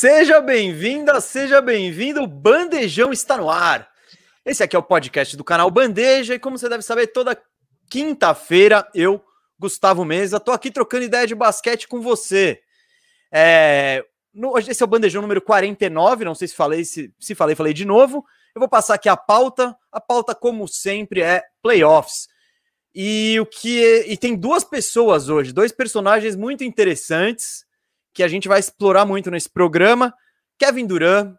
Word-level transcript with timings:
Seja 0.00 0.40
bem-vinda, 0.40 1.20
seja 1.20 1.60
bem-vindo. 1.60 2.22
O 2.22 2.26
Bandejão 2.26 3.12
está 3.12 3.36
no 3.36 3.50
ar. 3.50 3.86
Esse 4.46 4.62
aqui 4.62 4.74
é 4.74 4.78
o 4.78 4.82
podcast 4.82 5.36
do 5.36 5.44
canal 5.44 5.70
Bandeja 5.70 6.34
e 6.34 6.38
como 6.38 6.56
você 6.56 6.70
deve 6.70 6.82
saber, 6.82 7.08
toda 7.08 7.38
quinta-feira 7.90 8.88
eu, 8.94 9.22
Gustavo 9.58 10.02
Mesa, 10.02 10.40
tô 10.40 10.52
aqui 10.52 10.70
trocando 10.70 11.04
ideia 11.04 11.26
de 11.26 11.34
basquete 11.34 11.86
com 11.86 12.00
você. 12.00 12.62
É, 13.30 14.02
no, 14.32 14.56
esse 14.56 14.82
é 14.82 14.86
o 14.86 14.88
Bandejão 14.88 15.20
número 15.20 15.42
49, 15.42 16.24
não 16.24 16.34
sei 16.34 16.48
se 16.48 16.54
falei, 16.54 16.82
se, 16.82 17.12
se 17.20 17.34
falei, 17.34 17.54
falei 17.54 17.74
de 17.74 17.84
novo. 17.84 18.24
Eu 18.54 18.60
vou 18.60 18.70
passar 18.70 18.94
aqui 18.94 19.10
a 19.10 19.18
pauta. 19.18 19.76
A 19.92 20.00
pauta, 20.00 20.34
como 20.34 20.66
sempre, 20.66 21.20
é 21.20 21.44
playoffs. 21.60 22.26
E 22.94 23.38
o 23.38 23.44
que 23.44 23.84
é, 23.84 24.10
e 24.10 24.16
tem 24.16 24.34
duas 24.34 24.64
pessoas 24.64 25.28
hoje, 25.28 25.52
dois 25.52 25.72
personagens 25.72 26.36
muito 26.36 26.64
interessantes 26.64 27.68
que 28.12 28.22
a 28.22 28.28
gente 28.28 28.48
vai 28.48 28.60
explorar 28.60 29.04
muito 29.04 29.30
nesse 29.30 29.48
programa: 29.48 30.14
Kevin 30.58 30.86
Durant, 30.86 31.34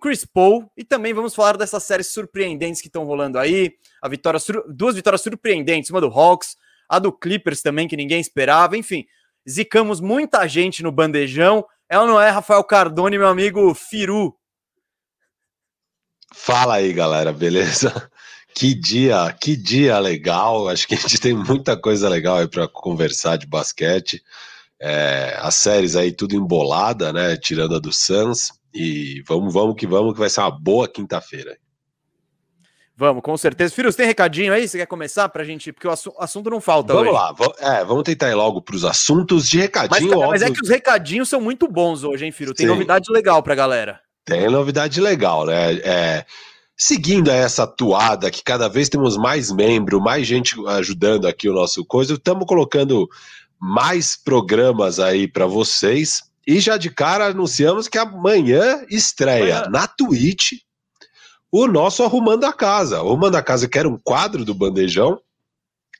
Chris 0.00 0.24
Paul 0.24 0.70
e 0.76 0.84
também 0.84 1.14
vamos 1.14 1.34
falar 1.34 1.56
dessas 1.56 1.82
séries 1.82 2.12
surpreendentes 2.12 2.82
que 2.82 2.88
estão 2.88 3.04
rolando 3.04 3.38
aí. 3.38 3.72
A 4.02 4.08
vitória, 4.08 4.38
duas 4.68 4.94
vitórias 4.94 5.22
surpreendentes, 5.22 5.90
uma 5.90 6.00
do 6.00 6.08
Hawks, 6.08 6.56
a 6.88 6.98
do 6.98 7.10
Clippers 7.10 7.62
também 7.62 7.88
que 7.88 7.96
ninguém 7.96 8.20
esperava. 8.20 8.76
Enfim, 8.76 9.06
zicamos 9.48 10.00
muita 10.00 10.46
gente 10.46 10.82
no 10.82 10.92
bandejão. 10.92 11.64
Ela 11.88 12.06
não 12.06 12.20
é 12.20 12.28
Rafael 12.28 12.62
Cardone, 12.64 13.16
meu 13.16 13.28
amigo 13.28 13.74
Firu. 13.74 14.36
Fala 16.34 16.74
aí, 16.74 16.92
galera, 16.92 17.32
beleza? 17.32 18.10
Que 18.56 18.72
dia, 18.72 19.36
que 19.40 19.56
dia 19.56 19.98
legal. 19.98 20.68
Acho 20.68 20.86
que 20.86 20.94
a 20.94 20.96
gente 20.96 21.18
tem 21.18 21.34
muita 21.34 21.76
coisa 21.76 22.08
legal 22.08 22.36
aí 22.36 22.46
para 22.46 22.68
conversar 22.68 23.36
de 23.36 23.48
basquete. 23.48 24.22
É, 24.80 25.36
as 25.40 25.54
séries 25.54 25.96
aí 25.96 26.12
tudo 26.12 26.34
embolada, 26.34 27.12
né? 27.12 27.36
Tirando 27.36 27.76
a 27.76 27.78
do 27.78 27.92
Suns. 27.92 28.52
E 28.74 29.22
vamos, 29.26 29.52
vamos 29.54 29.76
que 29.76 29.86
vamos, 29.86 30.12
que 30.14 30.18
vai 30.18 30.28
ser 30.28 30.40
uma 30.40 30.50
boa 30.50 30.88
quinta-feira. 30.88 31.56
Vamos, 32.96 33.22
com 33.22 33.36
certeza. 33.36 33.74
Filhos, 33.74 33.96
tem 33.96 34.06
recadinho 34.06 34.52
aí? 34.52 34.68
Você 34.68 34.78
quer 34.78 34.86
começar 34.86 35.28
pra 35.28 35.42
gente? 35.42 35.72
Porque 35.72 35.88
o 35.88 35.92
assunto 36.18 36.48
não 36.48 36.60
falta 36.60 36.92
vamos 36.92 37.08
hoje. 37.08 37.18
lá, 37.18 37.32
vamos, 37.32 37.54
é, 37.58 37.84
vamos 37.84 38.04
tentar 38.04 38.30
ir 38.30 38.34
logo 38.34 38.62
pros 38.62 38.84
assuntos 38.84 39.48
de 39.48 39.58
recadinho. 39.58 40.18
Mas, 40.18 40.28
mas, 40.28 40.42
é 40.42 40.50
que 40.50 40.62
os 40.62 40.68
recadinhos 40.68 41.28
são 41.28 41.40
muito 41.40 41.66
bons 41.66 42.04
hoje, 42.04 42.24
hein, 42.24 42.30
Filho? 42.30 42.54
Tem 42.54 42.66
Sim. 42.66 42.72
novidade 42.72 43.10
legal 43.10 43.42
pra 43.42 43.54
galera. 43.54 44.00
Tem 44.24 44.48
novidade 44.48 45.00
legal, 45.00 45.44
né? 45.44 45.74
É, 45.78 46.24
seguindo 46.76 47.30
essa 47.30 47.64
atuada 47.64 48.30
que 48.30 48.44
cada 48.44 48.68
vez 48.68 48.88
temos 48.88 49.16
mais 49.16 49.50
membros, 49.50 50.00
mais 50.00 50.24
gente 50.24 50.54
ajudando 50.68 51.26
aqui 51.26 51.48
o 51.48 51.54
nosso 51.54 51.84
coisa, 51.84 52.14
estamos 52.14 52.46
colocando 52.46 53.08
mais 53.64 54.14
programas 54.14 55.00
aí 55.00 55.26
para 55.26 55.46
vocês. 55.46 56.22
E 56.46 56.60
já 56.60 56.76
de 56.76 56.90
cara 56.90 57.28
anunciamos 57.28 57.88
que 57.88 57.96
amanhã 57.96 58.84
estreia 58.90 59.60
amanhã. 59.60 59.70
na 59.70 59.86
Twitch 59.86 60.52
o 61.50 61.66
nosso 61.66 62.02
Arrumando 62.02 62.44
a 62.44 62.52
Casa. 62.52 62.98
Arrumando 62.98 63.36
a 63.36 63.42
Casa, 63.42 63.66
que 63.66 63.78
era 63.78 63.88
um 63.88 63.96
quadro 63.96 64.44
do 64.44 64.52
Bandejão, 64.52 65.18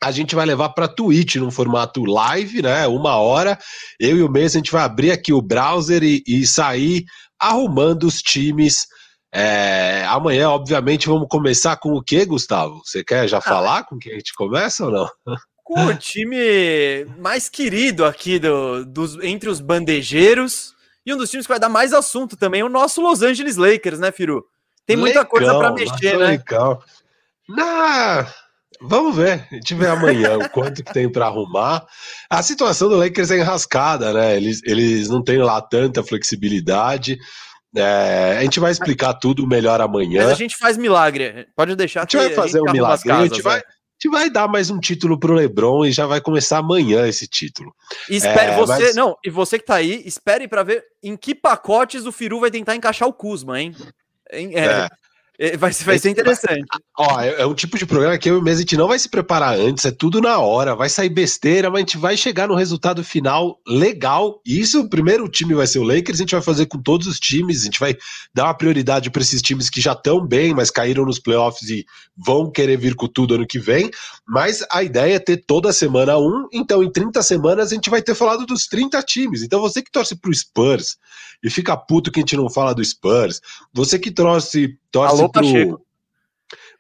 a 0.02 0.10
gente 0.10 0.34
vai 0.34 0.44
levar 0.44 0.70
para 0.70 0.88
Twitch 0.88 1.36
num 1.36 1.50
formato 1.50 2.04
live, 2.04 2.60
né? 2.60 2.86
Uma 2.86 3.16
hora. 3.16 3.58
Eu 3.98 4.18
e 4.18 4.22
o 4.22 4.30
Mês, 4.30 4.54
a 4.54 4.58
gente 4.58 4.72
vai 4.72 4.82
abrir 4.82 5.10
aqui 5.10 5.32
o 5.32 5.40
browser 5.40 6.02
e, 6.02 6.22
e 6.26 6.46
sair 6.46 7.04
arrumando 7.40 8.04
os 8.04 8.20
times. 8.20 8.86
É, 9.32 10.04
amanhã, 10.08 10.50
obviamente, 10.50 11.06
vamos 11.06 11.28
começar 11.30 11.76
com 11.76 11.94
o 11.94 12.02
que, 12.02 12.26
Gustavo? 12.26 12.82
Você 12.84 13.02
quer 13.02 13.26
já 13.26 13.38
ah. 13.38 13.40
falar 13.40 13.84
com 13.84 13.96
quem 13.96 14.12
a 14.12 14.16
gente 14.16 14.34
começa 14.34 14.84
ou 14.84 14.90
não? 14.90 15.08
Com 15.64 15.86
o 15.86 15.96
time 15.96 17.06
mais 17.18 17.48
querido 17.48 18.04
aqui 18.04 18.38
do, 18.38 18.84
dos, 18.84 19.18
entre 19.22 19.48
os 19.48 19.60
bandejeiros 19.60 20.74
e 21.06 21.12
um 21.12 21.16
dos 21.16 21.30
times 21.30 21.46
que 21.46 21.52
vai 21.52 21.58
dar 21.58 21.70
mais 21.70 21.92
assunto 21.94 22.36
também, 22.36 22.62
o 22.62 22.68
nosso 22.68 23.00
Los 23.00 23.22
Angeles 23.22 23.56
Lakers, 23.56 23.98
né, 23.98 24.12
Firu? 24.12 24.44
Tem 24.86 24.96
muita 24.96 25.20
legal, 25.20 25.30
coisa 25.30 25.58
para 25.58 25.72
mexer, 25.72 26.18
né? 26.18 26.26
Legal. 26.26 26.82
Na... 27.48 28.26
Vamos 28.82 29.16
ver, 29.16 29.46
a 29.50 29.54
gente 29.54 29.74
vê 29.74 29.86
amanhã 29.86 30.36
o 30.36 30.50
quanto 30.50 30.84
que 30.84 30.92
tem 30.92 31.10
para 31.10 31.26
arrumar. 31.26 31.86
A 32.28 32.42
situação 32.42 32.88
do 32.88 32.96
Lakers 32.96 33.30
é 33.30 33.38
enrascada, 33.38 34.12
né? 34.12 34.36
Eles, 34.36 34.60
eles 34.64 35.08
não 35.08 35.22
têm 35.22 35.38
lá 35.38 35.62
tanta 35.62 36.02
flexibilidade. 36.02 37.16
É, 37.74 38.36
a 38.38 38.42
gente 38.42 38.60
vai 38.60 38.70
explicar 38.70 39.14
tudo 39.14 39.46
melhor 39.46 39.80
amanhã. 39.80 40.24
Mas 40.24 40.32
a 40.32 40.34
gente 40.34 40.56
faz 40.56 40.76
milagre. 40.76 41.46
Pode 41.56 41.74
deixar. 41.74 42.00
A 42.00 42.02
gente 42.02 42.16
vai 42.16 42.30
fazer 42.30 42.60
um 42.60 42.70
milagre. 42.70 43.10
A, 43.10 43.22
gente 43.26 43.42
vai, 43.42 43.56
né? 43.56 43.62
Gente 44.04 44.08
vai 44.10 44.28
dar 44.28 44.46
mais 44.46 44.68
um 44.70 44.78
título 44.78 45.18
pro 45.18 45.32
LeBron 45.32 45.86
e 45.86 45.92
já 45.92 46.06
vai 46.06 46.20
começar 46.20 46.58
amanhã 46.58 47.06
esse 47.06 47.26
título. 47.26 47.74
E 48.10 48.16
espere, 48.16 48.52
é, 48.52 48.56
você, 48.56 48.82
mas... 48.84 48.96
não, 48.96 49.16
e 49.24 49.30
você 49.30 49.58
que 49.58 49.64
tá 49.64 49.76
aí, 49.76 50.02
espere 50.04 50.46
para 50.46 50.62
ver 50.62 50.84
em 51.02 51.16
que 51.16 51.34
pacotes 51.34 52.04
o 52.04 52.12
Firu 52.12 52.40
vai 52.40 52.50
tentar 52.50 52.76
encaixar 52.76 53.08
o 53.08 53.12
Kuzma, 53.12 53.58
hein? 53.58 53.74
É, 54.30 54.42
é. 54.42 54.88
É, 55.36 55.56
vai, 55.56 55.72
vai 55.72 55.98
ser 55.98 56.10
interessante. 56.10 56.64
Ó, 56.96 57.20
é, 57.20 57.40
é, 57.40 57.46
um 57.46 57.54
tipo 57.54 57.76
de 57.76 57.84
programa 57.84 58.16
que 58.16 58.30
eu 58.30 58.40
mesmo 58.40 58.58
a 58.58 58.60
gente 58.60 58.76
não 58.76 58.86
vai 58.86 58.98
se 58.98 59.08
preparar 59.08 59.58
antes, 59.58 59.84
é 59.84 59.90
tudo 59.90 60.20
na 60.20 60.38
hora, 60.38 60.76
vai 60.76 60.88
sair 60.88 61.08
besteira, 61.08 61.68
mas 61.68 61.78
a 61.78 61.80
gente 61.80 61.98
vai 61.98 62.16
chegar 62.16 62.46
no 62.46 62.54
resultado 62.54 63.02
final 63.02 63.58
legal. 63.66 64.40
E 64.46 64.60
isso, 64.60 64.82
o 64.82 64.88
primeiro 64.88 65.28
time 65.28 65.52
vai 65.52 65.66
ser 65.66 65.80
o 65.80 65.82
Lakers, 65.82 66.20
a 66.20 66.22
gente 66.22 66.34
vai 66.34 66.42
fazer 66.42 66.66
com 66.66 66.80
todos 66.80 67.08
os 67.08 67.18
times, 67.18 67.62
a 67.62 67.64
gente 67.64 67.80
vai 67.80 67.96
dar 68.32 68.44
uma 68.44 68.54
prioridade 68.54 69.10
para 69.10 69.22
esses 69.22 69.42
times 69.42 69.68
que 69.68 69.80
já 69.80 69.92
estão 69.92 70.24
bem, 70.24 70.54
mas 70.54 70.70
caíram 70.70 71.04
nos 71.04 71.18
playoffs 71.18 71.68
e 71.68 71.84
vão 72.16 72.48
querer 72.48 72.76
vir 72.76 72.94
com 72.94 73.08
tudo 73.08 73.34
ano 73.34 73.46
que 73.46 73.58
vem. 73.58 73.90
Mas 74.26 74.64
a 74.70 74.84
ideia 74.84 75.16
é 75.16 75.18
ter 75.18 75.38
toda 75.38 75.72
semana 75.72 76.16
um, 76.16 76.46
então 76.52 76.80
em 76.80 76.90
30 76.90 77.20
semanas 77.22 77.72
a 77.72 77.74
gente 77.74 77.90
vai 77.90 78.00
ter 78.00 78.14
falado 78.14 78.46
dos 78.46 78.68
30 78.68 79.02
times. 79.02 79.42
Então 79.42 79.60
você 79.60 79.82
que 79.82 79.90
torce 79.90 80.14
pro 80.14 80.32
Spurs 80.32 80.96
e 81.42 81.50
fica 81.50 81.76
puto 81.76 82.10
que 82.10 82.20
a 82.20 82.22
gente 82.22 82.36
não 82.36 82.48
fala 82.48 82.74
do 82.74 82.84
Spurs, 82.84 83.40
você 83.72 83.98
que 83.98 84.10
torce 84.10 84.78
torce 84.90 85.20
Alô, 85.20 85.28
pro 85.28 85.42
Pacheco. 85.42 85.84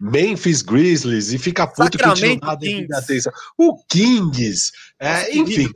Memphis 0.00 0.62
Grizzlies 0.62 1.32
e 1.32 1.38
fica 1.38 1.66
puto 1.66 1.96
que 1.96 2.04
a 2.04 2.14
gente 2.14 2.40
não 2.40 2.86
dá 2.88 2.98
atenção. 2.98 3.32
O 3.56 3.76
Kings, 3.88 4.72
é, 4.98 5.34
enfim. 5.36 5.68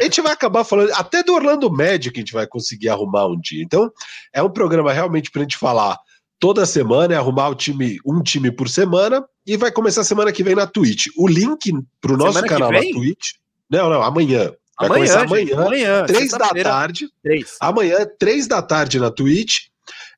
A 0.00 0.04
gente 0.04 0.20
vai 0.20 0.32
acabar 0.32 0.62
falando, 0.64 0.92
até 0.92 1.22
do 1.22 1.34
Orlando 1.34 1.70
Magic 1.70 2.10
a 2.14 2.20
gente 2.20 2.32
vai 2.32 2.46
conseguir 2.46 2.88
arrumar 2.88 3.26
um 3.26 3.40
dia. 3.40 3.62
Então, 3.62 3.90
é 4.32 4.42
um 4.42 4.50
programa 4.50 4.92
realmente 4.92 5.30
pra 5.30 5.42
gente 5.42 5.56
falar 5.56 5.98
toda 6.38 6.66
semana, 6.66 7.14
é 7.14 7.16
arrumar 7.16 7.48
o 7.48 7.54
time, 7.54 7.98
um 8.04 8.22
time 8.22 8.50
por 8.50 8.68
semana, 8.68 9.24
e 9.46 9.56
vai 9.56 9.72
começar 9.72 10.04
semana 10.04 10.32
que 10.32 10.42
vem 10.42 10.54
na 10.54 10.66
Twitch. 10.66 11.06
O 11.16 11.26
link 11.26 11.72
pro 12.00 12.16
nosso 12.16 12.34
semana 12.34 12.48
canal 12.48 12.72
na 12.72 12.80
Twitch. 12.80 13.32
Não, 13.70 13.88
não, 13.88 14.02
amanhã. 14.02 14.52
Vai 14.78 14.88
amanhã, 14.88 14.94
começar 14.94 15.22
amanhã, 15.22 15.44
gente, 15.44 15.54
amanhã 15.54 16.06
três 16.06 16.30
da 16.30 16.48
tarde. 16.48 17.08
Três. 17.22 17.56
Amanhã, 17.60 18.06
três 18.18 18.46
da 18.46 18.62
tarde 18.62 19.00
na 19.00 19.10
Twitch. 19.10 19.68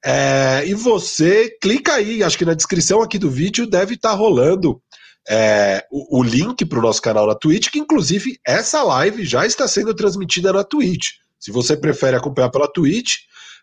É, 0.05 0.65
e 0.67 0.75
você 0.75 1.51
clica 1.61 1.95
aí, 1.95 2.23
acho 2.23 2.39
que 2.39 2.45
na 2.45 2.55
descrição 2.55 3.03
aqui 3.03 3.19
do 3.19 3.31
vídeo 3.31 3.67
deve 3.67 3.95
estar 3.95 4.11
tá 4.11 4.15
rolando 4.15 4.81
é, 5.29 5.85
o, 5.91 6.21
o, 6.21 6.23
link 6.23 6.65
para 6.65 6.79
o 6.79 6.83
nosso 6.83 7.03
canal 7.03 7.27
na 7.27 7.35
Twitch, 7.35 7.69
que 7.71 7.79
inclusive 7.79 8.39
essa 8.47 8.83
live 8.83 9.25
já 9.25 9.45
está 9.45 9.69
sendo 9.69 9.95
transmitida 9.95 10.53
na 10.53 10.65
Twitch. 10.65 11.09
Se 11.39 11.53
você 11.53 11.77
prefere 11.77 12.17
acompanhar 12.17 12.51
pela 12.51 12.67
Twitch, 12.73 13.17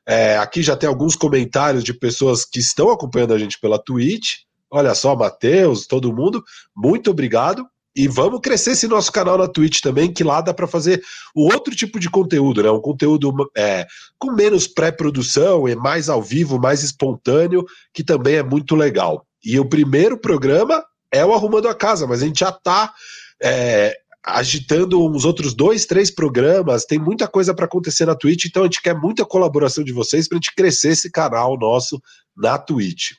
é, 0.08 0.38
aqui 0.38 0.62
já 0.62 0.76
tem 0.76 0.88
alguns 0.88 1.16
comentários 1.16 1.84
de 1.84 1.94
pessoas 1.94 2.46
que 2.46 2.60
estão 2.60 2.92
acompanhando 2.92 3.34
a 3.34 3.40
gente 3.40 3.60
pela 3.60 3.80
Twitch. 3.80 4.42
Olha 4.70 4.94
só, 4.94 5.16
Matheus, 5.16 5.88
todo 5.88 6.14
mundo, 6.14 6.44
muito 6.76 7.10
obrigado. 7.10 7.66
E 7.96 8.08
vamos 8.08 8.42
crescer 8.42 8.72
esse 8.72 8.88
nosso 8.88 9.12
canal 9.12 9.38
na 9.38 9.48
Twitch 9.48 9.80
também, 9.80 10.12
que 10.12 10.24
lá 10.24 10.42
dá 10.42 10.54
para 10.54 10.68
fazer 10.68 11.02
o 11.34 11.46
outro 11.46 11.74
tipo 11.74 11.98
de 11.98 12.10
conteúdo, 12.10 12.62
né? 12.62 12.70
Um 12.70 12.82
conteúdo 12.82 13.34
é, 13.56 13.88
com 14.20 14.34
menos 14.34 14.68
pré-produção, 14.68 15.68
e 15.68 15.76
mais 15.76 16.10
ao 16.10 16.22
vivo, 16.22 16.60
mais 16.60 16.84
espontâneo, 16.84 17.66
que 17.94 18.04
também 18.04 18.36
é 18.36 18.44
muito 18.44 18.76
legal. 18.76 19.26
E 19.44 19.58
o 19.60 19.70
primeiro 19.70 20.18
programa 20.18 20.84
é 21.12 21.26
o 21.26 21.34
Arrumando 21.34 21.70
a 21.70 21.76
Casa, 21.76 22.06
mas 22.06 22.22
a 22.22 22.26
gente 22.26 22.40
já 22.42 22.50
está 22.50 22.94
é, 23.42 23.96
agitando 24.26 25.06
uns 25.06 25.24
outros 25.24 25.54
dois, 25.54 25.86
três 25.86 26.12
programas. 26.12 26.84
Tem 26.84 27.00
muita 27.00 27.28
coisa 27.28 27.54
para 27.54 27.66
acontecer 27.66 28.06
na 28.06 28.16
Twitch, 28.16 28.46
então 28.46 28.64
a 28.64 28.66
gente 28.66 28.82
quer 28.82 28.96
muita 28.96 29.24
colaboração 29.24 29.84
de 29.84 29.94
vocês 29.94 30.28
para 30.28 30.38
a 30.38 30.42
gente 30.42 30.54
crescer 30.54 30.90
esse 30.90 31.10
canal 31.10 31.58
nosso 31.58 32.02
na 32.36 32.58
Twitch. 32.58 33.12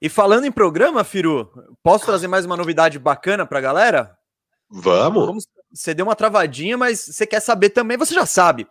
E 0.00 0.08
falando 0.08 0.44
em 0.44 0.52
programa, 0.52 1.04
Firu, 1.04 1.50
posso 1.82 2.06
trazer 2.06 2.28
mais 2.28 2.46
uma 2.46 2.56
novidade 2.56 2.98
bacana 2.98 3.44
para 3.44 3.58
a 3.58 3.62
galera? 3.62 4.17
Vamos. 4.70 5.26
Vamos. 5.26 5.46
Você 5.72 5.92
deu 5.94 6.06
uma 6.06 6.16
travadinha, 6.16 6.76
mas 6.76 7.00
você 7.00 7.26
quer 7.26 7.40
saber 7.40 7.70
também, 7.70 7.96
você 7.96 8.14
já 8.14 8.26
sabe. 8.26 8.66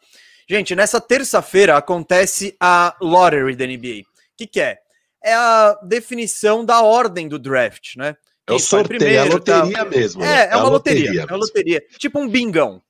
Gente, 0.49 0.75
nessa 0.75 1.01
terça-feira 1.01 1.77
acontece 1.77 2.55
a 2.59 2.95
Lottery 3.01 3.55
da 3.55 3.65
NBA. 3.65 4.01
O 4.01 4.37
que, 4.37 4.47
que 4.47 4.59
é? 4.59 4.77
É 5.23 5.33
a 5.33 5.77
definição 5.83 6.63
da 6.63 6.81
ordem 6.81 7.27
do 7.27 7.37
draft, 7.37 7.95
né? 7.97 8.15
É 8.47 8.53
o 8.53 8.59
sorteio, 8.59 8.99
primeiro, 8.99 9.25
é 9.25 9.29
a 9.29 9.33
loteria 9.33 9.77
tá... 9.77 9.85
mesmo. 9.85 10.21
Né? 10.21 10.27
É, 10.27 10.45
é, 10.45 10.49
é 10.51 10.55
uma 10.55 10.69
loteria, 10.69 11.01
loteria 11.01 11.21
é 11.21 11.25
uma 11.25 11.37
loteria. 11.37 11.83
Tipo 11.97 12.19
um 12.19 12.29
bingão. 12.29 12.81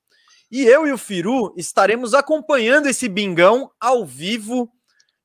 E 0.50 0.64
eu 0.64 0.86
e 0.86 0.92
o 0.92 0.98
Firu 0.98 1.52
estaremos 1.56 2.14
acompanhando 2.14 2.86
esse 2.86 3.08
bingão 3.08 3.70
ao 3.80 4.06
vivo 4.06 4.70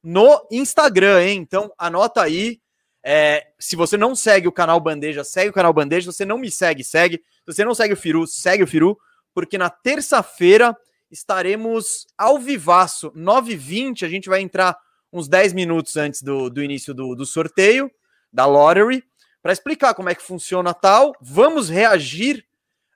no 0.03 0.45
Instagram, 0.51 1.23
hein? 1.23 1.39
Então 1.39 1.71
anota 1.77 2.21
aí, 2.21 2.59
é, 3.03 3.47
se 3.59 3.75
você 3.75 3.97
não 3.97 4.15
segue 4.15 4.47
o 4.47 4.51
canal 4.51 4.79
Bandeja, 4.79 5.23
segue 5.23 5.49
o 5.49 5.53
canal 5.53 5.73
Bandeja. 5.73 6.09
Se 6.09 6.17
você 6.17 6.25
não 6.25 6.37
me 6.37 6.49
segue, 6.49 6.83
segue. 6.83 7.17
Se 7.17 7.53
você 7.53 7.65
não 7.65 7.75
segue 7.75 7.93
o 7.93 7.97
Firu, 7.97 8.25
segue 8.25 8.63
o 8.63 8.67
Firu, 8.67 8.97
porque 9.33 9.57
na 9.57 9.69
terça-feira 9.69 10.75
estaremos 11.11 12.07
ao 12.17 12.39
vivaço, 12.39 13.11
9h20. 13.11 14.03
A 14.03 14.09
gente 14.09 14.29
vai 14.29 14.39
entrar 14.39 14.77
uns 15.11 15.27
10 15.27 15.53
minutos 15.53 15.97
antes 15.97 16.21
do, 16.21 16.49
do 16.49 16.63
início 16.63 16.93
do, 16.93 17.13
do 17.13 17.25
sorteio, 17.25 17.91
da 18.31 18.45
lottery, 18.45 19.03
para 19.41 19.51
explicar 19.53 19.93
como 19.93 20.09
é 20.09 20.15
que 20.15 20.23
funciona 20.23 20.73
tal. 20.73 21.13
Vamos 21.21 21.69
reagir 21.69 22.45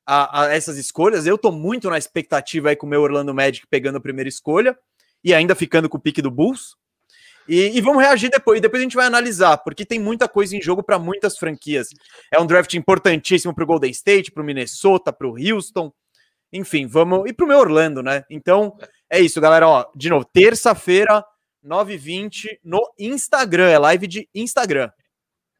a, 0.06 0.44
a 0.44 0.54
essas 0.54 0.78
escolhas. 0.78 1.28
Eu 1.28 1.36
estou 1.36 1.52
muito 1.52 1.90
na 1.90 1.98
expectativa 1.98 2.70
aí 2.70 2.76
com 2.78 2.88
o 2.88 2.90
meu 2.90 3.02
Orlando 3.02 3.34
Magic 3.34 3.68
pegando 3.68 3.98
a 3.98 4.02
primeira 4.02 4.30
escolha 4.30 4.78
e 5.22 5.34
ainda 5.34 5.54
ficando 5.54 5.90
com 5.90 5.98
o 5.98 6.02
pique 6.02 6.22
do 6.22 6.32
Bulls. 6.32 6.78
E, 7.48 7.78
e, 7.78 7.82
vamos 7.82 8.02
reagir 8.02 8.30
depois. 8.30 8.58
E 8.58 8.62
depois 8.62 8.82
a 8.82 8.84
gente 8.84 8.96
vai 8.96 9.06
analisar, 9.06 9.58
porque 9.58 9.86
tem 9.86 10.00
muita 10.00 10.28
coisa 10.28 10.56
em 10.56 10.62
jogo 10.62 10.84
para 10.84 11.00
muitas 11.00 11.38
franquias. 11.38 11.88
É 12.34 12.40
um 12.40 12.46
draft 12.46 12.74
importantíssimo 12.74 13.54
para 13.54 13.64
o 13.64 13.68
Golden 13.68 13.92
State, 13.92 14.32
para 14.32 14.44
o 14.44 14.46
Minnesota, 14.46 15.14
para 15.14 15.28
o 15.28 15.36
Houston. 15.38 15.92
Enfim, 16.52 16.88
vamos. 16.88 17.30
E 17.30 17.34
para 17.34 17.46
o 17.46 17.48
meu 17.48 17.60
Orlando, 17.60 18.02
né? 18.04 18.24
Então 18.30 18.78
é 19.10 19.20
isso, 19.20 19.40
galera. 19.40 19.68
Ó, 19.68 19.86
de 19.96 20.10
novo, 20.10 20.26
terça-feira, 20.26 21.24
9h20 21.66 22.60
no 22.64 22.82
Instagram. 23.00 23.70
É 23.70 23.78
live 23.78 24.08
de 24.08 24.30
Instagram. 24.34 24.90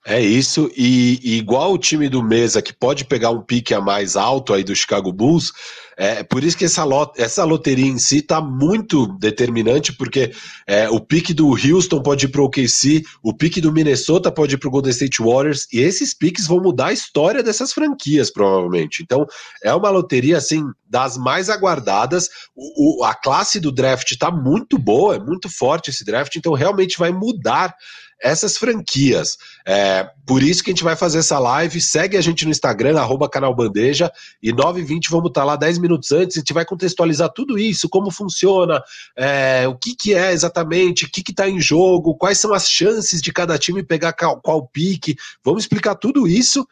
É 0.10 0.22
isso, 0.22 0.72
e, 0.74 1.20
e, 1.22 1.38
igual 1.38 1.74
o 1.74 1.78
time 1.78 2.08
do 2.08 2.24
Mesa, 2.24 2.62
que 2.62 2.72
pode 2.72 3.04
pegar 3.04 3.30
um 3.30 3.42
pique 3.42 3.74
a 3.74 3.82
mais 3.82 4.16
alto 4.16 4.54
aí 4.54 4.64
do 4.64 4.74
Chicago 4.74 5.12
Bulls, 5.12 5.52
é 5.98 6.24
por 6.24 6.46
isso 6.46 6.56
que 6.58 6.64
essa, 6.64 6.86
lot, 6.86 7.12
essa 7.22 7.44
loteria 7.44 7.88
em 7.88 7.98
si 7.98 8.20
está 8.20 8.40
muito 8.40 9.06
determinante, 9.18 9.92
porque 9.92 10.32
é, 10.66 10.88
o 10.90 11.02
pique 11.02 11.34
do 11.34 11.50
Houston 11.50 12.02
pode 12.02 12.24
ir 12.24 12.30
para 12.30 12.40
o 12.40 12.46
OKC, 12.46 13.04
o 13.22 13.34
pique 13.34 13.60
do 13.60 13.74
Minnesota 13.74 14.32
pode 14.32 14.56
ir 14.56 14.58
para 14.58 14.70
o 14.70 14.72
Golden 14.72 14.92
State 14.92 15.22
Warriors, 15.22 15.68
e 15.74 15.82
esses 15.82 16.14
piques 16.14 16.48
vão 16.48 16.62
mudar 16.62 16.88
a 16.88 16.94
história 16.94 17.44
dessas 17.44 17.74
franquias, 17.74 18.32
provavelmente. 18.32 19.04
Então, 19.04 19.26
é 19.62 19.74
uma 19.74 19.90
loteria, 19.90 20.38
assim, 20.38 20.64
das 20.90 21.18
mais 21.18 21.50
aguardadas. 21.50 22.30
O, 22.56 23.02
o 23.02 23.04
a 23.04 23.14
classe 23.14 23.60
do 23.60 23.74
draft 23.74 24.10
está 24.10 24.32
muito 24.32 24.78
boa, 24.78 25.16
é 25.16 25.20
muito 25.20 25.50
forte 25.50 25.90
esse 25.90 26.06
draft, 26.06 26.34
então 26.38 26.54
realmente 26.54 26.98
vai 26.98 27.12
mudar 27.12 27.76
essas 28.22 28.58
franquias. 28.58 29.38
É, 29.66 30.10
por 30.26 30.42
isso 30.42 30.64
que 30.64 30.72
a 30.72 30.74
gente 30.74 30.84
vai 30.84 30.96
fazer 30.96 31.20
essa 31.20 31.38
live. 31.40 31.80
Segue 31.80 32.18
a 32.18 32.22
gente 32.22 32.46
no 32.46 32.52
Instagram, 32.52 33.00
arroba 33.00 33.30
canal 33.30 33.56
Bandeja, 33.56 34.12
e 34.42 34.52
9h20 34.52 35.10
vamos 35.10 35.30
estar 35.30 35.42
tá 35.42 35.46
lá 35.46 35.56
10 35.56 35.78
minutos 35.78 36.12
antes. 36.12 36.38
A 36.38 36.40
gente 36.40 36.54
vai 36.54 36.66
contextualizar 36.66 37.30
tudo 37.30 37.58
isso, 37.58 37.90
como 37.90 38.12
funciona, 38.12 38.82
é, 39.16 39.68
o 39.68 39.76
que, 39.76 39.96
que 39.96 40.14
é 40.14 40.32
exatamente, 40.32 41.06
o 41.06 41.10
que 41.10 41.24
está 41.30 41.50
em 41.50 41.60
jogo, 41.60 42.16
quais 42.16 42.40
são 42.40 42.54
as 42.54 42.70
chances 42.70 43.22
de 43.22 43.32
cada 43.32 43.58
time 43.58 43.84
pegar 43.84 44.14
qual, 44.14 44.42
qual 44.42 44.68
pique. 44.68 45.16
Vamos 45.44 45.64
explicar 45.64 45.96
tudo 45.96 46.28
isso 46.28 46.68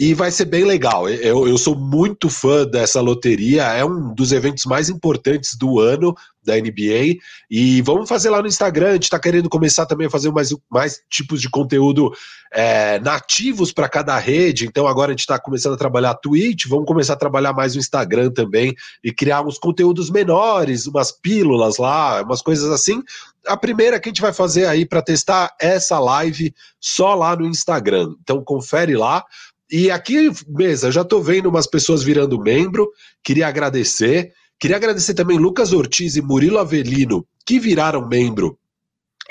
e 0.00 0.14
vai 0.14 0.30
ser 0.30 0.46
bem 0.46 0.64
legal. 0.64 1.06
Eu, 1.10 1.46
eu 1.46 1.58
sou 1.58 1.76
muito 1.76 2.30
fã 2.30 2.64
dessa 2.64 3.02
loteria, 3.02 3.64
é 3.64 3.84
um 3.84 4.14
dos 4.14 4.32
eventos 4.32 4.64
mais 4.64 4.88
importantes 4.88 5.54
do 5.54 5.78
ano 5.78 6.16
da 6.42 6.56
NBA. 6.56 7.18
E 7.50 7.82
vamos 7.82 8.08
fazer 8.08 8.30
lá 8.30 8.40
no 8.40 8.48
Instagram. 8.48 8.88
A 8.88 8.92
gente 8.94 9.02
está 9.02 9.18
querendo 9.18 9.50
começar 9.50 9.84
também 9.84 10.06
a 10.06 10.10
fazer 10.10 10.30
mais, 10.32 10.54
mais 10.70 11.02
tipos 11.10 11.38
de 11.38 11.50
conteúdo 11.50 12.10
é, 12.50 12.98
nativos 13.00 13.72
para 13.72 13.88
cada 13.88 14.18
rede. 14.18 14.66
Então 14.66 14.86
agora 14.86 15.10
a 15.10 15.12
gente 15.12 15.20
está 15.20 15.38
começando 15.38 15.74
a 15.74 15.78
trabalhar 15.78 16.14
Twitch, 16.14 16.66
vamos 16.66 16.86
começar 16.86 17.12
a 17.12 17.16
trabalhar 17.16 17.52
mais 17.52 17.76
o 17.76 17.78
Instagram 17.78 18.30
também 18.30 18.74
e 19.04 19.12
criar 19.12 19.42
uns 19.42 19.58
conteúdos 19.58 20.10
menores, 20.10 20.86
umas 20.86 21.12
pílulas 21.12 21.76
lá, 21.76 22.22
umas 22.22 22.42
coisas 22.42 22.70
assim. 22.70 23.02
A 23.46 23.56
primeira 23.56 24.00
que 24.00 24.08
a 24.08 24.10
gente 24.10 24.22
vai 24.22 24.32
fazer 24.32 24.66
aí 24.66 24.84
para 24.84 25.02
testar 25.02 25.54
essa 25.60 25.98
live 25.98 26.54
só 26.80 27.14
lá 27.14 27.36
no 27.36 27.46
Instagram. 27.46 28.14
Então 28.22 28.42
confere 28.42 28.96
lá. 28.96 29.24
E 29.70 29.90
aqui, 29.90 30.30
mesa, 30.48 30.90
já 30.90 31.02
estou 31.02 31.22
vendo 31.22 31.48
umas 31.48 31.66
pessoas 31.66 32.02
virando 32.02 32.40
membro, 32.40 32.90
queria 33.22 33.46
agradecer. 33.46 34.32
Queria 34.58 34.76
agradecer 34.76 35.14
também 35.14 35.38
Lucas 35.38 35.72
Ortiz 35.72 36.16
e 36.16 36.22
Murilo 36.22 36.58
Avelino, 36.58 37.26
que 37.46 37.58
viraram 37.58 38.06
membro 38.06 38.58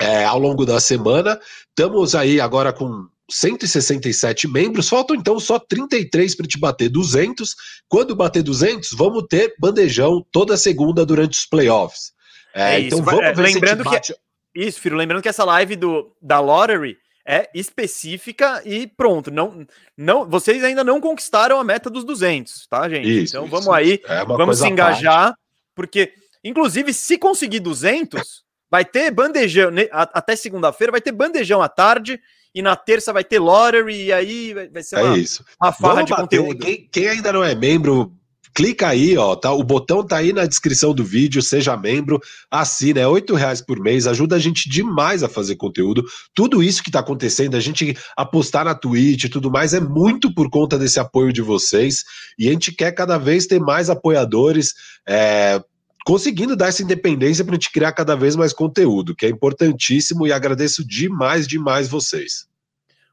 é, 0.00 0.24
ao 0.24 0.38
longo 0.38 0.64
da 0.64 0.80
semana. 0.80 1.38
Estamos 1.68 2.14
aí 2.14 2.40
agora 2.40 2.72
com 2.72 3.06
167 3.30 4.48
membros, 4.48 4.88
faltam 4.88 5.14
então 5.14 5.38
só 5.38 5.58
33 5.58 6.34
para 6.34 6.46
te 6.46 6.58
bater 6.58 6.88
200. 6.88 7.54
Quando 7.88 8.16
bater 8.16 8.42
200, 8.42 8.90
vamos 8.92 9.24
ter 9.28 9.54
bandejão 9.58 10.24
toda 10.32 10.56
segunda 10.56 11.06
durante 11.06 11.38
os 11.38 11.46
playoffs. 11.46 12.12
É, 12.54 12.76
é 12.76 12.80
então 12.80 13.02
vamos 13.02 13.22
é, 13.22 13.32
ver 13.32 13.42
lembrando 13.42 13.84
se 13.84 13.84
bate... 13.84 14.14
que 14.14 14.60
Isso, 14.60 14.80
filho, 14.80 14.96
lembrando 14.96 15.22
que 15.22 15.28
essa 15.28 15.44
live 15.44 15.76
do, 15.76 16.10
da 16.20 16.40
Lottery 16.40 16.96
é 17.24 17.48
específica 17.54 18.62
e 18.64 18.86
pronto. 18.86 19.30
Não, 19.30 19.66
não, 19.96 20.28
vocês 20.28 20.62
ainda 20.64 20.82
não 20.82 21.00
conquistaram 21.00 21.58
a 21.58 21.64
meta 21.64 21.90
dos 21.90 22.04
200, 22.04 22.66
tá, 22.66 22.88
gente? 22.88 23.24
Isso, 23.24 23.36
então 23.36 23.46
vamos 23.46 23.66
isso. 23.66 23.72
aí, 23.72 24.00
é 24.06 24.24
vamos 24.24 24.58
se 24.58 24.66
engajar, 24.66 25.34
porque 25.74 26.12
inclusive 26.42 26.92
se 26.92 27.18
conseguir 27.18 27.60
200, 27.60 28.44
vai 28.70 28.84
ter 28.84 29.10
bandejão 29.10 29.70
até 29.90 30.36
segunda-feira, 30.36 30.92
vai 30.92 31.00
ter 31.00 31.12
bandejão 31.12 31.60
à 31.60 31.68
tarde 31.68 32.20
e 32.54 32.62
na 32.62 32.74
terça 32.76 33.12
vai 33.12 33.24
ter 33.24 33.38
lottery 33.38 34.06
e 34.06 34.12
aí 34.12 34.54
vai 34.72 34.82
ser 34.82 34.96
é 34.96 35.02
uma, 35.02 35.16
é 35.16 35.18
isso. 35.18 35.44
uma 35.60 35.72
farra 35.72 35.94
vamos 35.94 36.06
de 36.06 36.10
bater. 36.10 36.38
conteúdo. 36.38 36.64
Quem, 36.64 36.88
quem 36.90 37.08
ainda 37.08 37.32
não 37.32 37.44
é 37.44 37.54
membro, 37.54 38.12
clica 38.60 38.88
aí, 38.88 39.16
ó, 39.16 39.34
tá? 39.34 39.50
O 39.52 39.62
botão 39.62 40.06
tá 40.06 40.18
aí 40.18 40.34
na 40.34 40.44
descrição 40.44 40.92
do 40.92 41.02
vídeo, 41.02 41.40
seja 41.40 41.78
membro, 41.78 42.20
assina, 42.50 43.00
é 43.00 43.08
oito 43.08 43.34
reais 43.34 43.62
por 43.62 43.80
mês, 43.80 44.06
ajuda 44.06 44.36
a 44.36 44.38
gente 44.38 44.68
demais 44.68 45.22
a 45.22 45.30
fazer 45.30 45.56
conteúdo. 45.56 46.04
Tudo 46.34 46.62
isso 46.62 46.82
que 46.82 46.90
tá 46.90 47.00
acontecendo, 47.00 47.56
a 47.56 47.60
gente 47.60 47.96
apostar 48.14 48.66
na 48.66 48.74
Twitch 48.74 49.24
e 49.24 49.28
tudo 49.30 49.50
mais, 49.50 49.72
é 49.72 49.80
muito 49.80 50.34
por 50.34 50.50
conta 50.50 50.76
desse 50.76 51.00
apoio 51.00 51.32
de 51.32 51.40
vocês. 51.40 52.04
E 52.38 52.48
a 52.48 52.52
gente 52.52 52.70
quer 52.70 52.92
cada 52.92 53.16
vez 53.16 53.46
ter 53.46 53.58
mais 53.58 53.88
apoiadores, 53.88 54.74
é, 55.08 55.58
conseguindo 56.04 56.54
dar 56.54 56.68
essa 56.68 56.82
independência 56.82 57.42
para 57.42 57.54
a 57.54 57.56
gente 57.56 57.72
criar 57.72 57.92
cada 57.92 58.14
vez 58.14 58.36
mais 58.36 58.52
conteúdo, 58.52 59.16
que 59.16 59.24
é 59.24 59.30
importantíssimo 59.30 60.26
e 60.26 60.34
agradeço 60.34 60.86
demais, 60.86 61.48
demais 61.48 61.88
vocês. 61.88 62.49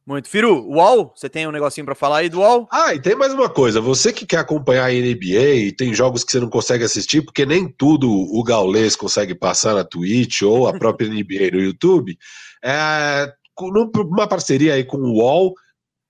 Muito. 0.07 0.30
Firu, 0.30 0.65
UOL, 0.69 1.12
você 1.13 1.27
tem 1.27 1.45
um 1.45 1.51
negocinho 1.51 1.83
para 1.83 1.94
falar 1.94 2.19
aí 2.19 2.30
do 2.30 2.39
UOL? 2.39 2.65
Ah, 2.71 2.95
e 2.95 3.01
tem 3.01 3.13
mais 3.13 3.33
uma 3.33 3.50
coisa. 3.50 3.81
Você 3.81 4.13
que 4.13 4.25
quer 4.25 4.38
acompanhar 4.38 4.86
a 4.86 4.94
NBA 4.94 5.65
e 5.65 5.71
tem 5.74 5.94
jogos 5.94 6.24
que 6.24 6.31
você 6.31 6.39
não 6.39 6.50
consegue 6.50 6.86
assistir, 6.86 7.22
porque 7.22 7.46
nem 7.46 7.67
tudo 7.67 8.10
o 8.10 8.41
Gaulês 8.41 8.96
consegue 8.96 9.36
passar 9.36 9.75
na 9.75 9.84
Twitch 9.84 10.43
ou 10.43 10.65
a 10.65 10.79
própria 10.79 11.10
NBA 11.12 11.51
no 11.51 11.60
YouTube, 11.60 12.17
é, 12.63 13.29
numa 13.60 14.29
parceria 14.29 14.75
aí 14.75 14.86
com 14.86 14.98
o 14.98 15.17
UOL, 15.17 15.53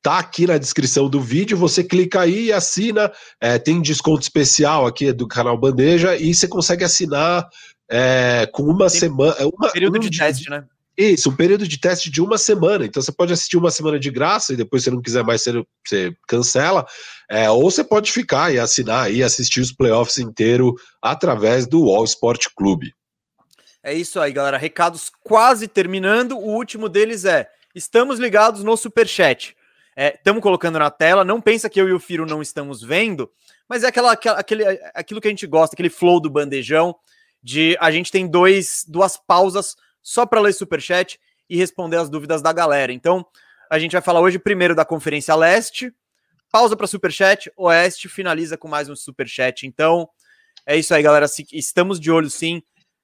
tá 0.03 0.19
aqui 0.19 0.45
na 0.45 0.59
descrição 0.59 1.09
do 1.09 1.19
vídeo, 1.19 1.57
você 1.57 1.83
clica 1.83 2.21
aí 2.21 2.45
e 2.45 2.53
assina, 2.53 3.11
é, 3.41 3.57
tem 3.57 3.81
desconto 3.81 4.21
especial 4.21 4.85
aqui 4.85 5.11
do 5.11 5.27
canal 5.27 5.57
Bandeja 5.57 6.15
e 6.15 6.35
você 6.35 6.47
consegue 6.47 6.83
assinar 6.83 7.49
é, 7.89 8.47
com 8.53 8.61
uma 8.61 8.91
tem 8.91 8.99
semana... 8.99 9.35
Uma, 9.39 9.71
período 9.71 9.97
um 9.97 9.99
de 9.99 10.15
teste, 10.15 10.51
né? 10.51 10.63
Isso, 10.97 11.29
um 11.29 11.35
período 11.35 11.67
de 11.67 11.79
teste 11.79 12.09
de 12.09 12.19
uma 12.19 12.39
semana. 12.39 12.83
Então 12.83 13.01
você 13.03 13.11
pode 13.11 13.31
assistir 13.31 13.55
uma 13.55 13.69
semana 13.69 13.99
de 13.99 14.09
graça 14.09 14.53
e 14.53 14.55
depois, 14.55 14.83
se 14.83 14.89
não 14.89 14.99
quiser 14.99 15.23
mais, 15.23 15.43
você, 15.43 15.63
você 15.85 16.17
cancela. 16.27 16.87
É, 17.29 17.47
ou 17.51 17.69
você 17.69 17.83
pode 17.83 18.11
ficar 18.11 18.51
e 18.51 18.57
assinar 18.57 19.11
e 19.13 19.21
assistir 19.21 19.61
os 19.61 19.71
playoffs 19.71 20.17
inteiro 20.17 20.73
através 20.99 21.67
do 21.67 21.87
All 21.91 22.03
Sport 22.03 22.47
Clube. 22.55 22.95
É 23.83 23.93
isso 23.93 24.19
aí, 24.19 24.31
galera. 24.31 24.57
Recados 24.57 25.11
quase 25.23 25.67
terminando. 25.67 26.35
O 26.35 26.55
último 26.55 26.89
deles 26.89 27.25
é: 27.25 27.47
estamos 27.75 28.17
ligados 28.17 28.63
no 28.63 28.75
Superchat. 28.75 29.55
Estamos 29.95 30.39
é, 30.39 30.41
colocando 30.41 30.79
na 30.79 30.89
tela. 30.89 31.23
Não 31.23 31.39
pensa 31.39 31.69
que 31.69 31.79
eu 31.79 31.87
e 31.87 31.93
o 31.93 31.99
Firo 31.99 32.25
não 32.25 32.41
estamos 32.41 32.81
vendo, 32.81 33.29
mas 33.69 33.83
é 33.83 33.87
aquela, 33.87 34.13
aquele, 34.13 34.63
aquilo 34.95 35.21
que 35.21 35.27
a 35.27 35.31
gente 35.31 35.45
gosta, 35.45 35.75
aquele 35.75 35.91
flow 35.91 36.19
do 36.19 36.29
bandejão. 36.29 36.95
De 37.41 37.77
a 37.79 37.91
gente 37.91 38.11
tem 38.11 38.27
dois, 38.27 38.83
duas 38.87 39.15
pausas 39.15 39.75
só 40.07 40.25
para 40.25 40.39
ler 40.39 40.53
superchat 40.53 41.19
e 41.49 41.57
responder 41.57 41.97
as 41.97 42.09
dúvidas 42.09 42.41
da 42.41 42.53
galera. 42.53 42.93
Então, 42.93 43.25
a 43.69 43.77
gente 43.77 43.91
vai 43.91 44.01
falar 44.01 44.21
hoje 44.21 44.39
primeiro 44.39 44.73
da 44.73 44.85
Conferência 44.85 45.35
Leste, 45.35 45.93
pausa 46.49 46.77
para 46.77 46.87
superchat, 46.87 47.51
Oeste 47.57 48.07
finaliza 48.07 48.57
com 48.57 48.69
mais 48.69 48.87
um 48.87 48.95
superchat. 48.95 49.67
Então, 49.67 50.07
é 50.65 50.77
isso 50.77 50.93
aí, 50.93 51.03
galera. 51.03 51.27
Se, 51.27 51.45
estamos 51.51 51.99
de 51.99 52.09
olho 52.09 52.29
sim. 52.29 52.63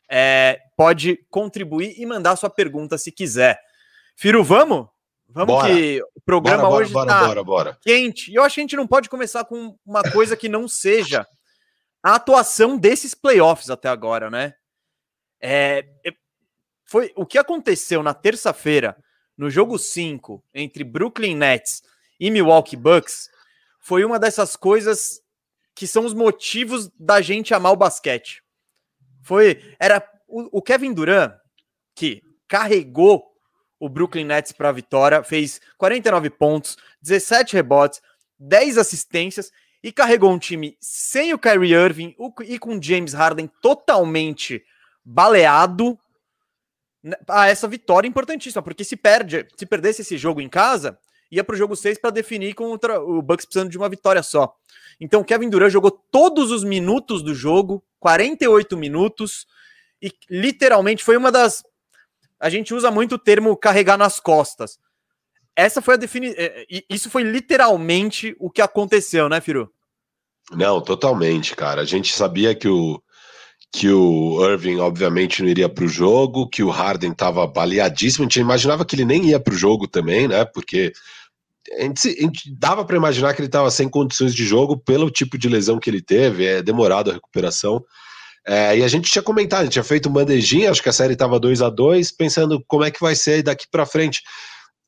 É, 0.09 0.61
pode 0.77 1.17
contribuir 1.29 1.93
e 1.97 2.05
mandar 2.05 2.37
sua 2.37 2.49
pergunta 2.49 2.97
se 2.97 3.11
quiser. 3.11 3.59
Firo, 4.15 4.41
vamos? 4.41 4.87
Vamos 5.27 5.55
bora. 5.55 5.67
que 5.67 6.01
o 6.15 6.21
programa 6.21 6.69
bora, 6.69 6.85
hoje 6.85 6.93
tá 6.93 7.43
bora, 7.43 7.77
quente. 7.81 8.31
E 8.31 8.35
eu 8.35 8.43
acho 8.43 8.55
que 8.55 8.61
a 8.61 8.63
gente 8.63 8.77
não 8.77 8.87
pode 8.87 9.09
começar 9.09 9.43
com 9.43 9.75
uma 9.85 10.03
coisa 10.03 10.37
que 10.37 10.47
não 10.47 10.69
seja 10.69 11.27
a 12.01 12.15
atuação 12.15 12.77
desses 12.77 13.13
playoffs 13.13 13.69
até 13.69 13.89
agora, 13.89 14.29
né? 14.29 14.53
É, 15.41 15.85
foi 16.85 17.11
o 17.15 17.25
que 17.25 17.37
aconteceu 17.37 18.03
na 18.03 18.13
terça-feira 18.13 18.97
no 19.37 19.49
jogo 19.49 19.77
5 19.77 20.43
entre 20.53 20.83
Brooklyn 20.83 21.35
Nets 21.35 21.81
e 22.19 22.29
Milwaukee 22.29 22.75
Bucks 22.75 23.29
foi 23.79 24.05
uma 24.05 24.19
dessas 24.19 24.55
coisas 24.55 25.21
que 25.75 25.87
são 25.87 26.05
os 26.05 26.13
motivos 26.13 26.89
da 26.99 27.19
gente 27.19 27.53
amar 27.53 27.73
o 27.73 27.77
basquete. 27.77 28.43
Foi 29.23 29.75
era 29.79 30.07
o, 30.27 30.59
o 30.59 30.61
Kevin 30.61 30.93
Durant 30.93 31.33
que 31.95 32.21
carregou 32.47 33.23
o 33.79 33.89
Brooklyn 33.89 34.25
Nets 34.25 34.51
para 34.51 34.69
a 34.69 34.73
vitória, 34.73 35.23
fez 35.23 35.59
49 35.77 36.29
pontos, 36.29 36.77
17 37.01 37.53
rebotes, 37.53 38.01
10 38.39 38.77
assistências 38.77 39.51
e 39.83 39.91
carregou 39.91 40.31
um 40.31 40.39
time 40.39 40.77
sem 40.79 41.33
o 41.33 41.39
Kyrie 41.39 41.73
Irving 41.73 42.15
e 42.45 42.57
com 42.57 42.81
James 42.81 43.13
Harden 43.13 43.49
totalmente 43.61 44.63
baleado 45.03 45.99
a 47.27 47.47
essa 47.47 47.67
vitória 47.67 48.07
importantíssima, 48.07 48.61
porque 48.61 48.83
se 48.83 48.95
perde, 48.95 49.45
se 49.55 49.65
perdesse 49.65 50.01
esse 50.01 50.17
jogo 50.17 50.39
em 50.39 50.49
casa, 50.49 50.97
ia 51.31 51.43
para 51.43 51.53
o 51.53 51.57
jogo 51.57 51.75
6 51.75 51.99
para 51.99 52.11
definir 52.11 52.53
contra 52.53 53.01
o 53.01 53.21
Bucks 53.21 53.45
precisando 53.45 53.69
de 53.69 53.77
uma 53.77 53.89
vitória 53.89 54.23
só. 54.23 54.53
Então 54.99 55.23
Kevin 55.23 55.49
Durant 55.49 55.71
jogou 55.71 55.91
todos 55.91 56.51
os 56.51 56.63
minutos 56.63 57.21
do 57.21 57.33
jogo, 57.33 57.83
48 57.99 58.77
minutos, 58.77 59.45
e 60.01 60.11
literalmente 60.29 61.03
foi 61.03 61.17
uma 61.17 61.31
das 61.31 61.63
a 62.39 62.49
gente 62.49 62.73
usa 62.73 62.91
muito 62.91 63.15
o 63.15 63.19
termo 63.19 63.55
carregar 63.55 63.97
nas 63.97 64.19
costas. 64.19 64.77
Essa 65.55 65.81
foi 65.81 65.93
a 65.93 65.97
definição. 65.97 66.35
É, 66.37 66.65
isso 66.89 67.09
foi 67.09 67.23
literalmente 67.23 68.35
o 68.37 68.49
que 68.49 68.61
aconteceu, 68.61 69.29
né, 69.29 69.39
Firu? 69.39 69.71
Não, 70.51 70.81
totalmente, 70.81 71.55
cara. 71.55 71.81
A 71.81 71.85
gente 71.85 72.13
sabia 72.13 72.53
que 72.53 72.67
o, 72.67 73.01
que 73.73 73.89
o 73.89 74.39
Irving, 74.47 74.77
obviamente, 74.77 75.41
não 75.41 75.49
iria 75.49 75.67
para 75.67 75.83
o 75.83 75.87
jogo, 75.87 76.47
que 76.47 76.61
o 76.61 76.69
Harden 76.69 77.11
estava 77.11 77.47
baleadíssimo. 77.47 78.23
A 78.23 78.25
gente 78.25 78.39
imaginava 78.39 78.85
que 78.85 78.95
ele 78.95 79.03
nem 79.03 79.25
ia 79.25 79.39
para 79.39 79.51
o 79.51 79.57
jogo 79.57 79.87
também, 79.87 80.27
né? 80.27 80.45
Porque 80.45 80.93
a 81.79 81.81
gente, 81.81 82.07
a 82.07 82.21
gente 82.21 82.53
dava 82.55 82.85
para 82.85 82.95
imaginar 82.95 83.33
que 83.33 83.41
ele 83.41 83.47
estava 83.47 83.71
sem 83.71 83.89
condições 83.89 84.35
de 84.35 84.45
jogo 84.45 84.77
pelo 84.77 85.09
tipo 85.09 85.39
de 85.39 85.49
lesão 85.49 85.79
que 85.79 85.89
ele 85.89 86.03
teve, 86.03 86.45
é 86.45 86.61
demorado 86.61 87.09
a 87.09 87.15
recuperação. 87.15 87.83
É, 88.45 88.77
e 88.77 88.83
a 88.83 88.87
gente 88.87 89.11
tinha 89.11 89.23
comentado, 89.23 89.61
a 89.61 89.63
gente 89.63 89.73
tinha 89.73 89.83
feito 89.83 90.07
um 90.07 90.13
bandejinha, 90.13 90.69
acho 90.69 90.83
que 90.83 90.89
a 90.89 90.93
série 90.93 91.13
estava 91.13 91.39
2 91.39 91.63
a 91.63 91.69
2 91.71 92.11
pensando 92.11 92.63
como 92.67 92.83
é 92.83 92.91
que 92.91 93.01
vai 93.01 93.15
ser 93.15 93.41
daqui 93.41 93.65
para 93.71 93.87
frente. 93.87 94.21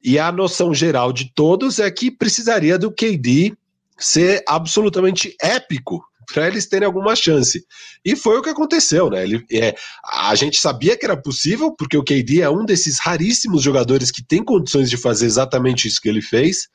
E 0.04 0.20
a 0.20 0.32
noção 0.32 0.75
geral 0.75 1.12
de 1.12 1.34
todos 1.34 1.80
é 1.80 1.89
que 1.89 2.12
precisaria 2.12 2.77
do 2.77 2.92
KD 2.92 3.58
ser 3.98 4.44
absolutamente 4.48 5.36
épico 5.42 6.06
para 6.25 6.48
eles 6.48 6.67
terem 6.67 6.86
alguma 6.86 7.15
chance. 7.15 7.65
E 8.03 8.15
foi 8.15 8.38
o 8.38 8.41
que 8.41 8.50
aconteceu, 8.50 9.10
né? 9.10 9.24
Ele, 9.24 9.46
é, 9.51 9.75
a 10.03 10.36
gente 10.36 10.60
sabia 10.60 10.98
que 10.98 11.05
era 11.05 11.15
possível, 11.15 11.72
porque 11.72 11.98
o 11.98 12.03
KD 12.03 12.41
é 12.41 12.50
um 12.50 12.65
desses 12.65 13.00
raríssimos 13.00 13.62
jogadores 13.62 14.12
que 14.12 14.24
tem 14.24 14.44
condições 14.44 14.89
de 14.89 14.98
fazer 14.98 15.25
exatamente 15.25 15.88
isso 15.88 16.01
que 16.01 16.10
ele 16.10 16.22
fez. 16.22 16.67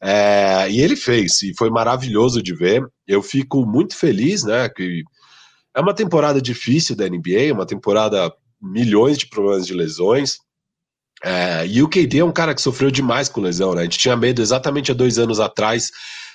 É, 0.00 0.66
e 0.70 0.80
ele 0.80 0.96
fez, 0.96 1.42
e 1.42 1.54
foi 1.56 1.70
maravilhoso 1.70 2.42
de 2.42 2.54
ver. 2.54 2.86
Eu 3.06 3.22
fico 3.22 3.64
muito 3.64 3.96
feliz, 3.96 4.42
né? 4.44 4.68
Que 4.68 5.02
é 5.74 5.80
uma 5.80 5.94
temporada 5.94 6.40
difícil 6.40 6.94
da 6.94 7.08
NBA, 7.08 7.52
uma 7.52 7.66
temporada 7.66 8.32
milhões 8.60 9.18
de 9.18 9.26
problemas 9.26 9.66
de 9.66 9.74
lesões. 9.74 10.38
É, 11.22 11.66
e 11.66 11.82
o 11.82 11.88
KD 11.88 12.18
é 12.18 12.24
um 12.24 12.32
cara 12.32 12.54
que 12.54 12.60
sofreu 12.60 12.90
demais 12.90 13.28
com 13.28 13.40
lesão, 13.40 13.74
né? 13.74 13.80
A 13.80 13.84
gente 13.84 13.98
tinha 13.98 14.16
medo 14.16 14.42
exatamente 14.42 14.90
há 14.90 14.94
dois 14.94 15.18
anos 15.18 15.40
atrás 15.40 15.90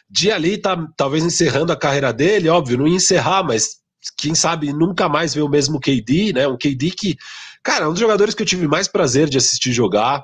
de 0.09 0.31
ali 0.31 0.57
tá, 0.57 0.75
talvez 0.97 1.23
encerrando 1.23 1.71
a 1.71 1.77
carreira 1.77 2.11
dele, 2.11 2.49
óbvio, 2.49 2.77
não 2.77 2.87
ia 2.87 2.95
encerrar, 2.95 3.43
mas 3.43 3.77
quem 4.17 4.33
sabe 4.33 4.73
nunca 4.73 5.07
mais 5.07 5.33
ver 5.33 5.41
o 5.41 5.49
mesmo 5.49 5.79
KD, 5.79 6.33
né? 6.33 6.47
Um 6.47 6.57
KD 6.57 6.91
que, 6.91 7.17
cara, 7.63 7.85
é 7.85 7.87
um 7.87 7.91
dos 7.91 7.99
jogadores 7.99 8.33
que 8.33 8.41
eu 8.41 8.47
tive 8.47 8.67
mais 8.67 8.87
prazer 8.87 9.29
de 9.29 9.37
assistir 9.37 9.71
jogar. 9.71 10.23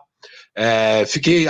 É, 0.58 1.06
fiquei, 1.06 1.46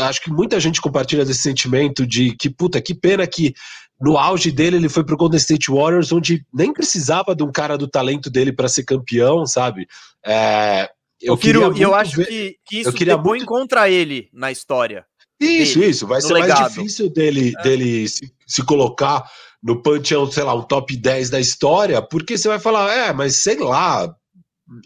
acho 0.00 0.20
que 0.20 0.30
muita 0.30 0.58
gente 0.58 0.80
compartilha 0.80 1.24
desse 1.24 1.40
sentimento 1.40 2.04
de 2.04 2.36
que, 2.36 2.50
puta, 2.50 2.80
que 2.80 2.94
pena 2.94 3.26
que 3.26 3.54
no 4.00 4.18
auge 4.18 4.50
dele 4.50 4.76
ele 4.76 4.88
foi 4.88 5.04
pro 5.04 5.16
Golden 5.16 5.38
State 5.38 5.70
Warriors, 5.70 6.12
onde 6.12 6.44
nem 6.52 6.72
precisava 6.72 7.34
de 7.34 7.42
um 7.42 7.52
cara 7.52 7.78
do 7.78 7.88
talento 7.88 8.28
dele 8.28 8.52
para 8.52 8.68
ser 8.68 8.84
campeão, 8.84 9.46
sabe? 9.46 9.86
É, 10.24 10.88
eu, 11.20 11.36
Firu, 11.36 11.76
e 11.76 11.82
eu 11.82 11.94
acho 11.94 12.16
ver, 12.16 12.26
que, 12.26 12.56
que 12.64 12.80
isso 12.80 12.92
queria 12.92 13.16
muito... 13.16 13.46
contra 13.46 13.88
ele 13.88 14.28
na 14.32 14.52
história. 14.52 15.04
Isso, 15.40 15.78
dele, 15.78 15.90
isso. 15.90 16.06
Vai 16.06 16.20
ser 16.20 16.34
legado. 16.34 16.60
mais 16.60 16.74
difícil 16.74 17.08
dele, 17.10 17.54
é. 17.58 17.62
dele 17.62 18.08
se, 18.08 18.32
se 18.46 18.64
colocar 18.64 19.30
no 19.62 19.82
panteão, 19.82 20.30
sei 20.30 20.42
lá, 20.42 20.54
um 20.54 20.62
top 20.62 20.96
10 20.96 21.30
da 21.30 21.40
história, 21.40 22.00
porque 22.00 22.38
você 22.38 22.48
vai 22.48 22.58
falar, 22.58 22.92
é, 22.92 23.12
mas 23.12 23.36
sei 23.36 23.58
lá. 23.58 24.14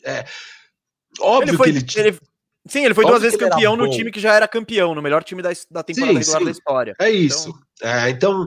É, 0.05 0.25
óbvio 1.21 1.51
ele 1.51 1.57
foi, 1.57 1.83
que 1.83 1.99
ele, 1.99 2.09
ele. 2.09 2.19
Sim, 2.69 2.85
ele 2.85 2.95
foi 2.95 3.05
duas 3.05 3.23
vezes 3.23 3.37
campeão 3.37 3.77
no 3.77 3.91
time 3.91 4.13
que 4.13 4.21
já 4.21 4.35
era 4.35 4.47
campeão, 4.47 4.95
no 4.95 5.03
melhor 5.03 5.25
time 5.25 5.43
da, 5.43 5.51
da 5.71 5.83
temporada 5.83 6.13
sim, 6.13 6.19
regular 6.19 6.39
sim. 6.39 6.45
da 6.45 6.51
história. 6.51 6.95
É 7.01 7.11
isso. 7.11 7.49
Então... 7.49 7.91
É, 7.91 8.11
então, 8.11 8.47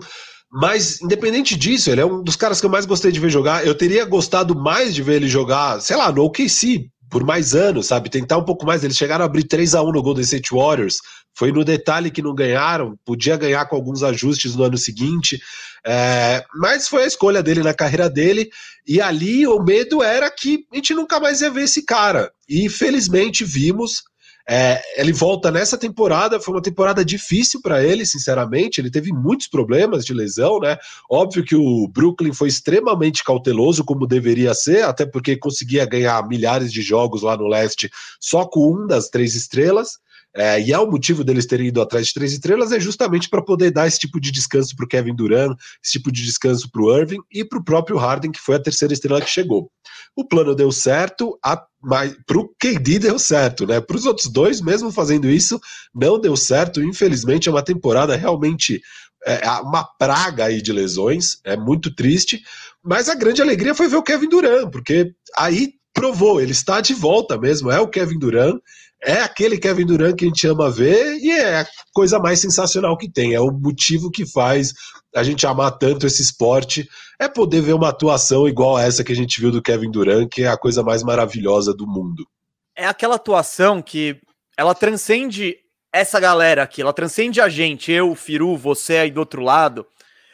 mas, 0.57 1.01
independente 1.01 1.53
disso, 1.57 1.89
ele 1.91 2.00
é 2.00 2.05
um 2.05 2.24
dos 2.24 2.38
caras 2.38 2.62
que 2.62 2.65
eu 2.65 2.69
mais 2.69 2.85
gostei 2.85 3.12
de 3.12 3.19
ver 3.19 3.29
jogar. 3.29 3.67
Eu 3.67 3.75
teria 3.75 4.05
gostado 4.05 4.55
mais 4.55 4.95
de 4.95 5.03
ver 5.03 5.15
ele 5.15 5.27
jogar, 5.27 5.81
sei 5.81 5.97
lá, 5.97 6.09
no 6.13 6.24
OKC, 6.24 6.89
por 7.09 7.24
mais 7.24 7.53
anos, 7.55 7.88
sabe? 7.88 8.09
Tentar 8.09 8.38
um 8.38 8.45
pouco 8.45 8.65
mais. 8.65 8.83
Eles 8.83 8.97
chegaram 8.97 9.24
a 9.24 9.25
abrir 9.25 9.43
3 9.43 9.75
a 9.75 9.83
1 9.83 9.91
no 9.91 10.03
Golden 10.03 10.24
State 10.24 10.53
Warriors. 10.53 10.97
Foi 11.33 11.51
no 11.51 11.63
detalhe 11.63 12.09
que 12.09 12.21
não 12.21 12.33
ganharam. 12.33 12.97
Podia 13.05 13.38
ganhar 13.38 13.65
com 13.65 13.75
alguns 13.75 14.03
ajustes 14.03 14.55
no 14.55 14.63
ano 14.63 14.77
seguinte. 14.77 15.39
É, 15.85 16.43
mas 16.55 16.88
foi 16.88 17.03
a 17.03 17.07
escolha 17.07 17.43
dele 17.43 17.62
na 17.62 17.74
carreira 17.74 18.09
dele. 18.09 18.50
E 18.88 19.01
ali 19.01 19.45
o 19.45 19.59
medo 19.59 20.01
era 20.01 20.29
que 20.31 20.65
a 20.71 20.75
gente 20.75 20.93
nunca 20.93 21.19
mais 21.19 21.41
ia 21.41 21.50
ver 21.50 21.63
esse 21.63 21.83
cara. 21.83 22.31
E 22.47 22.69
felizmente 22.69 23.43
vimos. 23.43 24.03
É, 24.47 24.79
ele 24.95 25.11
volta 25.11 25.49
nessa 25.49 25.77
temporada, 25.77 26.39
foi 26.39 26.53
uma 26.53 26.61
temporada 26.61 27.03
difícil 27.03 27.61
para 27.61 27.83
ele, 27.83 28.05
sinceramente. 28.05 28.79
Ele 28.79 28.91
teve 28.91 29.11
muitos 29.11 29.47
problemas 29.47 30.05
de 30.05 30.13
lesão, 30.13 30.59
né? 30.59 30.77
Óbvio 31.09 31.43
que 31.43 31.55
o 31.55 31.87
Brooklyn 31.87 32.33
foi 32.33 32.49
extremamente 32.49 33.23
cauteloso, 33.23 33.83
como 33.83 34.05
deveria 34.05 34.53
ser, 34.53 34.83
até 34.83 35.05
porque 35.05 35.35
conseguia 35.35 35.85
ganhar 35.85 36.27
milhares 36.27 36.71
de 36.71 36.81
jogos 36.81 37.23
lá 37.23 37.35
no 37.35 37.47
leste 37.47 37.89
só 38.19 38.45
com 38.45 38.71
um 38.71 38.87
das 38.87 39.09
três 39.09 39.33
estrelas. 39.35 39.97
É, 40.37 40.61
e 40.61 40.73
é 40.73 40.77
o 40.77 40.91
motivo 40.91 41.23
deles 41.23 41.45
terem 41.45 41.67
ido 41.67 41.81
atrás 41.81 42.07
de 42.07 42.13
três 42.13 42.33
estrelas 42.33 42.73
é 42.73 42.79
justamente 42.79 43.29
para 43.29 43.41
poder 43.41 43.71
dar 43.71 43.87
esse 43.87 43.97
tipo 43.97 44.19
de 44.19 44.31
descanso 44.31 44.75
para 44.75 44.83
o 44.83 44.87
Kevin 44.87 45.15
Durant, 45.15 45.57
esse 45.81 45.93
tipo 45.93 46.11
de 46.11 46.21
descanso 46.25 46.69
para 46.69 46.81
o 46.81 46.93
Irving 46.93 47.21
e 47.31 47.45
para 47.45 47.57
o 47.57 47.63
próprio 47.63 47.95
Harden, 47.95 48.33
que 48.33 48.41
foi 48.41 48.55
a 48.55 48.61
terceira 48.61 48.93
estrela 48.93 49.21
que 49.21 49.29
chegou. 49.29 49.71
O 50.13 50.25
plano 50.27 50.53
deu 50.53 50.73
certo, 50.73 51.39
mas 51.86 52.15
para 52.25 52.39
o 52.39 52.50
KD 52.60 53.00
deu 53.00 53.20
certo, 53.20 53.68
né? 53.68 53.80
Para 53.80 53.96
os 53.96 54.06
outros 54.06 54.27
dois, 54.27 54.60
mesmo 54.60 54.92
fazendo 54.92 55.30
isso, 55.30 55.60
não 55.94 56.20
deu 56.20 56.36
certo. 56.36 56.82
Infelizmente, 56.82 57.48
é 57.48 57.51
uma 57.51 57.63
temporada 57.63 58.15
realmente 58.15 58.82
é, 59.25 59.48
uma 59.62 59.84
praga 59.84 60.46
aí 60.46 60.62
de 60.62 60.74
lesões, 60.74 61.38
é 61.44 61.56
muito 61.56 61.94
triste. 61.94 62.42
Mas 62.84 63.08
a 63.08 63.15
grande 63.15 63.42
alegria 63.42 63.75
foi 63.75 63.88
ver 63.88 63.98
o 63.98 64.04
Kevin 64.04 64.30
Durant, 64.30 64.70
porque 64.72 65.13
aí 65.38 65.74
provou, 65.94 66.42
ele 66.42 66.51
está 66.51 66.82
de 66.82 66.94
volta 66.94 67.38
mesmo, 67.38 67.72
é 67.72 67.80
o 67.80 67.88
Kevin 67.88 68.20
Durant 68.20 68.60
é 69.06 69.22
aquele 69.22 69.58
Kevin 69.58 69.86
Durant 69.86 70.15
que 70.15 70.25
a 70.25 70.27
gente 70.27 70.48
ama 70.48 70.70
ver 70.72 71.18
e 71.20 71.32
é 71.32 71.62
a 71.62 71.68
coisa 71.94 72.18
mais 72.18 72.39
sensacional 72.39 72.98
que 72.98 73.10
tem. 73.10 73.34
É 73.34 73.39
o 73.39 73.51
motivo 73.51 74.10
que 74.10 74.25
faz 74.25 74.74
a 75.15 75.24
gente 75.24 75.48
amar 75.48 75.77
tanto 75.77 76.05
esse 76.05 76.22
esporte. 76.22 76.88
É 77.17 77.29
poder 77.29 77.62
ver 77.62 77.74
uma 77.74 77.89
atuação 77.89 78.48
igual 78.48 78.75
a 78.75 78.84
essa 78.84 79.03
que 79.03 79.13
a 79.13 79.15
gente 79.15 79.39
viu 79.39 79.51
do 79.51 79.62
Kevin 79.62 79.89
Durant, 79.89 80.27
que 80.29 80.43
é 80.43 80.48
a 80.48 80.57
coisa 80.57 80.84
mais 80.84 81.01
maravilhosa 81.01 81.74
do 81.74 81.88
mundo. 81.88 82.27
É 82.75 82.86
aquela 82.86 83.15
atuação 83.15 83.81
que 83.81 84.19
ela 84.57 84.75
transcende 84.75 85.57
essa 85.93 86.19
galera 86.19 86.63
aqui, 86.63 86.81
ela 86.81 86.91
transcende 86.91 87.39
a 87.39 87.48
gente, 87.48 87.89
eu, 87.89 88.13
Firu, 88.15 88.57
você 88.57 88.98
aí 88.98 89.12
do 89.12 89.22
outro 89.22 89.41
lado. 89.41 89.88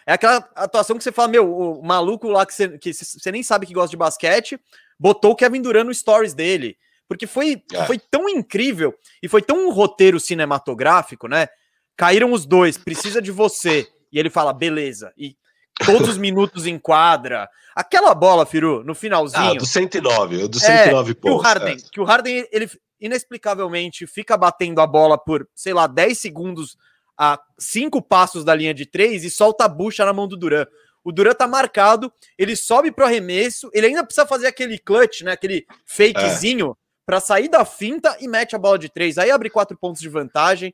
É 0.07 0.13
aquela 0.13 0.37
atuação 0.55 0.97
que 0.97 1.03
você 1.03 1.11
fala, 1.11 1.27
meu, 1.27 1.55
o 1.55 1.85
maluco 1.85 2.27
lá 2.27 2.43
que 2.43 2.53
você, 2.53 2.77
que 2.79 2.91
você 2.91 3.31
nem 3.31 3.43
sabe 3.43 3.67
que 3.67 3.73
gosta 3.73 3.91
de 3.91 3.97
basquete, 3.97 4.59
botou 4.99 5.31
o 5.31 5.35
Kevin 5.35 5.61
Durant 5.61 5.85
no 5.85 5.93
stories 5.93 6.33
dele. 6.33 6.75
Porque 7.07 7.27
foi, 7.27 7.61
é. 7.73 7.85
foi 7.85 7.99
tão 7.99 8.27
incrível 8.27 8.95
e 9.21 9.27
foi 9.27 9.43
tão 9.43 9.67
um 9.67 9.71
roteiro 9.71 10.19
cinematográfico, 10.19 11.27
né? 11.27 11.47
Caíram 11.95 12.31
os 12.31 12.45
dois, 12.45 12.77
precisa 12.77 13.21
de 13.21 13.31
você. 13.31 13.87
E 14.11 14.19
ele 14.19 14.29
fala, 14.29 14.53
beleza. 14.53 15.13
E 15.17 15.35
todos 15.85 16.09
os 16.09 16.17
minutos 16.17 16.65
em 16.65 16.77
quadra. 16.77 17.49
Aquela 17.75 18.13
bola, 18.13 18.45
Firu, 18.45 18.83
no 18.83 18.93
finalzinho. 18.93 19.51
Ah, 19.51 19.53
do 19.53 19.65
109, 19.65 20.47
do 20.47 20.59
109 20.59 21.11
é, 21.11 21.13
pontos. 21.13 21.21
Que 21.21 21.29
o 21.29 21.37
Harden, 21.37 21.73
é. 21.73 21.89
que 21.91 21.99
o 22.01 22.03
Harden, 22.03 22.47
ele 22.51 22.69
inexplicavelmente 22.99 24.05
fica 24.05 24.37
batendo 24.37 24.79
a 24.79 24.87
bola 24.87 25.17
por, 25.17 25.47
sei 25.55 25.73
lá, 25.73 25.87
10 25.87 26.17
segundos 26.17 26.77
a 27.17 27.39
cinco 27.57 28.01
passos 28.01 28.43
da 28.43 28.53
linha 28.53 28.73
de 28.73 28.85
três 28.85 29.23
e 29.23 29.29
solta 29.29 29.65
a 29.65 29.67
bucha 29.67 30.05
na 30.05 30.13
mão 30.13 30.27
do 30.27 30.37
Duran. 30.37 30.65
O 31.03 31.11
Duran 31.11 31.33
tá 31.33 31.47
marcado, 31.47 32.11
ele 32.37 32.55
sobe 32.55 32.91
pro 32.91 33.05
arremesso, 33.05 33.69
ele 33.73 33.87
ainda 33.87 34.03
precisa 34.03 34.27
fazer 34.27 34.47
aquele 34.47 34.77
clutch, 34.77 35.21
né? 35.21 35.31
Aquele 35.31 35.65
fakezinho. 35.85 36.77
É 36.77 36.81
para 37.05 37.19
sair 37.19 37.49
da 37.49 37.65
finta 37.65 38.15
e 38.21 38.27
mete 38.27 38.55
a 38.55 38.59
bola 38.59 38.79
de 38.79 38.87
três. 38.87 39.17
Aí 39.17 39.29
abre 39.29 39.49
quatro 39.49 39.77
pontos 39.77 40.01
de 40.01 40.07
vantagem. 40.07 40.73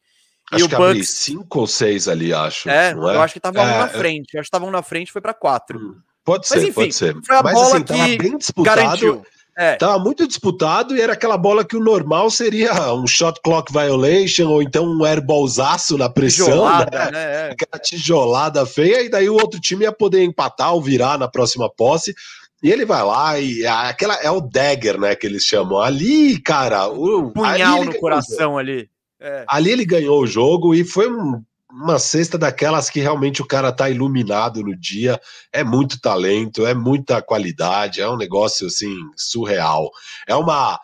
Acho 0.51 0.66
e 0.66 0.70
que 0.70 0.75
o 0.75 0.77
Bucks... 0.77 1.10
cinco 1.10 1.60
ou 1.60 1.68
seis 1.68 2.08
ali, 2.08 2.34
acho. 2.34 2.70
É, 2.70 2.92
é? 2.92 2.94
eu 2.94 3.22
acho 3.22 3.34
que 3.34 3.39
tava 3.39 3.60
é, 3.60 3.63
um 3.63 3.77
na 3.80 3.88
frente. 3.88 4.34
Eu 4.34 4.39
acho 4.39 4.48
que 4.48 4.51
tava 4.51 4.66
um 4.66 4.72
na 4.72 4.82
frente 4.82 5.12
foi 5.12 5.22
para 5.22 5.34
quatro. 5.34 5.77
Hum, 5.77 5.96
pode 6.24 6.48
Mas, 6.50 6.60
ser, 6.62 6.68
enfim, 6.68 6.74
pode 6.74 6.96
ser. 6.96 7.18
Foi 7.25 7.36
a 7.36 7.44
Mas 7.44 7.54
bola 7.54 7.68
assim, 7.68 7.84
que 7.84 7.94
tava 7.94 8.18
bem 8.18 8.38
disputado. 8.38 8.75
Garantiu. 8.75 9.25
É. 9.60 9.75
Tava 9.75 9.98
muito 9.98 10.27
disputado 10.27 10.96
e 10.96 11.01
era 11.01 11.13
aquela 11.13 11.36
bola 11.36 11.66
que 11.66 11.75
o 11.75 11.84
normal 11.84 12.30
seria 12.30 12.94
um 12.94 13.08
shot 13.08 13.42
clock 13.44 13.74
violation 13.74 14.50
ou 14.50 14.62
então 14.62 14.86
um 14.86 15.04
airballzaço 15.04 15.98
na 15.98 16.08
pressão, 16.08 16.46
Tijolada, 16.46 17.06
né? 17.06 17.12
né? 17.12 17.34
É. 17.34 17.51
Aquela 17.54 17.82
tijolada 17.82 18.66
feia, 18.68 19.01
e 19.01 19.10
daí 19.10 19.27
o 19.27 19.34
outro 19.34 19.60
time 19.60 19.84
ia 19.84 19.92
poder 19.92 20.24
empatar 20.24 20.75
ou 20.75 20.82
virar 20.82 21.18
na 21.18 21.27
próxima 21.27 21.68
posse. 21.68 22.13
E 22.62 22.72
ele 22.72 22.86
vai 22.86 23.04
lá 23.04 23.39
e 23.39 23.66
aquela 23.66 24.16
é 24.22 24.30
o 24.30 24.42
dagger, 24.42 25.00
né, 25.00 25.16
que 25.16 25.25
eles 25.25 25.44
chamam. 25.44 25.80
Ali, 25.80 26.39
cara, 26.39 26.88
o 26.88 27.32
punhal 27.32 27.84
no 27.84 27.96
coração 28.00 28.60
ali. 28.60 28.88
É. 29.20 29.46
Ali 29.48 29.72
ele 29.72 29.86
ganhou 29.86 30.22
o 30.22 30.28
jogo 30.28 30.74
e 30.74 30.84
foi 30.84 31.12
um 31.12 31.44
uma 31.70 32.00
cesta 32.00 32.38
daquelas 32.38 32.90
que 32.90 33.00
realmente 33.00 33.42
o 33.42 33.46
cara 33.46 33.72
tá 33.72 33.90
iluminado 33.90 34.64
no 34.64 34.76
dia, 34.76 35.20
é 35.52 35.64
muito 35.64 36.00
talento, 36.00 36.66
é 36.66 36.74
muita 36.74 37.22
qualidade, 37.22 38.02
é 38.02 38.10
um 38.10 38.18
negócio 38.18 38.68
assim 38.68 38.96
surreal. 39.16 39.92
É 40.26 40.36
uma 40.36 40.80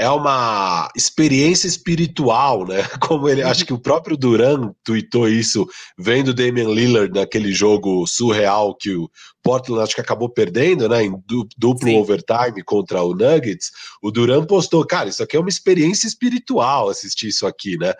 é 0.00 0.08
uma 0.08 0.90
experiência 0.96 1.68
espiritual, 1.68 2.66
né? 2.66 2.82
Como 3.06 3.28
ele, 3.28 3.42
acho 3.42 3.66
que 3.66 3.72
o 3.74 3.78
próprio 3.78 4.16
Duran 4.16 4.72
tweetou 4.82 5.28
isso, 5.28 5.68
vendo 5.98 6.28
o 6.28 6.34
Damian 6.34 6.70
Lillard 6.70 7.12
naquele 7.12 7.52
jogo 7.52 8.06
surreal 8.06 8.74
que 8.74 8.96
o 8.96 9.10
Portland 9.42 9.82
acho 9.82 9.94
que 9.94 10.00
acabou 10.00 10.30
perdendo, 10.30 10.88
né? 10.88 11.04
Em 11.04 11.14
duplo 11.58 11.90
Sim. 11.90 11.98
overtime 11.98 12.64
contra 12.64 13.02
o 13.02 13.14
Nuggets. 13.14 13.70
O 14.02 14.10
Duran 14.10 14.46
postou, 14.46 14.86
cara, 14.86 15.10
isso 15.10 15.22
aqui 15.22 15.36
é 15.36 15.40
uma 15.40 15.50
experiência 15.50 16.06
espiritual 16.06 16.88
assistir 16.88 17.28
isso 17.28 17.46
aqui, 17.46 17.76
né? 17.76 17.92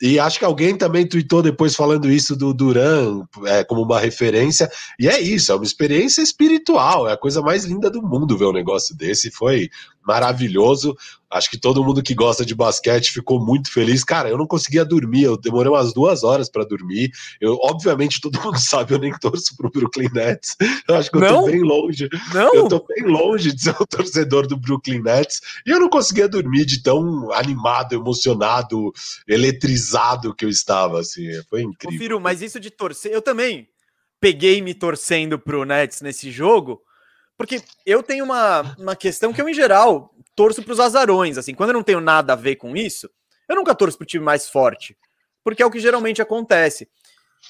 E 0.00 0.18
acho 0.18 0.38
que 0.38 0.44
alguém 0.44 0.76
também 0.76 1.08
tweetou 1.08 1.42
depois 1.42 1.74
falando 1.74 2.10
isso 2.10 2.36
do 2.36 2.52
Duran 2.52 3.22
é, 3.46 3.64
como 3.64 3.82
uma 3.82 3.98
referência. 3.98 4.68
E 4.98 5.08
é 5.08 5.18
isso, 5.18 5.50
é 5.50 5.54
uma 5.54 5.64
experiência 5.64 6.20
espiritual, 6.20 7.08
é 7.08 7.14
a 7.14 7.16
coisa 7.16 7.40
mais 7.40 7.64
linda 7.64 7.90
do 7.90 8.02
mundo 8.02 8.36
ver 8.36 8.44
um 8.44 8.52
negócio 8.52 8.94
desse. 8.94 9.30
Foi 9.30 9.70
maravilhoso. 10.06 10.96
Acho 11.28 11.50
que 11.50 11.58
todo 11.58 11.82
mundo 11.82 12.02
que 12.02 12.14
gosta 12.14 12.46
de 12.46 12.54
basquete 12.54 13.10
ficou 13.10 13.44
muito 13.44 13.70
feliz. 13.72 14.04
Cara, 14.04 14.28
eu 14.28 14.38
não 14.38 14.46
conseguia 14.46 14.84
dormir, 14.84 15.24
eu 15.24 15.36
demorei 15.36 15.70
umas 15.70 15.92
duas 15.92 16.22
horas 16.22 16.48
para 16.48 16.64
dormir. 16.64 17.10
Eu, 17.40 17.58
obviamente, 17.62 18.20
todo 18.20 18.40
mundo 18.40 18.58
sabe, 18.60 18.94
eu 18.94 18.98
nem 18.98 19.12
torço 19.18 19.56
pro 19.56 19.70
Brooklyn 19.70 20.08
Nets. 20.12 20.56
Eu 20.88 20.94
acho 20.94 21.10
que 21.10 21.16
eu 21.16 21.20
não? 21.20 21.40
tô 21.40 21.50
bem 21.50 21.62
longe. 21.62 22.08
Não? 22.32 22.54
Eu 22.54 22.68
tô 22.68 22.86
bem 22.86 23.04
longe 23.04 23.52
de 23.52 23.60
ser 23.60 23.70
um 23.70 23.84
torcedor 23.84 24.46
do 24.46 24.56
Brooklyn 24.56 25.02
Nets. 25.02 25.40
E 25.66 25.70
eu 25.70 25.80
não 25.80 25.90
conseguia 25.90 26.28
dormir 26.28 26.64
de 26.64 26.80
tão 26.80 27.32
animado, 27.32 27.94
emocionado, 27.94 28.92
eletrizado 29.26 30.34
que 30.34 30.44
eu 30.44 30.48
estava, 30.48 31.00
assim. 31.00 31.26
Foi 31.50 31.62
incrível. 31.62 31.96
Ô, 31.96 31.98
Firo, 31.98 32.20
mas 32.20 32.40
isso 32.40 32.60
de 32.60 32.70
torcer, 32.70 33.12
eu 33.12 33.20
também 33.20 33.68
peguei 34.20 34.62
me 34.62 34.74
torcendo 34.74 35.38
pro 35.38 35.64
Nets 35.64 36.00
nesse 36.00 36.30
jogo. 36.30 36.80
Porque 37.36 37.62
eu 37.84 38.02
tenho 38.02 38.24
uma, 38.24 38.74
uma 38.78 38.96
questão 38.96 39.32
que 39.32 39.40
eu, 39.40 39.48
em 39.48 39.54
geral, 39.54 40.14
torço 40.34 40.62
para 40.62 40.72
os 40.72 40.80
azarões. 40.80 41.36
Assim, 41.36 41.54
quando 41.54 41.70
eu 41.70 41.74
não 41.74 41.82
tenho 41.82 42.00
nada 42.00 42.32
a 42.32 42.36
ver 42.36 42.56
com 42.56 42.76
isso, 42.76 43.10
eu 43.48 43.56
nunca 43.56 43.74
torço 43.74 43.98
para 43.98 44.04
o 44.04 44.08
time 44.08 44.24
mais 44.24 44.48
forte. 44.48 44.96
Porque 45.44 45.62
é 45.62 45.66
o 45.66 45.70
que 45.70 45.78
geralmente 45.78 46.22
acontece. 46.22 46.88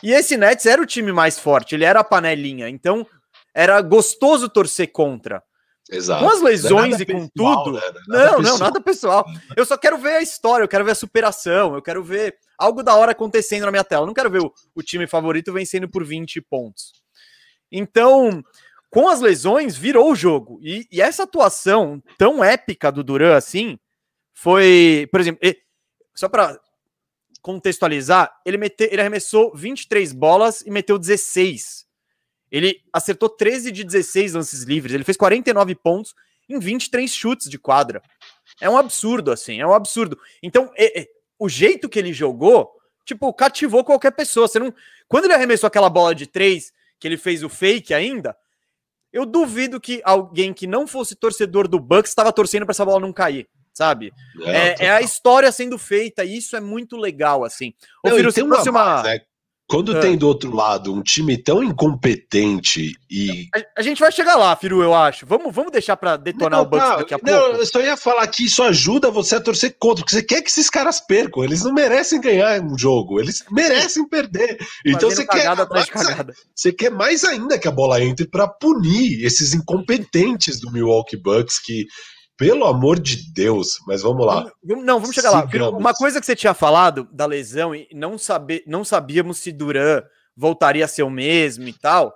E 0.03 0.13
esse 0.13 0.37
Nets 0.37 0.67
era 0.67 0.83
o 0.83 0.87
time 0.87 1.13
mais 1.13 1.39
forte, 1.39 1.75
ele 1.75 1.85
era 1.85 2.01
a 2.01 2.05
panelinha. 2.05 2.69
Então, 2.69 3.07
era 3.55 3.81
gostoso 3.81 4.49
torcer 4.49 4.93
contra. 4.93 5.43
Exato. 5.91 6.25
Com 6.25 6.31
as 6.31 6.43
lesões 6.43 6.99
é 6.99 7.03
e 7.03 7.07
com 7.07 7.29
pessoal, 7.29 7.65
tudo. 7.65 7.77
Né? 7.77 7.83
Não, 8.09 8.37
pessoal. 8.37 8.43
não, 8.43 8.59
nada 8.59 8.81
pessoal. 8.81 9.25
Eu 9.57 9.65
só 9.65 9.79
quero 9.79 9.97
ver 9.97 10.17
a 10.17 10.23
história, 10.23 10.65
eu 10.65 10.69
quero 10.69 10.85
ver 10.85 10.91
a 10.91 10.97
superação, 10.97 11.75
eu 11.75 11.83
quero 11.83 12.03
ver 12.03 12.37
algo 12.59 12.83
da 12.83 12.95
hora 12.97 13.13
acontecendo 13.13 13.65
na 13.65 13.71
minha 13.71 13.85
tela. 13.85 14.03
Eu 14.03 14.07
não 14.07 14.15
quero 14.15 14.31
ver 14.31 14.43
o, 14.43 14.53
o 14.75 14.83
time 14.83 15.07
favorito 15.07 15.53
vencendo 15.53 15.89
por 15.89 16.05
20 16.05 16.41
pontos. 16.43 16.93
Então, 17.71 18.43
com 18.91 19.09
as 19.09 19.21
lesões, 19.21 19.77
virou 19.77 20.11
o 20.11 20.15
jogo. 20.15 20.59
E, 20.63 20.87
e 20.91 21.01
essa 21.01 21.25
atuação 21.25 22.03
tão 22.17 22.43
épica 22.43 22.91
do 22.91 23.05
Duran 23.05 23.37
assim 23.37 23.79
foi, 24.33 25.09
por 25.11 25.21
exemplo, 25.21 25.41
só 26.15 26.29
para 26.29 26.59
contextualizar, 27.43 28.31
ele, 28.45 28.57
mete, 28.57 28.89
ele 28.91 29.01
arremessou 29.01 29.55
23 29.55 30.13
bolas 30.13 30.63
e 30.63 30.71
meteu 30.71 30.99
16. 30.99 31.87
Ele 32.51 32.81
acertou 32.93 33.29
13 33.29 33.71
de 33.71 33.85
16 33.85 34.35
lances 34.35 34.63
livres, 34.63 34.95
ele 34.95 35.05
fez 35.05 35.17
49 35.17 35.75
pontos 35.77 36.15
em 36.49 36.59
23 36.59 37.11
chutes 37.11 37.49
de 37.49 37.59
quadra. 37.59 38.03
É 38.61 38.69
um 38.69 38.77
absurdo, 38.77 39.31
assim, 39.31 39.61
é 39.61 39.67
um 39.67 39.75
absurdo. 39.75 40.19
Então, 40.43 40.73
o 41.39 41.49
jeito 41.49 41.89
que 41.89 41.99
ele 41.99 42.13
jogou, 42.13 42.71
tipo, 43.05 43.33
cativou 43.33 43.85
qualquer 43.85 44.13
pessoa. 44.13 44.49
Você 44.49 44.59
não... 44.59 44.73
Quando 45.09 45.25
ele 45.25 45.35
arremessou 45.35 45.67
aquela 45.67 45.91
bola 45.91 46.15
de 46.15 46.27
três, 46.27 46.73
que 46.99 47.07
ele 47.07 47.17
fez 47.17 47.43
o 47.43 47.49
fake 47.49 47.93
ainda, 47.93 48.37
eu 49.17 49.25
duvido 49.25 49.81
que 49.81 50.03
alguém 50.05 50.53
que 50.53 50.67
não 50.67 50.87
fosse 50.87 51.17
torcedor 51.17 51.67
do 51.67 51.81
Bucks 51.81 52.11
estava 52.11 52.31
torcendo 52.31 52.67
para 52.67 52.73
essa 52.73 52.85
bola 52.85 53.01
não 53.01 53.15
cair, 53.15 53.49
sabe? 53.73 54.13
É, 54.43 54.51
é, 54.51 54.77
é, 54.81 54.91
a 54.91 55.01
história 55.01 55.51
sendo 55.51 55.79
feita 55.79 56.23
e 56.23 56.37
isso 56.37 56.55
é 56.55 56.61
muito 56.61 56.99
legal, 56.99 57.43
assim. 57.43 57.73
Ô, 58.05 58.11
não, 58.11 58.17
Firo, 58.17 58.31
se 58.31 58.47
fosse 58.47 58.69
uma... 58.69 59.01
uma... 59.01 59.21
Quando 59.69 59.97
ah. 59.97 60.01
tem 60.01 60.17
do 60.17 60.29
outro 60.29 60.55
lado 60.55 60.95
um 60.95 61.03
time 61.03 61.37
tão 61.37 61.63
incompetente 61.63 62.93
e. 63.11 63.49
A, 63.53 63.81
a 63.81 63.83
gente 63.83 63.99
vai 63.99 64.13
chegar 64.13 64.37
lá, 64.37 64.55
Firu, 64.55 64.81
eu 64.81 64.95
acho. 64.95 65.27
Vamos, 65.27 65.53
vamos 65.53 65.73
deixar 65.73 65.97
para 65.97 66.17
detonar 66.17 66.61
não, 66.61 66.67
o 66.67 66.71
Bucks 66.71 66.99
daqui 66.99 67.15
a 67.15 67.19
não, 67.21 67.41
pouco. 67.41 67.57
Eu 67.57 67.67
só 67.67 67.81
ia 67.81 67.97
falar 67.97 68.27
que 68.29 68.45
isso 68.45 68.63
ajuda 68.63 69.11
você 69.11 69.35
a 69.35 69.41
torcer 69.41 69.75
contra, 69.77 70.05
porque 70.05 70.15
você 70.15 70.23
quer 70.23 70.41
que 70.41 70.51
esses 70.51 70.71
caras 70.71 71.01
percam. 71.01 71.43
Eles 71.43 71.65
não 71.65 71.73
merecem 71.73 72.21
ganhar 72.21 72.61
um 72.63 72.79
jogo, 72.79 73.19
eles 73.19 73.45
merecem 73.51 74.09
perder. 74.09 74.57
Então 74.85 75.11
você 75.11 75.27
quer, 75.27 75.57
mais, 75.57 75.89
você 76.55 76.73
quer 76.73 76.91
mais 76.91 77.25
ainda 77.25 77.59
que 77.59 77.67
a 77.67 77.73
bola 77.73 78.01
entre 78.01 78.29
para 78.29 78.47
punir 78.47 79.25
esses 79.25 79.53
incompetentes 79.53 80.61
do 80.61 80.71
Milwaukee 80.71 81.17
Bucks 81.17 81.59
que 81.59 81.87
pelo 82.37 82.67
amor 82.67 83.01
de 83.01 83.33
Deus, 83.33 83.79
mas 83.87 84.03
vamos 84.03 84.27
lá. 84.27 84.51
Não, 84.63 85.01
vamos 85.01 85.15
chegar 85.15 85.31
Sigamos. 85.31 85.73
lá. 85.73 85.79
Uma 85.79 85.95
coisa 85.95 86.21
que 86.21 86.27
você 86.27 86.37
tinha 86.37 86.55
falado 86.55 87.09
da 87.11 87.25
lesão 87.25 87.75
e 87.75 87.89
não, 87.93 88.19
saber, 88.19 88.63
não 88.67 88.85
sabíamos 88.85 89.39
se 89.39 89.51
Duran 89.53 90.03
voltaria 90.37 90.85
a 90.85 90.89
ser 90.89 91.03
o 91.03 91.11
mesmo 91.11 91.67
e 91.67 91.73
tal. 91.73 92.15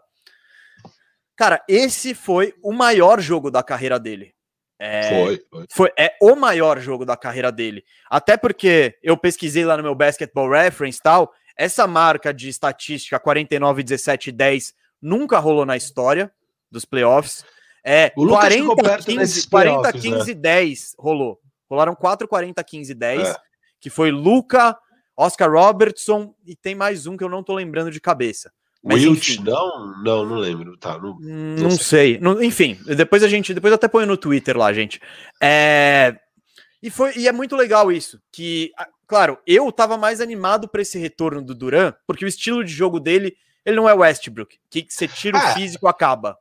Cara, 1.34 1.64
esse 1.66 2.14
foi 2.14 2.54
o 2.62 2.70
maior 2.70 3.20
jogo 3.20 3.50
da 3.50 3.62
carreira 3.62 3.98
dele. 3.98 4.34
É, 4.78 5.08
foi, 5.08 5.40
foi. 5.50 5.66
foi. 5.70 5.92
É 5.98 6.14
o 6.20 6.34
maior 6.34 6.78
jogo 6.78 7.06
da 7.06 7.16
carreira 7.16 7.50
dele. 7.50 7.82
Até 8.10 8.36
porque 8.36 8.98
eu 9.02 9.16
pesquisei 9.16 9.64
lá 9.64 9.76
no 9.76 9.82
meu 9.82 9.94
Basketball 9.94 10.50
Reference 10.50 10.98
e 10.98 11.02
tal. 11.02 11.32
Essa 11.56 11.86
marca 11.86 12.32
de 12.32 12.48
estatística 12.48 13.18
49, 13.18 13.82
17 13.82 14.32
10 14.32 14.74
nunca 15.00 15.38
rolou 15.38 15.64
na 15.64 15.76
história 15.76 16.30
dos 16.70 16.84
playoffs. 16.84 17.44
É, 17.84 18.12
o 18.16 18.26
40, 18.26 18.98
15, 18.98 19.48
40, 19.48 19.92
15, 19.92 20.34
né? 20.34 20.40
10 20.40 20.94
rolou. 20.98 21.40
Rolaram 21.68 21.94
4, 21.94 22.26
40, 22.26 22.62
15, 22.62 22.94
10, 22.94 23.28
é. 23.28 23.36
que 23.80 23.88
foi 23.88 24.10
Luca, 24.10 24.76
Oscar 25.16 25.50
Robertson 25.50 26.34
e 26.44 26.56
tem 26.56 26.74
mais 26.74 27.06
um 27.06 27.16
que 27.16 27.24
eu 27.24 27.28
não 27.28 27.42
tô 27.42 27.54
lembrando 27.54 27.90
de 27.90 28.00
cabeça. 28.00 28.52
Mas, 28.82 29.04
Wilt, 29.04 29.38
não, 29.40 30.02
não, 30.02 30.24
não 30.24 30.36
lembro, 30.36 30.76
tá? 30.76 30.98
Não, 30.98 31.18
não, 31.20 31.64
não 31.64 31.70
sei. 31.70 32.14
sei. 32.14 32.18
Não, 32.18 32.42
enfim, 32.42 32.78
depois 32.96 33.22
a 33.22 33.28
gente, 33.28 33.52
depois 33.52 33.72
até 33.72 33.86
ponho 33.86 34.06
no 34.06 34.16
Twitter 34.16 34.56
lá, 34.56 34.72
gente. 34.72 35.00
É, 35.40 36.16
e 36.82 36.90
foi 36.90 37.12
e 37.16 37.28
é 37.28 37.32
muito 37.32 37.54
legal 37.54 37.92
isso, 37.92 38.20
que 38.32 38.72
claro, 39.06 39.38
eu 39.46 39.70
tava 39.70 39.98
mais 39.98 40.20
animado 40.20 40.66
para 40.66 40.80
esse 40.80 40.98
retorno 40.98 41.42
do 41.42 41.54
Duran, 41.54 41.92
porque 42.06 42.24
o 42.24 42.28
estilo 42.28 42.64
de 42.64 42.72
jogo 42.72 42.98
dele, 42.98 43.36
ele 43.66 43.76
não 43.76 43.88
é 43.88 43.92
Westbrook, 43.92 44.58
que 44.70 44.86
você 44.88 45.06
tira 45.06 45.36
o 45.36 45.40
ah, 45.40 45.54
físico 45.54 45.86
acaba 45.86 46.38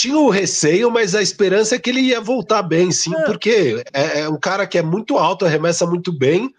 tinha 0.00 0.16
o 0.16 0.30
receio, 0.30 0.90
mas 0.90 1.14
a 1.14 1.20
esperança 1.20 1.74
é 1.74 1.78
que 1.78 1.90
ele 1.90 2.00
ia 2.00 2.20
voltar 2.20 2.62
bem, 2.62 2.90
sim, 2.90 3.14
é. 3.14 3.24
porque 3.24 3.82
é, 3.92 4.20
é, 4.20 4.28
um 4.28 4.38
cara 4.38 4.66
que 4.66 4.78
é 4.78 4.82
muito 4.82 5.18
alto, 5.18 5.44
arremessa 5.44 5.86
muito 5.86 6.10
bem. 6.10 6.50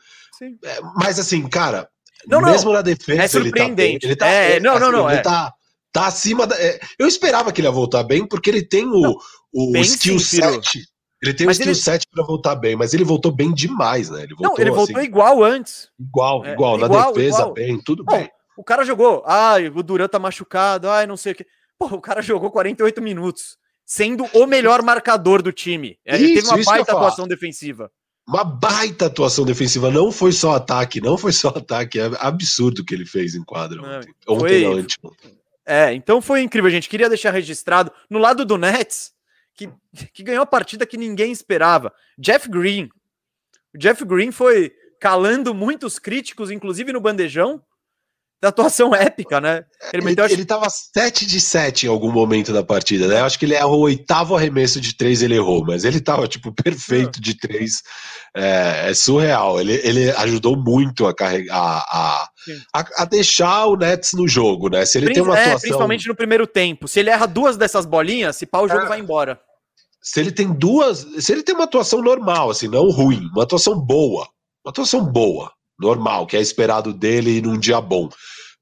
É, 0.63 0.79
mas 0.95 1.19
assim, 1.19 1.47
cara, 1.47 1.89
não, 2.27 2.41
mesmo 2.41 2.69
não. 2.69 2.73
na 2.73 2.81
defesa, 2.81 3.23
é 3.23 3.27
surpreendente. 3.27 4.05
ele 4.05 4.15
tá, 4.15 4.27
ele 4.27 4.35
tá 4.35 4.55
é, 4.55 4.59
não, 4.59 4.73
assim, 4.73 4.81
não, 4.81 4.91
não, 4.91 5.09
ele 5.09 5.19
é. 5.19 5.23
tá, 5.23 5.51
tá 5.91 6.05
acima 6.05 6.45
da, 6.45 6.55
eu 6.99 7.07
esperava 7.07 7.51
que 7.51 7.61
ele 7.61 7.67
ia 7.67 7.71
voltar 7.71 8.03
bem, 8.03 8.27
porque 8.27 8.49
ele 8.49 8.63
tem 8.63 8.85
o, 8.87 9.17
o 9.53 9.77
skill 9.77 10.19
sim, 10.19 10.41
set. 10.41 10.83
Ele 11.23 11.33
tem 11.33 11.47
mas 11.47 11.57
o 11.57 11.61
skill 11.61 11.73
ele... 11.73 11.79
set 11.79 12.07
para 12.11 12.23
voltar 12.23 12.55
bem, 12.55 12.75
mas 12.75 12.93
ele 12.93 13.03
voltou 13.03 13.31
bem 13.31 13.51
demais, 13.51 14.09
né? 14.09 14.23
Ele 14.23 14.35
voltou, 14.35 14.55
não, 14.55 14.61
ele 14.61 14.71
voltou 14.71 14.97
assim, 14.97 15.05
igual 15.05 15.43
antes. 15.43 15.89
Igual, 15.99 16.45
igual, 16.45 16.77
na 16.77 16.85
igual, 16.85 17.13
defesa 17.13 17.39
igual. 17.39 17.53
bem, 17.53 17.81
tudo 17.83 18.03
bem. 18.03 18.29
O 18.55 18.63
cara 18.63 18.83
jogou, 18.83 19.23
ai, 19.25 19.67
o 19.67 19.81
Duran 19.81 20.07
tá 20.07 20.19
machucado, 20.19 20.89
ai, 20.89 21.07
não 21.07 21.17
sei 21.17 21.31
o 21.31 21.35
que. 21.35 21.45
Pô, 21.81 21.95
o 21.95 22.01
cara 22.01 22.21
jogou 22.21 22.51
48 22.51 23.01
minutos, 23.01 23.57
sendo 23.83 24.23
o 24.35 24.45
melhor 24.45 24.83
marcador 24.83 25.41
do 25.41 25.51
time. 25.51 25.97
É, 26.05 26.15
ele 26.15 26.35
teve 26.35 26.47
uma 26.47 26.63
baita 26.63 26.91
atuação 26.91 27.27
defensiva. 27.27 27.91
Uma 28.27 28.43
baita 28.43 29.07
atuação 29.07 29.43
defensiva. 29.43 29.89
Não 29.89 30.11
foi 30.11 30.31
só 30.31 30.53
ataque, 30.53 31.01
não 31.01 31.17
foi 31.17 31.31
só 31.31 31.47
ataque. 31.47 31.99
É 31.99 32.11
absurdo 32.19 32.83
o 32.83 32.85
que 32.85 32.93
ele 32.93 33.07
fez 33.07 33.33
em 33.33 33.43
quadra 33.43 33.81
ontem. 33.81 34.13
Não, 34.27 34.35
ontem 34.35 34.63
foi, 34.63 34.85
não, 35.01 35.11
É, 35.65 35.91
então 35.91 36.21
foi 36.21 36.41
incrível, 36.43 36.69
gente. 36.69 36.87
Queria 36.87 37.09
deixar 37.09 37.31
registrado. 37.31 37.91
No 38.07 38.19
lado 38.19 38.45
do 38.45 38.59
Nets, 38.59 39.11
que, 39.55 39.67
que 40.13 40.21
ganhou 40.21 40.43
a 40.43 40.45
partida 40.45 40.85
que 40.85 40.97
ninguém 40.97 41.31
esperava. 41.31 41.91
Jeff 42.15 42.47
Green. 42.47 42.89
O 43.73 43.77
Jeff 43.79 44.05
Green 44.05 44.31
foi 44.31 44.71
calando 44.99 45.51
muitos 45.51 45.97
críticos, 45.97 46.51
inclusive 46.51 46.93
no 46.93 47.01
bandejão, 47.01 47.59
da 48.41 48.49
atuação 48.49 48.95
épica, 48.95 49.39
né? 49.39 49.63
Ele, 49.93 50.03
meteu, 50.03 50.25
ele, 50.25 50.33
acho... 50.33 50.41
ele 50.41 50.45
tava 50.45 50.67
7 50.67 51.27
de 51.27 51.39
7 51.39 51.85
em 51.85 51.89
algum 51.89 52.11
momento 52.11 52.51
da 52.51 52.63
partida, 52.63 53.07
né? 53.07 53.19
Eu 53.19 53.25
acho 53.25 53.37
que 53.37 53.45
ele 53.45 53.53
errou 53.53 53.81
o 53.81 53.83
oitavo 53.83 54.35
arremesso 54.35 54.81
de 54.81 54.95
3, 54.95 55.21
ele 55.21 55.35
errou, 55.35 55.63
mas 55.63 55.85
ele 55.85 56.01
tava, 56.01 56.27
tipo, 56.27 56.51
perfeito 56.63 57.21
de 57.21 57.35
3. 57.35 57.83
É, 58.35 58.89
é, 58.89 58.93
surreal. 58.93 59.59
Ele, 59.61 59.73
ele 59.83 60.09
ajudou 60.11 60.57
muito 60.57 61.05
a 61.05 61.13
carregar, 61.13 61.55
a, 61.55 62.29
a, 62.73 62.85
a, 62.97 63.05
deixar 63.05 63.67
o 63.67 63.75
Nets 63.75 64.13
no 64.13 64.27
jogo, 64.27 64.69
né? 64.69 64.85
Se 64.85 64.97
ele 64.97 65.07
Prin 65.07 65.15
tem 65.15 65.23
uma 65.23 65.37
é, 65.37 65.41
atuação... 65.41 65.59
principalmente 65.59 66.07
no 66.07 66.15
primeiro 66.15 66.47
tempo. 66.47 66.87
Se 66.87 66.99
ele 66.99 67.11
erra 67.11 67.27
duas 67.27 67.57
dessas 67.57 67.85
bolinhas, 67.85 68.37
se 68.37 68.47
pau, 68.47 68.65
o 68.65 68.67
jogo 68.67 68.85
é... 68.85 68.87
vai 68.87 68.99
embora. 68.99 69.39
Se 70.01 70.19
ele 70.19 70.31
tem 70.31 70.51
duas. 70.51 71.05
Se 71.19 71.31
ele 71.31 71.43
tem 71.43 71.53
uma 71.53 71.65
atuação 71.65 72.01
normal, 72.01 72.49
assim, 72.49 72.67
não 72.67 72.89
ruim, 72.89 73.29
uma 73.33 73.43
atuação 73.43 73.79
boa. 73.79 74.27
Uma 74.65 74.71
atuação 74.71 75.05
boa 75.05 75.51
normal, 75.81 76.27
que 76.27 76.37
é 76.37 76.41
esperado 76.41 76.93
dele 76.93 77.41
num 77.41 77.59
dia 77.59 77.81
bom. 77.81 78.09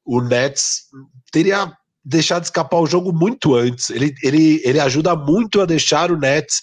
o 0.05 0.21
Nets 0.21 0.85
teria 1.31 1.71
deixado 2.03 2.43
escapar 2.43 2.79
o 2.79 2.87
jogo 2.87 3.13
muito 3.13 3.53
antes. 3.53 3.89
Ele, 3.89 4.15
ele, 4.23 4.61
ele 4.63 4.79
ajuda 4.79 5.15
muito 5.15 5.61
a 5.61 5.65
deixar 5.65 6.11
o 6.11 6.17
Nets 6.17 6.61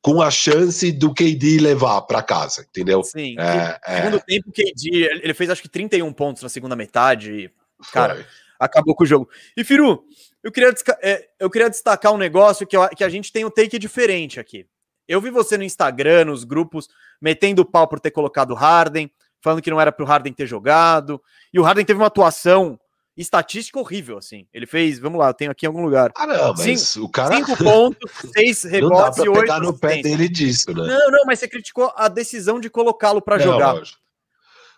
com 0.00 0.22
a 0.22 0.30
chance 0.30 0.90
do 0.90 1.12
KD 1.12 1.58
levar 1.60 2.02
para 2.02 2.22
casa, 2.22 2.66
entendeu? 2.68 3.02
Sim. 3.02 3.36
É, 3.38 3.78
é... 3.86 3.96
Segundo 4.02 4.20
tempo, 4.20 4.48
o 4.48 4.52
KD, 4.52 5.20
ele 5.22 5.34
fez 5.34 5.50
acho 5.50 5.62
que 5.62 5.68
31 5.68 6.12
pontos 6.12 6.42
na 6.42 6.48
segunda 6.48 6.74
metade. 6.74 7.50
Cara, 7.92 8.14
Foi. 8.14 8.24
acabou 8.58 8.94
com 8.94 9.04
o 9.04 9.06
jogo. 9.06 9.28
E 9.56 9.62
Firu, 9.62 10.04
eu 10.42 10.50
queria, 10.50 10.72
é, 11.02 11.28
eu 11.38 11.50
queria 11.50 11.68
destacar 11.68 12.12
um 12.12 12.18
negócio 12.18 12.66
que, 12.66 12.76
eu, 12.76 12.88
que 12.88 13.04
a 13.04 13.08
gente 13.08 13.32
tem 13.32 13.44
um 13.44 13.50
take 13.50 13.78
diferente 13.78 14.40
aqui. 14.40 14.66
Eu 15.06 15.20
vi 15.20 15.30
você 15.30 15.56
no 15.56 15.64
Instagram, 15.64 16.26
nos 16.26 16.44
grupos, 16.44 16.88
metendo 17.20 17.64
pau 17.64 17.88
por 17.88 17.98
ter 17.98 18.10
colocado 18.10 18.54
Harden, 18.54 19.10
falando 19.40 19.62
que 19.62 19.70
não 19.70 19.80
era 19.80 19.92
para 19.92 20.04
o 20.04 20.06
Harden 20.06 20.32
ter 20.32 20.46
jogado. 20.46 21.20
E 21.52 21.58
o 21.58 21.62
Harden 21.62 21.84
teve 21.84 22.00
uma 22.00 22.06
atuação 22.06 22.78
estatística 23.16 23.78
horrível, 23.78 24.18
assim. 24.18 24.46
Ele 24.54 24.66
fez, 24.66 24.98
vamos 24.98 25.18
lá, 25.18 25.28
eu 25.28 25.34
tenho 25.34 25.50
aqui 25.50 25.66
em 25.66 25.68
algum 25.68 25.82
lugar. 25.82 26.12
Ah, 26.16 26.26
não, 26.26 26.54
mas 26.54 26.80
cinco, 26.80 27.06
o 27.06 27.10
cara. 27.10 27.34
Cinco 27.36 27.56
pontos, 27.62 28.12
seis 28.32 28.62
rebotes 28.62 29.18
e 29.18 29.28
oito. 29.28 29.40
pegar 29.40 29.60
no 29.60 29.76
pé 29.76 30.00
dele 30.00 30.28
disso, 30.28 30.72
né? 30.72 30.86
Não, 30.86 31.10
não, 31.10 31.24
mas 31.26 31.40
você 31.40 31.48
criticou 31.48 31.92
a 31.96 32.08
decisão 32.08 32.60
de 32.60 32.70
colocá-lo 32.70 33.20
para 33.20 33.38
jogar. 33.38 33.72
Lógico. 33.72 33.98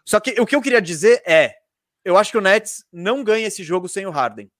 Só 0.06 0.18
que 0.18 0.40
o 0.40 0.46
que 0.46 0.56
eu 0.56 0.62
queria 0.62 0.80
dizer 0.80 1.22
é: 1.26 1.52
eu 2.04 2.16
acho 2.16 2.32
que 2.32 2.38
o 2.38 2.40
Nets 2.40 2.84
não 2.92 3.22
ganha 3.22 3.46
esse 3.46 3.62
jogo 3.62 3.88
sem 3.88 4.06
o 4.06 4.10
Harden. 4.10 4.50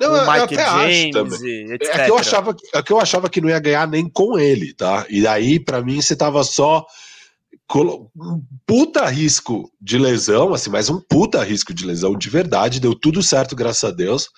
Não, 0.00 0.12
o 0.12 0.32
Mike 0.32 0.54
James, 0.56 1.40
e 1.42 1.74
etc. 1.74 1.94
É 1.94 2.04
que, 2.04 2.10
eu 2.10 2.18
achava, 2.18 2.56
é 2.74 2.82
que 2.82 2.92
eu 2.92 2.98
achava 2.98 3.30
que 3.30 3.40
não 3.40 3.48
ia 3.48 3.60
ganhar 3.60 3.86
nem 3.86 4.08
com 4.08 4.36
ele, 4.36 4.74
tá? 4.74 5.06
E 5.08 5.24
aí, 5.28 5.60
para 5.60 5.80
mim, 5.80 6.02
você 6.02 6.16
tava 6.16 6.42
só 6.42 6.84
puta 8.66 9.06
risco 9.06 9.70
de 9.80 9.98
lesão, 9.98 10.52
assim, 10.52 10.70
mas 10.70 10.90
um 10.90 11.00
puta 11.00 11.42
risco 11.42 11.72
de 11.72 11.86
lesão 11.86 12.16
de 12.16 12.28
verdade, 12.28 12.80
deu 12.80 12.94
tudo 12.94 13.22
certo, 13.22 13.56
graças 13.56 13.84
a 13.84 13.92
Deus. 13.92 14.28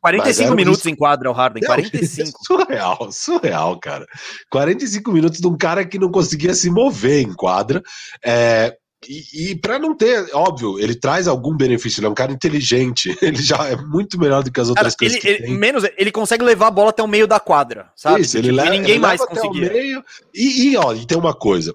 45 0.00 0.54
minutos 0.54 0.80
risco... 0.80 0.90
em 0.90 0.94
quadra 0.94 1.30
o 1.30 1.32
Harden, 1.32 1.62
45. 1.62 2.38
surreal, 2.44 3.08
surreal, 3.10 3.80
cara. 3.80 4.06
45 4.50 5.10
minutos 5.10 5.40
de 5.40 5.46
um 5.46 5.56
cara 5.56 5.84
que 5.84 5.98
não 5.98 6.10
conseguia 6.10 6.54
se 6.54 6.70
mover 6.70 7.22
em 7.22 7.32
quadra. 7.32 7.82
É, 8.22 8.76
e, 9.08 9.50
e 9.50 9.54
para 9.54 9.78
não 9.78 9.96
ter, 9.96 10.28
óbvio, 10.34 10.78
ele 10.78 10.94
traz 10.94 11.26
algum 11.28 11.56
benefício, 11.56 12.00
ele 12.00 12.06
é 12.06 12.10
um 12.10 12.14
cara 12.14 12.32
inteligente, 12.32 13.16
ele 13.22 13.42
já 13.42 13.66
é 13.66 13.76
muito 13.76 14.18
melhor 14.18 14.42
do 14.42 14.52
que 14.52 14.60
as 14.60 14.68
outras 14.68 14.94
cara, 14.94 15.10
coisas. 15.10 15.24
Ele, 15.24 15.44
ele 15.44 15.58
menos, 15.58 15.84
ele 15.96 16.12
consegue 16.12 16.44
levar 16.44 16.68
a 16.68 16.70
bola 16.70 16.90
até 16.90 17.02
o 17.02 17.08
meio 17.08 17.26
da 17.26 17.40
quadra, 17.40 17.90
sabe? 17.96 18.20
Isso, 18.20 18.36
ele 18.36 18.48
tipo, 18.48 18.56
leva, 18.56 18.70
ninguém 18.70 18.90
ele 18.92 18.98
mais 19.00 19.24
conseguia. 19.24 19.72
Meio, 19.72 20.04
e, 20.34 20.70
e, 20.70 20.76
ó, 20.76 20.94
e 20.94 21.06
tem 21.06 21.18
uma 21.18 21.34
coisa, 21.34 21.74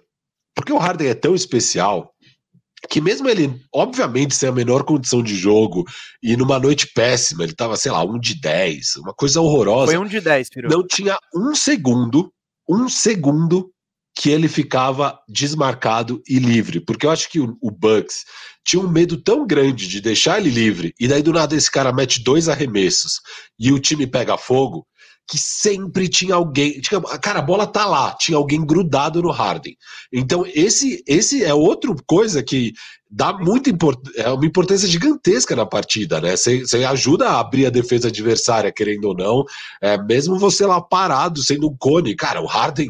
porque 0.60 0.74
o 0.74 0.78
Harden 0.78 1.08
é 1.08 1.14
tão 1.14 1.34
especial 1.34 2.14
que 2.90 3.00
mesmo 3.02 3.30
ele, 3.30 3.54
obviamente, 3.74 4.36
sem 4.36 4.50
a 4.50 4.52
menor 4.52 4.84
condição 4.84 5.22
de 5.22 5.36
jogo 5.36 5.86
e 6.22 6.36
numa 6.36 6.60
noite 6.60 6.88
péssima, 6.94 7.44
ele 7.44 7.54
tava, 7.54 7.78
sei 7.78 7.92
lá, 7.92 8.04
um 8.04 8.20
de 8.20 8.40
10, 8.40 8.98
uma 8.98 9.14
coisa 9.14 9.42
horrorosa. 9.42 9.92
Foi 9.92 9.98
um 9.98 10.06
de 10.06 10.20
10, 10.20 10.50
filho. 10.52 10.70
Não 10.70 10.86
tinha 10.86 11.18
um 11.36 11.56
segundo, 11.56 12.32
um 12.68 12.90
segundo 12.90 13.72
que 14.16 14.30
ele 14.30 14.48
ficava 14.48 15.18
desmarcado 15.30 16.22
e 16.28 16.40
livre, 16.40 16.82
porque 16.82 17.06
eu 17.06 17.12
acho 17.12 17.30
que 17.30 17.40
o, 17.40 17.58
o 17.62 17.72
Bucks 17.72 18.26
tinha 18.66 18.82
um 18.82 18.90
medo 18.90 19.22
tão 19.22 19.48
grande 19.48 19.88
de 19.88 20.02
deixar 20.02 20.40
ele 20.40 20.50
livre, 20.50 20.94
e 21.00 21.08
daí 21.08 21.22
do 21.22 21.32
nada 21.32 21.56
esse 21.56 21.72
cara 21.72 21.94
mete 21.94 22.22
dois 22.22 22.50
arremessos 22.50 23.22
e 23.58 23.72
o 23.72 23.80
time 23.80 24.06
pega 24.06 24.38
fogo, 24.38 24.86
que 25.30 25.38
sempre 25.38 26.10
tinha 26.10 26.34
alguém. 26.34 26.82
Tinha, 26.82 27.00
cara, 27.00 27.40
a 27.40 27.44
bola 27.44 27.68
tá 27.68 27.86
lá, 27.86 28.14
tinha 28.14 28.36
alguém 28.36 28.66
grudado 28.66 29.22
no 29.22 29.30
Harden. 29.30 29.78
Então, 30.12 30.44
esse, 30.56 31.04
esse 31.08 31.44
é 31.44 31.54
outra 31.54 31.94
coisa 32.08 32.42
que 32.42 32.74
dá 33.12 33.32
muita 33.34 33.70
import, 33.70 34.00
é 34.16 34.30
uma 34.30 34.46
importância 34.46 34.88
gigantesca 34.88 35.56
na 35.56 35.66
partida, 35.66 36.20
né? 36.20 36.36
Você 36.36 36.84
ajuda 36.84 37.30
a 37.30 37.40
abrir 37.40 37.68
a 37.68 37.72
defesa 37.72 38.08
adversária, 38.08 38.72
querendo 38.72 39.06
ou 39.06 39.16
não, 39.16 39.46
é, 39.82 39.98
mesmo 39.98 40.38
você 40.40 40.66
lá 40.66 40.82
parado, 40.82 41.44
sendo 41.44 41.70
um 41.70 41.76
cone. 41.78 42.16
Cara, 42.16 42.42
o 42.42 42.48
Harden 42.48 42.90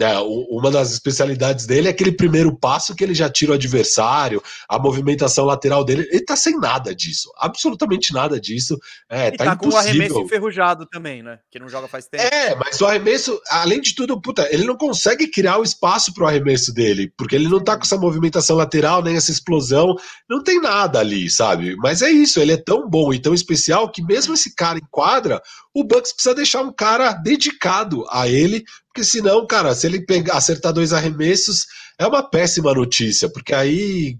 é, 0.00 0.18
uma 0.18 0.70
das 0.70 0.92
especialidades 0.92 1.66
dele 1.66 1.88
é 1.88 1.90
aquele 1.90 2.12
primeiro 2.12 2.56
passo 2.56 2.94
que 2.94 3.04
ele 3.04 3.14
já 3.14 3.28
tira 3.28 3.52
o 3.52 3.54
adversário, 3.54 4.42
a 4.68 4.78
movimentação 4.78 5.44
lateral 5.44 5.84
dele. 5.84 6.08
Ele 6.10 6.24
tá 6.24 6.36
sem 6.36 6.58
nada 6.58 6.94
disso, 6.94 7.30
absolutamente 7.36 8.12
nada 8.12 8.40
disso. 8.40 8.78
É, 9.08 9.28
e 9.28 9.36
tá, 9.36 9.44
tá 9.44 9.56
com 9.56 9.68
o 9.68 9.76
arremesso 9.76 10.20
enferrujado 10.20 10.86
também, 10.86 11.22
né? 11.22 11.38
Que 11.50 11.58
não 11.58 11.68
joga 11.68 11.88
faz 11.88 12.06
tempo. 12.06 12.22
É, 12.22 12.54
mas 12.54 12.80
o 12.80 12.86
arremesso, 12.86 13.40
além 13.50 13.80
de 13.80 13.94
tudo, 13.94 14.20
puta, 14.20 14.48
ele 14.50 14.64
não 14.64 14.76
consegue 14.76 15.28
criar 15.28 15.58
o 15.58 15.62
espaço 15.62 16.14
pro 16.14 16.26
arremesso 16.26 16.72
dele, 16.72 17.12
porque 17.16 17.34
ele 17.34 17.48
não 17.48 17.62
tá 17.62 17.76
com 17.76 17.82
essa 17.82 17.96
movimentação 17.96 18.56
lateral, 18.56 19.02
nem 19.02 19.16
essa 19.16 19.30
explosão, 19.30 19.94
não 20.28 20.42
tem 20.42 20.60
nada 20.60 20.98
ali, 20.98 21.28
sabe? 21.30 21.76
Mas 21.76 22.02
é 22.02 22.10
isso, 22.10 22.40
ele 22.40 22.52
é 22.52 22.56
tão 22.56 22.88
bom 22.88 23.12
e 23.12 23.18
tão 23.18 23.34
especial 23.34 23.90
que 23.90 24.02
mesmo 24.02 24.34
esse 24.34 24.54
cara 24.54 24.78
em 24.78 24.86
quadra, 24.90 25.42
o 25.74 25.84
Bucks 25.84 26.12
precisa 26.12 26.34
deixar 26.34 26.62
um 26.62 26.72
cara 26.72 27.12
dedicado 27.12 28.04
a 28.10 28.28
ele, 28.28 28.64
porque 28.86 29.04
senão, 29.04 29.46
cara, 29.46 29.74
se 29.74 29.86
ele 29.86 30.04
pegar, 30.04 30.36
acertar 30.36 30.72
dois 30.72 30.92
arremessos, 30.92 31.66
é 31.98 32.06
uma 32.06 32.22
péssima 32.22 32.74
notícia, 32.74 33.30
porque 33.30 33.54
aí 33.54 34.18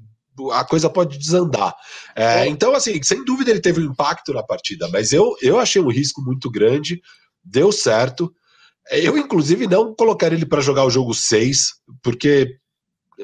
a 0.53 0.65
coisa 0.65 0.89
pode 0.89 1.19
desandar. 1.19 1.75
É, 2.15 2.47
então, 2.47 2.75
assim, 2.75 3.03
sem 3.03 3.25
dúvida 3.25 3.51
ele 3.51 3.61
teve 3.61 3.81
um 3.81 3.91
impacto 3.91 4.33
na 4.33 4.43
partida, 4.43 4.89
mas 4.89 5.13
eu, 5.13 5.35
eu 5.43 5.59
achei 5.59 5.83
um 5.83 5.91
risco 5.91 6.23
muito 6.23 6.51
grande, 6.51 7.01
deu 7.45 7.73
certo. 7.73 8.33
Eu, 8.91 9.19
inclusive, 9.19 9.67
não 9.67 9.95
colocaria 9.95 10.37
ele 10.37 10.47
para 10.47 10.63
jogar 10.63 10.85
o 10.85 10.91
jogo 10.91 11.13
6, 11.13 11.73
porque 12.03 12.57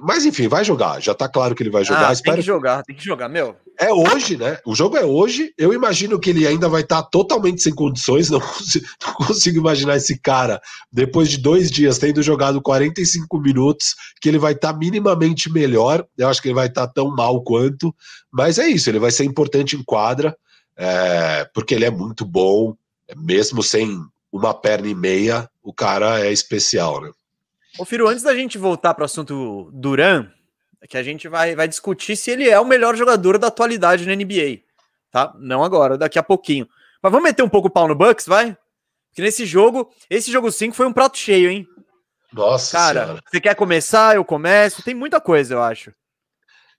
mas 0.02 0.24
enfim, 0.24 0.48
vai 0.48 0.64
jogar. 0.64 1.00
Já 1.00 1.14
tá 1.14 1.28
claro 1.28 1.54
que 1.54 1.62
ele 1.62 1.70
vai 1.70 1.84
jogar. 1.84 2.08
Ah, 2.08 2.12
Espero... 2.12 2.36
Tem 2.36 2.42
que 2.42 2.46
jogar, 2.46 2.82
tem 2.82 2.96
que 2.96 3.04
jogar, 3.04 3.28
meu. 3.28 3.56
É 3.78 3.92
hoje, 3.92 4.36
né? 4.36 4.58
O 4.64 4.74
jogo 4.74 4.96
é 4.96 5.04
hoje. 5.04 5.52
Eu 5.56 5.72
imagino 5.72 6.18
que 6.18 6.30
ele 6.30 6.46
ainda 6.46 6.68
vai 6.68 6.82
estar 6.82 7.02
tá 7.02 7.08
totalmente 7.08 7.62
sem 7.62 7.74
condições. 7.74 8.28
Não 8.30 8.40
consigo, 8.40 8.86
não 9.04 9.14
consigo, 9.14 9.58
imaginar 9.58 9.96
esse 9.96 10.18
cara, 10.18 10.60
depois 10.92 11.28
de 11.28 11.38
dois 11.38 11.70
dias, 11.70 11.98
tendo 11.98 12.22
jogado 12.22 12.60
45 12.60 13.38
minutos, 13.38 13.94
que 14.20 14.28
ele 14.28 14.38
vai 14.38 14.52
estar 14.52 14.72
tá 14.72 14.78
minimamente 14.78 15.50
melhor. 15.50 16.06
Eu 16.16 16.28
acho 16.28 16.40
que 16.40 16.48
ele 16.48 16.54
vai 16.54 16.66
estar 16.66 16.86
tá 16.86 16.92
tão 16.92 17.14
mal 17.14 17.42
quanto. 17.42 17.94
Mas 18.32 18.58
é 18.58 18.66
isso, 18.66 18.90
ele 18.90 18.98
vai 18.98 19.10
ser 19.10 19.24
importante 19.24 19.76
em 19.76 19.82
quadra, 19.82 20.36
é, 20.76 21.48
porque 21.54 21.74
ele 21.74 21.84
é 21.84 21.90
muito 21.90 22.24
bom, 22.24 22.74
mesmo 23.16 23.62
sem 23.62 24.00
uma 24.32 24.52
perna 24.52 24.88
e 24.88 24.94
meia, 24.94 25.48
o 25.62 25.72
cara 25.72 26.20
é 26.20 26.32
especial, 26.32 27.00
né? 27.00 27.10
Ô, 27.78 27.84
Firo, 27.84 28.08
antes 28.08 28.22
da 28.22 28.34
gente 28.34 28.56
voltar 28.56 28.94
para 28.94 29.02
o 29.02 29.04
assunto 29.04 29.70
Duran, 29.72 30.30
que 30.88 30.96
a 30.96 31.02
gente 31.02 31.28
vai, 31.28 31.54
vai 31.54 31.68
discutir 31.68 32.16
se 32.16 32.30
ele 32.30 32.48
é 32.48 32.58
o 32.58 32.64
melhor 32.64 32.96
jogador 32.96 33.38
da 33.38 33.48
atualidade 33.48 34.06
na 34.06 34.14
NBA, 34.14 34.60
tá? 35.10 35.34
Não 35.38 35.62
agora, 35.62 35.98
daqui 35.98 36.18
a 36.18 36.22
pouquinho. 36.22 36.66
Mas 37.02 37.12
vamos 37.12 37.24
meter 37.24 37.42
um 37.42 37.48
pouco 37.48 37.68
o 37.68 37.70
pau 37.70 37.86
no 37.86 37.94
Bucks, 37.94 38.26
vai? 38.26 38.56
Porque 39.10 39.22
nesse 39.22 39.44
jogo, 39.44 39.90
esse 40.08 40.30
jogo 40.30 40.50
5 40.50 40.74
foi 40.74 40.86
um 40.86 40.92
prato 40.92 41.18
cheio, 41.18 41.50
hein? 41.50 41.66
Nossa 42.32 42.76
Cara, 42.76 43.04
senhora. 43.04 43.22
você 43.26 43.40
quer 43.40 43.54
começar? 43.54 44.16
Eu 44.16 44.24
começo. 44.24 44.82
Tem 44.82 44.94
muita 44.94 45.20
coisa, 45.20 45.54
eu 45.54 45.62
acho. 45.62 45.92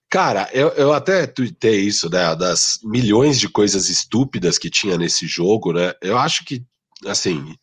Cara, 0.09 0.49
eu, 0.53 0.69
eu 0.69 0.93
até 0.93 1.27
tuitei 1.27 1.81
isso, 1.81 2.09
né? 2.09 2.35
Das 2.35 2.79
milhões 2.83 3.39
de 3.39 3.49
coisas 3.49 3.89
estúpidas 3.89 4.57
que 4.57 4.69
tinha 4.69 4.97
nesse 4.97 5.27
jogo, 5.27 5.73
né? 5.73 5.93
Eu 6.01 6.17
acho 6.17 6.45
que, 6.45 6.63
assim, 7.05 7.55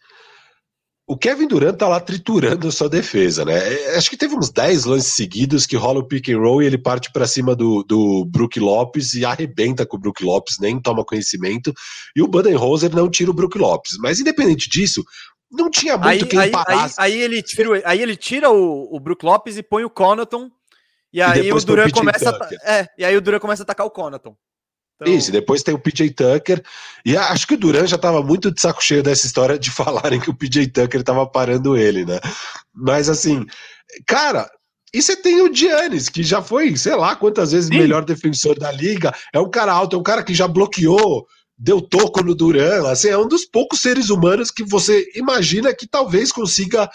o 1.07 1.19
Kevin 1.19 1.47
Durant 1.47 1.77
tá 1.77 1.87
lá 1.87 2.01
triturando 2.01 2.69
a 2.69 2.73
sua 2.73 2.89
defesa, 2.89 3.45
né? 3.45 3.55
É, 3.55 3.97
acho 3.97 4.09
que 4.09 4.17
teve 4.17 4.35
uns 4.35 4.51
10 4.51 4.87
lances 4.87 5.15
seguidos 5.15 5.67
que 5.67 5.77
rola 5.77 6.01
o 6.01 6.07
pick 6.07 6.31
and 6.31 6.39
roll 6.39 6.63
e 6.63 6.67
ele 6.67 6.79
parte 6.79 7.13
para 7.13 7.27
cima 7.27 7.55
do, 7.55 7.83
do 7.83 8.25
Brook 8.25 8.59
Lopes 8.59 9.13
e 9.13 9.25
arrebenta 9.25 9.85
com 9.85 9.99
o 9.99 10.01
Brook 10.01 10.25
Lopes, 10.25 10.59
nem 10.59 10.81
toma 10.81 11.05
conhecimento. 11.05 11.75
E 12.17 12.23
o 12.23 12.27
Budenholzer 12.27 12.95
não 12.95 13.11
tira 13.11 13.31
o 13.31 13.35
Brook 13.35 13.59
Lopes. 13.59 13.99
Mas 13.99 14.19
independente 14.19 14.69
disso, 14.69 15.05
não 15.53 15.69
tinha 15.71 15.99
muito 15.99 16.25
aí, 16.25 16.27
quem 16.27 16.39
aí, 16.39 16.51
parasse. 16.51 16.95
Aí, 16.99 17.13
aí, 17.13 17.21
ele 17.21 17.43
tira, 17.43 17.83
aí 17.85 18.01
ele 18.01 18.17
tira 18.17 18.51
o, 18.51 18.97
o 18.97 18.99
Brook 18.99 19.25
Lopes 19.25 19.59
e 19.59 19.63
põe 19.63 19.85
o 19.85 19.91
Conaton. 19.91 20.51
E 21.13 21.21
aí 21.21 21.47
e 21.47 21.53
o 21.53 21.61
Durant 21.61 21.93
começa 21.93 22.31
a, 22.31 22.71
é, 22.73 22.89
e 22.99 23.05
aí 23.05 23.17
o 23.17 23.21
Durant 23.21 23.41
começa 23.41 23.63
a 23.63 23.65
atacar 23.65 23.87
o 23.87 23.91
Conaton. 23.91 24.35
Então... 25.01 25.13
Isso, 25.13 25.33
depois 25.33 25.63
tem 25.63 25.75
o 25.75 25.79
PJ 25.79 26.11
Tucker. 26.11 26.63
E 27.05 27.17
acho 27.17 27.47
que 27.47 27.55
o 27.55 27.59
Duran 27.59 27.87
já 27.87 27.97
estava 27.97 28.23
muito 28.23 28.51
de 28.51 28.61
saco 28.61 28.83
cheio 28.83 29.03
dessa 29.03 29.27
história 29.27 29.59
de 29.59 29.71
falarem 29.73 30.21
que 30.21 30.31
o 30.31 30.35
PJ 30.35 30.69
Tucker 30.69 31.01
estava 31.01 31.27
parando 31.27 31.77
ele, 31.77 32.05
né? 32.05 32.21
Mas 32.73 33.09
assim, 33.09 33.45
cara, 34.07 34.49
e 34.93 35.03
você 35.03 35.17
tem 35.17 35.43
o 35.43 35.53
Giannis, 35.53 36.09
que 36.09 36.23
já 36.23 36.41
foi, 36.41 36.77
sei 36.77 36.95
lá 36.95 37.17
quantas 37.17 37.51
vezes 37.51 37.69
Sim. 37.69 37.79
melhor 37.79 38.05
defensor 38.05 38.57
da 38.59 38.71
liga. 38.71 39.13
É 39.33 39.41
um 39.41 39.51
cara 39.51 39.73
alto, 39.73 39.97
é 39.97 39.99
um 39.99 40.05
cara 40.05 40.23
que 40.23 40.33
já 40.33 40.47
bloqueou, 40.47 41.27
deu 41.59 41.81
toco 41.81 42.23
no 42.23 42.35
Duran. 42.35 42.89
Assim, 42.89 43.09
é 43.09 43.19
um 43.19 43.27
dos 43.27 43.45
poucos 43.45 43.81
seres 43.81 44.09
humanos 44.09 44.53
que 44.53 44.63
você 44.63 45.05
imagina 45.17 45.75
que 45.75 45.89
talvez 45.89 46.31
consiga 46.31 46.89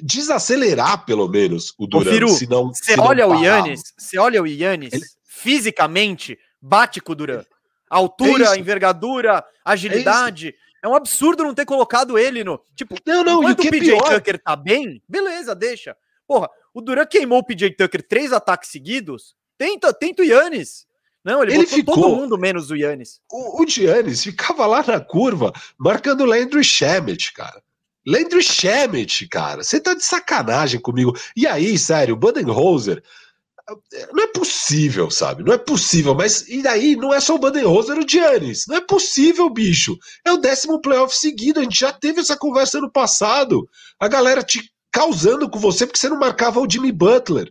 desacelerar, 0.00 1.06
pelo 1.06 1.26
menos, 1.26 1.72
o 1.78 1.86
Duran. 1.86 2.26
Você 2.26 3.00
olha 3.00 3.26
o 3.26 3.42
Yannis, 3.42 3.80
você 3.96 4.18
olha 4.18 4.42
o 4.42 4.46
Yannis, 4.46 4.92
fisicamente 5.26 6.38
bate 6.60 7.00
com 7.00 7.12
o 7.12 7.14
Duran. 7.14 7.44
Altura, 7.88 8.54
é 8.54 8.58
envergadura, 8.58 9.44
agilidade. 9.64 10.54
É, 10.82 10.86
é, 10.86 10.88
um 10.88 10.94
absurdo 10.94 11.42
não 11.42 11.54
ter 11.54 11.64
colocado 11.64 12.18
ele 12.18 12.44
no. 12.44 12.60
Tipo, 12.74 12.96
não, 13.06 13.24
não, 13.24 13.42
enquanto 13.42 13.64
o, 13.64 13.66
o 13.66 13.70
PJ 13.70 13.80
pior... 13.80 14.14
Tucker 14.14 14.42
tá 14.42 14.54
bem, 14.54 15.02
beleza, 15.08 15.54
deixa. 15.54 15.96
Porra, 16.26 16.48
o 16.74 16.80
Duran 16.80 17.06
queimou 17.06 17.38
o 17.38 17.44
PJ 17.44 17.74
Tucker 17.74 18.06
três 18.06 18.32
ataques 18.32 18.70
seguidos. 18.70 19.34
Tenta, 19.56 19.92
tenta 19.92 20.22
o 20.22 20.24
Yannis. 20.24 20.86
Não, 21.24 21.42
ele, 21.42 21.54
ele 21.54 21.66
ficou 21.66 21.94
todo 21.94 22.16
mundo 22.16 22.38
menos 22.38 22.70
o 22.70 22.76
Yannis. 22.76 23.20
O, 23.30 23.62
o 23.62 23.66
Giannis 23.66 24.22
ficava 24.22 24.66
lá 24.66 24.82
na 24.86 25.00
curva, 25.00 25.52
marcando 25.76 26.22
o 26.22 26.26
Landry 26.26 26.62
Shamet, 26.64 27.32
cara. 27.32 27.62
Landry 28.06 28.42
Shamet, 28.42 29.28
cara. 29.28 29.62
Você 29.62 29.80
tá 29.80 29.94
de 29.94 30.04
sacanagem 30.04 30.80
comigo. 30.80 31.14
E 31.36 31.46
aí, 31.46 31.76
sério, 31.76 32.14
o 32.14 32.16
Budenholzer 32.16 33.02
não 34.12 34.24
é 34.24 34.26
possível, 34.28 35.10
sabe? 35.10 35.44
Não 35.44 35.52
é 35.52 35.58
possível, 35.58 36.14
mas 36.14 36.48
e 36.48 36.62
daí 36.62 36.96
não 36.96 37.12
é 37.12 37.20
só 37.20 37.34
o 37.34 37.38
Budenholzer, 37.38 37.92
era 37.92 38.04
o 38.04 38.08
Giannis. 38.08 38.66
Não 38.66 38.76
é 38.76 38.80
possível, 38.80 39.48
bicho. 39.50 39.98
É 40.24 40.32
o 40.32 40.38
décimo 40.38 40.80
playoff 40.80 41.14
seguido, 41.16 41.60
a 41.60 41.62
gente 41.62 41.80
já 41.80 41.92
teve 41.92 42.20
essa 42.20 42.36
conversa 42.36 42.80
no 42.80 42.90
passado. 42.90 43.68
A 44.00 44.08
galera 44.08 44.42
te 44.42 44.72
causando 44.90 45.48
com 45.50 45.58
você 45.58 45.86
porque 45.86 45.98
você 45.98 46.08
não 46.08 46.18
marcava 46.18 46.60
o 46.60 46.70
Jimmy 46.70 46.92
Butler. 46.92 47.50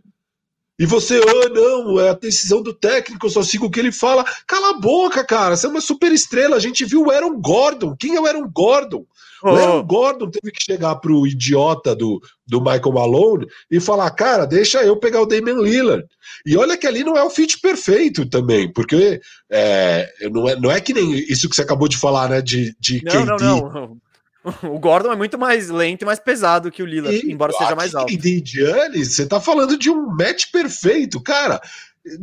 E 0.78 0.86
você, 0.86 1.18
ah, 1.18 1.48
não, 1.48 1.98
é 1.98 2.10
a 2.10 2.14
decisão 2.14 2.62
do 2.62 2.72
técnico, 2.72 3.26
eu 3.26 3.30
só 3.30 3.42
sigo 3.42 3.66
o 3.66 3.70
que 3.70 3.80
ele 3.80 3.90
fala. 3.90 4.24
Cala 4.46 4.70
a 4.70 4.78
boca, 4.78 5.24
cara, 5.24 5.56
você 5.56 5.66
é 5.66 5.70
uma 5.70 5.80
super 5.80 6.12
estrela. 6.12 6.56
A 6.56 6.60
gente 6.60 6.84
viu 6.84 7.02
o 7.02 7.10
Aaron 7.10 7.40
Gordon. 7.40 7.96
Quem 7.98 8.14
é 8.14 8.20
o 8.20 8.26
Aaron 8.26 8.48
Gordon? 8.48 9.04
Oh. 9.42 9.50
O 9.50 9.56
Aaron 9.56 9.82
Gordon 9.84 10.30
teve 10.30 10.52
que 10.52 10.62
chegar 10.62 10.94
pro 10.96 11.26
idiota 11.26 11.96
do, 11.96 12.20
do 12.46 12.60
Michael 12.60 12.92
Malone 12.92 13.46
e 13.68 13.80
falar: 13.80 14.08
cara, 14.12 14.46
deixa 14.46 14.82
eu 14.82 14.96
pegar 14.96 15.20
o 15.20 15.26
Damian 15.26 15.60
Lillard. 15.60 16.04
E 16.46 16.56
olha 16.56 16.76
que 16.76 16.86
ali 16.86 17.02
não 17.02 17.16
é 17.16 17.22
o 17.24 17.30
fit 17.30 17.60
perfeito 17.60 18.28
também, 18.28 18.72
porque 18.72 19.20
é, 19.50 20.08
não, 20.30 20.48
é, 20.48 20.56
não 20.56 20.70
é 20.70 20.80
que 20.80 20.92
nem 20.92 21.12
isso 21.12 21.48
que 21.48 21.56
você 21.56 21.62
acabou 21.62 21.88
de 21.88 21.96
falar, 21.96 22.28
né? 22.28 22.40
De, 22.40 22.74
de 22.78 23.02
não, 23.04 23.12
KD. 23.12 23.44
Não, 23.44 23.72
não. 23.72 23.96
O 24.62 24.78
Gordon 24.78 25.12
é 25.12 25.16
muito 25.16 25.38
mais 25.38 25.68
lento 25.68 26.02
e 26.02 26.04
mais 26.04 26.18
pesado 26.18 26.70
que 26.70 26.82
o 26.82 26.86
Lillard, 26.86 27.16
e, 27.16 27.32
embora 27.32 27.52
seja 27.52 27.74
mais 27.74 27.94
alto. 27.94 28.12
E 28.12 28.42
Giannis, 28.44 29.14
você 29.14 29.26
tá 29.26 29.40
falando 29.40 29.76
de 29.76 29.90
um 29.90 30.06
match 30.16 30.50
perfeito, 30.52 31.20
cara. 31.20 31.60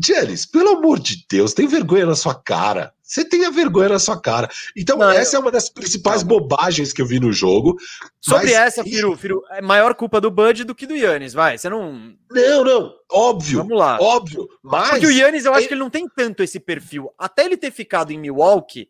Giannis, 0.04 0.46
pelo 0.46 0.78
amor 0.78 1.00
de 1.00 1.26
Deus, 1.30 1.54
tem 1.54 1.68
vergonha 1.68 2.06
na 2.06 2.16
sua 2.16 2.34
cara. 2.34 2.94
Você 3.04 3.24
tem 3.24 3.46
a 3.46 3.52
vergonha 3.52 3.90
na 3.90 4.00
sua 4.00 4.20
cara. 4.20 4.50
Então, 4.76 4.98
não, 4.98 5.12
essa 5.12 5.36
eu... 5.36 5.40
é 5.40 5.42
uma 5.44 5.52
das 5.52 5.70
principais 5.70 6.24
não. 6.24 6.30
bobagens 6.30 6.92
que 6.92 7.02
eu 7.02 7.06
vi 7.06 7.20
no 7.20 7.32
jogo. 7.32 7.78
Sobre 8.20 8.46
mas... 8.46 8.54
essa, 8.54 8.84
Firo, 8.84 9.16
Firo, 9.16 9.44
é 9.52 9.62
maior 9.62 9.94
culpa 9.94 10.20
do 10.20 10.32
Bud 10.32 10.64
do 10.64 10.74
que 10.74 10.88
do 10.88 10.96
Yannis, 10.96 11.34
vai. 11.34 11.58
Você 11.58 11.70
não. 11.70 12.16
Não, 12.32 12.64
não. 12.64 12.94
Óbvio. 13.12 13.60
Vamos 13.60 13.78
lá. 13.78 14.00
Óbvio. 14.02 14.50
Mas. 14.64 14.90
Porque 14.90 15.06
o 15.06 15.12
Yannis, 15.12 15.46
eu 15.46 15.54
acho 15.54 15.66
é... 15.66 15.68
que 15.68 15.74
ele 15.76 15.82
não 15.82 15.90
tem 15.90 16.08
tanto 16.10 16.42
esse 16.42 16.60
perfil. 16.60 17.12
Até 17.18 17.46
ele 17.46 17.58
ter 17.58 17.72
ficado 17.72 18.12
em 18.12 18.18
Milwaukee, 18.18 18.90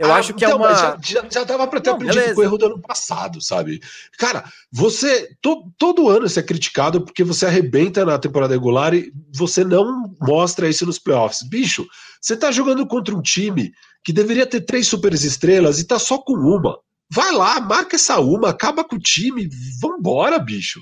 eu 0.00 0.10
ah, 0.10 0.16
acho 0.16 0.32
que 0.32 0.42
é 0.46 0.48
então, 0.48 0.64
é 0.64 0.68
uma. 0.68 0.74
Já, 0.74 0.98
já, 1.02 1.28
já 1.30 1.44
dava 1.44 1.66
para 1.66 1.78
ter 1.78 1.90
não, 1.90 1.96
aprendido 1.96 2.18
beleza. 2.20 2.34
com 2.34 2.40
o 2.40 2.44
erro 2.44 2.56
do 2.56 2.66
ano 2.66 2.80
passado, 2.80 3.38
sabe? 3.42 3.82
Cara, 4.18 4.50
você. 4.72 5.28
To, 5.42 5.70
todo 5.76 6.08
ano 6.08 6.26
você 6.26 6.40
é 6.40 6.42
criticado 6.42 7.04
porque 7.04 7.22
você 7.22 7.44
arrebenta 7.44 8.02
na 8.02 8.18
temporada 8.18 8.54
regular 8.54 8.94
e 8.94 9.12
você 9.30 9.62
não 9.62 10.16
mostra 10.18 10.70
isso 10.70 10.86
nos 10.86 10.98
playoffs. 10.98 11.46
Bicho, 11.46 11.86
você 12.18 12.34
tá 12.34 12.50
jogando 12.50 12.86
contra 12.86 13.14
um 13.14 13.20
time 13.20 13.74
que 14.02 14.10
deveria 14.10 14.46
ter 14.46 14.62
três 14.62 14.88
super 14.88 15.12
estrelas 15.12 15.78
e 15.78 15.84
tá 15.84 15.98
só 15.98 16.16
com 16.16 16.32
uma. 16.32 16.78
Vai 17.12 17.30
lá, 17.32 17.60
marca 17.60 17.96
essa 17.96 18.20
uma, 18.20 18.48
acaba 18.48 18.82
com 18.82 18.96
o 18.96 19.00
time, 19.00 19.50
vambora, 19.82 20.38
bicho. 20.38 20.80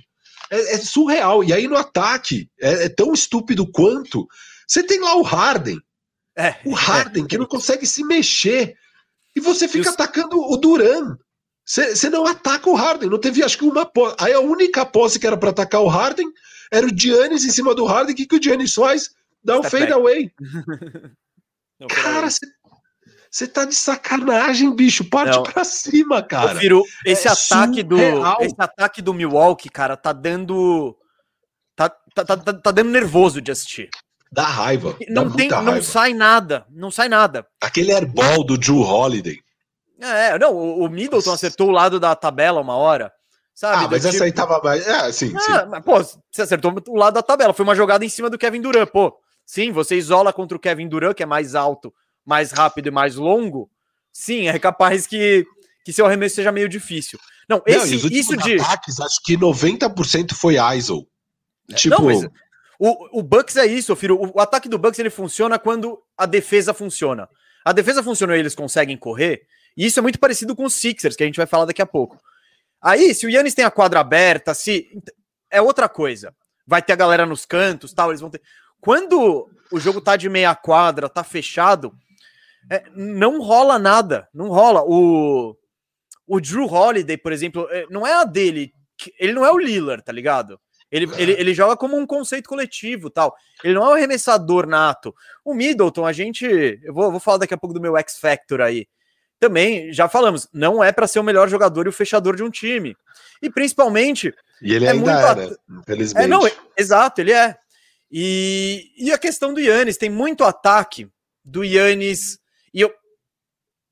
É, 0.49 0.75
é 0.75 0.79
surreal. 0.79 1.43
E 1.43 1.53
aí 1.53 1.67
no 1.67 1.77
ataque, 1.77 2.49
é, 2.61 2.85
é, 2.85 2.89
tão 2.89 3.13
estúpido 3.13 3.69
quanto. 3.69 4.29
Você 4.65 4.85
tem 4.85 5.01
lá 5.01 5.17
o 5.17 5.23
Harden. 5.23 5.81
É, 6.37 6.55
o 6.65 6.73
Harden, 6.73 7.27
que 7.27 7.37
não 7.37 7.47
consegue 7.51 7.85
se 7.85 8.05
mexer. 8.05 8.77
E 9.37 9.41
você 9.41 9.69
fica 9.69 9.91
atacando 9.91 10.41
o 10.41 10.57
Duran. 10.57 11.17
Você 11.65 12.09
não 12.09 12.27
ataca 12.27 12.71
o 12.71 12.75
Harden. 12.75 13.11
Não 13.11 13.21
teve, 13.21 13.43
acho 13.43 13.59
que 13.59 13.65
uma 13.65 13.85
posse. 13.85 14.17
Aí 14.19 14.33
a 14.33 14.41
única 14.41 14.87
posse 14.87 15.19
que 15.19 15.27
era 15.27 15.37
para 15.37 15.51
atacar 15.51 15.83
o 15.83 15.89
Harden 15.89 16.27
era 16.73 16.87
o 16.87 16.97
Giannis 16.97 17.45
em 17.45 17.51
cima 17.51 17.75
do 17.75 17.85
Harden. 17.85 18.15
O 18.15 18.17
que, 18.17 18.27
que 18.27 18.37
o 18.37 18.43
Giannis 18.43 18.75
faz? 18.75 19.11
Dá 19.45 19.59
um 19.59 19.63
fade 19.63 19.93
away. 19.93 20.33
não, 21.79 21.89
cara, 21.89 22.29
você 23.31 23.47
tá 23.47 23.65
de 23.65 23.75
sacanagem, 23.75 24.75
bicho. 24.75 25.05
Parte 25.05 25.37
não. 25.37 25.43
pra 25.43 25.63
cima, 25.63 26.23
cara. 26.23 26.53
Eu 26.53 26.59
viro, 26.59 26.83
esse 27.05 27.29
é 27.29 27.31
ataque 27.31 27.83
surreal. 27.83 28.39
do 28.39 28.45
esse 28.45 28.57
ataque 28.59 29.03
do 29.03 29.13
Milwaukee, 29.15 29.69
cara, 29.69 29.97
tá 29.97 30.13
dando 30.13 30.97
tá, 31.77 31.91
tá, 32.15 32.25
tá, 32.25 32.37
tá 32.37 32.71
dando 32.71 32.91
nervoso 32.91 33.41
de 33.41 33.51
assistir. 33.51 33.91
Dá 34.31 34.45
raiva. 34.45 34.97
Não, 35.09 35.29
dá 35.29 35.35
tem, 35.37 35.49
não 35.49 35.65
raiva. 35.65 35.83
sai 35.83 36.15
nada. 36.15 36.67
Não 36.71 36.91
sai 36.91 37.09
nada. 37.09 37.47
Aquele 37.61 37.93
airball 37.93 38.45
do 38.45 38.59
Drew 38.59 38.81
Holiday. 38.81 39.39
É, 40.01 40.39
não, 40.39 40.55
o, 40.55 40.85
o 40.85 40.89
Middleton 40.89 41.31
Nossa. 41.31 41.35
acertou 41.35 41.69
o 41.69 41.73
lado 41.73 41.99
da 41.99 42.15
tabela 42.15 42.61
uma 42.61 42.77
hora. 42.77 43.13
Sabe? 43.55 43.85
Ah, 43.85 43.89
mas 43.91 44.03
tipo... 44.03 44.15
essa 44.15 44.25
aí 44.25 44.33
tava 44.33 44.61
mais. 44.63 44.87
É, 44.87 45.11
sim, 45.11 45.35
ah, 45.37 45.41
sim. 45.41 45.69
Mas, 45.69 45.85
pô, 45.85 46.01
você 46.31 46.43
acertou 46.43 46.73
o 46.87 46.97
lado 46.97 47.15
da 47.15 47.23
tabela. 47.23 47.53
Foi 47.53 47.65
uma 47.65 47.75
jogada 47.75 48.05
em 48.05 48.09
cima 48.09 48.31
do 48.31 48.39
Kevin 48.39 48.61
Durant, 48.61 48.89
pô. 48.89 49.19
Sim, 49.45 49.73
você 49.73 49.97
isola 49.97 50.33
contra 50.33 50.57
o 50.57 50.61
Kevin 50.61 50.89
Durant, 50.89 51.15
que 51.15 51.23
é 51.23 51.27
mais 51.27 51.55
alto, 51.55 51.93
mais 52.25 52.53
rápido 52.53 52.87
e 52.87 52.91
mais 52.93 53.17
longo. 53.17 53.69
Sim, 54.13 54.47
é 54.47 54.59
capaz 54.59 55.07
que, 55.07 55.45
que 55.85 55.93
seu 55.93 56.07
arremesso 56.07 56.37
seja 56.37 56.53
meio 56.53 56.69
difícil. 56.69 57.19
Não, 57.49 57.63
esse, 57.67 57.97
não, 57.97 58.11
isso 58.11 58.37
de. 58.37 58.61
Ataques, 58.61 59.01
acho 59.01 59.21
que 59.25 59.37
90% 59.37 60.35
foi 60.35 60.57
ISO. 60.77 61.05
Tipo. 61.75 61.97
Não, 61.97 62.05
mas 62.05 62.31
o, 62.79 63.21
o 63.21 63.23
Bucks 63.23 63.57
é 63.57 63.67
isso, 63.67 63.95
filho. 63.97 64.17
O, 64.17 64.37
o, 64.37 64.41
ataque 64.41 64.69
do 64.69 64.79
Bucks 64.79 64.99
ele 64.99 65.11
funciona 65.11 65.59
quando 65.59 66.01
a 66.17 66.27
defesa 66.27 66.73
funciona. 66.73 67.29
A 67.65 67.73
defesa 67.73 68.03
funciona 68.03 68.37
e 68.37 68.41
eles 68.41 68.55
conseguem 68.55 68.97
correr. 68.97 69.43
E 69.77 69.87
isso 69.87 69.99
é 69.99 70.03
muito 70.03 70.19
parecido 70.19 70.55
com 70.55 70.65
os 70.65 70.75
Sixers, 70.75 71.17
que 71.17 71.23
a 71.23 71.27
gente 71.27 71.37
vai 71.37 71.47
falar 71.47 71.65
daqui 71.65 71.83
a 71.83 71.87
pouco. 71.87 72.21
Aí, 72.81 73.15
se 73.15 73.27
o 73.27 73.31
Yannis 73.31 73.55
tem 73.55 73.65
a 73.65 73.71
quadra 73.71 74.01
aberta, 74.01 74.55
se 74.55 74.89
é 75.51 75.61
outra 75.61 75.89
coisa. 75.89 76.35
Vai 76.67 76.83
ter 76.83 76.93
a 76.93 76.97
galera 76.97 77.27
nos 77.27 77.45
cantos, 77.45 77.93
tal, 77.93 78.11
eles 78.11 78.21
vão 78.21 78.31
ter. 78.31 78.43
Quando 78.81 79.51
o 79.73 79.81
jogo 79.81 80.01
tá 80.01 80.17
de 80.17 80.29
meia 80.29 80.55
quadra, 80.55 81.09
tá 81.09 81.25
fechado, 81.25 81.93
é, 82.71 82.85
não 82.95 83.41
rola 83.41 83.79
nada, 83.79 84.29
não 84.33 84.49
rola. 84.49 84.83
O 84.85 85.57
o 86.29 86.41
Drew 86.41 86.67
Holiday, 86.67 87.17
por 87.17 87.33
exemplo, 87.33 87.67
é, 87.71 87.87
não 87.89 88.07
é 88.07 88.13
a 88.13 88.25
dele, 88.25 88.73
ele 89.19 89.33
não 89.33 89.45
é 89.45 89.51
o 89.51 89.59
Lillard, 89.59 90.05
tá 90.05 90.13
ligado? 90.13 90.61
Ele, 90.91 91.11
ele, 91.17 91.33
ele 91.33 91.55
joga 91.55 91.77
como 91.77 91.97
um 91.97 92.07
conceito 92.07 92.49
coletivo 92.49 93.11
tal. 93.11 93.35
Ele 93.63 93.75
não 93.75 93.85
é 93.85 93.89
um 93.91 93.93
arremessador 93.93 94.67
nato. 94.67 95.15
O 95.45 95.55
Middleton, 95.55 96.07
a 96.07 96.13
gente. 96.13 96.47
Eu 96.83 96.95
vou, 96.95 97.11
vou 97.11 97.21
falar 97.21 97.39
daqui 97.39 97.55
a 97.55 97.59
pouco 97.59 97.75
do 97.75 97.81
meu 97.81 97.97
X 97.97 98.19
Factor 98.19 98.61
aí. 98.61 98.87
Também, 99.39 99.93
já 99.93 100.09
falamos, 100.09 100.49
não 100.53 100.83
é 100.83 100.91
para 100.91 101.07
ser 101.07 101.21
o 101.21 101.23
melhor 101.23 101.49
jogador 101.49 101.87
e 101.87 101.89
o 101.89 101.93
fechador 101.93 102.35
de 102.35 102.43
um 102.43 102.51
time. 102.51 102.97
E 103.41 103.49
principalmente. 103.49 104.35
E 104.61 104.75
ele 104.75 104.87
é 104.87 104.91
ainda 104.91 105.33
muito 105.33 105.41
era, 105.41 105.59
infelizmente. 105.81 106.25
É, 106.25 106.27
não, 106.27 106.41
exato, 106.77 107.21
ele 107.21 107.33
é. 107.33 107.57
E, 108.11 108.91
e 108.97 109.13
a 109.13 109.19
questão 109.19 109.55
do 109.55 109.61
Yannis, 109.61 109.97
tem 109.97 110.11
muito 110.11 110.43
ataque 110.43 111.09
do 111.45 111.63
Yannis. 111.63 112.39
E 112.75 112.81
eu, 112.81 112.93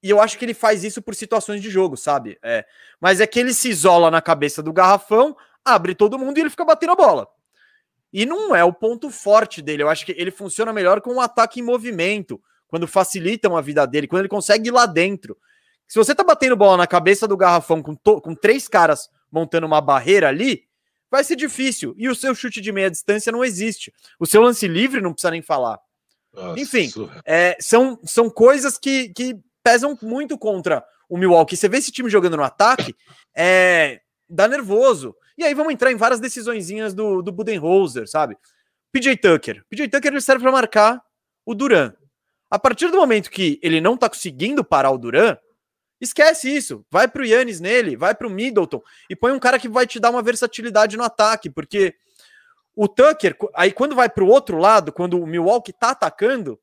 e 0.03 0.11
eu 0.11 0.21
acho 0.21 0.37
que 0.37 0.45
ele 0.45 0.55
faz 0.55 0.83
isso 0.83 1.01
por 1.01 1.15
situações 1.15 1.63
de 1.63 1.71
jogo, 1.71 1.97
sabe? 1.97 2.39
É, 2.43 2.65
mas 3.01 3.21
é 3.21 3.27
que 3.27 3.39
ele 3.39 3.55
se 3.55 3.69
isola 3.69 4.11
na 4.11 4.21
cabeça 4.21 4.63
do 4.63 4.73
garrafão, 4.73 5.37
abre 5.67 5.95
todo 5.95 6.19
mundo 6.19 6.39
e 6.39 6.41
ele 6.41 6.51
fica 6.51 6.65
batendo 6.65 6.93
a 6.93 6.97
bola. 6.97 7.29
E 8.13 8.25
não 8.25 8.55
é 8.55 8.65
o 8.65 8.73
ponto 8.73 9.11
forte 9.11 9.61
dele. 9.61 9.83
Eu 9.83 9.89
acho 9.89 10.07
que 10.07 10.15
ele 10.17 10.31
funciona 10.31 10.73
melhor 10.73 11.01
com 11.01 11.15
um 11.15 11.21
ataque 11.21 11.61
em 11.61 11.63
movimento, 11.63 12.41
quando 12.69 12.87
facilitam 12.87 13.57
a 13.57 13.61
vida 13.61 13.87
dele, 13.87 14.07
quando 14.07 14.21
ele 14.21 14.29
consegue 14.29 14.69
ir 14.69 14.73
lá 14.73 14.87
dentro. 14.87 15.37
Se 15.87 15.99
você 15.99 16.15
tá 16.15 16.25
batendo 16.25 16.57
bola 16.57 16.77
na 16.77 16.87
cabeça 16.87 17.29
do 17.29 17.37
garrafão 17.37 17.83
com, 17.83 17.97
com 17.97 18.35
três 18.35 18.67
caras 18.69 19.09
montando 19.31 19.67
uma 19.67 19.81
barreira 19.81 20.29
ali, 20.29 20.65
vai 21.11 21.23
ser 21.23 21.37
difícil. 21.37 21.95
E 21.97 22.09
o 22.09 22.15
seu 22.15 22.35
chute 22.35 22.61
de 22.61 22.73
meia 22.73 22.91
distância 22.91 23.31
não 23.31 23.45
existe. 23.45 23.93
O 24.19 24.27
seu 24.27 24.41
lance 24.43 24.67
livre 24.67 25.01
não 25.01 25.13
precisa 25.13 25.31
nem 25.31 25.43
falar. 25.43 25.79
Nossa, 26.33 26.61
Enfim, 26.61 26.91
é, 27.25 27.57
são, 27.61 27.99
são 28.05 28.29
coisas 28.29 28.77
que, 28.77 29.11
que 29.11 29.39
pesam 29.63 29.99
muito 30.03 30.37
contra 30.37 30.85
o 31.09 31.17
Milwaukee. 31.17 31.57
Você 31.57 31.69
vê 31.69 31.79
esse 31.79 31.93
time 31.93 32.11
jogando 32.11 32.37
no 32.37 32.43
ataque, 32.43 32.95
é, 33.35 34.01
dá 34.29 34.47
nervoso. 34.49 35.15
E 35.37 35.45
aí 35.45 35.55
vamos 35.55 35.73
entrar 35.73 35.93
em 35.93 35.97
várias 35.97 36.21
decisõezinhas 36.21 36.95
do, 36.95 37.23
do 37.23 37.33
Budenholzer, 37.33 38.09
sabe? 38.09 38.37
PJ 38.91 39.17
Tucker. 39.17 39.65
PJ 39.69 39.89
Tucker 39.89 40.13
ele 40.13 40.21
serve 40.21 40.43
para 40.43 40.53
marcar 40.53 41.03
o 41.45 41.55
Duran. 41.55 41.93
A 42.51 42.59
partir 42.59 42.91
do 42.91 42.97
momento 42.97 43.31
que 43.31 43.59
ele 43.63 43.81
não 43.81 43.97
tá 43.97 44.09
conseguindo 44.09 44.65
parar 44.65 44.91
o 44.91 44.99
Duran, 44.99 45.37
esquece 46.01 46.55
isso. 46.55 46.85
Vai 46.91 47.09
pro 47.09 47.25
Yannis 47.25 47.61
nele, 47.61 47.97
vai 47.97 48.15
pro 48.15 48.31
Middleton 48.31 48.83
e 49.11 49.17
põe 49.17 49.33
um 49.33 49.39
cara 49.39 49.59
que 49.59 49.69
vai 49.69 49.87
te 49.87 50.01
dar 50.01 50.11
uma 50.11 50.23
versatilidade 50.23 50.97
no 50.97 51.03
ataque, 51.03 51.51
porque 51.51 51.95
o 52.75 52.87
Tucker, 52.87 53.37
aí 53.55 53.73
quando 53.73 53.95
vai 53.95 54.09
pro 54.09 54.27
outro 54.27 54.59
lado, 54.59 54.93
quando 54.93 55.21
o 55.21 55.27
Milwaukee 55.27 55.73
tá 55.73 55.91
atacando, 55.91 56.59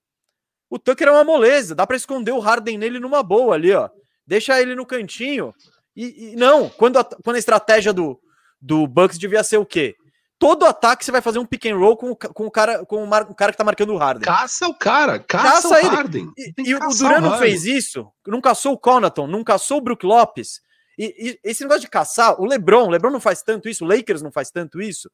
o 0.70 0.80
Tucker 0.80 1.08
é 1.08 1.12
uma 1.12 1.24
moleza, 1.24 1.76
dá 1.76 1.86
para 1.86 1.98
esconder 1.98 2.32
o 2.32 2.40
Harden 2.40 2.78
nele 2.78 3.00
numa 3.00 3.22
boa 3.22 3.56
ali, 3.56 3.72
ó. 3.74 3.90
Deixa 4.26 4.60
ele 4.62 4.74
no 4.74 4.86
cantinho. 4.86 5.54
E, 5.96 6.32
e 6.32 6.36
não, 6.36 6.70
quando 6.70 6.98
a, 6.98 7.04
quando 7.04 7.36
a 7.36 7.40
estratégia 7.40 7.94
do, 7.94 8.20
do 8.64 8.88
Bucks 8.88 9.20
devia 9.20 9.44
ser 9.44 9.58
o 9.58 9.66
quê? 9.66 9.96
Todo 10.40 10.66
ataque 10.66 11.04
você 11.04 11.12
vai 11.12 11.22
fazer 11.22 11.40
um 11.40 11.46
pick 11.46 11.66
and 11.66 11.78
roll 11.78 11.96
com, 11.96 12.16
com 12.16 12.46
o 12.46 12.52
cara 12.52 12.86
com 12.86 13.04
o, 13.04 13.08
mar, 13.08 13.24
o 13.30 13.36
cara 13.36 13.52
que 13.52 13.58
tá 13.58 13.64
marcando 13.64 13.94
o 13.94 13.98
Harden. 13.98 14.26
Caça 14.26 14.68
o 14.68 14.74
cara, 14.74 15.20
caça, 15.20 15.70
caça 15.70 15.88
o 15.88 15.90
Harden. 15.90 16.32
E, 16.38 16.54
e 16.70 16.76
o 16.76 16.80
Duran 16.80 17.22
não 17.22 17.38
fez 17.38 17.66
isso, 17.66 18.10
não 18.26 18.42
caçou 18.42 18.74
o 18.74 18.78
Conaton, 18.78 19.28
não 19.28 19.44
caçou 19.44 19.78
o 19.78 19.82
Brook 19.82 20.06
Lopes. 20.06 20.62
E, 20.98 21.40
e, 21.44 21.50
esse 21.50 21.64
negócio 21.64 21.82
de 21.82 21.90
caçar, 21.90 22.40
o 22.42 22.46
LeBron, 22.46 22.88
o 22.88 22.90
LeBron 22.90 23.12
não 23.12 23.20
faz 23.20 23.42
tanto 23.42 23.68
isso, 23.68 23.84
o 23.84 23.88
Lakers 23.88 24.22
não 24.22 24.32
faz 24.32 24.50
tanto 24.50 24.82
isso. 24.82 25.10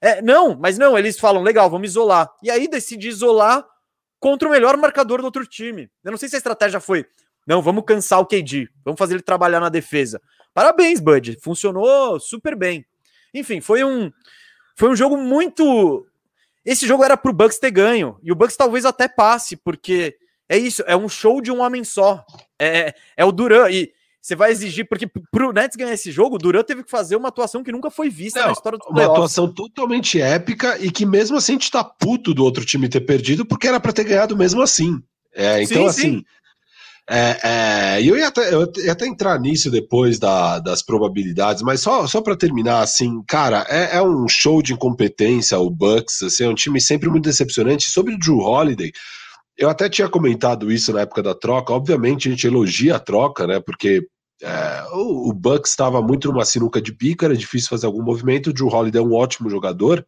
É, 0.00 0.20
não, 0.20 0.56
mas 0.56 0.78
não, 0.78 0.98
eles 0.98 1.18
falam, 1.18 1.42
legal, 1.42 1.70
vamos 1.70 1.90
isolar. 1.90 2.28
E 2.42 2.50
aí 2.50 2.66
decide 2.66 3.08
isolar 3.08 3.64
contra 4.18 4.48
o 4.48 4.50
melhor 4.50 4.76
marcador 4.76 5.20
do 5.20 5.24
outro 5.24 5.46
time. 5.46 5.90
Eu 6.04 6.10
não 6.10 6.18
sei 6.18 6.28
se 6.28 6.36
a 6.36 6.38
estratégia 6.38 6.80
foi, 6.80 7.06
não, 7.46 7.62
vamos 7.62 7.84
cansar 7.84 8.20
o 8.20 8.26
KD, 8.26 8.68
vamos 8.84 8.98
fazer 8.98 9.14
ele 9.14 9.22
trabalhar 9.22 9.60
na 9.60 9.68
defesa. 9.68 10.20
Parabéns, 10.54 11.00
Bud, 11.00 11.38
funcionou 11.40 12.20
super 12.20 12.56
bem. 12.56 12.84
Enfim, 13.32 13.60
foi 13.60 13.84
um 13.84 14.12
foi 14.76 14.88
um 14.88 14.96
jogo 14.96 15.16
muito 15.16 16.06
esse 16.64 16.86
jogo 16.86 17.02
era 17.02 17.16
pro 17.16 17.32
Bucks 17.32 17.58
ter 17.58 17.70
ganho, 17.70 18.16
e 18.22 18.30
o 18.30 18.34
Bucks 18.34 18.56
talvez 18.56 18.84
até 18.84 19.08
passe, 19.08 19.56
porque 19.56 20.16
é 20.48 20.56
isso, 20.56 20.82
é 20.86 20.96
um 20.96 21.08
show 21.08 21.40
de 21.40 21.50
um 21.50 21.60
homem 21.60 21.82
só. 21.82 22.24
É, 22.58 22.94
é 23.16 23.24
o 23.24 23.32
Duran, 23.32 23.68
e 23.68 23.92
você 24.20 24.36
vai 24.36 24.52
exigir, 24.52 24.86
porque 24.88 25.08
pro 25.32 25.52
Nets 25.52 25.76
ganhar 25.76 25.92
esse 25.92 26.12
jogo, 26.12 26.36
o 26.36 26.38
Duran 26.38 26.62
teve 26.62 26.84
que 26.84 26.90
fazer 26.90 27.16
uma 27.16 27.28
atuação 27.28 27.64
que 27.64 27.72
nunca 27.72 27.90
foi 27.90 28.08
vista 28.08 28.38
Não, 28.38 28.46
na 28.46 28.52
história 28.52 28.78
do 28.78 28.84
Uma 28.88 29.04
atuação 29.04 29.52
totalmente 29.52 30.20
épica 30.20 30.78
e 30.78 30.92
que 30.92 31.04
mesmo 31.04 31.36
assim 31.36 31.52
a 31.52 31.54
gente 31.54 31.70
tá 31.70 31.82
puto 31.82 32.32
do 32.32 32.44
outro 32.44 32.64
time 32.64 32.88
ter 32.88 33.00
perdido, 33.00 33.44
porque 33.44 33.66
era 33.66 33.80
para 33.80 33.92
ter 33.92 34.04
ganhado 34.04 34.36
mesmo 34.36 34.62
assim. 34.62 35.02
É, 35.34 35.62
então, 35.62 35.82
sim, 35.82 35.86
assim, 35.86 36.02
sim. 36.18 36.24
É, 37.10 37.96
é, 37.96 38.02
eu, 38.02 38.16
ia 38.16 38.28
até, 38.28 38.54
eu 38.54 38.70
ia 38.78 38.92
até 38.92 39.06
entrar 39.06 39.38
nisso 39.38 39.70
depois 39.70 40.18
da, 40.18 40.60
das 40.60 40.82
probabilidades, 40.82 41.62
mas 41.62 41.80
só, 41.80 42.06
só 42.06 42.20
para 42.22 42.36
terminar, 42.36 42.80
assim, 42.80 43.22
cara, 43.26 43.66
é, 43.68 43.96
é, 43.96 44.02
um 44.02 44.28
show 44.28 44.62
de 44.62 44.72
incompetência 44.72 45.58
o 45.58 45.68
Bucks, 45.68 46.22
assim, 46.22 46.44
é 46.44 46.48
um 46.48 46.54
time 46.54 46.80
sempre 46.80 47.10
muito 47.10 47.24
decepcionante. 47.24 47.90
Sobre 47.90 48.14
o 48.14 48.18
Drew 48.18 48.38
Holiday, 48.38 48.92
eu 49.58 49.68
até 49.68 49.88
tinha 49.88 50.08
comentado 50.08 50.70
isso 50.70 50.92
na 50.92 51.00
época 51.00 51.22
da 51.22 51.34
troca, 51.34 51.72
obviamente 51.72 52.28
a 52.28 52.30
gente 52.30 52.46
elogia 52.46 52.96
a 52.96 53.00
troca, 53.00 53.46
né, 53.46 53.60
porque 53.60 54.02
é, 54.40 54.84
o, 54.92 55.30
o 55.30 55.32
Bucks 55.32 55.70
estava 55.72 56.00
muito 56.00 56.30
numa 56.30 56.44
sinuca 56.44 56.80
de 56.80 56.92
pica, 56.94 57.26
era 57.26 57.36
difícil 57.36 57.68
fazer 57.68 57.86
algum 57.86 58.02
movimento, 58.02 58.50
o 58.50 58.52
Drew 58.52 58.68
Holiday 58.68 59.02
é 59.02 59.04
um 59.04 59.14
ótimo 59.14 59.50
jogador, 59.50 60.06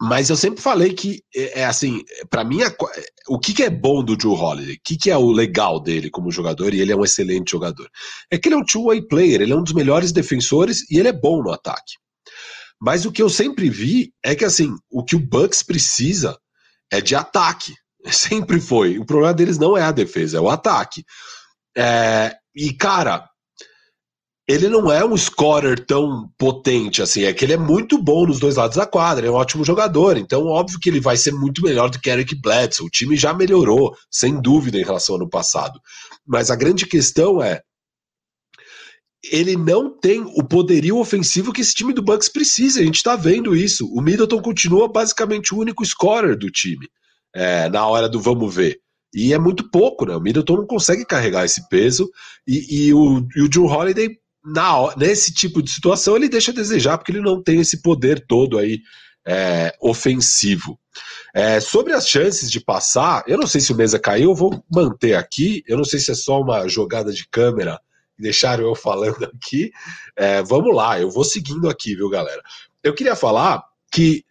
mas 0.00 0.30
eu 0.30 0.36
sempre 0.36 0.62
falei 0.62 0.94
que, 0.94 1.22
é, 1.34 1.60
é 1.60 1.64
assim, 1.64 2.04
para 2.30 2.44
mim, 2.44 2.60
o 3.26 3.38
que, 3.38 3.52
que, 3.52 3.64
é 3.64 3.70
bom 3.70 4.02
do 4.02 4.16
Joe 4.20 4.36
Holiday? 4.36 4.76
O 4.76 4.80
que, 4.84 4.96
que, 4.96 5.10
é 5.10 5.16
o 5.16 5.32
legal 5.32 5.80
dele 5.80 6.08
como 6.08 6.30
jogador? 6.30 6.72
E 6.72 6.80
ele 6.80 6.92
é 6.92 6.96
um 6.96 7.04
excelente 7.04 7.50
jogador. 7.50 7.90
É 8.30 8.38
que 8.38 8.48
ele 8.48 8.54
é 8.54 8.58
um 8.58 8.64
two-way 8.64 9.02
player, 9.02 9.40
ele 9.40 9.52
é 9.52 9.56
um 9.56 9.62
dos 9.62 9.72
melhores 9.72 10.12
defensores 10.12 10.88
e 10.90 10.98
ele 10.98 11.08
é 11.08 11.12
bom 11.12 11.42
no 11.42 11.50
ataque. 11.50 11.94
Mas 12.80 13.04
o 13.04 13.10
que 13.10 13.20
eu 13.20 13.28
sempre 13.28 13.68
vi 13.68 14.12
é 14.24 14.36
que, 14.36 14.44
assim, 14.44 14.72
o 14.88 15.04
que 15.04 15.16
o 15.16 15.20
Bucks 15.20 15.64
precisa 15.64 16.38
é 16.92 17.00
de 17.00 17.16
ataque. 17.16 17.74
Sempre 18.06 18.60
foi. 18.60 18.98
O 18.98 19.04
problema 19.04 19.34
deles 19.34 19.58
não 19.58 19.76
é 19.76 19.82
a 19.82 19.90
defesa, 19.90 20.38
é 20.38 20.40
o 20.40 20.48
ataque. 20.48 21.04
É, 21.76 22.34
e, 22.54 22.72
cara, 22.72 23.28
ele 24.48 24.66
não 24.70 24.90
é 24.90 25.04
um 25.04 25.14
scorer 25.14 25.84
tão 25.84 26.30
potente 26.38 27.02
assim, 27.02 27.24
é 27.24 27.34
que 27.34 27.44
ele 27.44 27.52
é 27.52 27.58
muito 27.58 28.02
bom 28.02 28.26
nos 28.26 28.40
dois 28.40 28.56
lados 28.56 28.78
da 28.78 28.86
quadra, 28.86 29.26
é 29.26 29.30
um 29.30 29.34
ótimo 29.34 29.62
jogador, 29.62 30.16
então 30.16 30.46
óbvio 30.46 30.80
que 30.80 30.88
ele 30.88 31.00
vai 31.00 31.18
ser 31.18 31.32
muito 31.32 31.62
melhor 31.62 31.90
do 31.90 32.00
que 32.00 32.08
Eric 32.08 32.34
Bledsoe. 32.34 32.86
O 32.86 32.90
time 32.90 33.14
já 33.14 33.34
melhorou, 33.34 33.94
sem 34.10 34.40
dúvida, 34.40 34.78
em 34.78 34.84
relação 34.84 35.14
ao 35.14 35.20
ano 35.20 35.28
passado. 35.28 35.78
Mas 36.26 36.50
a 36.50 36.56
grande 36.56 36.86
questão 36.86 37.42
é 37.42 37.60
ele 39.30 39.54
não 39.56 39.90
tem 39.90 40.22
o 40.22 40.42
poderio 40.42 40.96
ofensivo 40.96 41.52
que 41.52 41.60
esse 41.60 41.74
time 41.74 41.92
do 41.92 42.02
Bucks 42.02 42.28
precisa. 42.28 42.80
A 42.80 42.84
gente 42.84 42.96
está 42.96 43.16
vendo 43.16 43.54
isso. 43.54 43.86
O 43.92 44.00
Middleton 44.00 44.40
continua 44.40 44.88
basicamente 44.88 45.52
o 45.52 45.58
único 45.58 45.84
scorer 45.84 46.38
do 46.38 46.50
time 46.50 46.88
é, 47.34 47.68
na 47.68 47.86
hora 47.86 48.08
do 48.08 48.20
vamos 48.20 48.54
ver. 48.54 48.78
E 49.12 49.34
é 49.34 49.38
muito 49.38 49.68
pouco, 49.70 50.06
né? 50.06 50.14
O 50.14 50.20
Middleton 50.20 50.58
não 50.58 50.66
consegue 50.66 51.04
carregar 51.04 51.44
esse 51.44 51.68
peso. 51.68 52.08
E, 52.46 52.86
e 52.86 52.94
o, 52.94 53.26
e 53.34 53.42
o 53.42 53.48
Drew 53.48 53.66
Holiday 53.66 54.16
na, 54.52 54.94
nesse 54.96 55.32
tipo 55.32 55.62
de 55.62 55.70
situação 55.70 56.16
ele 56.16 56.28
deixa 56.28 56.50
a 56.50 56.54
desejar, 56.54 56.98
porque 56.98 57.12
ele 57.12 57.20
não 57.20 57.42
tem 57.42 57.60
esse 57.60 57.82
poder 57.82 58.24
todo 58.26 58.58
aí 58.58 58.80
é, 59.26 59.74
ofensivo. 59.80 60.78
É, 61.34 61.60
sobre 61.60 61.92
as 61.92 62.08
chances 62.08 62.50
de 62.50 62.60
passar, 62.60 63.22
eu 63.26 63.38
não 63.38 63.46
sei 63.46 63.60
se 63.60 63.72
o 63.72 63.76
Mesa 63.76 63.98
caiu, 63.98 64.30
eu 64.30 64.34
vou 64.34 64.64
manter 64.70 65.14
aqui. 65.14 65.62
Eu 65.66 65.76
não 65.76 65.84
sei 65.84 65.98
se 65.98 66.10
é 66.10 66.14
só 66.14 66.40
uma 66.40 66.66
jogada 66.68 67.12
de 67.12 67.28
câmera 67.28 67.78
deixaram 68.18 68.64
eu 68.64 68.74
falando 68.74 69.24
aqui. 69.24 69.70
É, 70.16 70.42
vamos 70.42 70.74
lá, 70.74 71.00
eu 71.00 71.10
vou 71.10 71.24
seguindo 71.24 71.68
aqui, 71.68 71.94
viu, 71.94 72.10
galera? 72.10 72.42
Eu 72.82 72.94
queria 72.94 73.14
falar 73.14 73.62
que 73.92 74.24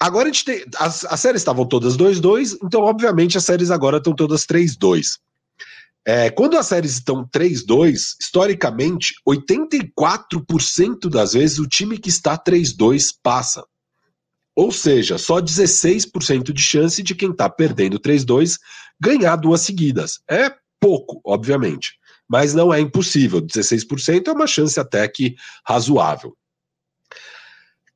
agora 0.00 0.24
a 0.28 0.32
gente 0.32 0.44
tem. 0.44 0.64
As, 0.76 1.04
as 1.04 1.20
séries 1.20 1.40
estavam 1.40 1.66
todas 1.66 1.96
2-2, 1.96 2.58
então, 2.62 2.82
obviamente, 2.82 3.36
as 3.36 3.44
séries 3.44 3.70
agora 3.70 3.98
estão 3.98 4.14
todas 4.14 4.46
3-2. 4.46 5.18
É, 6.06 6.30
quando 6.30 6.58
as 6.58 6.66
séries 6.66 6.92
estão 6.92 7.26
3-2, 7.26 8.16
historicamente, 8.20 9.14
84% 9.26 11.08
das 11.08 11.32
vezes 11.32 11.58
o 11.58 11.66
time 11.66 11.96
que 11.96 12.10
está 12.10 12.36
3-2 12.36 13.14
passa. 13.22 13.64
Ou 14.54 14.70
seja, 14.70 15.16
só 15.16 15.40
16% 15.40 16.52
de 16.52 16.62
chance 16.62 17.02
de 17.02 17.14
quem 17.14 17.30
está 17.30 17.48
perdendo 17.48 17.98
3-2 17.98 18.58
ganhar 19.00 19.36
duas 19.36 19.62
seguidas. 19.62 20.20
É 20.30 20.54
pouco, 20.78 21.20
obviamente, 21.24 21.98
mas 22.28 22.54
não 22.54 22.72
é 22.72 22.80
impossível. 22.80 23.40
16% 23.40 24.28
é 24.28 24.32
uma 24.32 24.46
chance 24.46 24.78
até 24.78 25.08
que 25.08 25.34
razoável. 25.66 26.36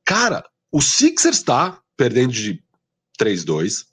Cara, 0.03 0.43
o 0.71 0.81
Sixers 0.81 1.37
está 1.37 1.79
perdendo 1.95 2.33
de 2.33 2.61
3-2. 3.19 3.85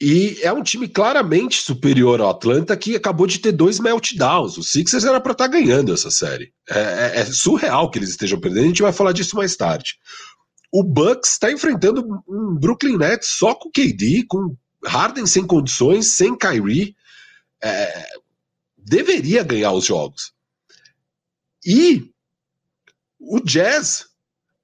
E 0.00 0.38
é 0.42 0.52
um 0.52 0.62
time 0.62 0.86
claramente 0.88 1.60
superior 1.60 2.20
ao 2.20 2.30
Atlanta 2.30 2.76
que 2.76 2.94
acabou 2.94 3.26
de 3.26 3.40
ter 3.40 3.50
dois 3.50 3.80
meltdowns. 3.80 4.56
O 4.56 4.62
Sixers 4.62 5.04
era 5.04 5.20
para 5.20 5.32
estar 5.32 5.48
tá 5.48 5.50
ganhando 5.50 5.92
essa 5.92 6.10
série. 6.10 6.52
É, 6.70 6.78
é, 6.78 7.20
é, 7.20 7.24
surreal 7.24 7.90
que 7.90 7.98
eles 7.98 8.10
estejam 8.10 8.38
perdendo. 8.38 8.64
A 8.64 8.68
gente 8.68 8.82
vai 8.82 8.92
falar 8.92 9.12
disso 9.12 9.34
mais 9.34 9.56
tarde. 9.56 9.98
O 10.70 10.84
Bucks 10.84 11.32
está 11.32 11.50
enfrentando 11.50 12.06
um 12.28 12.54
Brooklyn 12.54 12.96
Nets 12.96 13.28
só 13.28 13.54
com 13.54 13.70
KD, 13.72 14.24
com 14.28 14.56
Harden 14.84 15.26
sem 15.26 15.44
condições, 15.44 16.14
sem 16.14 16.36
Kyrie. 16.36 16.94
É, 17.60 18.06
deveria 18.76 19.42
ganhar 19.42 19.72
os 19.72 19.84
jogos. 19.84 20.32
E 21.66 22.08
o 23.18 23.40
Jazz 23.40 24.06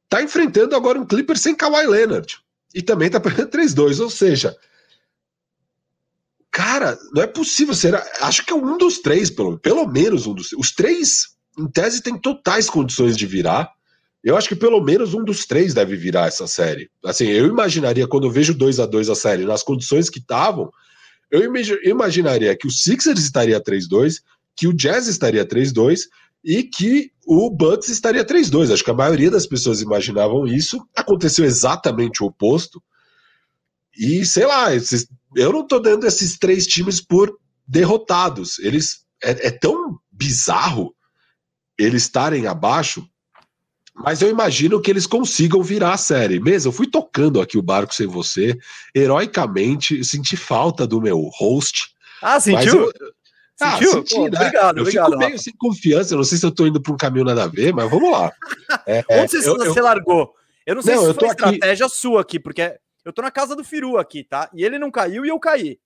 está 0.05 0.23
enfrentando 0.23 0.77
agora 0.77 1.01
um 1.01 1.07
Clipper 1.07 1.37
sem 1.37 1.57
Kawhi 1.57 1.87
Leonard. 1.89 2.39
E 2.73 2.81
também 2.81 3.09
está 3.09 3.19
perdendo 3.19 3.51
3-2. 3.59 4.01
Ou 4.01 4.11
seja, 4.11 4.57
Cara, 6.75 6.99
não 7.13 7.23
é 7.23 7.27
possível. 7.29 7.73
Será? 7.73 8.05
Acho 8.21 8.45
que 8.45 8.53
é 8.53 8.57
um 8.57 8.77
dos 8.77 8.99
três, 8.99 9.31
pelo, 9.31 9.57
pelo 9.61 9.87
menos 9.87 10.27
um 10.27 10.35
dos 10.35 10.53
Os 10.55 10.73
três, 10.73 11.29
em 11.57 11.69
tese, 11.69 12.03
tem 12.03 12.19
totais 12.19 12.69
condições 12.69 13.17
de 13.17 13.27
virar. 13.27 13.71
Eu 14.25 14.37
acho 14.37 14.49
que 14.49 14.57
pelo 14.57 14.83
menos 14.83 15.15
um 15.15 15.23
dos 15.23 15.47
três 15.47 15.73
deve 15.73 15.95
virar 15.95 16.27
essa 16.27 16.49
série. 16.49 16.91
Assim, 17.05 17.27
eu 17.27 17.47
imaginaria, 17.47 18.09
quando 18.09 18.25
eu 18.25 18.31
vejo 18.31 18.53
2 18.53 18.81
a 18.81 18.87
2 18.87 19.09
a 19.09 19.15
série, 19.15 19.45
nas 19.45 19.63
condições 19.63 20.11
que 20.11 20.19
estavam, 20.19 20.69
eu 21.31 21.43
imaginaria 21.85 22.57
que 22.57 22.67
o 22.67 22.71
Sixers 22.73 23.21
estaria 23.21 23.61
3-2, 23.61 24.17
que 24.57 24.67
o 24.67 24.73
Jazz 24.73 25.07
estaria 25.07 25.47
3-2 25.47 26.09
e 26.43 26.65
que 26.65 27.13
o 27.25 27.51
Bucks 27.51 27.89
estaria 27.89 28.25
3-2. 28.25 28.73
Acho 28.73 28.83
que 28.83 28.91
a 28.91 28.95
maioria 28.95 29.31
das 29.31 29.47
pessoas 29.47 29.81
imaginavam 29.81 30.45
isso. 30.45 30.85
Aconteceu 30.97 31.45
exatamente 31.45 32.21
o 32.21 32.27
oposto. 32.27 32.83
E 33.97 34.27
sei 34.27 34.45
lá, 34.45 34.75
esses, 34.75 35.07
eu 35.37 35.53
não 35.53 35.67
tô 35.67 35.79
dando 35.79 36.07
esses 36.07 36.39
três 36.39 36.67
times 36.67 37.01
por 37.01 37.37
derrotados. 37.67 38.59
Eles 38.59 39.05
é, 39.23 39.49
é 39.49 39.51
tão 39.51 39.99
bizarro 40.11 40.95
eles 41.79 42.05
estarem 42.05 42.47
abaixo, 42.47 43.05
mas 43.95 44.23
eu 44.23 44.29
imagino 44.29 44.81
que 44.81 44.91
eles 44.91 45.07
consigam 45.07 45.63
virar 45.63 45.95
a 45.95 45.99
série. 45.99 46.41
Mesmo, 46.41 46.69
eu 46.69 46.73
fui 46.73 46.89
tocando 46.89 47.41
aqui 47.41 47.57
o 47.59 47.63
barco 47.63 47.95
sem 47.95 48.07
você, 48.07 48.57
heroicamente, 48.95 50.05
senti 50.05 50.37
falta 50.37 50.87
do 50.87 51.01
meu 51.01 51.31
host. 51.35 51.89
Ah, 52.23 52.41
sentiu? 52.41 52.91
Ah, 53.61 53.73
sentiu? 53.73 53.93
Senti, 53.93 54.15
Pô, 54.15 54.29
né? 54.29 54.39
Obrigado, 54.39 54.77
eu 54.79 54.83
obrigado, 54.83 55.07
fico 55.07 55.19
meio 55.19 55.31
Rafa. 55.33 55.43
sem 55.43 55.53
confiança, 55.57 56.17
não 56.17 56.25
sei 56.25 56.39
se 56.39 56.47
eu 56.47 56.51
tô 56.51 56.67
indo 56.67 56.81
para 56.81 56.93
um 56.93 56.97
caminho 56.97 57.25
nada 57.25 57.45
a 57.45 57.49
ver, 57.49 57.73
mas 57.73 57.91
vamos 57.91 58.11
lá. 58.11 58.33
É, 58.87 59.05
Onde 59.09 59.31
você, 59.31 59.49
eu, 59.49 59.57
você 59.57 59.81
eu... 59.81 59.85
largou? 59.85 60.35
Eu 60.67 60.75
não 60.75 60.83
sei 60.83 60.97
não, 60.97 61.07
se 61.07 61.15
foi 61.15 61.29
estratégia 61.29 61.87
aqui... 61.87 61.97
sua 61.97 62.21
aqui, 62.21 62.41
porque 62.41 62.77
eu 63.05 63.13
tô 63.13 63.23
na 63.23 63.31
casa 63.31 63.55
do 63.55 63.65
Firu 63.65 63.99
aqui, 63.99 64.25
tá? 64.25 64.51
E 64.55 64.65
ele 64.65 64.79
não 64.79 64.91
caiu 64.91 65.25
e 65.25 65.29
eu 65.29 65.39
caí. 65.39 65.79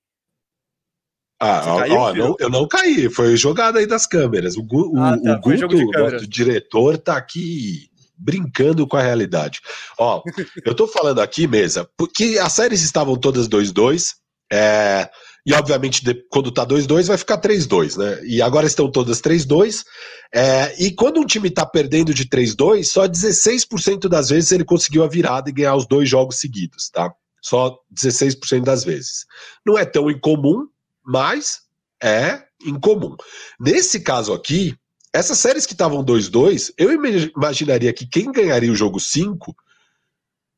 Ah, 1.40 1.62
ó, 1.66 1.78
caiu, 1.78 1.94
ó 1.94 2.14
não, 2.14 2.36
eu 2.40 2.50
não 2.50 2.66
caí, 2.66 3.08
foi 3.08 3.36
jogada 3.36 3.78
aí 3.78 3.86
das 3.86 4.06
câmeras. 4.06 4.56
O, 4.56 4.62
o, 4.62 4.98
ah, 4.98 5.16
tá, 5.16 5.36
o 5.36 5.40
Guto, 5.40 5.90
nosso 5.92 6.26
diretor, 6.26 6.98
tá 6.98 7.16
aqui 7.16 7.88
brincando 8.16 8.86
com 8.86 8.96
a 8.96 9.02
realidade. 9.02 9.60
Ó, 9.96 10.22
eu 10.64 10.74
tô 10.74 10.88
falando 10.88 11.20
aqui, 11.20 11.46
mesa, 11.46 11.88
porque 11.96 12.38
as 12.42 12.52
séries 12.52 12.82
estavam 12.82 13.16
todas 13.16 13.48
2-2, 13.48 14.14
é, 14.52 15.08
e 15.48 15.54
obviamente 15.54 16.02
quando 16.28 16.52
tá 16.52 16.66
2-2 16.66 17.06
vai 17.06 17.16
ficar 17.16 17.40
3-2, 17.40 17.96
né? 17.96 18.22
E 18.22 18.42
agora 18.42 18.66
estão 18.66 18.92
todas 18.92 19.22
3-2, 19.22 19.82
é, 20.30 20.74
e 20.78 20.90
quando 20.90 21.18
um 21.18 21.24
time 21.24 21.48
está 21.48 21.64
perdendo 21.64 22.12
de 22.12 22.26
3-2, 22.26 22.84
só 22.84 23.08
16% 23.08 24.10
das 24.10 24.28
vezes 24.28 24.52
ele 24.52 24.62
conseguiu 24.62 25.02
a 25.02 25.08
virada 25.08 25.48
e 25.48 25.52
ganhar 25.54 25.74
os 25.74 25.86
dois 25.86 26.06
jogos 26.06 26.38
seguidos, 26.38 26.90
tá? 26.90 27.10
Só 27.40 27.78
16% 27.90 28.62
das 28.62 28.84
vezes. 28.84 29.24
Não 29.64 29.78
é 29.78 29.86
tão 29.86 30.10
incomum, 30.10 30.66
mas 31.02 31.60
é 32.02 32.42
incomum. 32.66 33.16
Nesse 33.58 34.00
caso 34.00 34.34
aqui, 34.34 34.76
essas 35.14 35.38
séries 35.38 35.64
que 35.64 35.72
estavam 35.72 36.04
2-2, 36.04 36.74
eu 36.76 36.90
imaginaria 36.92 37.94
que 37.94 38.06
quem 38.06 38.30
ganharia 38.30 38.70
o 38.70 38.76
jogo 38.76 39.00
5 39.00 39.56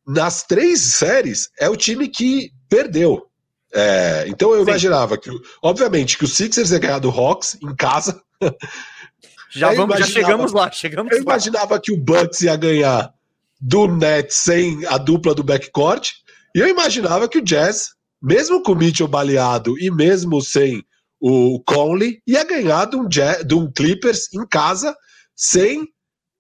nas 0.05 0.43
três 0.43 0.81
séries 0.81 1.49
é 1.61 1.69
o 1.69 1.77
time 1.77 2.09
que 2.09 2.51
perdeu. 2.69 3.30
É, 3.73 4.25
então 4.29 4.53
eu 4.53 4.65
Sim. 4.65 4.71
imaginava 4.71 5.17
que, 5.17 5.31
obviamente, 5.63 6.19
que 6.19 6.25
o 6.25 6.29
Sixers 6.29 6.71
ia 6.71 6.79
ganhar 6.79 6.99
do 6.99 7.11
Hawks 7.11 7.57
em 7.63 7.75
casa. 7.75 8.21
Já, 9.53 9.73
vamos, 9.73 9.99
já 9.99 10.07
chegamos 10.07 10.53
lá, 10.53 10.71
chegamos 10.71 11.13
Eu 11.13 11.23
imaginava 11.23 11.81
que 11.81 11.93
o 11.93 11.97
Bucks 11.97 12.41
ia 12.43 12.55
ganhar 12.55 13.13
do 13.61 13.89
Nets 13.89 14.37
sem 14.37 14.87
a 14.87 14.97
dupla 14.97 15.35
do 15.35 15.43
backcourt, 15.43 16.13
e 16.55 16.61
eu 16.61 16.69
imaginava 16.69 17.29
que 17.29 17.39
o 17.39 17.45
Jazz, 17.45 17.91
mesmo 18.23 18.63
com 18.63 18.73
o 18.73 18.77
Mitchell 18.77 19.09
baleado 19.09 19.79
e 19.79 19.91
mesmo 19.91 20.41
sem 20.41 20.85
o 21.21 21.61
Conley, 21.67 22.23
ia 22.27 22.45
ganhar 22.45 22.87
de 22.87 22.97
um, 22.97 23.07
Jazz, 23.07 23.45
de 23.45 23.55
um 23.55 23.71
Clippers 23.71 24.33
em 24.33 24.47
casa 24.47 24.97
sem 25.37 25.87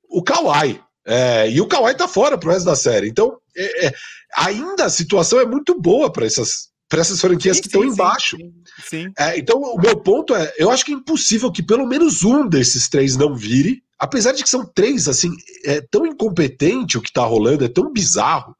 o 0.08 0.22
Kawhi. 0.22 0.80
É, 1.06 1.50
e 1.50 1.60
o 1.60 1.66
Kawhi 1.66 1.94
tá 1.94 2.08
fora 2.08 2.38
pro 2.38 2.50
resto 2.50 2.66
da 2.66 2.76
série. 2.76 3.08
Então, 3.08 3.36
é, 3.56 3.86
é, 3.86 3.94
ainda 4.36 4.84
a 4.84 4.90
situação 4.90 5.40
é 5.40 5.44
muito 5.44 5.78
boa 5.80 6.10
para 6.12 6.26
essas, 6.26 6.69
essas 6.98 7.20
franquias 7.20 7.56
sim, 7.56 7.62
que 7.62 7.68
estão 7.68 7.84
embaixo. 7.84 8.36
Sim, 8.36 8.52
sim. 8.88 9.12
É, 9.18 9.38
então, 9.38 9.60
o 9.60 9.78
meu 9.80 9.96
ponto 9.96 10.34
é: 10.34 10.52
eu 10.58 10.70
acho 10.70 10.84
que 10.84 10.92
é 10.92 10.94
impossível 10.94 11.52
que 11.52 11.62
pelo 11.62 11.86
menos 11.86 12.24
um 12.24 12.48
desses 12.48 12.88
três 12.88 13.16
não 13.16 13.34
vire, 13.34 13.82
apesar 13.98 14.32
de 14.32 14.42
que 14.42 14.48
são 14.48 14.64
três, 14.64 15.06
assim, 15.06 15.30
é 15.64 15.80
tão 15.80 16.06
incompetente 16.06 16.98
o 16.98 17.02
que 17.02 17.12
tá 17.12 17.24
rolando, 17.24 17.64
é 17.64 17.68
tão 17.68 17.92
bizarro, 17.92 18.56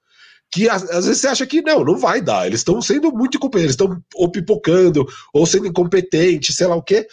que 0.52 0.68
às, 0.68 0.82
às 0.90 1.06
vezes 1.06 1.20
você 1.20 1.28
acha 1.28 1.46
que 1.46 1.62
não, 1.62 1.84
não 1.84 1.96
vai 1.96 2.20
dar. 2.20 2.46
Eles 2.46 2.60
estão 2.60 2.80
sendo 2.82 3.10
muito 3.12 3.36
incompetentes, 3.36 3.72
estão 3.72 4.02
ou 4.14 4.30
pipocando, 4.30 5.06
ou 5.32 5.46
sendo 5.46 5.66
incompetentes, 5.66 6.56
sei 6.56 6.66
lá 6.66 6.76
o 6.76 6.82
quê. 6.82 7.06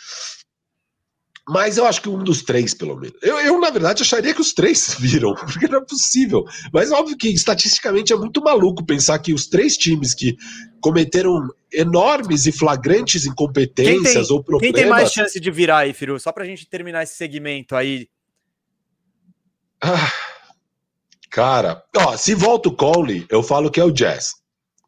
Mas 1.48 1.78
eu 1.78 1.86
acho 1.86 2.02
que 2.02 2.10
um 2.10 2.22
dos 2.22 2.43
três, 2.43 2.74
pelo 2.74 2.98
menos. 2.98 3.18
Eu, 3.22 3.39
eu, 3.39 3.60
na 3.60 3.70
verdade, 3.70 4.02
acharia 4.02 4.34
que 4.34 4.41
os 4.41 4.54
três 4.54 4.95
viram, 5.00 5.34
porque 5.34 5.68
não 5.68 5.80
é 5.80 5.86
possível. 5.86 6.43
Mas 6.74 6.91
óbvio 6.91 7.18
que 7.18 7.30
estatisticamente 7.30 8.12
é 8.12 8.18
muito 8.18 8.41
maluco 8.41 8.86
pensar 8.86 9.18
que 9.20 9.34
os 9.34 9.48
três 9.48 9.78
times 9.78 10.14
que 10.14 10.36
cometeram 10.82 11.48
enormes 11.72 12.45
e 12.48 12.52
flagrantes 12.52 13.26
incompetências 13.26 14.28
tem, 14.28 14.36
ou 14.36 14.43
problemas. 14.43 14.76
Quem 14.76 14.84
tem 14.84 14.89
mais 14.89 15.12
chance 15.12 15.39
de 15.39 15.50
virar 15.50 15.80
aí, 15.80 15.93
Firu? 15.93 16.20
Só 16.20 16.34
pra 16.34 16.45
gente 16.45 16.68
terminar 16.68 17.04
esse 17.04 17.16
segmento 17.16 17.76
aí. 17.76 18.10
Ah, 19.82 20.12
cara, 21.30 21.82
ó, 21.95 22.18
se 22.18 22.34
volta 22.34 22.68
o 22.68 22.76
Conley, 22.76 23.26
eu 23.30 23.41
falo 23.41 23.72
que 23.72 23.80
é 23.80 23.84
o 23.84 23.91
Jazz. 23.91 24.34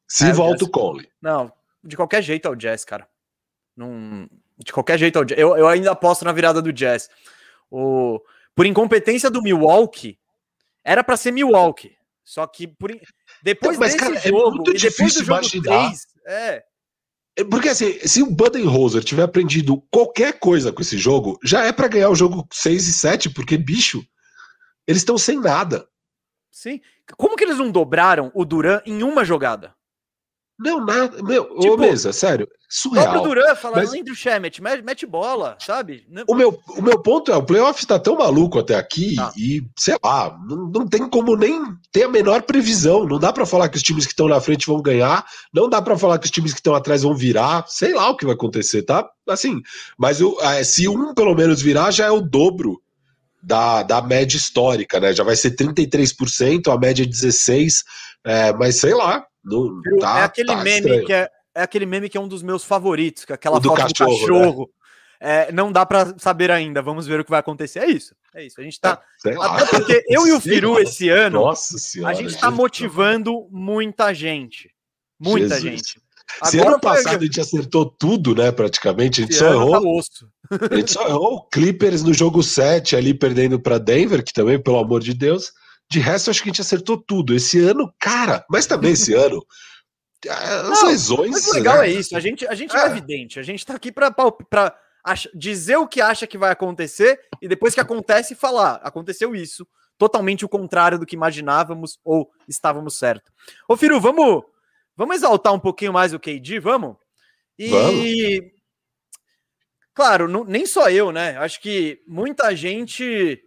Se 0.08 0.26
é, 0.26 0.34
volta 0.34 0.66
o 0.66 0.70
Conley. 0.70 1.08
Não, 1.22 1.52
de 1.84 1.96
qualquer 1.96 2.22
jeito 2.22 2.48
é 2.48 2.52
o 2.52 2.56
Jazz, 2.56 2.84
cara. 2.84 3.08
Não, 3.78 4.28
de 4.60 4.74
qualquer 4.74 5.00
jeito, 5.00 5.18
eu, 5.36 5.56
eu 5.58 5.68
ainda 5.68 5.92
aposto 5.92 6.26
na 6.26 6.32
virada 6.32 6.62
do 6.62 6.74
Jazz. 6.74 7.10
O, 7.72 8.20
por 8.54 8.66
incompetência 8.66 9.30
do 9.30 9.42
Milwaukee, 9.42 10.20
era 10.84 11.04
para 11.04 11.18
ser 11.18 11.32
Milwaukee. 11.32 11.96
Só 12.24 12.46
que 12.46 12.68
por, 12.68 12.92
depois 13.42 13.78
então, 13.78 13.80
mas, 13.80 13.94
desse 13.94 13.98
cara, 13.98 14.16
é 14.16 14.22
jogo, 14.22 14.70
é 14.70 14.76
e 14.76 14.80
depois 14.80 15.14
do 15.14 15.24
jogo 15.24 15.40
imaginar. 15.40 15.88
3, 15.88 16.08
é. 16.28 16.64
é. 17.38 17.44
Porque 17.46 17.70
assim, 17.70 17.98
se 18.06 18.22
o 18.22 18.30
Budenholzer 18.30 19.04
tiver 19.04 19.24
aprendido 19.24 19.82
qualquer 19.90 20.40
coisa 20.40 20.72
com 20.72 20.82
esse 20.82 20.98
jogo, 20.98 21.40
já 21.44 21.64
é 21.64 21.72
para 21.72 21.88
ganhar 21.88 22.10
o 22.10 22.16
jogo 22.16 22.48
6 22.52 22.88
e 22.88 22.94
7, 22.94 23.30
porque, 23.30 23.58
bicho, 23.58 24.06
eles 24.86 25.02
estão 25.02 25.18
sem 25.18 25.40
nada. 25.40 25.88
Sim. 26.52 26.82
Como 27.18 27.36
que 27.36 27.44
eles 27.44 27.58
não 27.58 27.72
dobraram 27.72 28.32
o 28.36 28.44
Duran 28.44 28.82
em 28.86 29.02
uma 29.04 29.24
jogada? 29.24 29.74
Não, 30.60 30.86
nada. 30.86 31.24
Meu, 31.24 31.46
tipo, 31.60 31.76
ô, 31.76 31.78
mesa, 31.78 32.12
sério. 32.12 32.48
Surreal. 32.70 33.24
O 33.24 33.28
Duran 33.28 33.56
fala, 33.56 33.78
mas... 33.78 33.90
Shemet, 34.16 34.62
mete 34.62 35.04
bola, 35.08 35.58
sabe? 35.60 36.06
O 36.28 36.36
meu, 36.36 36.60
o 36.78 36.82
meu 36.84 37.02
ponto 37.02 37.32
é, 37.32 37.36
o 37.36 37.42
playoff 37.42 37.84
tá 37.88 37.98
tão 37.98 38.18
maluco 38.18 38.60
até 38.60 38.76
aqui 38.76 39.16
ah. 39.20 39.32
e, 39.36 39.64
sei 39.76 39.98
lá, 40.04 40.38
não, 40.48 40.70
não 40.70 40.88
tem 40.88 41.10
como 41.10 41.36
nem 41.36 41.60
ter 41.92 42.04
a 42.04 42.10
menor 42.10 42.44
previsão. 42.44 43.08
Não 43.08 43.18
dá 43.18 43.34
para 43.34 43.46
falar 43.46 43.70
que 43.70 43.78
os 43.78 43.82
times 43.82 44.06
que 44.06 44.12
estão 44.12 44.28
na 44.28 44.40
frente 44.40 44.68
vão 44.68 44.84
ganhar, 44.84 45.26
não 45.52 45.68
dá 45.68 45.82
para 45.82 45.98
falar 45.98 46.20
que 46.20 46.26
os 46.26 46.32
times 46.32 46.54
que 46.54 46.60
estão 46.60 46.76
atrás 46.76 47.02
vão 47.02 47.16
virar, 47.16 47.66
sei 47.68 47.94
lá 47.96 48.08
o 48.08 48.16
que 48.16 48.26
vai 48.26 48.36
acontecer, 48.36 48.84
tá? 48.84 49.10
Assim, 49.28 49.62
mas 49.98 50.22
eu, 50.22 50.38
é, 50.40 50.64
se 50.64 50.88
um 50.88 51.14
pelo 51.16 51.34
menos 51.34 51.62
virar, 51.62 51.90
já 51.90 52.06
é 52.06 52.12
o 52.12 52.22
dobro 52.22 52.80
da, 53.42 53.82
da 53.82 54.00
média 54.00 54.38
histórica, 54.38 55.00
né? 55.00 55.12
Já 55.12 55.24
vai 55.24 55.36
ser 55.36 55.56
33%, 55.56 56.72
a 56.72 56.78
média 56.78 57.04
é 57.04 57.08
16%, 57.08 57.72
é, 58.26 58.54
mas 58.54 58.76
sei 58.76 58.94
lá, 58.94 59.26
não, 59.44 59.82
tá, 60.00 60.20
é 60.20 60.24
aquele 60.24 60.48
tá 60.50 60.64
meme 60.64 61.06
que 61.06 61.14
é, 61.14 61.30
é 61.56 61.64
aquele 61.64 61.86
meme 61.86 62.10
que 62.10 62.18
é 62.18 62.22
um 62.22 62.28
dos 62.28 62.44
meus 62.44 62.64
favoritos, 62.64 63.26
que 63.26 63.32
é 63.32 63.36
aquela 63.36 63.58
o 63.58 63.62
foto 63.62 63.76
do 63.76 63.82
cachorro. 63.82 64.12
Do 64.12 64.20
cachorro. 64.20 64.62
Né? 64.62 64.80
É, 65.22 65.52
não 65.52 65.72
dá 65.72 65.86
para 65.86 66.18
saber 66.18 66.50
ainda. 66.50 66.82
Vamos 66.82 67.06
ver 67.06 67.20
o 67.20 67.26
que 67.26 67.30
vai 67.30 67.42
acontecer. 67.42 67.80
É 67.80 67.88
isso. 67.88 68.16
É 68.34 68.46
isso. 68.46 68.60
A 68.60 68.64
gente 68.64 68.80
tá. 68.80 69.02
É, 69.26 69.36
até 69.36 69.66
porque 69.66 70.06
eu 70.08 70.26
e 70.28 70.32
o 70.32 70.40
Firu 70.42 70.80
esse 70.80 71.10
ano, 71.10 71.54
senhora, 71.56 72.12
a 72.12 72.16
gente 72.16 72.38
tá 72.38 72.50
motivando 72.50 73.48
muita 73.52 74.14
gente. 74.14 74.72
Muita 75.20 75.60
Jesus. 75.60 75.62
gente. 75.62 76.02
Agora, 76.40 76.52
Se 76.52 76.60
ano 76.60 76.80
passado 76.80 77.18
a 77.18 77.26
gente 77.26 77.42
acertou 77.42 77.86
tudo, 77.86 78.36
né? 78.36 78.52
Praticamente, 78.52 79.22
a 79.22 79.26
gente 79.26 79.36
só 79.36 79.50
tá 79.50 79.52
errou. 79.52 80.02
Tá 80.50 80.68
a 80.72 80.76
gente 80.76 80.92
só 80.92 81.08
errou 81.08 81.34
o 81.36 81.42
Clippers 81.50 82.04
no 82.04 82.14
jogo 82.14 82.44
7 82.44 82.96
ali 82.96 83.14
perdendo 83.14 83.60
para 83.60 83.78
Denver, 83.78 84.24
que 84.24 84.32
também, 84.32 84.62
pelo 84.62 84.78
amor 84.78 85.02
de 85.02 85.14
Deus. 85.14 85.52
De 85.90 86.00
resto, 86.00 86.30
acho 86.30 86.44
que 86.44 86.50
a 86.50 86.52
gente 86.52 86.62
acertou 86.62 86.98
tudo. 86.98 87.36
Esse 87.36 87.60
ano, 87.60 87.92
cara, 88.00 88.46
mas 88.50 88.68
também 88.68 88.92
esse 88.92 89.14
ano. 89.14 89.44
As 90.28 90.82
Não, 90.82 90.88
lesões. 90.88 91.32
Mas 91.32 91.48
o 91.48 91.54
legal 91.54 91.78
né? 91.78 91.88
é 91.88 91.92
isso. 91.92 92.16
A 92.16 92.20
gente, 92.20 92.46
a 92.48 92.56
gente 92.56 92.76
é. 92.76 92.80
é 92.82 92.86
evidente. 92.88 93.40
A 93.40 93.44
gente 93.44 93.66
tá 93.66 93.76
aqui 93.76 93.92
para 93.92 94.14
dizer 95.34 95.78
o 95.78 95.88
que 95.88 96.02
acha 96.02 96.28
que 96.28 96.38
vai 96.38 96.52
acontecer 96.52 97.20
e 97.42 97.48
depois 97.48 97.74
que 97.74 97.80
acontece, 97.80 98.36
falar: 98.36 98.76
aconteceu 98.84 99.36
isso. 99.36 99.68
Totalmente 99.98 100.46
o 100.46 100.50
contrário 100.50 100.98
do 100.98 101.06
que 101.06 101.16
imaginávamos 101.16 102.00
ou 102.04 102.30
estávamos 102.48 102.98
certo. 102.98 103.32
Ô, 103.68 103.76
Firu, 103.76 104.00
vamos, 104.00 104.44
vamos 104.96 105.18
exaltar 105.18 105.54
um 105.54 105.60
pouquinho 105.60 105.94
mais 105.94 106.14
o 106.14 106.20
KD, 106.20 106.60
vamos? 106.60 106.96
E. 107.58 107.70
Vamos. 107.70 108.60
Claro, 109.94 110.30
não, 110.30 110.46
nem 110.46 110.66
só 110.66 110.90
eu, 110.90 111.12
né? 111.12 111.36
Acho 111.38 111.60
que 111.60 112.02
muita 112.08 112.56
gente 112.56 113.44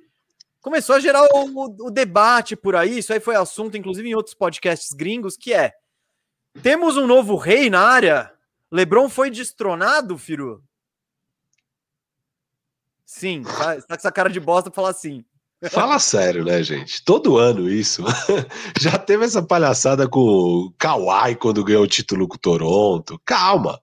começou 0.60 0.94
a 0.94 1.00
gerar 1.00 1.26
o, 1.32 1.86
o, 1.86 1.90
debate 1.90 2.54
por 2.54 2.76
aí. 2.76 2.98
Isso 2.98 3.12
aí 3.12 3.20
foi 3.20 3.34
assunto, 3.34 3.76
inclusive, 3.76 4.06
em 4.08 4.14
outros 4.14 4.34
podcasts 4.34 4.92
gringos, 4.92 5.34
que 5.34 5.54
é: 5.54 5.72
temos 6.60 6.96
um 6.96 7.06
novo 7.06 7.36
rei 7.36 7.70
na 7.70 7.80
área? 7.80 8.32
Lebron 8.70 9.08
foi 9.08 9.30
destronado, 9.30 10.18
Firu? 10.18 10.62
Sim, 13.04 13.42
tá, 13.42 13.76
tá 13.76 13.86
com 13.88 13.94
essa 13.94 14.10
cara 14.10 14.30
de 14.30 14.40
bosta 14.40 14.70
pra 14.70 14.76
falar 14.76 14.90
assim. 14.90 15.24
Fala 15.70 15.98
sério, 15.98 16.44
né, 16.44 16.62
gente? 16.62 17.04
Todo 17.04 17.36
ano 17.36 17.70
isso. 17.70 18.02
Já 18.80 18.98
teve 18.98 19.24
essa 19.24 19.42
palhaçada 19.42 20.08
com 20.08 20.18
o 20.18 20.74
Kawhi 20.76 21.36
quando 21.36 21.62
ganhou 21.62 21.84
o 21.84 21.88
título 21.88 22.26
com 22.26 22.34
o 22.34 22.40
Toronto. 22.40 23.20
Calma. 23.24 23.80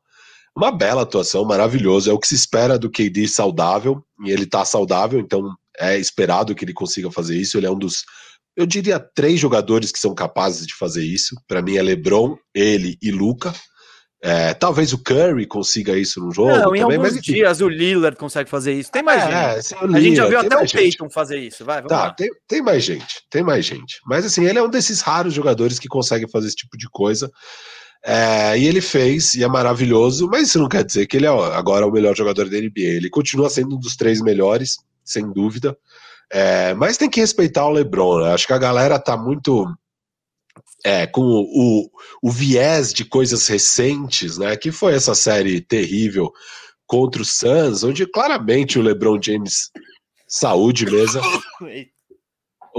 Uma 0.56 0.72
bela 0.72 1.04
atuação, 1.04 1.46
maravilhoso. 1.46 2.10
É 2.10 2.14
o 2.14 2.20
que 2.20 2.28
se 2.28 2.36
espera 2.36 2.78
do 2.78 2.90
KD 2.90 3.30
saudável. 3.30 4.04
E 4.26 4.32
ele 4.32 4.46
tá 4.46 4.66
saudável, 4.66 5.20
então 5.20 5.56
é 5.78 5.98
esperado 5.98 6.54
que 6.54 6.66
ele 6.66 6.74
consiga 6.74 7.10
fazer 7.10 7.38
isso. 7.38 7.58
Ele 7.58 7.68
é 7.68 7.72
um 7.72 7.80
dos, 7.80 8.04
eu 8.60 8.66
diria, 8.66 9.00
três 9.00 9.40
jogadores 9.40 9.90
que 9.90 9.98
são 9.98 10.14
capazes 10.14 10.68
de 10.68 10.76
fazer 10.76 11.02
isso. 11.02 11.34
Para 11.48 11.62
mim 11.62 11.78
é 11.78 11.82
LeBron, 11.82 12.38
ele 12.54 12.98
e 13.02 13.10
Luca. 13.10 13.54
É, 14.22 14.54
talvez 14.54 14.92
o 14.92 15.02
Curry 15.02 15.46
consiga 15.48 15.98
isso 15.98 16.20
no 16.20 16.30
jogo. 16.30 16.50
Não, 16.50 16.76
em 16.76 16.82
também, 16.82 16.98
alguns 16.98 17.14
mas, 17.14 17.22
dias 17.22 17.62
o 17.62 17.70
Lillard 17.70 18.18
consegue 18.18 18.50
fazer 18.50 18.74
isso. 18.74 18.92
Tem 18.92 19.02
mais 19.02 19.24
é, 19.24 19.62
gente. 19.62 19.74
É, 19.74 19.98
a 19.98 20.02
gente 20.02 20.16
já 20.18 20.28
viu 20.28 20.40
até 20.40 20.58
o 20.58 20.70
Peyton 20.70 21.10
fazer 21.10 21.40
isso. 21.40 21.64
Vai, 21.64 21.82
tá, 21.84 22.12
tem, 22.12 22.30
tem, 22.46 22.62
mais 22.62 22.84
gente, 22.84 23.24
tem 23.30 23.42
mais 23.42 23.64
gente. 23.64 24.02
Mas 24.06 24.26
assim, 24.26 24.46
ele 24.46 24.60
é 24.60 24.62
um 24.62 24.70
desses 24.70 25.00
raros 25.00 25.34
jogadores 25.34 25.80
que 25.80 25.88
consegue 25.88 26.30
fazer 26.30 26.48
esse 26.48 26.58
tipo 26.58 26.78
de 26.78 26.90
coisa. 26.90 27.32
É, 28.04 28.60
e 28.60 28.68
ele 28.68 28.82
fez, 28.82 29.36
e 29.36 29.44
é 29.44 29.48
maravilhoso, 29.48 30.28
mas 30.28 30.50
isso 30.50 30.60
não 30.60 30.68
quer 30.68 30.84
dizer 30.84 31.08
que 31.08 31.16
ele 31.16 31.26
é 31.26 31.30
agora 31.30 31.88
o 31.88 31.92
melhor 31.92 32.14
jogador 32.14 32.50
da 32.50 32.58
NBA. 32.58 32.72
Ele 32.76 33.10
continua 33.10 33.50
sendo 33.50 33.78
um 33.78 33.80
dos 33.80 33.96
três 33.96 34.20
melhores 34.20 34.76
sem 35.06 35.32
dúvida. 35.32 35.78
É, 36.32 36.74
mas 36.76 36.98
tem 36.98 37.10
que 37.10 37.20
respeitar 37.20 37.66
o 37.66 37.72
LeBron. 37.72 38.20
Né? 38.20 38.34
Acho 38.34 38.48
que 38.48 38.54
a 38.54 38.58
galera 38.58 39.00
tá 39.00 39.18
muito 39.18 39.66
é, 40.86 41.08
com 41.08 41.22
o, 41.22 41.90
o, 42.22 42.32
viés 42.32 42.94
de 42.94 43.04
coisas 43.04 43.48
recentes, 43.48 44.38
né? 44.38 44.56
Que 44.56 44.72
foi 44.72 44.94
essa 44.94 45.16
série 45.16 45.62
terrível 45.62 46.32
contra 46.86 47.22
o 47.22 47.26
Suns, 47.26 47.84
onde 47.84 48.06
claramente 48.06 48.80
o 48.80 48.82
LeBron 48.82 49.20
James 49.22 49.70
saúde 50.28 50.86
mesmo. 50.86 51.22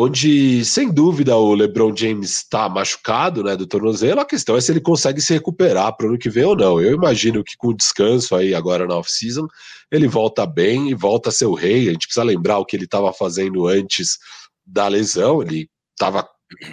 onde, 0.02 0.64
sem 0.64 0.90
dúvida, 0.90 1.36
o 1.36 1.54
LeBron 1.54 1.94
James 1.94 2.38
está 2.38 2.68
machucado, 2.68 3.42
né, 3.42 3.54
do 3.54 3.66
tornozelo. 3.66 4.20
A 4.20 4.24
questão 4.24 4.56
é 4.56 4.60
se 4.60 4.72
ele 4.72 4.80
consegue 4.80 5.20
se 5.20 5.34
recuperar 5.34 5.94
para 5.94 6.06
o 6.06 6.08
ano 6.10 6.18
que 6.18 6.30
vem 6.30 6.44
ou 6.44 6.56
não. 6.56 6.80
Eu 6.80 6.94
imagino 6.94 7.44
que 7.44 7.56
com 7.56 7.74
descanso 7.74 8.34
aí 8.34 8.54
agora 8.54 8.86
na 8.86 8.96
off-season, 8.96 9.46
ele 9.92 10.08
volta 10.08 10.46
bem 10.46 10.88
e 10.90 10.94
volta 10.94 11.28
a 11.28 11.32
ser 11.32 11.46
o 11.46 11.54
rei. 11.54 11.88
A 11.88 11.92
gente 11.92 12.06
precisa 12.06 12.24
lembrar 12.24 12.58
o 12.58 12.64
que 12.64 12.76
ele 12.76 12.84
estava 12.84 13.12
fazendo 13.12 13.66
antes 13.66 14.18
da 14.64 14.88
lesão. 14.88 15.42
Ele 15.42 15.68
estava, 15.92 16.26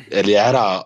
ele 0.10 0.34
era 0.34 0.86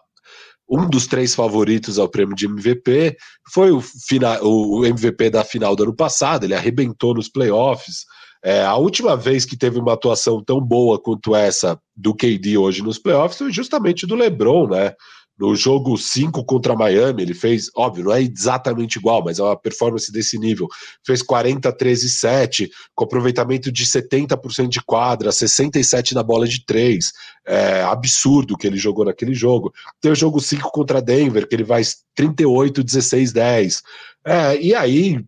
um 0.68 0.90
dos 0.90 1.06
três 1.06 1.36
favoritos 1.36 2.00
ao 2.00 2.10
prêmio 2.10 2.36
de 2.36 2.46
MVP. 2.46 3.18
Foi 3.54 3.72
o, 3.72 3.82
final, 3.82 4.40
o 4.42 4.86
MVP 4.86 5.30
da 5.30 5.44
final 5.44 5.76
do 5.76 5.84
ano 5.84 5.96
passado. 5.96 6.46
Ele 6.46 6.56
arrebentou 6.56 7.14
nos 7.14 7.30
playoffs. 7.30 8.06
É, 8.44 8.64
a 8.64 8.76
última 8.76 9.16
vez 9.16 9.46
que 9.46 9.58
teve 9.58 9.80
uma 9.80 9.94
atuação 9.94 10.44
tão 10.44 10.60
boa 10.60 11.00
quanto 11.00 11.36
essa 11.36 11.80
do 11.96 12.16
KD 12.16 12.58
hoje 12.58 12.82
nos 12.82 12.98
playoffs 12.98 13.38
foi 13.38 13.52
justamente 13.52 14.08
do 14.08 14.16
LeBron, 14.16 14.68
né? 14.68 14.94
No 15.42 15.56
jogo 15.56 15.98
5 15.98 16.46
contra 16.46 16.76
Miami, 16.76 17.24
ele 17.24 17.34
fez, 17.34 17.72
óbvio, 17.76 18.04
não 18.04 18.14
é 18.14 18.22
exatamente 18.22 19.00
igual, 19.00 19.24
mas 19.24 19.40
é 19.40 19.44
uma 19.44 19.58
performance 19.58 20.12
desse 20.12 20.38
nível. 20.38 20.68
Fez 21.04 21.24
40, 21.24 21.72
13, 21.72 22.10
7, 22.12 22.70
com 22.94 23.06
aproveitamento 23.06 23.72
de 23.72 23.84
70% 23.84 24.68
de 24.68 24.82
quadra, 24.84 25.32
67 25.32 26.14
na 26.14 26.22
bola 26.22 26.48
de 26.48 26.64
3. 26.64 27.12
É 27.48 27.82
absurdo 27.82 28.56
que 28.56 28.68
ele 28.68 28.78
jogou 28.78 29.04
naquele 29.04 29.34
jogo. 29.34 29.74
Tem 30.00 30.12
o 30.12 30.16
jogo 30.16 30.40
5 30.40 30.72
contra 30.72 31.02
Denver, 31.02 31.48
que 31.48 31.56
ele 31.56 31.64
vai 31.64 31.82
38, 32.14 32.84
16, 32.84 33.34
10. 33.34 33.82
É, 34.24 34.62
e 34.62 34.76
aí, 34.76 35.26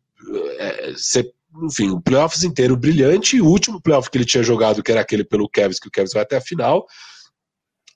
é, 0.59 0.91
você 0.91 1.27
enfim, 1.61 1.89
o 1.89 2.01
playoffs 2.01 2.43
inteiro 2.43 2.75
brilhante, 2.75 3.37
e 3.37 3.41
o 3.41 3.47
último 3.47 3.81
playoff 3.81 4.09
que 4.09 4.17
ele 4.17 4.25
tinha 4.25 4.43
jogado, 4.43 4.81
que 4.81 4.91
era 4.91 5.01
aquele 5.01 5.23
pelo 5.23 5.49
Cavs, 5.49 5.79
que 5.79 5.87
o 5.87 5.91
Cavs 5.91 6.13
vai 6.13 6.23
até 6.23 6.37
a 6.37 6.41
final, 6.41 6.85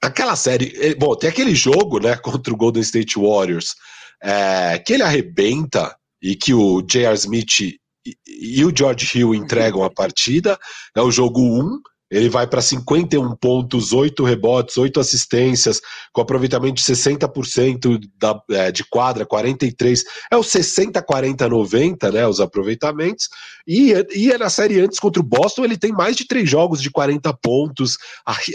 aquela 0.02 0.36
série, 0.36 0.74
eh, 0.76 0.96
bom, 0.96 1.16
tem 1.16 1.30
aquele 1.30 1.56
jogo, 1.56 2.00
né, 2.00 2.16
contra 2.22 2.54
o 2.54 2.58
Golden 2.58 2.82
State 2.82 3.20
Warriors, 3.20 3.76
é, 4.22 4.80
que 4.80 4.94
ele 4.94 5.04
arrebenta 5.04 5.96
e 6.22 6.36
que 6.36 6.54
o 6.54 6.82
J.R. 6.82 7.14
Smith 7.16 7.60
e, 7.62 7.80
e, 8.26 8.66
o 8.66 8.76
George 8.76 9.18
Hill 9.18 9.36
entregam 9.36 9.84
a 9.84 9.90
partida, 9.90 10.58
é 10.96 11.02
o 11.02 11.12
jogo 11.12 11.42
1, 11.42 11.80
ele 12.10 12.30
vai 12.30 12.48
para 12.48 12.62
51 12.62 13.36
pontos, 13.36 13.92
8 13.92 14.24
rebotes, 14.24 14.78
8 14.78 15.00
assistências, 15.00 15.82
com 16.14 16.22
aproveitamento 16.22 16.76
de 16.76 16.84
60% 16.84 18.00
da, 18.18 18.42
é, 18.52 18.72
de 18.72 18.84
quadra, 18.86 19.26
43. 19.26 20.04
É 20.32 20.38
o 20.38 20.44
60, 20.44 21.02
40, 21.02 21.50
90, 21.50 22.12
né? 22.12 22.28
Os 22.28 22.40
aproveitamentos. 22.40 23.28
E, 23.68 23.94
e 24.16 24.32
é 24.32 24.38
na 24.38 24.50
série 24.50 24.80
antes 24.80 25.00
contra 25.00 25.22
o 25.22 25.26
Boston, 25.26 25.66
ele 25.66 25.78
tem 25.78 25.92
mais 25.92 26.16
de 26.16 26.26
três 26.26 26.50
jogos 26.50 26.82
de 26.82 26.90
40 26.90 27.34
pontos, 27.34 27.98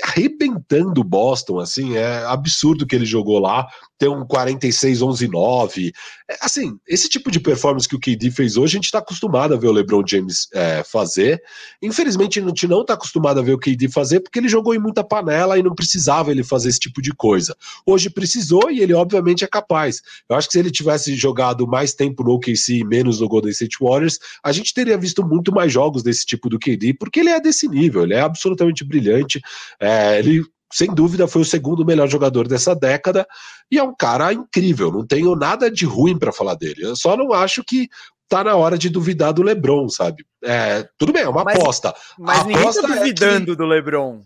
arrebentando 0.03 1.03
o 1.03 1.05
Boston, 1.05 1.61
assim, 1.61 1.97
é 1.97 2.25
absurdo 2.25 2.87
que 2.87 2.97
ele 2.97 3.05
jogou 3.05 3.39
lá 3.39 3.67
ter 4.03 4.09
um 4.09 4.27
46, 4.27 5.01
11, 5.01 5.29
9. 5.29 5.93
É, 6.29 6.37
assim, 6.41 6.77
esse 6.89 7.09
tipo 7.09 7.31
de 7.31 7.39
performance 7.39 7.89
que 7.89 7.95
o 7.95 8.01
KD 8.01 8.33
fez 8.33 8.57
hoje, 8.57 8.75
a 8.75 8.79
gente 8.79 8.87
está 8.87 8.99
acostumado 8.99 9.55
a 9.55 9.57
ver 9.57 9.69
o 9.69 9.73
LeBron 9.73 10.03
James 10.05 10.49
é, 10.53 10.83
fazer. 10.83 11.41
Infelizmente, 11.81 12.41
a 12.41 12.43
gente 12.43 12.67
não 12.67 12.81
está 12.81 12.95
acostumado 12.95 13.39
a 13.39 13.43
ver 13.45 13.53
o 13.53 13.59
KD 13.59 13.89
fazer 13.91 14.19
porque 14.19 14.41
ele 14.41 14.49
jogou 14.49 14.75
em 14.75 14.79
muita 14.81 15.05
panela 15.05 15.57
e 15.57 15.63
não 15.63 15.73
precisava 15.73 16.33
ele 16.33 16.43
fazer 16.43 16.71
esse 16.71 16.81
tipo 16.81 17.01
de 17.01 17.13
coisa. 17.13 17.57
Hoje 17.87 18.11
precisou 18.11 18.73
e 18.73 18.81
ele, 18.81 18.93
obviamente, 18.93 19.45
é 19.45 19.47
capaz. 19.47 20.03
Eu 20.29 20.35
acho 20.35 20.49
que 20.49 20.55
se 20.55 20.59
ele 20.59 20.73
tivesse 20.73 21.15
jogado 21.15 21.65
mais 21.65 21.95
tempo 21.95 22.25
no 22.25 22.33
OKC 22.33 22.79
e 22.79 22.85
menos 22.85 23.21
no 23.21 23.29
Golden 23.29 23.53
State 23.53 23.77
Warriors, 23.81 24.19
a 24.43 24.51
gente 24.51 24.75
teria 24.75 24.99
visto 24.99 25.25
muito 25.25 25.53
mais 25.53 25.73
jogos 25.73 26.03
desse 26.03 26.27
tipo 26.27 26.49
do 26.49 26.59
KD, 26.59 26.95
porque 26.95 27.21
ele 27.21 27.31
é 27.31 27.41
desse 27.41 27.69
nível, 27.69 28.03
ele 28.03 28.15
é 28.15 28.21
absolutamente 28.21 28.83
brilhante. 28.83 29.41
É, 29.79 30.19
ele 30.19 30.43
sem 30.73 30.93
dúvida, 30.93 31.29
foi 31.29 31.43
o 31.43 31.45
segundo 31.45 31.85
melhor 31.85 32.09
jogador 32.09 32.49
dessa 32.49 32.75
década 32.75 33.27
e 33.71 33.79
é 33.79 33.83
um 33.83 33.95
cara 33.95 34.33
incrível. 34.33 34.91
Não 34.91 35.07
tenho 35.07 35.37
nada 35.37 35.71
de 35.71 35.85
ruim 35.85 36.19
para 36.19 36.33
falar 36.33 36.55
dele. 36.55 36.83
Eu 36.83 36.97
só 36.97 37.17
não 37.17 37.33
acho 37.33 37.63
que 37.63 37.89
tá 38.29 38.43
na 38.43 38.57
hora 38.57 38.79
de 38.79 38.89
duvidar 38.89 39.33
do 39.35 39.43
LeBron, 39.43 39.89
sabe? 39.91 40.25
É, 40.43 40.89
tudo 40.97 41.13
bem, 41.13 41.23
é 41.23 41.29
uma 41.29 41.45
mas, 41.45 41.57
aposta. 41.57 41.95
Mas 42.19 42.47
ninguém 42.47 42.73
tá 42.73 42.81
duvidando 42.81 43.53
é 43.53 43.55
que... 43.55 43.57
do 43.57 43.67
LeBron. 43.67 44.23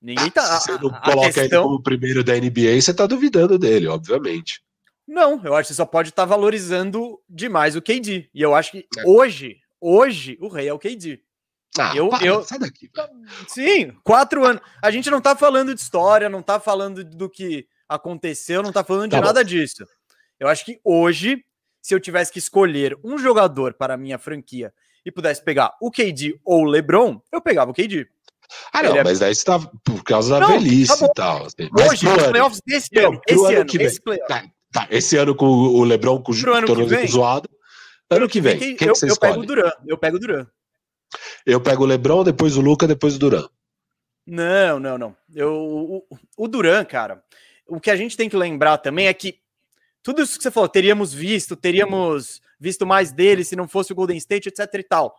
Ninguém 0.00 0.30
tá. 0.30 0.56
Ah, 0.56 0.60
se 0.60 0.66
você 0.66 0.72
não 0.72 0.90
coloca 0.90 1.32
questão... 1.32 1.42
ele 1.42 1.68
como 1.68 1.82
primeiro 1.82 2.24
da 2.24 2.34
NBA, 2.34 2.80
você 2.80 2.92
tá 2.92 3.06
duvidando 3.06 3.58
dele, 3.58 3.86
obviamente. 3.86 4.62
Não, 5.06 5.42
eu 5.44 5.54
acho 5.54 5.68
que 5.68 5.74
você 5.74 5.76
só 5.76 5.86
pode 5.86 6.08
estar 6.08 6.22
tá 6.22 6.26
valorizando 6.26 7.18
demais 7.28 7.76
o 7.76 7.82
KD. 7.82 8.30
E 8.34 8.40
eu 8.40 8.54
acho 8.54 8.72
que 8.72 8.86
é. 8.98 9.02
hoje, 9.06 9.56
hoje, 9.80 10.38
o 10.40 10.48
rei 10.48 10.68
é 10.68 10.72
o 10.72 10.78
KD. 10.78 11.20
Ah, 11.78 11.92
eu, 11.96 12.08
para, 12.08 12.24
eu... 12.24 12.44
sai 12.44 12.58
daqui. 12.58 12.88
Sim, 13.48 13.92
quatro 14.04 14.44
anos. 14.44 14.62
A 14.82 14.90
gente 14.90 15.10
não 15.10 15.20
tá 15.20 15.34
falando 15.34 15.74
de 15.74 15.80
história, 15.80 16.28
não 16.28 16.42
tá 16.42 16.60
falando 16.60 17.04
do 17.04 17.28
que 17.28 17.66
aconteceu, 17.88 18.62
não 18.62 18.72
tá 18.72 18.84
falando 18.84 19.10
de 19.10 19.16
tá 19.16 19.20
nada 19.20 19.40
bom. 19.40 19.46
disso. 19.46 19.86
Eu 20.38 20.48
acho 20.48 20.64
que 20.64 20.80
hoje, 20.84 21.44
se 21.82 21.94
eu 21.94 22.00
tivesse 22.00 22.32
que 22.32 22.38
escolher 22.38 22.96
um 23.02 23.18
jogador 23.18 23.74
para 23.74 23.94
a 23.94 23.96
minha 23.96 24.18
franquia 24.18 24.72
e 25.04 25.10
pudesse 25.10 25.42
pegar 25.42 25.74
o 25.80 25.90
KD 25.90 26.38
ou 26.44 26.62
o 26.62 26.64
LeBron, 26.64 27.20
eu 27.32 27.40
pegava 27.40 27.70
o 27.70 27.74
KD. 27.74 28.06
Ah, 28.72 28.82
não, 28.82 28.90
Ele 28.90 28.98
é 28.98 29.04
mas 29.04 29.20
é... 29.20 29.26
daí 29.26 29.34
você 29.34 29.44
tá 29.44 29.58
por 29.58 30.04
causa 30.04 30.30
da 30.34 30.40
não, 30.40 30.48
velhice 30.48 30.98
tá 30.98 31.06
e 31.06 31.12
tal. 31.14 31.42
Hoje, 31.42 32.04
nos 32.04 32.26
playoffs 32.28 32.60
desse 32.64 32.88
não, 32.92 33.08
ano, 33.08 33.20
esse 33.26 33.44
ano, 33.44 33.60
ano 33.60 33.82
esse 33.82 34.00
tá, 34.00 34.44
tá, 34.72 34.88
esse 34.90 35.16
ano 35.16 35.34
com 35.34 35.46
o 35.46 35.84
LeBron 35.84 36.22
com 36.22 36.32
o 36.32 36.66
tornozelo 36.66 37.08
zoado. 37.08 37.48
Ano 38.10 38.28
que 38.28 38.40
vem, 38.40 38.58
quem, 38.58 38.76
quem 38.76 38.88
eu, 38.88 38.94
eu 39.02 39.16
pego 39.16 39.40
o 39.40 39.46
Duran, 39.46 39.72
eu 39.86 39.98
pego 39.98 40.18
o 40.18 40.20
Duran. 40.20 40.46
Eu 41.46 41.60
pego 41.60 41.84
o 41.84 41.86
Lebron, 41.86 42.24
depois 42.24 42.56
o 42.56 42.60
Luca, 42.60 42.86
depois 42.86 43.16
o 43.16 43.18
Duran. 43.18 43.48
Não, 44.26 44.80
não, 44.80 44.96
não. 44.96 45.16
Eu, 45.34 45.52
o, 45.52 46.06
o 46.36 46.48
Duran, 46.48 46.84
cara, 46.84 47.22
o 47.66 47.78
que 47.78 47.90
a 47.90 47.96
gente 47.96 48.16
tem 48.16 48.28
que 48.28 48.36
lembrar 48.36 48.78
também 48.78 49.06
é 49.06 49.14
que 49.14 49.38
tudo 50.02 50.22
isso 50.22 50.36
que 50.36 50.42
você 50.42 50.50
falou, 50.50 50.68
teríamos 50.68 51.12
visto, 51.12 51.56
teríamos 51.56 52.40
visto 52.58 52.86
mais 52.86 53.12
dele 53.12 53.44
se 53.44 53.56
não 53.56 53.68
fosse 53.68 53.92
o 53.92 53.94
Golden 53.94 54.16
State, 54.16 54.48
etc 54.48 54.68
e 54.74 54.82
tal. 54.82 55.14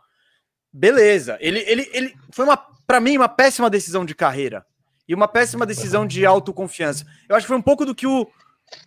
Beleza. 0.74 1.38
Ele, 1.40 1.60
ele, 1.68 1.90
ele 1.94 2.16
foi 2.32 2.46
uma, 2.46 2.58
para 2.58 3.00
mim, 3.00 3.18
uma 3.18 3.30
péssima 3.30 3.70
decisão 3.70 4.04
de 4.04 4.16
carreira 4.16 4.66
e 5.08 5.14
uma 5.14 5.28
péssima 5.28 5.66
decisão 5.66 6.06
de 6.06 6.26
autoconfiança. 6.26 7.06
Eu 7.30 7.36
acho 7.36 7.46
que 7.46 7.50
foi 7.50 7.58
um 7.58 7.62
pouco 7.62 7.86
do 7.86 7.94
que 7.94 8.08
o 8.08 8.28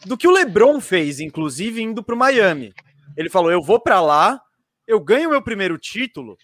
do 0.04 0.16
que 0.16 0.26
o 0.26 0.32
LeBron 0.32 0.80
fez, 0.80 1.20
inclusive 1.20 1.80
indo 1.80 2.02
para 2.02 2.14
o 2.14 2.18
Miami. 2.18 2.74
Ele 3.16 3.30
falou: 3.30 3.50
"Eu 3.50 3.62
vou 3.62 3.80
para 3.80 4.00
lá, 4.00 4.40
eu 4.86 5.00
ganho 5.00 5.30
meu 5.30 5.40
primeiro 5.40 5.78
título 5.78 6.36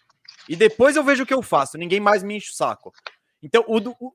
e 0.49 0.57
depois 0.57 0.97
eu 0.97 1.05
vejo 1.05 1.23
o 1.23 1.27
que 1.27 1.35
eu 1.35 1.43
faço. 1.43 1.79
Ninguém 1.79 2.01
mais 2.01 2.23
me 2.23 2.37
enche 2.37 2.51
o 2.51 2.55
saco. 2.55 2.93
Então, 3.43 3.65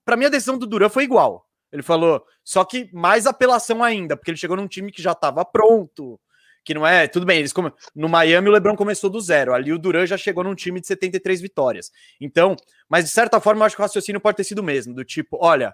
para 0.04 0.18
mim, 0.18 0.26
a 0.26 0.30
decisão 0.30 0.58
do 0.58 0.66
Duran 0.66 0.90
foi 0.90 1.04
igual. 1.04 1.46
Ele 1.72 1.84
falou, 1.84 2.26
só 2.44 2.66
que 2.66 2.90
mais 2.92 3.28
apelação 3.28 3.84
ainda, 3.84 4.18
porque 4.18 4.32
ele 4.32 4.38
chegou 4.38 4.58
num 4.58 4.68
time 4.68 4.92
que 4.92 5.02
já 5.02 5.12
estava 5.12 5.46
pronto. 5.46 6.20
Que 6.66 6.74
não 6.74 6.86
é. 6.86 7.08
Tudo 7.08 7.26
bem, 7.26 7.40
eles 7.40 7.54
come... 7.54 7.72
no 7.96 8.10
Miami 8.10 8.50
o 8.50 8.52
Lebron 8.52 8.76
começou 8.76 9.10
do 9.10 9.22
zero. 9.22 9.54
Ali 9.54 9.72
o 9.72 9.80
Duran 9.80 10.06
já 10.06 10.18
chegou 10.18 10.44
num 10.44 10.56
time 10.56 10.82
de 10.82 10.88
73 10.88 11.42
vitórias. 11.42 11.92
Então, 12.20 12.56
mas 12.88 13.06
de 13.06 13.12
certa 13.12 13.40
forma, 13.40 13.62
eu 13.62 13.66
acho 13.68 13.76
que 13.76 13.82
o 13.82 13.86
raciocínio 13.86 14.20
pode 14.20 14.38
ter 14.38 14.44
sido 14.44 14.60
o 14.60 14.64
mesmo: 14.64 14.94
do 14.94 15.06
tipo, 15.06 15.38
olha, 15.40 15.74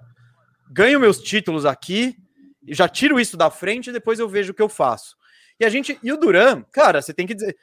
ganho 0.70 1.00
meus 1.00 1.20
títulos 1.20 1.66
aqui, 1.66 2.16
já 2.68 2.88
tiro 2.88 3.20
isso 3.20 3.36
da 3.36 3.50
frente 3.50 3.90
e 3.90 3.94
depois 3.94 4.20
eu 4.20 4.30
vejo 4.30 4.52
o 4.52 4.56
que 4.56 4.62
eu 4.62 4.70
faço. 4.70 5.16
E 5.60 5.66
a 5.66 5.70
gente. 5.70 5.98
E 6.04 6.12
o 6.12 6.18
Duran, 6.18 6.64
cara, 6.72 7.02
você 7.02 7.14
tem 7.14 7.26
que 7.26 7.34
dizer. 7.34 7.56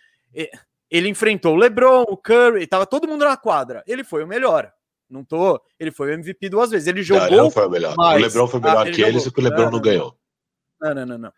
É, 0.92 0.96
ele 0.96 1.08
enfrentou 1.08 1.54
o 1.54 1.56
LeBron, 1.56 2.02
o 2.08 2.16
Curry, 2.16 2.66
tava 2.66 2.86
todo 2.86 3.08
mundo 3.08 3.24
na 3.24 3.36
quadra. 3.36 3.82
Ele 3.86 4.04
foi 4.04 4.22
o 4.22 4.26
melhor. 4.26 4.72
Não 5.08 5.24
tô. 5.24 5.60
Ele 5.78 5.90
foi 5.90 6.10
o 6.10 6.12
MVP 6.12 6.48
duas 6.48 6.70
vezes. 6.70 6.86
Ele 6.86 7.02
jogou. 7.02 7.30
Não, 7.30 7.36
não 7.44 7.50
foi 7.50 7.66
o 7.66 7.70
melhor. 7.70 7.94
o 7.98 8.14
LeBron 8.14 8.46
foi 8.46 8.60
melhor 8.60 8.88
ah, 8.88 8.90
que 8.90 9.02
eles 9.02 9.26
e 9.26 9.32
que 9.32 9.40
o 9.40 9.42
LeBron 9.42 9.64
não, 9.64 9.72
não 9.72 9.80
ganhou. 9.80 10.16
Não, 10.80 10.94
não, 10.94 11.06
não, 11.06 11.18
não. 11.18 11.32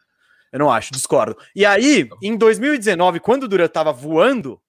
Eu 0.53 0.59
não 0.61 0.71
acho, 0.71 0.93
discordo. 0.93 1.37
E 1.55 1.67
aí, 1.67 2.09
em 2.23 2.37
2019, 2.37 3.19
quando 3.19 3.45
o 3.45 3.49
Durant 3.49 3.73
tava 3.73 3.93
voando, 3.93 4.63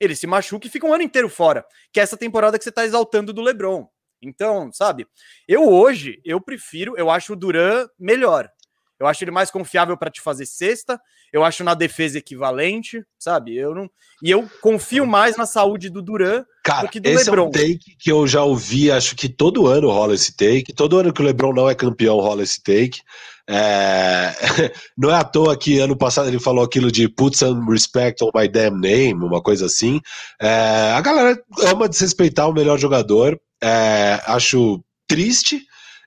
ele 0.00 0.16
se 0.16 0.26
machuca 0.26 0.66
e 0.66 0.70
fica 0.70 0.86
um 0.86 0.94
ano 0.94 1.02
inteiro 1.02 1.28
fora. 1.28 1.64
Que 1.92 2.00
é 2.00 2.02
essa 2.02 2.16
temporada 2.16 2.56
que 2.56 2.64
você 2.64 2.72
tá 2.72 2.86
exaltando 2.86 3.30
do 3.30 3.42
LeBron. 3.42 3.86
Então, 4.22 4.72
sabe? 4.72 5.06
Eu 5.46 5.68
hoje, 5.68 6.22
eu 6.24 6.40
prefiro, 6.40 6.94
eu 6.96 7.10
acho 7.10 7.34
o 7.34 7.36
Duran 7.36 7.86
melhor. 7.98 8.50
Eu 8.98 9.06
acho 9.06 9.24
ele 9.24 9.30
mais 9.30 9.50
confiável 9.50 9.96
para 9.96 10.10
te 10.10 10.20
fazer 10.20 10.46
cesta. 10.46 11.00
Eu 11.32 11.44
acho 11.44 11.64
na 11.64 11.74
defesa 11.74 12.18
equivalente, 12.18 13.02
sabe? 13.18 13.56
Eu 13.56 13.74
não 13.74 13.90
e 14.22 14.30
eu 14.30 14.48
confio 14.60 15.04
mais 15.04 15.36
na 15.36 15.46
saúde 15.46 15.90
do 15.90 16.00
Duran 16.00 16.44
Cara, 16.62 16.82
do 16.82 16.88
que 16.88 17.00
do 17.00 17.08
esse 17.08 17.28
LeBron. 17.28 17.44
é 17.44 17.48
um 17.48 17.50
take 17.50 17.96
que 17.98 18.10
eu 18.10 18.26
já 18.26 18.42
ouvi. 18.42 18.90
Acho 18.90 19.16
que 19.16 19.28
todo 19.28 19.66
ano 19.66 19.90
rola 19.90 20.14
esse 20.14 20.34
take. 20.34 20.72
Todo 20.72 20.98
ano 20.98 21.12
que 21.12 21.20
o 21.20 21.24
LeBron 21.24 21.52
não 21.52 21.68
é 21.68 21.74
campeão 21.74 22.20
rola 22.20 22.42
esse 22.42 22.62
take. 22.62 23.00
É... 23.48 24.32
não 24.96 25.10
é 25.10 25.16
à 25.16 25.24
toa 25.24 25.58
que 25.58 25.78
ano 25.78 25.96
passado 25.96 26.28
ele 26.28 26.38
falou 26.38 26.64
aquilo 26.64 26.90
de 26.90 27.08
put 27.08 27.36
some 27.36 27.70
respect 27.70 28.24
on 28.24 28.30
my 28.34 28.48
damn 28.48 28.80
name, 28.80 29.22
uma 29.22 29.42
coisa 29.42 29.66
assim. 29.66 30.00
É... 30.40 30.92
A 30.92 31.00
galera 31.00 31.38
ama 31.64 31.88
desrespeitar 31.88 32.48
o 32.48 32.54
melhor 32.54 32.78
jogador. 32.78 33.38
É... 33.62 34.20
Acho 34.26 34.82
triste. 35.06 35.60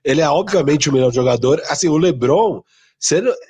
Ele 0.04 0.20
é 0.20 0.28
obviamente 0.28 0.88
o 0.88 0.92
melhor 0.92 1.12
jogador. 1.12 1.60
Assim, 1.68 1.88
o 1.88 1.98
LeBron 1.98 2.62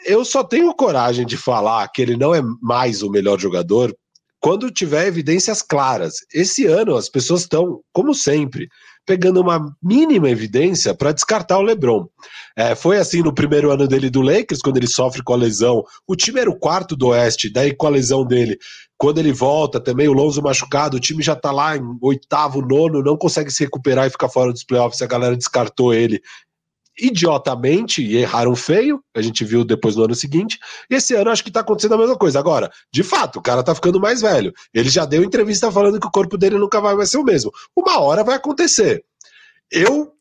eu 0.06 0.24
só 0.24 0.44
tenho 0.44 0.74
coragem 0.74 1.26
de 1.26 1.36
falar 1.36 1.88
que 1.88 2.02
ele 2.02 2.16
não 2.16 2.34
é 2.34 2.42
mais 2.60 3.02
o 3.02 3.10
melhor 3.10 3.38
jogador 3.38 3.94
quando 4.40 4.70
tiver 4.70 5.06
evidências 5.06 5.62
claras. 5.62 6.14
Esse 6.32 6.66
ano 6.66 6.96
as 6.96 7.08
pessoas 7.08 7.42
estão, 7.42 7.80
como 7.92 8.14
sempre, 8.14 8.68
pegando 9.04 9.40
uma 9.40 9.74
mínima 9.82 10.28
evidência 10.28 10.94
para 10.94 11.12
descartar 11.12 11.58
o 11.58 11.62
LeBron. 11.62 12.06
É, 12.56 12.74
foi 12.74 12.98
assim 12.98 13.22
no 13.22 13.34
primeiro 13.34 13.70
ano 13.72 13.88
dele 13.88 14.10
do 14.10 14.20
Lakers, 14.20 14.60
quando 14.60 14.76
ele 14.76 14.86
sofre 14.86 15.22
com 15.22 15.32
a 15.32 15.36
lesão. 15.36 15.82
O 16.06 16.14
time 16.14 16.40
era 16.40 16.50
o 16.50 16.58
quarto 16.58 16.94
do 16.94 17.08
Oeste, 17.08 17.50
daí 17.50 17.74
com 17.74 17.86
a 17.86 17.90
lesão 17.90 18.24
dele. 18.24 18.58
Quando 18.98 19.18
ele 19.18 19.32
volta 19.32 19.80
também, 19.80 20.08
o 20.08 20.12
Lonzo 20.12 20.42
machucado, 20.42 20.96
o 20.96 21.00
time 21.00 21.22
já 21.22 21.32
está 21.32 21.50
lá 21.50 21.76
em 21.76 21.82
oitavo, 22.02 22.60
nono, 22.60 23.02
não 23.02 23.16
consegue 23.16 23.50
se 23.50 23.64
recuperar 23.64 24.06
e 24.06 24.10
ficar 24.10 24.28
fora 24.28 24.52
dos 24.52 24.64
playoffs. 24.64 25.00
A 25.00 25.06
galera 25.06 25.36
descartou 25.36 25.94
ele 25.94 26.20
idiotamente 27.00 28.02
e 28.02 28.16
erraram 28.16 28.54
feio, 28.56 29.02
a 29.14 29.22
gente 29.22 29.44
viu 29.44 29.64
depois 29.64 29.96
no 29.96 30.04
ano 30.04 30.14
seguinte, 30.14 30.58
e 30.90 30.94
esse 30.94 31.14
ano 31.14 31.30
acho 31.30 31.44
que 31.44 31.50
tá 31.50 31.60
acontecendo 31.60 31.94
a 31.94 31.98
mesma 31.98 32.16
coisa. 32.16 32.38
Agora, 32.38 32.70
de 32.92 33.02
fato, 33.02 33.38
o 33.38 33.42
cara 33.42 33.62
tá 33.62 33.74
ficando 33.74 34.00
mais 34.00 34.20
velho. 34.20 34.52
Ele 34.72 34.88
já 34.88 35.04
deu 35.04 35.22
entrevista 35.22 35.70
falando 35.70 36.00
que 36.00 36.06
o 36.06 36.10
corpo 36.10 36.36
dele 36.36 36.58
nunca 36.58 36.80
vai 36.80 36.94
mais 36.94 37.10
ser 37.10 37.18
o 37.18 37.24
mesmo. 37.24 37.52
Uma 37.76 38.00
hora 38.00 38.24
vai 38.24 38.36
acontecer. 38.36 39.04
Eu 39.70 40.12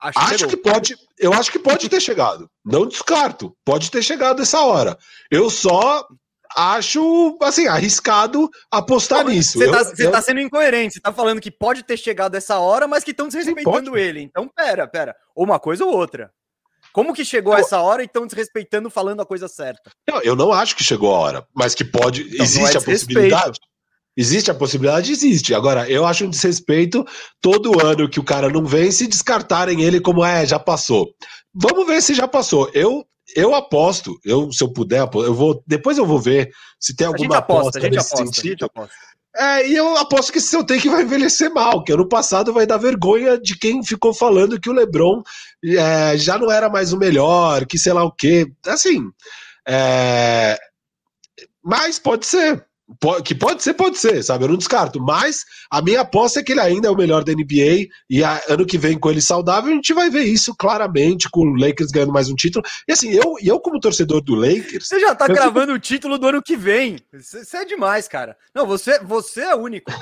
Acho, 0.00 0.18
acho 0.20 0.46
que, 0.46 0.56
que 0.56 0.62
pode, 0.62 0.96
eu 1.18 1.32
acho 1.32 1.50
que 1.50 1.58
pode 1.58 1.88
ter 1.88 2.00
chegado. 2.00 2.48
Não 2.64 2.86
descarto, 2.86 3.52
pode 3.64 3.90
ter 3.90 4.00
chegado 4.00 4.40
essa 4.40 4.60
hora. 4.60 4.96
Eu 5.28 5.50
só 5.50 6.06
acho, 6.58 7.38
assim, 7.40 7.68
arriscado 7.68 8.50
apostar 8.68 9.22
Pô, 9.22 9.30
nisso. 9.30 9.58
Você 9.58 9.70
tá, 9.70 9.92
eu... 10.02 10.10
tá, 10.10 10.20
sendo 10.20 10.40
incoerente, 10.40 10.94
você 10.94 11.00
tá 11.00 11.12
falando 11.12 11.40
que 11.40 11.52
pode 11.52 11.84
ter 11.84 11.96
chegado 11.96 12.34
essa 12.34 12.58
hora, 12.58 12.88
mas 12.88 13.04
que 13.04 13.12
estão 13.12 13.28
desrespeitando 13.28 13.96
ele. 13.96 14.20
Então, 14.20 14.48
pera, 14.48 14.88
pera. 14.88 15.14
Ou 15.36 15.44
uma 15.44 15.60
coisa 15.60 15.84
ou 15.84 15.94
outra. 15.94 16.32
Como 16.92 17.14
que 17.14 17.24
chegou 17.24 17.52
eu... 17.52 17.60
essa 17.60 17.80
hora 17.80 18.02
e 18.02 18.06
estão 18.06 18.26
desrespeitando 18.26 18.90
falando 18.90 19.22
a 19.22 19.26
coisa 19.26 19.46
certa? 19.46 19.90
Não, 20.08 20.20
eu 20.22 20.34
não 20.34 20.52
acho 20.52 20.74
que 20.74 20.82
chegou 20.82 21.14
a 21.14 21.18
hora, 21.18 21.46
mas 21.54 21.74
que 21.74 21.84
pode. 21.84 22.22
Então, 22.22 22.44
existe 22.44 22.76
é 22.76 22.80
a 22.80 22.82
possibilidade. 22.82 23.60
Existe 24.16 24.50
a 24.50 24.54
possibilidade? 24.54 25.12
Existe. 25.12 25.54
Agora, 25.54 25.88
eu 25.88 26.04
acho 26.04 26.24
um 26.24 26.30
desrespeito 26.30 27.04
todo 27.40 27.80
ano 27.86 28.10
que 28.10 28.18
o 28.18 28.24
cara 28.24 28.48
não 28.48 28.64
vem 28.64 28.90
se 28.90 29.06
descartarem 29.06 29.82
ele 29.82 30.00
como 30.00 30.24
é, 30.24 30.44
já 30.44 30.58
passou. 30.58 31.14
Vamos 31.54 31.86
ver 31.86 32.02
se 32.02 32.14
já 32.14 32.26
passou. 32.26 32.68
Eu 32.74 33.06
eu 33.34 33.54
aposto, 33.54 34.18
eu 34.24 34.50
se 34.52 34.62
eu 34.62 34.72
puder, 34.72 35.08
eu 35.14 35.34
vou 35.34 35.62
depois 35.66 35.98
eu 35.98 36.06
vou 36.06 36.18
ver 36.18 36.50
se 36.78 36.94
tem 36.94 37.06
alguma 37.06 37.38
aposta, 37.38 37.78
aposta 37.78 37.90
nesse 37.90 38.14
aposta, 38.14 38.40
sentido. 38.40 38.70
É, 39.36 39.68
e 39.68 39.76
eu 39.76 39.96
aposto 39.96 40.32
que 40.32 40.38
esse 40.38 40.48
seu 40.48 40.64
take 40.64 40.88
vai 40.88 41.02
envelhecer 41.02 41.52
mal, 41.52 41.84
que 41.84 41.92
ano 41.92 42.08
passado 42.08 42.52
vai 42.52 42.66
dar 42.66 42.78
vergonha 42.78 43.38
de 43.38 43.56
quem 43.56 43.84
ficou 43.84 44.12
falando 44.12 44.58
que 44.58 44.70
o 44.70 44.72
LeBron 44.72 45.22
é, 45.64 46.16
já 46.16 46.38
não 46.38 46.50
era 46.50 46.68
mais 46.68 46.92
o 46.92 46.98
melhor, 46.98 47.64
que 47.66 47.78
sei 47.78 47.92
lá 47.92 48.02
o 48.02 48.10
quê. 48.10 48.50
Assim, 48.66 49.10
é, 49.66 50.58
mas 51.62 51.98
pode 51.98 52.26
ser, 52.26 52.64
que 53.24 53.34
pode 53.34 53.62
ser, 53.62 53.74
pode 53.74 53.98
ser, 53.98 54.22
sabe? 54.22 54.44
Eu 54.44 54.48
não 54.48 54.56
descarto. 54.56 55.00
Mas 55.00 55.44
a 55.70 55.82
minha 55.82 56.00
aposta 56.00 56.40
é 56.40 56.42
que 56.42 56.52
ele 56.52 56.60
ainda 56.60 56.88
é 56.88 56.90
o 56.90 56.96
melhor 56.96 57.22
da 57.22 57.32
NBA. 57.32 57.88
E 58.08 58.24
a, 58.24 58.40
ano 58.48 58.64
que 58.64 58.78
vem, 58.78 58.98
com 58.98 59.10
ele 59.10 59.20
saudável, 59.20 59.70
a 59.70 59.74
gente 59.74 59.92
vai 59.92 60.08
ver 60.08 60.24
isso 60.24 60.54
claramente, 60.54 61.28
com 61.30 61.40
o 61.40 61.54
Lakers 61.54 61.90
ganhando 61.90 62.12
mais 62.12 62.28
um 62.28 62.34
título. 62.34 62.64
E 62.88 62.92
assim, 62.92 63.10
eu, 63.10 63.34
eu 63.42 63.60
como 63.60 63.80
torcedor 63.80 64.22
do 64.22 64.34
Lakers. 64.34 64.88
Você 64.88 65.00
já 65.00 65.14
tá 65.14 65.26
gravando 65.26 65.72
fico... 65.72 65.76
o 65.76 65.78
título 65.78 66.18
do 66.18 66.26
ano 66.28 66.42
que 66.42 66.56
vem. 66.56 66.98
Isso 67.12 67.56
é 67.56 67.64
demais, 67.64 68.08
cara. 68.08 68.36
Não, 68.54 68.66
você, 68.66 68.98
você 69.00 69.42
é 69.42 69.54
único. 69.54 69.92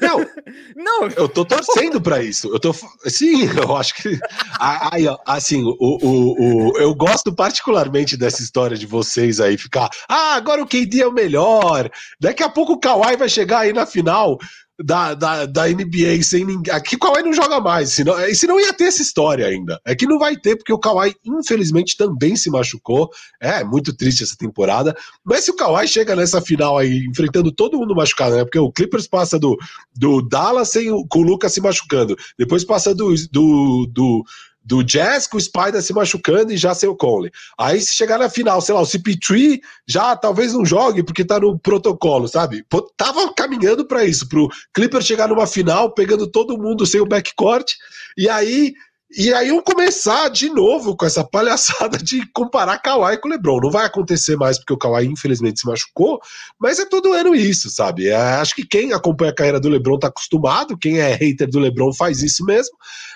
Não, 0.00 0.18
não, 0.76 1.08
eu 1.08 1.28
tô 1.28 1.44
torcendo 1.44 2.00
para 2.00 2.22
isso. 2.22 2.48
Eu 2.48 2.60
tô, 2.60 2.74
sim, 3.06 3.44
eu 3.56 3.76
acho 3.76 3.94
que, 3.94 4.18
aí, 4.58 5.04
assim, 5.26 5.62
o, 5.64 5.76
o, 5.78 6.70
o, 6.70 6.78
eu 6.78 6.94
gosto 6.94 7.32
particularmente 7.34 8.16
dessa 8.16 8.42
história 8.42 8.76
de 8.76 8.86
vocês 8.86 9.40
aí 9.40 9.56
ficar, 9.56 9.90
ah, 10.08 10.34
agora 10.34 10.62
o 10.62 10.66
KD 10.66 11.02
é 11.02 11.06
o 11.06 11.12
melhor. 11.12 11.90
Daqui 12.20 12.42
a 12.42 12.48
pouco 12.48 12.72
o 12.72 12.78
Kawhi 12.78 13.16
vai 13.16 13.28
chegar 13.28 13.60
aí 13.60 13.72
na 13.72 13.86
final 13.86 14.38
da, 14.84 15.14
da, 15.14 15.46
da 15.46 15.66
NBA 15.68 16.22
sem 16.22 16.44
ninguém. 16.44 16.72
Aqui 16.72 16.96
o 16.96 16.98
Kawhi 16.98 17.22
não 17.22 17.32
joga 17.32 17.60
mais, 17.60 17.90
senão, 17.90 18.18
é, 18.18 18.32
senão 18.34 18.60
ia 18.60 18.72
ter 18.72 18.84
essa 18.84 19.02
história 19.02 19.46
ainda. 19.46 19.80
É 19.84 19.94
que 19.94 20.06
não 20.06 20.18
vai 20.18 20.36
ter, 20.36 20.56
porque 20.56 20.72
o 20.72 20.78
Kawhi, 20.78 21.14
infelizmente, 21.24 21.96
também 21.96 22.36
se 22.36 22.50
machucou. 22.50 23.10
É 23.40 23.62
muito 23.64 23.94
triste 23.94 24.22
essa 24.22 24.36
temporada. 24.36 24.96
Mas 25.24 25.44
se 25.44 25.50
o 25.50 25.56
Kawhi 25.56 25.86
chega 25.86 26.16
nessa 26.16 26.40
final 26.40 26.78
aí, 26.78 27.06
enfrentando 27.06 27.52
todo 27.52 27.78
mundo 27.78 27.94
machucado, 27.94 28.36
né? 28.36 28.44
Porque 28.44 28.58
o 28.58 28.72
Clippers 28.72 29.06
passa 29.06 29.38
do, 29.38 29.56
do 29.94 30.22
Dallas 30.22 30.70
sem, 30.70 30.88
com 31.08 31.18
o 31.20 31.22
Lucas 31.22 31.52
se 31.52 31.60
machucando. 31.60 32.16
Depois 32.38 32.64
passa 32.64 32.94
do, 32.94 33.14
do, 33.30 33.86
do 33.90 34.24
do 34.64 34.82
Jazz 34.82 35.26
com 35.26 35.36
o 35.36 35.40
Spider 35.40 35.82
se 35.82 35.92
machucando 35.92 36.52
e 36.52 36.56
já 36.56 36.74
sem 36.74 36.88
o 36.88 36.96
Conley. 36.96 37.30
Aí 37.58 37.80
se 37.80 37.94
chegar 37.94 38.18
na 38.18 38.28
final, 38.28 38.60
sei 38.60 38.74
lá, 38.74 38.80
o 38.80 38.86
CP3 38.86 39.60
já 39.86 40.16
talvez 40.16 40.52
não 40.52 40.64
jogue 40.64 41.02
porque 41.02 41.24
tá 41.24 41.40
no 41.40 41.58
protocolo, 41.58 42.28
sabe? 42.28 42.64
Pô, 42.68 42.82
tava 42.96 43.32
caminhando 43.34 43.86
para 43.86 44.04
isso, 44.04 44.28
pro 44.28 44.48
Clipper 44.72 45.02
chegar 45.02 45.28
numa 45.28 45.46
final 45.46 45.92
pegando 45.92 46.26
todo 46.26 46.58
mundo 46.58 46.86
sem 46.86 47.00
o 47.00 47.06
backcourt 47.06 47.72
e 48.16 48.28
aí 48.28 48.72
e 49.14 49.32
aí 49.34 49.50
vão 49.50 49.60
começar 49.60 50.30
de 50.30 50.48
novo 50.48 50.96
com 50.96 51.04
essa 51.04 51.22
palhaçada 51.22 51.98
de 51.98 52.26
comparar 52.32 52.78
Kawhi 52.78 53.18
com 53.18 53.28
o 53.28 53.30
LeBron. 53.30 53.60
Não 53.60 53.70
vai 53.70 53.84
acontecer 53.84 54.36
mais 54.36 54.58
porque 54.58 54.72
o 54.72 54.78
Kawhi 54.78 55.06
infelizmente 55.06 55.60
se 55.60 55.66
machucou, 55.66 56.18
mas 56.58 56.78
é 56.78 56.86
todo 56.86 57.12
ano 57.12 57.34
isso, 57.34 57.68
sabe? 57.68 58.08
É, 58.08 58.16
acho 58.16 58.54
que 58.54 58.66
quem 58.66 58.94
acompanha 58.94 59.30
a 59.30 59.34
carreira 59.34 59.60
do 59.60 59.68
LeBron 59.68 59.98
tá 59.98 60.08
acostumado, 60.08 60.78
quem 60.78 60.98
é 60.98 61.12
hater 61.12 61.46
do 61.50 61.58
LeBron 61.58 61.92
faz 61.92 62.22
isso 62.22 62.42
mesmo. 62.46 62.74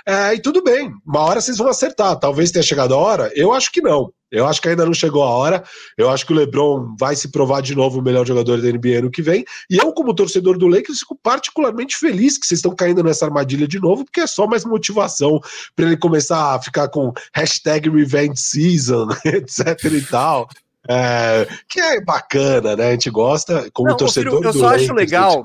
É, 0.09 0.35
e 0.35 0.41
tudo 0.41 0.63
bem, 0.63 0.93
uma 1.05 1.21
hora 1.21 1.41
vocês 1.41 1.59
vão 1.59 1.69
acertar. 1.69 2.17
Talvez 2.17 2.53
tenha 2.53 2.63
chegado 2.63 2.95
a 2.95 2.97
hora, 2.97 3.33
eu 3.35 3.53
acho 3.53 3.73
que 3.73 3.81
não. 3.81 4.13
Eu 4.31 4.47
acho 4.47 4.61
que 4.61 4.69
ainda 4.69 4.85
não 4.85 4.95
chegou 4.95 5.23
a 5.23 5.31
hora. 5.31 5.65
Eu 5.97 6.11
acho 6.11 6.27
que 6.27 6.33
o 6.33 6.37
LeBron 6.37 6.95
vai 6.99 7.15
se 7.17 7.31
provar 7.31 7.61
de 7.61 7.75
novo 7.75 7.99
o 7.99 8.03
melhor 8.03 8.27
jogador 8.27 8.61
da 8.61 8.69
NBA 8.69 9.03
no 9.03 9.11
que 9.11 9.23
vem. 9.23 9.45
E 9.71 9.77
eu, 9.77 9.93
como 9.93 10.15
torcedor 10.15 10.59
do 10.59 10.67
Lakers, 10.67 11.01
fico 11.01 11.17
particularmente 11.21 11.97
feliz 11.97 12.37
que 12.37 12.47
vocês 12.47 12.59
estão 12.59 12.75
caindo 12.75 13.03
nessa 13.03 13.25
armadilha 13.25 13.67
de 13.67 13.81
novo, 13.81 14.05
porque 14.05 14.21
é 14.21 14.27
só 14.27 14.47
mais 14.47 14.65
motivação 14.65 15.41
para 15.75 15.87
ele 15.87 15.97
começar 15.97 16.55
a 16.55 16.63
ficar 16.63 16.89
com 16.89 17.13
hashtag 17.33 17.89
Revenge 17.89 18.37
Season, 18.37 19.09
etc 19.25 19.85
e 19.85 20.03
tal. 20.03 20.49
É, 20.89 21.49
que 21.69 21.81
é 21.81 22.01
bacana, 22.01 22.77
né? 22.77 22.89
A 22.89 22.93
gente 22.93 23.11
gosta, 23.11 23.69
como 23.73 23.91
não, 23.91 23.97
torcedor 23.97 24.37
filho, 24.37 24.45
eu 24.49 24.53
do 24.53 24.59
só 24.59 24.67
Lakers, 24.67 24.83
acho 24.83 24.95
legal 24.95 25.43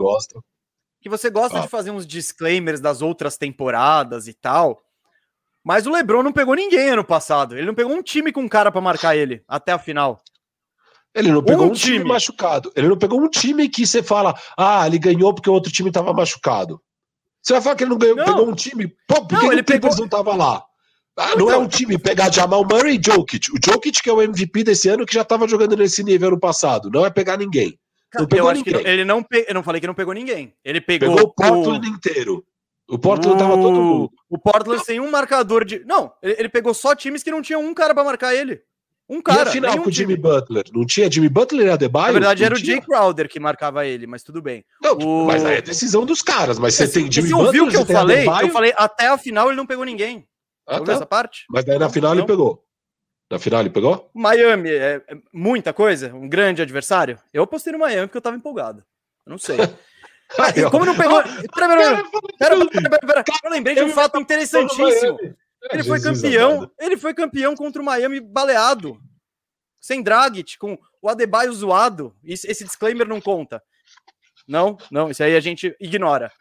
que 1.02 1.10
você 1.10 1.30
gosta 1.30 1.58
ah. 1.58 1.62
de 1.62 1.68
fazer 1.68 1.92
uns 1.92 2.06
disclaimers 2.06 2.80
das 2.80 3.02
outras 3.02 3.36
temporadas 3.36 4.28
e 4.28 4.34
tal. 4.34 4.80
Mas 5.64 5.86
o 5.86 5.92
LeBron 5.92 6.24
não 6.24 6.32
pegou 6.32 6.56
ninguém 6.56 6.90
ano 6.90 7.04
passado. 7.04 7.58
Ele 7.58 7.66
não 7.66 7.76
pegou 7.76 7.94
um 7.94 8.02
time 8.02 8.32
com 8.32 8.42
um 8.42 8.48
cara 8.48 8.72
para 8.72 8.82
marcar 8.82 9.16
ele 9.16 9.44
até 9.48 9.72
a 9.72 9.80
final. 9.80 10.22
Ele 11.14 11.32
não 11.32 11.44
pegou 11.44 11.66
um, 11.66 11.72
um 11.72 11.74
time. 11.74 11.98
time. 11.98 12.10
machucado. 12.10 12.72
Ele 12.76 12.88
não 12.88 12.98
pegou 12.98 13.20
um 13.20 13.30
time 13.30 13.68
que 13.68 13.86
você 13.86 14.02
fala, 14.02 14.34
ah, 14.58 14.86
ele 14.88 14.98
ganhou 14.98 15.34
porque 15.34 15.50
o 15.50 15.54
outro 15.54 15.72
time 15.72 15.90
estava 15.90 16.14
machucado. 16.14 16.82
Você 17.42 17.54
vai 17.54 17.62
falar 17.62 17.76
que 17.76 17.84
ele 17.84 17.92
não 17.92 17.98
ganhou, 17.98 18.16
não. 18.16 18.26
pegou 18.26 18.48
um 18.48 18.56
time? 18.56 18.88
Pô, 19.08 19.26
por 19.26 19.34
não, 19.34 19.42
que 19.42 19.48
ele 19.48 19.64
pegou... 19.64 19.96
não 19.98 20.08
tava 20.08 20.36
lá? 20.36 20.64
Ah, 21.18 21.36
não, 21.36 21.50
é 21.50 21.54
então... 21.54 21.64
um 21.64 21.68
time 21.68 21.98
pegar 21.98 22.32
Jamal 22.32 22.64
Murray 22.64 22.98
e 22.98 23.02
Jokic. 23.04 23.52
O 23.52 23.60
Jokic 23.64 24.02
que 24.02 24.10
é 24.10 24.14
o 24.14 24.22
MVP 24.22 24.64
desse 24.64 24.88
ano 24.88 25.06
que 25.06 25.14
já 25.14 25.24
estava 25.24 25.48
jogando 25.48 25.76
nesse 25.76 26.04
nível 26.04 26.30
ano 26.30 26.40
passado. 26.40 26.90
Não 26.90 27.06
é 27.06 27.10
pegar 27.10 27.38
ninguém. 27.38 27.78
Não 28.14 28.28
eu 28.38 28.50
acho 28.50 28.64
ninguém. 28.64 28.84
que 28.84 28.90
ele 28.90 29.06
não 29.06 29.24
pe... 29.24 29.46
eu 29.48 29.54
não 29.54 29.64
falei 29.64 29.80
que 29.80 29.88
não 29.88 29.94
pegou 29.94 30.14
ninguém. 30.14 30.54
Ele 30.64 30.82
pegou, 30.82 31.16
pegou 31.16 31.30
o 31.30 31.34
Portland 31.34 31.88
o... 31.88 31.90
inteiro. 31.90 32.46
O 32.90 33.00
Portland 33.00 33.36
o... 33.36 33.40
tava 33.40 33.56
todo 33.56 33.82
mundo. 33.82 34.12
O 34.30 34.38
Portland 34.38 34.84
sem 34.84 35.00
um 35.00 35.10
marcador 35.10 35.64
de. 35.64 35.84
Não, 35.86 36.12
ele, 36.22 36.36
ele 36.40 36.50
pegou 36.50 36.74
só 36.74 36.94
times 36.94 37.24
que 37.24 37.32
não 37.32 37.42
tinham 37.42 37.64
um 37.64 37.74
cara 37.74 37.94
para 37.94 38.04
marcar 38.04 38.36
ele. 38.36 38.62
Um 39.10 39.22
cara. 39.22 39.44
E 39.44 39.48
a 39.48 39.52
final 39.52 39.78
com 39.78 39.90
o 39.90 39.92
Jimmy 39.92 40.16
Butler? 40.16 40.64
Não 40.74 40.86
tinha 40.86 41.12
Jimmy 41.12 41.28
Butler 41.28 41.68
e 41.68 41.70
Adebayo? 41.70 42.08
Na 42.08 42.14
verdade, 42.14 42.42
não 42.42 42.46
era 42.46 42.56
tinha? 42.56 42.64
o 42.64 42.76
Jay 42.78 42.82
Crowder 42.82 43.28
que 43.30 43.40
marcava 43.40 43.86
ele, 43.86 44.08
mas 44.08 44.24
tudo 44.24 44.42
bem. 44.42 44.64
Não, 44.82 44.98
o... 44.98 45.26
mas 45.26 45.44
aí 45.44 45.58
é 45.58 45.62
decisão 45.62 46.06
dos 46.06 46.22
caras. 46.22 46.58
Mas 46.58 46.76
você 46.76 46.88
tem 46.88 47.12
Jimmy 47.12 47.30
você 47.30 47.36
Butler. 47.36 47.52
Você 47.52 47.60
ouviu 47.60 47.66
o 47.66 47.70
que 47.70 47.78
eu 47.78 47.86
falei? 47.86 48.18
Adebayo? 48.20 48.48
Eu 48.48 48.54
falei, 48.54 48.74
até 48.76 49.08
a 49.08 49.18
final 49.18 49.48
ele 49.48 49.58
não 49.58 49.66
pegou 49.66 49.84
ninguém. 49.84 50.26
Ah, 50.66 50.80
tá. 50.80 50.94
essa 50.94 51.06
parte? 51.06 51.46
Mas 51.50 51.66
daí 51.66 51.78
na 51.78 51.90
final 51.90 52.14
ele 52.14 52.26
pegou. 52.26 52.64
Na 53.32 53.40
final 53.40 53.62
ele 53.62 53.70
pegou? 53.70 54.12
Miami, 54.14 54.70
é, 54.70 55.02
é 55.08 55.18
muita 55.32 55.72
coisa? 55.72 56.14
Um 56.14 56.28
grande 56.28 56.62
adversário? 56.62 57.18
Eu 57.34 57.44
apostei 57.44 57.72
no 57.72 57.80
Miami 57.80 58.08
porque 58.08 58.18
eu 58.18 58.22
tava 58.22 58.36
empolgado. 58.36 58.84
Eu 59.26 59.32
não 59.32 59.38
sei. 59.38 59.56
Aí, 60.38 60.70
como 60.70 60.86
não 60.86 60.96
pegou. 60.96 61.24
Pera, 61.56 61.68
pera, 61.68 62.04
pera, 62.38 63.00
pera, 63.00 63.24
Eu 63.44 63.52
lembrei 63.52 63.76
de 63.76 63.84
um 63.84 63.90
fato 63.90 64.20
interessantíssimo. 64.20 65.18
Ele 65.72 65.84
foi 65.84 66.02
campeão. 66.02 66.70
Ele 66.78 66.98
foi 66.98 67.14
campeão 67.14 67.56
contra 67.56 67.82
o 67.82 67.86
Miami 67.86 68.20
baleado. 68.20 69.00
Sem 69.80 70.04
Dragic, 70.04 70.58
com 70.58 70.78
o 71.02 71.10
Adebayo 71.10 71.54
zoado. 71.54 72.14
Esse 72.24 72.66
disclaimer 72.66 73.08
não 73.08 73.22
conta. 73.22 73.64
Não, 74.48 74.78
não, 74.92 75.10
isso 75.10 75.24
aí 75.24 75.36
a 75.36 75.40
gente 75.40 75.74
ignora. 75.80 76.32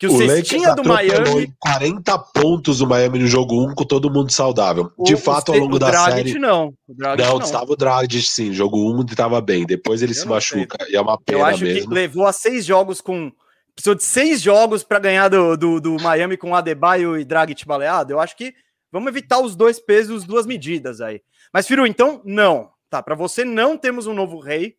Que 0.00 0.06
o, 0.06 0.14
o 0.14 0.16
cestinha 0.16 0.74
do 0.74 0.82
Miami. 0.82 1.52
40 1.58 2.18
pontos 2.18 2.80
o 2.80 2.86
Miami 2.86 3.18
no 3.18 3.26
jogo 3.26 3.70
1 3.70 3.74
com 3.74 3.84
todo 3.84 4.10
mundo 4.10 4.32
saudável. 4.32 4.90
De 4.98 5.12
o, 5.12 5.18
fato, 5.18 5.52
ao 5.52 5.58
longo 5.58 5.78
da 5.78 5.90
Dragic, 5.90 6.28
série. 6.30 6.38
Não, 6.38 6.68
o 6.88 6.94
Dragic 6.94 7.22
não, 7.22 7.38
não. 7.38 7.44
estava 7.44 7.70
o 7.70 7.76
Dragic 7.76 8.22
sim. 8.22 8.50
Jogo 8.50 8.78
1 8.98 9.04
estava 9.04 9.42
bem. 9.42 9.66
Depois 9.66 10.00
ele 10.00 10.12
Eu 10.12 10.16
se 10.16 10.26
machuca. 10.26 10.78
Sei. 10.82 10.94
E 10.94 10.96
é 10.96 11.00
uma 11.02 11.20
pena 11.20 11.38
Eu 11.38 11.44
acho 11.44 11.62
mesmo. 11.62 11.86
que 11.90 11.94
levou 11.94 12.26
a 12.26 12.32
seis 12.32 12.64
jogos 12.64 13.02
com. 13.02 13.30
Precisou 13.74 13.94
de 13.94 14.02
seis 14.02 14.40
jogos 14.40 14.82
para 14.82 14.98
ganhar 14.98 15.28
do, 15.28 15.54
do, 15.54 15.78
do, 15.78 15.96
Miami 16.00 16.38
com 16.38 16.56
Adebayo 16.56 17.18
e 17.18 17.24
Dragic 17.24 17.66
baleado. 17.66 18.10
Eu 18.10 18.20
acho 18.20 18.34
que 18.38 18.54
vamos 18.90 19.08
evitar 19.08 19.38
os 19.38 19.54
dois 19.54 19.78
pesos, 19.78 20.24
duas 20.24 20.46
medidas 20.46 21.02
aí. 21.02 21.20
Mas, 21.52 21.66
Firu, 21.66 21.86
então, 21.86 22.22
não. 22.24 22.70
Tá, 22.88 23.02
para 23.02 23.14
você 23.14 23.44
não 23.44 23.76
temos 23.76 24.06
um 24.06 24.14
novo 24.14 24.38
rei. 24.38 24.76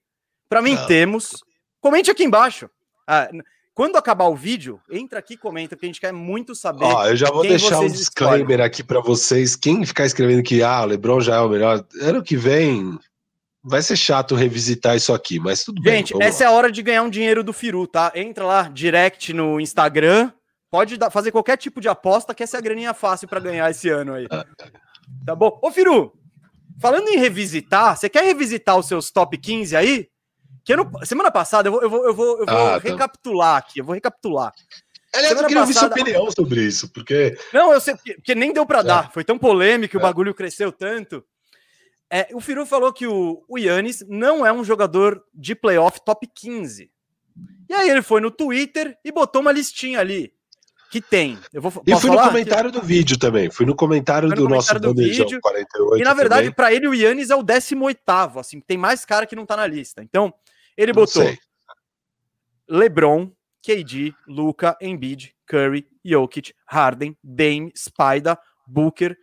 Para 0.50 0.64
mim, 0.64 0.74
não. 0.74 0.88
temos. 0.88 1.44
Comente 1.80 2.10
aqui 2.10 2.24
embaixo. 2.24 2.68
Ah, 3.08 3.30
quando 3.74 3.96
acabar 3.96 4.26
o 4.26 4.36
vídeo, 4.36 4.80
entra 4.90 5.20
aqui 5.20 5.36
e 5.36 5.38
comenta, 5.38 5.76
porque 5.76 5.86
a 5.86 5.90
gente 5.90 6.02
quer 6.02 6.12
muito 6.12 6.54
saber. 6.54 6.84
Ó, 6.84 7.08
eu 7.08 7.16
já 7.16 7.30
vou 7.30 7.42
deixar 7.42 7.80
um 7.80 7.88
disclaimer 7.88 8.42
escolhem. 8.42 8.66
aqui 8.66 8.84
para 8.84 9.00
vocês. 9.00 9.56
Quem 9.56 9.86
ficar 9.86 10.06
escrevendo 10.06 10.44
que 10.44 10.62
ah, 10.62 10.82
o 10.82 10.86
Lebron 10.86 11.22
já 11.22 11.36
é 11.38 11.40
o 11.40 11.50
melhor, 11.50 11.86
ano 12.02 12.22
que 12.22 12.36
vem 12.36 13.00
vai 13.64 13.82
ser 13.82 13.96
chato 13.96 14.36
revisitar 14.36 14.96
isso 14.96 15.14
aqui, 15.14 15.40
mas 15.40 15.64
tudo 15.64 15.78
gente, 15.78 15.86
bem. 15.86 15.98
Gente, 15.98 16.22
essa 16.22 16.44
lá. 16.44 16.50
é 16.50 16.54
a 16.54 16.56
hora 16.56 16.72
de 16.72 16.82
ganhar 16.82 17.04
um 17.04 17.10
dinheiro 17.10 17.44
do 17.44 17.54
Firu, 17.54 17.88
tá? 17.88 18.12
Entra 18.16 18.46
lá, 18.46 18.64
direct 18.64 19.34
no 19.34 19.60
Instagram. 19.60 20.32
Pode 20.70 20.98
dar, 20.98 21.10
fazer 21.10 21.32
qualquer 21.32 21.58
tipo 21.58 21.80
de 21.80 21.88
aposta, 21.88 22.34
que 22.34 22.44
essa 22.44 22.58
é 22.58 22.60
a 22.60 22.62
graninha 22.62 22.94
fácil 22.94 23.28
para 23.28 23.40
ganhar 23.40 23.70
esse 23.70 23.90
ano 23.90 24.14
aí. 24.14 24.28
Tá 25.26 25.36
bom? 25.36 25.60
Ô, 25.62 25.72
Firu, 25.72 26.14
falando 26.80 27.10
em 27.10 27.18
revisitar, 27.18 27.98
você 27.98 28.10
quer 28.10 28.24
revisitar 28.24 28.78
os 28.78 28.88
seus 28.88 29.12
top 29.12 29.38
15 29.38 29.76
aí? 29.76 30.08
Que 30.64 30.74
ano, 30.74 30.92
semana 31.04 31.32
passada, 31.32 31.70
eu 31.70 31.72
vou, 31.72 31.82
eu 31.82 31.90
vou, 31.90 32.06
eu 32.08 32.16
vou, 32.16 32.40
eu 32.40 32.46
vou 32.46 32.68
ah, 32.68 32.80
tá. 32.80 32.90
recapitular 32.90 33.62
tá. 33.62 33.68
aqui, 33.68 33.80
eu 33.80 33.86
vou 33.86 33.96
recapitular. 33.96 34.54
Aliás, 35.14 35.40
eu 35.40 35.48
queria 35.48 35.62
passada... 35.62 35.62
ouvir 35.62 35.74
sua 35.74 35.88
opinião 35.88 36.32
sobre 36.32 36.62
isso, 36.62 36.90
porque. 36.94 37.38
Não, 37.54 37.74
eu 37.74 37.82
sei, 37.82 37.96
porque, 37.96 38.14
porque 38.14 38.36
nem 38.36 38.54
deu 38.54 38.66
para 38.66 38.80
é. 38.80 38.84
dar. 38.84 39.12
Foi 39.12 39.24
tão 39.24 39.38
polêmico, 39.38 39.98
é. 39.98 40.00
o 40.00 40.02
bagulho 40.02 40.34
cresceu 40.34 40.72
tanto. 40.72 41.24
É, 42.10 42.28
o 42.34 42.42
Firu 42.42 42.66
falou 42.66 42.92
que 42.92 43.08
o, 43.08 43.44
o 43.48 43.58
Yannis 43.58 44.04
não 44.08 44.46
é 44.46 44.52
um 44.52 44.64
jogador 44.64 45.24
de 45.34 45.56
playoff 45.56 46.02
top 46.04 46.28
15. 46.28 46.92
E 47.70 47.74
aí 47.74 47.90
ele 47.90 48.02
foi 48.02 48.20
no 48.20 48.30
Twitter 48.30 48.98
e 49.04 49.12
botou 49.12 49.42
uma 49.42 49.52
listinha 49.52 50.00
ali. 50.00 50.34
Que 50.92 51.00
tem. 51.00 51.40
Eu 51.54 51.62
vou, 51.62 51.72
e 51.88 51.96
fui 51.96 52.10
falar? 52.10 52.26
no 52.26 52.32
comentário 52.32 52.70
do 52.70 52.82
vídeo 52.82 53.18
também. 53.18 53.50
Fui 53.50 53.66
no 53.66 53.74
comentário 53.74 54.28
do 54.28 54.44
comentário 54.44 54.82
nosso 54.82 54.94
do 54.94 55.02
vídeo. 55.02 55.40
48. 55.40 56.02
E 56.02 56.04
na 56.04 56.14
verdade, 56.14 56.52
para 56.52 56.74
ele, 56.74 56.86
o 56.86 56.94
Yannis 56.94 57.30
é 57.30 57.36
o 57.36 57.42
18. 57.42 58.02
Assim, 58.38 58.60
tem 58.60 58.78
mais 58.78 59.06
cara 59.06 59.26
que 59.26 59.34
não 59.34 59.46
tá 59.46 59.56
na 59.56 59.66
lista. 59.66 60.04
Então, 60.04 60.34
ele 60.82 60.94
botou 60.94 61.24
LeBron, 62.68 63.32
KD, 63.62 64.14
Luca, 64.28 64.78
Embiid, 64.82 65.36
Curry, 65.46 65.88
Jokic, 66.04 66.54
Harden, 66.66 67.16
Dame, 67.24 67.72
Spida, 67.76 68.40
Booker, 68.66 69.18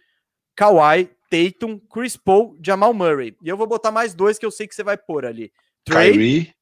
Kawhi, 0.55 1.11
Tatum, 1.31 1.81
Chris 1.93 2.17
Paul, 2.17 2.57
Jamal 2.63 2.93
Murray. 2.93 3.37
E 3.43 3.49
eu 3.49 3.57
vou 3.57 3.67
botar 3.67 3.91
mais 3.91 4.15
dois 4.15 4.39
que 4.39 4.47
eu 4.47 4.51
sei 4.51 4.69
que 4.69 4.75
você 4.75 4.85
vai 4.85 4.97
pôr 4.97 5.25
ali. 5.25 5.53
Trey, 5.85 6.13
Kyrie, 6.13 6.55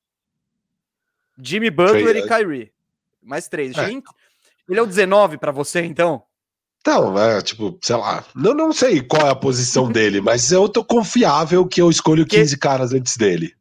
Jimmy 1.38 1.70
Butler 1.70 2.09
Trey, 2.09 2.22
e 2.22 2.28
Kyrie. 2.28 2.72
Mais 3.22 3.49
três. 3.49 3.76
É. 3.76 3.90
Ele 3.90 4.78
é 4.78 4.82
o 4.82 4.86
19 4.86 5.38
para 5.38 5.53
você, 5.53 5.82
então? 5.82 6.22
Não, 6.86 7.18
é 7.18 7.42
tipo, 7.42 7.76
sei 7.82 7.97
lá. 7.97 8.24
Não, 8.34 8.55
não 8.55 8.72
sei 8.72 9.03
qual 9.03 9.26
é 9.26 9.30
a 9.30 9.36
posição 9.36 9.90
dele, 9.92 10.20
mas 10.20 10.53
eu 10.53 10.68
tô 10.68 10.84
confiável 10.84 11.66
que 11.66 11.82
eu 11.82 11.90
escolho 11.90 12.24
15 12.24 12.55
que... 12.55 12.61
caras 12.61 12.92
antes 12.92 13.16
dele. 13.16 13.55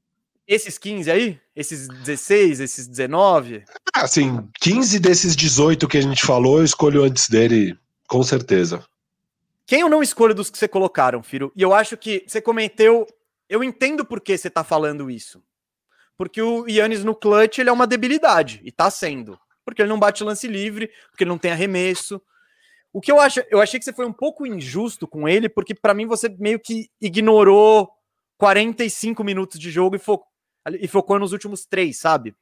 Esses 0.47 0.77
15 0.77 1.09
aí? 1.09 1.39
Esses 1.55 1.87
16, 1.87 2.59
esses 2.59 2.87
19? 2.87 3.63
Assim, 3.95 4.47
15 4.59 4.99
desses 4.99 5.35
18 5.35 5.87
que 5.87 5.97
a 5.97 6.01
gente 6.01 6.25
falou, 6.25 6.59
eu 6.59 6.65
escolho 6.65 7.03
antes 7.03 7.27
dele, 7.29 7.77
com 8.07 8.21
certeza. 8.23 8.85
Quem 9.65 9.81
eu 9.81 9.89
não 9.89 10.03
escolho 10.03 10.35
dos 10.35 10.49
que 10.49 10.57
você 10.57 10.67
colocaram, 10.67 11.23
Firo? 11.23 11.51
E 11.55 11.61
eu 11.61 11.73
acho 11.73 11.97
que 11.97 12.23
você 12.27 12.39
comentou. 12.39 13.07
Eu 13.49 13.63
entendo 13.63 14.05
por 14.05 14.21
que 14.21 14.37
você 14.37 14.49
tá 14.49 14.63
falando 14.63 15.09
isso. 15.09 15.41
Porque 16.17 16.41
o 16.41 16.67
Yannis 16.67 17.03
no 17.03 17.15
clutch 17.15 17.57
ele 17.57 17.69
é 17.69 17.73
uma 17.73 17.87
debilidade, 17.87 18.61
e 18.63 18.71
tá 18.71 18.89
sendo 18.89 19.37
porque 19.65 19.81
ele 19.81 19.89
não 19.89 19.99
bate 19.99 20.23
lance 20.23 20.47
livre, 20.47 20.89
porque 21.09 21.23
ele 21.23 21.31
não 21.31 21.39
tem 21.39 21.51
arremesso. 21.51 22.21
O 22.93 23.01
que 23.01 23.11
eu 23.11 23.19
acho, 23.19 23.41
eu 23.49 23.59
achei 23.59 23.79
que 23.79 23.83
você 23.83 23.91
foi 23.91 24.05
um 24.05 24.13
pouco 24.13 24.45
injusto 24.45 25.07
com 25.07 25.27
ele, 25.27 25.49
porque 25.49 25.73
para 25.73 25.93
mim 25.93 26.05
você 26.05 26.29
meio 26.29 26.59
que 26.59 26.89
ignorou 27.01 27.89
45 28.37 29.21
minutos 29.23 29.59
de 29.59 29.71
jogo 29.71 29.95
e, 29.95 29.99
fo 29.99 30.21
e 30.79 30.87
focou 30.87 31.19
nos 31.19 31.31
últimos 31.31 31.65
três, 31.65 31.97
sabe? 31.97 32.35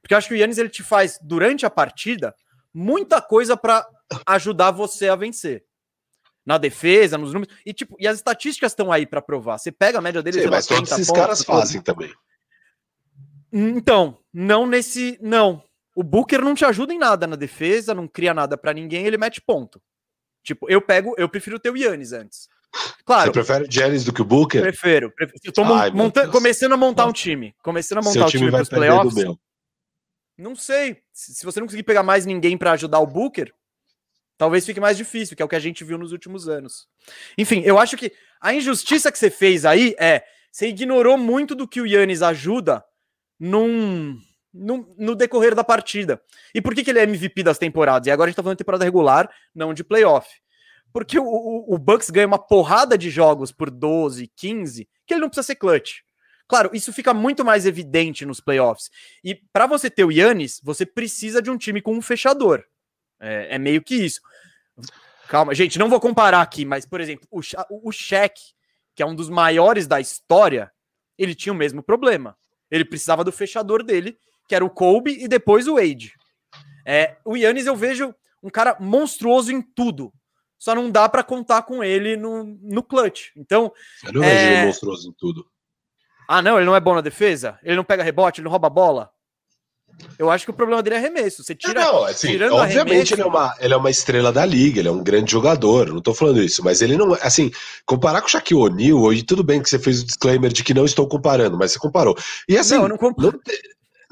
Porque 0.00 0.14
eu 0.14 0.18
acho 0.18 0.28
que 0.28 0.34
o 0.34 0.36
Yannis 0.36 0.58
ele 0.58 0.68
te 0.68 0.82
faz 0.82 1.18
durante 1.22 1.64
a 1.66 1.70
partida 1.70 2.34
muita 2.72 3.20
coisa 3.20 3.56
para 3.56 3.86
ajudar 4.26 4.70
você 4.70 5.08
a 5.08 5.16
vencer. 5.16 5.64
Na 6.44 6.56
defesa, 6.56 7.18
nos 7.18 7.34
números. 7.34 7.54
E, 7.64 7.72
tipo, 7.72 7.96
e 8.00 8.08
as 8.08 8.16
estatísticas 8.16 8.72
estão 8.72 8.90
aí 8.90 9.06
para 9.06 9.20
provar. 9.20 9.58
Você 9.58 9.70
pega 9.70 9.98
a 9.98 10.00
média 10.00 10.22
deles. 10.22 10.42
Sim, 10.42 10.48
mas 10.48 10.66
todos 10.66 10.90
esses 10.90 11.06
pontos, 11.06 11.20
caras 11.20 11.44
fazem 11.44 11.82
também. 11.82 12.12
Então, 13.52 14.18
não 14.32 14.66
nesse. 14.66 15.18
Não. 15.20 15.62
O 15.94 16.02
Booker 16.02 16.40
não 16.40 16.54
te 16.54 16.64
ajuda 16.64 16.94
em 16.94 16.98
nada 16.98 17.26
na 17.26 17.36
defesa, 17.36 17.94
não 17.94 18.08
cria 18.08 18.32
nada 18.32 18.56
para 18.56 18.72
ninguém, 18.72 19.06
ele 19.06 19.18
mete 19.18 19.40
ponto. 19.40 19.82
Tipo, 20.42 20.70
eu 20.70 20.80
pego, 20.80 21.14
eu 21.18 21.28
prefiro 21.28 21.58
ter 21.58 21.70
o 21.70 21.76
Yannis 21.76 22.12
antes. 22.12 22.48
Claro. 23.04 23.26
Você 23.26 23.32
prefere 23.32 23.64
o 23.64 23.70
Giannis 23.70 24.04
do 24.04 24.12
que 24.12 24.22
o 24.22 24.24
Booker? 24.24 24.62
Prefiro. 24.62 25.10
prefiro. 25.10 25.40
Eu 25.44 25.52
tô 25.52 25.62
Ai, 25.64 25.90
começando 26.30 26.72
a 26.72 26.76
montar 26.76 27.06
um 27.06 27.12
time. 27.12 27.54
Começando 27.62 27.98
a 27.98 28.02
montar 28.02 28.12
Seu 28.12 28.22
um 28.24 28.28
time, 28.28 28.44
time 28.44 28.52
pros 28.52 28.68
playoffs. 28.68 29.24
Não 30.38 30.54
sei. 30.54 30.98
Se 31.12 31.44
você 31.44 31.60
não 31.60 31.66
conseguir 31.66 31.82
pegar 31.82 32.02
mais 32.02 32.24
ninguém 32.24 32.56
para 32.56 32.72
ajudar 32.72 33.00
o 33.00 33.06
Booker, 33.06 33.52
talvez 34.38 34.64
fique 34.64 34.80
mais 34.80 34.96
difícil, 34.96 35.36
que 35.36 35.42
é 35.42 35.44
o 35.44 35.48
que 35.48 35.56
a 35.56 35.60
gente 35.60 35.84
viu 35.84 35.98
nos 35.98 36.12
últimos 36.12 36.48
anos. 36.48 36.86
Enfim, 37.36 37.60
eu 37.64 37.78
acho 37.78 37.96
que 37.96 38.12
a 38.40 38.54
injustiça 38.54 39.12
que 39.12 39.18
você 39.18 39.30
fez 39.30 39.64
aí 39.64 39.94
é 39.98 40.24
você 40.50 40.68
ignorou 40.68 41.18
muito 41.18 41.54
do 41.54 41.68
que 41.68 41.80
o 41.80 41.86
Yannis 41.86 42.22
ajuda 42.22 42.84
num 43.38 44.18
no, 44.52 44.94
no, 44.98 45.14
decorrer 45.14 45.54
da 45.54 45.62
partida. 45.62 46.20
E 46.52 46.60
por 46.60 46.74
que, 46.74 46.82
que 46.82 46.90
ele 46.90 46.98
é 46.98 47.04
MVP 47.04 47.42
das 47.42 47.58
temporadas? 47.58 48.08
E 48.08 48.10
agora 48.10 48.28
a 48.28 48.30
gente 48.30 48.36
tá 48.36 48.42
falando 48.42 48.56
de 48.56 48.64
temporada 48.64 48.84
regular, 48.84 49.30
não 49.54 49.72
de 49.72 49.84
playoff. 49.84 50.28
Porque 50.92 51.18
o, 51.18 51.24
o, 51.24 51.74
o, 51.74 51.78
Bucks 51.78 52.10
ganha 52.10 52.26
uma 52.26 52.38
porrada 52.38 52.98
de 52.98 53.10
jogos 53.10 53.52
por 53.52 53.70
12, 53.70 54.30
15, 54.34 54.88
que 55.06 55.14
ele 55.14 55.20
não 55.20 55.28
precisa 55.28 55.46
ser 55.46 55.54
clutch. 55.54 56.00
Claro, 56.48 56.70
isso 56.72 56.92
fica 56.92 57.14
muito 57.14 57.44
mais 57.44 57.64
evidente 57.64 58.26
nos 58.26 58.40
playoffs. 58.40 58.90
E 59.22 59.36
para 59.52 59.68
você 59.68 59.88
ter 59.88 60.04
o 60.04 60.10
Yannis, 60.10 60.60
você 60.64 60.84
precisa 60.84 61.40
de 61.40 61.48
um 61.48 61.56
time 61.56 61.80
com 61.80 61.94
um 61.94 62.02
fechador. 62.02 62.64
É, 63.20 63.54
é, 63.54 63.58
meio 63.58 63.82
que 63.82 63.94
isso. 63.94 64.20
Calma, 65.28 65.54
gente, 65.54 65.78
não 65.78 65.88
vou 65.88 66.00
comparar 66.00 66.40
aqui, 66.40 66.64
mas, 66.64 66.84
por 66.84 67.00
exemplo, 67.00 67.28
o, 67.30 67.40
o 67.88 67.92
Shaq, 67.92 68.40
que 68.96 69.02
é 69.02 69.06
um 69.06 69.14
dos 69.14 69.28
maiores 69.28 69.86
da 69.86 70.00
história, 70.00 70.72
ele 71.16 71.36
tinha 71.36 71.52
o 71.52 71.56
mesmo 71.56 71.84
problema. 71.84 72.36
Ele 72.68 72.84
precisava 72.84 73.22
do 73.22 73.30
fechador 73.30 73.84
dele, 73.84 74.18
que 74.48 74.54
era 74.54 74.64
o 74.64 74.70
Kobe, 74.70 75.22
e 75.22 75.28
depois 75.28 75.68
o 75.68 75.74
Wade. 75.74 76.14
É, 76.84 77.16
o 77.24 77.36
Yannis 77.36 77.66
eu 77.66 77.76
vejo 77.76 78.12
um 78.42 78.50
cara 78.50 78.76
monstruoso 78.80 79.52
em 79.52 79.62
tudo. 79.62 80.12
Só 80.60 80.74
não 80.74 80.90
dá 80.90 81.08
para 81.08 81.24
contar 81.24 81.62
com 81.62 81.82
ele 81.82 82.18
no, 82.18 82.44
no 82.44 82.82
clutch. 82.82 83.30
Então. 83.34 83.72
Não 84.12 84.22
é... 84.22 84.58
ele 84.58 84.66
monstruoso 84.66 85.08
em 85.08 85.14
tudo. 85.18 85.46
Ah, 86.28 86.42
não, 86.42 86.58
ele 86.58 86.66
não 86.66 86.76
é 86.76 86.80
bom 86.80 86.94
na 86.94 87.00
defesa? 87.00 87.58
Ele 87.62 87.76
não 87.76 87.82
pega 87.82 88.02
rebote, 88.02 88.40
ele 88.40 88.44
não 88.44 88.50
rouba 88.50 88.68
bola? 88.68 89.10
Eu 90.18 90.30
acho 90.30 90.44
que 90.44 90.50
o 90.50 90.54
problema 90.54 90.82
dele 90.82 90.96
é 90.96 90.98
arremesso. 90.98 91.42
Você 91.42 91.54
tira. 91.54 91.80
Não, 91.80 92.04
assim, 92.04 92.40
obviamente 92.42 92.78
arremesso... 92.78 93.14
ele, 93.14 93.22
é 93.22 93.26
uma, 93.26 93.56
ele 93.58 93.74
é 93.74 93.76
uma 93.76 93.90
estrela 93.90 94.30
da 94.30 94.44
liga, 94.44 94.80
ele 94.80 94.88
é 94.88 94.92
um 94.92 95.02
grande 95.02 95.32
jogador. 95.32 95.88
Não 95.88 96.00
tô 96.00 96.12
falando 96.12 96.42
isso, 96.42 96.62
mas 96.62 96.82
ele 96.82 96.96
não. 96.96 97.14
Assim, 97.22 97.50
comparar 97.86 98.20
com 98.20 98.26
o 98.26 98.30
Shaquille 98.30 98.60
O'Neal, 98.60 99.12
e 99.14 99.22
tudo 99.22 99.42
bem 99.42 99.62
que 99.62 99.68
você 99.68 99.78
fez 99.78 100.02
o 100.02 100.06
disclaimer 100.06 100.52
de 100.52 100.62
que 100.62 100.74
não 100.74 100.84
estou 100.84 101.08
comparando, 101.08 101.56
mas 101.56 101.72
você 101.72 101.78
comparou. 101.78 102.16
E 102.46 102.56
assim, 102.58 102.76
não, 102.76 102.88
não, 102.88 102.98
comparo. 102.98 103.32
não, 103.32 103.40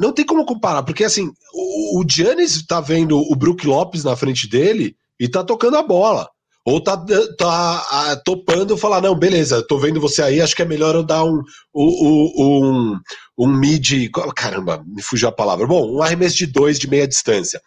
não 0.09 0.13
tem 0.13 0.25
como 0.25 0.47
comparar, 0.47 0.83
porque 0.83 1.05
assim, 1.05 1.31
o, 1.53 2.01
o 2.01 2.05
Giannis 2.09 2.67
tá 2.67 2.81
vendo 2.81 3.19
o 3.19 3.37
Brook 3.37 3.67
Lopes 3.67 4.03
na 4.03 4.17
frente 4.17 4.49
dele 4.49 4.97
e 5.21 5.29
tá 5.29 5.45
tocando 5.45 5.77
a 5.77 5.83
bola. 5.83 6.29
Ou 6.69 6.83
tá, 6.83 7.03
tá 7.39 7.87
a, 7.91 8.17
topando 8.17 8.77
falar, 8.77 9.01
não, 9.01 9.19
beleza, 9.19 9.67
tô 9.67 9.79
vendo 9.79 9.99
você 9.99 10.21
aí, 10.21 10.39
acho 10.39 10.55
que 10.55 10.61
é 10.61 10.67
melhor 10.67 10.95
eu 10.95 11.03
dar 11.03 11.25
um, 11.25 11.43
um, 11.75 12.33
um, 12.39 13.01
um 13.39 13.47
mid. 13.47 14.11
Caramba, 14.37 14.85
me 14.87 15.03
fugiu 15.03 15.31
a 15.31 15.33
palavra. 15.33 15.67
Bom, 15.67 15.97
um 15.97 16.03
arremesso 16.03 16.37
de 16.37 16.47
dois 16.47 16.79
de 16.79 16.87
meia 16.87 17.09
distância. 17.09 17.59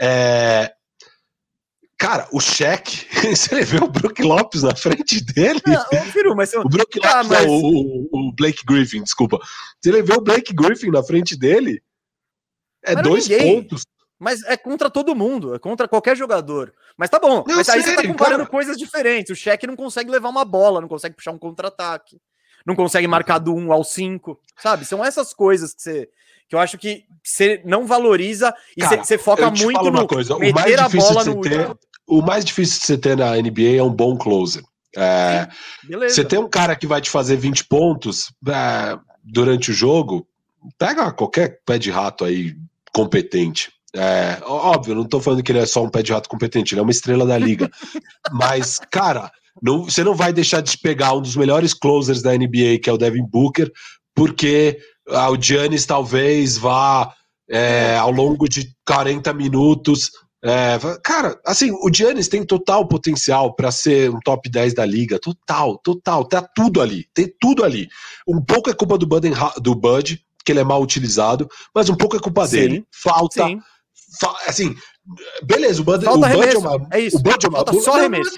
É, 0.00 0.70
Cara, 1.98 2.28
o 2.32 2.40
cheque, 2.40 3.06
você 3.34 3.64
vê 3.64 3.78
o 3.78 3.88
Brook 3.88 4.22
Lopes 4.22 4.62
na 4.62 4.76
frente 4.76 5.20
dele. 5.24 5.60
Não, 5.66 6.36
mas 6.36 6.52
eu... 6.52 6.60
O 6.60 6.68
Brook 6.68 7.00
ah, 7.02 7.22
Lopes, 7.22 7.28
mas... 7.30 7.46
não, 7.46 7.54
o, 7.54 8.08
o, 8.12 8.32
Blake 8.36 8.62
Griffin, 8.64 9.02
desculpa. 9.02 9.40
Você 9.80 10.00
vê 10.00 10.12
o 10.12 10.20
Blake 10.20 10.52
Griffin 10.54 10.90
na 10.90 11.02
frente 11.02 11.36
dele, 11.36 11.82
é 12.84 12.94
mas 12.94 13.02
dois 13.02 13.28
ninguém. 13.28 13.62
pontos. 13.62 13.84
Mas 14.24 14.42
é 14.44 14.56
contra 14.56 14.88
todo 14.88 15.14
mundo, 15.14 15.54
é 15.54 15.58
contra 15.58 15.86
qualquer 15.86 16.16
jogador. 16.16 16.72
Mas 16.96 17.10
tá 17.10 17.18
bom, 17.18 17.44
não, 17.46 17.56
mas 17.56 17.68
aí 17.68 17.82
sério, 17.82 17.96
você 17.96 18.02
tá 18.02 18.08
comparando 18.08 18.38
cara... 18.38 18.48
coisas 18.48 18.78
diferentes. 18.78 19.30
O 19.30 19.36
cheque 19.38 19.66
não 19.66 19.76
consegue 19.76 20.10
levar 20.10 20.30
uma 20.30 20.46
bola, 20.46 20.80
não 20.80 20.88
consegue 20.88 21.14
puxar 21.14 21.30
um 21.30 21.38
contra-ataque, 21.38 22.18
não 22.64 22.74
consegue 22.74 23.06
marcar 23.06 23.38
do 23.38 23.54
1 23.54 23.70
ao 23.70 23.84
5, 23.84 24.40
sabe? 24.56 24.86
São 24.86 25.04
essas 25.04 25.34
coisas 25.34 25.74
que 25.74 25.82
você, 25.82 26.08
que 26.48 26.56
eu 26.56 26.58
acho 26.58 26.78
que 26.78 27.04
você 27.22 27.60
não 27.66 27.86
valoriza 27.86 28.54
e 28.74 28.80
Cara, 28.80 29.04
você 29.04 29.18
foca 29.18 29.50
muito 29.50 29.90
no 29.90 30.08
coisa, 30.08 30.38
meter 30.38 30.80
a 30.80 30.88
bola 30.88 31.22
no 31.22 31.42
ter, 31.42 31.76
o 32.06 32.22
mais 32.22 32.46
difícil 32.46 32.80
de 32.80 32.86
você 32.86 32.96
ter 32.96 33.18
na 33.18 33.36
NBA 33.36 33.76
é 33.76 33.82
um 33.82 33.92
bom 33.92 34.16
closer. 34.16 34.62
É, 34.96 35.48
você 36.08 36.24
tem 36.24 36.38
um 36.38 36.48
cara 36.48 36.74
que 36.74 36.86
vai 36.86 37.02
te 37.02 37.10
fazer 37.10 37.36
20 37.36 37.66
pontos 37.66 38.32
é, 38.48 38.98
durante 39.22 39.70
o 39.70 39.74
jogo, 39.74 40.26
pega 40.78 41.12
qualquer 41.12 41.60
pé 41.66 41.76
de 41.76 41.90
rato 41.90 42.24
aí 42.24 42.56
competente. 42.90 43.73
É, 43.94 44.40
óbvio, 44.44 44.94
não 44.94 45.02
estou 45.02 45.20
falando 45.20 45.42
que 45.42 45.52
ele 45.52 45.60
é 45.60 45.66
só 45.66 45.82
um 45.84 45.88
pé 45.88 46.02
de 46.02 46.12
rato 46.12 46.28
competente, 46.28 46.74
ele 46.74 46.80
é 46.80 46.82
uma 46.82 46.90
estrela 46.90 47.24
da 47.24 47.38
liga. 47.38 47.70
Mas, 48.32 48.78
cara, 48.90 49.30
não, 49.62 49.84
você 49.84 50.02
não 50.02 50.14
vai 50.14 50.32
deixar 50.32 50.60
de 50.60 50.76
pegar 50.78 51.14
um 51.14 51.22
dos 51.22 51.36
melhores 51.36 51.72
closers 51.72 52.20
da 52.20 52.32
NBA, 52.32 52.80
que 52.82 52.90
é 52.90 52.92
o 52.92 52.98
Devin 52.98 53.24
Booker, 53.24 53.70
porque 54.14 54.78
ah, 55.10 55.30
o 55.30 55.40
Giannis 55.40 55.86
talvez 55.86 56.58
vá 56.58 57.12
é, 57.48 57.96
ao 57.96 58.10
longo 58.10 58.48
de 58.48 58.74
40 58.86 59.32
minutos 59.32 60.10
é, 60.46 60.78
cara, 61.02 61.40
assim, 61.46 61.70
o 61.70 61.90
Giannis 61.90 62.28
tem 62.28 62.44
total 62.44 62.86
potencial 62.86 63.54
para 63.54 63.70
ser 63.70 64.10
um 64.10 64.20
top 64.20 64.50
10 64.50 64.74
da 64.74 64.84
liga. 64.84 65.18
Total, 65.18 65.78
total. 65.78 66.22
Tá 66.26 66.42
tudo 66.42 66.82
ali. 66.82 67.06
Tem 67.14 67.32
tudo 67.40 67.64
ali. 67.64 67.88
Um 68.28 68.44
pouco 68.44 68.68
é 68.68 68.74
culpa 68.74 68.98
do, 68.98 69.06
Bud, 69.06 69.30
do 69.62 69.74
Bud, 69.74 70.22
que 70.44 70.52
ele 70.52 70.60
é 70.60 70.64
mal 70.64 70.82
utilizado, 70.82 71.48
mas 71.74 71.88
um 71.88 71.94
pouco 71.94 72.14
é 72.16 72.20
culpa 72.20 72.46
sim, 72.46 72.56
dele. 72.56 72.84
Falta. 72.92 73.46
Sim. 73.46 73.58
Assim, 74.46 74.74
beleza, 75.42 75.80
o 75.80 75.84
Bud, 75.84 76.04
Falta 76.04 76.26
o 76.26 76.32
Bud 76.32 76.48
é 76.48 76.58
uma. 76.58 76.88
É 76.92 77.00
isso. 77.00 77.16
O 77.16 77.20
Bud 77.20 77.44
é 77.44 77.48
uma, 77.48 77.58
Falta 77.58 77.80
só 77.80 77.98
arremesso. 77.98 78.34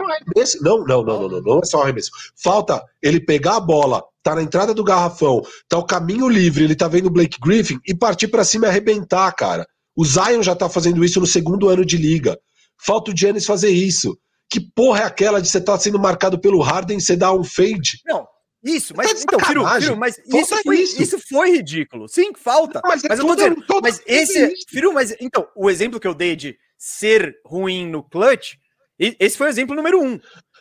Não, 0.62 0.84
não, 0.84 1.02
não, 1.02 1.20
não, 1.20 1.28
não, 1.28 1.40
não, 1.40 1.58
é 1.60 1.64
só 1.64 1.82
arremesso. 1.82 2.10
Falta 2.42 2.82
ele 3.02 3.20
pegar 3.20 3.56
a 3.56 3.60
bola, 3.60 4.02
tá 4.22 4.34
na 4.34 4.42
entrada 4.42 4.74
do 4.74 4.84
garrafão, 4.84 5.42
tá 5.68 5.78
o 5.78 5.84
caminho 5.84 6.28
livre, 6.28 6.64
ele 6.64 6.74
tá 6.74 6.88
vendo 6.88 7.06
o 7.06 7.10
Blake 7.10 7.38
Griffin 7.40 7.78
e 7.86 7.94
partir 7.94 8.28
para 8.28 8.44
cima 8.44 8.66
e 8.66 8.70
arrebentar, 8.70 9.30
cara. 9.32 9.66
O 9.96 10.04
Zion 10.04 10.42
já 10.42 10.54
tá 10.54 10.68
fazendo 10.68 11.04
isso 11.04 11.20
no 11.20 11.26
segundo 11.26 11.68
ano 11.68 11.84
de 11.84 11.96
liga. 11.96 12.38
Falta 12.78 13.10
o 13.10 13.16
Giannis 13.16 13.46
fazer 13.46 13.70
isso. 13.70 14.16
Que 14.48 14.60
porra 14.60 15.00
é 15.00 15.04
aquela 15.04 15.40
de 15.40 15.48
você 15.48 15.58
estar 15.58 15.72
tá 15.72 15.78
sendo 15.78 15.98
marcado 15.98 16.38
pelo 16.38 16.60
Harden 16.60 16.98
e 16.98 17.00
você 17.00 17.16
dar 17.16 17.32
um 17.32 17.42
fade? 17.42 18.00
Não, 18.04 18.26
isso, 18.66 18.94
mas 18.96 19.12
tá 19.12 19.20
então, 19.22 19.40
Firu, 19.40 19.64
Firu, 19.80 19.96
mas 19.96 20.18
isso 20.26 20.56
foi, 20.64 20.80
isso. 20.80 21.02
isso 21.02 21.18
foi 21.28 21.50
ridículo. 21.52 22.08
Sim, 22.08 22.32
falta. 22.34 22.80
Mas, 22.84 23.04
é 23.04 23.08
mas 23.08 23.18
eu 23.20 23.26
tô 23.26 23.36
dizendo, 23.36 23.64
mas 23.80 24.02
esse, 24.06 24.42
é, 24.42 24.50
Firu, 24.68 24.92
mas 24.92 25.14
então, 25.20 25.46
o 25.54 25.70
exemplo 25.70 26.00
que 26.00 26.06
eu 26.06 26.14
dei 26.14 26.34
de 26.34 26.58
ser 26.76 27.36
ruim 27.44 27.88
no 27.88 28.02
clutch, 28.02 28.54
esse 28.98 29.38
foi 29.38 29.46
o 29.46 29.50
exemplo 29.50 29.76
número 29.76 30.02
um. 30.02 30.18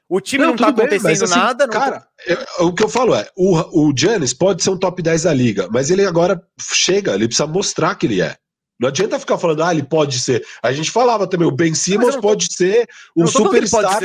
O 0.08 0.22
time 0.22 0.44
não, 0.44 0.52
não 0.52 0.58
tá 0.58 0.68
acontecendo 0.68 1.04
bem, 1.04 1.14
assim, 1.14 1.36
nada. 1.36 1.68
cara, 1.68 2.02
tá... 2.02 2.08
eu, 2.60 2.68
o 2.68 2.74
que 2.74 2.84
eu 2.84 2.90
falo 2.90 3.16
é: 3.16 3.28
o, 3.36 3.88
o 3.88 3.94
Giannis 3.98 4.36
pode 4.36 4.62
ser 4.62 4.70
um 4.70 4.78
top 4.78 5.02
10 5.02 5.24
da 5.24 5.34
liga, 5.34 5.68
mas 5.72 5.90
ele 5.90 6.06
agora 6.06 6.40
chega, 6.60 7.16
ele 7.16 7.28
precisa 7.28 7.48
mostrar 7.48 7.96
que 7.96 8.06
ele 8.06 8.22
é. 8.22 8.36
Não 8.80 8.90
adianta 8.90 9.18
ficar 9.18 9.38
falando, 9.38 9.64
ah, 9.64 9.72
ele 9.72 9.84
pode 9.84 10.20
ser. 10.20 10.46
A 10.62 10.72
gente 10.72 10.92
falava 10.92 11.26
também, 11.26 11.48
o 11.48 11.52
Ben 11.52 11.74
Simmons 11.74 12.18
pode 12.18 12.54
ser 12.54 12.88
um 13.16 13.26
superstar. 13.26 14.04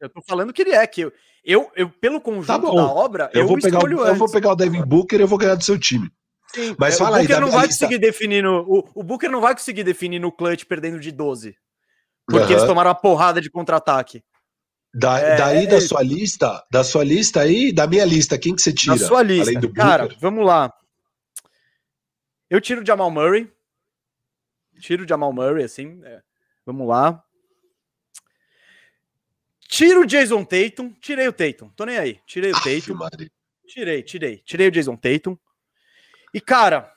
Eu 0.00 0.08
tô 0.08 0.20
falando 0.22 0.52
que 0.52 0.62
ele 0.62 0.72
é, 0.72 0.86
que 0.86 1.10
eu, 1.48 1.72
eu, 1.74 1.88
pelo 1.88 2.20
conjunto 2.20 2.46
tá 2.46 2.58
da 2.58 2.68
obra, 2.68 3.30
eu, 3.32 3.40
eu 3.40 3.48
vou 3.48 3.58
pegar 3.58 3.78
o, 3.78 4.06
Eu 4.06 4.14
vou 4.14 4.30
pegar 4.30 4.52
o 4.52 4.54
Devin 4.54 4.82
Booker 4.82 5.18
e 5.18 5.22
eu 5.22 5.26
vou 5.26 5.38
ganhar 5.38 5.54
do 5.54 5.64
seu 5.64 5.78
time. 5.78 6.12
Sim, 6.54 6.76
mas 6.78 6.94
é, 6.94 6.98
fala 6.98 7.16
o 7.16 7.20
Booker 7.20 7.36
aí, 7.36 7.40
não 7.40 7.50
vai 7.50 7.66
lista. 7.66 7.86
conseguir 7.86 7.98
definir 7.98 8.42
no, 8.42 8.60
o, 8.68 8.90
o 8.94 9.02
Booker 9.02 9.30
não 9.30 9.40
vai 9.40 9.54
conseguir 9.54 9.82
definir 9.82 10.18
no 10.18 10.30
clutch 10.30 10.66
perdendo 10.66 11.00
de 11.00 11.10
12. 11.10 11.56
Porque 12.26 12.44
uhum. 12.44 12.50
eles 12.50 12.64
tomaram 12.64 12.90
uma 12.90 12.94
porrada 12.94 13.40
de 13.40 13.50
contra-ataque. 13.50 14.22
Da, 14.92 15.18
é, 15.18 15.36
daí 15.36 15.66
da 15.66 15.76
é 15.76 15.80
sua 15.80 16.02
lista, 16.02 16.62
da 16.70 16.84
sua 16.84 17.02
lista 17.02 17.40
aí, 17.40 17.72
da 17.72 17.86
minha 17.86 18.04
lista, 18.04 18.38
quem 18.38 18.54
que 18.54 18.60
você 18.60 18.72
tira? 18.72 18.98
Da 18.98 19.06
sua 19.06 19.22
lista, 19.22 19.72
cara, 19.72 20.06
vamos 20.20 20.44
lá. 20.44 20.70
Eu 22.50 22.60
tiro 22.60 22.82
o 22.82 22.86
Jamal 22.86 23.10
Murray. 23.10 23.50
Tiro 24.80 25.04
o 25.04 25.08
Jamal 25.08 25.32
Murray, 25.32 25.64
assim. 25.64 25.98
É. 26.04 26.20
Vamos 26.66 26.86
lá. 26.86 27.22
Tiro 29.68 30.00
o 30.00 30.06
Jason 30.06 30.44
Tatum. 30.44 30.92
Tirei 30.94 31.28
o 31.28 31.32
Tatum. 31.32 31.68
Tô 31.70 31.84
nem 31.84 31.98
aí. 31.98 32.20
Tirei 32.26 32.50
o 32.50 32.54
Tatum. 32.54 32.98
Tirei, 33.66 34.02
tirei. 34.02 34.38
Tirei 34.38 34.68
o 34.68 34.72
Jason 34.72 34.96
Tatum. 34.96 35.36
E, 36.34 36.40
cara, 36.40 36.92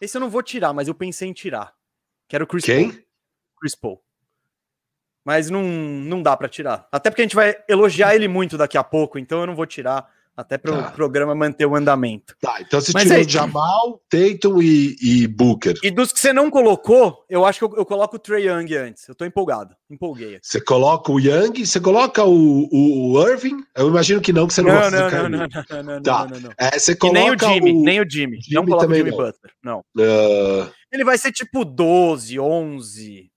esse 0.00 0.16
eu 0.16 0.20
não 0.20 0.30
vou 0.30 0.42
tirar, 0.42 0.72
mas 0.72 0.86
eu 0.86 0.94
pensei 0.94 1.28
em 1.28 1.32
tirar. 1.32 1.74
Quero 2.28 2.44
o 2.44 2.46
Chris 2.46 2.64
Quem? 2.64 2.90
Paul. 2.90 3.02
Chris 3.58 3.74
Paul 3.74 4.04
mas 5.24 5.48
não, 5.48 5.62
não 5.62 6.22
dá 6.22 6.36
para 6.36 6.48
tirar. 6.48 6.88
Até 6.90 7.10
porque 7.10 7.22
a 7.22 7.24
gente 7.24 7.36
vai 7.36 7.56
elogiar 7.68 8.14
ele 8.14 8.28
muito 8.28 8.58
daqui 8.58 8.76
a 8.76 8.84
pouco, 8.84 9.18
então 9.18 9.40
eu 9.40 9.46
não 9.46 9.54
vou 9.54 9.66
tirar, 9.66 10.10
até 10.36 10.56
para 10.56 10.72
o 10.72 10.82
tá. 10.82 10.90
programa 10.90 11.34
manter 11.34 11.66
o 11.66 11.76
andamento. 11.76 12.34
Tá, 12.40 12.58
então 12.60 12.80
você 12.80 12.92
mas 12.92 13.04
tirou 13.04 13.18
aí, 13.18 13.28
Jamal, 13.28 14.00
Tatum 14.08 14.62
e, 14.62 14.96
e, 15.00 15.26
Booker. 15.26 15.74
E 15.82 15.90
dos 15.90 16.12
que 16.12 16.18
você 16.18 16.32
não 16.32 16.50
colocou, 16.50 17.24
eu 17.28 17.44
acho 17.44 17.58
que 17.58 17.64
eu, 17.64 17.72
eu 17.76 17.84
coloco 17.84 18.16
o 18.16 18.18
Trey 18.18 18.48
Young 18.48 18.74
antes. 18.74 19.08
Eu 19.08 19.14
tô 19.14 19.24
empolgado, 19.24 19.74
empolguei. 19.90 20.38
Você 20.42 20.60
coloca 20.60 21.12
o 21.12 21.20
Young, 21.20 21.64
você 21.64 21.80
coloca 21.80 22.24
o, 22.24 22.68
o, 22.70 23.12
o 23.12 23.28
Irving? 23.28 23.58
Eu 23.76 23.88
imagino 23.88 24.20
que 24.20 24.32
não, 24.32 24.46
que 24.46 24.54
você 24.54 24.62
não, 24.62 24.72
não 24.72 24.80
gosta 24.80 24.90
não, 24.90 25.08
do 25.08 25.12
não, 25.12 25.22
não, 25.22 25.38
não, 25.38 25.94
não, 25.94 26.02
tá. 26.02 26.26
não, 26.26 26.30
não, 26.30 26.40
não. 26.40 26.52
É, 26.58 26.78
você 26.78 26.96
coloca 26.96 27.18
e 27.18 27.22
nem 27.22 27.30
o 27.30 27.38
Jimmy, 27.38 27.72
o... 27.72 27.82
nem 27.82 28.00
o 28.00 28.10
Jimmy. 28.10 28.40
Jimmy 28.40 28.54
não 28.54 28.64
coloca 28.64 28.86
o 28.86 28.94
Jimmy 28.94 29.10
não. 29.10 29.16
Butler, 29.16 29.52
não. 29.62 29.78
Uh... 29.96 30.72
Ele 30.90 31.04
vai 31.04 31.18
ser 31.18 31.32
tipo 31.32 31.64
12, 31.64 32.38
11... 32.38 33.31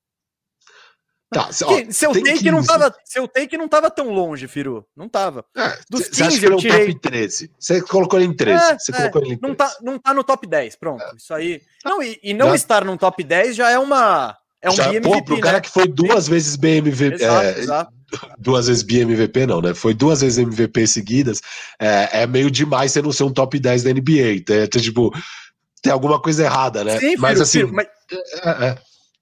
Tá, 1.31 1.49
ó, 1.65 1.91
seu, 1.91 2.11
take 2.11 2.51
não 2.51 2.63
tava, 2.63 2.95
seu 3.03 3.27
take 3.27 3.57
não 3.57 3.67
tava 3.67 3.89
tão 3.89 4.09
longe, 4.09 4.47
Firu. 4.47 4.85
Não 4.95 5.09
tava. 5.09 5.45
É, 5.55 5.77
Dos 5.89 6.07
15 6.07 6.45
eu 6.45 6.57
tirei... 6.57 6.87
top 6.87 6.99
13. 7.01 7.51
Você 7.59 7.81
colocou 7.81 8.19
ele 8.19 8.29
em 8.29 8.35
13. 8.35 8.63
É, 8.63 8.79
você 8.79 8.91
é, 8.91 8.95
colocou 8.95 9.21
ele 9.21 9.33
em 9.33 9.37
13. 9.37 9.41
Não 9.41 9.55
tá, 9.55 9.77
não 9.81 9.99
tá 9.99 10.13
no 10.13 10.23
top 10.23 10.47
10, 10.47 10.75
pronto. 10.75 11.03
É. 11.03 11.15
Isso 11.17 11.33
aí. 11.33 11.61
Não, 11.83 12.01
e, 12.01 12.19
e 12.23 12.33
não 12.33 12.49
já... 12.49 12.55
estar 12.55 12.85
no 12.85 12.97
top 12.97 13.23
10 13.23 13.55
já 13.55 13.69
é 13.69 13.79
uma 13.79 14.37
é 14.61 14.69
um 14.69 14.75
já, 14.75 14.87
BMVP, 14.87 15.09
pô, 15.09 15.23
pro 15.23 15.35
né? 15.35 15.41
cara 15.41 15.61
que 15.61 15.69
foi 15.69 15.87
duas 15.87 16.27
vezes 16.27 16.55
BMVP, 16.55 17.23
exato, 17.23 17.45
é, 17.45 17.59
exato. 17.59 17.93
duas 18.39 18.67
vezes 18.67 18.81
BMVP 18.81 19.45
não, 19.45 19.61
né? 19.61 19.75
Foi 19.75 19.93
duas 19.93 20.21
vezes 20.21 20.39
MVP 20.39 20.87
seguidas. 20.87 21.39
É, 21.79 22.23
é 22.23 22.27
meio 22.27 22.49
demais 22.49 22.91
você 22.91 23.01
não 23.01 23.11
ser 23.11 23.25
um 23.25 23.31
top 23.31 23.59
10 23.59 23.83
da 23.83 23.93
NBA. 23.93 24.43
É, 24.49 24.67
tipo, 24.67 25.13
tem 25.83 25.93
alguma 25.93 26.19
coisa 26.19 26.43
errada, 26.43 26.83
né? 26.83 26.99
Sim, 26.99 27.15
mas 27.17 27.39
assim, 27.39 27.59
filho, 27.59 27.73
mas... 27.73 27.87
É, 28.43 28.49
é, 28.65 28.77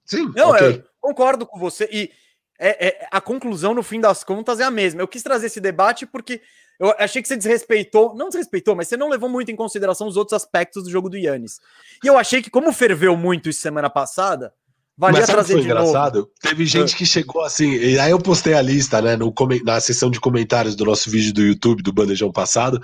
sim, 0.06 0.32
não, 0.34 0.52
okay. 0.52 0.82
Concordo 1.04 1.46
com 1.46 1.60
você. 1.60 1.90
E 1.92 2.10
é, 2.58 2.88
é, 2.88 3.08
a 3.12 3.20
conclusão, 3.20 3.74
no 3.74 3.84
fim 3.84 4.00
das 4.00 4.24
contas, 4.24 4.62
é 4.62 4.64
a 4.64 4.72
mesma. 4.72 5.02
Eu 5.02 5.08
quis 5.08 5.22
trazer 5.22 5.48
esse 5.48 5.60
debate 5.60 6.06
porque 6.06 6.40
eu 6.80 6.96
achei 6.98 7.22
que 7.22 7.28
você 7.28 7.36
desrespeitou, 7.36 8.16
não 8.16 8.30
desrespeitou, 8.30 8.74
mas 8.74 8.88
você 8.88 8.96
não 8.96 9.10
levou 9.10 9.28
muito 9.28 9.52
em 9.52 9.56
consideração 9.56 10.08
os 10.08 10.16
outros 10.16 10.34
aspectos 10.34 10.86
do 10.86 10.90
jogo 10.90 11.10
do 11.10 11.18
Yannis. 11.18 11.60
E 12.02 12.08
eu 12.08 12.18
achei 12.18 12.42
que, 12.42 12.50
como 12.50 12.72
ferveu 12.72 13.18
muito 13.18 13.50
isso 13.50 13.60
semana 13.60 13.90
passada, 13.90 14.54
valia 14.98 15.20
mas 15.20 15.30
trazer 15.30 15.56
foi 15.56 15.64
engraçado? 15.64 16.20
Novo. 16.20 16.32
Teve 16.42 16.66
gente 16.66 16.96
que 16.96 17.06
chegou 17.06 17.42
assim, 17.44 17.74
e 17.74 18.00
aí 18.00 18.12
eu 18.12 18.20
postei 18.20 18.54
a 18.54 18.62
lista, 18.62 19.02
né, 19.02 19.18
no, 19.18 19.34
na 19.66 19.82
seção 19.82 20.10
de 20.10 20.22
comentários 20.22 20.74
do 20.74 20.86
nosso 20.86 21.10
vídeo 21.10 21.34
do 21.34 21.42
YouTube, 21.42 21.84
do 21.84 21.92
Bandejão 21.92 22.32
passado, 22.32 22.82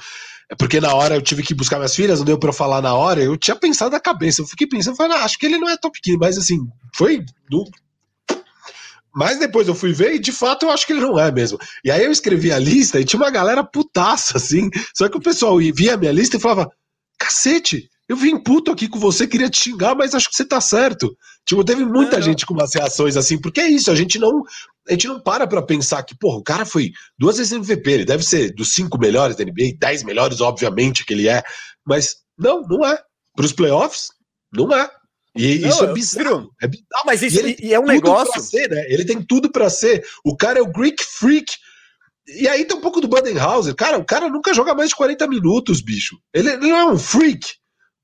é 0.49 0.55
porque 0.55 0.81
na 0.81 0.93
hora 0.93 1.15
eu 1.15 1.21
tive 1.21 1.41
que 1.41 1.53
buscar 1.53 1.77
minhas 1.77 1.95
filhas, 1.95 2.19
não 2.19 2.25
deu 2.25 2.37
para 2.37 2.49
eu 2.49 2.53
falar 2.53 2.81
na 2.81 2.93
hora, 2.93 3.23
eu 3.23 3.37
tinha 3.37 3.55
pensado 3.55 3.91
na 3.91 3.99
cabeça, 3.99 4.41
eu 4.41 4.45
fiquei 4.45 4.67
pensando, 4.67 4.97
falei, 4.97 5.15
ah, 5.15 5.23
acho 5.23 5.39
que 5.39 5.45
ele 5.45 5.57
não 5.57 5.69
é 5.69 5.77
top 5.77 5.97
15, 6.01 6.17
mas 6.17 6.37
assim, 6.37 6.67
foi 6.93 7.23
no, 7.49 7.63
mas 9.19 9.37
depois 9.37 9.67
eu 9.67 9.75
fui 9.75 9.91
ver 9.91 10.15
e 10.15 10.19
de 10.19 10.31
fato 10.31 10.65
eu 10.65 10.71
acho 10.71 10.87
que 10.87 10.93
ele 10.93 11.01
não 11.01 11.19
é 11.19 11.29
mesmo. 11.29 11.59
E 11.83 11.91
aí 11.91 12.05
eu 12.05 12.09
escrevi 12.09 12.53
a 12.53 12.57
lista 12.57 13.01
e 13.01 13.03
tinha 13.03 13.21
uma 13.21 13.29
galera 13.29 13.65
putaça, 13.65 14.37
assim. 14.37 14.69
Só 14.95 15.09
que 15.09 15.17
o 15.17 15.21
pessoal 15.21 15.57
via 15.57 15.95
a 15.95 15.97
minha 15.97 16.13
lista 16.13 16.37
e 16.37 16.39
falava: 16.39 16.71
cacete, 17.19 17.89
eu 18.07 18.15
vim 18.15 18.41
puto 18.41 18.71
aqui 18.71 18.87
com 18.87 18.97
você, 18.97 19.27
queria 19.27 19.49
te 19.49 19.59
xingar, 19.59 19.93
mas 19.93 20.15
acho 20.15 20.29
que 20.29 20.35
você 20.37 20.45
tá 20.45 20.61
certo. 20.61 21.13
Tipo, 21.45 21.65
teve 21.65 21.83
muita 21.83 22.19
é, 22.19 22.21
gente 22.21 22.45
com 22.45 22.53
umas 22.53 22.73
reações 22.73 23.17
assim, 23.17 23.37
porque 23.37 23.59
é 23.59 23.67
isso, 23.67 23.91
a 23.91 23.95
gente 23.95 24.17
não. 24.17 24.41
A 24.87 24.93
gente 24.93 25.07
não 25.09 25.21
para 25.21 25.45
pra 25.45 25.61
pensar 25.61 26.01
que, 26.03 26.17
porra, 26.17 26.37
o 26.37 26.43
cara 26.43 26.65
foi 26.65 26.89
duas 27.17 27.39
vezes 27.39 27.51
MVP, 27.51 27.91
ele 27.91 28.05
deve 28.05 28.23
ser 28.23 28.53
dos 28.53 28.73
cinco 28.73 28.97
melhores 28.97 29.35
da 29.35 29.43
NBA, 29.43 29.75
dez 29.77 30.01
melhores, 30.01 30.39
obviamente 30.39 31.05
que 31.05 31.13
ele 31.13 31.27
é, 31.27 31.43
mas 31.85 32.15
não, 32.37 32.61
não 32.61 32.85
é. 32.85 32.97
Pros 33.35 33.51
playoffs, 33.51 34.07
não 34.53 34.73
é. 34.73 34.89
E 35.39 35.59
não, 35.59 35.69
isso 35.69 35.83
é 35.85 35.93
bizarro. 35.93 36.51
É 36.61 36.67
bizarro. 36.67 37.03
Mas 37.05 37.21
isso, 37.21 37.47
e, 37.47 37.57
e 37.61 37.73
é 37.73 37.79
um 37.79 37.85
negócio. 37.85 38.41
Ser, 38.41 38.69
né? 38.69 38.85
Ele 38.89 39.05
tem 39.05 39.21
tudo 39.21 39.49
para 39.49 39.69
ser. 39.69 40.05
O 40.23 40.35
cara 40.35 40.59
é 40.59 40.61
o 40.61 40.71
Greek 40.71 41.01
Freak. 41.01 41.55
E 42.27 42.47
aí 42.47 42.65
tem 42.65 42.77
um 42.77 42.81
pouco 42.81 42.99
do 42.99 43.07
Budenhauser. 43.07 43.73
Cara, 43.73 43.97
o 43.97 44.05
cara 44.05 44.29
nunca 44.29 44.53
joga 44.53 44.75
mais 44.75 44.89
de 44.89 44.95
40 44.97 45.27
minutos, 45.27 45.81
bicho. 45.81 46.19
Ele, 46.33 46.49
ele 46.49 46.67
não 46.67 46.77
é 46.77 46.85
um 46.85 46.97
freak. 46.97 47.47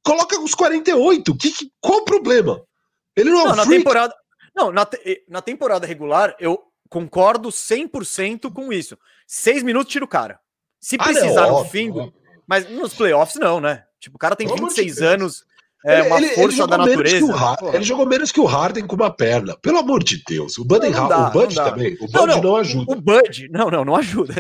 Coloca 0.02 0.40
os 0.40 0.56
48. 0.56 1.36
Que, 1.36 1.52
que, 1.52 1.70
qual 1.82 2.00
o 2.00 2.06
problema? 2.06 2.64
Ele 3.16 3.30
não 3.30 3.42
é 3.42 3.44
um 3.44 3.48
não, 3.48 3.66
freak. 3.66 3.70
Na 3.70 3.78
temporada, 3.78 4.16
não, 4.56 4.72
na, 4.72 4.86
te, 4.86 5.26
na 5.28 5.42
temporada 5.42 5.86
regular, 5.86 6.36
eu 6.40 6.60
concordo 6.90 7.50
100% 7.50 8.52
com 8.52 8.72
isso. 8.72 8.98
Seis 9.28 9.62
minutos, 9.62 9.92
tira 9.92 10.06
o 10.06 10.08
cara. 10.08 10.40
Se 10.80 10.98
precisar 10.98 11.46
ah, 11.46 11.48
não, 11.48 11.60
no 11.60 11.66
fim. 11.66 11.92
Mas 12.48 12.70
nos 12.70 12.94
playoffs, 12.94 13.36
não, 13.36 13.60
né? 13.60 13.84
Tipo, 14.00 14.16
o 14.16 14.20
cara 14.20 14.36
tem 14.36 14.48
26 14.48 15.02
anos 15.02 15.44
é 15.86 16.02
uma 16.02 16.18
ele, 16.18 16.30
força 16.30 16.64
ele 16.64 16.68
da 16.68 16.78
natureza. 16.80 17.58
ele 17.74 17.84
jogou 17.84 18.08
menos 18.08 18.32
que 18.32 18.40
o 18.40 18.46
Harden 18.46 18.88
com 18.88 18.96
uma 18.96 19.12
perna. 19.12 19.56
Pelo 19.62 19.78
amor 19.78 20.04
de 20.04 20.24
Deus. 20.28 20.58
O 20.58 20.66
Bud, 20.66 20.90
não, 20.90 21.08
não 21.08 21.28
o 21.28 21.32
Bud 21.32 21.54
também. 21.56 21.94
O 22.02 22.08
Bud 22.08 22.14
não, 22.14 22.26
não, 22.26 22.42
não, 22.42 22.56
ajuda. 22.56 22.92
O 22.92 22.96
Bud, 23.02 23.50
não, 23.52 23.70
não, 23.70 23.86
não 23.86 23.96
ajuda. 23.96 24.34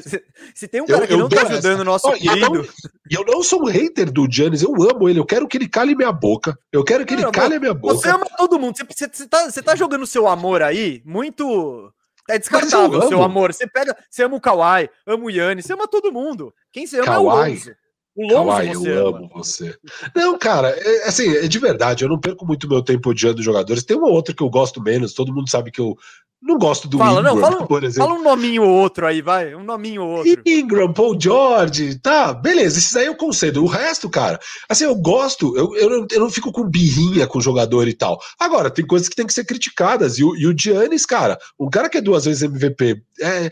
Se 0.55 0.67
tem 0.67 0.81
um 0.81 0.87
cara 0.87 1.03
eu, 1.03 1.07
que 1.07 1.13
eu 1.13 1.17
não 1.19 1.29
tá 1.29 1.43
ajudando 1.43 1.81
o 1.81 1.83
nosso 1.83 2.11
querido. 2.13 2.67
E 3.09 3.13
eu, 3.13 3.21
eu, 3.21 3.25
não 3.25 3.43
sou 3.43 3.61
um 3.61 3.67
hater 3.67 4.11
do 4.11 4.27
Giannis, 4.29 4.63
eu 4.63 4.73
amo 4.89 5.07
ele. 5.07 5.19
Eu 5.19 5.25
quero 5.25 5.47
que 5.47 5.57
ele 5.57 5.69
cale 5.69 5.95
minha 5.95 6.11
boca. 6.11 6.57
Eu 6.71 6.83
quero 6.83 7.05
que 7.05 7.13
ele 7.13 7.29
cale 7.31 7.55
a 7.55 7.59
minha 7.59 7.73
boca. 7.75 7.93
Você 7.93 8.09
ama 8.09 8.25
todo 8.35 8.59
mundo. 8.59 8.75
Você, 8.75 9.07
você, 9.07 9.27
tá, 9.27 9.51
você 9.51 9.61
tá 9.61 9.75
jogando 9.75 10.07
seu 10.07 10.27
amor 10.27 10.63
aí 10.63 11.03
muito. 11.05 11.91
É 12.27 12.39
descartável 12.39 12.99
o 12.99 13.07
seu 13.07 13.21
amor. 13.21 13.53
Você 13.53 13.67
pega, 13.67 13.95
você 14.09 14.23
ama 14.23 14.35
o 14.35 14.41
Kawhi, 14.41 14.89
ama 15.05 15.25
o 15.25 15.29
Yannis, 15.29 15.65
você 15.65 15.73
ama 15.73 15.87
todo 15.87 16.11
mundo. 16.11 16.51
Quem 16.73 16.87
você 16.87 16.97
ama 16.97 17.05
Kawhi. 17.05 17.15
é 17.15 17.19
o 17.19 17.49
Lonzo. 17.49 17.75
O 18.15 18.31
eu 18.31 19.07
amo 19.07 19.29
você. 19.33 19.75
Não, 20.15 20.37
cara, 20.37 20.69
é, 20.69 21.07
assim, 21.07 21.29
é 21.35 21.47
de 21.47 21.59
verdade, 21.59 22.05
eu 22.05 22.09
não 22.09 22.19
perco 22.19 22.45
muito 22.45 22.67
meu 22.67 22.81
tempo 22.81 23.09
odiando 23.09 23.43
jogadores. 23.43 23.83
Tem 23.83 23.97
uma 23.97 24.07
outra 24.07 24.33
que 24.33 24.41
eu 24.41 24.49
gosto 24.49 24.81
menos, 24.81 25.13
todo 25.13 25.33
mundo 25.33 25.49
sabe 25.49 25.69
que 25.69 25.81
eu 25.81 25.97
não 26.41 26.57
gosto 26.57 26.87
do 26.87 26.97
fala, 26.97 27.19
Ingram, 27.19 27.35
não, 27.35 27.41
fala, 27.41 27.67
por 27.67 27.83
exemplo. 27.83 28.07
Fala 28.07 28.19
um 28.19 28.23
nominho 28.23 28.63
ou 28.63 28.69
outro 28.69 29.07
aí, 29.07 29.21
vai, 29.21 29.55
um 29.55 29.63
nominho 29.63 30.03
ou 30.03 30.17
outro. 30.17 30.41
Ingram, 30.45 30.93
Paul 30.93 31.19
George, 31.19 31.95
tá, 31.99 32.33
beleza, 32.33 32.77
esses 32.77 32.95
aí 32.95 33.07
eu 33.07 33.15
concedo. 33.15 33.63
O 33.63 33.67
resto, 33.67 34.09
cara, 34.09 34.39
assim, 34.69 34.83
eu 34.83 34.95
gosto, 34.95 35.57
eu, 35.57 35.75
eu, 35.75 35.89
não, 35.89 36.07
eu 36.09 36.19
não 36.19 36.29
fico 36.29 36.51
com 36.51 36.69
birrinha 36.69 37.25
com 37.25 37.39
o 37.39 37.41
jogador 37.41 37.87
e 37.87 37.93
tal. 37.93 38.19
Agora, 38.39 38.69
tem 38.69 38.85
coisas 38.85 39.09
que 39.09 39.15
tem 39.15 39.25
que 39.25 39.33
ser 39.33 39.43
criticadas, 39.43 40.19
e 40.19 40.23
o, 40.23 40.35
e 40.35 40.45
o 40.45 40.55
Giannis, 40.55 41.05
cara, 41.05 41.37
um 41.59 41.69
cara 41.69 41.89
que 41.89 41.97
é 41.97 42.01
duas 42.01 42.25
vezes 42.25 42.43
MVP, 42.43 43.01
é, 43.19 43.49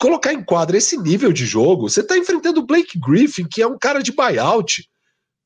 colocar 0.00 0.32
em 0.32 0.42
quadra 0.42 0.76
esse 0.76 0.96
nível 0.96 1.32
de 1.32 1.46
jogo, 1.46 1.88
você 1.88 2.00
está 2.00 2.16
enfrentando 2.16 2.60
o 2.60 2.66
Blake 2.66 2.98
Griffin, 2.98 3.46
que 3.50 3.62
é 3.62 3.66
um 3.66 3.78
cara 3.78 4.02
de 4.02 4.12
buyout. 4.12 4.88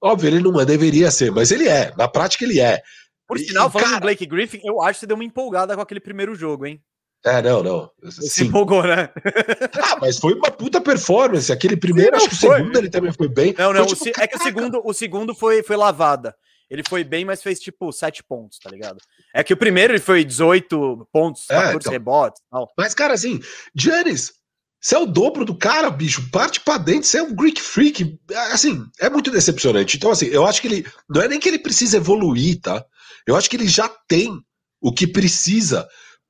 Óbvio, 0.02 0.28
ele 0.28 0.40
não 0.40 0.60
é, 0.60 0.64
deveria 0.64 1.10
ser, 1.10 1.30
mas 1.32 1.50
ele 1.50 1.68
é. 1.68 1.92
Na 1.96 2.08
prática, 2.08 2.44
ele 2.44 2.60
é. 2.60 2.80
Por 3.26 3.38
sinal, 3.38 3.70
falando 3.70 3.88
cara... 3.88 4.00
do 4.00 4.02
Blake 4.02 4.26
Griffin, 4.26 4.60
eu 4.64 4.80
acho 4.80 4.94
que 4.94 5.00
você 5.00 5.06
deu 5.06 5.16
uma 5.16 5.24
empolgada 5.24 5.74
com 5.74 5.82
aquele 5.82 6.00
primeiro 6.00 6.34
jogo, 6.34 6.66
hein? 6.66 6.80
É, 7.24 7.42
não, 7.42 7.62
não. 7.62 7.90
Você 8.02 8.22
se 8.22 8.44
empolgou, 8.44 8.82
né? 8.84 9.10
ah, 9.82 9.98
mas 10.00 10.18
foi 10.18 10.34
uma 10.34 10.50
puta 10.50 10.80
performance. 10.80 11.52
Aquele 11.52 11.76
primeiro, 11.76 12.18
Sim, 12.18 12.26
acho 12.26 12.28
que 12.28 12.46
o 12.46 12.52
segundo 12.52 12.78
ele 12.78 12.88
também 12.88 13.12
foi 13.12 13.28
bem. 13.28 13.54
Não, 13.58 13.72
não, 13.72 13.86
tipo, 13.86 14.08
é 14.20 14.26
que 14.26 14.36
o 14.36 14.42
segundo, 14.42 14.80
o 14.84 14.94
segundo 14.94 15.34
foi, 15.34 15.62
foi 15.62 15.76
lavada. 15.76 16.34
ele 16.70 16.82
foi 16.88 17.02
bem, 17.02 17.24
mas 17.24 17.42
fez 17.42 17.58
tipo 17.58 17.92
7 17.92 18.22
pontos, 18.22 18.58
tá 18.60 18.70
ligado? 18.70 18.98
É 19.34 19.44
que 19.44 19.52
o 19.52 19.56
primeiro 19.56 19.92
ele 19.92 20.00
foi 20.00 20.24
18 20.24 21.08
pontos, 21.12 21.46
14 21.46 21.72
é, 21.72 21.76
então. 21.76 21.92
rebotes 21.92 22.42
tal. 22.50 22.72
Mas, 22.76 22.94
cara, 22.94 23.14
assim, 23.14 23.40
Giannis, 23.74 24.32
você 24.80 24.94
é 24.94 24.98
o 24.98 25.06
dobro 25.06 25.44
do 25.44 25.56
cara, 25.56 25.90
bicho. 25.90 26.30
Parte 26.30 26.60
pra 26.60 26.78
dentro, 26.78 27.04
você 27.04 27.18
é 27.18 27.22
um 27.22 27.34
Greek 27.34 27.60
Freak. 27.60 28.18
Assim, 28.52 28.84
é 29.00 29.10
muito 29.10 29.30
decepcionante. 29.30 29.96
Então, 29.96 30.10
assim, 30.10 30.26
eu 30.26 30.46
acho 30.46 30.60
que 30.60 30.68
ele. 30.68 30.86
Não 31.08 31.20
é 31.20 31.28
nem 31.28 31.40
que 31.40 31.48
ele 31.48 31.58
precisa 31.58 31.96
evoluir, 31.96 32.60
tá? 32.60 32.84
Eu 33.26 33.36
acho 33.36 33.50
que 33.50 33.56
ele 33.56 33.68
já 33.68 33.88
tem 34.08 34.40
o 34.80 34.92
que 34.92 35.06
precisa 35.06 35.88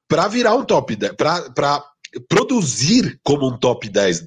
para 0.08 0.26
virar 0.26 0.54
um 0.54 0.64
top 0.64 0.96
10, 0.96 1.12
para 1.14 1.84
produzir 2.28 3.20
como 3.22 3.46
um 3.46 3.58
top 3.58 3.88
10. 3.88 4.26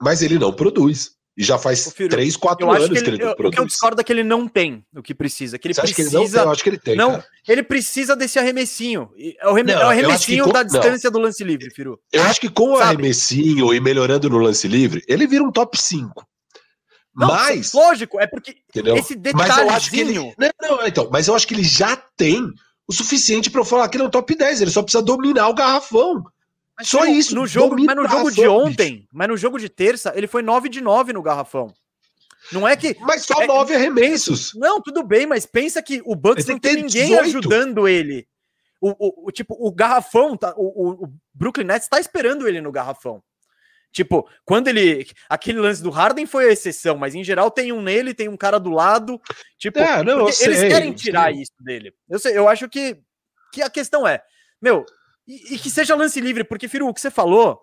Mas 0.00 0.22
ele 0.22 0.38
não 0.38 0.52
produz. 0.52 1.10
E 1.40 1.42
já 1.42 1.56
faz 1.56 1.90
Filho, 1.94 2.10
3, 2.10 2.36
4 2.36 2.70
anos 2.70 2.88
que 2.90 2.92
ele, 2.92 3.00
que 3.00 3.10
ele 3.12 3.24
eu, 3.24 3.34
produz. 3.34 3.48
O 3.48 3.50
que 3.50 3.60
eu 3.62 3.66
discordo 3.66 3.98
é 3.98 4.04
que 4.04 4.12
ele 4.12 4.22
não 4.22 4.46
tem 4.46 4.84
o 4.94 5.02
que 5.02 5.14
precisa. 5.14 5.58
Que 5.58 5.68
ele 5.68 5.74
Você 5.74 5.80
precisa, 5.80 6.10
que 6.10 6.14
ele 6.14 6.22
não 6.22 6.30
tem? 6.30 6.42
Eu 6.42 6.50
acho 6.50 6.62
que 6.62 6.68
ele 6.68 6.78
tem. 6.78 6.96
Não, 6.96 7.12
cara. 7.12 7.26
ele 7.48 7.62
precisa 7.62 8.14
desse 8.14 8.38
arremessinho. 8.38 9.08
É 9.18 9.48
o, 9.48 9.54
não, 9.54 9.72
é 9.72 9.84
o 9.86 9.88
arremessinho 9.88 10.44
com, 10.44 10.52
da 10.52 10.62
distância 10.62 11.08
não. 11.08 11.18
do 11.18 11.24
lance 11.24 11.42
livre, 11.42 11.70
Firu. 11.70 11.98
Eu 12.12 12.22
acho 12.24 12.38
que 12.38 12.50
com 12.50 12.72
o 12.72 12.76
arremessinho 12.76 13.72
e 13.72 13.80
melhorando 13.80 14.28
no 14.28 14.36
lance 14.36 14.68
livre, 14.68 15.02
ele 15.08 15.26
vira 15.26 15.42
um 15.42 15.50
top 15.50 15.80
5. 15.80 16.12
Não, 17.16 17.28
mas. 17.28 17.72
Lógico, 17.72 18.20
é 18.20 18.26
porque 18.26 18.56
entendeu? 18.68 18.96
esse 18.96 19.14
detalhezinho. 19.14 19.56
Mas 19.56 19.66
eu 19.66 19.74
acho 19.74 19.90
que 19.90 20.00
ele, 20.00 20.12
não, 20.12 20.34
não, 20.60 20.86
então, 20.86 21.08
mas 21.10 21.26
eu 21.26 21.34
acho 21.34 21.48
que 21.48 21.54
ele 21.54 21.64
já 21.64 21.96
tem 22.18 22.46
o 22.86 22.92
suficiente 22.92 23.50
para 23.50 23.62
eu 23.62 23.64
falar 23.64 23.88
que 23.88 23.96
ele 23.96 24.04
é 24.04 24.06
um 24.06 24.10
top 24.10 24.34
10. 24.34 24.60
Ele 24.60 24.70
só 24.70 24.82
precisa 24.82 25.02
dominar 25.02 25.48
o 25.48 25.54
garrafão. 25.54 26.22
Mas 26.80 26.88
Só 26.88 27.04
isso. 27.04 27.34
No 27.34 27.46
jogo, 27.46 27.76
mas 27.78 27.94
no 27.94 28.08
jogo 28.08 28.30
de 28.30 28.48
ontem, 28.48 28.94
bicho. 28.96 29.08
mas 29.12 29.28
no 29.28 29.36
jogo 29.36 29.58
de 29.58 29.68
terça, 29.68 30.12
ele 30.16 30.26
foi 30.26 30.40
9 30.40 30.70
de 30.70 30.80
9 30.80 31.12
no 31.12 31.22
garrafão. 31.22 31.72
Não 32.50 32.66
é 32.66 32.74
que. 32.74 32.96
Mas 33.00 33.24
só 33.24 33.42
é, 33.42 33.46
nove 33.46 33.74
arremessos. 33.74 34.54
Não, 34.54 34.80
tudo 34.80 35.02
bem, 35.02 35.26
mas 35.26 35.44
pensa 35.44 35.82
que 35.82 36.00
o 36.06 36.16
Bucks 36.16 36.46
não 36.46 36.58
tem 36.58 36.76
ninguém 36.76 37.10
18. 37.10 37.20
ajudando 37.20 37.86
ele. 37.86 38.26
O, 38.80 38.90
o, 38.98 39.28
o, 39.28 39.30
tipo, 39.30 39.54
o 39.58 39.70
garrafão, 39.70 40.34
tá, 40.34 40.54
o, 40.56 41.04
o 41.04 41.12
Brooklyn 41.34 41.66
Nets 41.66 41.86
tá 41.86 42.00
esperando 42.00 42.48
ele 42.48 42.62
no 42.62 42.72
garrafão. 42.72 43.22
Tipo, 43.92 44.26
quando 44.44 44.68
ele. 44.68 45.06
Aquele 45.28 45.58
lance 45.58 45.82
do 45.82 45.90
Harden 45.90 46.24
foi 46.24 46.48
a 46.48 46.52
exceção, 46.52 46.96
mas 46.96 47.14
em 47.14 47.22
geral 47.22 47.50
tem 47.50 47.72
um 47.72 47.82
nele, 47.82 48.14
tem 48.14 48.28
um 48.28 48.38
cara 48.38 48.58
do 48.58 48.70
lado. 48.70 49.20
Tipo, 49.58 49.80
é, 49.80 50.02
não, 50.02 50.20
eles 50.22 50.36
sei, 50.36 50.68
querem 50.68 50.92
tirar 50.94 51.32
isso 51.34 51.52
dele. 51.60 51.92
Eu, 52.08 52.18
sei, 52.18 52.36
eu 52.36 52.48
acho 52.48 52.68
que, 52.68 52.96
que 53.52 53.60
a 53.60 53.68
questão 53.68 54.08
é, 54.08 54.22
meu, 54.62 54.84
e, 55.30 55.54
e 55.54 55.58
que 55.58 55.70
seja 55.70 55.94
lance 55.94 56.20
livre, 56.20 56.42
porque, 56.42 56.66
Firu, 56.66 56.88
o 56.88 56.94
que 56.94 57.00
você 57.00 57.10
falou 57.10 57.60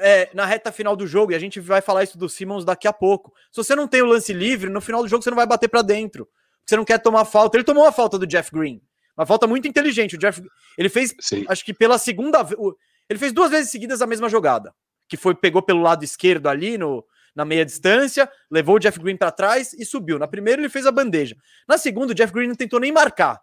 é, 0.00 0.28
na 0.34 0.44
reta 0.44 0.70
final 0.70 0.94
do 0.94 1.06
jogo, 1.06 1.32
e 1.32 1.34
a 1.34 1.38
gente 1.38 1.60
vai 1.60 1.80
falar 1.80 2.04
isso 2.04 2.18
do 2.18 2.28
Simmons 2.28 2.64
daqui 2.64 2.86
a 2.86 2.92
pouco. 2.92 3.32
Se 3.50 3.56
você 3.56 3.74
não 3.74 3.88
tem 3.88 4.02
o 4.02 4.06
lance 4.06 4.32
livre, 4.32 4.68
no 4.68 4.80
final 4.80 5.02
do 5.02 5.08
jogo 5.08 5.22
você 5.24 5.30
não 5.30 5.36
vai 5.36 5.46
bater 5.46 5.68
para 5.68 5.80
dentro. 5.80 6.28
Você 6.66 6.76
não 6.76 6.84
quer 6.84 6.98
tomar 6.98 7.24
falta. 7.24 7.56
Ele 7.56 7.64
tomou 7.64 7.84
uma 7.84 7.92
falta 7.92 8.18
do 8.18 8.26
Jeff 8.26 8.50
Green. 8.52 8.82
Uma 9.16 9.24
falta 9.24 9.46
muito 9.46 9.66
inteligente. 9.66 10.16
O 10.16 10.18
Jeff, 10.18 10.42
ele 10.76 10.90
fez, 10.90 11.14
Sim. 11.18 11.46
acho 11.48 11.64
que 11.64 11.72
pela 11.72 11.96
segunda 11.96 12.42
vez, 12.42 12.60
ele 13.08 13.18
fez 13.18 13.32
duas 13.32 13.50
vezes 13.50 13.70
seguidas 13.70 14.02
a 14.02 14.06
mesma 14.06 14.28
jogada, 14.28 14.74
que 15.08 15.16
foi 15.16 15.34
pegou 15.34 15.62
pelo 15.62 15.80
lado 15.80 16.04
esquerdo 16.04 16.48
ali 16.48 16.76
no 16.76 17.02
na 17.34 17.44
meia 17.44 17.64
distância, 17.64 18.28
levou 18.50 18.76
o 18.76 18.78
Jeff 18.80 18.98
Green 18.98 19.16
para 19.16 19.30
trás 19.30 19.72
e 19.72 19.84
subiu. 19.84 20.18
Na 20.18 20.26
primeira 20.26 20.60
ele 20.60 20.68
fez 20.68 20.86
a 20.86 20.90
bandeja. 20.90 21.36
Na 21.68 21.78
segunda 21.78 22.12
o 22.12 22.14
Jeff 22.14 22.32
Green 22.32 22.48
não 22.48 22.54
tentou 22.56 22.80
nem 22.80 22.90
marcar. 22.90 23.40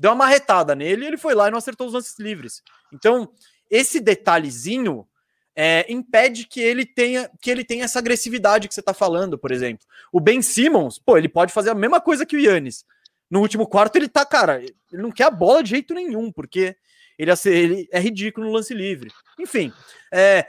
Deu 0.00 0.12
uma 0.12 0.16
marretada 0.24 0.74
nele 0.74 1.04
ele 1.04 1.18
foi 1.18 1.34
lá 1.34 1.48
e 1.48 1.50
não 1.50 1.58
acertou 1.58 1.86
os 1.86 1.92
lances 1.92 2.18
livres. 2.18 2.62
Então, 2.90 3.30
esse 3.70 4.00
detalhezinho 4.00 5.06
é, 5.54 5.84
impede 5.92 6.46
que 6.46 6.58
ele 6.58 6.86
tenha 6.86 7.30
que 7.38 7.50
ele 7.50 7.62
tenha 7.62 7.84
essa 7.84 7.98
agressividade 7.98 8.66
que 8.66 8.72
você 8.72 8.80
está 8.80 8.94
falando, 8.94 9.38
por 9.38 9.52
exemplo. 9.52 9.84
O 10.10 10.18
Ben 10.18 10.40
Simmons, 10.40 10.98
pô, 10.98 11.18
ele 11.18 11.28
pode 11.28 11.52
fazer 11.52 11.68
a 11.68 11.74
mesma 11.74 12.00
coisa 12.00 12.24
que 12.24 12.34
o 12.34 12.40
Yannis. 12.40 12.82
No 13.30 13.40
último 13.40 13.66
quarto, 13.66 13.96
ele 13.96 14.08
tá, 14.08 14.24
cara, 14.24 14.62
ele 14.62 15.02
não 15.02 15.12
quer 15.12 15.24
a 15.24 15.30
bola 15.30 15.62
de 15.62 15.68
jeito 15.68 15.92
nenhum, 15.92 16.32
porque 16.32 16.74
ele, 17.18 17.30
ele 17.44 17.88
é 17.92 18.00
ridículo 18.00 18.46
no 18.46 18.52
lance 18.54 18.72
livre. 18.72 19.10
Enfim, 19.38 19.70
é, 20.10 20.46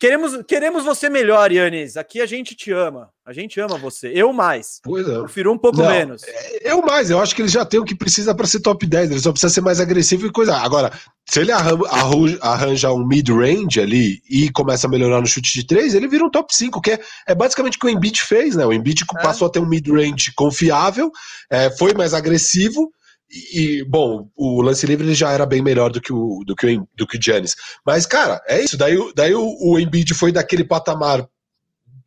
Queremos, 0.00 0.32
queremos 0.48 0.82
você 0.82 1.10
melhor, 1.10 1.52
Yannis. 1.52 1.98
Aqui 1.98 2.22
a 2.22 2.26
gente 2.26 2.54
te 2.54 2.72
ama. 2.72 3.10
A 3.22 3.34
gente 3.34 3.60
ama 3.60 3.76
você. 3.76 4.10
Eu 4.14 4.32
mais. 4.32 4.80
Pois 4.82 5.06
é. 5.06 5.18
Prefiro 5.20 5.52
um 5.52 5.58
pouco 5.58 5.76
Não, 5.76 5.90
menos. 5.90 6.22
É, 6.24 6.72
eu 6.72 6.80
mais. 6.80 7.10
Eu 7.10 7.20
acho 7.20 7.36
que 7.36 7.42
ele 7.42 7.50
já 7.50 7.66
tem 7.66 7.78
o 7.78 7.84
que 7.84 7.94
precisa 7.94 8.34
para 8.34 8.46
ser 8.46 8.60
top 8.60 8.86
10. 8.86 9.10
Ele 9.10 9.20
só 9.20 9.30
precisa 9.30 9.52
ser 9.52 9.60
mais 9.60 9.78
agressivo 9.78 10.26
e 10.26 10.32
coisa. 10.32 10.56
Agora, 10.56 10.90
se 11.28 11.40
ele 11.40 11.52
arranja 11.52 12.90
um 12.94 13.06
mid-range 13.06 13.78
ali 13.78 14.22
e 14.30 14.50
começa 14.50 14.86
a 14.86 14.90
melhorar 14.90 15.20
no 15.20 15.26
chute 15.26 15.52
de 15.52 15.66
3, 15.66 15.94
ele 15.94 16.08
vira 16.08 16.24
um 16.24 16.30
top 16.30 16.54
5, 16.54 16.80
que 16.80 16.92
é, 16.92 17.00
é 17.28 17.34
basicamente 17.34 17.76
o 17.76 17.80
que 17.80 17.86
o 17.86 17.90
Embiid 17.90 18.22
fez, 18.22 18.56
né? 18.56 18.64
O 18.64 18.72
Embiid 18.72 19.04
é. 19.04 19.22
passou 19.22 19.48
a 19.48 19.50
ter 19.50 19.58
um 19.58 19.68
mid-range 19.68 20.32
confiável, 20.34 21.12
é, 21.50 21.70
foi 21.76 21.92
mais 21.92 22.14
agressivo 22.14 22.90
e, 23.30 23.84
bom, 23.84 24.28
o 24.36 24.60
lance 24.60 24.84
livre 24.86 25.14
já 25.14 25.30
era 25.30 25.46
bem 25.46 25.62
melhor 25.62 25.90
do 25.92 26.00
que 26.00 26.12
o, 26.12 26.42
do 26.44 26.56
que 26.56 26.66
o, 26.66 26.88
do 26.96 27.06
que 27.06 27.16
o 27.16 27.22
Giannis. 27.22 27.54
Mas, 27.86 28.04
cara, 28.04 28.42
é 28.46 28.60
isso. 28.62 28.76
Daí, 28.76 28.96
daí 29.14 29.34
o, 29.34 29.56
o 29.60 29.78
Embiid 29.78 30.14
foi 30.14 30.32
daquele 30.32 30.64
patamar 30.64 31.28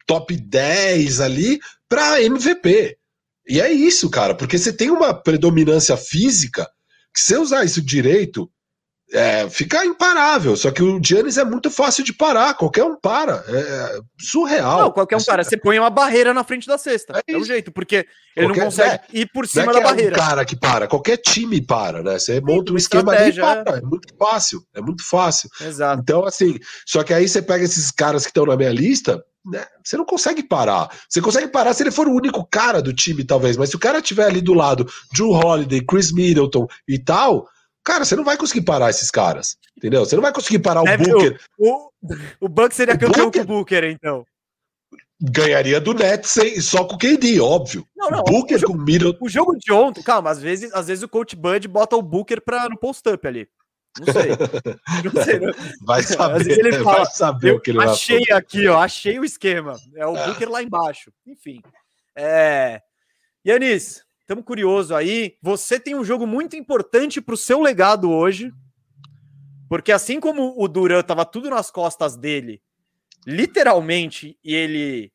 top 0.05 0.35
10 0.35 1.21
ali 1.21 1.59
para 1.87 2.21
MVP. 2.21 2.97
E 3.47 3.61
é 3.61 3.71
isso, 3.71 4.09
cara, 4.09 4.35
porque 4.35 4.57
você 4.57 4.73
tem 4.73 4.89
uma 4.89 5.13
predominância 5.13 5.95
física 5.95 6.69
que 7.13 7.19
se 7.21 7.27
você 7.27 7.37
usar 7.37 7.63
isso 7.63 7.81
direito, 7.81 8.49
é, 9.13 9.47
fica 9.47 9.85
imparável. 9.85 10.57
Só 10.57 10.71
que 10.71 10.81
o 10.81 10.99
Giannis 11.01 11.37
é 11.37 11.45
muito 11.45 11.69
fácil 11.69 12.03
de 12.03 12.11
parar, 12.11 12.55
qualquer 12.55 12.83
um 12.83 12.95
para. 12.95 13.43
É 13.47 13.99
surreal. 14.19 14.81
Não, 14.81 14.91
qualquer 14.91 15.17
um 15.17 15.19
é 15.19 15.23
para. 15.23 15.43
Você 15.43 15.55
põe 15.55 15.77
uma 15.77 15.91
barreira 15.91 16.33
na 16.33 16.43
frente 16.43 16.67
da 16.67 16.77
cesta. 16.77 17.21
É, 17.27 17.33
é 17.33 17.37
o 17.37 17.43
jeito, 17.43 17.71
porque 17.71 18.07
ele 18.35 18.47
qualquer, 18.47 18.59
não 18.59 18.65
consegue 18.65 18.89
é, 18.89 19.01
ir 19.13 19.29
por 19.31 19.47
cima 19.47 19.71
é 19.71 19.75
da 19.75 19.81
barreira. 19.81 20.15
É 20.15 20.19
um 20.19 20.27
cara 20.27 20.45
que 20.45 20.55
para, 20.55 20.87
qualquer 20.87 21.17
time 21.17 21.61
para, 21.61 22.01
né? 22.01 22.17
Você 22.17 22.41
monta 22.41 22.73
um 22.73 22.77
esquema 22.77 23.15
e 23.15 23.33
para. 23.33 23.75
É. 23.75 23.77
é 23.77 23.81
muito 23.81 24.13
fácil, 24.17 24.63
é 24.73 24.81
muito 24.81 25.07
fácil. 25.07 25.49
Exato. 25.61 26.01
Então, 26.01 26.25
assim, 26.25 26.57
só 26.85 27.03
que 27.03 27.13
aí 27.13 27.27
você 27.27 27.41
pega 27.41 27.63
esses 27.63 27.91
caras 27.91 28.23
que 28.23 28.31
estão 28.31 28.47
na 28.47 28.57
minha 28.57 28.71
lista, 28.71 29.23
né, 29.45 29.63
você 29.83 29.95
não 29.95 30.05
consegue 30.05 30.41
parar. 30.41 30.89
Você 31.07 31.21
consegue 31.21 31.49
parar 31.49 31.73
se 31.73 31.83
ele 31.83 31.91
for 31.91 32.07
o 32.07 32.15
único 32.15 32.47
cara 32.49 32.81
do 32.81 32.93
time, 32.93 33.23
talvez, 33.23 33.57
mas 33.57 33.69
se 33.69 33.75
o 33.75 33.79
cara 33.79 34.01
tiver 34.01 34.25
ali 34.25 34.41
do 34.41 34.53
lado 34.53 34.87
Drew 35.13 35.31
Holiday, 35.31 35.85
Chris 35.85 36.11
Middleton 36.11 36.65
e 36.87 36.97
tal, 36.97 37.47
Cara, 37.83 38.05
você 38.05 38.15
não 38.15 38.23
vai 38.23 38.37
conseguir 38.37 38.61
parar 38.61 38.89
esses 38.89 39.11
caras. 39.11 39.57
Entendeu? 39.77 40.05
Você 40.05 40.15
não 40.15 40.23
vai 40.23 40.31
conseguir 40.31 40.59
parar 40.59 40.83
Deve, 40.83 41.03
o 41.03 41.07
Booker. 41.07 41.39
O, 41.57 41.89
o, 42.39 42.49
Bucks 42.49 42.77
seria 42.77 42.95
o 42.95 42.99
campeão 42.99 43.25
Booker, 43.25 43.45
com 43.45 43.53
o 43.53 43.57
Booker, 43.57 43.83
então. 43.83 44.25
Ganharia 45.21 45.79
do 45.81 45.93
Nets 45.93 46.31
sem, 46.31 46.59
só 46.61 46.85
com 46.85 46.95
o 46.95 46.97
KD, 46.97 47.39
óbvio. 47.39 47.85
Não, 47.95 48.09
não. 48.09 48.23
Booker 48.23 48.55
o 48.55 48.59
jogo, 48.59 48.73
com 48.73 48.79
o 48.79 48.81
Middleton. 48.81 49.25
O 49.25 49.29
jogo 49.29 49.55
de 49.57 49.71
ontem, 49.71 50.01
calma, 50.01 50.29
às 50.29 50.41
vezes, 50.41 50.73
às 50.73 50.87
vezes 50.87 51.03
o 51.03 51.09
coach 51.09 51.35
Bud 51.35 51.67
bota 51.67 51.95
o 51.95 52.01
Booker 52.01 52.41
pra, 52.41 52.69
no 52.69 52.77
post-up 52.77 53.27
ali. 53.27 53.47
Não 53.99 54.13
sei. 54.13 54.31
Não 55.13 55.23
sei. 55.23 55.39
Não. 55.39 55.53
Vai 55.85 56.03
saber. 56.03 56.59
Ele 56.59 56.73
fala, 56.83 57.03
vai 57.03 57.05
saber 57.05 57.51
o 57.51 57.59
que 57.59 57.71
ele 57.71 57.79
achei 57.83 58.17
vai 58.17 58.23
Achei 58.23 58.35
aqui, 58.35 58.67
ó. 58.67 58.79
Achei 58.79 59.19
o 59.19 59.25
esquema. 59.25 59.75
É 59.95 60.05
o 60.05 60.13
Booker 60.13 60.49
lá 60.49 60.63
embaixo. 60.63 61.11
Enfim. 61.27 61.61
É... 62.15 62.81
Yanis, 63.45 64.03
Estamos 64.23 64.45
curioso 64.45 64.95
aí. 64.95 65.35
Você 65.41 65.77
tem 65.77 65.95
um 65.95 66.03
jogo 66.03 66.25
muito 66.25 66.55
importante 66.55 67.19
para 67.19 67.33
o 67.33 67.37
seu 67.37 67.59
legado 67.59 68.09
hoje, 68.09 68.53
porque 69.67 69.91
assim 69.91 70.19
como 70.19 70.55
o 70.57 70.65
Duran 70.67 71.01
estava 71.01 71.25
tudo 71.25 71.49
nas 71.49 71.69
costas 71.69 72.15
dele, 72.15 72.61
literalmente, 73.27 74.37
e 74.41 74.55
ele 74.55 75.11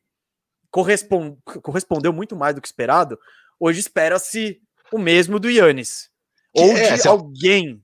correspond... 0.69 1.37
correspondeu 1.63 2.13
muito 2.13 2.35
mais 2.35 2.53
do 2.53 2.61
que 2.61 2.67
esperado, 2.67 3.17
hoje 3.59 3.79
espera-se 3.79 4.61
o 4.91 4.99
mesmo 4.99 5.39
do 5.39 5.49
Yannis. 5.49 6.09
Ou 6.53 6.77
é, 6.77 6.95
de 6.95 7.07
alguém. 7.07 7.81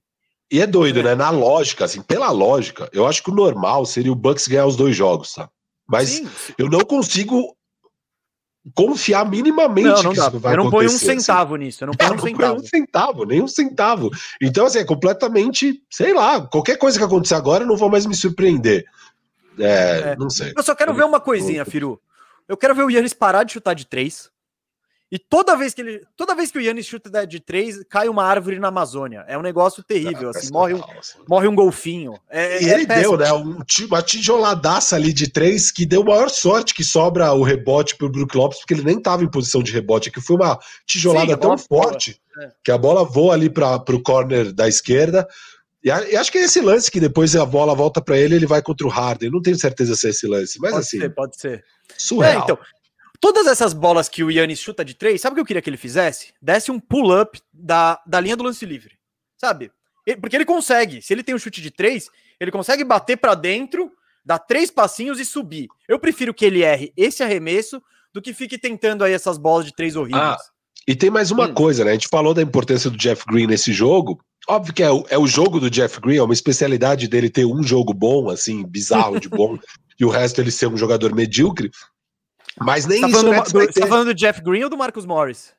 E 0.52 0.62
é 0.62 0.68
doido, 0.68 1.02
né? 1.02 1.16
Na 1.16 1.32
lógica, 1.32 1.86
assim, 1.86 2.04
pela 2.04 2.30
lógica, 2.30 2.88
eu 2.94 3.08
acho 3.08 3.24
que 3.24 3.32
o 3.32 3.36
normal 3.36 3.84
seria 3.86 4.12
o 4.12 4.16
Bucks 4.16 4.48
ganhar 4.48 4.68
os 4.68 4.76
dois 4.76 4.96
jogos, 4.96 5.34
tá? 5.34 5.50
Mas 5.88 6.10
Sim. 6.10 6.30
eu 6.58 6.70
não 6.70 6.82
consigo 6.82 7.56
confiar 8.74 9.30
minimamente 9.30 9.88
não, 9.88 10.04
não 10.04 10.14
que 10.14 10.20
isso 10.20 10.40
vai 10.40 10.54
Eu 10.54 10.58
não 10.58 10.72
ponho 10.72 10.90
um 10.90 10.98
centavo 10.98 11.56
assim. 11.56 11.64
nisso, 11.66 11.84
eu 11.84 11.88
não 11.88 11.94
ponho 11.94 12.14
um 12.14 12.20
centavo. 12.26 12.56
um 12.56 12.64
centavo, 12.64 13.26
nem 13.26 13.42
um 13.42 13.48
centavo. 13.48 14.12
Então, 14.42 14.66
assim, 14.66 14.80
é 14.80 14.86
completamente, 14.86 15.82
sei 15.90 16.14
lá, 16.14 16.42
qualquer 16.42 16.78
coisa 16.78 16.98
que 16.98 17.04
acontecer 17.04 17.36
agora 17.36 17.64
eu 17.64 17.68
não 17.68 17.78
vou 17.78 17.90
mais 17.90 18.06
me 18.06 18.16
surpreender. 18.16 18.86
É, 19.60 20.12
é. 20.12 20.16
não 20.18 20.30
sei. 20.30 20.54
Eu 20.56 20.64
só 20.64 20.74
quero 20.74 20.94
ver 20.94 21.06
uma 21.06 21.20
coisinha, 21.20 21.64
Firu. 21.64 22.02
Eu 22.48 22.58
quero 22.58 22.76
ver 22.76 22.84
o 22.84 22.90
Yannis 22.90 23.14
parar 23.14 23.44
de 23.44 23.54
chutar 23.54 23.74
de 23.74 23.86
três. 23.86 24.30
E 25.12 25.20
toda 25.20 25.56
vez 25.56 25.74
que 25.74 25.82
ele, 25.82 26.02
toda 26.18 26.34
vez 26.34 26.52
que 26.52 26.58
o 26.58 26.62
Yannis 26.62 26.88
chuta 26.88 27.28
de 27.28 27.40
três, 27.40 27.84
cai 27.90 28.10
uma 28.10 28.24
árvore 28.24 28.60
na 28.60 28.70
Amazônia. 28.70 29.24
É 29.28 29.38
um 29.38 29.42
negócio 29.42 29.84
terrível, 29.84 30.32
assim, 30.32 30.52
morre 30.52 30.74
um, 30.74 30.84
assim. 30.84 31.20
morre 31.30 31.48
um 31.48 31.56
golfinho. 31.56 32.20
É, 32.30 32.62
e 32.62 32.70
é 32.70 32.74
ele 32.74 32.88
péssimo. 32.88 33.16
deu, 33.16 33.26
né, 33.26 33.34
um, 33.34 33.60
uma 33.88 34.02
tijoladaça 34.02 34.96
ali 34.96 35.14
de 35.14 35.30
três 35.30 35.72
que 35.72 35.86
deu 35.86 36.04
maior 36.04 36.30
sorte 36.30 36.74
que 36.74 36.84
sobra 36.84 37.32
o 37.34 37.44
rebote 37.44 37.96
pro 37.96 38.10
Brook 38.10 38.36
Lopes, 38.36 38.60
porque 38.60 38.74
ele 38.74 38.84
nem 38.84 39.00
tava 39.00 39.24
em 39.24 39.30
posição 39.30 39.62
de 39.62 39.72
rebote, 39.72 40.10
que 40.10 40.20
foi 40.20 40.38
uma 40.38 40.60
tijolada 40.88 41.34
Sim, 41.34 41.40
tão 41.40 41.58
forte 41.58 42.20
é. 42.42 42.50
que 42.64 42.72
a 42.72 42.78
bola 42.78 43.04
voa 43.04 43.36
ali 43.36 43.50
para 43.50 43.80
pro 43.80 44.02
corner 44.02 44.52
da 44.52 44.68
esquerda. 44.68 45.28
E, 45.84 45.92
acho 45.92 46.32
que 46.32 46.40
é 46.40 46.46
esse 46.46 46.60
lance 46.62 46.90
que 46.90 47.00
depois 47.00 47.36
a 47.36 47.46
bola 47.46 47.76
volta 47.76 48.02
para 48.02 48.18
ele, 48.18 48.36
ele 48.36 48.48
vai 48.48 48.60
contra 48.60 48.88
o 48.88 48.90
Harden. 48.90 49.30
Não 49.30 49.42
tenho 49.42 49.56
certeza 49.56 49.96
se 49.96 50.08
é 50.08 50.10
esse 50.10 50.26
lance, 50.26 50.60
mas 50.60 50.72
pode 50.72 50.84
assim. 50.84 51.00
Ser, 51.00 51.10
pode 51.14 51.40
ser. 51.40 51.64
Surreal. 51.96 52.42
É, 52.42 52.44
então, 52.44 52.58
Todas 53.26 53.48
essas 53.48 53.74
bolas 53.74 54.08
que 54.08 54.24
o 54.24 54.30
Yannis 54.30 54.60
chuta 54.60 54.86
de 54.86 54.94
três, 54.94 55.20
sabe 55.20 55.34
o 55.34 55.36
que 55.38 55.42
eu 55.42 55.46
queria 55.48 55.60
que 55.60 55.68
ele 55.68 55.78
fizesse? 55.78 56.32
Desse 56.40 56.70
um 56.70 56.80
pull-up 56.80 57.42
da, 57.52 58.00
da 58.06 58.20
linha 58.20 58.38
do 58.38 58.44
lance 58.44 58.64
livre. 58.68 59.00
Sabe? 59.36 59.72
Ele, 60.06 60.18
porque 60.22 60.36
ele 60.36 60.46
consegue. 60.46 61.02
Se 61.02 61.12
ele 61.12 61.24
tem 61.24 61.34
um 61.34 61.40
chute 61.40 61.60
de 61.60 61.72
três, 61.72 62.08
ele 62.40 62.52
consegue 62.52 62.84
bater 62.84 63.18
para 63.18 63.34
dentro, 63.34 63.92
dar 64.24 64.38
três 64.38 64.70
passinhos 64.70 65.20
e 65.20 65.26
subir. 65.26 65.68
Eu 65.90 65.98
prefiro 65.98 66.36
que 66.36 66.46
ele 66.46 66.62
erre 66.62 66.94
esse 66.96 67.24
arremesso 67.24 67.82
do 68.14 68.22
que 68.22 68.32
fique 68.32 68.60
tentando 68.60 69.04
aí 69.04 69.14
essas 69.14 69.40
bolas 69.40 69.66
de 69.66 69.74
três 69.74 69.96
horríveis. 69.96 70.22
Ah, 70.22 70.38
e 70.88 70.96
tem 70.96 71.10
mais 71.10 71.32
uma 71.32 71.48
hum. 71.48 71.54
coisa, 71.56 71.84
né? 71.84 71.90
A 71.90 71.94
gente 71.96 72.08
falou 72.08 72.32
da 72.32 72.44
importância 72.44 72.92
do 72.92 72.98
Jeff 72.98 73.24
Green 73.28 73.48
nesse 73.48 73.74
jogo. 73.74 74.24
Óbvio 74.48 74.72
que 74.72 74.84
é 74.84 74.92
o, 74.92 75.04
é 75.10 75.18
o 75.18 75.26
jogo 75.26 75.60
do 75.60 75.72
Jeff 75.72 76.00
Green, 76.00 76.18
é 76.18 76.22
uma 76.22 76.32
especialidade 76.32 77.08
dele 77.08 77.32
ter 77.32 77.46
um 77.46 77.64
jogo 77.64 77.92
bom, 77.92 78.30
assim, 78.30 78.64
bizarro 78.64 79.20
de 79.20 79.28
bom, 79.28 79.58
e 80.00 80.06
o 80.06 80.10
resto 80.10 80.40
ele 80.40 80.52
ser 80.52 80.68
um 80.68 80.78
jogador 80.78 81.12
medíocre. 81.16 81.72
Mas 82.60 82.86
nem 82.86 83.02
tá 83.02 83.08
isso. 83.08 83.18
Falando 83.18 83.44
do, 83.44 83.52
você 83.52 83.80
tá 83.80 83.88
falando 83.88 84.08
do 84.08 84.14
Jeff 84.14 84.42
Green 84.42 84.64
ou 84.64 84.70
do 84.70 84.78
Marcus 84.78 85.06
Morris? 85.06 85.54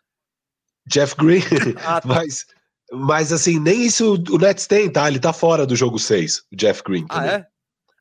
Jeff 0.87 1.15
Green. 1.17 1.43
Ah, 1.85 2.01
tá. 2.01 2.09
mas, 2.09 2.47
mas 2.91 3.33
assim, 3.33 3.59
nem 3.59 3.85
isso 3.85 4.15
o 4.31 4.39
Nets 4.39 4.67
tem, 4.67 4.91
tá? 4.91 5.09
Ele 5.09 5.19
tá 5.19 5.33
fora 5.33 5.67
do 5.67 5.77
jogo 5.77 5.99
6, 5.99 6.45
o 6.53 6.57
Jeff 6.57 6.83
Green. 6.83 7.05
Ah, 7.09 7.15
também. 7.15 7.31
Ah, 7.31 7.35
é? 7.35 7.47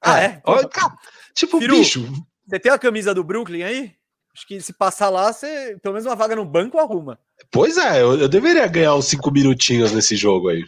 Ah, 0.01 0.21
é? 0.21 0.25
é? 0.25 0.67
Cara, 0.67 0.95
tipo, 1.33 1.59
Firu, 1.59 1.77
bicho. 1.77 2.07
Você 2.47 2.59
tem 2.59 2.71
a 2.71 2.77
camisa 2.77 3.13
do 3.13 3.23
Brooklyn 3.23 3.63
aí? 3.63 3.91
Acho 4.35 4.47
que 4.47 4.61
se 4.61 4.73
passar 4.73 5.09
lá, 5.09 5.31
você 5.31 5.77
pelo 5.81 5.93
menos 5.93 6.05
uma 6.05 6.15
vaga 6.15 6.35
no 6.35 6.45
banco 6.45 6.77
arruma. 6.77 7.17
Pois 7.49 7.77
é, 7.77 8.01
eu, 8.01 8.19
eu 8.19 8.27
deveria 8.27 8.67
ganhar 8.67 8.93
uns 8.95 9.05
cinco 9.05 9.31
minutinhos 9.31 9.93
nesse 9.93 10.15
jogo 10.15 10.49
aí. 10.49 10.63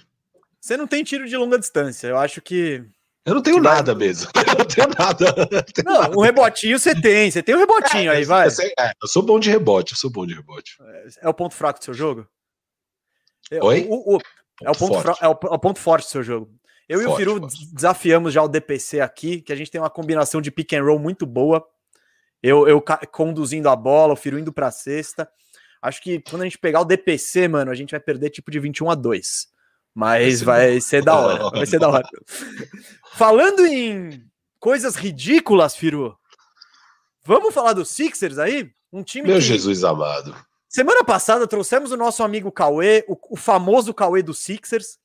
Você 0.59 0.75
não 0.75 0.87
tem 0.87 1.03
tiro 1.03 1.27
de 1.27 1.37
longa 1.37 1.59
distância. 1.59 2.07
Eu 2.07 2.17
acho 2.17 2.41
que 2.41 2.83
eu 3.29 3.35
não 3.35 3.41
tenho 3.41 3.61
nada 3.61 3.93
vai... 3.93 4.07
mesmo. 4.07 4.31
Eu 4.35 4.57
não 4.57 4.65
tenho 4.65 4.87
nada. 4.97 5.25
Não, 5.51 5.63
tenho 5.63 5.85
não 5.85 6.01
nada. 6.01 6.17
um 6.17 6.21
rebotinho 6.21 6.79
você 6.79 6.99
tem. 6.99 7.29
Você 7.29 7.43
tem 7.43 7.55
um 7.55 7.59
rebotinho 7.59 8.11
é, 8.11 8.15
aí, 8.15 8.23
vai. 8.23 8.47
É, 8.47 8.91
eu 9.01 9.07
sou 9.07 9.21
bom 9.21 9.39
de 9.39 9.49
rebote, 9.49 9.93
eu 9.93 9.97
sou 9.97 10.09
bom 10.09 10.25
de 10.25 10.33
rebote. 10.33 10.77
É, 11.21 11.27
o 11.27 11.33
ponto 11.33 11.53
fraco 11.53 11.79
do 11.79 11.85
seu 11.85 11.93
jogo? 11.93 12.27
É, 13.51 13.63
Oi? 13.63 13.85
O, 13.89 14.15
o, 14.15 14.19
é, 14.63 14.71
o 14.71 14.73
ponto 14.73 15.01
fra... 15.01 15.15
é, 15.21 15.27
o, 15.27 15.31
é 15.31 15.55
o 15.55 15.59
ponto 15.59 15.79
forte 15.79 16.05
do 16.05 16.11
seu 16.11 16.23
jogo. 16.23 16.49
Eu 16.87 17.01
forte, 17.01 17.09
e 17.09 17.13
o 17.13 17.17
Firu 17.17 17.39
forte. 17.41 17.73
desafiamos 17.73 18.33
já 18.33 18.41
o 18.41 18.47
DPC 18.47 19.01
aqui, 19.01 19.41
que 19.41 19.51
a 19.51 19.55
gente 19.55 19.69
tem 19.69 19.81
uma 19.81 19.89
combinação 19.89 20.41
de 20.41 20.49
pick 20.49 20.73
and 20.73 20.83
roll 20.83 20.97
muito 20.97 21.25
boa. 21.25 21.65
Eu, 22.41 22.67
eu 22.67 22.81
conduzindo 23.11 23.67
a 23.67 23.75
bola, 23.75 24.13
o 24.13 24.17
Firu 24.17 24.39
indo 24.39 24.53
pra 24.53 24.71
cesta. 24.71 25.29
Acho 25.81 26.01
que 26.01 26.21
quando 26.21 26.43
a 26.43 26.45
gente 26.45 26.57
pegar 26.57 26.81
o 26.81 26.85
DPC, 26.85 27.47
mano, 27.47 27.71
a 27.71 27.75
gente 27.75 27.91
vai 27.91 27.99
perder 27.99 28.29
tipo 28.29 28.49
de 28.49 28.59
21 28.59 28.89
a 28.89 28.95
2. 28.95 29.47
Mas 29.97 30.43
vai 30.43 30.79
ser 30.79 31.03
da 31.03 31.15
hora. 31.15 31.49
Vai 31.57 31.65
ser 31.65 31.79
da 31.79 31.89
hora. 31.89 32.07
Falando 33.13 33.65
em 33.65 34.23
coisas 34.59 34.95
ridículas, 34.95 35.75
Firu, 35.75 36.15
vamos 37.25 37.51
falar 37.51 37.73
dos 37.73 37.89
Sixers 37.89 38.37
aí? 38.37 38.69
Um 38.93 39.01
time. 39.01 39.27
Meu 39.27 39.37
que... 39.37 39.41
Jesus 39.41 39.83
amado. 39.83 40.35
Semana 40.69 41.03
passada 41.03 41.47
trouxemos 41.47 41.91
o 41.91 41.97
nosso 41.97 42.21
amigo 42.21 42.51
Cauê, 42.51 43.05
o, 43.07 43.17
o 43.31 43.35
famoso 43.35 43.91
Cauê 43.91 44.21
dos 44.21 44.37
Sixers, 44.37 44.99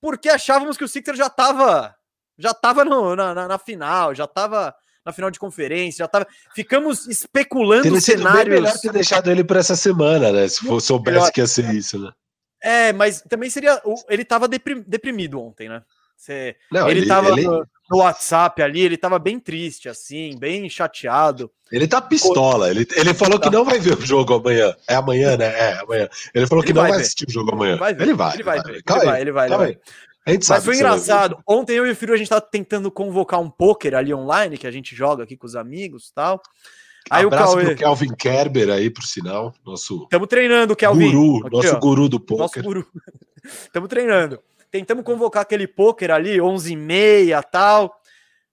porque 0.00 0.30
achávamos 0.30 0.78
que 0.78 0.84
o 0.84 0.88
Sixers 0.88 1.18
já 1.18 1.26
estava 1.26 1.94
já 2.38 2.54
tava 2.54 2.82
no, 2.82 3.14
na, 3.14 3.34
na, 3.34 3.46
na, 3.46 3.58
final, 3.58 4.14
já 4.14 4.24
estava 4.24 4.74
na 5.04 5.12
final 5.12 5.30
de 5.30 5.38
conferência, 5.38 5.98
já 5.98 6.08
tava. 6.08 6.26
Ficamos 6.54 7.06
especulando 7.08 7.82
Teria 7.82 8.00
cenários. 8.00 8.54
melhor 8.54 8.78
ter 8.78 8.90
deixado 8.90 9.30
ele 9.30 9.44
para 9.44 9.60
essa 9.60 9.76
semana, 9.76 10.32
né? 10.32 10.48
Se 10.48 10.66
for, 10.66 10.80
soubesse 10.80 11.18
melhor. 11.18 11.30
que 11.30 11.40
ia 11.42 11.46
ser 11.46 11.74
isso, 11.74 11.98
né? 11.98 12.10
É, 12.64 12.94
mas 12.94 13.20
também 13.20 13.50
seria. 13.50 13.78
Ele 14.08 14.24
tava 14.24 14.48
deprimido 14.48 15.38
ontem, 15.38 15.68
né? 15.68 15.82
Você, 16.16 16.56
Não, 16.72 16.88
ele, 16.88 17.00
ele 17.00 17.06
tava 17.06 17.28
ele... 17.30 17.42
No, 17.42 17.66
no, 17.90 17.98
WhatsApp 17.98 18.62
ali, 18.62 18.80
ele 18.80 18.96
tava 18.96 19.18
bem 19.18 19.38
triste, 19.38 19.88
assim, 19.88 20.38
bem 20.38 20.70
chateado. 20.70 21.50
Ele 21.70 21.86
tá 21.86 22.00
pistola. 22.00 22.70
Ele, 22.70 22.86
ele 22.96 23.12
falou 23.12 23.38
que 23.38 23.50
tá. 23.50 23.50
não 23.50 23.64
vai 23.64 23.78
ver 23.78 23.98
o 23.98 24.06
jogo 24.06 24.34
amanhã. 24.34 24.74
É 24.88 24.94
amanhã, 24.94 25.36
né? 25.36 25.46
É 25.46 25.80
amanhã. 25.80 26.08
Ele 26.32 26.46
falou 26.46 26.64
que 26.64 26.70
ele 26.70 26.76
não 26.76 26.82
vai, 26.82 26.92
vai 26.92 27.00
assistir 27.00 27.28
o 27.28 27.32
jogo 27.32 27.52
amanhã. 27.52 27.76
Vai 27.76 27.92
ele 27.92 28.14
vai. 28.14 28.34
Ele 28.34 28.42
vai. 28.42 28.58
Ele 28.58 28.82
vai, 29.32 29.46
ele 29.46 29.56
vai. 29.56 29.78
A 30.26 30.30
gente 30.30 30.48
Mas 30.48 30.64
foi 30.64 30.76
engraçado. 30.76 31.36
Ontem 31.46 31.76
eu 31.76 31.86
e 31.86 31.90
o 31.90 31.96
Firu, 31.96 32.14
a 32.14 32.16
gente 32.16 32.30
tava 32.30 32.40
tentando 32.40 32.90
convocar 32.90 33.40
um 33.40 33.50
poker 33.50 33.94
ali 33.94 34.14
online, 34.14 34.56
que 34.56 34.66
a 34.66 34.70
gente 34.70 34.96
joga 34.96 35.24
aqui 35.24 35.36
com 35.36 35.46
os 35.46 35.54
amigos 35.54 36.08
e 36.08 36.14
tal. 36.14 36.40
Aí 37.10 37.24
Abraço 37.24 37.52
o 37.52 37.56
Cauê... 37.56 37.66
pro 37.66 37.76
Kelvin 37.76 38.14
Kerber 38.14 38.70
aí, 38.70 38.90
por 38.90 39.04
sinal, 39.04 39.54
nosso 39.64 40.04
Estamos 40.04 40.28
treinando, 40.28 40.74
Kelvin. 40.74 41.10
Guru, 41.10 41.46
Aqui, 41.46 41.56
nosso 41.56 41.76
ó. 41.76 41.78
guru 41.78 42.08
do 42.08 42.20
poker. 42.20 42.38
Nosso 42.38 42.62
guru. 42.62 42.86
Estamos 43.44 43.88
treinando. 43.88 44.40
Tentamos 44.70 45.04
convocar 45.04 45.42
aquele 45.42 45.66
poker 45.66 46.10
ali, 46.10 46.40
11 46.40 46.72
e 46.72 46.76
meia 46.76 47.42
tal. 47.42 47.94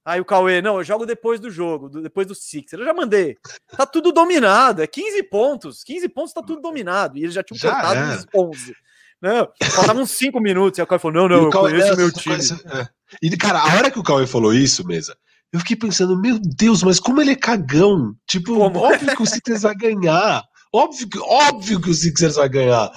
Aí 0.03 0.19
o 0.19 0.25
Cauê, 0.25 0.61
não, 0.61 0.77
eu 0.77 0.83
jogo 0.83 1.05
depois 1.05 1.39
do 1.39 1.49
jogo, 1.49 1.87
depois 1.89 2.25
do 2.27 2.33
Sixer. 2.33 2.79
Eu 2.79 2.85
já 2.85 2.93
mandei. 2.93 3.37
Tá 3.77 3.85
tudo 3.85 4.11
dominado, 4.11 4.81
é 4.81 4.87
15 4.87 5.23
pontos. 5.23 5.83
15 5.83 6.09
pontos 6.09 6.33
tá 6.33 6.41
tudo 6.41 6.61
dominado. 6.61 7.17
E 7.17 7.23
eles 7.23 7.33
já 7.33 7.43
tinham 7.43 7.59
já 7.59 7.71
cortado 7.71 7.99
é. 7.99 8.15
uns 8.15 8.25
11. 8.35 8.75
Não, 9.21 9.47
faltavam 9.71 10.01
uns 10.01 10.11
5 10.11 10.39
minutos. 10.39 10.79
E 10.79 10.81
o 10.81 10.87
Cauê 10.87 10.99
falou: 10.99 11.21
não, 11.21 11.29
não, 11.29 11.43
eu 11.45 11.49
Cauê, 11.51 11.71
conheço 11.71 11.93
o 11.93 11.97
meu 11.97 12.11
time. 12.11 12.35
Conhece, 12.35 12.53
é. 12.67 12.87
E, 13.21 13.37
cara, 13.37 13.59
a 13.59 13.77
hora 13.77 13.91
que 13.91 13.99
o 13.99 14.03
Cauê 14.03 14.25
falou 14.25 14.53
isso, 14.53 14.85
mesa, 14.85 15.15
eu 15.53 15.59
fiquei 15.59 15.75
pensando, 15.75 16.19
meu 16.19 16.39
Deus, 16.39 16.81
mas 16.81 16.99
como 16.99 17.21
ele 17.21 17.31
é 17.31 17.35
cagão. 17.35 18.15
Tipo, 18.27 18.55
como? 18.55 18.79
óbvio 18.79 19.15
que 19.15 19.21
o 19.21 19.25
Sixers 19.25 19.63
vai 19.63 19.75
ganhar. 19.75 20.43
Óbvio 20.73 21.09
que, 21.09 21.19
óbvio 21.19 21.81
que 21.81 21.89
o 21.89 21.93
Sixers 21.93 22.35
vai 22.35 22.47
ganhar. 22.47 22.91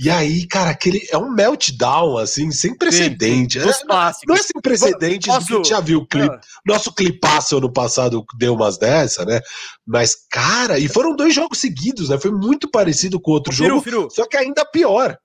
E 0.00 0.08
aí, 0.08 0.46
cara, 0.46 0.70
aquele 0.70 1.04
é 1.10 1.18
um 1.18 1.28
meltdown, 1.28 2.18
assim, 2.18 2.52
sem 2.52 2.72
precedente. 2.72 3.60
Sim, 3.60 3.72
sim. 3.72 3.82
É, 3.82 4.26
não 4.28 4.34
é 4.36 4.38
sem 4.38 4.60
precedente, 4.62 5.26
Posso... 5.26 5.52
a 5.52 5.56
gente 5.56 5.68
já 5.68 5.80
viu 5.80 5.98
o 5.98 6.06
clipe. 6.06 6.34
Ah. 6.34 6.40
Nosso 6.64 6.94
clipaço 6.94 7.58
ano 7.58 7.70
passado 7.70 8.24
deu 8.38 8.54
umas 8.54 8.78
dessa, 8.78 9.24
né? 9.24 9.40
Mas, 9.84 10.14
cara, 10.30 10.78
e 10.78 10.88
foram 10.88 11.16
dois 11.16 11.34
jogos 11.34 11.58
seguidos, 11.58 12.10
né? 12.10 12.18
Foi 12.18 12.30
muito 12.30 12.70
parecido 12.70 13.20
com 13.20 13.32
outro 13.32 13.52
Firu, 13.52 13.68
jogo, 13.70 13.82
Firu. 13.82 14.08
só 14.08 14.24
que 14.24 14.36
ainda 14.36 14.64
pior. 14.64 15.18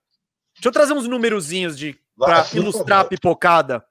Deixa 0.56 0.68
eu 0.68 0.72
trazer 0.72 0.92
uns 0.92 1.06
numerozinhos 1.06 1.78
de, 1.78 1.96
pra 2.18 2.44
ilustrar 2.52 3.00
a 3.00 3.04
pipocada. 3.04 3.84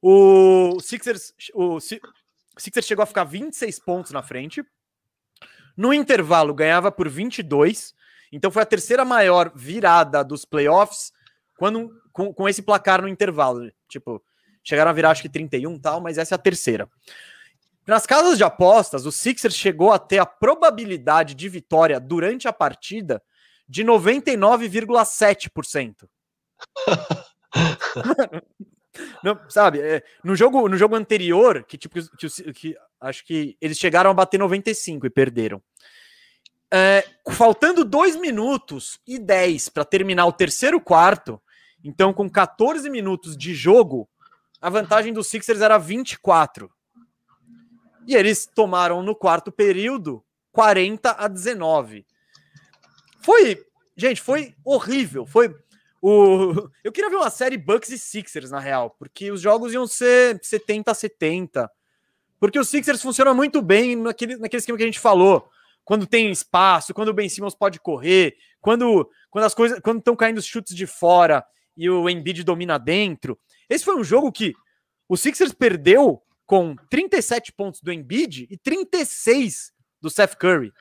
O 0.00 0.78
Sixers, 0.80 1.32
o 1.52 1.80
Sixers 2.56 2.86
chegou 2.86 3.02
a 3.02 3.06
ficar 3.06 3.24
26 3.24 3.80
pontos 3.80 4.12
na 4.12 4.22
frente. 4.22 4.64
No 5.76 5.92
intervalo, 5.92 6.54
ganhava 6.54 6.92
por 6.92 7.08
22. 7.08 7.92
Então 8.30 8.50
foi 8.50 8.62
a 8.62 8.66
terceira 8.66 9.04
maior 9.04 9.52
virada 9.54 10.24
dos 10.24 10.44
playoffs 10.44 11.12
quando, 11.56 11.90
com, 12.12 12.32
com 12.32 12.48
esse 12.48 12.62
placar 12.62 13.02
no 13.02 13.08
intervalo. 13.08 13.70
Tipo, 13.88 14.22
chegaram 14.62 14.90
a 14.90 14.94
virar 14.94 15.10
acho 15.10 15.22
que 15.22 15.28
31 15.28 15.76
tal, 15.78 16.00
mas 16.00 16.18
essa 16.18 16.34
é 16.34 16.36
a 16.36 16.38
terceira. 16.38 16.88
Nas 17.86 18.06
casas 18.06 18.38
de 18.38 18.44
apostas, 18.44 19.06
o 19.06 19.12
Sixers 19.12 19.56
chegou 19.56 19.92
a 19.92 19.98
ter 19.98 20.18
a 20.18 20.26
probabilidade 20.26 21.34
de 21.34 21.48
vitória 21.48 21.98
durante 21.98 22.46
a 22.46 22.52
partida 22.52 23.20
de 23.68 23.84
99,7%. 23.84 26.08
Não, 29.22 29.38
sabe, 29.48 29.80
é, 29.80 30.02
no 30.22 30.36
jogo 30.36 30.68
no 30.68 30.76
jogo 30.76 30.94
anterior, 30.94 31.64
que 31.64 31.78
tipo 31.78 31.98
que, 32.16 32.52
que, 32.52 32.76
acho 33.00 33.24
que 33.24 33.56
eles 33.60 33.78
chegaram 33.78 34.10
a 34.10 34.14
bater 34.14 34.38
95 34.38 35.06
e 35.06 35.10
perderam. 35.10 35.62
É, 36.70 37.04
faltando 37.30 37.84
2 37.84 38.16
minutos 38.16 38.98
e 39.06 39.18
10 39.18 39.70
para 39.70 39.84
terminar 39.84 40.26
o 40.26 40.32
terceiro 40.32 40.80
quarto, 40.80 41.40
então 41.84 42.12
com 42.12 42.28
14 42.28 42.88
minutos 42.88 43.36
de 43.36 43.54
jogo, 43.54 44.08
a 44.60 44.70
vantagem 44.70 45.12
dos 45.12 45.26
Sixers 45.26 45.60
era 45.60 45.78
24. 45.78 46.70
E 48.06 48.14
eles 48.14 48.46
tomaram 48.46 49.02
no 49.02 49.14
quarto 49.14 49.52
período 49.52 50.24
40 50.50 51.12
a 51.12 51.28
19. 51.28 52.06
Foi, 53.22 53.64
gente, 53.96 54.20
foi 54.20 54.54
horrível, 54.64 55.24
foi 55.24 55.54
o... 56.02 56.68
Eu 56.82 56.90
queria 56.90 57.08
ver 57.08 57.16
uma 57.16 57.30
série 57.30 57.56
Bucks 57.56 57.90
e 57.90 57.98
Sixers, 57.98 58.50
na 58.50 58.58
real, 58.58 58.90
porque 58.98 59.30
os 59.30 59.40
jogos 59.40 59.72
iam 59.72 59.86
ser 59.86 60.38
70 60.42 60.90
a 60.90 60.94
70. 60.94 61.70
Porque 62.40 62.58
os 62.58 62.68
Sixers 62.68 63.00
funcionam 63.00 63.34
muito 63.34 63.62
bem 63.62 63.94
naquele, 63.94 64.36
naquele 64.36 64.58
esquema 64.58 64.76
que 64.76 64.82
a 64.82 64.86
gente 64.86 64.98
falou. 64.98 65.48
Quando 65.84 66.06
tem 66.06 66.30
espaço, 66.30 66.92
quando 66.92 67.08
o 67.08 67.14
Ben 67.14 67.28
Simmons 67.28 67.54
pode 67.54 67.78
correr, 67.78 68.36
quando, 68.60 69.08
quando 69.30 69.44
as 69.44 69.54
coisas. 69.54 69.78
Quando 69.80 69.98
estão 69.98 70.16
caindo 70.16 70.38
os 70.38 70.44
chutes 70.44 70.74
de 70.74 70.86
fora 70.86 71.44
e 71.76 71.88
o 71.88 72.08
Embiid 72.08 72.42
domina 72.42 72.78
dentro. 72.78 73.38
Esse 73.68 73.84
foi 73.84 73.96
um 73.96 74.04
jogo 74.04 74.32
que 74.32 74.54
o 75.08 75.16
Sixers 75.16 75.52
perdeu 75.52 76.22
com 76.46 76.76
37 76.90 77.52
pontos 77.52 77.80
do 77.80 77.92
Embiid 77.92 78.46
e 78.50 78.58
36 78.58 79.72
do 80.00 80.10
Seth 80.10 80.36
Curry. 80.36 80.72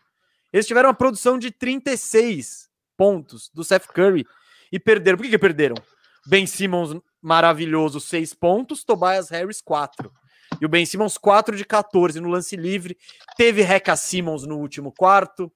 Eles 0.51 0.67
tiveram 0.67 0.89
uma 0.89 0.95
produção 0.95 1.37
de 1.37 1.51
36 1.51 2.69
pontos 2.97 3.49
do 3.53 3.63
Seth 3.63 3.87
Curry 3.87 4.25
e 4.71 4.79
perderam. 4.79 5.17
Por 5.17 5.23
que, 5.23 5.31
que 5.31 5.37
perderam? 5.37 5.75
Ben 6.25 6.45
Simmons, 6.45 6.99
maravilhoso, 7.21 7.99
6 7.99 8.33
pontos. 8.33 8.83
Tobias 8.83 9.29
Harris, 9.29 9.61
4. 9.61 10.11
E 10.59 10.65
o 10.65 10.69
Ben 10.69 10.85
Simmons, 10.85 11.17
4 11.17 11.55
de 11.55 11.65
14 11.65 12.19
no 12.19 12.29
lance 12.29 12.55
livre. 12.55 12.97
Teve 13.37 13.61
Reca 13.61 13.95
Simmons 13.95 14.45
no 14.45 14.57
último 14.57 14.91
quarto. 14.91 15.51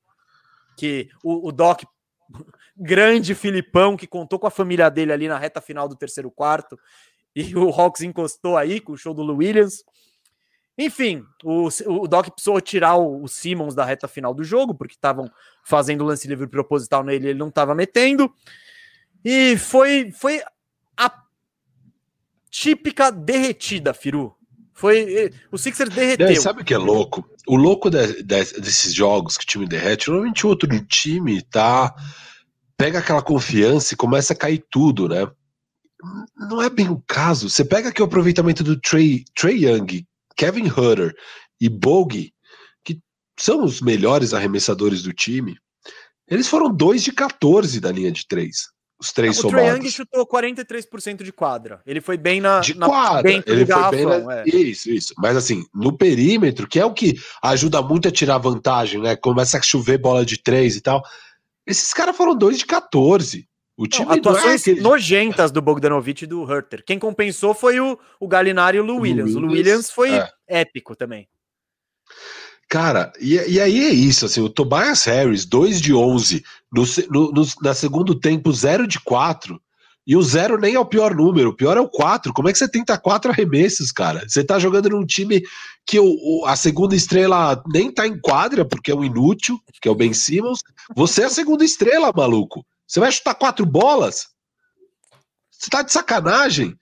Que 0.77 1.09
o, 1.23 1.49
o 1.49 1.51
Doc, 1.51 1.83
grande 2.75 3.35
Filipão, 3.35 3.95
que 3.95 4.07
contou 4.07 4.39
com 4.39 4.47
a 4.47 4.51
família 4.51 4.89
dele 4.89 5.13
ali 5.13 5.27
na 5.27 5.37
reta 5.37 5.61
final 5.61 5.87
do 5.87 5.95
terceiro 5.95 6.31
quarto. 6.31 6.77
E 7.35 7.55
o 7.55 7.69
Hawks 7.69 8.01
encostou 8.01 8.57
aí 8.57 8.79
com 8.79 8.93
o 8.93 8.97
show 8.97 9.13
do 9.13 9.35
Williams. 9.35 9.83
Enfim, 10.77 11.23
o, 11.43 11.69
o 11.85 12.07
Doc 12.07 12.29
precisou 12.29 12.59
tirar 12.59 12.95
o, 12.95 13.23
o 13.23 13.27
Simmons 13.27 13.73
da 13.73 13.85
reta 13.85 14.07
final 14.07 14.33
do 14.33 14.43
jogo, 14.43 14.75
porque 14.75 14.93
estavam 14.93 15.31
fazendo 15.63 16.03
lance 16.03 16.27
livre 16.27 16.47
proposital 16.47 17.03
nele, 17.03 17.29
ele 17.29 17.39
não 17.39 17.47
estava 17.47 17.73
metendo. 17.73 18.33
E 19.25 19.57
foi, 19.57 20.11
foi 20.11 20.39
a 20.95 21.11
típica 22.51 23.11
derretida, 23.11 23.91
Firu. 23.91 24.35
Foi 24.71 25.31
o 25.51 25.57
Sixers 25.57 25.89
derreteu. 25.89 26.39
Sabe 26.39 26.61
o 26.61 26.65
que 26.65 26.75
é 26.75 26.77
louco? 26.77 27.27
O 27.47 27.55
louco 27.55 27.89
de, 27.89 28.21
de, 28.21 28.43
desses 28.61 28.93
jogos 28.93 29.35
que 29.35 29.43
o 29.43 29.47
time 29.47 29.67
derrete, 29.67 30.09
normalmente 30.09 30.45
o 30.45 30.49
outro 30.49 30.69
time 30.85 31.41
tá 31.41 31.95
pega 32.77 32.99
aquela 32.99 33.21
confiança 33.21 33.93
e 33.93 33.97
começa 33.97 34.33
a 34.33 34.35
cair 34.35 34.63
tudo, 34.69 35.07
né? 35.07 35.25
Não 36.35 36.61
é 36.61 36.69
bem 36.69 36.89
o 36.89 37.01
caso. 37.07 37.49
Você 37.49 37.65
pega 37.65 37.89
aqui 37.89 38.01
o 38.01 38.05
aproveitamento 38.05 38.63
do 38.63 38.79
Trey, 38.79 39.23
Trey 39.33 39.65
Young, 39.65 40.05
Kevin 40.35 40.67
Hutter 40.67 41.15
e 41.59 41.69
Bogue, 41.69 42.33
que 42.83 42.99
são 43.39 43.63
os 43.63 43.81
melhores 43.81 44.33
arremessadores 44.33 45.01
do 45.01 45.13
time. 45.13 45.57
Eles 46.27 46.47
foram 46.47 46.69
2 46.71 47.03
de 47.03 47.11
14 47.11 47.79
da 47.79 47.91
linha 47.91 48.11
de 48.11 48.27
3. 48.27 48.74
Os 48.99 49.11
três 49.11 49.35
somados. 49.35 49.59
O 49.59 49.63
Trae 49.63 49.77
Young 49.77 49.91
chutou 49.91 50.25
43% 50.25 51.23
de 51.23 51.31
quadra. 51.33 51.81
Ele 51.85 51.99
foi 51.99 52.17
bem 52.17 52.39
na. 52.39 52.61
De 52.61 52.77
na, 52.77 52.85
quadra. 52.85 53.29
Ele 53.29 53.65
foi 53.65 53.91
bem 53.91 54.05
na, 54.05 54.39
é. 54.39 54.43
Isso, 54.47 54.89
isso. 54.89 55.13
Mas 55.17 55.35
assim, 55.35 55.65
no 55.73 55.97
perímetro, 55.97 56.67
que 56.67 56.79
é 56.79 56.85
o 56.85 56.93
que 56.93 57.15
ajuda 57.43 57.81
muito 57.81 58.07
a 58.07 58.11
tirar 58.11 58.37
vantagem, 58.37 59.01
né? 59.01 59.15
Começa 59.15 59.57
a 59.57 59.61
chover 59.61 59.97
bola 59.97 60.25
de 60.25 60.41
três 60.41 60.77
e 60.77 60.81
tal. 60.81 61.03
Esses 61.67 61.93
caras 61.93 62.15
foram 62.15 62.35
dois 62.35 62.57
de 62.57 62.65
14. 62.65 63.47
O 63.77 63.87
time 63.87 64.05
não, 64.05 64.13
atuações 64.13 64.65
não 64.65 64.73
é 64.73 64.79
nojentas 64.79 65.51
do 65.51 65.61
Bogdanovich 65.61 66.23
e 66.23 66.27
do 66.27 66.49
Herter. 66.49 66.83
Quem 66.85 66.97
compensou 66.97 67.53
foi 67.53 67.79
o, 67.79 67.99
o 68.19 68.27
Galinari 68.27 68.77
e 68.77 68.79
o 68.79 68.85
Lou 68.85 69.01
Williams. 69.01 69.35
O 69.35 69.39
Lou 69.39 69.51
Williams 69.51 69.91
foi 69.91 70.13
é. 70.13 70.31
épico 70.47 70.95
também. 70.95 71.27
Cara, 72.75 73.13
e, 73.21 73.35
e, 73.35 73.61
aí 73.61 73.85
é 73.85 73.89
isso, 73.89 74.25
assim, 74.25 74.41
o 74.41 74.49
Tobias 74.49 75.05
Harris, 75.05 75.45
2 75.45 75.79
de 75.79 75.93
11, 75.93 76.43
no, 76.69 76.83
no, 77.09 77.31
no, 77.31 77.47
na 77.61 77.73
segundo 77.73 78.13
tempo, 78.13 78.51
0 78.51 78.85
de 78.85 78.99
4, 78.99 79.57
e 80.05 80.13
o 80.13 80.21
0 80.21 80.57
nem 80.57 80.75
é 80.75 80.79
o 80.79 80.85
pior 80.85 81.15
número, 81.15 81.51
o 81.51 81.55
pior 81.55 81.77
é 81.77 81.79
o 81.79 81.87
4. 81.87 82.33
Como 82.33 82.49
é 82.49 82.51
que 82.51 82.57
você 82.57 82.67
tenta 82.67 82.97
4 82.97 83.31
arremessos, 83.31 83.93
cara? 83.93 84.27
Você 84.27 84.43
tá 84.43 84.59
jogando 84.59 84.89
num 84.89 85.05
time 85.05 85.41
que 85.87 85.97
o, 85.97 86.05
o, 86.05 86.45
a 86.45 86.57
segunda 86.57 86.93
estrela 86.97 87.63
nem 87.73 87.89
tá 87.89 88.05
em 88.05 88.19
quadra, 88.19 88.65
porque 88.65 88.91
é 88.91 88.95
um 88.95 89.05
inútil, 89.05 89.57
que 89.81 89.87
é 89.87 89.91
o 89.91 89.95
Ben 89.95 90.13
Simmons. 90.13 90.59
Você 90.97 91.21
é 91.21 91.25
a 91.27 91.29
segunda 91.29 91.63
estrela, 91.63 92.11
maluco. 92.13 92.65
Você 92.85 92.99
vai 92.99 93.09
chutar 93.09 93.35
quatro 93.35 93.65
bolas? 93.65 94.27
Você 95.49 95.69
tá 95.69 95.81
de 95.81 95.93
sacanagem. 95.93 96.75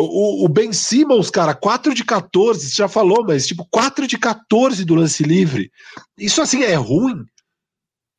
O, 0.00 0.44
o, 0.44 0.48
Ben 0.48 0.72
Simmons, 0.72 1.28
cara, 1.28 1.56
4 1.56 1.92
de 1.92 2.04
14, 2.04 2.70
você 2.70 2.76
já 2.76 2.88
falou, 2.88 3.24
mas 3.26 3.48
tipo, 3.48 3.66
4 3.68 4.06
de 4.06 4.16
14 4.16 4.84
do 4.84 4.94
lance 4.94 5.24
livre. 5.24 5.72
Isso 6.16 6.40
assim 6.40 6.62
é 6.62 6.74
ruim? 6.74 7.24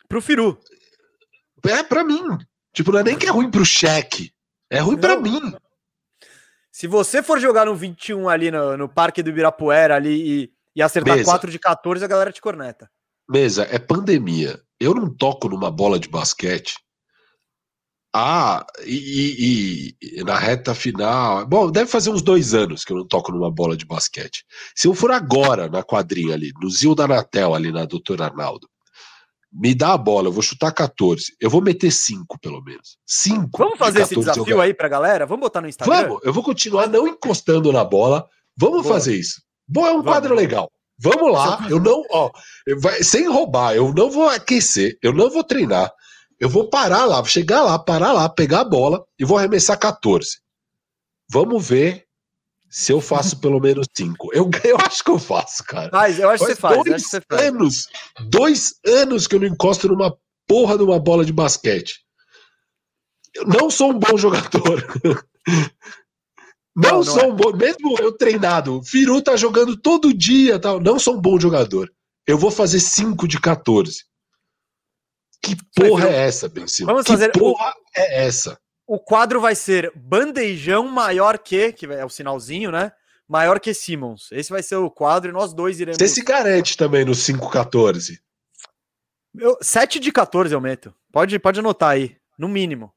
Pro 0.10 0.22
Firu. 0.22 0.60
É 1.65 1.81
pra 1.81 2.03
mim. 2.03 2.22
Tipo, 2.73 2.91
não 2.91 2.99
é 2.99 3.03
nem 3.03 3.18
que 3.18 3.27
é 3.27 3.30
ruim 3.30 3.49
pro 3.49 3.64
cheque. 3.64 4.34
É 4.69 4.80
ruim 4.80 4.97
para 4.97 5.18
mim. 5.22 5.39
Se 6.69 6.85
você 6.85 7.23
for 7.23 7.39
jogar 7.39 7.65
no 7.65 7.76
21 7.76 8.27
ali 8.27 8.51
no, 8.51 8.76
no 8.76 8.89
Parque 8.89 9.23
do 9.23 9.30
Ibirapuera 9.30 9.95
ali 9.95 10.43
e, 10.43 10.51
e 10.76 10.81
acertar 10.81 11.15
Mesa. 11.15 11.31
4 11.31 11.49
de 11.49 11.60
14, 11.60 12.03
a 12.03 12.10
galera 12.10 12.34
te 12.34 12.41
corneta. 12.41 12.91
Mesa, 13.30 13.65
é 13.72 13.80
pandemia. 13.80 14.60
Eu 14.81 14.93
não 14.93 15.10
toco 15.10 15.47
numa 15.47 15.72
bola 15.72 15.97
de 15.97 16.10
basquete 16.10 16.76
ah, 18.14 18.65
e, 18.86 19.95
e, 20.02 20.19
e, 20.19 20.23
na 20.23 20.38
reta 20.38 20.73
final. 20.73 21.45
Bom, 21.45 21.69
deve 21.69 21.90
fazer 21.90 22.10
uns 22.10 22.22
dois 22.22 22.53
anos 22.56 22.84
que 22.84 22.91
eu 22.91 22.98
não 22.98 23.07
toco 23.07 23.31
numa 23.31 23.52
bola 23.52 23.77
de 23.77 23.86
basquete. 23.86 24.44
Se 24.76 24.88
eu 24.88 24.95
for 24.95 25.11
agora 25.11 25.69
na 25.69 25.84
quadrinha 25.84 26.34
ali, 26.34 26.52
no 26.60 26.69
Zil 26.69 26.95
da 26.95 27.07
Natel, 27.07 27.53
ali 27.53 27.72
na 27.72 27.86
Doutor 27.86 28.22
Arnaldo, 28.22 28.68
me 29.52 29.76
dá 29.76 29.94
a 29.94 29.98
bola, 29.98 30.27
eu 30.27 30.31
vou 30.31 30.41
chutar 30.41 30.72
14. 30.72 31.36
Eu 31.40 31.49
vou 31.49 31.61
meter 31.61 31.91
5, 31.91 32.40
pelo 32.40 32.64
menos. 32.64 32.98
5. 33.06 33.49
Vamos 33.57 33.77
fazer 33.77 34.02
esse 34.02 34.15
desafio 34.15 34.48
eu... 34.48 34.61
aí 34.61 34.73
pra 34.73 34.88
galera? 34.88 35.26
Vamos 35.26 35.41
botar 35.41 35.61
no 35.61 35.68
Instagram? 35.68 36.07
Vamos, 36.07 36.19
eu 36.23 36.34
vou 36.34 36.44
continuar 36.44 36.88
não 36.88 37.07
encostando 37.07 37.72
na 37.72 37.84
bola. 37.84 38.27
Vamos 38.57 38.84
Boa. 38.84 38.94
fazer 38.95 39.15
isso. 39.15 39.41
Bom, 39.68 39.86
é 39.86 39.91
um 39.91 39.98
Vamos. 39.98 40.06
quadro 40.06 40.34
legal. 40.34 40.72
Vamos 41.02 41.31
lá, 41.31 41.65
eu 41.69 41.80
não, 41.80 42.03
ó, 42.11 42.30
vai, 42.81 43.02
sem 43.02 43.26
roubar, 43.26 43.73
eu 43.73 43.94
não 43.94 44.11
vou 44.11 44.27
aquecer, 44.27 44.98
eu 45.02 45.14
não 45.14 45.30
vou 45.30 45.45
treinar. 45.45 45.90
Eu 46.40 46.49
vou 46.49 46.70
parar 46.70 47.06
lá, 47.06 47.18
vou 47.18 47.26
chegar 47.26 47.61
lá, 47.64 47.78
parar 47.78 48.14
lá, 48.14 48.30
pegar 48.30 48.61
a 48.61 48.66
bola 48.66 49.03
e 49.20 49.26
vou 49.26 49.38
arremessar 49.38 49.78
14. 49.78 50.40
Vamos 51.30 51.68
ver 51.68 52.06
se 52.70 52.94
eu 52.94 53.02
faço 53.02 53.40
pelo 53.41 53.60
menos 53.60 53.88
5. 53.95 54.34
Eu, 54.34 54.49
eu 54.64 54.78
acho 54.78 55.03
que 55.03 55.11
eu 55.11 55.20
faço, 55.20 55.64
cara. 55.66 55.90
Mas 55.91 56.18
eu 56.18 56.30
acho 56.30 56.45
que 56.45 56.53
você 56.53 56.56
faz. 56.56 56.84
Dois 56.84 57.03
você 57.03 57.22
faz. 57.22 57.41
anos, 57.41 57.88
dois 58.30 58.74
anos 58.86 59.28
que 59.28 59.36
eu 59.36 59.40
não 59.41 59.48
encosto 59.48 59.88
numa 59.90 60.16
porra 60.48 60.78
de 60.78 60.84
uma 60.84 60.99
bola 60.99 61.26
de 61.26 61.34
basquete. 61.34 61.99
Eu 63.36 63.45
não 63.45 63.70
sou 63.70 63.91
um 63.91 63.99
bom 63.99 64.18
jogador. 64.18 64.84
Não, 66.76 66.98
não, 66.98 67.03
sou 67.03 67.16
não 67.18 67.24
é. 67.24 67.28
um 67.28 67.36
bom, 67.36 67.52
mesmo 67.57 67.98
eu 67.99 68.16
treinado, 68.16 68.82
Firu 68.84 69.22
tá 69.22 69.36
jogando 69.36 69.76
todo 69.76 70.14
dia, 70.14 70.57
tal, 70.57 70.80
não 70.80 70.98
sou 70.98 71.18
um 71.18 71.22
bom 71.22 71.38
jogador. 71.38 71.91
Eu 72.26 72.38
vou 72.38 72.49
fazer 72.49 72.80
5 72.80 73.28
de 73.28 73.38
14. 73.41 74.06
Que 75.41 75.56
porra 75.76 76.10
é 76.10 76.28
essa, 76.28 76.49
Ben 76.49 76.68
Simmons? 76.68 76.91
Vamos 76.91 77.06
que 77.06 77.11
fazer. 77.11 77.32
porra 77.32 77.70
o... 77.70 77.99
é 77.99 78.26
essa? 78.26 78.60
O 78.88 78.99
quadro 78.99 79.40
vai 79.40 79.56
ser 79.56 79.91
bandejão 79.95 80.88
maior 80.88 81.38
que, 81.38 81.72
que 81.72 81.86
é 81.86 82.03
o 82.03 82.10
sinalzinho, 82.10 82.72
né? 82.72 82.91
Maior 83.28 83.60
que 83.60 83.74
Simmons. 83.74 84.30
Esse 84.32 84.49
vai 84.49 84.64
ser 84.64 84.76
o 84.78 84.90
quadro 84.90 85.30
e 85.30 85.34
nós 85.34 85.53
dois 85.53 85.80
iremos. 85.80 85.98
Você 85.98 86.07
se 86.07 86.24
garante 86.24 86.76
também 86.76 87.06
no 87.06 87.11
5-14? 87.11 88.18
Eu, 89.38 89.57
7 89.61 89.99
de 89.99 90.11
14 90.11 90.53
eu 90.53 90.60
meto. 90.60 90.94
Pode, 91.11 91.38
pode 91.38 91.60
anotar 91.60 91.91
aí, 91.91 92.16
no 92.38 92.49
mínimo. 92.49 92.91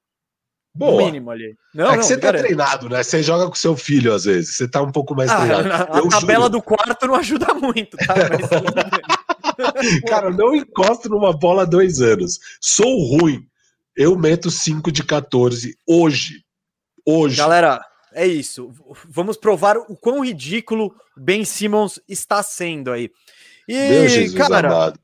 Boa. 0.74 0.92
No 0.92 1.04
mínimo 1.04 1.30
ali. 1.30 1.54
Não, 1.74 1.88
é 1.88 1.90
que 1.90 1.96
não, 1.96 2.02
você 2.02 2.16
tá 2.16 2.28
garanto. 2.28 2.42
treinado, 2.44 2.88
né? 2.88 3.02
Você 3.02 3.22
joga 3.22 3.46
com 3.46 3.54
seu 3.54 3.76
filho 3.76 4.14
às 4.14 4.24
vezes. 4.24 4.56
Você 4.56 4.66
tá 4.66 4.80
um 4.80 4.90
pouco 4.90 5.14
mais 5.14 5.30
ah, 5.30 5.36
treinado. 5.36 5.68
A, 5.70 5.98
a 5.98 6.08
tabela 6.08 6.48
do 6.48 6.62
quarto 6.62 7.06
não 7.06 7.14
ajuda 7.14 7.52
muito, 7.52 7.98
tá? 7.98 8.14
Mas... 8.30 8.48
Cara, 10.08 10.30
não 10.30 10.54
encosto 10.54 11.08
numa 11.08 11.32
bola 11.32 11.62
há 11.62 11.66
dois 11.66 12.00
anos. 12.00 12.38
Sou 12.60 13.16
ruim. 13.16 13.46
Eu 13.96 14.16
meto 14.16 14.50
5 14.50 14.90
de 14.90 15.04
14 15.04 15.76
hoje. 15.86 16.44
Hoje. 17.06 17.36
Galera, 17.36 17.84
é 18.12 18.26
isso. 18.26 18.72
Vamos 19.08 19.36
provar 19.36 19.76
o 19.76 19.96
quão 19.96 20.24
ridículo 20.24 20.94
Ben 21.16 21.44
Simmons 21.44 22.00
está 22.08 22.42
sendo 22.42 22.90
aí. 22.90 23.10
E, 23.68 23.74
Meu 23.74 24.08
Jesus 24.08 24.38
cara, 24.38 24.68
amado. 24.68 25.00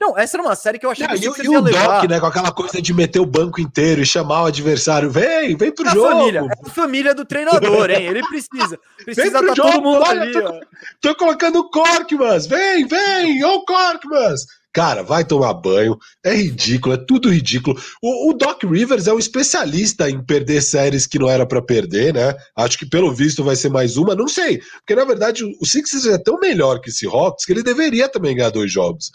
Não, 0.00 0.16
essa 0.16 0.36
era 0.36 0.44
uma 0.44 0.54
série 0.54 0.78
que 0.78 0.86
eu 0.86 0.90
achei 0.90 1.06
não, 1.06 1.14
que 1.14 1.42
e, 1.42 1.44
e 1.44 1.48
o 1.48 1.60
levar. 1.60 2.00
Doc, 2.00 2.10
né, 2.10 2.20
com 2.20 2.26
aquela 2.26 2.52
coisa 2.52 2.80
de 2.80 2.94
meter 2.94 3.18
o 3.18 3.26
banco 3.26 3.60
inteiro 3.60 4.00
e 4.00 4.06
chamar 4.06 4.44
o 4.44 4.46
adversário, 4.46 5.10
vem, 5.10 5.56
vem 5.56 5.72
pro 5.72 5.88
é 5.88 5.92
jogo. 5.92 6.08
Família, 6.08 6.38
é 6.40 6.68
a 6.68 6.70
família 6.70 7.14
do 7.14 7.24
treinador, 7.24 7.90
hein? 7.90 8.06
Ele 8.06 8.22
precisa. 8.22 8.78
Precisa 9.04 9.26
estar 9.26 9.42
tá 9.42 9.54
todo 9.54 9.82
mundo 9.82 10.02
Olha, 10.02 10.22
ali, 10.22 10.32
tô, 10.32 10.60
tô, 11.00 11.14
colocando 11.16 11.60
o 11.60 11.70
Corkmans, 11.70 12.46
vem, 12.46 12.86
vem, 12.86 13.44
ô 13.44 13.64
Corkmans. 13.64 14.42
Cara, 14.72 15.02
vai 15.02 15.24
tomar 15.24 15.54
banho, 15.54 15.98
é 16.24 16.34
ridículo, 16.34 16.94
é 16.94 16.98
tudo 16.98 17.30
ridículo. 17.30 17.80
O, 18.02 18.30
o, 18.30 18.34
Doc 18.34 18.62
Rivers 18.62 19.06
é 19.06 19.12
um 19.12 19.18
especialista 19.18 20.08
em 20.08 20.22
perder 20.22 20.62
séries 20.62 21.06
que 21.06 21.18
não 21.18 21.28
era 21.28 21.46
para 21.46 21.62
perder, 21.62 22.14
né? 22.14 22.34
Acho 22.54 22.78
que 22.78 22.86
pelo 22.86 23.12
visto 23.12 23.42
vai 23.42 23.56
ser 23.56 23.70
mais 23.70 23.96
uma, 23.96 24.14
não 24.14 24.28
sei. 24.28 24.60
Porque 24.78 24.94
na 24.94 25.04
verdade 25.04 25.42
o 25.44 25.66
Sixers 25.66 26.06
é 26.06 26.18
tão 26.18 26.38
melhor 26.38 26.80
que 26.80 26.90
esse 26.90 27.06
Hawks 27.06 27.44
que 27.44 27.52
ele 27.52 27.62
deveria 27.62 28.08
também 28.08 28.36
ganhar 28.36 28.50
dois 28.50 28.70
jogos. 28.70 29.10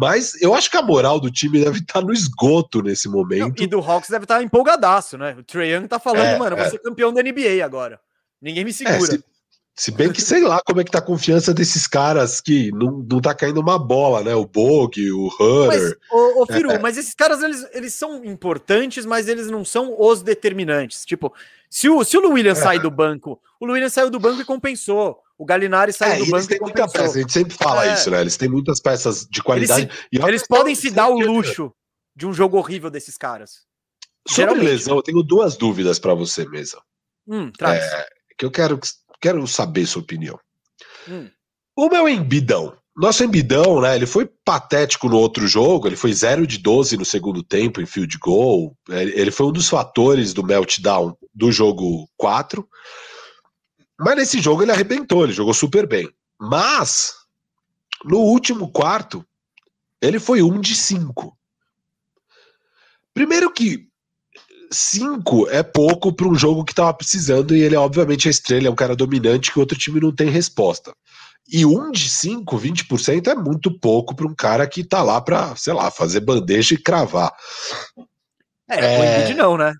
Mas 0.00 0.40
eu 0.40 0.54
acho 0.54 0.70
que 0.70 0.76
a 0.76 0.82
moral 0.82 1.18
do 1.18 1.28
time 1.28 1.58
deve 1.58 1.80
estar 1.80 2.00
no 2.00 2.12
esgoto 2.12 2.80
nesse 2.80 3.08
momento. 3.08 3.58
Não, 3.58 3.64
e 3.64 3.66
do 3.66 3.80
Hawks 3.80 4.08
deve 4.08 4.26
estar 4.26 4.40
empolgadaço, 4.40 5.18
né? 5.18 5.34
O 5.36 5.42
Trae 5.42 5.74
Young 5.74 5.88
tá 5.88 5.98
falando, 5.98 6.24
é, 6.24 6.38
mano, 6.38 6.56
é. 6.56 6.60
vou 6.62 6.70
ser 6.70 6.78
campeão 6.78 7.12
da 7.12 7.20
NBA 7.20 7.64
agora. 7.64 7.98
Ninguém 8.40 8.62
me 8.62 8.70
é, 8.70 8.74
segura. 8.74 9.14
É, 9.14 9.16
se, 9.16 9.24
se, 9.74 9.90
bem 9.90 10.12
que 10.12 10.22
sei 10.22 10.40
lá 10.40 10.60
como 10.64 10.80
é 10.80 10.84
que 10.84 10.90
tá 10.92 10.98
a 11.00 11.02
confiança 11.02 11.52
desses 11.52 11.88
caras 11.88 12.40
que 12.40 12.70
não, 12.70 13.04
não 13.10 13.20
tá 13.20 13.34
caindo 13.34 13.60
uma 13.60 13.76
bola, 13.76 14.22
né? 14.22 14.36
O 14.36 14.46
Bog, 14.46 15.10
o 15.10 15.26
Hunter. 15.34 15.66
Mas, 15.66 15.94
ô, 16.12 16.42
ô 16.42 16.46
Firu, 16.46 16.70
é. 16.70 16.78
mas 16.78 16.96
esses 16.96 17.14
caras, 17.14 17.42
eles, 17.42 17.66
eles 17.72 17.92
são 17.92 18.24
importantes, 18.24 19.04
mas 19.04 19.26
eles 19.26 19.50
não 19.50 19.64
são 19.64 19.96
os 19.98 20.22
determinantes. 20.22 21.04
Tipo, 21.04 21.34
se 21.68 21.88
o, 21.88 22.04
se 22.04 22.16
o 22.16 22.30
Williams 22.30 22.60
é. 22.60 22.62
sair 22.62 22.78
do 22.78 22.90
banco, 22.90 23.40
o 23.58 23.66
Williams 23.66 23.94
saiu 23.94 24.10
do 24.10 24.20
banco 24.20 24.40
e 24.40 24.44
compensou. 24.44 25.20
O 25.38 25.44
Galinari 25.44 25.92
saiu 25.92 26.14
é, 26.14 26.18
do 26.18 26.30
banco 26.32 26.52
e 26.52 26.58
muita 26.58 26.88
peça, 26.88 27.16
a 27.16 27.20
gente 27.20 27.32
sempre 27.32 27.54
fala 27.54 27.86
é. 27.86 27.94
isso, 27.94 28.10
né? 28.10 28.20
Eles 28.20 28.36
têm 28.36 28.48
muitas 28.48 28.80
peças 28.80 29.24
de 29.30 29.40
qualidade. 29.40 29.88
Eles, 30.10 30.26
eles 30.26 30.46
podem 30.46 30.74
se 30.74 30.90
dar 30.90 31.08
o 31.08 31.20
luxo 31.20 31.72
de 32.14 32.26
um 32.26 32.32
jogo 32.32 32.58
horrível 32.58 32.90
desses 32.90 33.16
caras. 33.16 33.60
Sobre 34.28 34.42
Geralmente. 34.42 34.66
lesão, 34.66 34.96
eu 34.96 35.02
tenho 35.02 35.22
duas 35.22 35.56
dúvidas 35.56 36.00
para 36.00 36.12
você, 36.12 36.44
mesa. 36.48 36.82
Hum, 37.26 37.52
traz. 37.52 37.84
É, 37.84 38.06
que 38.36 38.44
eu 38.44 38.50
quero, 38.50 38.80
quero 39.20 39.46
saber 39.46 39.86
sua 39.86 40.02
opinião. 40.02 40.38
Hum. 41.08 41.30
O 41.76 41.88
meu 41.88 42.08
embidão. 42.08 42.76
Nosso 42.96 43.22
embidão, 43.22 43.80
né? 43.80 43.94
Ele 43.94 44.06
foi 44.06 44.28
patético 44.44 45.08
no 45.08 45.16
outro 45.16 45.46
jogo, 45.46 45.86
ele 45.86 45.94
foi 45.94 46.12
0 46.12 46.48
de 46.48 46.58
12 46.58 46.96
no 46.96 47.04
segundo 47.04 47.44
tempo 47.44 47.80
em 47.80 47.86
field 47.86 48.18
goal. 48.18 48.76
Ele 48.88 49.30
foi 49.30 49.46
um 49.46 49.52
dos 49.52 49.68
fatores 49.68 50.34
do 50.34 50.42
meltdown 50.42 51.16
do 51.32 51.52
jogo 51.52 52.10
4. 52.16 52.68
Mas 53.98 54.16
nesse 54.16 54.40
jogo 54.40 54.62
ele 54.62 54.72
arrebentou, 54.72 55.24
ele 55.24 55.32
jogou 55.32 55.52
super 55.52 55.86
bem. 55.86 56.08
Mas, 56.38 57.14
no 58.04 58.18
último 58.18 58.70
quarto, 58.70 59.24
ele 60.00 60.20
foi 60.20 60.42
um 60.42 60.60
de 60.60 60.74
cinco. 60.76 61.36
Primeiro 63.12 63.52
que 63.52 63.88
cinco 64.70 65.48
é 65.48 65.62
pouco 65.62 66.12
para 66.12 66.28
um 66.28 66.34
jogo 66.34 66.64
que 66.64 66.72
estava 66.72 66.92
precisando 66.94 67.56
e 67.56 67.60
ele 67.60 67.74
é 67.74 67.78
obviamente 67.78 68.28
a 68.28 68.30
estrela, 68.30 68.68
é 68.68 68.70
um 68.70 68.76
cara 68.76 68.94
dominante 68.94 69.50
que 69.50 69.58
o 69.58 69.60
outro 69.60 69.76
time 69.76 70.00
não 70.00 70.14
tem 70.14 70.28
resposta. 70.28 70.94
E 71.50 71.64
um 71.64 71.90
de 71.90 72.10
5, 72.10 72.58
20% 72.58 73.26
é 73.26 73.34
muito 73.34 73.76
pouco 73.80 74.14
para 74.14 74.26
um 74.26 74.34
cara 74.34 74.66
que 74.66 74.84
tá 74.84 75.02
lá 75.02 75.18
para, 75.18 75.56
sei 75.56 75.72
lá, 75.72 75.90
fazer 75.90 76.20
bandeja 76.20 76.74
e 76.74 76.78
cravar. 76.78 77.32
É, 78.68 78.78
é... 78.78 79.00
o 79.00 79.04
Embiid 79.04 79.34
não, 79.34 79.56
né? 79.56 79.74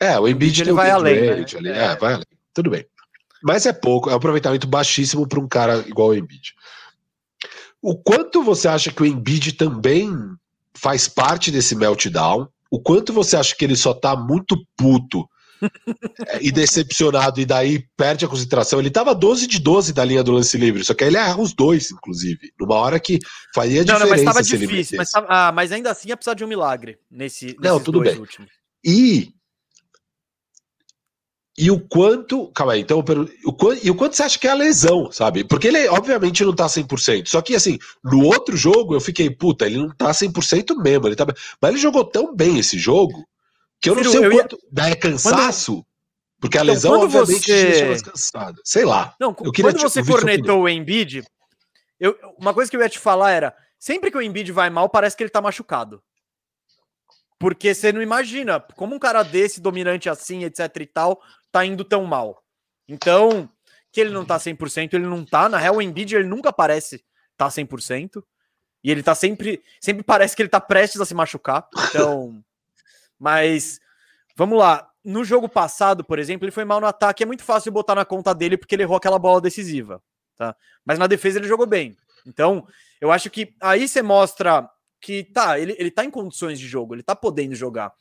É, 0.00 0.18
o 0.18 0.26
Embiid 0.26 0.62
ele 0.62 0.72
vai 0.72 0.90
além, 0.90 1.20
né? 1.20 1.32
ali. 1.32 1.68
É. 1.68 1.84
é, 1.84 1.96
vai 1.96 2.14
além. 2.14 2.26
Tudo 2.54 2.70
bem. 2.70 2.86
Mas 3.42 3.66
é 3.66 3.72
pouco, 3.72 4.10
é 4.10 4.12
um 4.12 4.16
aproveitamento 4.16 4.66
baixíssimo 4.66 5.26
para 5.26 5.40
um 5.40 5.48
cara 5.48 5.84
igual 5.86 6.08
o 6.08 6.14
Embiid. 6.14 6.54
O 7.80 7.96
quanto 7.96 8.42
você 8.42 8.66
acha 8.68 8.92
que 8.92 9.02
o 9.02 9.06
Embiid 9.06 9.52
também 9.52 10.10
faz 10.74 11.08
parte 11.08 11.50
desse 11.50 11.76
meltdown? 11.76 12.48
O 12.70 12.80
quanto 12.80 13.12
você 13.12 13.36
acha 13.36 13.54
que 13.54 13.64
ele 13.64 13.76
só 13.76 13.94
tá 13.94 14.16
muito 14.16 14.56
puto 14.76 15.28
é, 16.28 16.38
e 16.40 16.52
decepcionado, 16.52 17.40
e 17.40 17.46
daí 17.46 17.84
perde 17.96 18.24
a 18.24 18.28
concentração. 18.28 18.78
Ele 18.78 18.90
tava 18.90 19.14
12 19.14 19.46
de 19.46 19.58
12 19.58 19.92
da 19.92 20.04
linha 20.04 20.22
do 20.22 20.32
lance 20.32 20.56
livre, 20.56 20.84
só 20.84 20.94
que 20.94 21.04
aí 21.04 21.10
ele 21.10 21.16
erra 21.16 21.40
os 21.40 21.52
dois, 21.52 21.90
inclusive. 21.90 22.52
Numa 22.58 22.76
hora 22.76 23.00
que 23.00 23.18
faria 23.54 23.84
diferença. 23.84 24.04
Não, 24.04 24.16
não, 24.16 24.24
mas 24.24 24.24
tava 24.24 24.42
difícil, 24.42 24.98
mas, 24.98 25.10
tava, 25.10 25.26
ah, 25.28 25.52
mas 25.52 25.72
ainda 25.72 25.90
assim 25.90 26.08
ia 26.08 26.16
precisar 26.16 26.34
de 26.34 26.44
um 26.44 26.48
milagre 26.48 26.98
nesse. 27.10 27.56
Não, 27.60 27.80
tudo 27.80 28.00
bem. 28.00 28.18
Últimos. 28.18 28.50
E. 28.84 29.32
E 31.60 31.72
o 31.72 31.80
quanto. 31.80 32.46
Calma 32.52 32.74
aí, 32.74 32.82
então. 32.82 33.00
O 33.44 33.52
quanto, 33.52 33.84
e 33.84 33.90
o 33.90 33.94
quanto 33.96 34.14
você 34.14 34.22
acha 34.22 34.38
que 34.38 34.46
é 34.46 34.52
a 34.52 34.54
lesão, 34.54 35.10
sabe? 35.10 35.42
Porque 35.42 35.66
ele, 35.66 35.88
obviamente, 35.88 36.44
não 36.44 36.54
tá 36.54 36.66
100%. 36.66 37.26
Só 37.26 37.42
que, 37.42 37.56
assim, 37.56 37.78
no 38.04 38.24
outro 38.24 38.56
jogo 38.56 38.94
eu 38.94 39.00
fiquei, 39.00 39.28
puta, 39.28 39.66
ele 39.66 39.78
não 39.78 39.90
tá 39.90 40.12
100% 40.12 40.80
mesmo. 40.80 41.08
Ele 41.08 41.16
tá... 41.16 41.26
Mas 41.60 41.72
ele 41.72 41.80
jogou 41.80 42.04
tão 42.04 42.32
bem 42.32 42.60
esse 42.60 42.78
jogo 42.78 43.26
que 43.80 43.90
eu 43.90 43.96
não 43.96 44.04
sei 44.04 44.28
o 44.28 44.30
quanto. 44.30 44.56
Ia... 44.76 44.90
É 44.90 44.94
cansaço? 44.94 45.72
Quando... 45.72 45.86
Porque 46.40 46.56
a 46.56 46.62
então, 46.62 46.72
lesão, 46.72 47.00
obviamente, 47.00 47.46
você... 47.46 47.64
deixa 47.64 47.86
mais 47.86 48.02
cansado. 48.02 48.60
Sei 48.64 48.84
lá. 48.84 49.16
Não, 49.18 49.34
eu 49.40 49.50
queria 49.50 49.72
quando 49.72 49.80
você 49.80 50.04
cornetou 50.04 50.62
o 50.62 50.68
Embiid, 50.68 51.24
eu, 51.98 52.16
uma 52.38 52.54
coisa 52.54 52.70
que 52.70 52.76
eu 52.76 52.80
ia 52.80 52.88
te 52.88 53.00
falar 53.00 53.32
era: 53.32 53.52
sempre 53.80 54.12
que 54.12 54.16
o 54.16 54.22
Embiid 54.22 54.52
vai 54.52 54.70
mal, 54.70 54.88
parece 54.88 55.16
que 55.16 55.24
ele 55.24 55.30
tá 55.30 55.40
machucado. 55.40 56.00
Porque 57.38 57.72
você 57.72 57.92
não 57.92 58.02
imagina 58.02 58.60
como 58.60 58.94
um 58.94 58.98
cara 58.98 59.22
desse, 59.22 59.60
dominante 59.60 60.08
assim, 60.08 60.44
etc 60.44 60.68
e 60.80 60.86
tal, 60.86 61.20
tá 61.50 61.64
indo 61.64 61.84
tão 61.84 62.04
mal. 62.04 62.42
Então, 62.88 63.48
que 63.92 64.00
ele 64.00 64.10
não 64.10 64.24
tá 64.24 64.38
100%, 64.38 64.94
ele 64.94 65.06
não 65.06 65.24
tá. 65.24 65.48
Na 65.48 65.58
real, 65.58 65.76
o 65.76 65.82
Embiid, 65.82 66.14
ele 66.14 66.28
nunca 66.28 66.52
parece 66.52 67.04
tá 67.36 67.48
100%. 67.48 68.22
E 68.82 68.90
ele 68.90 69.02
tá 69.02 69.14
sempre. 69.14 69.62
Sempre 69.80 70.02
parece 70.02 70.36
que 70.36 70.42
ele 70.42 70.48
tá 70.48 70.60
prestes 70.60 71.00
a 71.00 71.04
se 71.04 71.14
machucar. 71.14 71.68
Então. 71.88 72.42
Mas, 73.18 73.80
vamos 74.36 74.58
lá. 74.58 74.88
No 75.04 75.24
jogo 75.24 75.48
passado, 75.48 76.04
por 76.04 76.18
exemplo, 76.18 76.44
ele 76.44 76.52
foi 76.52 76.64
mal 76.64 76.80
no 76.80 76.86
ataque. 76.86 77.22
É 77.22 77.26
muito 77.26 77.42
fácil 77.42 77.72
botar 77.72 77.94
na 77.94 78.04
conta 78.04 78.34
dele 78.34 78.56
porque 78.56 78.74
ele 78.74 78.82
errou 78.82 78.96
aquela 78.96 79.18
bola 79.18 79.40
decisiva. 79.40 80.02
Tá? 80.36 80.54
Mas 80.84 80.98
na 80.98 81.06
defesa 81.06 81.38
ele 81.38 81.48
jogou 81.48 81.66
bem. 81.66 81.96
Então, 82.26 82.66
eu 83.00 83.10
acho 83.10 83.30
que 83.30 83.54
aí 83.60 83.88
você 83.88 84.02
mostra 84.02 84.68
que 85.00 85.24
tá, 85.24 85.58
ele, 85.58 85.74
ele 85.78 85.90
tá 85.90 86.04
em 86.04 86.10
condições 86.10 86.58
de 86.58 86.66
jogo, 86.66 86.94
ele 86.94 87.02
tá 87.02 87.16
podendo 87.16 87.54
jogar. 87.54 87.92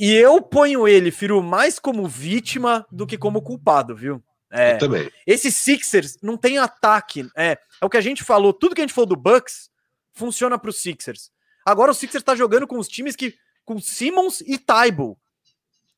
E 0.00 0.14
eu 0.14 0.40
ponho 0.40 0.88
ele, 0.88 1.10
Firu, 1.10 1.42
mais 1.42 1.78
como 1.78 2.08
vítima 2.08 2.86
do 2.90 3.06
que 3.06 3.18
como 3.18 3.42
culpado, 3.42 3.94
viu? 3.94 4.24
É, 4.50 4.72
eu 4.72 4.78
também. 4.78 5.12
Esse 5.26 5.52
Sixers 5.52 6.16
não 6.22 6.38
tem 6.38 6.56
ataque. 6.56 7.28
É, 7.36 7.58
é 7.80 7.84
o 7.84 7.90
que 7.90 7.98
a 7.98 8.00
gente 8.00 8.24
falou, 8.24 8.54
tudo 8.54 8.74
que 8.74 8.80
a 8.80 8.84
gente 8.84 8.94
falou 8.94 9.10
do 9.10 9.14
Bucks 9.14 9.68
funciona 10.14 10.58
para 10.58 10.70
os 10.70 10.80
Sixers. 10.80 11.30
Agora 11.66 11.90
o 11.90 11.94
Sixers 11.94 12.24
tá 12.24 12.34
jogando 12.34 12.66
com 12.66 12.78
os 12.78 12.88
times 12.88 13.14
que 13.14 13.34
com 13.62 13.78
Simmons 13.78 14.40
e 14.40 14.56
Taibo. 14.56 15.20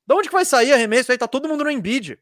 De 0.05 0.15
onde 0.17 0.29
que 0.29 0.35
vai 0.35 0.45
sair 0.45 0.73
arremesso 0.73 1.13
aí? 1.13 1.17
Tá 1.17 1.29
todo 1.29 1.49
mundo 1.49 1.63
no 1.63 1.71
Embiid. 1.71 2.19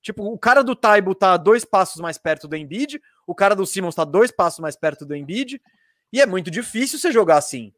Tipo, 0.00 0.32
o 0.32 0.38
cara 0.38 0.62
do 0.62 0.76
Taibo 0.76 1.16
tá 1.16 1.36
dois 1.36 1.64
passos 1.64 2.00
mais 2.00 2.16
perto 2.16 2.46
do 2.46 2.54
Embiid, 2.54 3.02
o 3.26 3.34
cara 3.34 3.56
do 3.56 3.66
Simmons 3.66 3.96
tá 3.96 4.04
dois 4.04 4.30
passos 4.30 4.60
mais 4.60 4.76
perto 4.76 5.04
do 5.04 5.16
Embiid, 5.16 5.60
e 6.12 6.20
é 6.20 6.26
muito 6.26 6.48
difícil 6.48 6.96
você 6.96 7.10
jogar 7.10 7.38
assim. 7.38 7.72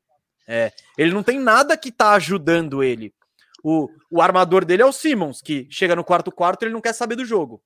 É, 0.46 0.72
ele 0.98 1.14
não 1.14 1.22
tem 1.22 1.40
nada 1.40 1.74
que 1.74 1.90
tá 1.90 2.12
ajudando 2.12 2.84
ele. 2.84 3.14
O, 3.62 3.88
o 4.10 4.20
armador 4.20 4.64
dele 4.64 4.82
é 4.82 4.86
o 4.86 4.92
Simmons, 4.92 5.40
que 5.40 5.66
chega 5.70 5.96
no 5.96 6.04
quarto 6.04 6.30
quarto 6.30 6.64
ele 6.64 6.72
não 6.72 6.80
quer 6.80 6.92
saber 6.92 7.16
do 7.16 7.24
jogo. 7.24 7.62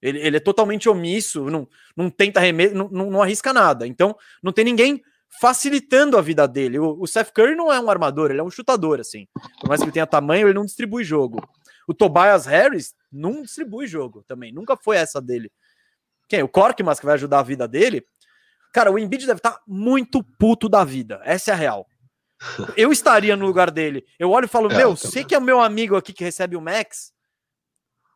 Ele, 0.00 0.18
ele 0.20 0.36
é 0.36 0.40
totalmente 0.40 0.88
omisso, 0.88 1.50
não, 1.50 1.66
não 1.96 2.10
tenta 2.10 2.38
arremesso, 2.40 2.74
não, 2.74 2.88
não, 2.88 3.10
não 3.10 3.22
arrisca 3.22 3.52
nada. 3.52 3.86
Então, 3.86 4.16
não 4.42 4.52
tem 4.52 4.64
ninguém 4.64 5.02
facilitando 5.40 6.16
a 6.16 6.22
vida 6.22 6.46
dele. 6.46 6.78
O, 6.78 7.00
o 7.00 7.06
Seth 7.06 7.32
Curry 7.32 7.54
não 7.54 7.72
é 7.72 7.80
um 7.80 7.90
armador, 7.90 8.30
ele 8.30 8.40
é 8.40 8.44
um 8.44 8.50
chutador, 8.50 9.00
assim. 9.00 9.26
Por 9.60 9.68
mais 9.68 9.80
que 9.80 9.84
ele 9.84 9.92
tenha 9.92 10.06
tamanho, 10.06 10.46
ele 10.46 10.54
não 10.54 10.64
distribui 10.64 11.04
jogo. 11.04 11.46
O 11.86 11.94
Tobias 11.94 12.46
Harris 12.46 12.94
não 13.10 13.42
distribui 13.42 13.86
jogo 13.86 14.24
também, 14.26 14.52
nunca 14.52 14.76
foi 14.76 14.96
essa 14.96 15.20
dele. 15.20 15.50
Quem? 16.28 16.42
O 16.42 16.48
Korkmaz 16.48 16.98
que 16.98 17.06
vai 17.06 17.14
ajudar 17.14 17.40
a 17.40 17.44
vida 17.44 17.68
dele? 17.68 18.04
Cara, 18.72 18.90
o 18.90 18.98
Embiid 18.98 19.26
deve 19.26 19.38
estar 19.38 19.52
tá 19.52 19.62
muito 19.66 20.22
puto 20.38 20.68
da 20.68 20.84
vida, 20.84 21.20
essa 21.24 21.52
é 21.52 21.54
a 21.54 21.56
real. 21.56 21.86
Eu 22.76 22.92
estaria 22.92 23.34
no 23.36 23.46
lugar 23.46 23.70
dele. 23.70 24.04
Eu 24.18 24.30
olho 24.30 24.44
e 24.44 24.48
falo, 24.48 24.70
é, 24.70 24.76
meu, 24.76 24.96
sei 24.96 25.24
que 25.24 25.34
é 25.34 25.38
o 25.38 25.42
meu 25.42 25.60
amigo 25.60 25.96
aqui 25.96 26.12
que 26.12 26.24
recebe 26.24 26.56
o 26.56 26.60
Max, 26.60 27.12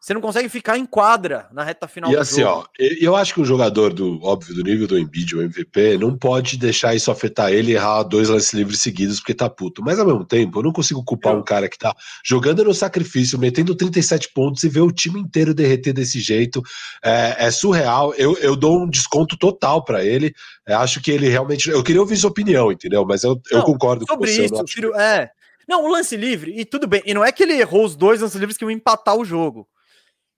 você 0.00 0.14
não 0.14 0.20
consegue 0.22 0.48
ficar 0.48 0.78
em 0.78 0.86
quadra 0.86 1.46
na 1.52 1.62
reta 1.62 1.86
final 1.86 2.10
e 2.10 2.14
do 2.14 2.20
assim, 2.20 2.40
jogo. 2.40 2.60
ó, 2.60 2.66
eu 2.78 3.14
acho 3.14 3.34
que 3.34 3.40
o 3.42 3.44
jogador 3.44 3.92
do 3.92 4.18
óbvio 4.22 4.54
do 4.54 4.62
nível 4.62 4.86
do 4.86 4.98
Embiid, 4.98 5.36
o 5.36 5.42
MVP, 5.42 5.98
não 5.98 6.16
pode 6.16 6.56
deixar 6.56 6.94
isso 6.94 7.10
afetar 7.10 7.52
ele 7.52 7.72
e 7.72 7.74
errar 7.74 8.02
dois 8.04 8.30
lances 8.30 8.54
livres 8.54 8.80
seguidos 8.80 9.20
porque 9.20 9.34
tá 9.34 9.50
puto. 9.50 9.82
Mas 9.84 9.98
ao 9.98 10.06
mesmo 10.06 10.24
tempo, 10.24 10.58
eu 10.58 10.62
não 10.62 10.72
consigo 10.72 11.04
culpar 11.04 11.36
um 11.36 11.42
cara 11.42 11.68
que 11.68 11.76
tá 11.76 11.94
jogando 12.24 12.64
no 12.64 12.72
sacrifício, 12.72 13.38
metendo 13.38 13.74
37 13.74 14.32
pontos 14.32 14.64
e 14.64 14.70
ver 14.70 14.80
o 14.80 14.90
time 14.90 15.20
inteiro 15.20 15.52
derreter 15.52 15.92
desse 15.92 16.18
jeito. 16.18 16.62
É, 17.04 17.46
é 17.46 17.50
surreal. 17.50 18.14
Eu, 18.14 18.38
eu 18.38 18.56
dou 18.56 18.82
um 18.82 18.88
desconto 18.88 19.36
total 19.36 19.84
para 19.84 20.02
ele. 20.02 20.32
Eu 20.66 20.78
acho 20.78 21.02
que 21.02 21.10
ele 21.10 21.28
realmente. 21.28 21.68
Eu 21.68 21.82
queria 21.82 22.00
ouvir 22.00 22.16
sua 22.16 22.30
opinião, 22.30 22.72
entendeu? 22.72 23.04
Mas 23.04 23.22
eu, 23.22 23.38
não, 23.52 23.60
eu 23.60 23.64
concordo 23.64 24.06
com 24.06 24.16
você. 24.16 24.46
Isso, 24.46 24.66
filho, 24.66 24.94
é. 24.94 25.30
Não, 25.68 25.84
o 25.84 25.88
lance 25.88 26.16
livre, 26.16 26.58
e 26.58 26.64
tudo 26.64 26.86
bem. 26.86 27.02
E 27.04 27.12
não 27.12 27.22
é 27.22 27.30
que 27.30 27.42
ele 27.42 27.52
errou 27.52 27.84
os 27.84 27.94
dois 27.94 28.22
lances 28.22 28.40
livres 28.40 28.56
que 28.56 28.64
iam 28.64 28.70
empatar 28.70 29.14
o 29.14 29.26
jogo. 29.26 29.68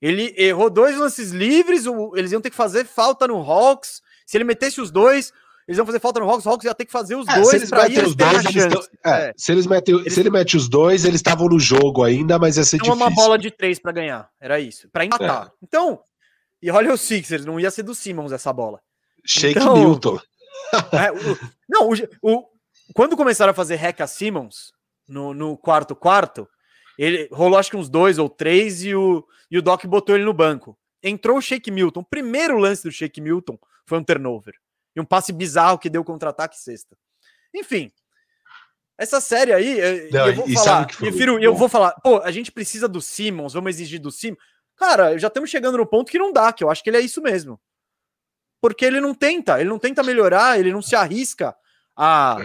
Ele 0.03 0.35
errou 0.37 0.69
dois 0.69 0.99
lances 0.99 1.31
livres, 1.31 1.85
eles 2.17 2.33
iam 2.33 2.41
ter 2.41 2.51
que 2.51 2.57
fazer 2.57 2.85
falta 2.85 3.29
no 3.29 3.37
Hawks. 3.37 4.03
Se 4.27 4.37
ele 4.37 4.43
metesse 4.43 4.81
os 4.81 4.91
dois, 4.91 5.33
eles 5.67 5.79
iam 5.79 5.87
fazer 5.87 6.01
falta 6.01 6.19
no 6.19 6.29
Hawks, 6.29 6.45
o 6.45 6.51
Hawks 6.51 6.65
ia 6.65 6.75
ter 6.75 6.85
que 6.85 6.91
fazer 6.91 7.15
os 7.15 7.29
é, 7.29 7.41
dois 7.41 7.71
para 7.71 7.89
ir 7.89 8.05
os 8.05 8.17
dois, 8.17 8.45
eles 8.45 8.67
tão, 8.67 8.83
é, 9.05 9.29
é. 9.29 9.33
Se, 9.37 9.53
eles 9.53 9.65
metem, 9.65 9.95
eles... 9.95 10.13
se 10.13 10.19
ele 10.19 10.31
mete 10.31 10.57
os 10.57 10.69
dois, 10.69 11.05
eles 11.05 11.21
estavam 11.21 11.47
no 11.47 11.61
jogo 11.61 12.03
ainda, 12.03 12.37
mas 12.37 12.57
ia 12.57 12.65
ser 12.65 12.79
difícil. 12.79 12.95
uma 12.95 13.11
bola 13.11 13.39
de 13.39 13.51
três 13.53 13.79
para 13.79 13.93
ganhar, 13.93 14.29
era 14.41 14.59
isso, 14.59 14.89
para 14.91 15.05
empatar. 15.05 15.47
É. 15.47 15.51
Então, 15.63 16.01
e 16.61 16.69
olha 16.69 16.93
o 16.93 16.99
Sixers, 16.99 17.45
não 17.45 17.61
ia 17.61 17.71
ser 17.71 17.85
do 17.85 17.95
Simmons 17.95 18.33
essa 18.33 18.53
bola. 18.53 18.81
Shake 19.25 19.59
então, 19.61 19.77
Milton. 19.77 20.19
É, 20.91 21.13
o, 21.13 21.39
não, 21.69 21.91
o, 21.91 21.95
o, 22.23 22.45
quando 22.93 23.17
começaram 23.17 23.53
a 23.53 23.55
fazer 23.55 23.77
hack 23.77 24.01
a 24.01 24.07
Simmons 24.09 24.73
no, 25.07 25.33
no 25.33 25.57
quarto 25.57 25.95
quarto, 25.95 26.49
ele 26.99 27.29
rolou 27.33 27.59
acho 27.59 27.71
que 27.71 27.77
uns 27.77 27.89
dois 27.89 28.19
ou 28.19 28.29
três 28.29 28.85
e 28.85 28.95
o, 28.95 29.27
e 29.51 29.59
o 29.59 29.63
Doc 29.63 29.85
botou 29.87 30.15
ele 30.15 30.25
no 30.25 30.33
banco. 30.33 30.79
Entrou 31.03 31.39
o 31.39 31.43
Shake 31.43 31.71
Milton. 31.71 32.01
O 32.01 32.05
primeiro 32.05 32.59
lance 32.59 32.83
do 32.83 32.93
Shake 32.93 33.21
Milton 33.21 33.59
foi 33.87 33.99
um 33.99 34.05
turnover. 34.05 34.55
E 34.95 35.01
um 35.01 35.05
passe 35.05 35.33
bizarro 35.33 35.79
que 35.79 35.91
deu 35.91 36.05
contra-ataque 36.05 36.59
sexta. 36.59 36.97
Enfim. 37.55 37.91
Essa 38.97 39.21
série 39.21 39.53
aí, 39.53 40.11
Não, 40.13 40.29
eu 40.29 40.35
vou 40.35 40.49
falar, 40.49 40.87
prefiro, 40.87 41.39
eu 41.43 41.55
vou 41.55 41.69
falar, 41.69 41.93
pô, 42.03 42.19
a 42.19 42.31
gente 42.31 42.53
precisa 42.53 42.87
do 42.87 43.01
Simmons, 43.01 43.55
vamos 43.55 43.71
exigir 43.71 43.99
do 43.99 44.13
Simmons. 44.13 44.39
Cara, 44.77 45.19
já 45.19 45.29
estamos 45.29 45.51
chegando 45.51 45.79
no 45.79 45.87
ponto 45.87 46.11
que 46.11 46.19
não 46.19 46.33
dá, 46.33 46.53
que 46.53 46.63
eu 46.63 46.71
acho 46.71 46.85
que 46.85 46.91
ele 46.91 46.99
é 46.99 47.01
isso 47.01 47.21
mesmo. 47.21 47.61
Porque 48.61 48.85
ele 48.85 49.01
não 49.01 49.13
tenta, 49.13 49.61
ele 49.61 49.69
não 49.69 49.79
tenta 49.79 50.03
melhorar, 50.03 50.59
ele 50.61 50.73
não 50.73 50.83
se 50.83 50.95
arrisca 50.95 51.57
a, 51.97 52.37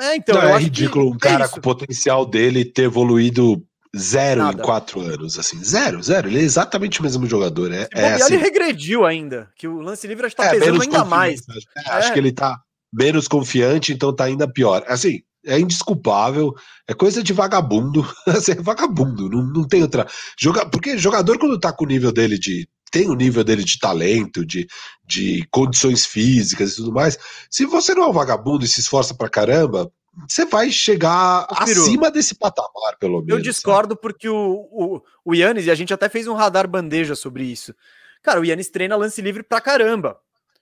é 0.00 0.12
é, 0.12 0.16
então, 0.16 0.34
não, 0.34 0.56
é 0.56 0.58
ridículo 0.58 1.10
um 1.10 1.16
é 1.16 1.18
cara 1.18 1.48
com 1.48 1.58
o 1.58 1.62
potencial 1.62 2.26
dele 2.26 2.64
ter 2.64 2.82
evoluído 2.82 3.62
zero 3.96 4.42
Nada. 4.42 4.60
em 4.60 4.64
quatro 4.64 5.00
anos, 5.00 5.38
assim, 5.38 5.62
zero, 5.62 6.02
zero. 6.02 6.28
Ele 6.28 6.38
é 6.38 6.42
exatamente 6.42 7.00
o 7.00 7.02
mesmo 7.02 7.26
jogador. 7.26 7.72
É, 7.72 7.88
é 7.92 8.12
assim. 8.14 8.34
ele 8.34 8.42
regrediu 8.42 9.04
ainda, 9.04 9.50
que 9.56 9.66
o 9.66 9.80
lance 9.80 10.06
livre 10.06 10.26
está 10.26 10.44
é, 10.46 10.50
pesando 10.50 10.82
ainda 10.82 11.04
mais. 11.04 11.40
É, 11.76 11.90
acho 11.92 12.12
que 12.12 12.18
ele 12.18 12.32
tá 12.32 12.58
menos 12.92 13.28
confiante, 13.28 13.92
então 13.92 14.14
tá 14.14 14.24
ainda 14.24 14.46
pior. 14.46 14.84
Assim, 14.86 15.20
é 15.44 15.58
indesculpável, 15.58 16.54
é 16.86 16.94
coisa 16.94 17.22
de 17.22 17.32
vagabundo, 17.32 18.06
assim, 18.26 18.52
é 18.52 18.62
vagabundo, 18.62 19.28
não, 19.28 19.42
não 19.42 19.66
tem 19.66 19.82
outra. 19.82 20.06
Joga, 20.38 20.68
porque 20.68 20.98
jogador, 20.98 21.38
quando 21.38 21.58
tá 21.58 21.72
com 21.72 21.84
o 21.84 21.88
nível 21.88 22.12
dele 22.12 22.38
de. 22.38 22.68
Tem 22.90 23.08
o 23.08 23.14
nível 23.14 23.44
dele 23.44 23.64
de 23.64 23.78
talento, 23.78 24.44
de, 24.44 24.66
de 25.06 25.46
condições 25.50 26.06
físicas 26.06 26.72
e 26.72 26.76
tudo 26.76 26.92
mais. 26.92 27.18
Se 27.50 27.64
você 27.66 27.94
não 27.94 28.04
é 28.04 28.08
um 28.08 28.12
vagabundo 28.12 28.64
e 28.64 28.68
se 28.68 28.80
esforça 28.80 29.14
pra 29.14 29.28
caramba, 29.28 29.90
você 30.26 30.44
vai 30.44 30.70
chegar 30.70 31.46
acima 31.50 32.10
desse 32.10 32.34
patamar, 32.34 32.96
pelo 32.98 33.20
menos. 33.20 33.30
Eu 33.30 33.40
discordo 33.40 33.92
sabe? 33.92 34.00
porque 34.00 34.28
o, 34.28 34.68
o, 34.70 35.02
o 35.24 35.34
Yannis, 35.34 35.66
e 35.66 35.70
a 35.70 35.74
gente 35.74 35.94
até 35.94 36.08
fez 36.08 36.26
um 36.26 36.34
radar 36.34 36.66
bandeja 36.66 37.14
sobre 37.14 37.44
isso. 37.44 37.74
Cara, 38.22 38.40
o 38.40 38.44
Yannis 38.44 38.68
treina 38.68 38.96
lance 38.96 39.20
livre 39.22 39.42
pra 39.42 39.60
caramba. 39.60 40.16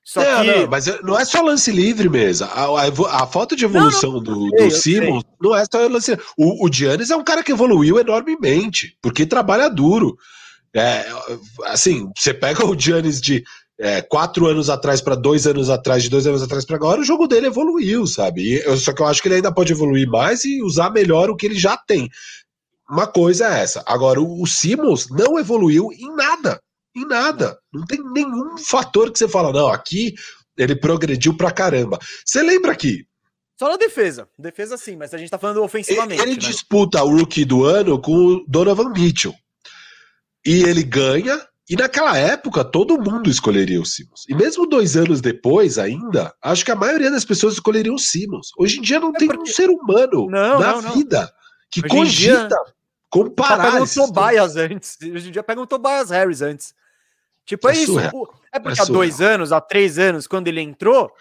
Só 0.07 0.23
não, 0.23 0.45
que... 0.45 0.61
não, 0.61 0.69
mas 0.69 1.03
não 1.03 1.19
é 1.19 1.25
só 1.25 1.43
lance 1.43 1.73
livre 1.73 2.09
mesmo. 2.09 2.47
A, 2.47 2.85
a, 2.85 3.23
a 3.23 3.27
falta 3.27 3.57
de 3.57 3.65
evolução 3.65 4.13
não, 4.13 4.21
não, 4.21 4.23
do, 4.23 4.51
do 4.51 4.71
Simmons 4.71 5.25
não 5.41 5.53
é 5.55 5.65
só 5.65 5.85
lance 5.89 6.13
livre. 6.13 6.25
O, 6.39 6.65
o 6.65 6.73
Giannis 6.73 7.11
é 7.11 7.17
um 7.17 7.25
cara 7.25 7.43
que 7.43 7.51
evoluiu 7.51 7.99
enormemente, 7.99 8.97
porque 9.03 9.27
trabalha 9.27 9.69
duro. 9.69 10.17
É, 10.77 11.07
assim, 11.65 12.11
você 12.15 12.35
pega 12.35 12.67
o 12.67 12.79
Giannis 12.79 13.21
de 13.21 13.43
é, 13.79 14.03
quatro 14.03 14.47
anos 14.47 14.69
atrás 14.69 15.01
para 15.01 15.15
dois 15.15 15.47
anos 15.47 15.71
atrás, 15.71 16.03
de 16.03 16.11
dois 16.11 16.27
anos 16.27 16.43
atrás 16.43 16.65
para 16.65 16.77
agora, 16.77 17.01
o 17.01 17.05
jogo 17.05 17.27
dele 17.27 17.47
evoluiu, 17.47 18.07
sabe? 18.07 18.63
Eu, 18.65 18.77
só 18.77 18.93
que 18.93 19.01
eu 19.01 19.07
acho 19.07 19.23
que 19.23 19.29
ele 19.29 19.37
ainda 19.37 19.53
pode 19.53 19.73
evoluir 19.73 20.09
mais 20.09 20.45
e 20.45 20.63
usar 20.63 20.91
melhor 20.91 21.31
o 21.31 21.37
que 21.37 21.47
ele 21.47 21.59
já 21.59 21.77
tem. 21.77 22.11
Uma 22.89 23.07
coisa 23.07 23.47
é 23.47 23.63
essa. 23.63 23.83
Agora, 23.87 24.21
o, 24.21 24.43
o 24.43 24.47
Simmons 24.47 25.09
não 25.11 25.39
evoluiu 25.39 25.91
em 25.93 26.15
nada. 26.15 26.61
Em 26.95 27.07
nada. 27.07 27.59
Não 27.73 27.85
tem 27.85 28.01
nenhum 28.13 28.57
fator 28.59 29.11
que 29.11 29.19
você 29.19 29.29
fala, 29.29 29.53
não, 29.53 29.69
aqui 29.69 30.15
ele 30.57 30.77
progrediu 30.77 31.37
pra 31.37 31.51
caramba. 31.51 31.99
Você 32.25 32.43
lembra 32.43 32.73
aqui? 32.73 33.07
Só 33.59 33.69
na 33.69 33.77
defesa. 33.77 34.29
Defesa 34.39 34.77
sim, 34.77 34.97
mas 34.97 35.15
a 35.15 35.19
gente 35.19 35.31
tá 35.31 35.39
falando 35.39 35.63
ofensivamente. 35.63 36.21
Ele, 36.21 36.33
ele 36.33 36.41
né? 36.41 36.49
disputa 36.49 37.03
o 37.03 37.17
rookie 37.17 37.45
do 37.45 37.65
ano 37.65 38.01
com 38.01 38.13
o 38.13 38.45
Donovan 38.47 38.91
Mitchell. 38.91 39.35
E 40.47 40.63
ele 40.63 40.85
ganha, 40.85 41.45
e 41.69 41.75
naquela 41.75 42.17
época 42.17 42.65
todo 42.65 42.99
mundo 42.99 43.29
escolheria 43.29 43.81
o 43.81 43.85
Simmons. 43.85 44.25
E 44.29 44.35
mesmo 44.35 44.67
dois 44.67 44.97
anos 44.97 45.21
depois, 45.21 45.79
ainda, 45.79 46.33
acho 46.41 46.65
que 46.65 46.71
a 46.71 46.77
maioria 46.77 47.11
das 47.11 47.25
pessoas 47.25 47.55
escolheriam 47.55 47.97
o 47.97 47.99
Simmons. 47.99 48.51
Hoje 48.57 48.79
em 48.79 48.83
dia 48.83 49.01
não 49.01 49.11
é 49.11 49.19
tem 49.19 49.29
porque... 49.29 49.51
um 49.51 49.55
ser 49.55 49.69
humano 49.69 50.29
não, 50.31 50.61
na 50.61 50.81
não, 50.81 50.93
vida 50.93 51.23
não. 51.23 51.29
que 51.69 51.81
Hoje 51.81 51.89
cogita 51.89 52.49
dia... 52.49 52.75
comparar. 53.11 53.73
Pega 53.73 53.83
o 53.83 53.89
Tobias 53.89 54.57
antes. 54.57 54.97
Hoje 55.03 55.29
em 55.29 55.33
dia 55.33 55.43
pega 55.43 55.61
o 55.61 55.67
Tobias 55.67 56.11
Harris 56.11 56.41
antes. 56.41 56.73
Tipo, 57.45 57.69
é, 57.69 57.73
é 57.73 57.75
isso. 57.77 57.99
É 57.99 58.59
porque 58.61 58.81
é 58.81 58.83
há 58.83 58.87
dois 58.87 59.21
anos, 59.21 59.53
há 59.53 59.61
três 59.61 59.99
anos, 59.99 60.27
quando 60.27 60.49
ele 60.49 60.61
entrou, 60.61 61.13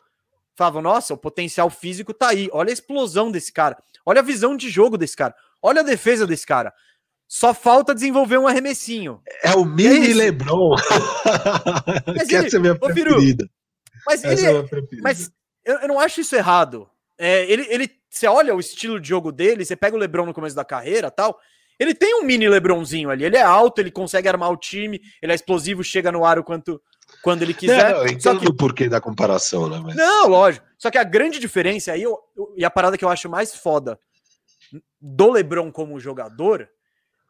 falavam, 0.56 0.82
nossa, 0.82 1.14
o 1.14 1.18
potencial 1.18 1.70
físico 1.70 2.14
tá 2.14 2.30
aí. 2.30 2.50
Olha 2.54 2.70
a 2.70 2.74
explosão 2.74 3.32
desse 3.32 3.52
cara. 3.52 3.78
Olha 4.06 4.20
a 4.20 4.24
visão 4.24 4.56
de 4.56 4.70
jogo 4.70 4.98
desse 4.98 5.16
cara. 5.18 5.34
Olha 5.62 5.82
a 5.82 5.84
defesa 5.84 6.28
desse 6.28 6.46
cara. 6.46 6.72
Só 7.28 7.54
falta 7.54 7.94
desenvolver 7.96 8.38
um 8.38 8.48
arremessinho. 8.48 9.22
É 9.44 9.56
o 9.56 9.66
mini 9.66 10.12
é 10.12 10.14
LeBron. 10.14 10.76
Mas 12.08 12.30
ele, 12.30 12.48
Essa 12.48 12.58
é 12.58 12.60
minha 12.60 12.76
preferida. 12.78 13.50
Mas, 14.06 14.24
ele, 14.24 14.46
é 14.46 14.64
preferida. 14.64 15.02
mas 15.02 15.32
eu, 15.66 15.80
eu, 15.80 15.88
não 15.88 16.00
acho 16.00 16.22
isso 16.22 16.36
errado. 16.36 16.88
É, 17.18 17.50
ele, 17.52 17.66
ele, 17.70 17.90
você 18.10 18.28
olha 18.28 18.54
o 18.54 18.60
estilo 18.60 19.00
de 19.00 19.10
jogo 19.10 19.32
dele, 19.32 19.66
você 19.66 19.76
pega 19.76 19.96
o 19.96 20.00
LeBron 20.00 20.26
no 20.26 20.34
começo 20.34 20.56
da 20.56 20.64
carreira 20.64 21.10
tal, 21.10 21.40
ele 21.80 21.94
tem 21.94 22.16
um 22.16 22.24
mini 22.24 22.48
Lebronzinho 22.48 23.10
ali. 23.10 23.26
Ele 23.26 23.38
é 23.38 23.42
alto, 23.42 23.80
ele 23.80 23.92
consegue 23.92 24.28
armar 24.28 24.52
o 24.52 24.58
time, 24.58 25.02
ele 25.22 25.32
é 25.32 25.36
explosivo, 25.36 25.84
chega 25.84 26.12
no 26.12 26.24
aro 26.24 26.44
quanto, 26.44 26.80
quando 27.22 27.42
ele 27.42 27.54
quiser. 27.54 27.94
Não, 27.94 28.06
eu 28.06 28.20
Só 28.20 28.38
que... 28.38 28.48
o 28.48 28.56
porquê 28.56 28.88
da 28.88 29.02
comparação, 29.02 29.68
né? 29.68 29.82
Mas... 29.84 29.96
Não, 29.96 30.28
lógico. 30.28 30.66
Só 30.78 30.92
que 30.92 30.98
a 30.98 31.04
grande 31.04 31.40
diferença 31.40 31.92
aí, 31.92 32.04
eu, 32.04 32.18
eu, 32.38 32.54
e 32.56 32.64
a 32.64 32.70
parada 32.70 32.98
que 32.98 33.04
eu 33.04 33.10
acho 33.10 33.30
mais 33.30 33.56
foda 33.56 34.00
do 35.02 35.32
Lebron 35.32 35.72
como 35.72 36.00
jogador 36.00 36.70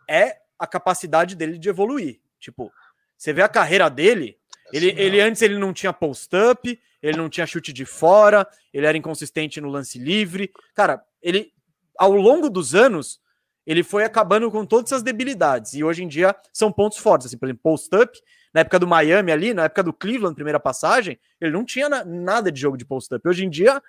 é 0.10 0.38
a 0.58 0.68
capacidade 0.68 1.36
dele 1.36 1.58
de 1.58 1.70
evoluir. 1.70 2.20
Tipo, 2.40 2.72
você 3.18 3.34
vê 3.34 3.42
a 3.42 3.50
carreira 3.50 3.90
dele, 3.90 4.38
ele, 4.72 4.94
ele 4.98 5.22
antes 5.22 5.42
ele 5.42 5.58
não 5.58 5.74
tinha 5.74 5.94
post-up, 5.94 6.80
ele 7.02 7.18
não 7.18 7.30
tinha 7.30 7.46
chute 7.46 7.72
de 7.72 7.86
fora, 7.86 8.48
ele 8.74 8.86
era 8.86 8.98
inconsistente 8.98 9.62
no 9.62 9.70
lance 9.70 10.00
livre. 10.00 10.52
Cara, 10.74 11.04
ele, 11.22 11.54
ao 11.98 12.12
longo 12.14 12.50
dos 12.50 12.74
anos, 12.74 13.20
ele 13.66 13.84
foi 13.84 14.04
acabando 14.04 14.50
com 14.52 14.66
todas 14.66 14.92
essas 14.92 15.04
debilidades. 15.04 15.74
E 15.74 15.84
hoje 15.84 16.04
em 16.04 16.08
dia 16.08 16.36
são 16.54 16.72
pontos 16.72 16.98
fortes. 16.98 17.28
Assim, 17.28 17.38
por 17.38 17.48
exemplo, 17.48 17.62
post-up, 17.64 18.20
na 18.54 18.62
época 18.62 18.80
do 18.80 18.88
Miami 18.88 19.32
ali, 19.32 19.54
na 19.54 19.66
época 19.66 19.84
do 19.84 19.94
Cleveland, 19.94 20.36
primeira 20.36 20.60
passagem, 20.60 21.20
ele 21.40 21.52
não 21.52 21.66
tinha 21.66 21.90
na, 21.90 22.04
nada 22.06 22.52
de 22.52 22.60
jogo 22.60 22.78
de 22.78 22.86
post-up. 22.86 23.28
Hoje 23.28 23.46
em 23.46 23.50
dia, 23.50 23.82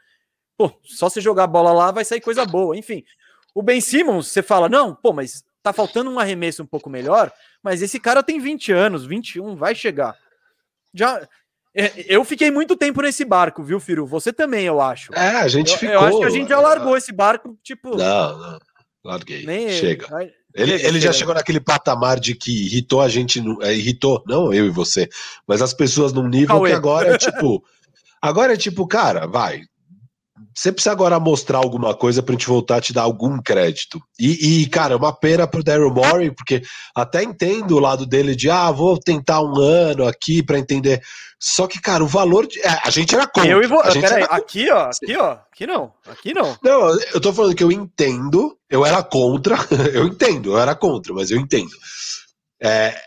pô, 0.56 0.72
só 0.82 1.08
se 1.08 1.20
jogar 1.20 1.44
a 1.44 1.48
bola 1.48 1.72
lá 1.72 1.90
vai 1.90 2.04
sair 2.04 2.20
coisa 2.20 2.44
boa. 2.44 2.76
Enfim, 2.76 3.04
o 3.54 3.62
Ben 3.62 3.80
Simmons, 3.80 4.28
você 4.28 4.42
fala, 4.42 4.68
não, 4.68 4.94
pô, 4.94 5.12
mas 5.12 5.44
tá 5.66 5.72
faltando 5.72 6.10
um 6.10 6.18
arremesso 6.18 6.62
um 6.62 6.66
pouco 6.66 6.88
melhor, 6.88 7.32
mas 7.62 7.82
esse 7.82 7.98
cara 7.98 8.22
tem 8.22 8.38
20 8.38 8.72
anos, 8.72 9.04
21, 9.04 9.56
vai 9.56 9.74
chegar. 9.74 10.16
Já, 10.94 11.26
é, 11.74 11.92
eu 12.06 12.24
fiquei 12.24 12.50
muito 12.50 12.76
tempo 12.76 13.02
nesse 13.02 13.24
barco, 13.24 13.62
viu, 13.62 13.80
Firu? 13.80 14.06
Você 14.06 14.32
também, 14.32 14.64
eu 14.64 14.80
acho. 14.80 15.12
É, 15.12 15.36
a 15.36 15.48
gente 15.48 15.72
eu, 15.72 15.78
ficou. 15.78 15.94
Eu 15.94 16.00
acho 16.00 16.18
que 16.18 16.24
a 16.24 16.30
gente 16.30 16.48
já 16.48 16.60
largou 16.60 16.96
esse 16.96 17.12
barco, 17.12 17.58
tipo. 17.62 17.96
Não, 17.96 18.38
não. 18.38 18.58
Larguei. 19.04 19.44
Nem 19.44 19.70
chega. 19.70 20.06
Ele, 20.54 20.72
ele, 20.72 20.86
ele 20.86 21.00
já 21.00 21.12
chegou 21.12 21.34
naquele 21.34 21.60
patamar 21.60 22.18
de 22.18 22.34
que 22.34 22.64
irritou 22.64 23.02
a 23.02 23.08
gente, 23.08 23.42
é, 23.60 23.74
irritou, 23.74 24.22
não 24.26 24.54
eu 24.54 24.66
e 24.66 24.70
você, 24.70 25.08
mas 25.46 25.60
as 25.60 25.74
pessoas 25.74 26.12
num 26.12 26.28
nível 26.28 26.56
Cauê. 26.56 26.70
que 26.70 26.76
agora 26.76 27.14
é 27.14 27.18
tipo. 27.18 27.62
Agora 28.22 28.54
é 28.54 28.56
tipo, 28.56 28.86
cara, 28.86 29.26
vai, 29.26 29.60
você 30.56 30.72
precisa 30.72 30.92
agora 30.92 31.20
mostrar 31.20 31.58
alguma 31.58 31.94
coisa 31.94 32.22
pra 32.22 32.32
gente 32.32 32.46
voltar 32.46 32.76
a 32.76 32.80
te 32.80 32.90
dar 32.90 33.02
algum 33.02 33.36
crédito. 33.42 34.00
E, 34.18 34.62
e 34.62 34.66
cara, 34.66 34.94
é 34.94 34.96
uma 34.96 35.12
pena 35.12 35.46
pro 35.46 35.62
Daryl 35.62 35.92
Morey, 35.92 36.30
porque 36.30 36.62
até 36.94 37.22
entendo 37.22 37.76
o 37.76 37.78
lado 37.78 38.06
dele 38.06 38.34
de, 38.34 38.48
ah, 38.48 38.70
vou 38.70 38.98
tentar 38.98 39.42
um 39.42 39.60
ano 39.60 40.08
aqui 40.08 40.42
para 40.42 40.58
entender. 40.58 41.02
Só 41.38 41.66
que, 41.66 41.78
cara, 41.78 42.02
o 42.02 42.06
valor. 42.06 42.46
De... 42.46 42.58
É, 42.62 42.80
a 42.82 42.88
gente 42.88 43.14
era 43.14 43.26
contra. 43.26 43.50
Eu 43.50 43.62
e 43.62 43.66
vou. 43.66 43.82
Peraí, 43.82 44.26
aqui, 44.30 44.70
ó, 44.70 44.88
aqui, 44.88 45.16
ó. 45.18 45.32
Aqui 45.32 45.66
não. 45.66 45.92
Aqui 46.06 46.32
não. 46.32 46.56
Não, 46.62 47.00
eu 47.12 47.20
tô 47.20 47.34
falando 47.34 47.54
que 47.54 47.62
eu 47.62 47.70
entendo, 47.70 48.56
eu 48.70 48.84
era 48.84 49.02
contra, 49.02 49.56
eu 49.92 50.06
entendo, 50.06 50.52
eu 50.52 50.58
era 50.58 50.74
contra, 50.74 51.12
mas 51.12 51.30
eu 51.30 51.38
entendo. 51.38 51.76
É, 52.62 52.98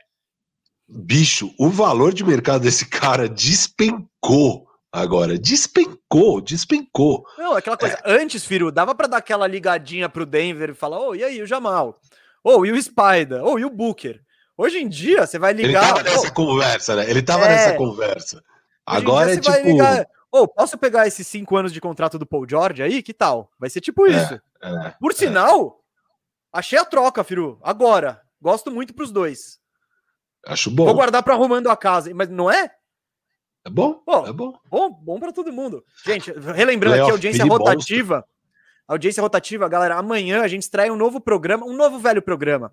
bicho, 0.87 1.51
o 1.57 1.67
valor 1.69 2.13
de 2.13 2.23
mercado 2.23 2.61
desse 2.61 2.85
cara 2.85 3.27
despencou 3.27 4.68
agora. 4.91 5.37
Despencou, 5.37 6.41
despencou. 6.41 7.25
Não, 7.37 7.55
aquela 7.55 7.77
coisa. 7.77 7.99
É. 8.03 8.13
Antes, 8.13 8.45
Firu, 8.45 8.71
dava 8.71 8.93
para 8.93 9.07
dar 9.07 9.17
aquela 9.17 9.47
ligadinha 9.47 10.09
pro 10.09 10.25
Denver 10.25 10.71
e 10.71 10.75
falar: 10.75 10.99
ô, 10.99 11.09
oh, 11.09 11.15
e 11.15 11.23
aí, 11.23 11.41
o 11.41 11.47
Jamal? 11.47 11.99
Ô, 12.43 12.57
oh, 12.57 12.65
e 12.65 12.71
o 12.71 12.81
Spider? 12.81 13.43
Ô, 13.43 13.53
oh, 13.53 13.59
e 13.59 13.65
o 13.65 13.69
Booker? 13.69 14.21
Hoje 14.57 14.79
em 14.79 14.89
dia, 14.89 15.25
você 15.25 15.39
vai 15.39 15.53
ligar. 15.53 15.83
Ele 15.83 15.93
tava 15.93 16.03
nessa 16.03 16.31
conversa, 16.31 16.95
né? 16.95 17.09
Ele 17.09 17.21
tava 17.21 17.45
é... 17.45 17.49
nessa 17.49 17.73
conversa. 17.75 18.43
Agora 18.85 19.33
é 19.33 19.39
tipo. 19.39 19.57
Ligar... 19.57 20.05
Ô, 20.31 20.47
posso 20.47 20.77
pegar 20.77 21.07
esses 21.07 21.25
cinco 21.27 21.55
anos 21.55 21.71
de 21.71 21.81
contrato 21.81 22.19
do 22.19 22.25
Paul 22.25 22.47
George 22.47 22.83
aí? 22.83 23.01
Que 23.01 23.13
tal? 23.13 23.49
Vai 23.59 23.69
ser 23.69 23.81
tipo 23.81 24.05
é, 24.05 24.11
isso. 24.11 24.41
É, 24.61 24.93
Por 24.99 25.11
é. 25.11 25.15
sinal, 25.15 25.81
achei 26.51 26.77
a 26.77 26.85
troca, 26.85 27.23
Firu. 27.23 27.59
Agora. 27.63 28.21
Gosto 28.41 28.71
muito 28.71 28.93
pros 28.93 29.11
dois. 29.11 29.59
Acho 30.45 30.71
bom. 30.71 30.85
Vou 30.85 30.93
guardar 30.93 31.21
para 31.23 31.33
arrumando 31.33 31.69
a 31.69 31.75
casa. 31.75 32.09
Mas 32.13 32.29
não 32.29 32.49
é? 32.49 32.71
É 33.65 33.69
bom? 33.69 33.95
Pô, 33.95 34.25
é 34.25 34.33
bom. 34.33 34.57
Bom, 34.69 34.91
bom 34.91 35.19
para 35.19 35.33
todo 35.33 35.51
mundo. 35.51 35.83
Gente, 36.05 36.31
relembrando 36.31 36.95
aqui 36.95 37.09
a 37.09 37.13
audiência 37.13 37.45
rotativa. 37.45 38.15
Monstro. 38.15 38.39
Audiência 38.87 39.21
rotativa, 39.21 39.69
galera. 39.69 39.95
Amanhã 39.95 40.41
a 40.41 40.47
gente 40.47 40.63
estreia 40.63 40.91
um 40.91 40.95
novo 40.95 41.19
programa, 41.19 41.65
um 41.65 41.75
novo 41.75 41.99
velho 41.99 42.21
programa. 42.21 42.71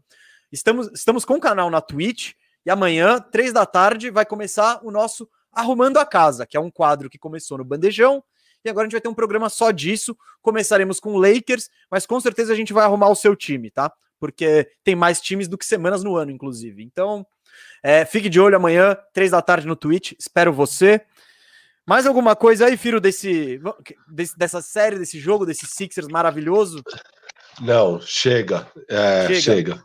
Estamos, 0.51 0.91
estamos 0.95 1.25
com 1.25 1.35
o 1.35 1.41
canal 1.41 1.69
na 1.69 1.81
Twitch 1.81 2.33
e 2.65 2.71
amanhã, 2.71 3.21
três 3.21 3.53
da 3.53 3.67
tarde, 3.67 4.11
vai 4.11 4.25
começar 4.25 4.81
o 4.83 4.91
nosso 4.91 5.29
Arrumando 5.53 5.99
a 5.99 6.07
Casa, 6.07 6.47
que 6.47 6.57
é 6.57 6.61
um 6.61 6.71
quadro 6.71 7.11
que 7.11 7.19
começou 7.19 7.59
no 7.59 7.65
Bandejão. 7.65 8.23
E 8.65 8.69
agora 8.69 8.85
a 8.85 8.87
gente 8.87 8.93
vai 8.93 9.01
ter 9.01 9.09
um 9.09 9.15
programa 9.15 9.49
só 9.49 9.71
disso. 9.71 10.17
Começaremos 10.43 10.99
com 10.99 11.17
Lakers, 11.17 11.69
mas 11.91 12.07
com 12.07 12.19
certeza 12.21 12.53
a 12.53 12.57
gente 12.57 12.73
vai 12.73 12.85
arrumar 12.85 13.09
o 13.09 13.15
seu 13.15 13.37
time, 13.37 13.71
tá? 13.71 13.93
Porque 14.19 14.71
tem 14.83 14.97
mais 14.97 15.21
times 15.21 15.49
do 15.49 15.59
que 15.59 15.65
semanas 15.65 16.03
no 16.03 16.17
ano, 16.17 16.31
inclusive. 16.31 16.83
Então, 16.83 17.27
é, 17.83 18.05
fique 18.05 18.29
de 18.29 18.41
olho 18.41 18.57
amanhã, 18.57 18.97
três 19.13 19.31
da 19.31 19.43
tarde 19.43 19.67
no 19.67 19.77
Twitch. 19.77 20.13
Espero 20.19 20.53
você. 20.53 21.01
Mais 21.87 22.07
alguma 22.07 22.35
coisa 22.35 22.67
aí, 22.67 22.77
Firo, 22.77 23.01
desse, 23.01 23.61
desse, 24.09 24.37
dessa 24.37 24.61
série, 24.61 24.99
desse 24.99 25.21
jogo, 25.21 25.47
desse 25.47 25.67
Sixers 25.67 26.09
maravilhoso? 26.09 26.83
Não, 27.61 28.01
chega. 28.01 28.67
É, 28.89 29.27
chega. 29.29 29.41
chega. 29.41 29.85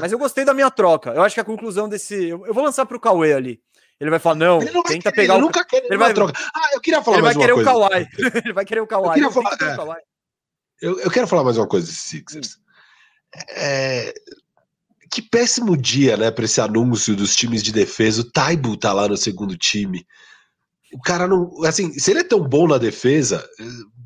Mas 0.00 0.10
eu 0.10 0.18
gostei 0.18 0.44
da 0.44 0.54
minha 0.54 0.70
troca. 0.70 1.10
Eu 1.10 1.22
acho 1.22 1.34
que 1.34 1.40
a 1.40 1.44
conclusão 1.44 1.88
desse. 1.88 2.28
Eu 2.28 2.54
vou 2.54 2.64
lançar 2.64 2.86
para 2.86 2.96
o 2.96 3.00
Cauê 3.00 3.34
ali. 3.34 3.60
Ele 4.00 4.10
vai 4.10 4.18
falar, 4.20 4.36
não, 4.36 4.62
ele 4.62 4.70
não 4.70 4.82
tenta 4.82 5.10
querer, 5.10 5.22
pegar 5.22 5.34
ele 5.34 5.42
o. 5.42 5.46
Nunca 5.46 5.64
quer, 5.64 5.84
ele 5.84 5.96
vai 5.96 6.14
troca. 6.14 6.32
Ah, 6.54 6.70
eu 6.72 6.80
queria 6.80 7.02
falar 7.02 7.16
ele 7.16 7.24
mais 7.24 7.36
uma 7.36 7.48
coisa. 7.48 7.60
O 7.60 7.88
Kawhi. 7.88 8.08
ele 8.44 8.52
vai 8.52 8.64
querer 8.64 8.80
o 8.80 8.86
Kawhi. 8.86 9.20
Eu, 9.20 9.32
falar, 9.32 9.98
é. 9.98 10.02
Eu, 10.80 11.00
eu, 11.00 11.10
quero 11.10 11.26
falar 11.26 11.42
mais 11.42 11.58
uma 11.58 11.66
coisa 11.66 11.86
desse 11.86 12.00
Sixers. 12.00 12.58
É, 13.50 14.14
que 15.18 15.22
péssimo 15.22 15.76
dia, 15.76 16.16
né, 16.16 16.30
para 16.30 16.44
esse 16.44 16.60
anúncio 16.60 17.16
dos 17.16 17.34
times 17.34 17.60
de 17.60 17.72
defesa. 17.72 18.20
O 18.20 18.30
Taibu 18.30 18.76
tá 18.76 18.92
lá 18.92 19.08
no 19.08 19.16
segundo 19.16 19.56
time. 19.56 20.06
O 20.92 21.00
cara 21.00 21.26
não. 21.26 21.50
Assim, 21.64 21.92
se 21.92 22.12
ele 22.12 22.20
é 22.20 22.24
tão 22.24 22.40
bom 22.40 22.68
na 22.68 22.78
defesa, 22.78 23.46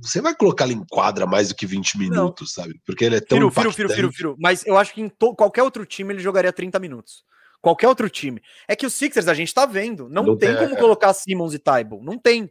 você 0.00 0.22
vai 0.22 0.34
colocar 0.34 0.64
ele 0.64 0.74
em 0.74 0.84
quadra 0.86 1.26
mais 1.26 1.50
do 1.50 1.54
que 1.54 1.66
20 1.66 1.98
minutos, 1.98 2.56
não. 2.56 2.64
sabe? 2.64 2.80
Porque 2.86 3.04
ele 3.04 3.16
é 3.16 3.20
tão. 3.20 3.36
Firo, 3.50 3.72
firo, 3.72 3.90
firo, 3.90 4.12
firo, 4.12 4.36
Mas 4.38 4.66
eu 4.66 4.78
acho 4.78 4.94
que 4.94 5.02
em 5.02 5.10
qualquer 5.36 5.62
outro 5.62 5.84
time 5.84 6.14
ele 6.14 6.22
jogaria 6.22 6.52
30 6.52 6.78
minutos. 6.78 7.24
Qualquer 7.60 7.88
outro 7.88 8.08
time. 8.08 8.40
É 8.66 8.74
que 8.74 8.86
os 8.86 8.94
Sixers 8.94 9.28
a 9.28 9.34
gente 9.34 9.52
tá 9.52 9.66
vendo. 9.66 10.08
Não, 10.08 10.24
não 10.24 10.36
tem, 10.36 10.56
como 10.56 10.74
é. 10.74 10.78
colocar 10.78 11.12
Simmons 11.12 11.52
e 11.52 11.58
Taibo. 11.58 12.02
Não 12.02 12.18
tem. 12.18 12.50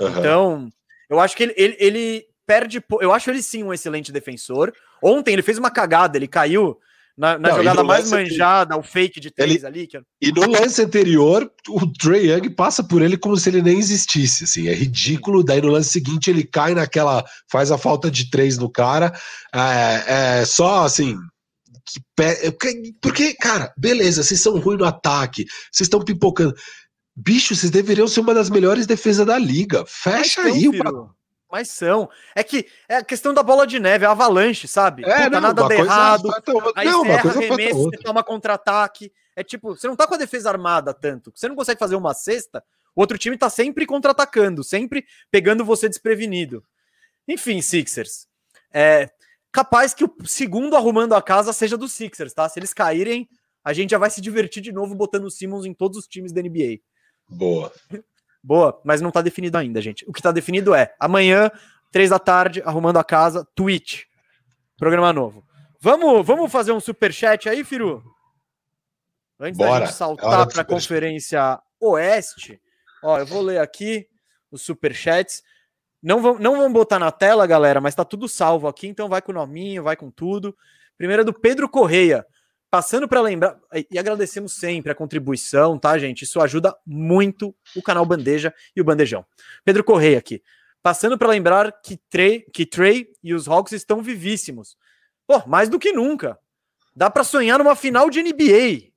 Uhum. 0.00 0.08
Então, 0.18 0.68
eu 1.08 1.18
acho 1.18 1.34
que 1.34 1.42
ele, 1.42 1.54
ele, 1.56 1.76
ele 1.80 2.26
perde. 2.46 2.84
Eu 3.00 3.12
acho 3.12 3.30
ele 3.30 3.42
sim 3.42 3.64
um 3.64 3.72
excelente 3.72 4.12
defensor. 4.12 4.72
Ontem 5.02 5.32
ele 5.32 5.42
fez 5.42 5.56
uma 5.56 5.70
cagada, 5.70 6.18
ele 6.18 6.28
caiu 6.28 6.78
Na, 7.18 7.36
na 7.36 7.48
Não, 7.48 7.56
jogada 7.56 7.82
mais 7.82 8.08
manjada, 8.08 8.76
o 8.76 8.82
fake 8.82 9.18
de 9.18 9.28
três 9.32 9.64
Ele- 9.64 9.66
ali. 9.66 9.86
Que... 9.88 10.00
E 10.22 10.30
no 10.30 10.48
lance 10.48 10.80
anterior, 10.80 11.50
o 11.68 11.84
Trey 11.92 12.30
Young 12.30 12.48
passa 12.50 12.84
por 12.84 13.02
ele 13.02 13.18
como 13.18 13.36
se 13.36 13.48
ele 13.50 13.60
nem 13.60 13.76
existisse, 13.76 14.44
assim, 14.44 14.68
é 14.68 14.72
ridículo. 14.72 15.42
Daí 15.42 15.60
no 15.60 15.66
lance 15.68 15.90
seguinte 15.90 16.30
ele 16.30 16.44
cai 16.44 16.74
naquela, 16.74 17.24
faz 17.50 17.72
a 17.72 17.76
falta 17.76 18.08
de 18.08 18.30
três 18.30 18.56
no 18.56 18.70
cara, 18.70 19.12
é, 19.52 20.40
é 20.42 20.44
só 20.46 20.84
assim. 20.84 21.18
que 21.84 22.00
pe- 22.14 22.52
porque- 22.52 22.92
Porque, 23.00 23.34
cara, 23.34 23.72
beleza, 23.76 24.22
vocês 24.22 24.40
são 24.40 24.58
ruins 24.60 24.78
no 24.78 24.84
ataque, 24.84 25.44
vocês 25.72 25.86
estão 25.86 26.00
pipocando. 26.04 26.54
Bicho, 27.16 27.56
vocês 27.56 27.72
deveriam 27.72 28.06
ser 28.06 28.20
uma 28.20 28.32
das 28.32 28.48
melhores 28.48 28.86
defesas 28.86 29.26
da 29.26 29.36
liga. 29.38 29.84
Fecha 29.88 30.42
Mas 30.44 30.54
aí 30.54 30.62
são, 30.62 30.70
o. 30.70 31.10
Mas 31.50 31.70
são. 31.70 32.10
É 32.34 32.44
que 32.44 32.66
é 32.88 32.96
a 32.96 33.04
questão 33.04 33.32
da 33.32 33.42
bola 33.42 33.66
de 33.66 33.80
neve, 33.80 34.04
a 34.04 34.10
avalanche, 34.10 34.68
sabe? 34.68 35.04
É, 35.04 35.24
Puta, 35.24 35.30
não, 35.30 35.40
nada 35.40 35.62
uma 35.62 35.68
dá 35.68 35.76
coisa 35.76 35.90
errado. 35.92 36.24
outra. 36.26 36.72
Aí 36.76 36.86
Não, 36.86 37.04
você 37.04 37.10
erra 37.10 37.30
arremesso, 37.30 37.82
você 37.84 37.98
toma 37.98 38.22
contra-ataque. 38.22 39.12
É 39.34 39.42
tipo, 39.42 39.74
você 39.76 39.86
não 39.88 39.96
tá 39.96 40.06
com 40.06 40.14
a 40.14 40.18
defesa 40.18 40.50
armada 40.50 40.92
tanto. 40.92 41.32
Você 41.34 41.48
não 41.48 41.56
consegue 41.56 41.78
fazer 41.78 41.96
uma 41.96 42.12
cesta, 42.12 42.62
o 42.94 43.00
outro 43.00 43.16
time 43.16 43.38
tá 43.38 43.48
sempre 43.48 43.86
contra-atacando, 43.86 44.62
sempre 44.64 45.06
pegando 45.30 45.64
você 45.64 45.88
desprevenido. 45.88 46.62
Enfim, 47.26 47.62
Sixers. 47.62 48.26
É 48.72 49.08
capaz 49.50 49.94
que 49.94 50.04
o 50.04 50.12
segundo 50.26 50.76
arrumando 50.76 51.14
a 51.14 51.22
casa 51.22 51.52
seja 51.52 51.76
do 51.76 51.88
Sixers, 51.88 52.34
tá? 52.34 52.48
Se 52.48 52.58
eles 52.58 52.74
caírem, 52.74 53.28
a 53.64 53.72
gente 53.72 53.90
já 53.90 53.98
vai 53.98 54.10
se 54.10 54.20
divertir 54.20 54.62
de 54.62 54.72
novo 54.72 54.94
botando 54.94 55.24
o 55.24 55.30
Simmons 55.30 55.64
em 55.64 55.72
todos 55.72 55.98
os 55.98 56.06
times 56.06 56.32
da 56.32 56.42
NBA. 56.42 56.80
Boa. 57.28 57.72
Boa, 58.42 58.80
mas 58.84 59.00
não 59.00 59.10
tá 59.10 59.20
definido 59.20 59.58
ainda, 59.58 59.80
gente. 59.80 60.04
O 60.08 60.12
que 60.12 60.22
tá 60.22 60.32
definido 60.32 60.74
é 60.74 60.94
amanhã, 60.98 61.50
três 61.90 62.10
da 62.10 62.18
tarde, 62.18 62.62
arrumando 62.64 62.98
a 62.98 63.04
casa, 63.04 63.46
Twitch. 63.54 64.04
Programa 64.76 65.12
novo. 65.12 65.44
Vamos, 65.80 66.26
vamos 66.26 66.50
fazer 66.50 66.72
um 66.72 66.80
super 66.80 67.12
chat 67.12 67.48
aí, 67.48 67.64
Firu? 67.64 68.02
Antes 69.40 69.58
da 69.58 69.66
Bora, 69.66 69.80
gente 69.86 69.94
é 69.94 69.96
saltar 69.96 70.46
do 70.46 70.52
para 70.52 70.62
a 70.62 70.64
conferência 70.64 71.60
Oeste, 71.80 72.60
ó, 73.04 73.18
eu 73.18 73.26
vou 73.26 73.40
ler 73.40 73.60
aqui 73.60 74.08
os 74.50 74.62
superchats. 74.62 75.42
Não 76.02 76.20
vamos, 76.20 76.40
não 76.40 76.56
vamos 76.56 76.72
botar 76.72 76.98
na 76.98 77.12
tela, 77.12 77.46
galera, 77.46 77.80
mas 77.80 77.94
tá 77.94 78.04
tudo 78.04 78.28
salvo 78.28 78.66
aqui, 78.66 78.88
então 78.88 79.08
vai 79.08 79.22
com 79.22 79.30
o 79.30 79.34
nominho, 79.34 79.82
vai 79.82 79.96
com 79.96 80.10
tudo. 80.10 80.56
Primeiro 80.96 81.22
é 81.22 81.24
do 81.24 81.32
Pedro 81.32 81.68
Correia. 81.68 82.26
Passando 82.70 83.08
para 83.08 83.22
lembrar, 83.22 83.58
e 83.90 83.98
agradecemos 83.98 84.52
sempre 84.52 84.92
a 84.92 84.94
contribuição, 84.94 85.78
tá, 85.78 85.96
gente? 85.96 86.22
Isso 86.22 86.40
ajuda 86.40 86.76
muito 86.86 87.54
o 87.74 87.82
canal 87.82 88.04
Bandeja 88.04 88.52
e 88.76 88.80
o 88.80 88.84
Bandejão. 88.84 89.24
Pedro 89.64 89.82
Correia 89.82 90.18
aqui. 90.18 90.42
Passando 90.82 91.16
para 91.16 91.28
lembrar 91.28 91.72
que 91.82 91.96
Trey, 92.10 92.44
que 92.52 92.66
Trey 92.66 93.08
e 93.22 93.32
os 93.32 93.48
Hawks 93.48 93.72
estão 93.72 94.02
vivíssimos. 94.02 94.76
Pô, 95.26 95.42
mais 95.46 95.68
do 95.68 95.78
que 95.78 95.92
nunca. 95.92 96.38
Dá 96.94 97.10
para 97.10 97.24
sonhar 97.24 97.58
numa 97.58 97.74
final 97.74 98.10
de 98.10 98.22
NBA. 98.22 98.87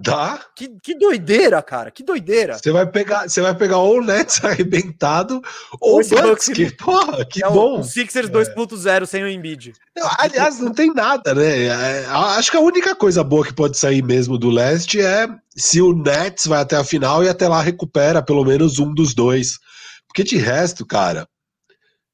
Dá? 0.00 0.40
Que, 0.54 0.68
que 0.80 0.94
doideira, 0.96 1.60
cara. 1.60 1.90
Que 1.90 2.04
doideira. 2.04 2.56
Você 2.56 2.70
vai 2.70 2.86
pegar, 2.86 3.28
você 3.28 3.40
vai 3.40 3.52
pegar 3.52 3.78
ou 3.78 3.98
o 3.98 4.00
Nets 4.00 4.38
arrebentado 4.44 5.42
ou 5.80 5.96
o 5.96 6.00
esse 6.00 6.14
Bucks, 6.14 6.48
que, 6.50 6.70
porra, 6.70 7.24
que 7.24 7.42
É 7.42 7.48
o- 7.48 7.52
bom. 7.52 7.80
O 7.80 7.84
Sixers 7.84 8.30
2.0 8.30 9.06
sem 9.06 9.24
o 9.24 9.28
Embiid. 9.28 9.72
Aliás, 10.18 10.60
não 10.60 10.72
tem 10.72 10.94
nada, 10.94 11.34
né? 11.34 11.64
É, 11.66 12.06
acho 12.06 12.48
que 12.52 12.56
a 12.56 12.60
única 12.60 12.94
coisa 12.94 13.24
boa 13.24 13.44
que 13.44 13.52
pode 13.52 13.76
sair 13.76 14.00
mesmo 14.04 14.38
do 14.38 14.50
leste 14.50 15.00
é 15.00 15.26
se 15.56 15.82
o 15.82 15.92
Nets 15.92 16.46
vai 16.46 16.60
até 16.60 16.76
a 16.76 16.84
final 16.84 17.24
e 17.24 17.28
até 17.28 17.48
lá 17.48 17.60
recupera 17.60 18.22
pelo 18.22 18.44
menos 18.44 18.78
um 18.78 18.94
dos 18.94 19.12
dois. 19.14 19.58
Porque 20.06 20.22
de 20.22 20.36
resto, 20.36 20.86
cara. 20.86 21.26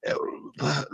é- 0.07 0.15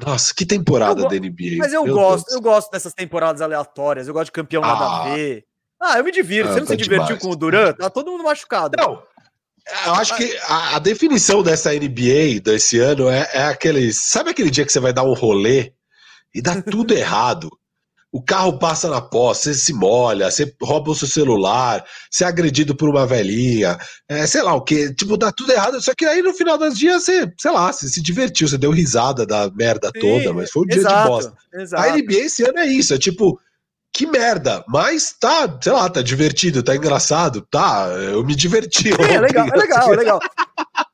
nossa, 0.04 0.32
que 0.34 0.44
temporada 0.46 1.02
Eu 1.02 1.08
da 1.08 1.14
NBA. 1.16 1.56
Mas 1.58 1.72
eu 1.72 1.84
meu 1.84 1.94
gosto, 1.94 2.24
Deus. 2.26 2.34
eu 2.36 2.40
gosto 2.40 2.70
dessas 2.70 2.94
temporadas 2.94 3.40
aleatórias. 3.42 4.08
Eu 4.08 4.14
gosto 4.14 4.26
de 4.26 4.32
campeão 4.32 4.62
nada 4.62 4.84
Ah. 4.84 5.02
a 5.04 5.14
ver. 5.14 5.44
Ah, 5.81 5.98
eu 5.98 6.05
me 6.05 6.12
divirto. 6.12 6.51
Ah, 6.51 6.52
Você 6.52 6.61
não 6.61 6.66
tá 6.66 6.73
se 6.73 6.77
divertiu 6.77 7.07
demais. 7.07 7.23
com 7.23 7.31
o 7.31 7.36
Durant? 7.36 7.77
Tá 7.77 7.89
todo 7.89 8.11
mundo 8.11 8.24
machucado. 8.24 8.77
Não, 8.77 9.02
eu 9.86 9.94
acho 9.94 10.16
que 10.16 10.36
a, 10.44 10.77
a 10.77 10.78
definição 10.78 11.43
dessa 11.43 11.73
NBA 11.73 12.40
desse 12.43 12.78
ano 12.78 13.09
é, 13.09 13.28
é 13.32 13.43
aquele. 13.44 13.93
Sabe 13.93 14.31
aquele 14.31 14.51
dia 14.51 14.65
que 14.65 14.73
você 14.73 14.81
vai 14.81 14.93
dar 14.93 15.05
um 15.05 15.15
rolê 15.15 15.73
e 16.35 16.43
dá 16.43 16.61
tudo 16.61 16.93
errado? 16.94 17.48
O 18.12 18.20
carro 18.20 18.59
passa 18.59 18.90
na 18.90 19.01
posse, 19.01 19.55
você 19.55 19.55
se 19.55 19.73
molha, 19.73 20.28
você 20.28 20.52
rouba 20.61 20.90
o 20.90 20.94
seu 20.97 21.07
celular, 21.07 21.85
você 22.11 22.24
é 22.24 22.27
agredido 22.27 22.74
por 22.74 22.89
uma 22.89 23.07
velhinha, 23.07 23.78
é, 24.09 24.27
sei 24.27 24.43
lá 24.43 24.52
o 24.52 24.62
que, 24.62 24.93
tipo, 24.94 25.16
dá 25.16 25.31
tudo 25.31 25.52
errado. 25.52 25.81
Só 25.81 25.94
que 25.94 26.05
aí 26.05 26.20
no 26.20 26.35
final 26.35 26.59
dos 26.59 26.77
dias 26.77 27.05
você, 27.05 27.32
sei 27.39 27.52
lá, 27.52 27.73
você 27.73 27.89
se 27.89 28.02
divertiu, 28.02 28.48
você 28.48 28.59
deu 28.59 28.73
risada 28.73 29.24
da 29.24 29.48
merda 29.52 29.93
Sim, 29.94 30.01
toda, 30.01 30.32
mas 30.32 30.51
foi 30.51 30.62
um 30.62 30.66
dia 30.66 30.81
de 30.81 30.81
exato, 30.81 31.09
bosta. 31.09 31.35
Exato. 31.55 31.82
A 31.85 31.97
NBA 31.97 32.15
esse 32.15 32.43
ano 32.43 32.59
é 32.59 32.66
isso, 32.66 32.93
é 32.93 32.98
tipo, 32.98 33.39
que 33.92 34.06
merda, 34.06 34.64
mas 34.68 35.12
tá, 35.18 35.58
sei 35.60 35.72
lá, 35.72 35.88
tá 35.88 36.02
divertido, 36.02 36.62
tá 36.62 36.74
engraçado, 36.74 37.42
tá, 37.50 37.88
eu 37.88 38.24
me 38.24 38.34
diverti. 38.34 38.92
Sim, 38.92 39.02
é 39.02 39.20
legal, 39.20 39.46
é 39.48 39.56
legal, 39.56 39.92
é 39.92 39.96
legal. 39.96 40.20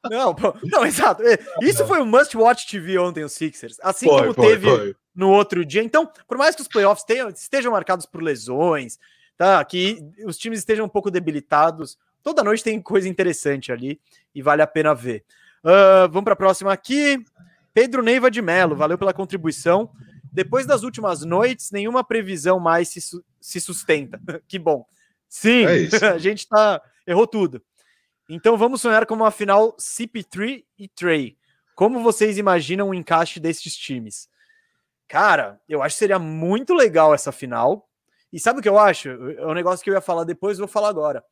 Não, 0.09 0.37
não, 0.63 0.87
exato. 0.87 1.21
É, 1.25 1.37
Isso 1.61 1.85
foi 1.85 2.01
um 2.01 2.07
must 2.07 2.37
watch 2.37 2.69
TV 2.69 2.97
ontem, 2.97 3.25
o 3.25 3.29
Sixers. 3.29 3.77
Assim 3.83 4.07
Foi, 4.07 4.21
como 4.21 4.35
foi, 4.35 4.47
teve 4.47 4.69
foi. 4.69 4.97
no 5.13 5.31
outro 5.31 5.65
dia. 5.65 5.83
Então, 5.83 6.09
por 6.29 6.39
mais 6.39 6.55
que 6.55 6.63
os 6.63 6.69
playoffs 6.69 7.05
tenham, 7.05 7.29
estejam 7.29 7.73
marcados 7.73 8.07
por 8.07 8.23
lesões, 8.23 9.01
tá? 9.37 9.65
Que 9.65 9.99
os 10.25 10.39
times 10.39 10.61
estejam 10.61 10.87
um 10.87 10.89
pouco 10.89 11.11
debilitados, 11.11 11.99
toda 12.23 12.45
noite 12.45 12.63
tem 12.63 12.81
coisa 12.81 13.09
interessante 13.09 13.73
ali 13.73 14.01
e 14.33 14.41
vale 14.41 14.63
a 14.63 14.67
pena 14.67 14.95
ver. 14.95 15.25
Ah, 15.65 16.07
vamos 16.07 16.25
para 16.25 16.35
a 16.35 16.37
próxima 16.37 16.73
aqui. 16.73 17.19
Pedro 17.75 18.03
Neiva 18.03 18.31
de 18.31 18.41
Melo, 18.41 18.77
valeu 18.77 18.97
pela 18.97 19.13
contribuição. 19.13 19.91
Depois 20.37 20.67
das 20.67 20.83
últimas 20.83 21.23
noites, 21.23 21.71
nenhuma 21.71 22.05
previsão 22.05 22.61
mais 22.61 22.91
se, 22.91 23.01
se 23.41 23.59
sustenta. 23.59 24.21
que 24.47 24.59
bom. 24.59 24.85
Sim, 25.27 25.65
É 25.65 25.89
a 26.13 26.19
gente 26.19 26.47
tá 26.47 26.83
errou 27.07 27.27
tudo. 27.27 27.63
Então 28.29 28.55
vamos 28.59 28.83
sonhar 28.83 29.07
com 29.07 29.15
uma 29.15 29.31
final 29.31 29.75
CP3 29.79 30.63
e 30.79 30.89
Trey. 30.89 31.39
Como 31.75 32.03
vocês 32.03 32.37
imaginam 32.37 32.91
o 32.91 32.95
encaixe 32.95 33.41
desses 33.41 33.75
times? 33.75 34.29
Cara, 35.09 35.59
eu 35.67 35.83
acho 35.83 35.95
que 35.95 36.01
seria 36.01 36.19
muito 36.19 36.75
legal 36.75 37.15
essa 37.15 37.33
final. 37.33 37.89
E 38.31 38.39
sabe 38.39 38.59
o 38.59 38.63
que 38.63 38.69
eu 38.69 38.79
acho? 38.79 39.09
É 39.09 39.47
um 39.47 39.55
negócio 39.55 39.83
que 39.83 39.89
eu 39.89 39.95
ia 39.95 40.03
falar 40.03 40.25
depois, 40.25 40.59
vou 40.59 40.69
falar 40.69 40.91
agora. 40.91 41.25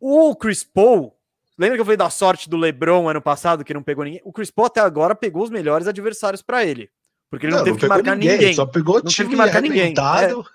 O 0.00 0.34
Chris 0.34 0.64
Paul, 0.64 1.14
lembra 1.58 1.76
que 1.76 1.82
eu 1.82 1.84
falei 1.84 1.98
da 1.98 2.08
sorte 2.08 2.48
do 2.48 2.56
LeBron 2.56 3.06
ano 3.06 3.20
passado, 3.20 3.62
que 3.62 3.74
não 3.74 3.82
pegou 3.82 4.02
ninguém? 4.02 4.22
O 4.24 4.32
Chris 4.32 4.50
Paul 4.50 4.68
até 4.68 4.80
agora 4.80 5.14
pegou 5.14 5.42
os 5.42 5.50
melhores 5.50 5.86
adversários 5.86 6.40
para 6.40 6.64
ele. 6.64 6.90
Porque 7.32 7.46
ele 7.46 7.56
não, 7.56 7.64
teve 7.64 7.78
que 7.78 7.80
pegou 7.80 7.96
marcar 7.96 8.14
ninguém, 8.14 8.52
Só 8.52 8.66
pegou 8.66 9.00
teve 9.00 9.14
time 9.14 9.30
que 9.30 9.36
marcar 9.36 9.62
ninguém. 9.62 9.94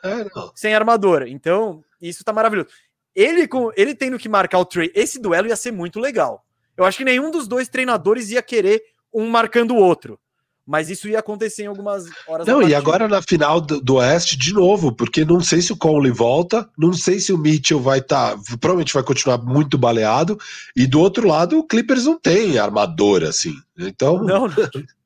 É, 0.04 0.24
não. 0.24 0.52
sem 0.54 0.76
armadura. 0.76 1.28
Então, 1.28 1.84
isso 2.00 2.24
tá 2.24 2.32
maravilhoso. 2.32 2.70
Ele, 3.16 3.48
com, 3.48 3.72
ele 3.76 3.96
tendo 3.96 4.20
que 4.20 4.30
marcar 4.30 4.60
o 4.60 4.66
Trey, 4.66 4.92
esse 4.94 5.20
duelo 5.20 5.48
ia 5.48 5.56
ser 5.56 5.72
muito 5.72 6.00
legal. 6.00 6.46
Eu 6.78 6.86
acho 6.86 7.00
que 7.00 7.04
nenhum 7.04 7.32
dos 7.32 7.48
dois 7.48 7.68
treinadores 7.68 8.30
ia 8.30 8.44
querer 8.44 8.80
um 9.12 9.28
marcando 9.28 9.72
o 9.72 9.78
outro. 9.78 10.20
Mas 10.68 10.92
isso 10.92 11.08
ia 11.08 11.18
acontecer 11.18 11.64
em 11.64 11.68
algumas 11.68 12.06
horas 12.28 12.46
Não, 12.46 12.62
e 12.62 12.76
agora 12.76 13.08
na 13.08 13.24
final 13.24 13.60
do, 13.60 13.82
do 13.82 13.96
Oeste, 13.96 14.38
de 14.38 14.54
novo, 14.54 14.92
porque 14.92 15.26
não 15.26 15.40
sei 15.42 15.64
se 15.64 15.74
o 15.74 15.78
Conley 15.78 16.12
volta, 16.12 16.70
não 16.78 16.94
sei 16.94 17.20
se 17.20 17.34
o 17.34 17.40
Mitchell 17.40 17.80
vai 17.80 17.98
estar. 17.98 18.38
provavelmente 18.60 18.94
vai 18.94 19.02
continuar 19.02 19.40
muito 19.40 19.80
baleado, 19.80 20.38
e 20.76 20.86
do 20.86 21.00
outro 21.00 21.28
lado, 21.28 21.58
o 21.58 21.64
Clippers 21.64 22.06
não 22.06 22.20
tem 22.20 22.60
armador, 22.60 23.24
assim. 23.24 23.56
Então, 23.80 24.24
Não, 24.24 24.48
não. 24.48 24.56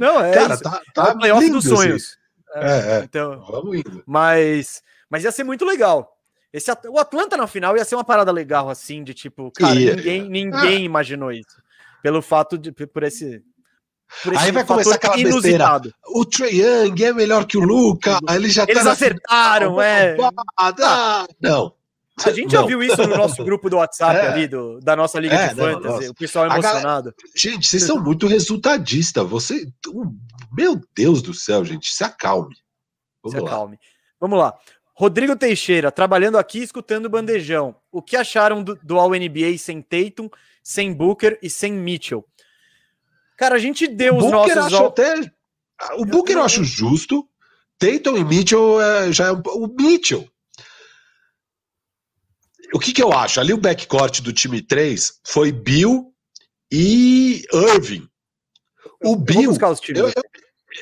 Não, 0.00 0.20
é 0.24 0.32
cara, 0.32 0.54
isso. 0.54 0.62
tá, 0.62 0.80
é 0.86 0.92
tá 0.92 1.12
o 1.12 1.18
playoff 1.18 1.42
lindo, 1.44 1.56
dos 1.56 1.66
assim. 1.66 1.76
sonhos. 1.76 2.18
É, 2.54 2.98
é. 2.98 3.04
Então, 3.04 3.44
Vamos 3.48 3.76
indo. 3.78 4.02
mas, 4.06 4.82
mas 5.10 5.24
ia 5.24 5.32
ser 5.32 5.44
muito 5.44 5.64
legal. 5.64 6.10
Esse, 6.52 6.70
o 6.88 6.98
Atlanta 6.98 7.36
na 7.36 7.48
final 7.48 7.76
ia 7.76 7.84
ser 7.84 7.96
uma 7.96 8.04
parada 8.04 8.30
legal, 8.30 8.70
assim, 8.70 9.02
de 9.02 9.12
tipo, 9.12 9.50
cara, 9.50 9.74
Ia, 9.74 9.96
ninguém, 9.96 10.28
ninguém 10.28 10.84
imaginou 10.84 11.32
isso. 11.32 11.60
Pelo 12.00 12.22
fato 12.22 12.56
de, 12.56 12.70
por 12.70 13.02
esse. 13.02 13.42
Por 14.22 14.36
Aí 14.36 14.52
vai 14.52 14.64
começar 14.64 14.94
aquela 14.94 15.14
besteira. 15.14 15.36
inusitado. 15.36 15.92
O 16.06 16.24
Trae 16.24 16.60
Young 16.60 17.02
é 17.04 17.12
melhor 17.12 17.44
que 17.44 17.58
o 17.58 17.60
Luca, 17.60 18.18
ele 18.32 18.48
já 18.50 18.62
Eles 18.64 18.76
tá 18.76 18.84
na 18.84 18.92
acertaram, 18.92 19.70
final, 19.70 19.82
é. 19.82 20.16
ah, 20.58 21.26
Não. 21.40 21.74
A 22.24 22.30
gente 22.30 22.52
já 22.52 22.62
viu 22.62 22.82
isso 22.82 22.96
no 23.08 23.16
nosso 23.16 23.42
grupo 23.44 23.68
do 23.68 23.76
WhatsApp 23.76 24.14
É. 24.20 24.28
ali, 24.28 24.46
do, 24.46 24.78
da 24.80 24.94
nossa 24.94 25.18
Liga 25.18 25.34
É, 25.34 25.48
de 25.48 25.54
não, 25.56 25.64
Fantasy. 25.72 25.94
nossa. 25.96 26.10
o 26.10 26.14
pessoal 26.14 26.48
galera- 26.48 26.68
emocionado. 26.68 27.14
Gente, 27.34 27.66
vocês 27.66 27.82
são 27.82 28.00
muito 28.02 28.26
resultadistas. 28.28 29.28
Você. 29.28 29.66
Meu 30.56 30.80
Deus 30.94 31.20
do 31.22 31.34
céu, 31.34 31.64
gente, 31.64 31.88
se 31.92 32.04
acalme. 32.04 32.54
Vamos 33.22 33.36
Se 33.38 33.42
lá. 33.42 33.48
acalme. 33.50 33.78
Vamos 34.20 34.38
lá. 34.38 34.54
Rodrigo 34.96 35.34
Teixeira, 35.34 35.90
trabalhando 35.90 36.38
aqui, 36.38 36.60
escutando 36.60 37.06
o 37.06 37.10
bandejão. 37.10 37.74
O 37.90 38.00
que 38.00 38.16
acharam 38.16 38.62
do, 38.62 38.76
do 38.80 38.96
All 39.00 39.10
NBA 39.10 39.58
sem 39.58 39.82
Tatum, 39.82 40.28
sem 40.62 40.92
Booker 40.92 41.36
e 41.42 41.50
sem 41.50 41.72
Mitchell? 41.72 42.24
Cara, 43.36 43.56
a 43.56 43.58
gente 43.58 43.88
deu 43.88 44.16
os 44.16 44.22
Booker 44.24 44.54
nossos. 44.54 44.72
acho 44.74 44.84
até. 44.84 45.14
O 45.96 46.04
Booker 46.06 46.36
eu 46.36 46.44
acho 46.44 46.62
justo. 46.62 47.28
Tatum 47.76 48.16
e 48.16 48.24
Mitchell 48.24 48.80
é, 48.80 49.12
já 49.12 49.26
é 49.26 49.32
um, 49.32 49.42
o 49.46 49.66
Mitchell. 49.66 50.28
O 52.74 52.78
que, 52.78 52.92
que 52.92 53.02
eu 53.02 53.12
acho? 53.12 53.38
Ali 53.40 53.52
o 53.52 53.58
backcourt 53.58 54.20
do 54.20 54.32
time 54.32 54.60
3 54.60 55.12
foi 55.26 55.52
Bill 55.52 56.12
e 56.72 57.44
Irving. 57.52 58.06
O 59.02 59.12
Eu 59.12 59.16
Bill. 59.16 59.50
buscar 59.50 59.70
os 59.70 59.80
times. 59.80 60.00
eu- 60.00 60.08
eu- 60.08 60.22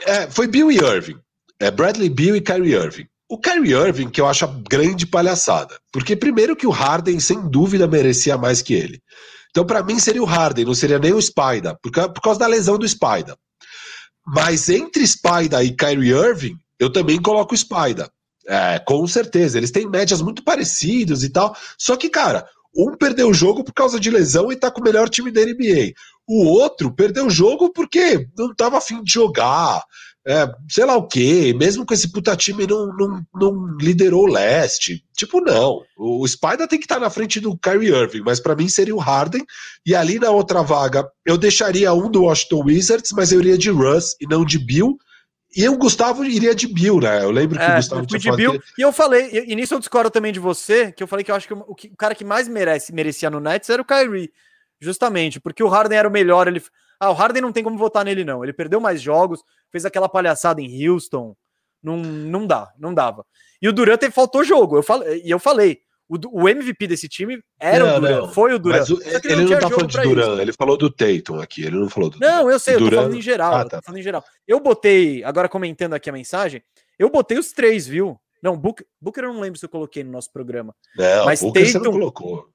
é, 0.06 0.30
foi 0.30 0.46
Bill 0.46 0.70
e 0.72 0.76
Irving. 0.76 1.18
É 1.60 1.70
Bradley 1.70 2.08
Bill 2.08 2.34
e 2.36 2.40
Kyrie 2.40 2.74
Irving. 2.74 3.06
O 3.28 3.38
Kyrie 3.38 3.72
Irving, 3.74 4.10
que 4.10 4.20
eu 4.20 4.26
acho 4.26 4.44
a 4.44 4.48
grande 4.68 5.06
palhaçada. 5.06 5.78
Porque, 5.92 6.16
primeiro, 6.16 6.56
que 6.56 6.66
o 6.66 6.70
Harden, 6.70 7.20
sem 7.20 7.48
dúvida, 7.48 7.86
merecia 7.86 8.36
mais 8.38 8.62
que 8.62 8.74
ele. 8.74 9.00
Então, 9.50 9.64
para 9.66 9.82
mim, 9.82 9.98
seria 9.98 10.22
o 10.22 10.26
Harden, 10.26 10.64
não 10.64 10.74
seria 10.74 10.98
nem 10.98 11.12
o 11.12 11.20
Spider, 11.20 11.76
por, 11.82 11.92
por 11.92 12.20
causa 12.22 12.40
da 12.40 12.46
lesão 12.46 12.78
do 12.78 12.88
Spider. 12.88 13.34
Mas 14.26 14.68
entre 14.68 15.06
Spider 15.06 15.60
e 15.60 15.76
Kyrie 15.76 16.10
Irving, 16.12 16.56
eu 16.78 16.90
também 16.90 17.20
coloco 17.20 17.54
o 17.54 17.58
Spider. 17.58 18.08
É, 18.46 18.78
com 18.78 19.06
certeza. 19.06 19.58
Eles 19.58 19.70
têm 19.70 19.88
médias 19.88 20.20
muito 20.20 20.42
parecidas 20.42 21.22
e 21.22 21.28
tal. 21.28 21.56
Só 21.78 21.96
que, 21.96 22.08
cara, 22.08 22.46
um 22.74 22.96
perdeu 22.96 23.28
o 23.28 23.34
jogo 23.34 23.62
por 23.62 23.72
causa 23.72 24.00
de 24.00 24.10
lesão 24.10 24.50
e 24.50 24.56
tá 24.56 24.70
com 24.70 24.80
o 24.80 24.84
melhor 24.84 25.08
time 25.08 25.30
da 25.30 25.42
NBA. 25.42 25.92
O 26.26 26.44
outro 26.46 26.92
perdeu 26.92 27.26
o 27.26 27.30
jogo 27.30 27.72
porque 27.72 28.28
não 28.36 28.54
tava 28.54 28.78
afim 28.78 29.02
de 29.02 29.12
jogar 29.12 29.82
é, 30.26 30.48
sei 30.68 30.84
lá 30.84 30.96
o 30.96 31.06
quê, 31.06 31.52
mesmo 31.56 31.84
com 31.84 31.92
esse 31.92 32.10
puta 32.12 32.36
time 32.36 32.64
não, 32.64 32.86
não, 32.96 33.26
não 33.34 33.76
liderou 33.76 34.22
o 34.22 34.30
leste. 34.30 35.04
Tipo, 35.16 35.40
não. 35.40 35.80
O 35.96 36.26
Spider 36.26 36.68
tem 36.68 36.78
que 36.78 36.84
estar 36.84 36.96
tá 36.96 37.00
na 37.00 37.10
frente 37.10 37.40
do 37.40 37.56
Kyrie 37.58 37.92
Irving, 37.92 38.22
mas 38.24 38.38
para 38.38 38.54
mim 38.54 38.68
seria 38.68 38.94
o 38.94 39.00
Harden. 39.00 39.44
E 39.84 39.94
ali 39.94 40.18
na 40.18 40.30
outra 40.30 40.62
vaga, 40.62 41.08
eu 41.26 41.36
deixaria 41.36 41.92
um 41.92 42.08
do 42.08 42.22
Washington 42.22 42.64
Wizards, 42.64 43.10
mas 43.12 43.32
eu 43.32 43.40
iria 43.40 43.58
de 43.58 43.70
Russ 43.70 44.14
e 44.20 44.26
não 44.26 44.44
de 44.44 44.58
Bill. 44.58 44.96
E 45.54 45.68
o 45.68 45.76
Gustavo 45.76 46.24
iria 46.24 46.54
de 46.54 46.66
Bill, 46.66 47.00
né? 47.00 47.22
Eu 47.22 47.30
lembro 47.30 47.58
que 47.58 47.64
é, 47.64 47.72
o 47.72 47.76
Gustavo 47.76 48.06
tinha 48.06 48.18
de 48.18 48.32
Bill. 48.32 48.60
Que... 48.60 48.66
E 48.78 48.82
eu 48.82 48.92
falei, 48.92 49.30
e, 49.30 49.54
nisso 49.54 49.74
eu 49.74 49.78
discordo 49.78 50.10
também 50.10 50.32
de 50.32 50.40
você, 50.40 50.90
que 50.92 51.02
eu 51.02 51.06
falei 51.06 51.24
que 51.24 51.30
eu 51.30 51.34
acho 51.34 51.46
que 51.46 51.54
o, 51.54 51.60
o 51.68 51.96
cara 51.96 52.14
que 52.14 52.24
mais 52.24 52.48
merece, 52.48 52.92
merecia 52.92 53.28
no 53.28 53.40
Nets 53.40 53.68
era 53.68 53.82
o 53.82 53.84
Kyrie. 53.84 54.32
Justamente, 54.80 55.38
porque 55.38 55.62
o 55.62 55.68
Harden 55.68 55.96
era 55.96 56.08
o 56.08 56.10
melhor, 56.10 56.48
ele 56.48 56.60
ah, 57.02 57.10
o 57.10 57.14
Harden 57.14 57.42
não 57.42 57.50
tem 57.50 57.64
como 57.64 57.76
votar 57.76 58.04
nele, 58.04 58.24
não. 58.24 58.44
Ele 58.44 58.52
perdeu 58.52 58.80
mais 58.80 59.02
jogos, 59.02 59.42
fez 59.72 59.84
aquela 59.84 60.08
palhaçada 60.08 60.60
em 60.60 60.88
Houston. 60.88 61.34
Não, 61.82 61.96
não 61.96 62.46
dá, 62.46 62.72
não 62.78 62.94
dava. 62.94 63.26
E 63.60 63.68
o 63.68 63.72
Durant 63.72 64.00
faltou 64.12 64.44
jogo. 64.44 64.76
Eu 64.76 64.84
falei, 64.84 65.20
e 65.24 65.28
eu 65.28 65.40
falei, 65.40 65.80
o, 66.12 66.42
o, 66.42 66.48
MVP 66.48 66.86
desse 66.86 67.08
time 67.08 67.42
era 67.58 67.86
não, 67.86 67.96
o 67.96 68.00
Durant, 68.00 68.20
não. 68.20 68.32
foi 68.32 68.54
o 68.54 68.58
Durant. 68.58 68.88
O, 68.90 69.02
ele 69.02 69.36
não, 69.36 69.44
não 69.44 69.58
tá 69.58 69.70
falando 69.70 69.90
de 69.90 70.02
Durant, 70.02 70.38
ele 70.40 70.52
falou 70.52 70.76
do 70.76 70.90
Tatum 70.90 71.40
aqui, 71.40 71.64
ele 71.64 71.76
não 71.76 71.88
falou 71.88 72.10
do 72.10 72.18
Não, 72.20 72.50
eu 72.50 72.58
sei, 72.58 72.74
eu 72.74 72.80
Durant... 72.80 72.90
tô 72.90 72.96
falando 72.96 73.16
em 73.16 73.22
geral, 73.22 73.54
ah, 73.54 73.64
tá. 73.64 73.80
falando 73.82 74.00
em 74.00 74.02
geral. 74.02 74.22
Eu 74.46 74.60
botei, 74.60 75.24
agora 75.24 75.48
comentando 75.48 75.94
aqui 75.94 76.10
a 76.10 76.12
mensagem, 76.12 76.62
eu 76.98 77.08
botei 77.08 77.38
os 77.38 77.52
três, 77.52 77.86
viu? 77.86 78.20
Não, 78.42 78.56
Booker, 78.58 78.84
Booker 79.00 79.24
eu 79.24 79.32
não 79.32 79.40
lembro 79.40 79.58
se 79.58 79.64
eu 79.64 79.70
coloquei 79.70 80.04
no 80.04 80.10
nosso 80.10 80.30
programa. 80.30 80.74
Não, 80.96 81.24
mas 81.24 81.40
Booker 81.40 81.62
Tatum, 81.64 81.72
você 81.72 81.78
não 81.78 81.92
colocou. 81.92 82.48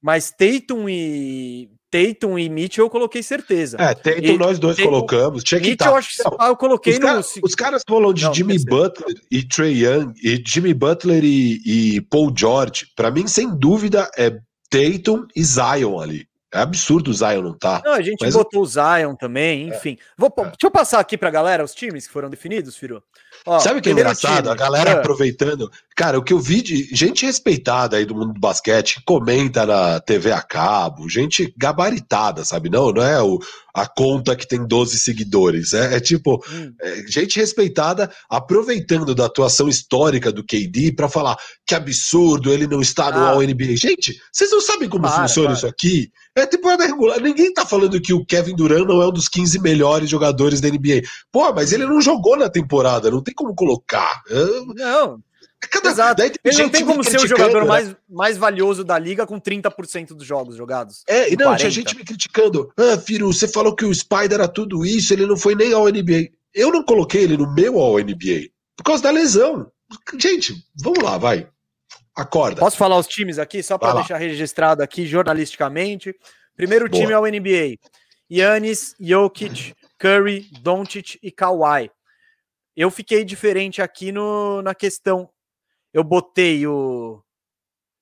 Mas 0.00 0.30
Tatum 0.30 0.88
e 0.88 1.70
Tatum 1.94 2.36
e 2.36 2.48
Mitchell 2.48 2.86
eu 2.86 2.90
coloquei 2.90 3.22
certeza. 3.22 3.76
É, 3.78 3.94
Tatum 3.94 4.32
e, 4.32 4.36
nós 4.36 4.58
dois 4.58 4.76
Tatum, 4.76 4.88
colocamos. 4.88 5.44
Tinha 5.44 5.60
que 5.60 5.70
Mitchell, 5.70 5.92
tá. 5.92 5.98
acho 5.98 6.16
que 6.16 6.22
ah, 6.40 6.48
eu 6.48 6.56
coloquei 6.56 6.94
os 6.94 6.98
no... 6.98 7.06
Cara, 7.06 7.20
os 7.20 7.54
caras 7.54 7.82
falam 7.88 8.12
de 8.12 8.24
não, 8.24 8.34
Jimmy 8.34 8.58
Butler 8.64 9.14
e 9.30 9.42
Trey 9.44 9.84
Young, 9.84 10.12
e 10.20 10.42
Jimmy 10.44 10.74
Butler 10.74 11.22
e, 11.24 11.60
e 11.64 12.00
Paul 12.00 12.32
George. 12.36 12.88
Para 12.96 13.12
mim, 13.12 13.28
sem 13.28 13.48
dúvida, 13.56 14.10
é 14.18 14.30
Tatum 14.68 15.24
e 15.36 15.44
Zion 15.44 16.00
ali. 16.00 16.26
É 16.54 16.60
absurdo 16.60 17.10
o 17.10 17.14
Zion 17.14 17.42
não 17.42 17.58
tá. 17.58 17.82
Não, 17.84 17.94
a 17.94 18.00
gente 18.00 18.20
mas... 18.20 18.32
botou 18.32 18.62
o 18.62 18.66
Zion 18.66 19.16
também, 19.16 19.72
é. 19.72 19.76
enfim. 19.76 19.98
Vou, 20.16 20.32
é. 20.38 20.42
Deixa 20.42 20.56
eu 20.62 20.70
passar 20.70 21.00
aqui 21.00 21.18
pra 21.18 21.28
galera 21.28 21.64
os 21.64 21.74
times 21.74 22.06
que 22.06 22.12
foram 22.12 22.30
definidos, 22.30 22.76
Firu. 22.76 23.02
Ó, 23.44 23.58
Sabe 23.58 23.80
o 23.80 23.82
que 23.82 23.88
é 23.88 23.92
engraçado? 23.92 24.44
Time. 24.44 24.48
A 24.50 24.54
galera 24.54 24.90
é. 24.90 24.92
aproveitando. 24.92 25.68
Cara, 25.96 26.16
o 26.16 26.22
que 26.22 26.32
eu 26.32 26.38
vi 26.38 26.62
de 26.62 26.84
gente 26.94 27.26
respeitada 27.26 27.96
aí 27.96 28.04
do 28.04 28.14
mundo 28.14 28.32
do 28.32 28.40
basquete, 28.40 29.02
comenta 29.04 29.66
na 29.66 29.98
TV 29.98 30.30
a 30.30 30.40
cabo, 30.40 31.08
gente 31.08 31.52
gabaritada, 31.56 32.44
sabe? 32.44 32.70
Não, 32.70 32.92
não 32.92 33.02
é 33.02 33.20
o, 33.20 33.40
a 33.74 33.88
conta 33.88 34.36
que 34.36 34.46
tem 34.46 34.64
12 34.64 34.96
seguidores. 34.98 35.72
É, 35.72 35.96
é 35.96 36.00
tipo, 36.00 36.42
hum. 36.50 36.72
é, 36.80 37.02
gente 37.08 37.40
respeitada 37.40 38.08
aproveitando 38.30 39.12
da 39.12 39.26
atuação 39.26 39.68
histórica 39.68 40.30
do 40.30 40.44
KD 40.44 40.92
para 40.92 41.08
falar 41.08 41.36
que 41.66 41.74
absurdo 41.74 42.52
ele 42.52 42.68
não 42.68 42.80
está 42.80 43.10
no 43.10 43.18
ah. 43.18 43.30
All 43.30 43.42
NBA. 43.42 43.76
Gente, 43.76 44.20
vocês 44.32 44.52
não 44.52 44.60
sabem 44.60 44.88
como 44.88 45.02
para, 45.02 45.22
funciona 45.22 45.48
para. 45.48 45.58
isso 45.58 45.66
aqui? 45.66 46.12
É 46.36 46.46
temporada 46.46 46.86
regular. 46.86 47.20
Ninguém 47.20 47.52
tá 47.52 47.64
falando 47.64 48.00
que 48.00 48.12
o 48.12 48.24
Kevin 48.24 48.56
Durant 48.56 48.86
não 48.86 49.00
é 49.00 49.06
um 49.06 49.12
dos 49.12 49.28
15 49.28 49.60
melhores 49.60 50.10
jogadores 50.10 50.60
da 50.60 50.68
NBA. 50.68 51.02
Pô, 51.30 51.52
mas 51.52 51.72
ele 51.72 51.86
não 51.86 52.00
jogou 52.00 52.36
na 52.36 52.48
temporada, 52.48 53.10
não 53.10 53.22
tem 53.22 53.34
como 53.34 53.54
colocar. 53.54 54.22
Não. 54.74 55.20
Cada, 55.70 55.90
Exato. 55.90 56.22
Ele 56.22 56.58
não 56.58 56.68
tem 56.68 56.84
como 56.84 57.02
ser 57.02 57.18
o 57.18 57.26
jogador 57.26 57.62
né? 57.62 57.68
mais, 57.68 57.96
mais 58.08 58.36
valioso 58.36 58.84
da 58.84 58.98
liga 58.98 59.26
com 59.26 59.40
30% 59.40 60.08
dos 60.08 60.26
jogos 60.26 60.56
jogados. 60.56 61.02
É, 61.08 61.28
e 61.32 61.36
não, 61.36 61.46
40. 61.46 61.58
tinha 61.58 61.70
gente 61.70 61.96
me 61.96 62.04
criticando. 62.04 62.70
Ah, 62.76 62.98
Firu, 62.98 63.32
você 63.32 63.48
falou 63.48 63.74
que 63.74 63.84
o 63.84 63.94
Spider 63.94 64.34
era 64.34 64.48
tudo 64.48 64.84
isso, 64.84 65.12
ele 65.12 65.26
não 65.26 65.36
foi 65.36 65.54
nem 65.54 65.72
ao 65.72 65.88
NBA. 65.88 66.28
Eu 66.52 66.70
não 66.70 66.84
coloquei 66.84 67.22
ele 67.22 67.36
no 67.36 67.52
meu 67.52 67.78
ao 67.78 67.98
NBA 67.98 68.50
por 68.76 68.84
causa 68.84 69.02
da 69.02 69.10
lesão. 69.10 69.70
Gente, 70.18 70.54
vamos 70.82 71.02
lá, 71.02 71.18
vai. 71.18 71.48
Acorda. 72.14 72.60
Posso 72.60 72.76
falar 72.76 72.98
os 72.98 73.06
times 73.06 73.38
aqui, 73.38 73.62
só 73.62 73.76
para 73.76 73.94
deixar 73.94 74.18
registrado 74.18 74.82
aqui 74.82 75.06
jornalisticamente. 75.06 76.14
Primeiro 76.56 76.88
Boa. 76.88 77.00
time 77.00 77.12
é 77.12 77.18
o 77.18 77.26
NBA. 77.26 77.78
Yannis, 78.30 78.94
Jokic, 79.00 79.74
Curry, 79.98 80.48
Doncic 80.60 81.18
e 81.22 81.30
Kawhi. 81.30 81.90
Eu 82.76 82.90
fiquei 82.90 83.24
diferente 83.24 83.82
aqui 83.82 84.12
no, 84.12 84.62
na 84.62 84.74
questão 84.74 85.28
eu 85.94 86.02
botei 86.02 86.66
o. 86.66 87.22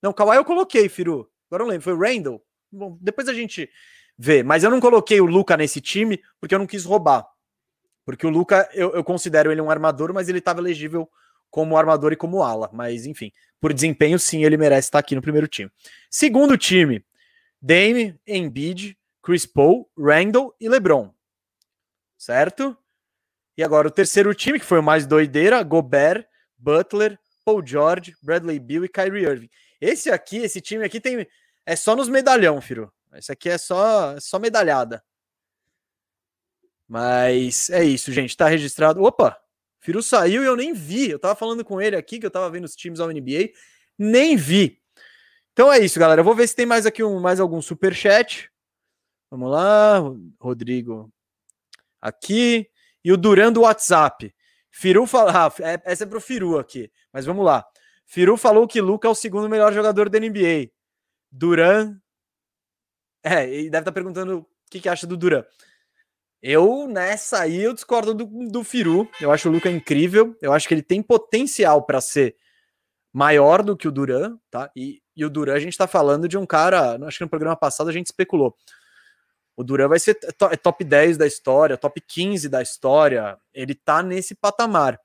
Não, 0.03 0.15
Kawhi 0.15 0.39
eu 0.39 0.45
coloquei, 0.47 0.89
Firu. 0.89 1.31
Agora 1.51 1.65
não 1.65 1.71
lembro. 1.71 1.85
Foi 1.85 1.93
o 1.93 2.01
Randall? 2.01 2.43
Bom, 2.73 2.97
depois 2.99 3.29
a 3.29 3.35
gente 3.35 3.71
vê. 4.17 4.43
Mas 4.43 4.65
eu 4.65 4.71
não 4.71 4.81
coloquei 4.81 5.21
o 5.21 5.27
Luca 5.27 5.59
nesse 5.59 5.79
time 5.79 6.19
porque 6.41 6.55
eu 6.55 6.59
não 6.59 6.67
quis 6.67 6.87
roubar. 6.87 7.29
Porque 8.07 8.27
o 8.27 8.31
Luca, 8.31 8.69
eu, 8.73 8.95
eu 8.95 9.05
considero 9.05 9.53
ele 9.53 9.61
um 9.61 9.71
armador, 9.71 10.13
mas 10.15 10.31
ele 10.31 10.39
estava 10.39 10.59
elegível 10.59 11.09
como 11.53 11.77
armador 11.77 12.13
e 12.13 12.17
como 12.17 12.43
ala. 12.43 12.69
Mas, 12.73 13.07
enfim, 13.07 13.31
por 13.61 13.73
desempenho, 13.73 14.19
sim, 14.19 14.43
ele 14.43 14.57
merece 14.57 14.89
estar 14.89 14.99
aqui 14.99 15.15
no 15.15 15.23
primeiro 15.23 15.47
time. 15.47 15.71
Segundo 16.11 16.59
time: 16.59 17.05
Dame, 17.61 18.19
Embiid, 18.27 18.99
Chris 19.23 19.47
Paul, 19.47 19.89
Randall 19.97 20.53
e 20.59 20.69
LeBron. 20.69 21.15
Certo? 22.19 22.77
E 23.57 23.63
agora 23.63 23.87
o 23.87 23.91
terceiro 23.91 24.35
time, 24.35 24.59
que 24.59 24.65
foi 24.65 24.81
o 24.81 24.83
mais 24.83 25.07
doideira: 25.07 25.63
Gobert, 25.63 26.27
Butler, 26.57 27.19
Paul 27.45 27.65
George, 27.65 28.15
Bradley 28.23 28.59
Bill 28.59 28.87
e 28.87 28.89
Kyrie 28.89 29.25
Irving. 29.25 29.51
Esse 29.81 30.11
aqui, 30.11 30.39
esse 30.39 30.61
time 30.61 30.85
aqui 30.85 31.01
tem 31.01 31.27
é 31.67 31.77
só 31.77 31.95
nos 31.95 32.09
medalhão, 32.09 32.61
filho. 32.61 32.91
Esse 33.15 33.31
aqui 33.31 33.51
é 33.51 33.59
só 33.59 34.19
só 34.19 34.39
medalhada. 34.39 35.05
Mas 36.89 37.71
é 37.71 37.85
isso, 37.85 38.13
gente, 38.13 38.37
tá 38.37 38.49
registrado. 38.49 39.03
Opa, 39.03 39.42
Firu 39.83 40.01
saiu 40.01 40.43
e 40.45 40.47
eu 40.47 40.55
nem 40.55 40.73
vi. 40.73 41.11
Eu 41.11 41.19
tava 41.19 41.35
falando 41.35 41.65
com 41.65 41.81
ele 41.81 41.97
aqui 41.97 42.21
que 42.21 42.25
eu 42.25 42.31
tava 42.31 42.49
vendo 42.49 42.65
os 42.65 42.77
times 42.77 43.01
ao 43.01 43.09
NBA, 43.09 43.51
nem 43.99 44.37
vi. 44.37 44.81
Então 45.53 45.71
é 45.73 45.81
isso, 45.81 45.99
galera. 45.99 46.21
Eu 46.21 46.25
vou 46.25 46.37
ver 46.37 46.47
se 46.47 46.55
tem 46.55 46.65
mais 46.65 46.87
aqui 46.87 47.03
um 47.03 47.21
mais 47.21 47.41
algum 47.41 47.61
super 47.61 47.93
chat. 47.93 48.49
Vamos 49.29 49.51
lá, 49.51 49.99
Rodrigo. 50.41 51.13
Aqui 52.01 52.71
e 53.05 53.13
o 53.13 53.17
Duran 53.17 53.53
do 53.53 53.63
WhatsApp. 53.63 54.33
Firu 54.71 55.05
fala, 55.05 55.47
ah, 55.49 55.53
é, 55.61 55.83
essa 55.85 56.05
é 56.05 56.07
pro 56.07 56.21
Firu 56.21 56.59
aqui. 56.59 56.91
Mas 57.13 57.27
vamos 57.27 57.45
lá. 57.45 57.67
Firu 58.07 58.37
falou 58.37 58.69
que 58.69 58.81
Luca 58.81 59.09
é 59.09 59.11
o 59.11 59.17
segundo 59.17 59.49
melhor 59.49 59.73
jogador 59.73 60.09
da 60.09 60.21
NBA. 60.21 60.71
Duran. 61.31 61.99
É, 63.25 63.49
e 63.49 63.63
deve 63.65 63.67
estar 63.67 63.83
tá 63.83 63.93
perguntando 63.93 64.39
o 64.39 64.47
que, 64.71 64.81
que 64.81 64.89
acha 64.89 65.09
do 65.09 65.17
Duran. 65.17 65.45
Eu, 66.43 66.89
nessa 66.89 67.43
aí, 67.43 67.63
eu 67.63 67.73
discordo 67.73 68.13
do, 68.13 68.27
do 68.49 68.65
Firu. 68.65 69.09
Eu 69.21 69.31
acho 69.31 69.49
o 69.49 69.53
Luca 69.53 69.71
incrível. 69.71 70.37
Eu 70.43 70.53
acho 70.53 70.67
que 70.67 70.75
ele 70.75 70.83
tem 70.83 71.01
potencial 71.01 71.85
para 71.85 72.01
ser 72.01 72.35
maior 73.13 73.63
do 73.63 73.77
que 73.77 73.87
o 73.87 73.93
Duran, 73.93 74.37
tá? 74.51 74.69
E, 74.75 75.01
e 75.15 75.25
o 75.25 75.31
Duran, 75.31 75.55
a 75.55 75.61
gente 75.61 75.79
tá 75.79 75.87
falando 75.87 76.27
de 76.27 76.37
um 76.37 76.45
cara. 76.45 76.99
Acho 77.07 77.19
que 77.19 77.25
no 77.25 77.31
programa 77.31 77.55
passado 77.55 77.89
a 77.89 77.93
gente 77.93 78.07
especulou. 78.07 78.57
O 79.57 79.63
Duran 79.63 79.87
vai 79.87 80.01
ser 80.01 80.15
top 80.63 80.83
10 80.83 81.17
da 81.17 81.27
história, 81.27 81.77
top 81.77 82.01
15 82.01 82.49
da 82.49 82.61
história. 82.61 83.39
Ele 83.55 83.75
tá 83.75 84.03
nesse 84.03 84.35
patamar. 84.35 84.99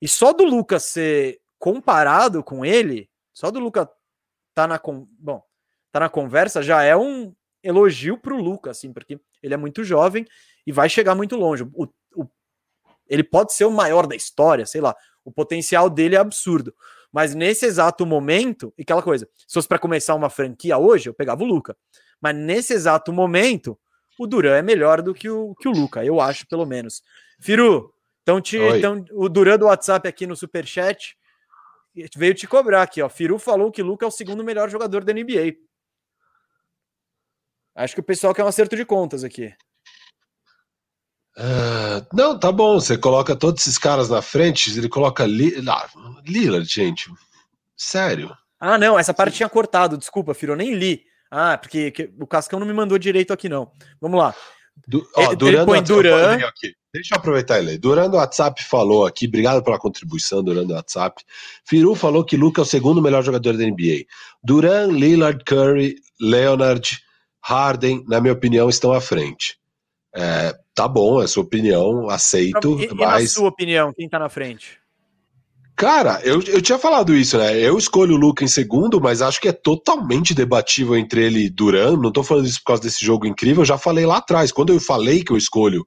E 0.00 0.06
só 0.06 0.32
do 0.32 0.44
Lucas 0.44 0.84
ser 0.84 1.40
comparado 1.58 2.42
com 2.44 2.64
ele, 2.64 3.08
só 3.32 3.50
do 3.50 3.58
Lucas 3.58 3.88
tá 4.54 4.66
na 4.66 4.80
bom, 5.18 5.42
tá 5.90 6.00
na 6.00 6.08
conversa 6.08 6.60
já 6.60 6.82
é 6.82 6.96
um 6.96 7.34
elogio 7.62 8.18
pro 8.18 8.36
Lucas, 8.36 8.78
assim, 8.78 8.92
porque 8.92 9.20
ele 9.40 9.54
é 9.54 9.56
muito 9.56 9.84
jovem 9.84 10.26
e 10.66 10.72
vai 10.72 10.88
chegar 10.88 11.14
muito 11.14 11.36
longe. 11.36 11.64
O, 11.74 11.88
o, 12.14 12.28
ele 13.08 13.24
pode 13.24 13.52
ser 13.52 13.64
o 13.64 13.70
maior 13.70 14.06
da 14.06 14.16
história, 14.16 14.66
sei 14.66 14.80
lá. 14.80 14.94
O 15.24 15.32
potencial 15.32 15.88
dele 15.88 16.16
é 16.16 16.18
absurdo. 16.18 16.74
Mas 17.12 17.34
nesse 17.34 17.66
exato 17.66 18.06
momento, 18.06 18.72
e 18.78 18.82
aquela 18.82 19.02
coisa, 19.02 19.28
se 19.46 19.52
fosse 19.52 19.68
para 19.68 19.78
começar 19.78 20.14
uma 20.14 20.30
franquia 20.30 20.78
hoje, 20.78 21.08
eu 21.08 21.14
pegava 21.14 21.42
o 21.42 21.46
Luca. 21.46 21.76
Mas 22.20 22.34
nesse 22.34 22.72
exato 22.72 23.12
momento, 23.12 23.78
o 24.18 24.26
Duran 24.26 24.56
é 24.56 24.62
melhor 24.62 25.02
do 25.02 25.12
que 25.12 25.28
o, 25.28 25.54
que 25.56 25.68
o 25.68 25.72
Luca, 25.72 26.04
eu 26.04 26.20
acho, 26.20 26.46
pelo 26.46 26.64
menos. 26.64 27.02
Firu, 27.38 27.92
então, 28.22 28.40
te, 28.40 28.56
então 28.56 29.04
o 29.12 29.28
Duran 29.28 29.58
do 29.58 29.66
WhatsApp 29.66 30.08
aqui 30.08 30.26
no 30.26 30.36
Superchat 30.36 31.16
veio 32.16 32.34
te 32.34 32.46
cobrar 32.46 32.82
aqui, 32.82 33.02
ó. 33.02 33.08
Firu 33.08 33.38
falou 33.38 33.70
que 33.70 33.82
Luca 33.82 34.06
é 34.06 34.08
o 34.08 34.12
segundo 34.12 34.44
melhor 34.44 34.70
jogador 34.70 35.04
da 35.04 35.12
NBA. 35.12 35.56
Acho 37.74 37.94
que 37.94 38.00
o 38.00 38.04
pessoal 38.04 38.34
quer 38.34 38.44
um 38.44 38.48
acerto 38.48 38.76
de 38.76 38.84
contas 38.84 39.24
aqui. 39.24 39.52
Uh, 41.36 42.04
não, 42.12 42.38
tá 42.38 42.52
bom. 42.52 42.78
Você 42.78 42.96
coloca 42.96 43.34
todos 43.34 43.62
esses 43.62 43.78
caras 43.78 44.08
na 44.08 44.20
frente, 44.20 44.76
ele 44.76 44.88
coloca 44.88 45.24
Li... 45.24 45.54
ah, 45.68 45.88
Lillard, 46.26 46.68
gente. 46.68 47.10
Sério. 47.76 48.36
Ah, 48.60 48.78
não, 48.78 48.98
essa 48.98 49.12
parte 49.12 49.36
tinha 49.36 49.48
cortado, 49.48 49.98
desculpa, 49.98 50.34
Firo, 50.34 50.52
eu 50.52 50.56
nem 50.56 50.74
li. 50.74 51.02
Ah, 51.30 51.58
porque 51.58 52.12
o 52.20 52.26
Cascão 52.26 52.60
não 52.60 52.66
me 52.66 52.72
mandou 52.72 52.98
direito 52.98 53.32
aqui, 53.32 53.48
não. 53.48 53.72
Vamos 54.00 54.20
lá. 54.20 54.34
Du, 54.86 55.06
ó, 55.16 55.22
ele, 55.22 55.36
Duran, 55.36 55.56
ele 55.58 55.66
põe 55.66 55.82
Duran. 55.82 56.38
Deixa 56.92 57.14
eu 57.14 57.18
aproveitar 57.18 57.58
ele. 57.58 57.78
Durando 57.78 58.16
o 58.16 58.18
WhatsApp 58.18 58.62
falou 58.62 59.06
aqui, 59.06 59.26
obrigado 59.26 59.62
pela 59.64 59.78
contribuição, 59.78 60.44
Durando 60.44 60.74
o 60.74 60.76
WhatsApp. 60.76 61.22
Firu 61.64 61.94
falou 61.94 62.24
que 62.24 62.36
Luca 62.36 62.60
é 62.60 62.64
o 62.64 62.66
segundo 62.66 63.00
melhor 63.00 63.24
jogador 63.24 63.56
da 63.56 63.64
NBA. 63.64 64.04
Duran, 64.44 64.88
Lillard, 64.88 65.42
Curry, 65.44 65.96
Leonard, 66.20 66.98
Harden, 67.40 68.04
na 68.06 68.20
minha 68.20 68.34
opinião, 68.34 68.68
estão 68.68 68.92
à 68.92 69.00
frente. 69.00 69.58
É, 70.14 70.54
tá 70.74 70.86
bom, 70.86 71.22
é 71.22 71.26
sua 71.26 71.42
opinião, 71.42 72.08
aceito. 72.08 72.78
E, 72.80 72.94
mas... 72.94 73.24
e 73.24 73.28
sua 73.28 73.48
opinião, 73.48 73.92
quem 73.92 74.08
tá 74.08 74.18
na 74.18 74.28
frente? 74.28 74.82
Cara, 75.74 76.20
eu, 76.22 76.40
eu 76.42 76.60
tinha 76.60 76.78
falado 76.78 77.14
isso, 77.14 77.38
né? 77.38 77.58
Eu 77.58 77.78
escolho 77.78 78.14
o 78.14 78.18
Luca 78.18 78.44
em 78.44 78.48
segundo, 78.48 79.00
mas 79.00 79.22
acho 79.22 79.40
que 79.40 79.48
é 79.48 79.52
totalmente 79.52 80.34
debatível 80.34 80.96
entre 80.96 81.24
ele 81.24 81.46
e 81.46 81.50
Duran. 81.50 81.96
Não 81.96 82.12
tô 82.12 82.22
falando 82.22 82.46
isso 82.46 82.58
por 82.58 82.66
causa 82.66 82.82
desse 82.82 83.04
jogo 83.04 83.26
incrível, 83.26 83.62
eu 83.62 83.66
já 83.66 83.78
falei 83.78 84.06
lá 84.06 84.18
atrás. 84.18 84.52
Quando 84.52 84.72
eu 84.72 84.78
falei 84.78 85.24
que 85.24 85.32
eu 85.32 85.36
escolho 85.36 85.84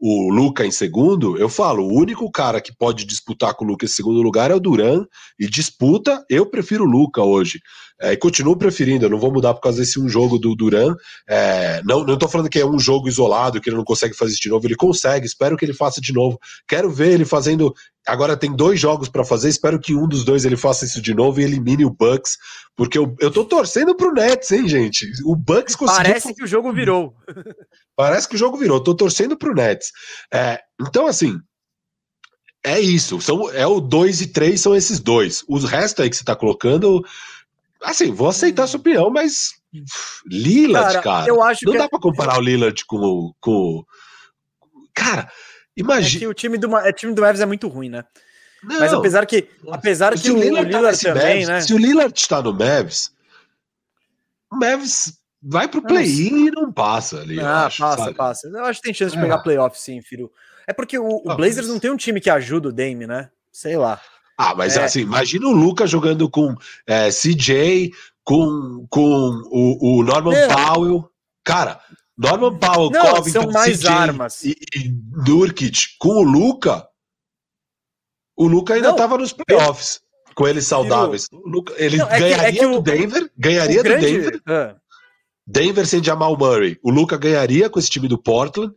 o 0.00 0.30
Luca 0.30 0.64
em 0.64 0.70
segundo, 0.70 1.36
eu 1.38 1.48
falo, 1.48 1.84
o 1.84 1.92
único 1.92 2.30
cara 2.30 2.60
que 2.60 2.76
pode 2.76 3.04
disputar 3.04 3.54
com 3.54 3.64
o 3.64 3.68
Luca 3.68 3.84
em 3.84 3.88
segundo 3.88 4.22
lugar 4.22 4.50
é 4.50 4.54
o 4.54 4.60
Duran, 4.60 5.04
e 5.38 5.48
disputa, 5.48 6.24
eu 6.30 6.46
prefiro 6.46 6.84
o 6.84 6.90
Luca 6.90 7.22
hoje. 7.22 7.60
É, 8.00 8.12
e 8.12 8.16
continuo 8.16 8.56
preferindo, 8.56 9.06
eu 9.06 9.10
não 9.10 9.18
vou 9.18 9.32
mudar 9.32 9.54
por 9.54 9.60
causa 9.60 9.78
desse 9.78 9.98
um 9.98 10.08
jogo 10.08 10.38
do 10.38 10.54
Duran. 10.54 10.94
É, 11.28 11.82
não, 11.84 12.04
não 12.04 12.16
tô 12.16 12.28
falando 12.28 12.48
que 12.48 12.60
é 12.60 12.66
um 12.66 12.78
jogo 12.78 13.08
isolado, 13.08 13.60
que 13.60 13.68
ele 13.68 13.76
não 13.76 13.84
consegue 13.84 14.14
fazer 14.14 14.32
isso 14.32 14.42
de 14.42 14.48
novo, 14.48 14.66
ele 14.66 14.76
consegue, 14.76 15.26
espero 15.26 15.56
que 15.56 15.64
ele 15.64 15.74
faça 15.74 16.00
de 16.00 16.12
novo. 16.12 16.38
Quero 16.66 16.90
ver 16.90 17.12
ele 17.12 17.24
fazendo. 17.24 17.74
Agora 18.06 18.36
tem 18.36 18.54
dois 18.54 18.78
jogos 18.78 19.08
para 19.08 19.24
fazer, 19.24 19.48
espero 19.48 19.80
que 19.80 19.94
um 19.94 20.06
dos 20.06 20.24
dois 20.24 20.44
ele 20.44 20.56
faça 20.56 20.84
isso 20.84 21.02
de 21.02 21.12
novo 21.12 21.40
e 21.40 21.44
elimine 21.44 21.84
o 21.84 21.90
Bucks, 21.90 22.36
porque 22.76 22.96
eu, 22.96 23.14
eu 23.20 23.30
tô 23.30 23.44
torcendo 23.44 23.94
pro 23.94 24.12
Nets, 24.12 24.50
hein, 24.52 24.68
gente? 24.68 25.06
O 25.24 25.34
Bucks 25.34 25.74
conseguiu. 25.74 26.04
Parece 26.04 26.34
que 26.34 26.44
o 26.44 26.46
jogo 26.46 26.72
virou. 26.72 27.14
Parece 27.96 28.28
que 28.28 28.36
o 28.36 28.38
jogo 28.38 28.56
virou, 28.56 28.80
tô 28.80 28.94
torcendo 28.94 29.36
pro 29.36 29.54
Nets. 29.54 29.90
É, 30.32 30.60
então, 30.80 31.06
assim, 31.06 31.36
é 32.64 32.80
isso. 32.80 33.20
São, 33.20 33.50
é 33.50 33.66
o 33.66 33.80
2 33.80 34.20
e 34.20 34.26
3 34.28 34.60
são 34.60 34.74
esses 34.74 35.00
dois. 35.00 35.44
Os 35.48 35.64
restos 35.64 36.02
aí 36.02 36.10
que 36.10 36.16
você 36.16 36.24
tá 36.24 36.36
colocando 36.36 37.02
Assim, 37.82 38.12
vou 38.12 38.28
aceitar 38.28 38.66
sua 38.66 38.80
opinião, 38.80 39.10
mas 39.10 39.50
Lillard, 40.26 40.94
cara, 40.94 41.02
cara 41.02 41.28
eu 41.28 41.42
acho 41.42 41.64
não 41.64 41.74
dá 41.74 41.84
é... 41.84 41.88
para 41.88 42.00
comparar 42.00 42.38
o 42.38 42.40
Lillard 42.40 42.84
com, 42.86 43.32
com. 43.40 43.84
Cara, 44.94 45.30
imagina. 45.76 46.24
É 46.24 46.28
o 46.28 46.34
time 46.34 46.58
do, 46.58 46.76
é, 46.76 46.92
time 46.92 47.14
do 47.14 47.22
Mavis 47.22 47.40
é 47.40 47.46
muito 47.46 47.68
ruim, 47.68 47.88
né? 47.88 48.04
Não, 48.62 48.80
mas 48.80 48.92
apesar 48.92 49.24
que, 49.24 49.48
apesar 49.70 50.18
que 50.18 50.30
o, 50.30 50.36
o 50.36 50.40
Lillard, 50.40 50.70
tá 50.70 50.78
Lillard 50.78 51.00
também, 51.00 51.46
né? 51.46 51.60
Se 51.60 51.72
o 51.72 51.78
Lillard 51.78 52.18
está 52.18 52.42
no 52.42 52.52
Mavs, 52.52 53.12
o 54.50 54.56
Mavs 54.56 55.12
vai 55.40 55.68
pro 55.68 55.82
play-in 55.82 56.46
e 56.46 56.50
não 56.50 56.72
passa 56.72 57.20
ali. 57.20 57.38
Ah, 57.38 57.66
acho, 57.66 57.80
passa, 57.80 58.04
sabe? 58.04 58.16
passa. 58.16 58.48
Eu 58.48 58.64
acho 58.64 58.80
que 58.80 58.86
tem 58.86 58.94
chance 58.94 59.12
de 59.12 59.18
é. 59.18 59.22
pegar 59.22 59.38
playoff, 59.38 59.78
sim, 59.78 60.02
filho. 60.02 60.30
É 60.66 60.72
porque 60.72 60.98
o, 60.98 61.22
o 61.24 61.36
Blazers 61.36 61.68
não 61.68 61.78
tem 61.78 61.90
um 61.90 61.96
time 61.96 62.20
que 62.20 62.28
ajuda 62.28 62.68
o 62.68 62.72
Dame, 62.72 63.06
né? 63.06 63.30
Sei 63.52 63.76
lá. 63.76 64.00
Ah, 64.38 64.54
mas 64.54 64.76
é. 64.76 64.84
assim, 64.84 65.00
imagina 65.00 65.48
o 65.48 65.52
Lucas 65.52 65.90
jogando 65.90 66.30
com 66.30 66.54
é, 66.86 67.10
CJ, 67.10 67.90
com, 68.22 68.86
com 68.88 69.42
o, 69.50 69.98
o 69.98 70.02
Norman 70.04 70.32
Não. 70.32 70.48
Powell. 70.48 71.10
Cara, 71.44 71.80
Norman 72.16 72.56
Powell, 72.56 72.90
Não, 72.90 73.16
Covington, 73.16 73.42
são 73.42 73.50
mais 73.50 73.78
CJ 73.78 73.88
armas. 73.88 74.44
E, 74.44 74.56
e 74.76 74.94
com 75.98 76.08
o 76.10 76.22
Luca. 76.22 76.86
O 78.36 78.46
Luca 78.46 78.74
ainda 78.74 78.90
estava 78.90 79.18
nos 79.18 79.32
playoffs 79.32 80.00
com 80.36 80.46
eles 80.46 80.66
saudáveis. 80.66 81.26
Luca, 81.32 81.74
ele 81.76 81.96
Não, 81.96 82.08
é 82.08 82.20
ganharia 82.20 82.52
que, 82.52 82.58
é 82.58 82.60
que 82.60 82.66
do 82.68 82.80
Denver, 82.80 83.30
ganharia 83.36 83.82
do 83.82 83.88
Denver. 83.88 84.40
Ah. 84.46 84.76
Denver 85.44 85.84
sem 85.84 86.04
Jamal 86.04 86.38
Murray. 86.38 86.78
O 86.80 86.92
Luca 86.92 87.16
ganharia 87.16 87.68
com 87.68 87.80
esse 87.80 87.90
time 87.90 88.06
do 88.06 88.22
Portland. 88.22 88.72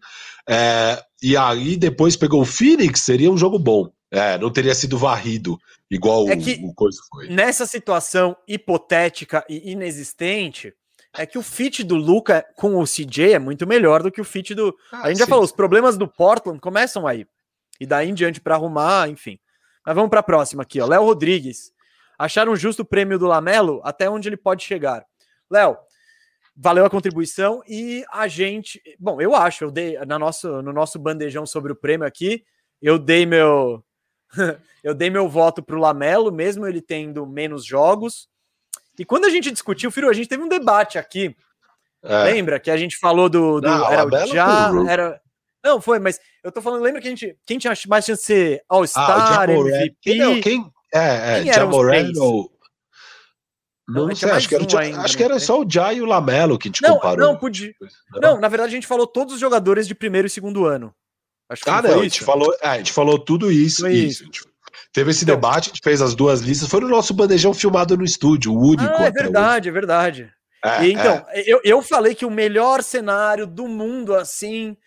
É, 0.49 0.99
e 1.21 1.37
aí 1.37 1.77
depois 1.77 2.17
pegou 2.17 2.41
o 2.41 2.45
Phoenix, 2.45 3.01
seria 3.01 3.29
um 3.29 3.37
jogo 3.37 3.59
bom. 3.59 3.91
É, 4.11 4.37
não 4.37 4.51
teria 4.51 4.75
sido 4.75 4.97
varrido 4.97 5.57
igual 5.89 6.27
é 6.27 6.35
que, 6.35 6.59
o, 6.63 6.73
coisa 6.73 7.01
foi. 7.09 7.29
Nessa 7.29 7.65
situação 7.65 8.35
hipotética 8.45 9.45
e 9.47 9.71
inexistente, 9.71 10.73
é 11.13 11.25
que 11.25 11.37
o 11.37 11.41
fit 11.41 11.83
do 11.83 11.95
Luca 11.95 12.45
com 12.55 12.77
o 12.77 12.83
CJ 12.83 13.33
é 13.33 13.39
muito 13.39 13.65
melhor 13.65 14.03
do 14.03 14.11
que 14.11 14.19
o 14.19 14.25
fit 14.25 14.53
do. 14.53 14.75
Ah, 14.91 15.03
a 15.03 15.07
gente 15.07 15.17
sim. 15.17 15.23
já 15.23 15.27
falou, 15.27 15.43
os 15.43 15.51
problemas 15.51 15.97
do 15.97 16.07
Portland 16.07 16.59
começam 16.59 17.07
aí. 17.07 17.25
E 17.79 17.85
daí 17.85 18.09
em 18.09 18.13
diante 18.13 18.39
para 18.39 18.55
arrumar, 18.55 19.09
enfim. 19.09 19.39
Mas 19.85 19.95
vamos 19.95 20.09
para 20.09 20.19
a 20.19 20.23
próxima 20.23 20.63
aqui, 20.63 20.79
ó. 20.79 20.85
Léo 20.85 21.03
Rodrigues. 21.03 21.71
Acharam 22.17 22.55
justo 22.55 22.83
o 22.83 22.85
prêmio 22.85 23.17
do 23.17 23.25
Lamelo? 23.25 23.81
Até 23.83 24.07
onde 24.09 24.29
ele 24.29 24.37
pode 24.37 24.63
chegar? 24.63 25.03
Léo, 25.49 25.75
valeu 26.55 26.85
a 26.85 26.89
contribuição 26.89 27.63
e 27.67 28.05
a 28.11 28.27
gente. 28.27 28.79
Bom, 28.99 29.19
eu 29.19 29.35
acho, 29.35 29.63
eu 29.63 29.71
dei 29.71 29.97
na 30.05 30.19
nosso, 30.19 30.61
no 30.61 30.71
nosso 30.71 30.99
bandejão 30.99 31.45
sobre 31.45 31.71
o 31.71 31.75
prêmio 31.75 32.05
aqui, 32.05 32.43
eu 32.79 32.99
dei 32.99 33.25
meu 33.25 33.83
eu 34.83 34.93
dei 34.93 35.09
meu 35.09 35.27
voto 35.27 35.61
para 35.61 35.75
o 35.75 35.79
Lamelo, 35.79 36.31
mesmo 36.31 36.67
ele 36.67 36.81
tendo 36.81 37.25
menos 37.25 37.65
jogos. 37.65 38.27
E 38.97 39.05
quando 39.05 39.25
a 39.25 39.29
gente 39.29 39.51
discutiu, 39.51 39.91
Firo, 39.91 40.09
a 40.09 40.13
gente 40.13 40.29
teve 40.29 40.43
um 40.43 40.49
debate 40.49 40.97
aqui. 40.97 41.35
É. 42.03 42.23
Lembra 42.23 42.59
que 42.59 42.71
a 42.71 42.77
gente 42.77 42.97
falou 42.97 43.29
do. 43.29 43.61
do 43.61 43.67
Não, 43.67 43.91
era 43.91 44.05
o 44.05 44.27
Já. 44.27 44.71
Era, 44.87 45.21
não, 45.63 45.79
foi, 45.79 45.99
mas 45.99 46.19
eu 46.43 46.51
tô 46.51 46.61
falando, 46.61 46.81
lembra 46.81 46.99
que 47.01 47.07
a 47.07 47.11
gente. 47.11 47.37
Quem 47.45 47.57
tinha 47.57 47.73
mais 47.87 48.05
chance 48.05 48.21
de 48.21 48.25
ser 48.25 48.63
All-Star, 48.67 49.49
ah, 49.49 49.51
MVP? 49.51 49.97
Quem, 50.01 50.41
quem, 50.41 50.71
é, 50.93 51.37
é, 51.39 51.43
quem 51.43 51.53
Jamoran 51.53 52.11
ou. 52.17 52.51
Não, 53.87 54.07
não 54.07 54.15
sei, 54.15 54.31
acho 54.31 54.47
que, 54.47 54.55
era, 54.55 54.79
ainda, 54.79 55.01
acho 55.01 55.17
que 55.17 55.23
era 55.23 55.37
só 55.37 55.59
o 55.59 55.69
Jai 55.69 55.95
e 55.95 56.01
o 56.01 56.05
Lamelo 56.05 56.57
que 56.57 56.69
a 56.69 56.69
gente 56.69 56.81
não, 56.81 56.95
comparou. 56.95 57.27
Não, 57.27 57.37
podia. 57.37 57.73
Não, 58.13 58.21
não, 58.21 58.39
na 58.39 58.47
verdade 58.47 58.69
a 58.69 58.75
gente 58.75 58.87
falou 58.87 59.05
todos 59.05 59.33
os 59.33 59.39
jogadores 59.39 59.85
de 59.85 59.93
primeiro 59.93 60.27
e 60.27 60.29
segundo 60.29 60.65
ano. 60.65 60.95
Acho 61.51 61.63
que 61.63 61.69
ah, 61.69 61.81
não, 61.81 61.99
a 61.99 62.03
gente, 62.03 62.23
falou, 62.23 62.55
é, 62.61 62.67
a 62.67 62.77
gente 62.77 62.93
falou 62.93 63.19
tudo 63.19 63.51
isso. 63.51 63.85
isso. 63.89 64.23
isso. 64.23 64.49
Teve 64.93 65.11
esse 65.11 65.25
então, 65.25 65.35
debate, 65.35 65.69
a 65.69 65.73
gente 65.73 65.81
fez 65.83 66.01
as 66.01 66.15
duas 66.15 66.39
listas. 66.39 66.69
Foi 66.69 66.79
no 66.79 66.87
nosso 66.87 67.13
bandejão 67.13 67.53
filmado 67.53 67.97
no 67.97 68.05
estúdio, 68.05 68.53
o 68.53 68.67
único. 68.69 68.83
Ah, 68.83 69.05
é 69.05 69.11
verdade, 69.11 69.67
é 69.67 69.71
verdade. 69.71 70.33
É, 70.63 70.85
e, 70.85 70.93
então, 70.93 71.25
é. 71.29 71.43
eu, 71.45 71.59
eu 71.63 71.81
falei 71.81 72.15
que 72.15 72.25
o 72.25 72.31
melhor 72.31 72.81
cenário 72.81 73.45
do 73.45 73.67
mundo, 73.67 74.15
assim, 74.15 74.77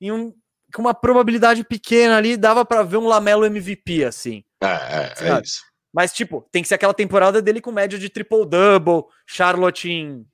em 0.00 0.12
um, 0.12 0.32
com 0.72 0.82
uma 0.82 0.94
probabilidade 0.94 1.64
pequena 1.64 2.16
ali, 2.16 2.36
dava 2.36 2.64
para 2.64 2.84
ver 2.84 2.98
um 2.98 3.08
Lamelo 3.08 3.44
MVP, 3.44 4.04
assim. 4.04 4.44
É, 4.62 4.66
é, 4.66 5.28
é 5.30 5.40
isso. 5.42 5.62
Mas, 5.92 6.12
tipo, 6.12 6.46
tem 6.52 6.62
que 6.62 6.68
ser 6.68 6.76
aquela 6.76 6.94
temporada 6.94 7.42
dele 7.42 7.60
com 7.60 7.72
média 7.72 7.98
de 7.98 8.08
triple-double, 8.08 9.04
Charlotte 9.26 9.90
em 9.90 10.24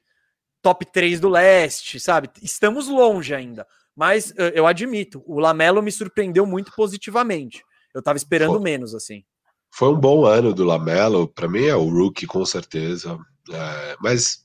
top 0.63 0.85
3 0.85 1.21
do 1.21 1.29
leste, 1.29 1.99
sabe? 1.99 2.31
Estamos 2.43 2.87
longe 2.87 3.35
ainda. 3.35 3.67
Mas 4.01 4.33
eu 4.55 4.67
admito, 4.67 5.23
o 5.27 5.39
Lamelo 5.39 5.83
me 5.83 5.93
surpreendeu 5.93 6.47
muito 6.47 6.73
positivamente. 6.75 7.63
Eu 7.95 8.03
tava 8.03 8.17
esperando 8.17 8.55
foi, 8.55 8.63
menos, 8.63 8.95
assim. 8.95 9.23
Foi 9.75 9.91
um 9.91 10.01
bom 10.01 10.25
ano 10.25 10.55
do 10.55 10.65
Lamelo. 10.65 11.29
Para 11.29 11.47
mim 11.47 11.67
é 11.67 11.77
o 11.77 11.87
rookie, 11.87 12.27
com 12.27 12.43
certeza. 12.47 13.19
É, 13.53 13.97
mas, 14.01 14.39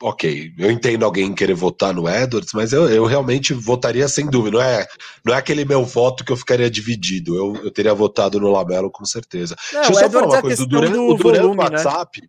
ok, 0.00 0.52
eu 0.56 0.70
entendo 0.70 1.04
alguém 1.04 1.34
querer 1.34 1.54
votar 1.54 1.92
no 1.92 2.08
Edwards, 2.08 2.52
mas 2.54 2.72
eu, 2.72 2.88
eu 2.88 3.04
realmente 3.04 3.52
votaria 3.52 4.06
sem 4.06 4.30
dúvida. 4.30 4.58
Não 4.58 4.64
é, 4.64 4.86
não 5.26 5.34
é 5.34 5.38
aquele 5.38 5.64
meu 5.64 5.84
voto 5.84 6.24
que 6.24 6.30
eu 6.30 6.36
ficaria 6.36 6.70
dividido. 6.70 7.34
Eu, 7.34 7.56
eu 7.64 7.72
teria 7.72 7.94
votado 7.94 8.38
no 8.38 8.52
Lamelo, 8.52 8.88
com 8.88 9.04
certeza. 9.04 9.56
Não, 9.72 9.80
Deixa 9.80 9.94
eu 9.94 9.98
só 9.98 10.10
falar 10.10 10.28
uma 10.28 10.38
é 10.38 10.42
coisa. 10.42 10.64
Do 10.64 10.76
o 10.76 11.16
Durant 11.16 11.20
volume, 11.20 11.58
WhatsApp. 11.60 12.20
Né? 12.20 12.28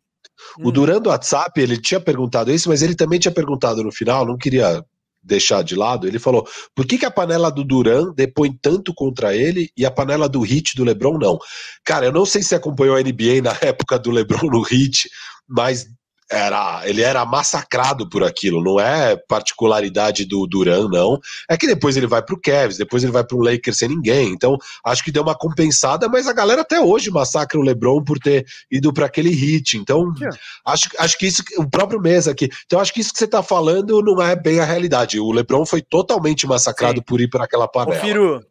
O 0.57 0.69
hum. 0.69 0.71
Durando 0.71 1.09
WhatsApp, 1.11 1.61
ele 1.61 1.79
tinha 1.79 1.99
perguntado 1.99 2.51
isso, 2.51 2.67
mas 2.67 2.81
ele 2.81 2.95
também 2.95 3.19
tinha 3.19 3.31
perguntado 3.31 3.83
no 3.83 3.91
final, 3.91 4.25
não 4.25 4.39
queria 4.39 4.83
deixar 5.23 5.63
de 5.63 5.75
lado, 5.75 6.07
ele 6.07 6.19
falou: 6.19 6.45
por 6.75 6.85
que, 6.85 6.97
que 6.97 7.05
a 7.05 7.11
panela 7.11 7.49
do 7.49 7.63
Duran 7.63 8.13
depõe 8.13 8.51
tanto 8.61 8.93
contra 8.93 9.35
ele 9.35 9.69
e 9.77 9.85
a 9.85 9.91
panela 9.91 10.27
do 10.27 10.41
Hit 10.41 10.75
do 10.75 10.83
Lebron 10.83 11.17
não? 11.17 11.39
Cara, 11.85 12.05
eu 12.05 12.11
não 12.11 12.25
sei 12.25 12.43
se 12.43 12.55
acompanhou 12.55 12.95
a 12.95 13.01
NBA 13.01 13.41
na 13.43 13.57
época 13.61 13.97
do 13.97 14.11
Lebron 14.11 14.49
no 14.49 14.61
Hit, 14.61 15.09
mas 15.47 15.87
era, 16.33 16.81
ele 16.85 17.01
era 17.01 17.23
massacrado 17.25 18.09
por 18.09 18.23
aquilo, 18.23 18.63
não 18.63 18.79
é 18.79 19.15
particularidade 19.15 20.25
do 20.25 20.47
Duran, 20.47 20.87
não. 20.89 21.19
É 21.49 21.55
que 21.55 21.67
depois 21.67 21.95
ele 21.95 22.07
vai 22.07 22.21
pro 22.21 22.39
Cavs, 22.39 22.77
depois 22.77 23.03
ele 23.03 23.11
vai 23.11 23.23
pro 23.23 23.39
Lakers 23.39 23.77
sem 23.77 23.89
ninguém. 23.89 24.29
Então, 24.29 24.57
acho 24.83 25.03
que 25.03 25.11
deu 25.11 25.21
uma 25.21 25.35
compensada, 25.35 26.09
mas 26.09 26.27
a 26.27 26.33
galera 26.33 26.61
até 26.61 26.79
hoje 26.79 27.11
massacra 27.11 27.59
o 27.59 27.63
LeBron 27.63 28.03
por 28.03 28.17
ter 28.17 28.45
ido 28.71 28.91
para 28.91 29.05
aquele 29.05 29.29
hit. 29.29 29.77
Então, 29.77 30.11
yeah. 30.17 30.37
acho, 30.65 30.89
acho 30.97 31.17
que 31.17 31.27
isso, 31.27 31.43
o 31.57 31.69
próprio 31.69 32.01
mês 32.01 32.27
aqui. 32.27 32.49
Então, 32.65 32.79
acho 32.79 32.93
que 32.93 33.01
isso 33.01 33.13
que 33.13 33.19
você 33.19 33.27
tá 33.27 33.43
falando 33.43 34.01
não 34.01 34.21
é 34.21 34.35
bem 34.35 34.59
a 34.59 34.65
realidade. 34.65 35.19
O 35.19 35.31
LeBron 35.31 35.65
foi 35.65 35.81
totalmente 35.81 36.47
massacrado 36.47 36.97
Sim. 36.97 37.03
por 37.03 37.21
ir 37.21 37.29
para 37.29 37.43
aquela 37.43 37.67
panela. 37.67 37.99
Firo, 37.99 38.43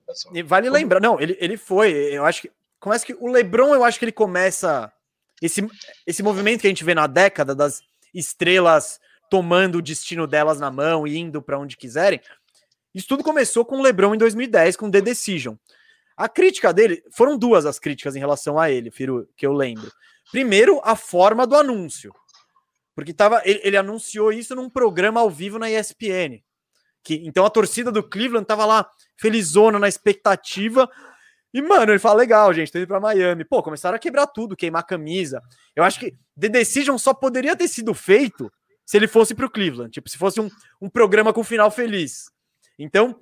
vale 0.45 0.71
lembrar, 0.71 1.01
não, 1.01 1.21
ele, 1.21 1.37
ele 1.41 1.57
foi, 1.57 1.93
eu 1.93 2.25
acho 2.25 2.43
que 2.43 2.51
começa 2.79 3.05
que 3.05 3.17
o 3.19 3.31
LeBron, 3.31 3.75
eu 3.75 3.85
acho 3.85 3.99
que 3.99 4.05
ele 4.05 4.13
começa 4.13 4.93
esse, 5.43 5.67
esse 6.07 6.23
movimento 6.23 6.61
que 6.61 6.67
a 6.69 6.71
gente 6.71 6.85
vê 6.85 6.95
na 6.95 7.07
década 7.07 7.55
das 7.55 7.83
estrelas 8.15 9.01
tomando 9.29 9.79
o 9.79 9.83
destino 9.83 10.27
delas 10.27 10.61
na 10.61 10.71
mão 10.71 11.07
e 11.07 11.17
indo 11.17 11.43
para 11.43 11.59
onde 11.59 11.77
quiserem, 11.77 12.21
Isso 12.95 13.09
tudo 13.09 13.25
começou 13.25 13.65
com 13.65 13.79
o 13.79 13.83
LeBron 13.83 14.15
em 14.15 14.19
2010, 14.19 14.77
com 14.77 14.91
The 14.91 15.01
Decision. 15.01 15.57
A 16.15 16.29
crítica 16.29 16.73
dele, 16.73 17.03
foram 17.11 17.39
duas 17.39 17.65
as 17.65 17.79
críticas 17.79 18.15
em 18.15 18.19
relação 18.19 18.59
a 18.59 18.71
ele, 18.71 18.91
Firu, 18.91 19.27
que 19.35 19.47
eu 19.47 19.53
lembro. 19.53 19.91
Primeiro, 20.31 20.81
a 20.85 20.95
forma 20.95 21.47
do 21.47 21.57
anúncio. 21.57 22.15
Porque 22.95 23.15
tava, 23.15 23.41
ele, 23.45 23.61
ele 23.65 23.77
anunciou 23.77 24.31
isso 24.31 24.55
num 24.55 24.69
programa 24.69 25.21
ao 25.21 25.31
vivo 25.31 25.59
na 25.59 25.71
ESPN. 25.71 26.43
Que, 27.03 27.15
então 27.25 27.45
a 27.45 27.51
torcida 27.51 27.91
do 27.91 28.03
Cleveland 28.03 28.47
tava 28.47 28.67
lá, 28.67 28.89
felizona, 29.17 29.79
na 29.79 29.89
expectativa. 29.89 30.89
E, 31.53 31.61
mano, 31.61 31.93
ele 31.93 31.99
fala: 31.99 32.21
legal, 32.21 32.53
gente, 32.53 32.73
tô 32.73 32.79
indo 32.79 32.87
pra 32.87 33.01
Miami. 33.01 33.45
Pô, 33.45 33.63
começaram 33.63 33.97
a 33.97 33.99
quebrar 33.99 34.27
tudo, 34.27 34.57
queimar 34.57 34.87
camisa. 34.87 35.43
Eu 35.77 35.85
acho 35.85 36.01
que 36.01 36.15
The 36.39 36.49
Decision 36.49 36.97
só 36.99 37.13
poderia 37.13 37.55
ter 37.55 37.69
sido 37.69 37.93
feito 37.93 38.51
se 38.85 38.97
ele 38.97 39.07
fosse 39.07 39.35
pro 39.35 39.51
Cleveland. 39.51 39.91
Tipo, 39.91 40.09
se 40.09 40.17
fosse 40.17 40.41
um, 40.41 40.51
um 40.81 40.89
programa 40.89 41.33
com 41.33 41.45
final 41.45 41.71
feliz. 41.71 42.31
Então, 42.79 43.17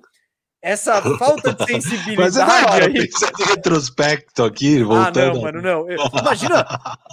essa 0.61 1.01
falta 1.17 1.53
de 1.53 1.65
sensibilidade. 1.65 2.17
Mas 2.17 2.37
é 2.37 2.43
hora, 2.43 2.85
aí... 2.85 2.93
em 2.93 3.43
retrospecto 3.49 4.43
aqui, 4.43 4.83
voltando. 4.83 5.19
Ah, 5.19 5.33
não, 5.33 5.41
mano, 5.41 5.61
não. 5.61 5.87
Imagina, 6.19 6.65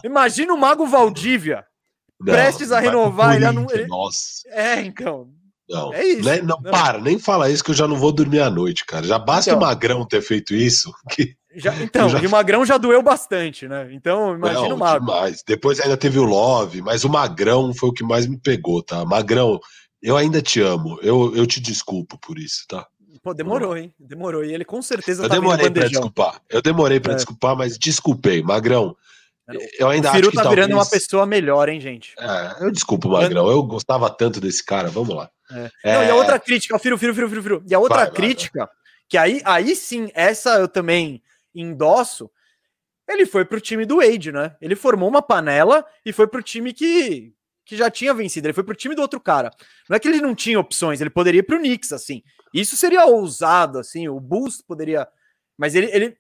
imagina 0.05 0.53
o 0.53 0.59
Mago 0.59 0.87
Valdívia 0.87 1.65
não, 2.21 2.33
prestes 2.33 2.71
a 2.71 2.79
renovar. 2.79 3.37
Ele, 3.37 3.51
não, 3.51 3.67
ele... 3.71 3.87
Nossa. 3.87 4.49
É, 4.49 4.81
então. 4.81 5.31
Não, 5.69 5.93
é 5.93 6.05
isso. 6.05 6.25
Né? 6.25 6.41
Não, 6.41 6.59
não, 6.63 6.71
para, 6.71 6.99
nem 6.99 7.19
fala 7.19 7.51
isso 7.51 7.63
que 7.63 7.71
eu 7.71 7.75
já 7.75 7.87
não 7.87 7.97
vou 7.97 8.11
dormir 8.11 8.41
à 8.41 8.49
noite, 8.49 8.87
cara. 8.87 9.07
Já 9.07 9.19
basta 9.19 9.51
então, 9.51 9.59
o 9.59 9.67
Magrão 9.67 10.07
ter 10.07 10.23
feito 10.23 10.55
isso. 10.55 10.93
Que... 11.11 11.35
Já, 11.55 11.75
então, 11.83 12.09
já... 12.11 12.21
e 12.21 12.27
o 12.27 12.31
Magrão 12.31 12.65
já 12.65 12.79
doeu 12.79 13.03
bastante, 13.03 13.69
né? 13.69 13.89
Então, 13.93 14.35
imagina 14.35 14.75
o 14.75 14.79
Mago. 14.79 15.05
Demais. 15.05 15.43
Depois 15.47 15.79
ainda 15.81 15.97
teve 15.97 16.19
o 16.19 16.25
Love, 16.25 16.81
mas 16.81 17.05
o 17.05 17.09
Magrão 17.09 17.75
foi 17.75 17.91
o 17.91 17.93
que 17.93 18.03
mais 18.03 18.27
me 18.27 18.39
pegou, 18.39 18.83
tá? 18.83 19.05
Magrão, 19.05 19.61
eu 20.03 20.17
ainda 20.17 20.41
te 20.41 20.61
amo. 20.61 20.99
Eu, 21.03 21.35
eu 21.37 21.47
te 21.47 21.61
desculpo 21.61 22.19
por 22.19 22.39
isso, 22.39 22.65
tá? 22.67 22.87
Pô, 23.23 23.35
demorou, 23.35 23.77
hein? 23.77 23.93
Demorou. 23.99 24.45
E 24.45 24.55
ele 24.55 24.65
com 24.65 24.81
certeza 24.81 25.25
Eu 25.25 25.29
tá 25.29 25.35
demorei 25.35 25.71
pra 25.71 25.87
desculpar. 25.87 26.41
Eu 26.49 26.63
demorei 26.63 27.01
pra 27.01 27.13
é. 27.13 27.17
desculpar, 27.17 27.57
mas 27.57 27.77
desculpei. 27.77 28.43
Magrão, 28.43 28.97
eu 29.79 29.89
ainda 29.89 30.09
o 30.09 30.13
Firu 30.13 30.29
acho 30.29 30.31
que 30.31 30.37
tá 30.37 30.43
talvez... 30.45 30.67
virando 30.67 30.79
uma 30.79 30.89
pessoa 30.89 31.27
melhor, 31.27 31.69
hein, 31.69 31.81
gente? 31.81 32.15
É, 32.19 32.65
eu 32.65 32.71
desculpo, 32.71 33.09
Magrão. 33.09 33.51
Eu 33.51 33.63
gostava 33.63 34.09
tanto 34.09 34.41
desse 34.41 34.65
cara. 34.65 34.89
Vamos 34.89 35.15
lá. 35.15 35.31
É. 35.85 35.95
Não, 35.95 36.05
e 36.05 36.11
a 36.11 36.15
outra 36.15 36.39
crítica, 36.39 36.77
o 36.77 36.79
Firu, 36.79 36.99
Firu, 36.99 37.15
Firu, 37.15 37.29
Firu, 37.29 37.43
Firu. 37.43 37.65
E 37.69 37.75
a 37.75 37.79
outra 37.79 38.05
vai, 38.05 38.11
crítica, 38.11 38.59
vai, 38.61 38.67
vai. 38.67 38.77
que 39.09 39.19
aí, 39.19 39.43
aí 39.45 39.75
sim, 39.75 40.11
essa 40.15 40.59
eu 40.59 40.69
também 40.69 41.23
endosso. 41.55 42.31
Ele 43.09 43.25
foi 43.25 43.45
pro 43.45 43.61
time 43.61 43.87
do 43.87 43.97
Wade, 43.97 44.31
né? 44.31 44.55
Ele 44.61 44.77
formou 44.77 45.09
uma 45.09 45.23
panela 45.23 45.85
e 46.05 46.13
foi 46.13 46.27
pro 46.27 46.43
time 46.43 46.75
que, 46.75 47.33
que 47.65 47.77
já 47.77 47.91
tinha 47.91 48.13
vencido. 48.13 48.47
Ele 48.47 48.53
foi 48.53 48.65
pro 48.65 48.75
time 48.75 48.95
do 48.95 49.01
outro 49.01 49.19
cara. 49.19 49.51
Não 49.89 49.97
é 49.97 49.99
que 49.99 50.07
ele 50.07 50.21
não 50.21 50.35
tinha 50.35 50.61
opções, 50.61 51.01
ele 51.01 51.09
poderia 51.09 51.39
ir 51.39 51.45
pro 51.45 51.59
Knicks, 51.59 51.93
assim. 51.93 52.23
Isso 52.53 52.77
seria 52.77 53.07
ousado, 53.07 53.79
assim. 53.79 54.09
O 54.09 54.21
Bulls 54.21 54.63
poderia. 54.63 55.09
Mas 55.57 55.75
ele, 55.75 55.91
ele 55.93 56.17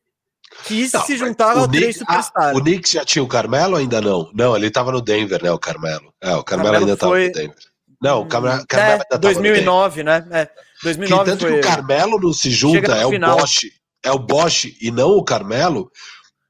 quis 0.64 0.92
não, 0.92 1.02
se 1.02 1.16
juntar 1.16 1.56
ao 1.56 1.68
três 1.68 1.96
superstars. 1.96 2.56
o 2.56 2.62
Knicks 2.62 2.92
já 2.92 3.04
tinha 3.04 3.22
o 3.22 3.28
Carmelo 3.28 3.76
ainda 3.76 4.00
não? 4.00 4.30
Não, 4.34 4.56
ele 4.56 4.70
tava 4.70 4.90
no 4.90 5.00
Denver, 5.00 5.42
né? 5.42 5.50
O 5.50 5.58
Carmelo. 5.58 6.12
É, 6.20 6.34
o 6.34 6.42
Carmelo, 6.42 6.72
Carmelo 6.72 6.76
ainda 6.76 6.96
foi... 6.96 6.98
tava 6.98 7.18
no 7.26 7.32
Denver. 7.32 7.77
Não, 8.00 8.22
o 8.22 8.26
Carmelo, 8.26 8.64
é, 9.10 9.18
2009, 9.18 10.02
né? 10.04 10.24
É, 10.30 10.48
2009 10.82 11.24
que, 11.24 11.30
tanto 11.30 11.40
foi... 11.40 11.52
que 11.52 11.58
o 11.58 11.62
Carmelo 11.62 12.20
não 12.20 12.32
se 12.32 12.50
junta, 12.50 12.94
é 12.94 13.06
o 13.06 13.18
Bosch, 13.18 13.64
é 14.02 14.12
o 14.12 14.18
Bosch 14.18 14.76
e 14.80 14.90
não 14.90 15.10
o 15.10 15.24
Carmelo, 15.24 15.90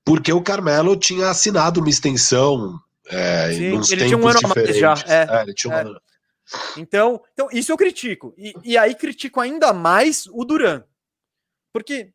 porque 0.04 0.32
o 0.32 0.42
Carmelo 0.42 0.96
tinha 0.96 1.30
assinado 1.30 1.80
uma 1.80 1.88
extensão 1.88 2.78
é, 3.10 3.52
Sim, 3.52 3.70
nos 3.70 3.90
ele 3.90 4.06
tinha 4.06 4.18
um 4.18 4.28
ano 4.28 4.38
diferentes. 4.38 4.78
já. 4.78 4.94
É, 5.06 5.38
é, 5.38 5.42
ele 5.42 5.54
tinha 5.54 5.72
um 5.72 5.76
é. 5.76 5.80
ano. 5.80 6.00
Então, 6.76 7.22
então, 7.32 7.48
isso 7.52 7.72
eu 7.72 7.76
critico. 7.76 8.34
E, 8.36 8.54
e 8.64 8.78
aí 8.78 8.94
critico 8.94 9.40
ainda 9.40 9.72
mais 9.72 10.26
o 10.26 10.44
Duran. 10.44 10.82
Porque. 11.72 12.12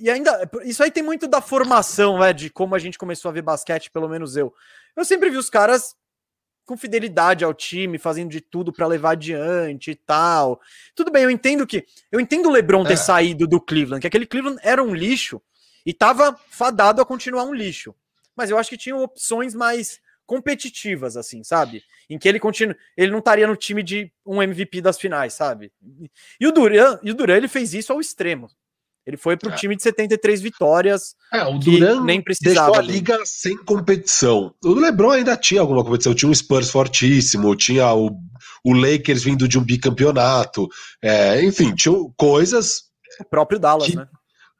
E 0.00 0.10
ainda. 0.10 0.48
Isso 0.64 0.82
aí 0.82 0.90
tem 0.90 1.02
muito 1.02 1.28
da 1.28 1.40
formação, 1.40 2.18
né? 2.18 2.32
De 2.32 2.50
como 2.50 2.74
a 2.74 2.78
gente 2.78 2.98
começou 2.98 3.28
a 3.28 3.32
ver 3.32 3.42
basquete, 3.42 3.90
pelo 3.90 4.08
menos 4.08 4.36
eu. 4.36 4.52
Eu 4.96 5.04
sempre 5.04 5.30
vi 5.30 5.36
os 5.36 5.50
caras 5.50 5.94
com 6.68 6.76
fidelidade 6.76 7.42
ao 7.42 7.54
time, 7.54 7.98
fazendo 7.98 8.28
de 8.28 8.42
tudo 8.42 8.70
para 8.70 8.86
levar 8.86 9.12
adiante 9.12 9.90
e 9.90 9.94
tal. 9.94 10.60
Tudo 10.94 11.10
bem, 11.10 11.24
eu 11.24 11.30
entendo 11.30 11.66
que. 11.66 11.86
Eu 12.12 12.20
entendo 12.20 12.46
o 12.46 12.52
LeBron 12.52 12.84
ter 12.84 12.92
é. 12.92 12.96
saído 12.96 13.46
do 13.46 13.58
Cleveland, 13.58 14.02
que 14.02 14.06
aquele 14.06 14.26
Cleveland 14.26 14.60
era 14.62 14.82
um 14.82 14.94
lixo 14.94 15.40
e 15.84 15.94
tava 15.94 16.38
fadado 16.50 17.00
a 17.00 17.06
continuar 17.06 17.44
um 17.44 17.54
lixo. 17.54 17.94
Mas 18.36 18.50
eu 18.50 18.58
acho 18.58 18.68
que 18.68 18.76
tinha 18.76 18.94
opções 18.94 19.54
mais 19.54 19.98
competitivas, 20.26 21.16
assim, 21.16 21.42
sabe? 21.42 21.82
Em 22.08 22.18
que 22.18 22.28
ele 22.28 22.38
continua, 22.38 22.76
ele 22.94 23.10
não 23.10 23.20
estaria 23.20 23.46
no 23.46 23.56
time 23.56 23.82
de 23.82 24.12
um 24.24 24.42
MVP 24.42 24.82
das 24.82 24.98
finais, 24.98 25.32
sabe? 25.32 25.72
E 26.38 26.46
o 26.46 26.52
Duran, 26.52 26.98
e 27.02 27.10
o 27.10 27.14
Duran 27.14 27.38
ele 27.38 27.48
fez 27.48 27.72
isso 27.72 27.94
ao 27.94 28.00
extremo. 28.00 28.50
Ele 29.08 29.16
foi 29.16 29.38
para 29.38 29.48
o 29.48 29.52
é. 29.54 29.56
time 29.56 29.74
de 29.74 29.82
73 29.82 30.42
vitórias. 30.42 31.14
É, 31.32 31.42
o 31.42 31.58
Duran 31.58 32.04
nem 32.04 32.20
precisava. 32.20 32.72
Deixou 32.72 32.74
a 32.74 32.82
liga 32.82 33.18
sem 33.24 33.56
competição. 33.56 34.52
O 34.62 34.74
LeBron 34.74 35.12
ainda 35.12 35.34
tinha 35.34 35.62
alguma 35.62 35.82
competição. 35.82 36.14
Tinha 36.14 36.30
um 36.30 36.34
Spurs 36.34 36.70
fortíssimo, 36.70 37.56
tinha 37.56 37.90
o, 37.94 38.10
o 38.62 38.74
Lakers 38.74 39.22
vindo 39.22 39.48
de 39.48 39.58
um 39.58 39.64
bicampeonato. 39.64 40.68
É, 41.02 41.42
enfim, 41.42 41.74
tinha 41.74 41.94
coisas. 42.18 42.82
O 43.18 43.24
próprio 43.24 43.58
Dallas, 43.58 43.88
que, 43.88 43.96
né? 43.96 44.06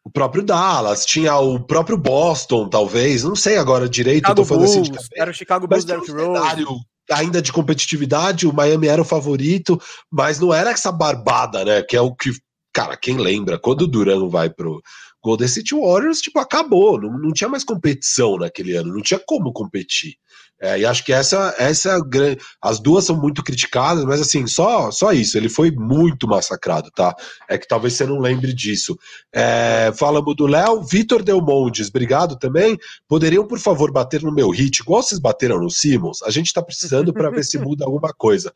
o 0.03 0.11
próprio 0.11 0.43
Dallas, 0.43 1.05
tinha 1.05 1.37
o 1.37 1.61
próprio 1.61 1.99
Boston, 1.99 2.71
talvez, 2.71 3.25
não 3.25 3.37
sei 3.37 3.59
agora 3.59 3.87
direito, 3.87 4.29
Chicago 4.29 4.41
eu 4.41 4.45
tô 4.45 4.49
falando 4.49 4.65
assim 4.65 4.83
Bulls, 4.83 4.99
assim 4.99 5.09
Era 5.15 5.31
o 5.31 5.35
Chicago 5.35 5.69
Bulls 5.69 5.85
Derrick 5.85 6.11
Rose. 6.11 6.65
Ainda 7.11 7.43
de 7.43 7.53
competitividade, 7.53 8.47
o 8.47 8.53
Miami 8.53 8.87
era 8.87 9.01
o 9.01 9.05
favorito, 9.05 9.81
mas 10.11 10.41
não 10.41 10.53
era 10.53 10.71
essa 10.71 10.91
barbada, 10.91 11.65
né? 11.65 11.83
Que 11.83 11.97
é 11.97 12.01
o 12.01 12.15
que, 12.15 12.31
cara, 12.79 12.97
quem 12.97 13.17
lembra, 13.17 13.59
quando 13.59 13.83
o 13.83 13.87
Duran 13.89 14.29
vai 14.29 14.49
pro 14.49 14.81
Golden 15.21 15.49
City 15.49 15.75
Warriors, 15.75 16.21
tipo, 16.21 16.39
acabou, 16.39 17.01
não, 17.01 17.19
não 17.19 17.33
tinha 17.33 17.51
mais 17.51 17.65
competição 17.65 18.37
naquele 18.37 18.77
ano, 18.77 18.95
não 18.95 19.03
tinha 19.03 19.19
como 19.27 19.53
competir. 19.53 20.15
É, 20.61 20.79
e 20.79 20.87
acho 20.87 21.05
que 21.05 21.13
essa, 21.13 21.55
essa 21.59 21.97
é 21.97 22.37
as 22.63 22.79
duas 22.79 23.05
são 23.05 23.21
muito 23.21 23.43
criticadas, 23.43 24.05
mas 24.05 24.21
assim, 24.21 24.47
só, 24.47 24.93
só 24.93 25.13
isso, 25.13 25.37
ele 25.37 25.49
foi 25.49 25.73
muito 25.73 26.29
massacrado, 26.29 26.89
tá? 26.95 27.17
É 27.49 27.59
que 27.59 27.67
talvez 27.67 27.95
você 27.95 28.07
não 28.07 28.21
lembre 28.21 28.55
disso. 28.55 28.97
É, 29.33 29.93
falamos 29.97 30.37
do 30.37 30.47
Léo, 30.47 30.85
Vitor 30.85 31.25
Delmondes, 31.25 31.89
obrigado 31.89 32.37
também. 32.39 32.79
Poderiam, 33.09 33.45
por 33.45 33.59
favor, 33.59 33.91
bater 33.91 34.23
no 34.23 34.33
meu 34.33 34.51
hit, 34.51 34.83
igual 34.83 35.03
vocês 35.03 35.21
bateram 35.21 35.61
no 35.61 35.71
Simmons? 35.71 36.23
A 36.23 36.31
gente 36.31 36.53
tá 36.53 36.63
precisando 36.63 37.13
para 37.13 37.29
ver 37.29 37.45
se 37.45 37.59
muda 37.59 37.85
alguma 37.85 38.13
coisa. 38.13 38.53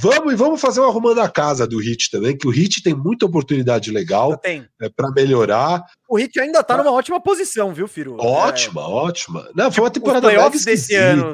Vamos 0.00 0.32
e 0.32 0.36
vamos 0.36 0.60
fazer 0.60 0.80
um 0.80 0.84
arrumando 0.84 1.20
a 1.20 1.28
casa 1.28 1.66
do 1.66 1.78
Hit 1.78 2.10
também, 2.10 2.36
que 2.36 2.46
o 2.46 2.50
Hit 2.50 2.82
tem 2.82 2.94
muita 2.94 3.26
oportunidade 3.26 3.90
legal 3.90 4.38
é, 4.44 4.88
para 4.88 5.10
melhorar. 5.10 5.84
O 6.08 6.16
Hit 6.16 6.38
ainda 6.38 6.62
tá 6.62 6.76
numa 6.76 6.92
ótima 6.92 7.20
posição, 7.20 7.72
viu, 7.72 7.88
Firo? 7.88 8.16
Ótima, 8.18 8.82
é... 8.82 8.84
ótima. 8.84 9.48
Não, 9.54 9.70
foi 9.70 9.84
uma 9.84 9.90
tipo, 9.90 10.06
temporada 10.06 10.28
playoffs 10.28 10.64
desse 10.64 10.94
ano 10.94 11.32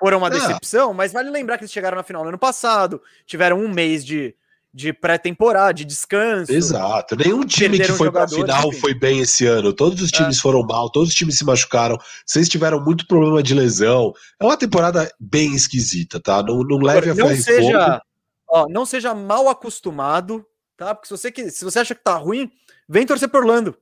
foram 0.00 0.16
uma 0.16 0.30
decepção, 0.30 0.94
mas 0.94 1.12
vale 1.12 1.28
lembrar 1.28 1.58
que 1.58 1.64
eles 1.64 1.72
chegaram 1.72 1.96
na 1.96 2.02
final 2.02 2.22
no 2.22 2.30
ano 2.30 2.38
passado, 2.38 3.02
tiveram 3.26 3.60
um 3.60 3.68
mês 3.68 4.02
de, 4.02 4.34
de 4.72 4.92
pré-temporada, 4.92 5.74
de 5.74 5.84
descanso. 5.84 6.52
Exato. 6.52 7.16
Nenhum 7.16 7.44
time 7.44 7.78
que 7.78 7.92
foi 7.92 8.10
para 8.10 8.28
final 8.28 8.68
enfim. 8.68 8.78
foi 8.78 8.94
bem 8.94 9.20
esse 9.20 9.44
ano. 9.44 9.72
Todos 9.72 10.00
os 10.00 10.10
times 10.10 10.38
é. 10.38 10.40
foram 10.40 10.62
mal, 10.62 10.90
todos 10.90 11.08
os 11.08 11.14
times 11.14 11.36
se 11.36 11.44
machucaram. 11.44 11.98
Vocês 12.24 12.48
tiveram 12.48 12.80
muito 12.80 13.06
problema 13.06 13.42
de 13.42 13.52
lesão. 13.52 14.12
É 14.38 14.44
uma 14.44 14.56
temporada 14.56 15.12
bem 15.18 15.54
esquisita, 15.54 16.20
tá? 16.20 16.42
Não, 16.42 16.62
não 16.62 16.78
leve 16.78 17.10
a 17.10 17.14
não 17.14 17.34
seja, 17.34 18.02
ó, 18.48 18.66
não 18.68 18.86
seja 18.86 19.12
mal 19.12 19.48
acostumado, 19.48 20.46
tá? 20.76 20.94
Porque 20.94 21.08
se 21.08 21.16
você, 21.16 21.50
se 21.50 21.64
você 21.64 21.80
acha 21.80 21.94
que 21.94 22.04
tá 22.04 22.16
ruim, 22.16 22.50
vem 22.88 23.04
torcer 23.04 23.28
por 23.28 23.40
Orlando. 23.40 23.76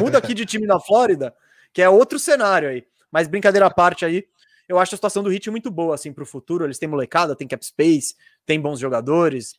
Muda 0.00 0.18
aqui 0.18 0.34
de 0.34 0.46
time 0.46 0.66
na 0.66 0.78
Flórida, 0.78 1.34
que 1.72 1.82
é 1.82 1.88
outro 1.88 2.18
cenário 2.18 2.68
aí. 2.68 2.84
Mas 3.10 3.26
brincadeira 3.26 3.66
à 3.66 3.70
parte 3.70 4.04
aí, 4.04 4.24
eu 4.68 4.78
acho 4.78 4.94
a 4.94 4.98
situação 4.98 5.22
do 5.22 5.30
Hit 5.30 5.50
muito 5.50 5.70
boa 5.70 5.94
assim 5.94 6.12
para 6.12 6.22
o 6.22 6.26
futuro. 6.26 6.64
Eles 6.64 6.78
têm 6.78 6.88
molecada, 6.88 7.34
tem 7.34 7.48
cap 7.48 7.64
space, 7.64 8.14
tem 8.46 8.60
bons 8.60 8.78
jogadores. 8.78 9.54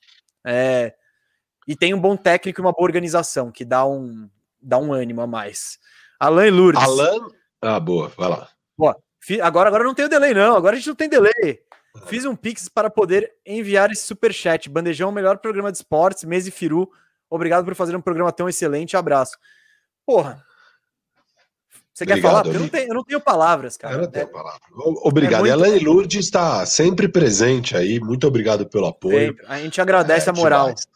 É, 0.45 0.93
e 1.67 1.75
tem 1.75 1.93
um 1.93 1.99
bom 1.99 2.15
técnico 2.15 2.59
e 2.59 2.63
uma 2.63 2.71
boa 2.71 2.85
organização, 2.85 3.51
que 3.51 3.63
dá 3.63 3.85
um, 3.85 4.29
dá 4.61 4.77
um 4.77 4.93
ânimo 4.93 5.21
a 5.21 5.27
mais. 5.27 5.79
Alan 6.19 6.47
e 6.47 6.51
Lourdes. 6.51 6.83
Alan? 6.83 7.27
Ah, 7.61 7.79
boa, 7.79 8.09
vai 8.09 8.29
lá. 8.29 8.49
Boa. 8.77 8.97
Agora, 9.41 9.69
agora 9.69 9.83
não 9.83 9.93
tem 9.93 10.05
o 10.05 10.09
delay, 10.09 10.33
não. 10.33 10.55
Agora 10.55 10.75
a 10.75 10.77
gente 10.77 10.87
não 10.87 10.95
tem 10.95 11.07
delay. 11.07 11.61
Fiz 12.07 12.25
um 12.25 12.35
pix 12.35 12.67
para 12.67 12.89
poder 12.89 13.31
enviar 13.45 13.91
esse 13.91 14.05
super 14.05 14.33
chat. 14.33 14.69
Bandejão, 14.69 15.11
melhor 15.11 15.37
programa 15.37 15.71
de 15.71 15.77
esportes, 15.77 16.23
Mês 16.23 16.47
e 16.47 16.51
Firu. 16.51 16.91
Obrigado 17.29 17.63
por 17.63 17.75
fazer 17.75 17.95
um 17.95 18.01
programa 18.01 18.31
tão 18.31 18.49
excelente. 18.49 18.97
Abraço. 18.97 19.37
Porra. 20.05 20.43
Você 21.93 22.05
Obrigado, 22.05 22.21
quer 22.21 22.27
falar? 22.27 22.45
Eu 22.47 22.59
não, 22.59 22.67
tenho, 22.67 22.87
eu 22.87 22.93
não, 22.95 23.03
tenho, 23.03 23.21
palavras, 23.21 23.77
cara. 23.77 23.93
Eu 23.93 24.01
não 24.01 24.07
tenho 24.07 24.23
é, 24.23 24.27
palavra. 24.27 24.59
Obrigado. 25.03 25.45
É 25.45 25.55
muito... 25.55 25.63
E 25.63 25.67
a 25.67 25.69
Lani 25.69 25.79
Lourdes 25.83 26.25
está 26.25 26.65
sempre 26.65 27.07
presente 27.07 27.77
aí. 27.77 27.99
Muito 27.99 28.25
obrigado 28.25 28.65
pelo 28.65 28.87
apoio. 28.87 29.27
Sempre. 29.27 29.45
A 29.47 29.59
gente 29.59 29.79
agradece 29.79 30.27
é, 30.27 30.31
a 30.31 30.33
moral. 30.33 30.65
Demais. 30.67 30.87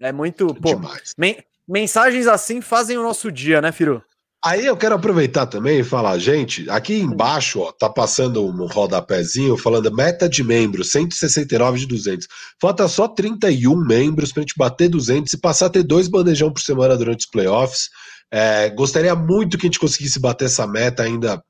É 0.00 0.12
muito. 0.12 0.54
Pô, 0.54 0.78
men 1.16 1.38
mensagens 1.66 2.26
assim 2.26 2.60
fazem 2.60 2.98
o 2.98 3.02
nosso 3.02 3.32
dia, 3.32 3.62
né, 3.62 3.72
Firu? 3.72 4.02
Aí 4.44 4.66
eu 4.66 4.76
quero 4.76 4.96
aproveitar 4.96 5.46
também 5.46 5.78
e 5.78 5.84
falar, 5.84 6.18
gente, 6.18 6.68
aqui 6.68 6.98
embaixo, 6.98 7.60
ó, 7.60 7.70
tá 7.70 7.88
passando 7.88 8.44
um 8.44 8.66
rodapézinho 8.66 9.56
falando 9.56 9.94
meta 9.94 10.28
de 10.28 10.42
membros, 10.42 10.90
169 10.90 11.78
de 11.78 11.86
200. 11.86 12.26
Falta 12.60 12.88
só 12.88 13.06
31 13.06 13.76
membros 13.76 14.32
pra 14.32 14.42
gente 14.42 14.58
bater 14.58 14.88
200 14.88 15.32
e 15.32 15.38
passar 15.38 15.66
a 15.66 15.70
ter 15.70 15.84
dois 15.84 16.08
bandejão 16.08 16.52
por 16.52 16.60
semana 16.60 16.96
durante 16.96 17.20
os 17.20 17.30
playoffs. 17.30 17.88
É, 18.34 18.70
gostaria 18.70 19.14
muito 19.14 19.58
que 19.58 19.66
a 19.66 19.68
gente 19.68 19.78
conseguisse 19.78 20.18
bater 20.18 20.46
essa 20.46 20.66
meta 20.66 21.02
ainda. 21.02 21.44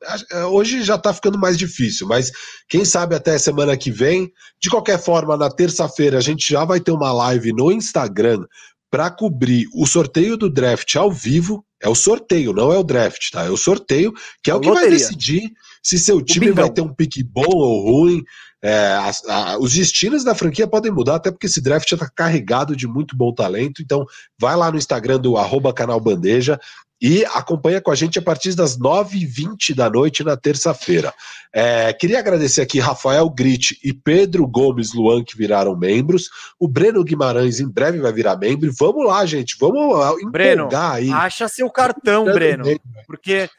Hoje 0.51 0.83
já 0.83 0.99
tá 0.99 1.15
ficando 1.15 1.39
mais 1.39 1.57
difícil, 1.57 2.09
mas 2.09 2.33
quem 2.69 2.85
sabe 2.85 3.15
até 3.15 3.39
semana 3.39 3.77
que 3.77 3.89
vem. 3.89 4.33
De 4.61 4.69
qualquer 4.69 4.99
forma, 5.01 5.37
na 5.37 5.49
terça-feira 5.49 6.19
a 6.19 6.21
gente 6.21 6.45
já 6.45 6.65
vai 6.65 6.81
ter 6.81 6.91
uma 6.91 7.13
live 7.13 7.53
no 7.53 7.71
Instagram 7.71 8.45
para 8.91 9.11
cobrir 9.11 9.69
o 9.73 9.87
sorteio 9.87 10.37
do 10.37 10.51
draft 10.51 10.97
ao 10.97 11.13
vivo. 11.13 11.65
É 11.81 11.89
o 11.89 11.95
sorteio, 11.95 12.53
não 12.53 12.73
é 12.73 12.79
o 12.79 12.83
draft, 12.83 13.31
tá? 13.31 13.45
É 13.45 13.51
o 13.51 13.57
sorteio, 13.57 14.13
que 14.43 14.51
é 14.51 14.55
o 14.55 14.61
que 14.61 14.69
Loteria. 14.69 14.91
vai 14.91 14.99
decidir 14.99 15.53
se 15.83 15.99
seu 15.99 16.21
time 16.21 16.51
vai 16.51 16.69
ter 16.69 16.81
um 16.81 16.93
pique 16.93 17.23
bom 17.23 17.47
ou 17.47 17.81
ruim. 17.91 18.23
É, 18.63 18.93
a, 18.93 19.11
a, 19.29 19.59
os 19.59 19.75
destinos 19.75 20.23
da 20.23 20.35
franquia 20.35 20.69
podem 20.69 20.93
mudar, 20.93 21.17
até 21.17 21.31
porque 21.31 21.47
esse 21.47 21.61
draft 21.61 21.89
já 21.89 21.97
está 21.97 22.09
carregado 22.09 22.77
de 22.77 22.87
muito 22.87 23.17
bom 23.17 23.35
talento. 23.35 23.83
Então, 23.83 24.07
vai 24.39 24.55
lá 24.55 24.71
no 24.71 24.79
Instagram 24.79 25.19
do 25.19 25.37
arroba 25.37 25.73
canal 25.73 25.99
Bandeja 25.99 26.61
e 27.03 27.25
acompanha 27.35 27.81
com 27.81 27.91
a 27.91 27.97
gente 27.97 28.21
a 28.21 28.23
partir 28.23 28.55
das 28.55 28.79
9h20 28.79 29.75
da 29.75 29.91
noite 29.91 30.23
na 30.23 30.37
terça-feira. 30.37 31.13
É, 31.53 31.93
queria 31.93 32.21
agradecer 32.21 32.61
aqui 32.61 32.79
Rafael 32.79 33.29
Grit 33.29 33.77
e 33.83 33.93
Pedro 33.93 34.47
Gomes 34.47 34.95
Luan, 34.95 35.25
que 35.25 35.37
viraram 35.37 35.77
membros. 35.77 36.31
O 36.61 36.69
Breno 36.69 37.03
Guimarães 37.03 37.59
em 37.59 37.69
breve 37.69 37.99
vai 37.99 38.13
virar 38.13 38.37
membro. 38.37 38.73
Vamos 38.79 39.05
lá, 39.05 39.27
gente, 39.27 39.57
vamos 39.59 39.83
empolgar 39.83 40.31
Breno, 40.31 40.69
aí. 40.73 41.11
Acha 41.11 41.49
seu 41.49 41.69
cartão, 41.69 42.25
Breno, 42.27 42.63
porque 43.09 43.51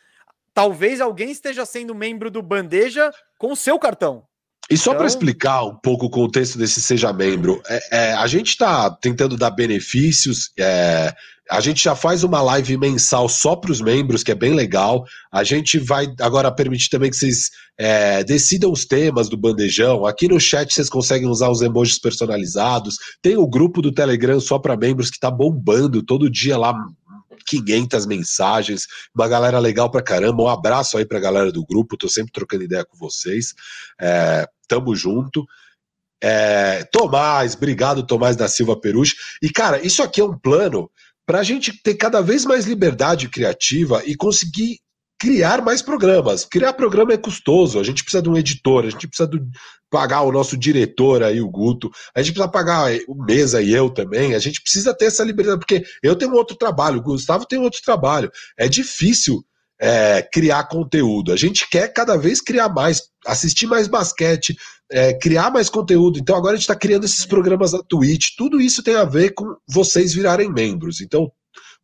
talvez 0.53 1.01
alguém 1.01 1.29
esteja 1.29 1.65
sendo 1.65 1.93
membro 1.93 2.31
do 2.31 2.41
Bandeja 2.41 3.11
com 3.37 3.51
o 3.51 3.57
seu 3.57 3.77
cartão. 3.77 4.23
E 4.69 4.77
só 4.77 4.91
então... 4.91 4.99
para 4.99 5.07
explicar 5.07 5.63
um 5.63 5.75
pouco 5.75 6.05
o 6.05 6.09
contexto 6.09 6.57
desse 6.57 6.81
Seja 6.81 7.11
Membro, 7.11 7.61
é, 7.67 7.81
é, 7.91 8.13
a 8.13 8.27
gente 8.27 8.49
está 8.49 8.89
tentando 8.89 9.37
dar 9.37 9.51
benefícios, 9.51 10.51
é, 10.57 11.13
a 11.51 11.59
gente 11.59 11.83
já 11.83 11.93
faz 11.93 12.23
uma 12.23 12.41
live 12.41 12.77
mensal 12.77 13.27
só 13.27 13.55
para 13.55 13.71
os 13.71 13.81
membros, 13.81 14.23
que 14.23 14.31
é 14.31 14.35
bem 14.35 14.53
legal. 14.53 15.05
A 15.31 15.43
gente 15.43 15.77
vai 15.77 16.07
agora 16.21 16.49
permitir 16.51 16.89
também 16.89 17.09
que 17.11 17.17
vocês 17.17 17.49
é, 17.77 18.23
decidam 18.23 18.71
os 18.71 18.85
temas 18.85 19.27
do 19.27 19.35
bandejão. 19.35 20.05
Aqui 20.05 20.27
no 20.27 20.39
chat 20.39 20.73
vocês 20.73 20.89
conseguem 20.89 21.27
usar 21.27 21.49
os 21.49 21.61
emojis 21.61 21.99
personalizados. 21.99 22.95
Tem 23.21 23.35
o 23.35 23.45
grupo 23.45 23.81
do 23.81 23.91
Telegram 23.91 24.39
só 24.39 24.57
para 24.57 24.77
membros 24.77 25.09
que 25.09 25.17
está 25.17 25.29
bombando 25.29 26.01
todo 26.01 26.29
dia 26.29 26.57
lá 26.57 26.73
500 27.45 28.05
mensagens, 28.05 28.87
uma 29.13 29.27
galera 29.27 29.59
legal 29.59 29.89
pra 29.91 30.01
caramba. 30.01 30.43
Um 30.43 30.47
abraço 30.47 30.97
aí 30.97 31.05
pra 31.05 31.19
galera 31.19 31.51
do 31.51 31.65
grupo, 31.65 31.97
tô 31.97 32.07
sempre 32.07 32.31
trocando 32.31 32.63
ideia 32.63 32.85
com 32.85 32.97
vocês. 32.97 33.53
É, 33.99 34.47
tamo 34.67 34.95
junto. 34.95 35.45
É, 36.21 36.83
Tomás, 36.85 37.55
obrigado, 37.55 38.05
Tomás 38.05 38.35
da 38.35 38.47
Silva 38.47 38.79
Peruche. 38.79 39.15
E, 39.41 39.49
cara, 39.49 39.85
isso 39.85 40.01
aqui 40.01 40.21
é 40.21 40.23
um 40.23 40.37
plano 40.37 40.89
para 41.25 41.39
a 41.39 41.43
gente 41.43 41.81
ter 41.81 41.95
cada 41.95 42.21
vez 42.21 42.45
mais 42.45 42.65
liberdade 42.65 43.29
criativa 43.29 44.01
e 44.05 44.15
conseguir 44.15 44.79
criar 45.19 45.61
mais 45.61 45.81
programas. 45.81 46.43
Criar 46.43 46.73
programa 46.73 47.13
é 47.13 47.17
custoso, 47.17 47.79
a 47.79 47.83
gente 47.83 48.03
precisa 48.03 48.21
de 48.21 48.29
um 48.29 48.37
editor, 48.37 48.85
a 48.85 48.89
gente 48.89 49.07
precisa 49.07 49.29
pagar 49.89 50.21
o 50.23 50.31
nosso 50.31 50.57
diretor 50.57 51.23
aí, 51.23 51.39
o 51.39 51.49
Guto, 51.49 51.89
a 52.13 52.21
gente 52.21 52.33
precisa 52.33 52.51
pagar 52.51 52.91
o 53.07 53.23
Mesa 53.23 53.61
e 53.61 53.71
eu 53.71 53.89
também, 53.89 54.33
a 54.33 54.39
gente 54.39 54.61
precisa 54.61 54.93
ter 54.93 55.05
essa 55.05 55.23
liberdade, 55.23 55.59
porque 55.59 55.83
eu 56.01 56.15
tenho 56.15 56.33
outro 56.33 56.57
trabalho, 56.57 56.97
o 56.97 57.01
Gustavo 57.01 57.45
tem 57.45 57.59
outro 57.59 57.81
trabalho. 57.81 58.29
É 58.57 58.67
difícil 58.67 59.45
é, 59.85 60.21
criar 60.21 60.63
conteúdo. 60.69 61.33
A 61.33 61.35
gente 61.35 61.69
quer 61.69 61.91
cada 61.91 62.15
vez 62.15 62.39
criar 62.39 62.69
mais, 62.69 63.01
assistir 63.27 63.67
mais 63.67 63.85
basquete, 63.85 64.55
é, 64.89 65.13
criar 65.13 65.51
mais 65.51 65.69
conteúdo. 65.69 66.17
Então 66.17 66.37
agora 66.37 66.53
a 66.53 66.55
gente 66.55 66.63
está 66.63 66.75
criando 66.75 67.03
esses 67.03 67.25
programas 67.25 67.73
na 67.73 67.83
Twitch. 67.83 68.29
Tudo 68.37 68.61
isso 68.61 68.81
tem 68.81 68.95
a 68.95 69.03
ver 69.03 69.33
com 69.33 69.57
vocês 69.67 70.13
virarem 70.13 70.49
membros. 70.49 71.01
Então, 71.01 71.29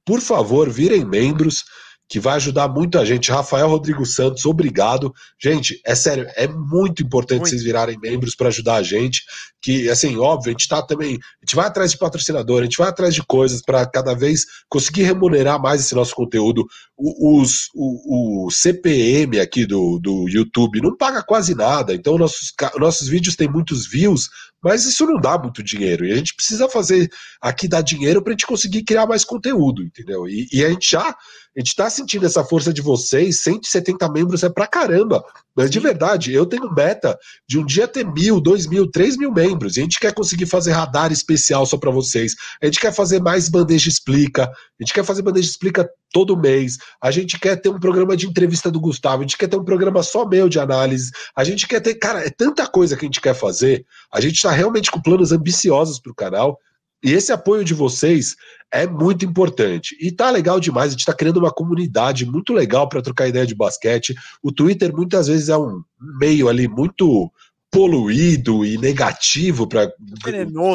por 0.05 0.21
favor, 0.21 0.69
virem 0.69 1.03
membros 1.03 1.65
que 2.09 2.19
vai 2.19 2.35
ajudar 2.37 2.67
muito 2.67 2.97
a 2.97 3.05
gente. 3.05 3.31
Rafael 3.31 3.69
Rodrigo 3.69 4.03
Santos, 4.03 4.43
obrigado. 4.47 5.13
Gente, 5.39 5.79
é 5.85 5.93
sério, 5.93 6.25
é 6.35 6.47
muito 6.47 7.03
importante 7.03 7.41
muito. 7.41 7.51
vocês 7.51 7.63
virarem 7.63 7.99
membros 7.99 8.35
para 8.35 8.47
ajudar 8.47 8.75
a 8.75 8.83
gente. 8.83 9.21
Que, 9.61 9.87
assim, 9.89 10.17
óbvio, 10.17 10.49
a 10.49 10.51
gente 10.51 10.67
tá 10.67 10.81
também. 10.81 11.15
A 11.15 11.45
gente 11.45 11.55
vai 11.55 11.67
atrás 11.67 11.91
de 11.91 11.99
patrocinador, 11.99 12.61
a 12.61 12.63
gente 12.63 12.77
vai 12.77 12.89
atrás 12.89 13.13
de 13.13 13.21
coisas 13.21 13.61
para 13.61 13.85
cada 13.85 14.15
vez 14.15 14.43
conseguir 14.67 15.03
remunerar 15.03 15.61
mais 15.61 15.81
esse 15.81 15.93
nosso 15.93 16.15
conteúdo. 16.15 16.65
O, 16.97 17.39
os, 17.39 17.69
o, 17.75 18.47
o, 18.47 18.51
CPM 18.51 19.39
aqui 19.39 19.67
do, 19.67 19.99
do 19.99 20.27
YouTube 20.27 20.81
não 20.81 20.97
paga 20.97 21.21
quase 21.21 21.53
nada, 21.53 21.93
então 21.93 22.17
nossos, 22.17 22.51
nossos 22.77 23.07
vídeos 23.07 23.35
têm 23.35 23.47
muitos 23.47 23.87
views, 23.87 24.29
mas 24.63 24.85
isso 24.85 25.05
não 25.05 25.19
dá 25.19 25.37
muito 25.37 25.61
dinheiro. 25.61 26.05
E 26.05 26.11
a 26.11 26.15
gente 26.15 26.35
precisa 26.35 26.67
fazer 26.67 27.09
aqui 27.39 27.67
dar 27.67 27.81
dinheiro 27.81 28.21
para 28.21 28.31
a 28.31 28.33
gente 28.33 28.47
conseguir 28.47 28.83
criar 28.83 29.05
mais 29.05 29.23
conteúdo, 29.23 29.83
entendeu? 29.83 30.27
E, 30.27 30.47
e 30.51 30.65
a 30.65 30.69
gente 30.69 30.89
já 30.89 31.15
a 31.59 31.61
gente 31.61 31.75
tá 31.75 31.89
sentindo 31.89 32.25
essa 32.25 32.41
força 32.41 32.71
de 32.71 32.81
vocês, 32.81 33.41
170 33.41 34.09
membros 34.09 34.43
é 34.43 34.49
pra 34.49 34.65
caramba. 34.65 35.21
Mas 35.53 35.69
de 35.69 35.77
verdade, 35.77 36.33
eu 36.33 36.45
tenho 36.45 36.73
meta 36.73 37.19
de 37.45 37.59
um 37.59 37.65
dia 37.65 37.85
ter 37.85 38.05
mil, 38.05 38.39
dois 38.39 38.65
mil, 38.65 38.89
três 38.89 39.17
mil 39.17 39.29
membros. 39.29 39.75
E 39.75 39.81
a 39.81 39.83
gente 39.83 39.99
quer 39.99 40.13
conseguir 40.13 40.45
fazer 40.45 40.71
radar 40.71 41.11
especial 41.11 41.65
só 41.65 41.77
para 41.77 41.91
vocês. 41.91 42.33
A 42.61 42.65
gente 42.65 42.79
quer 42.79 42.93
fazer 42.93 43.21
mais 43.21 43.49
bandeja 43.49 43.89
explica. 43.89 44.45
A 44.45 44.83
gente 44.83 44.93
quer 44.93 45.03
fazer 45.03 45.21
bandeja 45.21 45.49
explica 45.49 45.89
todo 46.13 46.37
mês. 46.37 46.77
A 47.03 47.11
gente 47.11 47.37
quer 47.37 47.57
ter 47.57 47.67
um 47.67 47.77
programa 47.77 48.15
de 48.15 48.25
entrevista 48.25 48.71
do 48.71 48.79
Gustavo. 48.79 49.17
A 49.17 49.21
gente 49.23 49.37
quer 49.37 49.49
ter 49.49 49.57
um 49.57 49.65
programa 49.65 50.01
só 50.01 50.25
meu 50.25 50.47
de 50.47 50.61
análise. 50.61 51.11
A 51.35 51.43
gente 51.43 51.67
quer 51.67 51.81
ter, 51.81 51.95
cara, 51.95 52.25
é 52.25 52.29
tanta 52.29 52.65
coisa 52.67 52.95
que 52.95 53.03
a 53.03 53.07
gente 53.07 53.19
quer 53.19 53.35
fazer. 53.35 53.85
A 54.13 54.21
gente 54.21 54.35
está 54.35 54.51
realmente 54.51 54.89
com 54.89 55.01
planos 55.01 55.33
ambiciosos 55.33 55.99
para 55.99 56.11
o 56.13 56.15
canal. 56.15 56.57
E 57.03 57.13
esse 57.13 57.31
apoio 57.31 57.63
de 57.63 57.73
vocês 57.73 58.35
é 58.71 58.85
muito 58.85 59.25
importante. 59.25 59.95
E 59.99 60.11
tá 60.11 60.29
legal 60.29 60.59
demais, 60.59 60.89
a 60.89 60.91
gente 60.91 60.99
está 60.99 61.13
criando 61.13 61.37
uma 61.37 61.51
comunidade 61.51 62.25
muito 62.25 62.53
legal 62.53 62.87
para 62.87 63.01
trocar 63.01 63.27
ideia 63.27 63.45
de 63.45 63.55
basquete. 63.55 64.13
O 64.43 64.51
Twitter 64.51 64.93
muitas 64.95 65.27
vezes 65.27 65.49
é 65.49 65.57
um 65.57 65.81
meio 66.19 66.47
ali 66.49 66.67
muito 66.67 67.31
poluído 67.71 68.65
e 68.65 68.77
negativo 68.77 69.67
para 69.67 69.91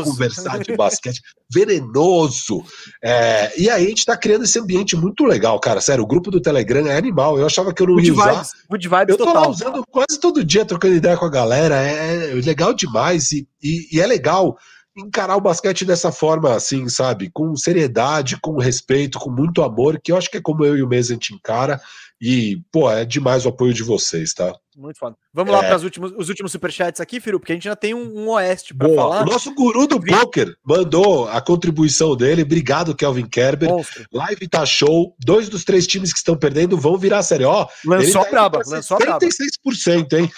conversar 0.05 0.60
de 0.60 0.76
basquete, 0.76 1.20
venenoso. 1.52 2.64
É, 3.02 3.60
e 3.60 3.68
aí 3.68 3.84
a 3.84 3.88
gente 3.88 3.98
está 3.98 4.16
criando 4.16 4.44
esse 4.44 4.59
ambiente 4.59 4.96
muito 4.96 5.24
legal, 5.24 5.59
cara. 5.59 5.80
Sério, 5.80 6.05
o 6.05 6.06
grupo 6.06 6.30
do 6.30 6.40
Telegram 6.40 6.86
é 6.86 6.96
animal. 6.96 7.38
Eu 7.38 7.46
achava 7.46 7.74
que 7.74 7.82
eu 7.82 7.88
não 7.88 7.94
good 7.94 8.06
ia 8.06 8.14
usar. 8.14 8.32
Vibes, 8.32 8.51
good 8.70 8.88
vibes 8.88 9.09
eu 9.09 9.16
tô 9.16 9.24
total. 9.24 9.42
lá 9.42 9.48
usando 9.48 9.84
quase 9.90 10.20
todo 10.20 10.44
dia, 10.44 10.64
trocando 10.64 10.94
ideia 10.94 11.16
com 11.16 11.24
a 11.24 11.30
galera. 11.30 11.82
É, 11.82 12.30
é 12.30 12.34
legal 12.34 12.72
demais 12.72 13.32
e, 13.32 13.48
e, 13.62 13.96
e 13.96 14.01
é 14.01 14.06
legal 14.06 14.56
encarar 14.97 15.37
o 15.37 15.41
basquete 15.41 15.85
dessa 15.85 16.12
forma, 16.12 16.55
assim, 16.55 16.89
sabe? 16.89 17.31
Com 17.31 17.57
seriedade, 17.57 18.39
com 18.41 18.59
respeito, 18.59 19.19
com 19.19 19.31
muito 19.31 19.62
amor, 19.62 20.01
que 20.01 20.12
eu 20.12 20.16
acho 20.16 20.31
que 20.31 20.37
é 20.37 20.43
como 20.43 20.65
eu 20.65 20.77
e 20.77 20.83
o 20.83 20.89
Mesa 20.89 21.12
a 21.12 21.15
gente 21.15 21.35
encara. 21.35 21.81
E, 22.21 22.62
pô, 22.71 22.91
é 22.91 23.05
demais 23.05 23.45
o 23.45 23.49
apoio 23.49 23.75
de 23.75 23.83
vocês, 23.83 24.33
tá? 24.33 24.55
Muito 24.76 24.98
foda. 24.98 25.16
Vamos 25.32 25.52
é... 25.52 25.56
lá 25.56 25.62
para 25.62 25.76
os 25.76 25.84
últimos, 25.84 26.12
os 26.16 26.28
últimos 26.28 26.52
superchats 26.52 27.01
aqui, 27.01 27.20
Firu, 27.20 27.38
porque 27.38 27.52
a 27.52 27.56
gente 27.56 27.64
já 27.64 27.76
tem 27.76 27.94
um, 27.94 28.24
um 28.24 28.28
oeste 28.30 28.74
para 28.74 28.88
falar. 28.94 29.22
O 29.22 29.26
nosso 29.26 29.55
guru 29.55 29.86
do 29.86 30.01
poker 30.01 30.55
mandou 30.64 31.28
a 31.28 31.40
contribuição 31.40 32.16
dele. 32.16 32.42
Obrigado, 32.42 32.94
Kelvin 32.94 33.26
Kerber. 33.26 33.68
Monstro. 33.68 34.05
Live 34.12 34.48
tá 34.48 34.66
show. 34.66 35.14
Dois 35.24 35.48
dos 35.48 35.64
três 35.64 35.86
times 35.86 36.12
que 36.12 36.18
estão 36.18 36.36
perdendo 36.36 36.76
vão 36.76 36.96
virar 36.98 37.22
série. 37.22 37.44
Ó, 37.44 37.66
lançou 37.84 38.22
tá 38.22 38.28
a 38.28 38.30
braba, 38.30 38.62
lançou 38.66 38.98
36%, 38.98 40.12
hein? 40.14 40.30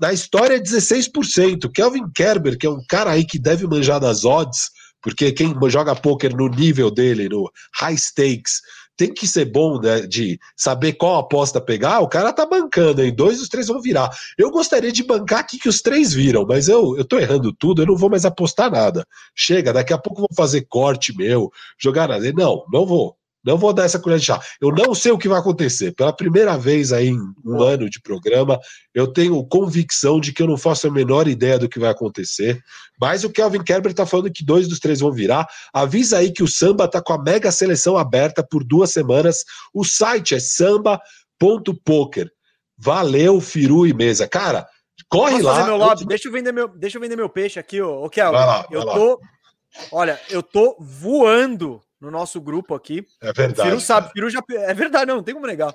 na 0.00 0.12
história 0.12 0.56
é 0.56 0.60
16%. 0.60 1.70
Kelvin 1.72 2.10
Kerber, 2.14 2.58
que 2.58 2.66
é 2.66 2.70
um 2.70 2.82
cara 2.88 3.10
aí 3.10 3.24
que 3.24 3.38
deve 3.38 3.66
manjar 3.66 4.00
das 4.00 4.24
odds, 4.24 4.70
porque 5.02 5.32
quem 5.32 5.54
joga 5.68 5.96
poker 5.96 6.34
no 6.36 6.48
nível 6.48 6.90
dele, 6.90 7.28
no 7.28 7.50
high 7.74 7.96
stakes, 7.96 8.60
tem 9.00 9.14
que 9.14 9.26
ser 9.26 9.46
bom 9.46 9.80
né, 9.80 10.02
de 10.02 10.38
saber 10.54 10.92
qual 10.92 11.18
aposta 11.18 11.58
pegar, 11.58 12.00
o 12.00 12.08
cara 12.08 12.34
tá 12.34 12.44
bancando, 12.44 13.02
hein? 13.02 13.14
Dois 13.14 13.38
dos 13.38 13.48
três 13.48 13.68
vão 13.68 13.80
virar. 13.80 14.10
Eu 14.36 14.50
gostaria 14.50 14.92
de 14.92 15.02
bancar 15.02 15.38
aqui 15.38 15.58
que 15.58 15.70
os 15.70 15.80
três 15.80 16.12
viram, 16.12 16.44
mas 16.46 16.68
eu, 16.68 16.98
eu 16.98 17.04
tô 17.04 17.18
errando 17.18 17.50
tudo, 17.50 17.80
eu 17.80 17.86
não 17.86 17.96
vou 17.96 18.10
mais 18.10 18.26
apostar 18.26 18.70
nada. 18.70 19.06
Chega, 19.34 19.72
daqui 19.72 19.94
a 19.94 19.98
pouco 19.98 20.20
vou 20.20 20.28
fazer 20.36 20.66
corte 20.68 21.16
meu, 21.16 21.50
jogar 21.78 22.08
nada. 22.08 22.30
Não, 22.34 22.62
não 22.70 22.84
vou. 22.84 23.16
Não 23.44 23.56
vou 23.56 23.72
dar 23.72 23.84
essa 23.84 23.98
colher 23.98 24.18
de 24.18 24.26
chá. 24.26 24.40
Eu 24.60 24.70
não 24.70 24.94
sei 24.94 25.12
o 25.12 25.18
que 25.18 25.28
vai 25.28 25.38
acontecer. 25.38 25.92
Pela 25.92 26.12
primeira 26.12 26.58
vez 26.58 26.92
aí 26.92 27.08
em 27.08 27.18
um 27.44 27.62
ano 27.62 27.88
de 27.88 28.00
programa, 28.00 28.58
eu 28.94 29.06
tenho 29.06 29.42
convicção 29.44 30.20
de 30.20 30.32
que 30.32 30.42
eu 30.42 30.46
não 30.46 30.58
faço 30.58 30.86
a 30.86 30.90
menor 30.90 31.26
ideia 31.26 31.58
do 31.58 31.68
que 31.68 31.78
vai 31.78 31.90
acontecer. 31.90 32.62
Mas 33.00 33.24
o 33.24 33.30
Kelvin 33.30 33.64
Kerber 33.64 33.94
tá 33.94 34.04
falando 34.04 34.30
que 34.30 34.44
dois 34.44 34.68
dos 34.68 34.78
três 34.78 35.00
vão 35.00 35.10
virar. 35.10 35.48
Avisa 35.72 36.18
aí 36.18 36.30
que 36.32 36.42
o 36.42 36.48
samba 36.48 36.86
tá 36.86 37.00
com 37.00 37.14
a 37.14 37.22
mega 37.22 37.50
seleção 37.50 37.96
aberta 37.96 38.42
por 38.42 38.62
duas 38.62 38.90
semanas. 38.90 39.44
O 39.72 39.84
site 39.84 40.34
é 40.34 40.40
samba.poker. 40.40 42.30
Valeu, 42.76 43.40
Firu 43.40 43.86
e 43.86 43.94
Mesa. 43.94 44.28
Cara, 44.28 44.66
corre 45.08 45.42
Posso 45.42 45.44
lá. 45.44 45.66
Eu... 45.66 46.06
Deixa, 46.06 46.28
eu 46.28 46.32
vender 46.32 46.52
meu, 46.52 46.68
deixa 46.68 46.98
eu 46.98 47.00
vender 47.00 47.16
meu 47.16 47.28
peixe 47.28 47.58
aqui, 47.58 47.80
ô, 47.80 48.04
ô 48.04 48.10
Kelvin. 48.10 48.36
Vai 48.36 48.46
lá, 48.46 48.62
vai 48.62 48.66
eu 48.70 48.84
lá. 48.84 48.94
tô. 48.94 49.20
Olha, 49.92 50.20
eu 50.28 50.42
tô 50.42 50.76
voando 50.80 51.80
no 52.00 52.10
nosso 52.10 52.40
grupo 52.40 52.74
aqui. 52.74 53.06
É 53.20 53.32
verdade. 53.32 53.68
Firu 53.68 53.80
sabe, 53.80 54.10
Firu 54.12 54.30
já. 54.30 54.40
É 54.50 54.74
verdade, 54.74 55.06
não, 55.06 55.16
não 55.16 55.22
tem 55.22 55.34
como 55.34 55.46
negar. 55.46 55.74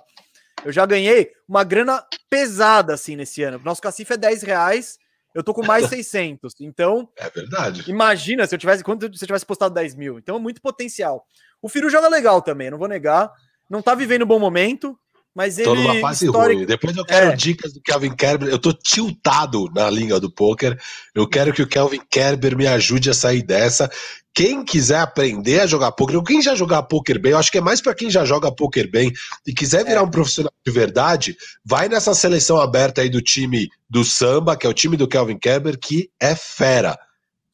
Eu 0.64 0.72
já 0.72 0.86
ganhei 0.86 1.32
uma 1.48 1.64
grana 1.64 2.04
pesada 2.30 2.94
assim 2.94 3.16
nesse 3.16 3.44
ano. 3.44 3.62
Nosso 3.64 3.82
cacife 3.82 4.14
é 4.14 4.18
10 4.18 4.44
reais, 4.44 4.98
eu 5.34 5.44
tô 5.44 5.54
com 5.54 5.66
mais 5.66 5.86
600. 5.90 6.56
Então. 6.62 7.08
É 7.18 7.30
verdade. 7.30 7.84
Imagina 7.90 8.48
se 8.48 8.56
eu 8.56 8.60
tivesse. 8.60 8.84
Quanto 8.84 9.16
se 9.16 9.24
eu 9.24 9.28
tivesse 9.28 9.46
postado 9.46 9.76
10 9.76 9.96
mil? 9.96 10.18
Então, 10.18 10.40
muito 10.40 10.62
potencial. 10.62 11.26
O 11.62 11.70
Firu 11.70 11.90
joga 11.90 12.08
legal 12.08 12.42
também, 12.42 12.72
não 12.72 12.78
vou 12.78 12.88
negar. 12.88 13.32
Não 13.70 13.82
tá 13.82 13.96
vivendo 13.96 14.24
um 14.24 14.28
bom 14.28 14.40
momento, 14.40 14.98
mas 15.36 15.58
ele. 15.60 15.66
Tô 15.68 15.76
numa 15.76 16.00
fase 16.00 16.26
histórico- 16.26 16.60
ruim. 16.60 16.66
Depois 16.66 16.96
eu 16.96 17.06
quero 17.06 17.32
É. 17.32 17.36
dicas 17.36 17.74
do 17.74 17.82
Kelvin 17.82 18.16
Kerber. 18.16 18.48
Eu 18.50 18.58
tô 18.58 18.72
tiltado 18.72 19.66
na 19.76 19.90
língua 19.90 20.20
do 20.20 20.32
poker. 20.32 20.80
Eu 21.14 21.28
quero 21.28 21.54
que 21.54 21.62
o 21.62 21.68
Kelvin 21.68 22.02
Kerber 22.10 22.56
me 22.58 22.66
ajude 22.66 23.10
a 23.10 23.14
sair 23.14 23.44
dessa. 23.44 23.92
Quem 24.34 24.66
quiser 24.66 25.00
aprender 25.00 25.62
a 25.62 25.66
jogar 25.66 25.92
poker, 25.94 26.18
ou 26.18 26.24
quem 26.24 26.42
já 26.42 26.56
jogar 26.56 26.84
poker 26.84 27.20
bem, 27.22 27.32
eu 27.34 27.38
acho 27.38 27.52
que 27.52 27.58
é 27.58 27.62
mais 27.62 27.80
para 27.82 27.96
quem 27.96 28.10
já 28.10 28.26
joga 28.26 28.52
poker 28.52 28.90
bem 28.90 29.12
e 29.48 29.54
quiser 29.54 29.86
virar 29.86 30.02
É. 30.02 30.04
um 30.04 30.10
profissional 30.12 30.52
de 30.66 30.72
verdade, 30.72 31.38
vai 31.64 31.88
nessa 31.88 32.14
seleção 32.14 32.58
aberta 32.58 33.02
aí 33.02 33.10
do 33.10 33.22
time 33.22 33.70
do 33.90 34.04
samba, 34.04 34.58
que 34.58 34.66
é 34.68 34.70
o 34.70 34.74
time 34.74 34.98
do 34.98 35.08
Kelvin 35.08 35.38
Kerber, 35.38 35.78
que 35.80 36.10
é 36.20 36.36
fera. 36.36 36.98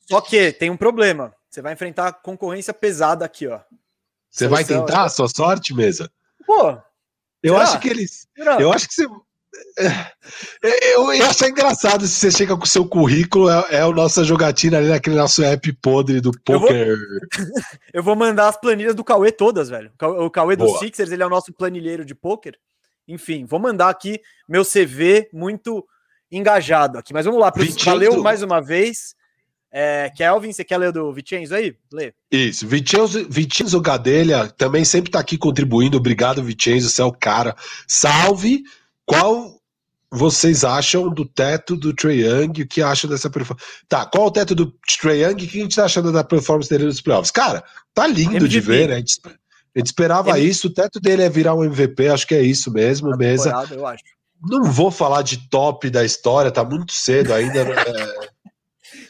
Só 0.09 0.21
que 0.21 0.51
tem 0.51 0.69
um 0.71 0.77
problema. 0.77 1.33
Você 1.49 1.61
vai 1.61 1.73
enfrentar 1.73 2.13
concorrência 2.13 2.73
pesada 2.73 3.25
aqui, 3.25 3.45
ó. 3.47 3.59
Você 4.29 4.47
vai 4.47 4.63
tentar 4.63 5.03
a 5.03 5.09
sua 5.09 5.27
sorte, 5.27 5.73
mesa? 5.75 6.09
Pô, 6.47 6.77
Eu 7.43 7.53
Será? 7.55 7.63
acho 7.65 7.79
que 7.79 7.89
eles. 7.89 8.27
não. 8.37 8.59
Eu 8.59 8.71
acho 8.73 8.87
que 8.87 8.93
você. 8.93 9.07
Eu 10.93 11.13
ia 11.13 11.27
achar 11.29 11.49
engraçado 11.49 12.05
se 12.07 12.13
você 12.13 12.31
chega 12.31 12.55
com 12.57 12.63
o 12.63 12.67
seu 12.67 12.85
currículo, 12.87 13.49
é, 13.49 13.65
é 13.71 13.81
a 13.81 13.89
nossa 13.89 14.23
jogatina 14.23 14.77
ali 14.77 14.87
naquele 14.89 15.15
nosso 15.15 15.43
app 15.43 15.71
podre 15.81 16.21
do 16.21 16.31
Eu 16.47 16.59
vou- 16.59 16.67
poker. 16.67 16.97
Eu 17.93 18.03
vou 18.03 18.15
mandar 18.15 18.47
as 18.47 18.57
planilhas 18.59 18.95
do 18.95 19.03
Cauê 19.03 19.31
todas, 19.31 19.69
velho. 19.69 19.91
O 20.19 20.29
Cauê 20.29 20.55
do 20.55 20.65
Boa. 20.65 20.79
Sixers, 20.79 21.11
ele 21.11 21.23
é 21.23 21.25
o 21.25 21.29
nosso 21.29 21.51
planilheiro 21.53 22.05
de 22.05 22.15
pôquer. 22.15 22.57
Enfim, 23.07 23.45
vou 23.45 23.59
mandar 23.59 23.89
aqui 23.89 24.21
meu 24.47 24.63
CV 24.63 25.29
muito 25.33 25.85
engajado 26.31 26.97
aqui. 26.97 27.13
Mas 27.13 27.25
vamos 27.25 27.41
lá, 27.41 27.51
valeu 27.83 28.21
mais 28.21 28.41
uma 28.41 28.61
vez. 28.61 29.15
É, 29.73 30.11
Kelvin, 30.15 30.51
você 30.51 30.63
quer 30.65 30.77
ler 30.77 30.91
do 30.91 31.11
Vicenzo 31.13 31.55
aí? 31.55 31.73
Lê. 31.93 32.13
Isso, 32.31 32.67
Vicenzo, 32.67 33.25
Vicenzo 33.29 33.79
Gadelha 33.79 34.47
também 34.57 34.83
sempre 34.83 35.09
tá 35.11 35.19
aqui 35.19 35.37
contribuindo. 35.37 35.95
Obrigado, 35.97 36.43
Vicenzo, 36.43 36.89
você 36.89 37.01
é 37.01 37.05
o 37.05 37.11
cara. 37.13 37.55
Salve! 37.87 38.63
Qual 39.05 39.55
vocês 40.11 40.65
acham 40.65 41.09
do 41.09 41.25
teto 41.25 41.77
do 41.77 41.93
Trae 41.93 42.19
Young? 42.25 42.61
O 42.63 42.67
que 42.67 42.81
acham 42.81 43.09
dessa 43.09 43.29
performance? 43.29 43.65
Tá, 43.87 44.05
qual 44.05 44.25
o 44.27 44.31
teto 44.31 44.53
do 44.53 44.73
Trae 45.01 45.21
Young? 45.23 45.33
O 45.45 45.47
que 45.47 45.59
a 45.59 45.63
gente 45.63 45.75
tá 45.75 45.85
achando 45.85 46.11
da 46.11 46.23
performance 46.23 46.69
dele 46.69 46.83
nos 46.85 46.99
playoffs? 47.01 47.31
Cara, 47.31 47.63
tá 47.93 48.05
lindo 48.07 48.47
de 48.47 48.57
MVP. 48.57 48.61
ver, 48.61 48.87
né? 48.89 48.95
A 48.95 48.97
gente, 48.99 49.19
a 49.25 49.79
gente 49.79 49.85
esperava 49.87 50.37
M- 50.37 50.45
isso. 50.49 50.67
O 50.67 50.73
teto 50.73 50.99
dele 50.99 51.23
é 51.23 51.29
virar 51.29 51.55
um 51.55 51.63
MVP, 51.63 52.09
acho 52.09 52.27
que 52.27 52.35
é 52.35 52.41
isso 52.41 52.69
mesmo, 52.73 53.15
mesa. 53.15 53.45
Temporada, 53.45 53.73
eu 53.75 53.87
acho. 53.87 54.03
Não 54.49 54.63
vou 54.65 54.91
falar 54.91 55.21
de 55.21 55.47
top 55.49 55.89
da 55.89 56.03
história, 56.03 56.51
tá 56.51 56.63
muito 56.65 56.91
cedo 56.91 57.33
ainda. 57.33 57.63
né? 57.63 57.75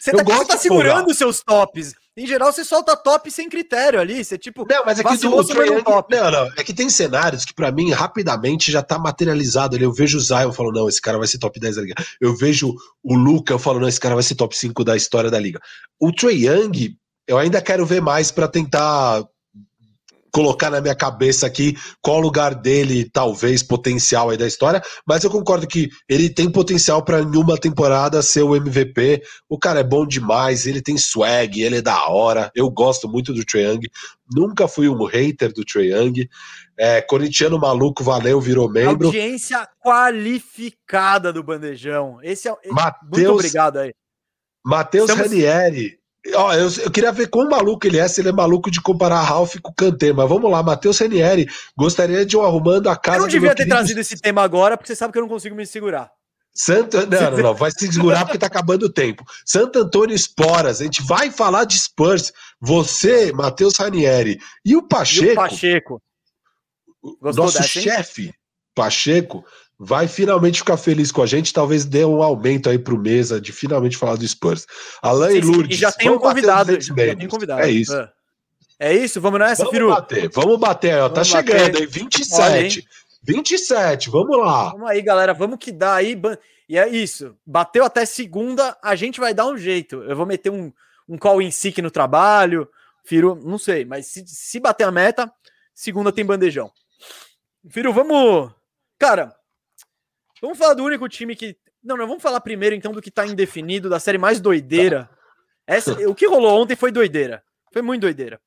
Você 0.01 0.11
tá, 0.11 0.23
você 0.23 0.45
tá 0.45 0.57
segurando 0.57 1.11
os 1.11 1.17
seus 1.17 1.43
tops. 1.43 1.93
Em 2.17 2.25
geral, 2.25 2.51
você 2.51 2.65
solta 2.65 2.97
top 2.97 3.29
sem 3.29 3.47
critério 3.47 3.99
ali. 3.99 4.25
Você, 4.25 4.35
tipo, 4.35 4.65
Não, 4.67 4.83
mas 4.83 4.99
é 4.99 5.03
que 5.03 5.15
do, 5.17 5.35
o 5.35 5.45
Trae 5.45 5.83
top. 5.83 6.15
não, 6.15 6.31
não, 6.31 6.51
é 6.57 6.63
que 6.63 6.73
tem 6.73 6.89
cenários 6.89 7.45
que 7.45 7.53
pra 7.53 7.71
mim 7.71 7.91
rapidamente 7.91 8.71
já 8.71 8.81
tá 8.81 8.97
materializado 8.97 9.75
ali. 9.75 9.85
Eu 9.85 9.93
vejo 9.93 10.17
o 10.17 10.21
Zion, 10.21 10.41
eu 10.41 10.53
falo, 10.53 10.71
não, 10.71 10.89
esse 10.89 10.99
cara 10.99 11.19
vai 11.19 11.27
ser 11.27 11.37
top 11.37 11.59
10 11.59 11.75
da 11.75 11.81
liga. 11.83 11.93
Eu 12.19 12.35
vejo 12.35 12.75
o 13.03 13.15
Luca, 13.15 13.53
eu 13.53 13.59
falo, 13.59 13.79
não, 13.79 13.87
esse 13.87 13.99
cara 13.99 14.15
vai 14.15 14.23
ser 14.23 14.33
top 14.33 14.57
5 14.57 14.83
da 14.83 14.97
história 14.97 15.29
da 15.29 15.39
liga. 15.39 15.61
O 15.99 16.11
Trae 16.11 16.47
Young, 16.47 16.97
eu 17.27 17.37
ainda 17.37 17.61
quero 17.61 17.85
ver 17.85 18.01
mais 18.01 18.31
pra 18.31 18.47
tentar 18.47 19.23
colocar 20.31 20.69
na 20.69 20.79
minha 20.79 20.95
cabeça 20.95 21.45
aqui 21.45 21.75
qual 22.01 22.17
o 22.17 22.21
lugar 22.21 22.55
dele, 22.55 23.09
talvez, 23.11 23.61
potencial 23.61 24.29
aí 24.29 24.37
da 24.37 24.47
história, 24.47 24.81
mas 25.05 25.23
eu 25.23 25.29
concordo 25.29 25.67
que 25.67 25.89
ele 26.07 26.29
tem 26.29 26.49
potencial 26.49 27.03
pra 27.03 27.19
em 27.19 27.35
uma 27.35 27.57
temporada 27.57 28.21
ser 28.21 28.41
o 28.43 28.55
MVP. 28.55 29.21
O 29.49 29.59
cara 29.59 29.81
é 29.81 29.83
bom 29.83 30.05
demais, 30.07 30.65
ele 30.65 30.81
tem 30.81 30.97
swag, 30.97 31.61
ele 31.61 31.77
é 31.77 31.81
da 31.81 32.07
hora. 32.07 32.49
Eu 32.55 32.69
gosto 32.69 33.07
muito 33.09 33.33
do 33.33 33.43
Trae 33.45 33.63
Young. 33.63 33.81
Nunca 34.33 34.67
fui 34.67 34.87
um 34.87 35.03
hater 35.05 35.51
do 35.53 35.65
Trae 35.65 35.91
Young. 35.91 36.27
É, 36.77 37.01
corintiano 37.01 37.59
maluco, 37.59 38.03
valeu, 38.03 38.39
virou 38.41 38.69
membro. 38.71 39.07
audiência 39.07 39.67
qualificada 39.83 41.31
do 41.31 41.43
Bandejão. 41.43 42.19
Esse 42.23 42.47
é. 42.47 42.51
Muito 42.51 42.73
Matheus 42.73 43.33
obrigado 43.35 43.77
aí. 43.77 43.93
Matheus 44.65 45.09
Estamos- 45.09 45.29
Ranieri. 45.31 45.99
Ó, 46.35 46.53
eu, 46.53 46.69
eu 46.83 46.91
queria 46.91 47.11
ver 47.11 47.27
quão 47.27 47.49
maluco 47.49 47.85
ele 47.87 47.97
é, 47.97 48.07
se 48.07 48.21
ele 48.21 48.29
é 48.29 48.31
maluco 48.31 48.69
de 48.69 48.79
comparar 48.79 49.21
Ralph 49.21 49.55
com 49.61 49.71
o 49.71 49.73
Kanté, 49.75 50.13
mas 50.13 50.29
vamos 50.29 50.51
lá, 50.51 50.61
Matheus 50.61 50.99
Ranieri. 50.99 51.47
Gostaria 51.75 52.23
de 52.25 52.37
um 52.37 52.43
arrumando 52.43 52.89
a 52.89 52.95
casa 52.95 53.17
Eu 53.17 53.21
não 53.21 53.27
devia 53.27 53.55
ter 53.55 53.67
trazido 53.67 53.99
esse 53.99 54.19
tema 54.19 54.43
agora, 54.43 54.77
porque 54.77 54.87
você 54.87 54.95
sabe 54.95 55.11
que 55.11 55.17
eu 55.17 55.23
não 55.23 55.29
consigo 55.29 55.55
me 55.55 55.65
segurar. 55.65 56.11
Santo... 56.53 56.97
Não, 57.07 57.31
não, 57.31 57.37
não, 57.37 57.53
vai 57.55 57.71
se 57.71 57.91
segurar 57.91 58.25
porque 58.25 58.37
tá 58.37 58.45
acabando 58.45 58.83
o 58.83 58.91
tempo. 58.91 59.23
Santo 59.45 59.79
Antônio 59.79 60.15
Esporas, 60.15 60.79
a 60.79 60.83
gente 60.83 61.01
vai 61.01 61.31
falar 61.31 61.63
de 61.63 61.79
Spurs. 61.79 62.31
Você, 62.59 63.31
Matheus 63.31 63.77
Ranieri, 63.77 64.39
e 64.63 64.75
o 64.75 64.79
E 64.79 64.87
Pacheco, 64.87 65.31
o 65.31 65.35
Pacheco. 65.35 66.01
Gostou 67.19 67.45
nosso 67.45 67.57
dessa, 67.57 67.67
chefe, 67.67 68.31
Pacheco, 68.75 69.43
vai 69.83 70.07
finalmente 70.07 70.59
ficar 70.59 70.77
feliz 70.77 71.11
com 71.11 71.23
a 71.23 71.25
gente. 71.25 71.51
Talvez 71.51 71.85
dê 71.85 72.05
um 72.05 72.21
aumento 72.21 72.69
aí 72.69 72.77
pro 72.77 72.97
mesa 72.99 73.41
de 73.41 73.51
finalmente 73.51 73.97
falar 73.97 74.15
do 74.15 74.27
Spurs. 74.27 74.67
Alain 75.01 75.37
e 75.37 75.41
Lourdes. 75.41 75.75
E 75.75 75.81
já 75.81 75.91
tem 75.91 76.09
um 76.09 76.19
convidado. 76.19 76.77
200 76.77 76.85
Já 77.07 77.15
tem 77.15 77.27
convidado. 77.27 77.61
É 77.63 77.69
isso. 77.71 77.95
É, 77.95 78.11
É 78.79 78.93
isso? 78.93 79.19
Vamos 79.19 79.39
nessa, 79.39 79.63
Vamos 79.63 79.71
Firu? 79.71 79.89
bater, 79.89 80.29
vamos 80.29 80.59
bater, 80.59 80.99
ó, 81.01 81.09
tá 81.09 81.15
Vamos 81.15 81.27
chegando, 81.29 81.71
bater. 81.71 81.81
hein? 81.81 81.87
27. 81.87 82.87
27, 83.23 84.09
vamos 84.09 84.37
lá. 84.37 84.69
Vamos 84.71 84.89
aí, 84.89 85.01
galera. 85.01 85.33
Vamos 85.33 85.57
que 85.59 85.71
dá 85.71 85.95
aí. 85.95 86.19
E 86.69 86.77
é 86.77 86.87
isso. 86.87 87.35
Bateu 87.45 87.83
até 87.83 88.05
segunda, 88.05 88.77
a 88.83 88.95
gente 88.95 89.19
vai 89.19 89.33
dar 89.33 89.47
um 89.47 89.57
jeito. 89.57 90.03
Eu 90.03 90.15
vou 90.15 90.25
meter 90.25 90.49
um, 90.51 90.71
um 91.09 91.17
call 91.17 91.41
in 91.41 91.49
sick 91.51 91.81
no 91.81 91.89
trabalho. 91.91 92.67
Firu, 93.03 93.35
não 93.35 93.57
sei, 93.57 93.83
mas 93.83 94.05
se, 94.05 94.23
se 94.27 94.59
bater 94.59 94.83
a 94.83 94.91
meta, 94.91 95.31
segunda 95.73 96.11
tem 96.11 96.23
bandejão. 96.23 96.71
Firu, 97.69 97.91
vamos. 97.91 98.51
Cara, 98.99 99.35
vamos 100.41 100.57
falar 100.57 100.73
do 100.73 100.83
único 100.83 101.07
time 101.07 101.35
que. 101.35 101.55
Não, 101.83 101.95
não, 101.95 102.07
vamos 102.07 102.21
falar 102.21 102.41
primeiro 102.41 102.75
então 102.75 102.91
do 102.91 103.01
que 103.01 103.11
tá 103.11 103.25
indefinido, 103.25 103.89
da 103.89 103.99
série 103.99 104.17
mais 104.17 104.39
doideira. 104.39 105.09
Essa, 105.65 105.93
o 106.07 106.15
que 106.15 106.27
rolou 106.27 106.61
ontem 106.61 106.75
foi 106.75 106.91
doideira. 106.91 107.43
Foi 107.71 107.81
muito 107.81 108.01
doideira. 108.01 108.41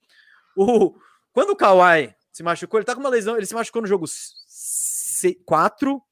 O, 0.56 0.94
quando 1.32 1.50
o 1.50 1.56
Kawhi 1.56 2.14
se 2.30 2.42
machucou, 2.42 2.78
ele 2.78 2.84
tá 2.84 2.94
com 2.94 3.00
uma 3.00 3.08
lesão, 3.08 3.36
ele 3.36 3.46
se 3.46 3.54
machucou 3.54 3.82
no 3.82 3.88
jogo 3.88 4.06
4 5.44 6.02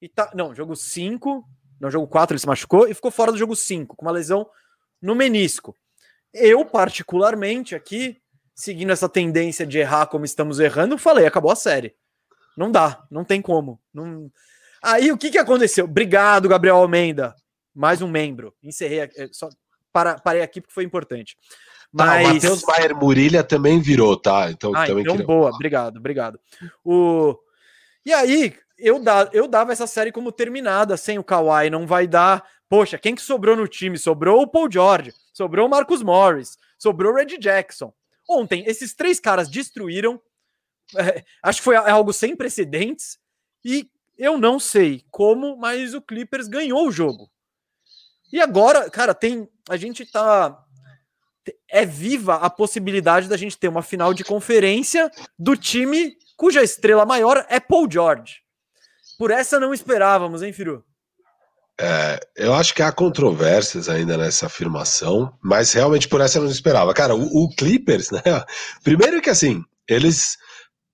e 0.00 0.08
tá, 0.08 0.30
não, 0.34 0.54
jogo 0.54 0.74
5, 0.74 1.44
no 1.80 1.90
jogo 1.90 2.06
4 2.06 2.34
ele 2.34 2.40
se 2.40 2.46
machucou 2.46 2.88
e 2.88 2.94
ficou 2.94 3.10
fora 3.10 3.32
do 3.32 3.38
jogo 3.38 3.54
5, 3.54 3.96
com 3.96 4.04
uma 4.04 4.12
lesão 4.12 4.48
no 5.00 5.14
menisco. 5.14 5.76
Eu 6.32 6.64
particularmente 6.64 7.74
aqui, 7.74 8.20
seguindo 8.54 8.90
essa 8.90 9.08
tendência 9.08 9.66
de 9.66 9.78
errar 9.78 10.06
como 10.06 10.24
estamos 10.24 10.58
errando, 10.58 10.98
falei, 10.98 11.26
acabou 11.26 11.50
a 11.50 11.56
série. 11.56 11.94
Não 12.56 12.70
dá, 12.70 13.04
não 13.10 13.24
tem 13.24 13.42
como. 13.42 13.80
Não... 13.92 14.30
Aí 14.84 15.10
o 15.10 15.16
que 15.16 15.30
que 15.30 15.38
aconteceu? 15.38 15.86
Obrigado, 15.86 16.46
Gabriel 16.46 16.76
Almeida. 16.76 17.34
Mais 17.74 18.02
um 18.02 18.08
membro. 18.08 18.54
Encerrei, 18.62 19.00
aqui, 19.00 19.28
só 19.32 19.48
para, 19.90 20.18
parei 20.18 20.42
aqui 20.42 20.60
porque 20.60 20.74
foi 20.74 20.84
importante. 20.84 21.38
Tá, 21.96 22.04
Mas... 22.06 22.28
o 22.28 22.34
Matheus 22.34 22.62
Maier 22.64 22.94
Murilha 22.94 23.42
também 23.42 23.80
virou, 23.80 24.14
tá? 24.14 24.50
Então, 24.50 24.74
Ah, 24.74 24.86
também 24.86 25.02
então 25.02 25.14
queria- 25.14 25.26
boa, 25.26 25.50
obrigado, 25.50 25.96
obrigado. 25.96 26.38
O... 26.84 27.34
E 28.04 28.12
aí, 28.12 28.54
eu, 28.76 28.98
da... 28.98 29.30
eu 29.32 29.48
dava 29.48 29.72
essa 29.72 29.86
série 29.86 30.12
como 30.12 30.30
terminada 30.30 30.98
sem 30.98 31.18
o 31.18 31.24
Kawhi, 31.24 31.70
não 31.70 31.86
vai 31.86 32.06
dar. 32.06 32.44
Poxa, 32.68 32.98
quem 32.98 33.14
que 33.14 33.22
sobrou 33.22 33.56
no 33.56 33.66
time? 33.66 33.96
Sobrou 33.96 34.42
o 34.42 34.46
Paul 34.46 34.70
George, 34.70 35.14
sobrou 35.32 35.66
o 35.66 35.70
Marcus 35.70 36.02
Morris, 36.02 36.58
sobrou 36.78 37.12
o 37.12 37.16
Reggie 37.16 37.38
Jackson. 37.38 37.90
Ontem, 38.28 38.64
esses 38.66 38.94
três 38.94 39.18
caras 39.18 39.48
destruíram. 39.48 40.20
é, 40.98 41.24
acho 41.42 41.60
que 41.60 41.64
foi 41.64 41.76
algo 41.76 42.12
sem 42.12 42.36
precedentes. 42.36 43.18
E 43.64 43.88
eu 44.16 44.38
não 44.38 44.58
sei 44.58 45.04
como, 45.10 45.56
mas 45.56 45.94
o 45.94 46.02
Clippers 46.02 46.48
ganhou 46.48 46.86
o 46.86 46.92
jogo. 46.92 47.30
E 48.32 48.40
agora, 48.40 48.90
cara, 48.90 49.14
tem. 49.14 49.48
A 49.68 49.76
gente 49.76 50.04
tá 50.04 50.64
é 51.68 51.84
viva 51.84 52.36
a 52.36 52.48
possibilidade 52.48 53.28
da 53.28 53.36
gente 53.36 53.58
ter 53.58 53.68
uma 53.68 53.82
final 53.82 54.14
de 54.14 54.24
conferência 54.24 55.10
do 55.38 55.56
time 55.56 56.16
cuja 56.36 56.62
estrela 56.62 57.04
maior 57.04 57.44
é 57.48 57.60
Paul 57.60 57.90
George. 57.90 58.36
Por 59.18 59.30
essa 59.30 59.60
não 59.60 59.74
esperávamos, 59.74 60.42
hein, 60.42 60.52
Firu? 60.52 60.84
É, 61.80 62.20
eu 62.36 62.54
acho 62.54 62.72
que 62.72 62.82
há 62.82 62.92
controvérsias 62.92 63.88
ainda 63.88 64.16
nessa 64.16 64.46
afirmação, 64.46 65.36
mas 65.42 65.72
realmente 65.72 66.08
por 66.08 66.20
essa 66.20 66.38
eu 66.38 66.44
não 66.44 66.50
esperava. 66.50 66.94
Cara, 66.94 67.14
o, 67.14 67.44
o 67.44 67.48
Clippers, 67.54 68.10
né? 68.10 68.22
Primeiro 68.82 69.20
que 69.20 69.30
assim, 69.30 69.62
eles. 69.88 70.36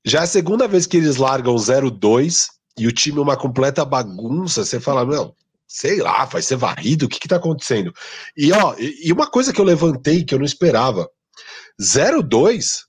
Já 0.04 0.20
é 0.20 0.22
a 0.22 0.26
segunda 0.26 0.66
vez 0.66 0.86
que 0.86 0.96
eles 0.96 1.16
largam 1.16 1.54
0-2 1.54 2.46
e 2.78 2.86
o 2.86 2.92
time 2.92 3.18
é 3.18 3.22
uma 3.22 3.36
completa 3.36 3.84
bagunça. 3.84 4.64
Você 4.64 4.78
fala, 4.80 5.04
meu, 5.04 5.36
sei 5.66 6.00
lá, 6.00 6.24
vai 6.24 6.40
ser 6.42 6.56
varrido, 6.56 7.06
o 7.06 7.08
que 7.08 7.18
que 7.20 7.28
tá 7.28 7.36
acontecendo? 7.36 7.92
E 8.36 8.52
ó, 8.52 8.74
e, 8.78 9.12
uma 9.12 9.30
coisa 9.30 9.52
que 9.52 9.60
eu 9.60 9.64
levantei 9.64 10.24
que 10.24 10.34
eu 10.34 10.38
não 10.38 10.46
esperava: 10.46 11.08
0-2 11.80 12.88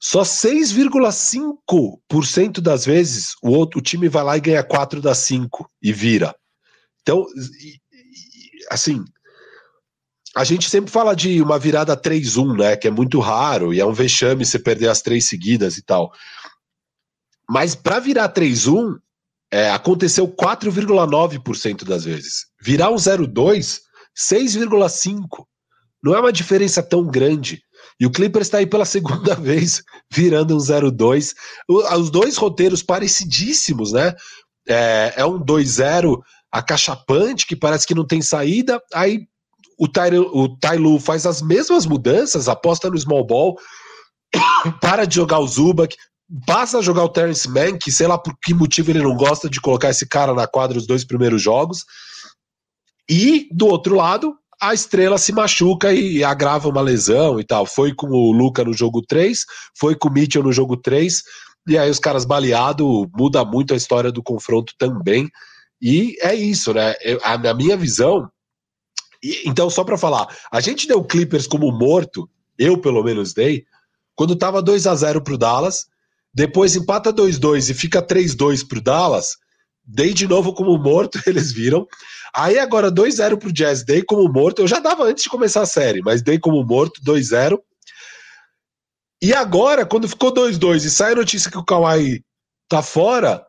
só 0.00 0.22
6,5% 0.22 2.60
das 2.60 2.84
vezes 2.84 3.34
o 3.42 3.50
outro 3.50 3.78
o 3.78 3.82
time 3.82 4.08
vai 4.08 4.24
lá 4.24 4.36
e 4.36 4.40
ganha 4.40 4.64
4 4.64 5.00
das 5.00 5.18
5 5.18 5.70
e 5.80 5.92
vira. 5.92 6.34
Então, 7.02 7.24
assim, 8.70 9.04
a 10.34 10.44
gente 10.44 10.68
sempre 10.68 10.90
fala 10.90 11.14
de 11.14 11.42
uma 11.42 11.58
virada 11.58 11.96
3-1, 11.96 12.56
né? 12.56 12.76
Que 12.76 12.88
é 12.88 12.90
muito 12.90 13.20
raro 13.20 13.72
e 13.72 13.80
é 13.80 13.86
um 13.86 13.92
vexame 13.92 14.44
você 14.44 14.58
perder 14.58 14.88
as 14.88 15.02
três 15.02 15.28
seguidas 15.28 15.76
e 15.76 15.82
tal. 15.82 16.12
Mas 17.48 17.74
para 17.74 18.00
virar 18.00 18.32
3-1, 18.32 18.98
é, 19.52 19.70
aconteceu 19.70 20.26
4,9% 20.26 21.84
das 21.84 22.04
vezes. 22.04 22.46
Virar 22.60 22.90
um 22.90 22.96
0-2, 22.96 23.80
6,5%. 24.16 25.26
Não 26.02 26.14
é 26.14 26.20
uma 26.20 26.32
diferença 26.32 26.82
tão 26.82 27.04
grande. 27.04 27.62
E 28.00 28.06
o 28.06 28.10
Clippers 28.10 28.46
está 28.46 28.58
aí 28.58 28.66
pela 28.66 28.86
segunda 28.86 29.34
vez 29.34 29.82
virando 30.10 30.56
um 30.56 30.58
0-2. 30.58 31.34
Os 31.68 32.10
dois 32.10 32.36
roteiros 32.38 32.82
parecidíssimos, 32.82 33.92
né? 33.92 34.14
É, 34.66 35.14
é 35.16 35.26
um 35.26 35.38
2-0 35.38 36.18
acachapante, 36.50 37.46
que 37.46 37.54
parece 37.54 37.86
que 37.86 37.94
não 37.94 38.06
tem 38.06 38.22
saída. 38.22 38.80
Aí 38.94 39.26
o, 39.78 39.86
o 40.32 40.56
Tyloo 40.58 40.98
faz 40.98 41.26
as 41.26 41.42
mesmas 41.42 41.84
mudanças, 41.84 42.48
aposta 42.48 42.88
no 42.88 42.98
small 42.98 43.26
ball, 43.26 43.58
para 44.80 45.04
de 45.04 45.16
jogar 45.16 45.40
o 45.40 45.46
Zubac, 45.46 45.94
passa 46.46 46.78
a 46.78 46.82
jogar 46.82 47.04
o 47.04 47.08
Terence 47.08 47.48
Mann, 47.48 47.78
que 47.78 47.92
sei 47.92 48.06
lá 48.06 48.16
por 48.16 48.34
que 48.42 48.54
motivo 48.54 48.90
ele 48.90 49.02
não 49.02 49.14
gosta 49.14 49.48
de 49.48 49.60
colocar 49.60 49.90
esse 49.90 50.06
cara 50.06 50.34
na 50.34 50.46
quadra 50.46 50.78
os 50.78 50.86
dois 50.86 51.04
primeiros 51.04 51.42
jogos. 51.42 51.84
E 53.08 53.48
do 53.52 53.66
outro 53.66 53.94
lado, 53.94 54.34
a 54.60 54.72
estrela 54.72 55.18
se 55.18 55.32
machuca 55.32 55.92
e 55.92 56.22
agrava 56.22 56.68
uma 56.68 56.80
lesão 56.80 57.38
e 57.38 57.44
tal. 57.44 57.66
Foi 57.66 57.94
com 57.94 58.06
o 58.06 58.32
Luca 58.32 58.64
no 58.64 58.72
jogo 58.72 59.02
3, 59.02 59.44
foi 59.76 59.94
com 59.94 60.08
o 60.08 60.12
Mitchell 60.12 60.42
no 60.42 60.52
jogo 60.52 60.76
3, 60.76 61.22
e 61.68 61.76
aí 61.76 61.90
os 61.90 61.98
caras 61.98 62.24
baleados, 62.24 62.86
muda 63.14 63.44
muito 63.44 63.74
a 63.74 63.76
história 63.76 64.10
do 64.10 64.22
confronto 64.22 64.72
também. 64.78 65.28
E 65.80 66.16
é 66.20 66.34
isso, 66.34 66.72
né? 66.72 66.94
Eu, 67.02 67.18
a, 67.22 67.54
minha 67.54 67.76
visão, 67.76 68.28
e, 69.22 69.42
então 69.44 69.68
só 69.68 69.82
para 69.84 69.98
falar, 69.98 70.28
a 70.50 70.60
gente 70.60 70.86
deu 70.86 71.04
Clippers 71.04 71.46
como 71.46 71.70
morto, 71.72 72.30
eu 72.56 72.78
pelo 72.78 73.02
menos 73.02 73.34
dei, 73.34 73.64
quando 74.14 74.36
tava 74.36 74.62
2 74.62 74.86
a 74.86 74.94
0 74.94 75.22
pro 75.22 75.36
Dallas, 75.36 75.86
depois 76.34 76.76
empata 76.76 77.12
2-2 77.12 77.70
e 77.70 77.74
fica 77.74 78.02
3-2 78.02 78.66
pro 78.66 78.80
Dallas, 78.80 79.36
dei 79.84 80.12
de 80.14 80.26
novo 80.26 80.54
como 80.54 80.76
morto, 80.78 81.20
eles 81.26 81.52
viram. 81.52 81.86
Aí 82.34 82.58
agora 82.58 82.90
2-0 82.90 83.38
pro 83.38 83.52
Jazz, 83.52 83.84
dei 83.84 84.02
como 84.02 84.30
morto. 84.32 84.62
Eu 84.62 84.68
já 84.68 84.78
dava 84.78 85.04
antes 85.04 85.24
de 85.24 85.30
começar 85.30 85.62
a 85.62 85.66
série, 85.66 86.00
mas 86.00 86.22
dei 86.22 86.38
como 86.38 86.64
morto, 86.64 87.02
2-0. 87.04 87.58
E 89.22 89.32
agora, 89.32 89.84
quando 89.86 90.08
ficou 90.08 90.32
2-2 90.32 90.84
e 90.84 90.90
sai 90.90 91.12
a 91.12 91.16
notícia 91.16 91.50
que 91.50 91.58
o 91.58 91.64
Kawhi 91.64 92.24
tá 92.68 92.82
fora, 92.82 93.44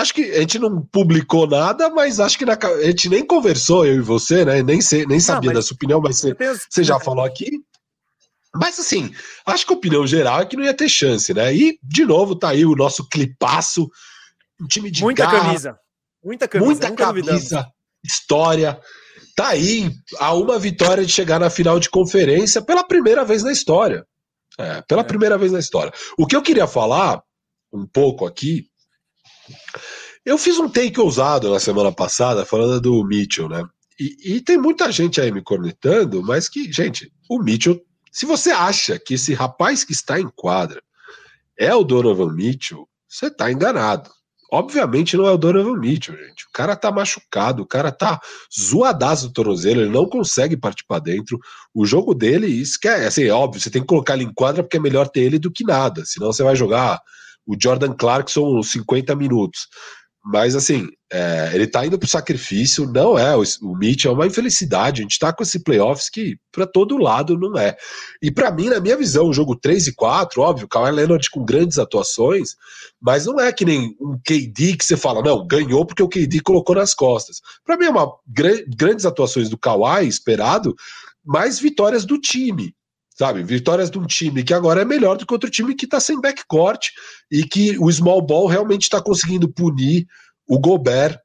acho 0.00 0.14
que 0.14 0.22
a 0.32 0.40
gente 0.40 0.58
não 0.58 0.82
publicou 0.82 1.46
nada, 1.46 1.90
mas 1.90 2.18
acho 2.18 2.38
que 2.38 2.44
na, 2.44 2.54
a 2.54 2.86
gente 2.86 3.08
nem 3.08 3.24
conversou, 3.24 3.84
eu 3.86 3.96
e 3.96 4.00
você, 4.00 4.44
né? 4.44 4.62
Nem, 4.62 4.80
sei, 4.80 5.06
nem 5.06 5.20
sabia 5.20 5.50
não, 5.50 5.54
da 5.54 5.62
sua 5.62 5.74
opinião, 5.74 6.00
mas 6.00 6.18
você, 6.18 6.34
você 6.68 6.82
já 6.82 6.98
falou 6.98 7.24
aqui. 7.24 7.60
Mas 8.54 8.78
assim, 8.78 9.12
acho 9.46 9.66
que 9.66 9.72
a 9.72 9.76
opinião 9.76 10.06
geral 10.06 10.40
é 10.40 10.46
que 10.46 10.56
não 10.56 10.64
ia 10.64 10.74
ter 10.74 10.88
chance, 10.88 11.34
né? 11.34 11.54
E, 11.54 11.78
de 11.82 12.04
novo, 12.04 12.36
tá 12.36 12.50
aí 12.50 12.64
o 12.64 12.76
nosso 12.76 13.08
clipaço, 13.08 13.88
um 14.60 14.66
time 14.66 14.90
de 14.90 15.02
Muita 15.02 15.24
garra, 15.26 15.40
camisa. 15.40 15.78
Muita 16.22 16.48
camisa. 16.48 16.70
Muita 16.70 16.92
camisa, 16.92 17.68
história. 18.04 18.80
Tá 19.36 19.48
aí 19.48 19.90
a 20.18 20.32
uma 20.34 20.58
vitória 20.58 21.04
de 21.04 21.10
chegar 21.10 21.40
na 21.40 21.50
final 21.50 21.80
de 21.80 21.90
conferência 21.90 22.62
pela 22.62 22.84
primeira 22.84 23.24
vez 23.24 23.42
na 23.42 23.50
história. 23.50 24.06
É, 24.58 24.82
pela 24.82 25.00
é. 25.00 25.04
primeira 25.04 25.36
vez 25.36 25.50
na 25.50 25.58
história. 25.58 25.92
O 26.16 26.26
que 26.26 26.36
eu 26.36 26.42
queria 26.42 26.68
falar 26.68 27.20
um 27.72 27.86
pouco 27.86 28.24
aqui. 28.24 28.66
Eu 30.24 30.38
fiz 30.38 30.58
um 30.58 30.68
take 30.68 30.98
ousado 31.00 31.50
na 31.50 31.58
semana 31.58 31.92
passada 31.92 32.46
falando 32.46 32.80
do 32.80 33.04
Mitchell, 33.04 33.48
né? 33.48 33.64
E, 33.98 34.36
e 34.36 34.40
tem 34.40 34.56
muita 34.56 34.90
gente 34.90 35.20
aí 35.20 35.30
me 35.30 35.42
cornetando, 35.42 36.22
mas 36.22 36.48
que, 36.48 36.72
gente, 36.72 37.12
o 37.28 37.42
Mitchell 37.42 37.78
se 38.14 38.26
você 38.26 38.52
acha 38.52 38.96
que 38.96 39.14
esse 39.14 39.34
rapaz 39.34 39.82
que 39.82 39.92
está 39.92 40.20
em 40.20 40.30
quadra 40.36 40.80
é 41.58 41.74
o 41.74 41.82
Donovan 41.82 42.32
Mitchell, 42.32 42.88
você 43.08 43.26
está 43.26 43.50
enganado. 43.50 44.08
Obviamente 44.52 45.16
não 45.16 45.26
é 45.26 45.32
o 45.32 45.36
Donovan 45.36 45.76
Mitchell, 45.76 46.16
gente. 46.16 46.44
O 46.44 46.52
cara 46.52 46.76
tá 46.76 46.92
machucado, 46.92 47.64
o 47.64 47.66
cara 47.66 47.90
tá 47.90 48.20
zoadaço 48.56 49.26
do 49.26 49.32
tornozelo, 49.32 49.80
ele 49.80 49.90
não 49.90 50.06
consegue 50.08 50.56
partir 50.56 50.84
para 50.86 51.00
dentro. 51.00 51.40
O 51.74 51.84
jogo 51.84 52.14
dele, 52.14 52.46
isso 52.46 52.78
que 52.78 52.86
é, 52.86 53.04
assim, 53.04 53.24
é 53.24 53.32
óbvio, 53.32 53.60
você 53.60 53.68
tem 53.68 53.82
que 53.82 53.88
colocar 53.88 54.14
ele 54.14 54.22
em 54.22 54.32
quadra 54.32 54.62
porque 54.62 54.76
é 54.76 54.80
melhor 54.80 55.08
ter 55.08 55.22
ele 55.22 55.40
do 55.40 55.50
que 55.50 55.64
nada. 55.64 56.04
Senão 56.04 56.32
você 56.32 56.44
vai 56.44 56.54
jogar 56.54 57.00
o 57.44 57.56
Jordan 57.60 57.94
Clarkson 57.94 58.62
50 58.62 59.16
minutos. 59.16 59.66
Mas 60.24 60.56
assim, 60.56 60.88
é, 61.12 61.50
ele 61.52 61.66
tá 61.66 61.84
indo 61.84 61.98
pro 61.98 62.08
sacrifício, 62.08 62.90
não 62.90 63.18
é. 63.18 63.36
O, 63.36 63.42
o 63.60 63.76
Mitch 63.76 64.06
é 64.06 64.10
uma 64.10 64.26
infelicidade. 64.26 65.00
A 65.00 65.02
gente 65.02 65.18
tá 65.18 65.30
com 65.32 65.42
esse 65.42 65.62
playoffs 65.62 66.08
que 66.08 66.38
para 66.50 66.66
todo 66.66 66.96
lado 66.96 67.38
não 67.38 67.58
é. 67.58 67.76
E 68.22 68.30
para 68.30 68.50
mim, 68.50 68.70
na 68.70 68.80
minha 68.80 68.96
visão, 68.96 69.28
o 69.28 69.32
jogo 69.32 69.54
3 69.54 69.88
e 69.88 69.94
4, 69.94 70.40
óbvio, 70.40 70.66
Kawhi 70.66 70.90
Leonard 70.92 71.28
com 71.30 71.44
grandes 71.44 71.78
atuações, 71.78 72.56
mas 72.98 73.26
não 73.26 73.38
é 73.38 73.52
que 73.52 73.66
nem 73.66 73.94
um 74.00 74.18
KD 74.24 74.78
que 74.78 74.84
você 74.84 74.96
fala, 74.96 75.22
não, 75.22 75.46
ganhou 75.46 75.84
porque 75.84 76.02
o 76.02 76.08
KD 76.08 76.40
colocou 76.40 76.74
nas 76.74 76.94
costas. 76.94 77.42
Para 77.62 77.76
mim 77.76 77.84
é 77.84 77.90
uma 77.90 78.10
grandes 78.26 79.04
atuações 79.04 79.50
do 79.50 79.58
Kawhi 79.58 80.08
esperado, 80.08 80.74
mas 81.22 81.58
vitórias 81.58 82.06
do 82.06 82.18
time 82.18 82.74
sabe? 83.14 83.42
Vitórias 83.42 83.90
de 83.90 83.98
um 83.98 84.06
time 84.06 84.42
que 84.42 84.52
agora 84.52 84.82
é 84.82 84.84
melhor 84.84 85.16
do 85.16 85.24
que 85.24 85.32
outro 85.32 85.50
time 85.50 85.74
que 85.74 85.84
está 85.84 86.00
sem 86.00 86.20
backcourt 86.20 86.88
e 87.30 87.44
que 87.44 87.78
o 87.78 87.90
small 87.90 88.20
ball 88.20 88.46
realmente 88.46 88.82
está 88.82 89.00
conseguindo 89.00 89.48
punir 89.48 90.06
o 90.46 90.58
Gobert 90.58 91.18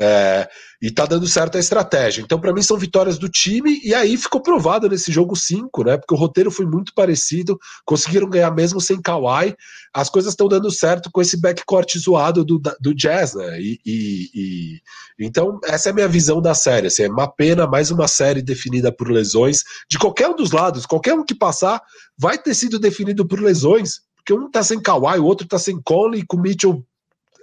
é, 0.00 0.48
e 0.82 0.90
tá 0.90 1.06
dando 1.06 1.26
certo 1.28 1.56
a 1.56 1.60
estratégia. 1.60 2.20
Então, 2.20 2.40
para 2.40 2.52
mim, 2.52 2.62
são 2.62 2.76
vitórias 2.76 3.16
do 3.16 3.28
time, 3.28 3.80
e 3.84 3.94
aí 3.94 4.16
ficou 4.16 4.40
provado 4.40 4.88
nesse 4.88 5.12
jogo 5.12 5.36
5, 5.36 5.84
né? 5.84 5.96
Porque 5.96 6.14
o 6.14 6.16
roteiro 6.16 6.50
foi 6.50 6.66
muito 6.66 6.92
parecido, 6.94 7.58
conseguiram 7.84 8.28
ganhar 8.28 8.50
mesmo 8.50 8.80
sem 8.80 9.00
Kawhi. 9.00 9.54
As 9.92 10.10
coisas 10.10 10.32
estão 10.32 10.48
dando 10.48 10.70
certo 10.70 11.10
com 11.12 11.22
esse 11.22 11.40
backcourt 11.40 11.96
zoado 11.96 12.44
do, 12.44 12.60
do 12.80 12.94
Jazz, 12.94 13.34
né? 13.34 13.60
E, 13.60 13.80
e, 13.86 14.30
e, 14.34 14.80
então, 15.18 15.60
essa 15.64 15.88
é 15.88 15.92
a 15.92 15.94
minha 15.94 16.08
visão 16.08 16.42
da 16.42 16.54
série. 16.54 16.88
Assim, 16.88 17.04
é 17.04 17.08
uma 17.08 17.28
pena, 17.28 17.66
mais 17.66 17.90
uma 17.90 18.08
série 18.08 18.42
definida 18.42 18.90
por 18.90 19.08
lesões 19.10 19.62
de 19.88 19.98
qualquer 19.98 20.28
um 20.28 20.36
dos 20.36 20.50
lados, 20.50 20.86
qualquer 20.86 21.14
um 21.14 21.24
que 21.24 21.34
passar 21.34 21.80
vai 22.18 22.36
ter 22.36 22.54
sido 22.54 22.78
definido 22.78 23.26
por 23.26 23.40
lesões, 23.40 24.00
porque 24.16 24.32
um 24.32 24.50
tá 24.50 24.62
sem 24.62 24.80
Kawhi, 24.80 25.18
o 25.18 25.24
outro 25.24 25.46
tá 25.46 25.58
sem 25.58 25.80
Conley, 25.80 26.24
com 26.26 26.36
o 26.36 26.40
Mitchell 26.40 26.84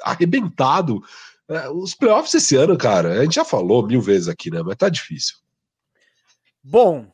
arrebentado. 0.04 1.02
É, 1.52 1.70
os 1.70 1.94
playoffs 1.94 2.34
esse 2.34 2.56
ano, 2.56 2.78
cara, 2.78 3.20
a 3.20 3.24
gente 3.24 3.36
já 3.36 3.46
falou 3.46 3.86
mil 3.86 4.02
vezes 4.02 4.28
aqui, 4.28 4.50
né? 4.50 4.62
Mas 4.64 4.78
tá 4.78 4.90
difícil. 4.90 5.36
Bom, 6.64 7.12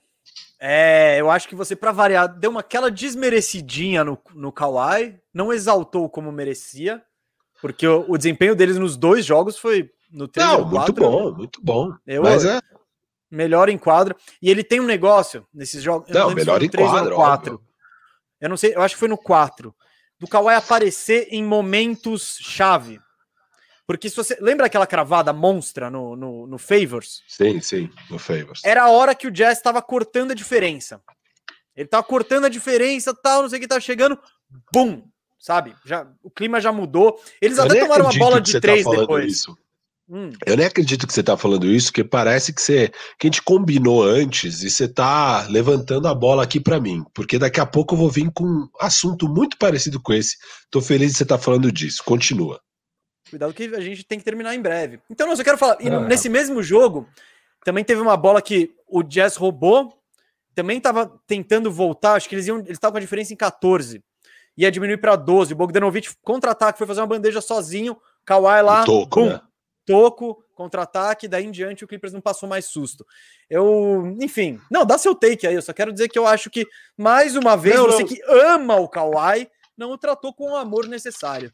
é, 0.60 1.20
eu 1.20 1.30
acho 1.30 1.48
que 1.48 1.56
você, 1.56 1.76
para 1.76 1.92
variar, 1.92 2.28
deu 2.28 2.52
uma 2.52 2.60
aquela 2.60 2.92
desmerecidinha 2.92 4.04
no, 4.04 4.18
no 4.34 4.52
Kawhi, 4.52 5.20
não 5.34 5.54
exaltou 5.54 6.10
como 6.10 6.32
merecia, 6.32 7.02
porque 7.62 7.88
o, 7.88 8.06
o 8.08 8.18
desempenho 8.18 8.56
deles 8.56 8.78
nos 8.78 8.98
dois 8.98 9.26
jogos 9.26 9.58
foi 9.58 9.90
no 10.12 10.28
3 10.28 10.48
não, 10.48 10.70
4, 10.70 10.72
muito 10.72 10.94
bom, 10.94 11.36
muito 11.36 11.62
bom. 11.62 11.94
Eu, 12.06 12.24
mas 12.24 12.46
é 12.46 12.60
melhor 13.30 13.70
em 13.70 13.78
quadro. 13.78 14.16
E 14.42 14.50
ele 14.50 14.64
tem 14.64 14.80
um 14.80 14.86
negócio 14.86 15.46
nesses 15.54 15.84
jogos. 15.84 16.10
Não, 16.10 16.30
não 16.30 16.36
melhor 16.36 16.62
em 16.64 16.70
quadro. 16.70 17.16
4. 17.16 17.62
Eu 18.40 18.50
não 18.50 18.58
sei, 18.58 18.76
eu 18.76 18.82
acho 18.82 18.96
que 18.96 19.00
foi 19.00 19.10
no 19.10 19.18
4 19.18 19.74
do 20.20 20.28
Kawhi 20.28 20.56
aparecer 20.56 21.28
em 21.32 21.44
momentos 21.44 22.38
chave. 22.42 23.00
Porque 23.88 24.10
se 24.10 24.16
você. 24.18 24.38
Lembra 24.42 24.66
aquela 24.66 24.86
cravada 24.86 25.32
monstra 25.32 25.90
no, 25.90 26.16
no, 26.16 26.46
no 26.46 26.58
Favors? 26.58 27.24
Sim, 27.26 27.62
sim, 27.62 27.90
no 28.10 28.20
Favors. 28.20 28.62
Era 28.66 28.84
a 28.84 28.90
hora 28.90 29.16
que 29.16 29.26
o 29.26 29.32
Jazz 29.32 29.58
estava 29.58 29.82
cortando 29.82 30.32
a 30.32 30.36
diferença. 30.36 31.02
Ele 31.74 31.88
tava 31.88 32.04
cortando 32.04 32.46
a 32.46 32.50
diferença, 32.50 33.14
tal, 33.14 33.44
não 33.44 33.50
sei 33.50 33.60
o 33.60 33.62
que, 33.62 33.68
tá 33.68 33.80
chegando. 33.80 34.20
Bum! 34.74 35.04
Sabe? 35.40 35.74
Já, 35.86 36.06
o 36.22 36.30
clima 36.30 36.60
já 36.60 36.72
mudou. 36.72 37.18
Eles 37.42 37.58
Eu 37.58 37.64
até 37.64 37.80
tomaram 37.80 38.06
uma 38.06 38.18
bola 38.18 38.42
de 38.42 38.54
tá 38.54 38.60
três 38.60 38.84
tá 38.84 38.92
depois. 38.92 39.32
Isso. 39.32 39.58
Hum. 40.10 40.32
Eu 40.46 40.58
nem 40.58 40.66
acredito 40.66 41.06
que 41.06 41.14
você 41.14 41.20
está 41.20 41.38
falando 41.38 41.68
isso, 41.68 41.88
porque 41.88 42.04
parece 42.04 42.54
que 42.54 42.62
você 42.62 42.90
que 43.20 43.28
a 43.28 43.30
gente 43.30 43.42
combinou 43.42 44.04
antes 44.04 44.64
e 44.64 44.70
você 44.70 44.86
está 44.86 45.46
levantando 45.48 46.08
a 46.08 46.16
bola 46.16 46.44
aqui 46.44 46.60
para 46.60 46.80
mim, 46.80 47.04
porque 47.14 47.38
daqui 47.38 47.60
a 47.60 47.66
pouco 47.66 47.94
eu 47.94 48.00
vou 48.00 48.10
vir 48.10 48.32
com 48.34 48.46
um 48.46 48.70
assunto 48.80 49.28
muito 49.28 49.58
parecido 49.58 50.02
com 50.02 50.14
esse. 50.14 50.38
Tô 50.72 50.82
feliz 50.82 51.12
de 51.12 51.18
você 51.18 51.24
estar 51.24 51.38
tá 51.38 51.44
falando 51.44 51.72
disso. 51.72 52.02
Continua. 52.06 52.60
Cuidado 53.30 53.54
que 53.54 53.64
a 53.76 53.82
gente 53.82 54.04
tem 54.04 54.18
que 54.18 54.26
terminar 54.26 54.56
em 54.56 54.62
breve. 54.62 55.00
Então, 55.10 55.28
não, 55.28 55.34
eu 55.34 55.44
quero 55.44 55.58
falar. 55.58 55.78
Ah. 55.82 56.00
nesse 56.02 56.30
mesmo 56.30 56.62
jogo, 56.64 57.08
também 57.64 57.84
teve 57.84 58.02
uma 58.02 58.16
bola 58.16 58.42
que 58.42 58.74
o 58.88 59.04
Jazz 59.04 59.36
roubou, 59.36 59.94
também 60.56 60.78
estava 60.78 61.20
tentando 61.28 61.72
voltar, 61.72 62.14
acho 62.14 62.28
que 62.28 62.36
eles 62.36 62.48
iam, 62.48 62.60
eles 62.60 62.72
estavam 62.72 62.94
com 62.94 62.98
a 62.98 63.02
diferença 63.02 63.34
em 63.34 63.38
14. 63.38 64.04
Ia 64.58 64.72
diminuir 64.72 64.98
para 64.98 65.16
12. 65.16 65.54
O 65.54 65.56
Bogdanovich 65.56 66.16
contra-ataque, 66.24 66.78
foi 66.78 66.88
fazer 66.88 67.02
uma 67.02 67.08
bandeja 67.08 67.42
sozinho. 67.42 67.98
Kawhi 68.26 68.62
lá, 68.62 68.84
toco, 68.84 69.26
né? 69.26 69.42
toco, 69.86 70.44
contra-ataque, 70.54 71.28
daí 71.28 71.46
em 71.46 71.52
diante 71.52 71.86
o 71.86 71.88
Clippers 71.88 72.12
não 72.12 72.20
passou 72.20 72.50
mais 72.50 72.66
susto. 72.66 73.06
Eu, 73.50 74.18
enfim, 74.20 74.60
não, 74.70 74.86
dá 74.86 74.98
seu 74.98 75.14
take 75.14 75.46
aí, 75.46 75.54
eu 75.54 75.62
só 75.62 75.72
quero 75.72 75.94
dizer 75.94 76.10
que 76.10 76.18
eu 76.18 76.26
acho 76.26 76.50
que, 76.50 76.68
mais 76.98 77.36
uma 77.36 77.56
vez, 77.56 77.76
não, 77.76 77.86
você 77.86 78.02
não. 78.02 78.08
que 78.10 78.22
ama 78.28 78.76
o 78.76 78.90
Kawhi, 78.90 79.48
não 79.78 79.92
o 79.92 79.98
tratou 79.98 80.34
com 80.34 80.52
o 80.52 80.56
amor 80.56 80.88
necessário. 80.88 81.54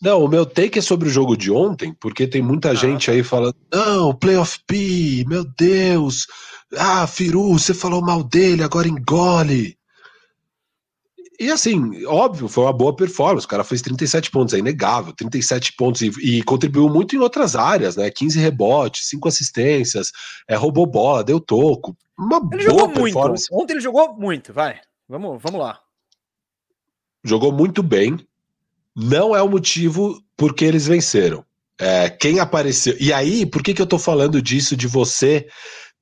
Não, 0.00 0.24
o 0.24 0.28
meu 0.28 0.46
take 0.46 0.78
é 0.78 0.82
sobre 0.82 1.08
o 1.08 1.10
jogo 1.10 1.36
de 1.36 1.50
ontem, 1.50 1.92
porque 2.00 2.26
tem 2.26 2.40
muita 2.40 2.70
ah, 2.70 2.74
gente 2.74 3.10
aí 3.10 3.24
falando: 3.24 3.56
não, 3.72 4.14
Playoff 4.14 4.58
P, 4.66 5.24
meu 5.26 5.44
Deus, 5.44 6.26
ah, 6.76 7.06
Firu, 7.06 7.52
você 7.52 7.74
falou 7.74 8.00
mal 8.00 8.22
dele, 8.22 8.62
agora 8.62 8.88
engole. 8.88 9.76
E 11.40 11.52
assim, 11.52 12.04
óbvio, 12.04 12.48
foi 12.48 12.64
uma 12.64 12.72
boa 12.72 12.94
performance. 12.94 13.46
O 13.46 13.48
cara 13.48 13.62
fez 13.62 13.80
37 13.80 14.28
pontos, 14.28 14.54
é 14.54 14.58
inegável. 14.58 15.12
37 15.12 15.72
pontos 15.74 16.02
e, 16.02 16.10
e 16.20 16.42
contribuiu 16.42 16.88
muito 16.88 17.14
em 17.14 17.20
outras 17.20 17.54
áreas, 17.54 17.94
né? 17.94 18.10
15 18.10 18.40
rebotes, 18.40 19.08
5 19.08 19.28
assistências, 19.28 20.10
é, 20.48 20.56
roubou 20.56 20.84
bola, 20.84 21.22
deu 21.22 21.38
toco. 21.38 21.96
Uma 22.18 22.40
ele 22.52 22.62
jogou 22.64 22.88
muito. 22.88 23.18
Ontem 23.52 23.74
ele 23.74 23.80
jogou 23.80 24.16
muito, 24.16 24.52
vai. 24.52 24.80
Vamos, 25.08 25.40
vamos 25.40 25.60
lá. 25.60 25.78
Jogou 27.22 27.52
muito 27.52 27.84
bem. 27.84 28.18
Não 29.00 29.36
é 29.36 29.40
o 29.40 29.48
motivo 29.48 30.20
porque 30.36 30.64
eles 30.64 30.88
venceram. 30.88 31.44
É, 31.80 32.10
quem 32.10 32.40
apareceu. 32.40 32.96
E 32.98 33.12
aí, 33.12 33.46
por 33.46 33.62
que, 33.62 33.72
que 33.72 33.80
eu 33.80 33.86
tô 33.86 33.96
falando 33.96 34.42
disso 34.42 34.76
de 34.76 34.88
você 34.88 35.46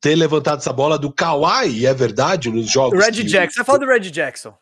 ter 0.01 0.15
levantado 0.15 0.61
essa 0.61 0.73
bola 0.73 0.99
do 0.99 1.13
Kawhi? 1.13 1.69
E 1.69 1.87
é 1.87 1.93
verdade 1.93 2.51
nos 2.51 2.71
jogos. 2.71 2.99
Red 3.05 3.13
que... 3.13 3.25
Jackson. 3.25 3.59
Você 3.59 3.65
fala 3.65 3.79
do 3.81 3.87
Red 3.87 4.11
Jackson. 4.11 4.55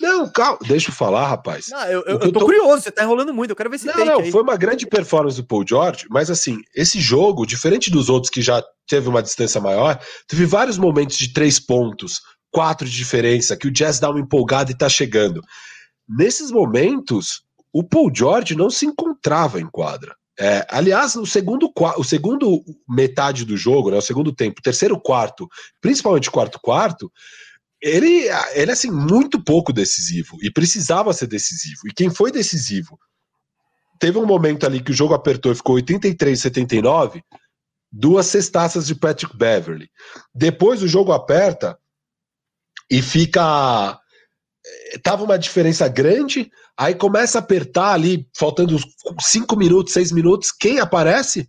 Não, 0.00 0.26
calma, 0.32 0.58
deixa 0.66 0.90
eu 0.90 0.94
falar, 0.94 1.28
rapaz. 1.28 1.66
Não, 1.68 1.84
eu, 1.84 2.00
eu, 2.00 2.12
eu 2.14 2.18
tô, 2.18 2.40
tô, 2.40 2.46
curioso, 2.46 2.82
você 2.82 2.90
tá 2.90 3.04
enrolando 3.04 3.32
muito, 3.32 3.50
eu 3.50 3.56
quero 3.56 3.70
ver 3.70 3.78
se 3.78 3.86
Não, 3.86 4.04
não, 4.04 4.20
aí. 4.20 4.32
foi 4.32 4.42
uma 4.42 4.56
grande 4.56 4.86
performance 4.86 5.36
do 5.36 5.46
Paul 5.46 5.64
George, 5.66 6.06
mas 6.10 6.30
assim, 6.30 6.58
esse 6.74 7.00
jogo, 7.00 7.46
diferente 7.46 7.92
dos 7.92 8.08
outros 8.08 8.28
que 8.28 8.42
já 8.42 8.62
teve 8.88 9.08
uma 9.08 9.22
distância 9.22 9.60
maior, 9.60 10.00
teve 10.26 10.46
vários 10.46 10.78
momentos 10.78 11.16
de 11.16 11.32
três 11.32 11.60
pontos, 11.60 12.20
quatro 12.50 12.88
de 12.88 12.96
diferença, 12.96 13.56
que 13.56 13.68
o 13.68 13.70
Jazz 13.70 14.00
dá 14.00 14.10
uma 14.10 14.18
empolgada 14.18 14.72
e 14.72 14.76
tá 14.76 14.88
chegando. 14.88 15.40
Nesses 16.08 16.50
momentos, 16.50 17.44
o 17.74 17.82
Paul 17.82 18.08
George 18.14 18.54
não 18.54 18.70
se 18.70 18.86
encontrava 18.86 19.60
em 19.60 19.66
quadra. 19.66 20.14
É, 20.38 20.64
aliás, 20.70 21.16
no 21.16 21.26
segundo, 21.26 21.72
o 21.96 22.04
segundo 22.04 22.64
metade 22.88 23.44
do 23.44 23.56
jogo, 23.56 23.90
né, 23.90 23.96
o 23.96 24.02
segundo 24.02 24.32
tempo, 24.32 24.62
terceiro 24.62 24.98
quarto, 25.00 25.48
principalmente 25.80 26.30
quarto 26.30 26.60
quarto, 26.60 27.10
ele, 27.82 28.28
ele 28.54 28.70
assim, 28.70 28.90
muito 28.90 29.42
pouco 29.42 29.72
decisivo 29.72 30.38
e 30.40 30.52
precisava 30.52 31.12
ser 31.12 31.26
decisivo. 31.26 31.80
E 31.88 31.92
quem 31.92 32.10
foi 32.10 32.30
decisivo? 32.30 32.96
Teve 33.98 34.18
um 34.18 34.26
momento 34.26 34.64
ali 34.64 34.80
que 34.80 34.92
o 34.92 34.94
jogo 34.94 35.12
apertou 35.12 35.50
e 35.50 35.56
ficou 35.56 35.74
83 35.74 36.40
79, 36.40 37.22
duas 37.90 38.26
cestaças 38.26 38.86
de 38.86 38.94
Patrick 38.94 39.36
Beverly. 39.36 39.88
Depois 40.32 40.80
o 40.80 40.88
jogo 40.88 41.12
aperta 41.12 41.76
e 42.90 43.02
fica 43.02 43.98
tava 45.02 45.24
uma 45.24 45.38
diferença 45.38 45.88
grande, 45.88 46.50
aí 46.76 46.94
começa 46.94 47.38
a 47.38 47.40
apertar 47.40 47.92
ali, 47.92 48.28
faltando 48.36 48.78
5 49.20 49.56
minutos, 49.56 49.92
6 49.92 50.12
minutos, 50.12 50.50
quem 50.52 50.80
aparece? 50.80 51.48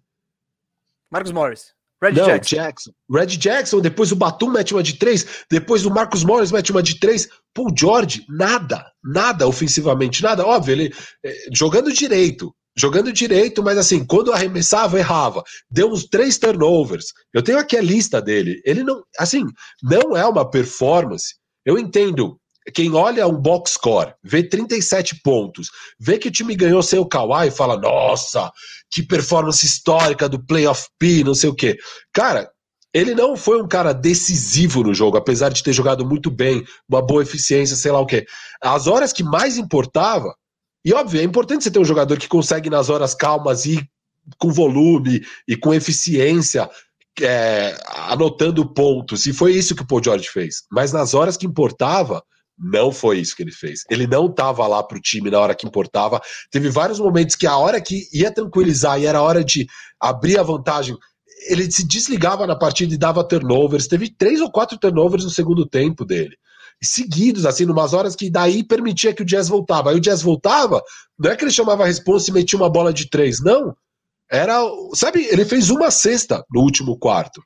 Marcos 1.12 1.32
Morris. 1.32 1.76
Red 2.04 2.12
Não, 2.12 2.26
Jackson. 2.26 2.56
Jackson. 2.56 2.92
Red 3.10 3.26
Jackson, 3.28 3.80
depois 3.80 4.12
o 4.12 4.16
Batum 4.16 4.52
mete 4.52 4.74
uma 4.74 4.84
de 4.84 4.98
três, 4.98 5.46
depois 5.50 5.86
o 5.86 5.90
Marcos 5.90 6.24
Morris 6.24 6.52
mete 6.52 6.72
uma 6.72 6.84
de 6.84 7.00
três. 7.00 7.28
Paul 7.54 7.74
George, 7.78 8.26
nada, 8.30 8.86
nada 9.04 9.48
ofensivamente, 9.48 10.22
nada. 10.22 10.46
Óbvio, 10.46 10.74
ele 10.74 10.94
é, 11.26 11.34
jogando 11.54 11.92
direito, 11.94 12.54
jogando 12.78 13.14
direito, 13.14 13.64
mas 13.64 13.78
assim, 13.78 14.06
quando 14.06 14.34
arremessava, 14.34 15.00
errava. 15.00 15.42
Deu 15.70 15.90
uns 15.90 16.06
três 16.06 16.38
turnovers. 16.38 17.08
Eu 17.34 17.42
tenho 17.42 17.58
aqui 17.58 17.78
a 17.78 17.82
lista 17.82 18.22
dele. 18.22 18.62
Ele 18.66 18.84
não, 18.84 19.02
assim, 19.18 19.46
não 19.82 20.18
é 20.18 20.26
uma 20.26 20.50
performance. 20.50 21.36
Eu 21.66 21.80
entendo 21.80 22.38
quem 22.74 22.94
olha 22.94 23.28
um 23.28 23.40
box 23.40 23.74
score, 23.74 24.14
vê 24.24 24.42
37 24.42 25.22
pontos, 25.22 25.70
vê 26.00 26.18
que 26.18 26.30
o 26.30 26.32
time 26.32 26.56
ganhou 26.56 26.82
sem 26.82 26.98
o 27.00 27.06
Kawhi 27.06 27.48
e 27.48 27.52
fala: 27.52 27.78
nossa, 27.78 28.52
que 28.90 29.04
performance 29.04 29.66
histórica 29.66 30.28
do 30.28 30.44
Playoff 30.44 30.88
P, 30.98 31.24
não 31.24 31.36
sei 31.36 31.50
o 31.50 31.56
quê. 31.56 31.78
Cara, 32.12 32.50
ele 32.94 33.14
não 33.14 33.36
foi 33.36 33.62
um 33.62 33.68
cara 33.68 33.94
decisivo 33.94 34.82
no 34.82 34.94
jogo, 34.94 35.18
apesar 35.18 35.50
de 35.50 35.62
ter 35.62 35.74
jogado 35.74 36.06
muito 36.06 36.32
bem, 36.32 36.66
uma 36.88 37.02
boa 37.02 37.22
eficiência, 37.22 37.76
sei 37.76 37.92
lá 37.92 38.00
o 38.00 38.06
quê. 38.06 38.26
As 38.62 38.88
horas 38.88 39.12
que 39.12 39.22
mais 39.22 39.58
importava, 39.58 40.34
e 40.84 40.94
óbvio, 40.94 41.20
é 41.20 41.24
importante 41.24 41.64
você 41.64 41.72
ter 41.72 41.80
um 41.80 41.86
jogador 41.86 42.18
que 42.18 42.28
consegue 42.28 42.70
nas 42.70 42.90
horas 42.90 43.14
calmas 43.14 43.66
ir 43.66 43.86
com 44.38 44.52
volume 44.52 45.24
e 45.48 45.56
com 45.56 45.74
eficiência, 45.74 46.70
é, 47.22 47.78
anotando 48.10 48.66
pontos, 48.74 49.26
e 49.26 49.34
foi 49.34 49.54
isso 49.54 49.76
que 49.76 49.84
o 49.84 49.88
Paul 49.88 50.04
George 50.04 50.30
fez. 50.30 50.64
Mas 50.72 50.92
nas 50.92 51.14
horas 51.14 51.38
que 51.38 51.46
importava, 51.46 52.24
não 52.58 52.92
foi 52.92 53.20
isso 53.20 53.36
que 53.36 53.44
ele 53.44 53.52
fez. 53.52 53.84
Ele 53.90 54.08
não 54.08 54.28
estava 54.28 54.66
lá 54.66 54.82
para 54.82 54.98
o 54.98 55.02
time 55.02 55.30
na 55.30 55.40
hora 55.40 55.56
que 55.56 55.68
importava. 55.68 56.22
Teve 56.50 56.70
vários 56.70 57.00
momentos 57.00 57.36
que 57.36 57.46
a 57.46 57.58
hora 57.58 57.82
que 57.82 58.08
ia 58.14 58.32
tranquilizar 58.32 59.00
e 59.00 59.06
era 59.06 59.22
hora 59.22 59.44
de 59.44 59.68
abrir 60.00 60.40
a 60.40 60.44
vantagem, 60.44 60.98
ele 61.50 61.70
se 61.70 61.86
desligava 61.86 62.48
na 62.48 62.56
partida 62.56 62.94
e 62.94 62.98
dava 62.98 63.28
turnovers. 63.28 63.88
Teve 63.88 64.10
três 64.10 64.40
ou 64.40 64.52
quatro 64.52 64.78
turnovers 64.78 65.24
no 65.24 65.30
segundo 65.30 65.68
tempo 65.68 66.06
dele. 66.06 66.36
Seguidos, 66.82 67.46
assim, 67.46 67.66
numas 67.66 67.94
horas 67.94 68.16
que 68.16 68.30
daí 68.30 68.64
permitia 68.64 69.14
que 69.14 69.22
o 69.22 69.26
Jazz 69.26 69.48
voltava. 69.48 69.90
Aí 69.90 69.98
o 69.98 70.02
Jazz 70.02 70.22
voltava, 70.22 70.82
não 71.18 71.32
é 71.32 71.36
que 71.36 71.44
ele 71.44 71.52
chamava 71.52 71.84
a 71.84 71.88
responsa 71.88 72.30
e 72.30 72.34
metia 72.34 72.58
uma 72.58 72.70
bola 72.70 72.94
de 72.94 73.10
três, 73.10 73.42
não. 73.42 73.76
Era, 74.30 74.60
sabe, 74.94 75.26
ele 75.26 75.46
fez 75.46 75.70
uma 75.70 75.92
cesta 75.92 76.44
no 76.52 76.62
último 76.62 76.98
quarto. 76.98 77.42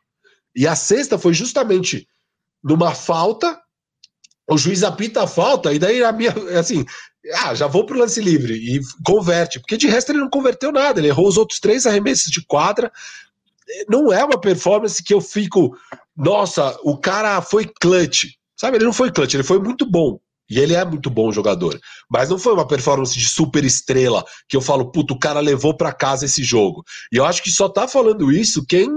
E 0.56 0.68
a 0.68 0.76
sexta 0.76 1.18
foi 1.18 1.34
justamente 1.34 2.08
numa 2.64 2.94
falta 2.94 3.60
o 4.50 4.58
juiz 4.58 4.84
apita 4.84 5.24
a 5.24 5.28
falta, 5.28 5.74
e 5.74 5.80
daí 5.80 6.04
a 6.04 6.12
minha, 6.12 6.34
assim, 6.60 6.86
ah, 7.36 7.54
já 7.54 7.68
vou 7.68 7.86
pro 7.86 8.00
lance 8.00 8.20
livre 8.22 8.54
e 8.54 8.80
converte, 9.06 9.60
porque 9.60 9.78
de 9.78 9.88
resto 9.88 10.12
ele 10.12 10.20
não 10.20 10.30
converteu 10.30 10.72
nada, 10.72 11.00
ele 11.00 11.08
errou 11.08 11.28
os 11.28 11.38
outros 11.38 11.60
três 11.60 11.86
arremessos 11.86 12.32
de 12.32 12.46
quadra. 12.46 12.92
Não 13.88 14.12
é 14.12 14.24
uma 14.26 14.40
performance 14.40 15.04
que 15.04 15.14
eu 15.14 15.22
fico, 15.22 15.78
nossa, 16.18 16.78
o 16.84 16.98
cara 16.98 17.42
foi 17.42 17.70
clutch, 17.80 18.26
sabe? 18.58 18.78
Ele 18.78 18.86
não 18.86 18.94
foi 18.94 19.12
clutch, 19.12 19.36
ele 19.36 19.44
foi 19.44 19.60
muito 19.60 19.86
bom. 19.86 20.20
E 20.50 20.58
ele 20.58 20.74
é 20.74 20.84
muito 20.84 21.12
bom 21.12 21.32
jogador. 21.32 21.80
Mas 22.10 22.30
não 22.30 22.40
foi 22.40 22.54
uma 22.54 22.68
performance 22.68 23.14
de 23.14 23.30
super 23.30 23.64
estrela 23.64 24.26
que 24.48 24.58
eu 24.58 24.62
falo, 24.62 24.92
puto, 24.92 25.14
o 25.14 25.20
cara 25.20 25.40
levou 25.40 25.78
para 25.78 25.94
casa 25.94 26.26
esse 26.26 26.44
jogo. 26.44 26.84
E 27.12 27.18
eu 27.18 27.26
acho 27.26 27.44
que 27.44 27.52
só 27.52 27.70
tá 27.70 27.88
falando 27.88 28.32
isso 28.32 28.66
quem 28.66 28.90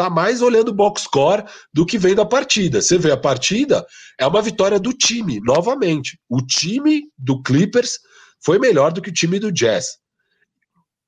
tá 0.00 0.08
mais 0.08 0.40
olhando 0.40 0.68
o 0.68 0.74
box 0.74 1.02
score 1.02 1.44
do 1.74 1.84
que 1.84 1.98
vendo 1.98 2.22
a 2.22 2.26
partida. 2.26 2.80
Você 2.80 2.96
vê 2.96 3.12
a 3.12 3.18
partida, 3.18 3.84
é 4.18 4.26
uma 4.26 4.40
vitória 4.40 4.80
do 4.80 4.94
time, 4.94 5.40
novamente. 5.44 6.18
O 6.26 6.40
time 6.40 7.02
do 7.18 7.42
Clippers 7.42 7.98
foi 8.42 8.58
melhor 8.58 8.92
do 8.92 9.02
que 9.02 9.10
o 9.10 9.12
time 9.12 9.38
do 9.38 9.52
Jazz. 9.52 9.98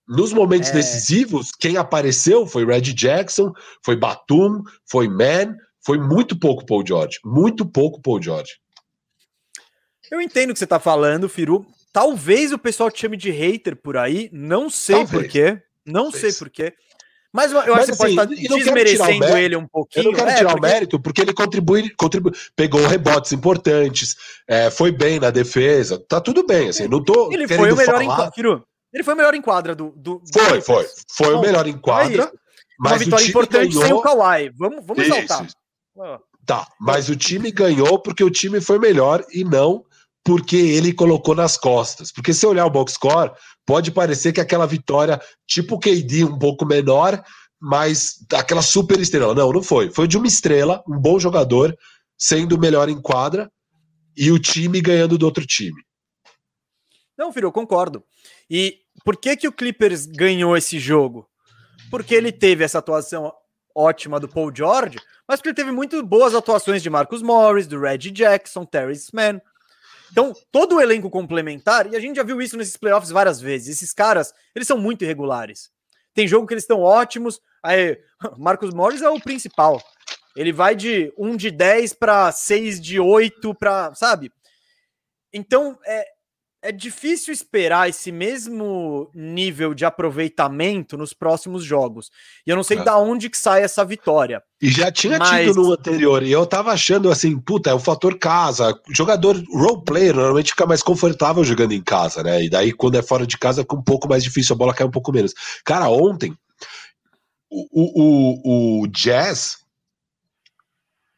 Nos 0.07 0.35
momentos 0.35 0.69
é... 0.69 0.73
decisivos, 0.75 1.51
quem 1.59 1.79
apareceu 1.79 2.47
foi 2.47 2.67
Red 2.67 2.93
Jackson, 2.93 3.51
foi 3.83 3.97
Batum, 3.97 4.63
foi 4.91 5.09
Man, 5.09 5.57
foi 5.83 5.99
muito 5.99 6.39
pouco 6.39 6.67
Paul 6.67 6.85
George. 6.87 7.19
Muito 7.25 7.65
pouco 7.65 8.03
Paul 8.03 8.23
George. 8.23 8.53
Eu 10.11 10.21
entendo 10.21 10.51
o 10.51 10.53
que 10.53 10.59
você 10.59 10.67
tá 10.67 10.79
falando, 10.79 11.31
Firu. 11.31 11.65
Talvez 11.95 12.53
o 12.53 12.59
pessoal 12.59 12.91
te 12.91 13.01
chame 13.01 13.17
de 13.17 13.31
hater 13.31 13.75
por 13.75 13.97
aí, 13.97 14.29
não 14.31 14.69
sei 14.69 15.07
porquê. 15.07 15.63
Não 15.87 16.11
Talvez. 16.11 16.21
sei 16.21 16.33
porquê. 16.39 16.75
Mas 17.33 17.51
eu, 17.51 17.61
eu 17.61 17.75
Mas, 17.75 17.89
acho 17.89 17.97
que 17.99 18.05
assim, 18.05 18.15
pode 18.15 18.35
estar 18.35 18.57
desmerecendo 18.57 19.37
ele 19.37 19.57
um 19.57 19.67
pouquinho. 19.67 20.07
Eu 20.07 20.11
não 20.11 20.19
quero 20.19 20.31
é, 20.31 20.35
tirar 20.37 20.51
porque... 20.53 20.67
o 20.67 20.71
mérito, 20.71 21.01
porque 21.01 21.21
ele 21.23 21.33
contribui, 21.33 21.91
contribui 21.97 22.33
pegou 22.55 22.87
rebotes 22.87 23.33
importantes, 23.33 24.17
é, 24.47 24.71
foi 24.71 24.93
bem 24.93 25.19
na 25.19 25.31
defesa, 25.31 25.99
tá 25.99 26.21
tudo 26.21 26.47
bem, 26.47 26.69
assim, 26.69 26.87
não 26.87 27.03
tô 27.03 27.33
Ele 27.33 27.49
foi 27.49 27.73
o 27.73 27.77
melhor 27.77 28.03
falar... 28.03 28.31
em 28.37 28.63
Ele 28.93 29.03
foi 29.03 29.15
o 29.15 29.17
melhor 29.17 29.35
em 29.35 29.41
quadra 29.41 29.75
do... 29.75 29.93
do 29.97 30.23
foi, 30.33 30.61
foi, 30.61 30.87
foi, 31.11 31.35
o 31.35 31.41
melhor 31.41 31.67
em 31.67 31.79
quadra, 31.79 32.25
é 32.25 32.31
mas 32.79 32.93
Uma 32.93 32.99
vitória 32.99 33.27
importante 33.27 33.69
ganhou... 33.69 33.83
sem 33.83 33.93
o 33.93 34.03
Kawhi, 34.03 34.51
vamos, 34.59 34.85
vamos 34.85 35.07
isso, 35.07 35.15
exaltar. 35.15 35.47
Tá, 36.45 36.67
mas 36.81 37.09
o 37.09 37.17
time 37.17 37.51
ganhou 37.51 37.99
porque 37.99 38.25
o 38.25 38.31
time 38.31 38.61
foi 38.61 38.79
melhor 38.79 39.25
e 39.33 39.45
não 39.45 39.85
porque 40.25 40.57
ele 40.57 40.93
colocou 40.93 41.35
nas 41.35 41.57
costas. 41.57 42.13
Porque 42.13 42.33
se 42.33 42.47
olhar 42.47 42.67
o 42.67 42.71
box 42.71 42.95
score, 42.95 43.33
pode 43.67 43.91
parecer 43.91 44.33
que 44.33 44.41
aquela 44.41 44.67
vitória, 44.67 45.21
tipo 45.47 45.79
KD, 45.79 46.25
um 46.25 46.39
pouco 46.39 46.67
menor, 46.67 47.23
mas 47.61 48.17
aquela 48.33 48.63
super 48.63 48.99
estrela. 48.99 49.35
Não, 49.35 49.53
não 49.53 49.63
foi. 49.63 49.91
Foi 49.91 50.09
de 50.09 50.17
uma 50.17 50.27
estrela, 50.27 50.83
um 50.89 50.99
bom 50.99 51.19
jogador, 51.19 51.77
sendo 52.19 52.57
o 52.57 52.61
melhor 52.61 52.89
em 52.89 53.01
quadra, 53.01 53.51
e 54.17 54.31
o 54.31 54.39
time 54.39 54.81
ganhando 54.81 55.17
do 55.17 55.25
outro 55.25 55.47
time. 55.47 55.81
Não, 57.17 57.33
filho, 57.33 57.47
eu 57.47 57.53
concordo. 57.53 58.03
E 58.51 58.81
por 59.05 59.17
que, 59.17 59.37
que 59.37 59.49
o 59.49 59.53
Clippers 59.53 60.07
ganhou 60.07 60.57
esse 60.57 60.79
jogo? 60.79 61.29
Porque 61.91 62.15
ele 62.15 62.33
teve 62.33 62.65
essa 62.65 62.79
atuação 62.79 63.33
ótima 63.75 64.21
do 64.21 64.29
Paul 64.29 64.53
George, 64.55 64.99
mas 65.27 65.39
porque 65.39 65.51
ele 65.51 65.57
teve 65.57 65.73
muito 65.73 66.03
boas 66.03 66.35
atuações 66.35 66.83
de 66.83 66.91
Marcus 66.91 67.23
Morris, 67.23 67.67
do 67.67 67.81
Reggie 67.81 68.11
Jackson, 68.11 68.65
Terry 68.65 68.99
Mann, 69.15 69.41
então, 70.13 70.35
todo 70.53 70.77
o 70.77 70.81
elenco 70.81 71.09
complementar, 71.09 71.91
e 71.91 71.97
a 71.97 72.01
gente 72.01 72.17
já 72.17 72.23
viu 72.23 72.41
isso 72.43 72.55
nesses 72.55 72.77
playoffs 72.77 73.11
várias 73.11 73.41
vezes, 73.41 73.77
esses 73.77 73.95
caras, 73.95 74.35
eles 74.55 74.69
são 74.69 74.77
muito 74.77 75.03
irregulares. 75.03 75.71
Tem 76.13 76.29
jogo 76.29 76.47
que 76.47 76.53
eles 76.53 76.65
estão 76.65 76.83
ótimos, 76.83 77.41
aí 77.63 77.99
Marcos 78.37 78.75
Morris 78.75 79.01
é 79.01 79.09
o 79.09 79.19
principal. 79.19 79.83
Ele 80.37 80.53
vai 80.53 80.77
de 80.77 81.13
1 81.17 81.37
de 81.37 81.51
10 81.51 81.95
para 81.95 82.31
6 82.31 82.79
de 82.79 83.01
8 83.01 83.55
para, 83.55 83.95
sabe? 83.95 84.31
Então, 85.33 85.79
é, 85.87 86.07
é 86.63 86.71
difícil 86.71 87.35
esperar 87.35 87.89
esse 87.89 88.13
mesmo 88.13 89.11
nível 89.13 89.75
de 89.75 89.85
aproveitamento 89.85 90.97
nos 90.97 91.13
próximos 91.13 91.65
jogos. 91.65 92.09
E 92.47 92.51
eu 92.51 92.57
não 92.57 92.63
sei 92.63 92.79
é. 92.79 92.85
da 92.85 92.97
onde 92.97 93.29
que 93.29 93.37
sai 93.37 93.65
essa 93.65 93.85
vitória. 93.85 94.41
E 94.61 94.71
já 94.71 94.93
tinha 94.93 95.19
mas... 95.19 95.49
tido 95.49 95.61
no 95.61 95.73
anterior, 95.73 96.23
e 96.23 96.31
eu 96.31 96.47
tava 96.47 96.71
achando 96.71 97.11
assim, 97.11 97.37
puta, 97.37 97.71
é 97.71 97.75
o 97.75 97.81
fator 97.81 98.17
casa. 98.17 98.79
Jogador 98.91 99.43
role 99.53 99.85
player 99.85 100.15
normalmente 100.15 100.51
fica 100.51 100.65
mais 100.65 100.85
confortável 100.85 101.43
jogando 101.43 101.73
em 101.73 101.83
casa, 101.83 102.23
né? 102.23 102.45
E 102.45 102.49
daí 102.49 102.73
quando 102.73 102.97
é 102.97 103.03
fora 103.03 103.27
de 103.27 103.37
casa 103.37 103.63
fica 103.63 103.77
um 103.77 103.83
pouco 103.83 104.09
mais 104.09 104.23
difícil, 104.23 104.55
a 104.55 104.59
bola 104.59 104.73
cai 104.73 104.87
um 104.87 104.91
pouco 104.91 105.13
menos. 105.13 105.35
Cara, 105.65 105.89
ontem 105.89 106.33
o, 107.51 107.67
o, 107.73 108.83
o 108.83 108.87
Jazz 108.87 109.59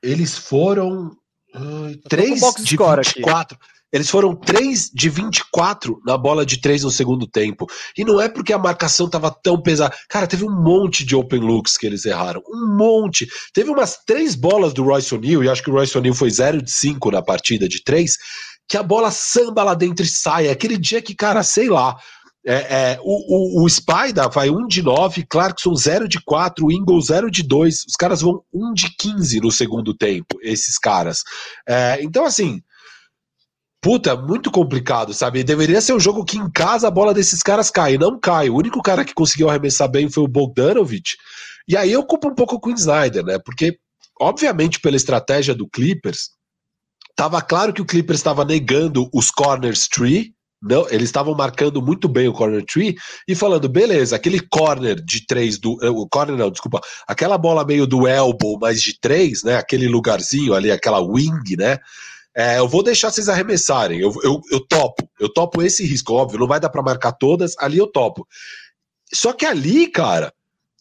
eles 0.03 0.37
foram 0.39 1.17
uh, 1.55 2.09
3 2.09 2.41
de 2.41 2.77
24. 2.77 3.57
Aqui. 3.57 3.74
Eles 3.95 4.11
foram 4.11 4.35
3 4.35 4.91
de 4.93 5.09
24 5.09 6.03
na 6.05 6.19
bola 6.19 6.45
de 6.45 6.61
3 6.61 6.83
no 6.83 6.91
segundo 6.91 7.29
tempo. 7.29 7.65
E 7.97 8.05
não 8.05 8.21
é 8.21 8.29
porque 8.29 8.53
a 8.53 8.59
marcação 8.59 9.07
estava 9.07 9.31
tão 9.31 9.63
pesada. 9.63 9.95
Cara, 10.09 10.27
teve 10.27 10.45
um 10.45 10.51
monte 10.51 11.05
de 11.05 11.15
open 11.15 11.39
looks 11.39 11.77
que 11.77 11.87
eles 11.87 12.05
erraram. 12.05 12.43
Um 12.49 12.77
monte. 12.77 13.29
Teve 13.53 13.71
umas 13.71 13.97
três 14.05 14.35
bolas 14.35 14.75
do 14.75 14.83
Royce 14.83 15.15
O'Neal, 15.15 15.45
e 15.45 15.49
acho 15.49 15.63
que 15.63 15.71
o 15.71 15.75
Royce 15.75 15.97
O'Neal 15.97 16.13
foi 16.13 16.29
0 16.29 16.61
de 16.61 16.73
5 16.73 17.09
na 17.13 17.23
partida 17.23 17.69
de 17.69 17.85
3, 17.85 18.17
que 18.69 18.77
a 18.77 18.83
bola 18.83 19.13
samba 19.13 19.63
lá 19.63 19.75
dentro 19.75 20.05
e 20.05 20.09
sai. 20.09 20.49
Aquele 20.49 20.77
dia 20.77 21.01
que, 21.01 21.15
cara, 21.15 21.45
sei 21.45 21.69
lá. 21.69 21.97
É, 22.45 22.55
é, 22.55 22.99
o, 23.01 23.61
o, 23.63 23.65
o 23.65 23.71
Spider 23.71 24.29
vai 24.29 24.51
1 24.51 24.59
um 24.59 24.67
de 24.67 24.83
9, 24.83 25.25
Clarkson 25.31 25.73
0 25.73 26.09
de 26.09 26.21
4, 26.21 26.71
Ingle 26.73 27.01
0 27.01 27.31
de 27.31 27.45
2. 27.45 27.85
Os 27.87 27.95
caras 27.95 28.23
vão 28.23 28.43
1 28.53 28.71
um 28.71 28.75
de 28.75 28.91
15 28.99 29.39
no 29.39 29.53
segundo 29.53 29.95
tempo, 29.95 30.37
esses 30.43 30.81
caras. 30.81 31.23
É, 31.65 32.03
então, 32.03 32.27
assim, 32.27 32.61
puta, 33.85 34.17
muito 34.17 34.51
complicado, 34.51 35.13
sabe? 35.13 35.45
Deveria 35.45 35.79
ser 35.79 35.93
um 35.93 36.01
jogo 36.01 36.25
que 36.25 36.39
em 36.39 36.51
casa 36.51 36.89
a 36.89 36.91
bola 36.91 37.13
desses 37.13 37.43
caras 37.43 37.71
cai, 37.71 37.99
não 37.99 38.19
cai. 38.19 38.49
O 38.49 38.57
único 38.57 38.81
cara 38.81 39.05
que 39.05 39.13
conseguiu 39.13 39.51
arremessar 39.51 39.91
bem 39.91 40.09
foi 40.09 40.25
o 40.25 40.29
Bogdanovich. 40.29 41.19
E 41.69 41.77
aí 41.77 41.93
eu 41.93 42.03
culpo 42.03 42.29
um 42.29 42.35
pouco 42.35 42.59
o 42.67 42.73
Snyder, 42.73 43.23
né? 43.23 43.39
Porque, 43.39 43.77
obviamente, 44.19 44.81
pela 44.81 44.97
estratégia 44.97 45.55
do 45.55 45.69
Clippers, 45.69 46.31
tava 47.15 47.43
claro 47.43 47.75
que 47.75 47.83
o 47.83 47.85
Clippers 47.85 48.21
estava 48.21 48.43
negando 48.43 49.07
os 49.13 49.31
corners 49.31 49.87
tree, 49.87 50.33
não, 50.63 50.89
eles 50.89 51.11
estavam 51.11 51.35
marcando 51.35 51.83
muito 51.83 52.09
bem 52.09 52.27
o 52.27 52.33
corner 52.33 52.65
tree 52.65 52.97
e 53.29 53.35
falando, 53.35 53.69
beleza, 53.69 54.17
aquele 54.17 54.41
corner 54.41 54.95
de 54.95 55.27
três 55.27 55.59
do. 55.59 55.77
Eh, 55.83 55.91
o 55.91 56.09
corner 56.09 56.39
não, 56.39 56.51
desculpa. 56.51 56.81
Aquela 57.07 57.37
bola 57.37 57.67
meio 57.67 57.87
do 57.87 58.09
elbow, 58.09 58.59
mas 58.59 58.81
de 58.81 58.99
três, 58.99 59.45
né? 59.45 59.57
Aquele 59.57 59.87
lugarzinho 59.87 60.55
ali, 60.55 60.71
aquela 60.71 61.01
wing, 61.01 61.55
né? 61.59 61.79
É, 62.37 62.59
eu 62.59 62.69
vou 62.69 62.83
deixar 62.83 63.11
vocês 63.11 63.29
arremessarem, 63.29 64.01
eu, 64.01 64.13
eu, 64.25 64.41
eu 64.51 64.61
topo, 64.67 65.09
eu 65.21 65.29
topo 65.29 65.63
esse 65.63 65.85
risco, 65.85 66.15
óbvio, 66.15 66.41
não 66.41 66.49
vai 66.49 66.59
dar 66.59 66.69
para 66.69 66.83
marcar 66.83 67.13
todas, 67.13 67.55
ali 67.59 67.79
eu 67.79 67.87
topo. 67.87 68.27
Só 69.13 69.33
que 69.33 69.47
ali, 69.47 69.87
cara, 69.87 70.33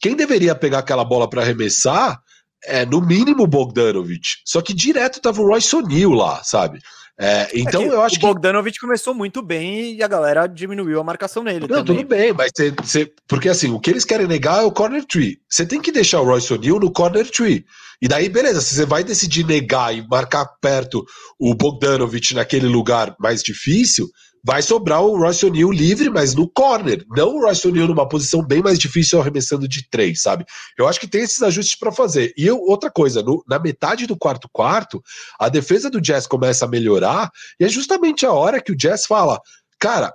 quem 0.02 0.16
deveria 0.16 0.56
pegar 0.56 0.80
aquela 0.80 1.06
bola 1.06 1.30
para 1.30 1.42
arremessar 1.42 2.20
é 2.66 2.86
no 2.86 3.02
mínimo 3.02 3.44
o 3.44 3.48
Bogdanovich. 3.48 4.42
Só 4.46 4.62
que 4.62 4.74
direto 4.74 5.22
tava 5.22 5.42
o 5.42 5.48
Royce 5.48 5.76
O'Neal 5.76 6.12
lá, 6.12 6.44
sabe? 6.44 6.80
É, 7.20 7.50
então 7.54 7.84
é 7.84 7.88
eu 7.88 8.02
acho 8.02 8.16
o 8.16 8.20
que. 8.20 8.26
O 8.26 8.30
Bogdanovich 8.30 8.80
começou 8.80 9.14
muito 9.14 9.42
bem 9.42 9.94
e 9.94 10.02
a 10.02 10.08
galera 10.08 10.48
diminuiu 10.48 11.00
a 11.00 11.04
marcação 11.04 11.44
nele. 11.44 11.68
Não, 11.68 11.68
também. 11.68 11.98
tudo 11.98 12.08
bem, 12.08 12.34
mas 12.34 12.52
cê, 12.56 12.74
cê, 12.84 13.14
porque 13.28 13.50
assim, 13.50 13.70
o 13.70 13.80
que 13.80 13.92
eles 13.92 14.06
querem 14.06 14.26
negar 14.26 14.64
é 14.64 14.66
o 14.66 14.72
corner 14.72 15.06
tree. 15.06 15.40
Você 15.48 15.66
tem 15.66 15.80
que 15.80 15.92
deixar 15.92 16.22
o 16.22 16.26
Royce 16.26 16.52
O'Neal 16.54 16.80
no 16.80 16.92
corner 16.92 17.30
tree. 17.30 17.66
E 18.04 18.08
daí, 18.10 18.28
beleza, 18.28 18.60
se 18.60 18.76
você 18.76 18.86
vai 18.86 19.02
decidir 19.02 19.46
negar 19.46 19.96
e 19.96 20.06
marcar 20.06 20.46
perto 20.60 21.06
o 21.40 21.56
Bogdanovich 21.56 22.36
naquele 22.36 22.68
lugar 22.68 23.16
mais 23.18 23.42
difícil, 23.42 24.10
vai 24.44 24.62
sobrar 24.62 25.02
o 25.02 25.18
Royce 25.18 25.46
O'Neal 25.46 25.72
livre, 25.72 26.10
mas 26.10 26.36
no 26.36 26.46
corner. 26.50 27.06
Não 27.16 27.30
o 27.30 27.46
Royce 27.46 27.66
O'Neal 27.66 27.88
numa 27.88 28.06
posição 28.06 28.46
bem 28.46 28.62
mais 28.62 28.78
difícil 28.78 29.22
arremessando 29.22 29.70
de 29.70 29.90
três, 29.90 30.22
sabe? 30.22 30.44
Eu 30.78 30.86
acho 30.86 31.00
que 31.00 31.08
tem 31.08 31.22
esses 31.22 31.42
ajustes 31.42 31.80
para 31.80 31.94
fazer. 31.94 32.34
E 32.38 32.46
eu, 32.46 32.60
outra 32.60 32.92
coisa, 32.92 33.24
no, 33.24 33.42
na 33.48 33.58
metade 33.58 34.06
do 34.06 34.18
quarto 34.18 34.50
quarto, 34.52 35.02
a 35.40 35.48
defesa 35.48 35.90
do 35.90 36.02
Jazz 36.02 36.28
começa 36.28 36.66
a 36.66 36.68
melhorar, 36.68 37.32
e 37.58 37.64
é 37.64 37.70
justamente 37.70 38.26
a 38.26 38.34
hora 38.34 38.62
que 38.62 38.74
o 38.74 38.76
Jazz 38.76 39.06
fala, 39.06 39.40
cara, 39.80 40.14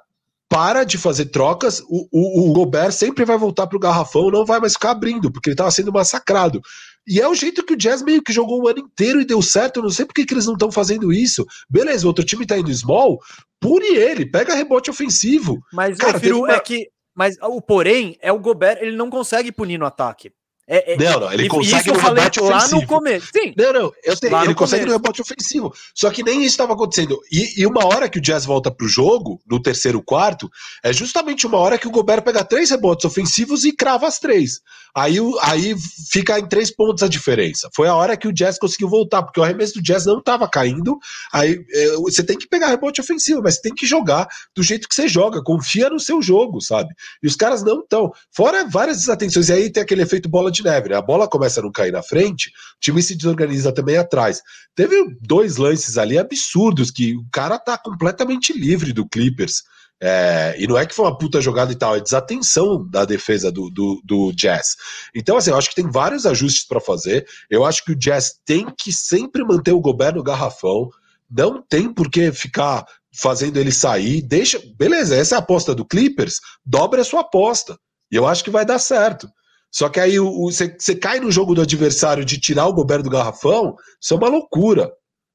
para 0.48 0.82
de 0.82 0.96
fazer 0.96 1.26
trocas, 1.26 1.80
o, 1.88 2.08
o, 2.10 2.50
o 2.50 2.52
Gobert 2.54 2.92
sempre 2.92 3.24
vai 3.24 3.36
voltar 3.36 3.66
pro 3.66 3.78
garrafão, 3.78 4.30
não 4.30 4.46
vai 4.46 4.58
mais 4.58 4.72
ficar 4.72 4.92
abrindo, 4.92 5.30
porque 5.30 5.50
ele 5.50 5.54
estava 5.54 5.70
sendo 5.70 5.92
massacrado. 5.92 6.60
E 7.06 7.20
é 7.20 7.28
o 7.28 7.34
jeito 7.34 7.64
que 7.64 7.74
o 7.74 7.76
Jazz 7.76 8.02
meio 8.02 8.22
que 8.22 8.32
jogou 8.32 8.62
o 8.62 8.68
ano 8.68 8.80
inteiro 8.80 9.20
e 9.20 9.24
deu 9.24 9.40
certo. 9.40 9.78
Eu 9.78 9.84
não 9.84 9.90
sei 9.90 10.04
por 10.04 10.14
que, 10.14 10.26
que 10.26 10.34
eles 10.34 10.46
não 10.46 10.54
estão 10.54 10.70
fazendo 10.70 11.12
isso. 11.12 11.46
Beleza, 11.68 12.04
o 12.04 12.08
outro 12.08 12.24
time 12.24 12.46
tá 12.46 12.58
indo 12.58 12.72
small, 12.72 13.18
pune 13.60 13.88
ele, 13.88 14.26
pega 14.26 14.54
rebote 14.54 14.90
ofensivo. 14.90 15.58
Mas 15.72 15.96
Cara, 15.96 16.18
eu 16.24 16.40
uma... 16.40 16.52
é 16.52 16.60
que. 16.60 16.88
Mas 17.14 17.36
o 17.42 17.60
porém 17.60 18.16
é 18.20 18.30
o 18.30 18.38
Gobert, 18.38 18.78
ele 18.80 18.96
não 18.96 19.10
consegue 19.10 19.50
punir 19.50 19.76
no 19.76 19.86
ataque. 19.86 20.30
É, 20.70 20.92
é, 20.92 20.96
não, 20.98 21.20
não, 21.20 21.32
ele 21.32 21.46
e, 21.46 21.48
consegue 21.48 21.90
isso 21.90 21.94
no 21.94 21.98
rebote 21.98 22.40
lá 22.40 22.58
ofensivo. 22.58 22.80
no 22.82 22.86
começo. 22.86 23.28
Sim. 23.34 23.54
Não, 23.56 23.72
não, 23.72 23.92
eu 24.04 24.16
sei, 24.16 24.28
ele 24.28 24.54
consegue 24.54 24.54
começo. 24.54 24.86
no 24.86 24.92
rebote 24.92 25.22
ofensivo. 25.22 25.72
Só 25.94 26.10
que 26.10 26.22
nem 26.22 26.40
isso 26.40 26.50
estava 26.50 26.74
acontecendo. 26.74 27.18
E, 27.32 27.62
e, 27.62 27.66
uma 27.66 27.86
hora 27.86 28.06
que 28.06 28.18
o 28.18 28.20
Jazz 28.20 28.44
volta 28.44 28.70
pro 28.70 28.86
jogo, 28.86 29.40
no 29.50 29.62
terceiro 29.62 30.02
quarto, 30.02 30.50
é 30.84 30.92
justamente 30.92 31.46
uma 31.46 31.56
hora 31.56 31.78
que 31.78 31.88
o 31.88 31.90
Gobert 31.90 32.22
pega 32.22 32.44
três 32.44 32.68
rebotes 32.68 33.06
ofensivos 33.06 33.64
e 33.64 33.72
crava 33.72 34.06
as 34.06 34.18
três. 34.18 34.60
Aí, 34.94 35.16
aí 35.40 35.74
fica 36.10 36.38
em 36.38 36.46
três 36.46 36.70
pontos 36.70 37.02
a 37.02 37.08
diferença. 37.08 37.70
Foi 37.74 37.88
a 37.88 37.94
hora 37.94 38.14
que 38.14 38.28
o 38.28 38.32
Jazz 38.32 38.58
conseguiu 38.58 38.90
voltar, 38.90 39.22
porque 39.22 39.40
o 39.40 39.42
arremesso 39.42 39.74
do 39.74 39.82
Jazz 39.82 40.04
não 40.04 40.18
estava 40.18 40.46
caindo. 40.50 40.98
Aí 41.32 41.64
é, 41.72 41.92
você 41.96 42.22
tem 42.22 42.36
que 42.36 42.46
pegar 42.46 42.68
rebote 42.68 43.00
ofensivo, 43.00 43.40
mas 43.42 43.54
você 43.54 43.62
tem 43.62 43.74
que 43.74 43.86
jogar 43.86 44.28
do 44.54 44.62
jeito 44.62 44.86
que 44.86 44.94
você 44.94 45.08
joga. 45.08 45.42
Confia 45.42 45.88
no 45.88 45.98
seu 45.98 46.20
jogo, 46.20 46.60
sabe? 46.60 46.92
E 47.22 47.26
os 47.26 47.36
caras 47.36 47.62
não 47.62 47.80
estão. 47.80 48.12
Fora 48.30 48.68
várias 48.68 48.98
desatenções. 48.98 49.48
E 49.48 49.52
aí 49.54 49.72
tem 49.72 49.82
aquele 49.82 50.02
efeito 50.02 50.28
bola 50.28 50.50
de 50.50 50.57
de 50.58 50.68
neve, 50.68 50.88
né? 50.88 50.96
A 50.96 51.02
bola 51.02 51.28
começa 51.28 51.60
a 51.60 51.62
não 51.62 51.72
cair 51.72 51.92
na 51.92 52.02
frente, 52.02 52.48
o 52.48 52.80
time 52.80 53.02
se 53.02 53.16
desorganiza 53.16 53.72
também 53.72 53.96
atrás. 53.96 54.42
Teve 54.74 54.96
dois 55.20 55.56
lances 55.56 55.98
ali 55.98 56.18
absurdos 56.18 56.90
que 56.90 57.16
o 57.16 57.24
cara 57.32 57.58
tá 57.58 57.76
completamente 57.76 58.52
livre 58.52 58.92
do 58.92 59.08
Clippers. 59.08 59.62
É, 60.00 60.54
e 60.56 60.66
não 60.66 60.78
é 60.78 60.86
que 60.86 60.94
foi 60.94 61.06
uma 61.06 61.18
puta 61.18 61.40
jogada 61.40 61.72
e 61.72 61.76
tal, 61.76 61.96
é 61.96 62.00
desatenção 62.00 62.88
da 62.88 63.04
defesa 63.04 63.50
do, 63.50 63.68
do, 63.68 64.00
do 64.04 64.32
Jazz. 64.32 64.76
Então, 65.14 65.36
assim, 65.36 65.50
eu 65.50 65.56
acho 65.56 65.70
que 65.70 65.74
tem 65.74 65.90
vários 65.90 66.24
ajustes 66.24 66.64
para 66.66 66.80
fazer. 66.80 67.26
Eu 67.50 67.64
acho 67.64 67.84
que 67.84 67.92
o 67.92 67.96
Jazz 67.96 68.34
tem 68.44 68.66
que 68.78 68.92
sempre 68.92 69.44
manter 69.44 69.72
o 69.72 69.80
Gobert 69.80 70.14
no 70.14 70.22
garrafão. 70.22 70.88
Não 71.28 71.60
tem 71.60 71.92
por 71.92 72.08
que 72.08 72.30
ficar 72.30 72.86
fazendo 73.12 73.56
ele 73.56 73.72
sair. 73.72 74.22
Deixa. 74.22 74.60
Beleza, 74.76 75.16
essa 75.16 75.34
é 75.34 75.36
a 75.36 75.40
aposta 75.40 75.74
do 75.74 75.84
Clippers. 75.84 76.36
Dobra 76.64 77.02
a 77.02 77.04
sua 77.04 77.20
aposta. 77.20 77.76
E 78.10 78.16
eu 78.16 78.26
acho 78.26 78.44
que 78.44 78.50
vai 78.50 78.64
dar 78.64 78.78
certo. 78.78 79.28
Só 79.70 79.88
que 79.88 80.00
aí 80.00 80.18
você 80.18 80.94
cai 80.96 81.20
no 81.20 81.30
jogo 81.30 81.54
do 81.54 81.62
adversário 81.62 82.24
de 82.24 82.40
tirar 82.40 82.66
o 82.66 82.72
Gobert 82.72 83.02
do 83.02 83.10
garrafão, 83.10 83.76
isso 84.00 84.14
é 84.14 84.16
uma 84.16 84.28
loucura. 84.28 84.90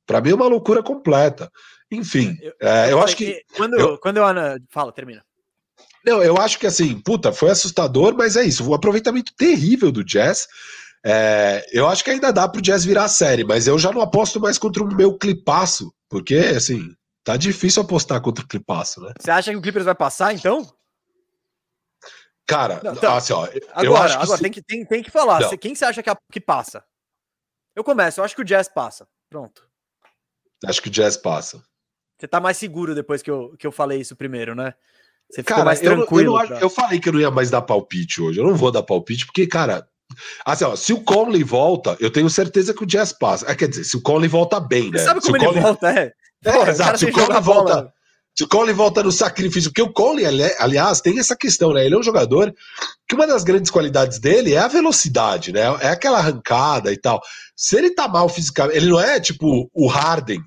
Para 0.06 0.22
mim 0.22 0.32
é 0.32 0.36
uma 0.36 0.48
loucura 0.48 0.82
completa. 0.82 1.52
Enfim, 1.92 2.36
eu, 2.42 2.54
é, 2.62 2.92
eu, 2.92 3.02
acho 3.02 3.16
que. 3.16 3.42
Quando 3.56 3.80
eu, 3.80 3.98
quando 4.00 4.18
eu. 4.18 4.24
Fala, 4.70 4.92
termina. 4.92 5.24
Não, 6.06 6.22
eu 6.22 6.38
acho 6.38 6.60
que 6.60 6.68
assim, 6.68 7.00
puta, 7.00 7.32
foi 7.32 7.50
assustador, 7.50 8.16
mas 8.18 8.36
é 8.36 8.44
isso. 8.44 8.68
O 8.68 8.74
aproveitamento 8.74 9.34
terrível 9.38 9.92
do 9.92 10.04
Jazz. 10.04 10.48
É, 11.06 11.66
eu 11.72 11.88
acho 11.88 12.04
que 12.04 12.10
ainda 12.10 12.32
dá 12.32 12.48
pro 12.48 12.62
Jazz 12.62 12.86
virar 12.86 13.06
a 13.06 13.10
série, 13.10 13.44
mas 13.44 13.68
eu 13.68 13.78
já 13.78 13.92
não 13.92 14.02
aposto 14.02 14.40
mais 14.40 14.58
contra 14.58 14.82
o 14.82 14.96
meu 14.96 15.18
clipaço, 15.18 15.94
porque 16.10 16.36
assim, 16.36 16.94
tá 17.26 17.36
difícil 17.36 17.82
apostar 17.82 18.22
contra 18.22 18.44
o 18.44 18.48
clipaço, 18.48 19.02
né? 19.02 19.14
Você 19.20 19.30
acha 19.30 19.52
que 19.52 19.58
o 19.58 19.62
Clippers 19.62 19.86
vai 19.86 19.96
passar 19.96 20.34
então? 20.34 20.66
Cara, 22.46 22.82
não, 22.84 22.94
então, 22.94 23.16
assim, 23.16 23.34
ó, 23.34 23.48
agora, 23.74 24.14
agora 24.14 24.38
se... 24.38 24.44
tem, 24.44 24.52
que, 24.52 24.62
tem, 24.62 24.86
tem 24.86 25.02
que 25.02 25.10
falar. 25.10 25.40
Não. 25.40 25.58
Quem 25.58 25.74
você 25.74 25.86
acha 25.86 26.04
que, 26.04 26.10
a, 26.10 26.18
que 26.32 26.42
passa? 26.42 26.84
Eu 27.76 27.84
começo, 27.84 28.20
eu 28.20 28.24
acho 28.24 28.36
que 28.36 28.42
o 28.42 28.46
Jazz 28.46 28.68
passa. 28.68 29.08
Pronto. 29.30 29.68
Acho 30.66 30.82
que 30.82 30.90
o 30.90 30.92
Jazz 30.92 31.18
passa. 31.18 31.64
Você 32.20 32.28
tá 32.28 32.40
mais 32.40 32.58
seguro 32.58 32.94
depois 32.94 33.22
que 33.22 33.32
eu, 33.32 33.56
que 33.58 33.66
eu 33.66 33.72
falei 33.72 34.00
isso 34.00 34.16
primeiro, 34.16 34.56
né? 34.56 34.74
Você 35.30 35.42
ficou 35.42 35.56
cara, 35.56 35.66
mais 35.66 35.80
tranquilo. 35.80 36.40
Eu, 36.40 36.48
eu, 36.48 36.58
eu, 36.58 36.70
falei 36.70 37.00
que 37.00 37.10
eu 37.10 37.14
não 37.14 37.20
ia 37.20 37.32
mais 37.32 37.50
dar 37.50 37.62
palpite 37.62 38.22
hoje. 38.22 38.40
Eu 38.40 38.46
não 38.46 38.56
vou 38.56 38.72
dar 38.72 38.84
palpite, 38.84 39.26
porque, 39.26 39.48
cara. 39.48 39.88
Assim, 40.46 40.64
ó, 40.64 40.76
se 40.76 40.94
o 40.94 41.02
Conley 41.02 41.44
volta, 41.44 41.98
eu 42.00 42.12
tenho 42.12 42.30
certeza 42.30 42.74
que 42.74 42.84
o 42.84 42.86
Jazz 42.86 43.14
passa. 43.14 43.50
É, 43.50 43.56
quer 43.56 43.68
dizer, 43.68 43.84
se 43.84 43.98
o 43.98 44.02
Conley 44.02 44.30
volta 44.30 44.60
bem, 44.60 44.92
né? 44.92 45.00
Você 45.00 45.06
sabe 45.06 45.22
como 45.22 45.36
se 45.36 45.42
ele 45.42 45.48
Conley... 45.48 45.64
volta, 45.64 45.90
é? 45.90 46.14
É, 46.46 46.52
Porra, 46.52 46.72
exato. 46.72 47.00
Se 47.00 47.06
o 47.06 47.12
Conley 47.14 47.42
volta. 47.42 47.94
Se 48.36 48.44
o 48.44 48.48
Conley 48.48 48.74
volta 48.74 49.04
no 49.04 49.12
sacrifício, 49.12 49.70
porque 49.70 49.82
o 49.82 49.94
Conley, 49.94 50.26
aliás, 50.58 51.02
tem 51.02 51.20
essa 51.20 51.36
questão, 51.36 51.72
né? 51.72 51.86
Ele 51.86 51.94
é 51.94 51.98
um 51.98 52.04
jogador 52.04 52.54
que 53.08 53.14
uma 53.14 53.28
das 53.28 53.44
grandes 53.44 53.70
qualidades 53.70 54.20
dele 54.20 54.54
é 54.54 54.58
a 54.58 54.68
velocidade, 54.68 55.52
né? 55.52 55.62
É 55.82 55.90
aquela 55.90 56.18
arrancada 56.18 56.92
e 56.92 56.98
tal. 56.98 57.22
Se 57.56 57.78
ele 57.78 57.92
tá 57.92 58.08
mal 58.08 58.28
fisicamente, 58.28 58.78
ele 58.78 58.88
não 58.88 59.00
é 59.00 59.20
tipo 59.20 59.70
o 59.72 59.88
Harden, 59.88 60.42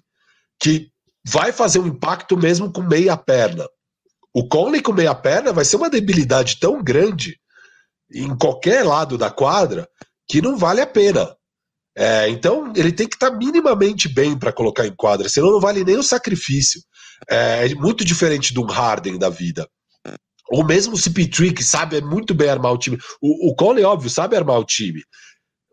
que 0.60 0.88
vai 1.24 1.52
fazer 1.52 1.78
um 1.78 1.86
impacto 1.86 2.36
mesmo 2.36 2.72
com 2.72 2.82
meia 2.82 3.16
perna. 3.16 3.66
O 4.34 4.48
Conley 4.48 4.82
com 4.82 4.92
meia 4.92 5.14
perna 5.14 5.52
vai 5.52 5.64
ser 5.64 5.76
uma 5.76 5.88
debilidade 5.88 6.58
tão 6.58 6.82
grande 6.82 7.38
em 8.12 8.36
qualquer 8.36 8.84
lado 8.84 9.16
da 9.16 9.30
quadra 9.30 9.88
que 10.28 10.42
não 10.42 10.56
vale 10.56 10.80
a 10.80 10.86
pena. 10.86 11.34
É, 11.96 12.28
então 12.28 12.72
ele 12.76 12.92
tem 12.92 13.08
que 13.08 13.16
estar 13.16 13.30
tá 13.30 13.36
minimamente 13.36 14.08
bem 14.08 14.38
para 14.38 14.52
colocar 14.52 14.86
em 14.86 14.94
quadra, 14.94 15.28
senão 15.28 15.50
não 15.50 15.60
vale 15.60 15.84
nem 15.84 15.96
o 15.96 16.02
sacrifício. 16.02 16.82
É, 17.28 17.70
é 17.70 17.74
muito 17.74 18.04
diferente 18.04 18.52
de 18.52 18.60
um 18.60 18.66
Harden 18.66 19.18
da 19.18 19.28
vida. 19.28 19.68
Ou 20.48 20.64
mesmo 20.64 20.94
o 20.94 20.98
CP3, 20.98 21.52
que 21.52 21.64
sabe 21.64 22.00
muito 22.00 22.32
bem 22.32 22.48
armar 22.48 22.72
o 22.72 22.78
time. 22.78 22.98
O, 23.20 23.50
o 23.50 23.54
Cole, 23.56 23.82
óbvio, 23.82 24.08
sabe 24.08 24.36
armar 24.36 24.58
o 24.58 24.64
time 24.64 25.02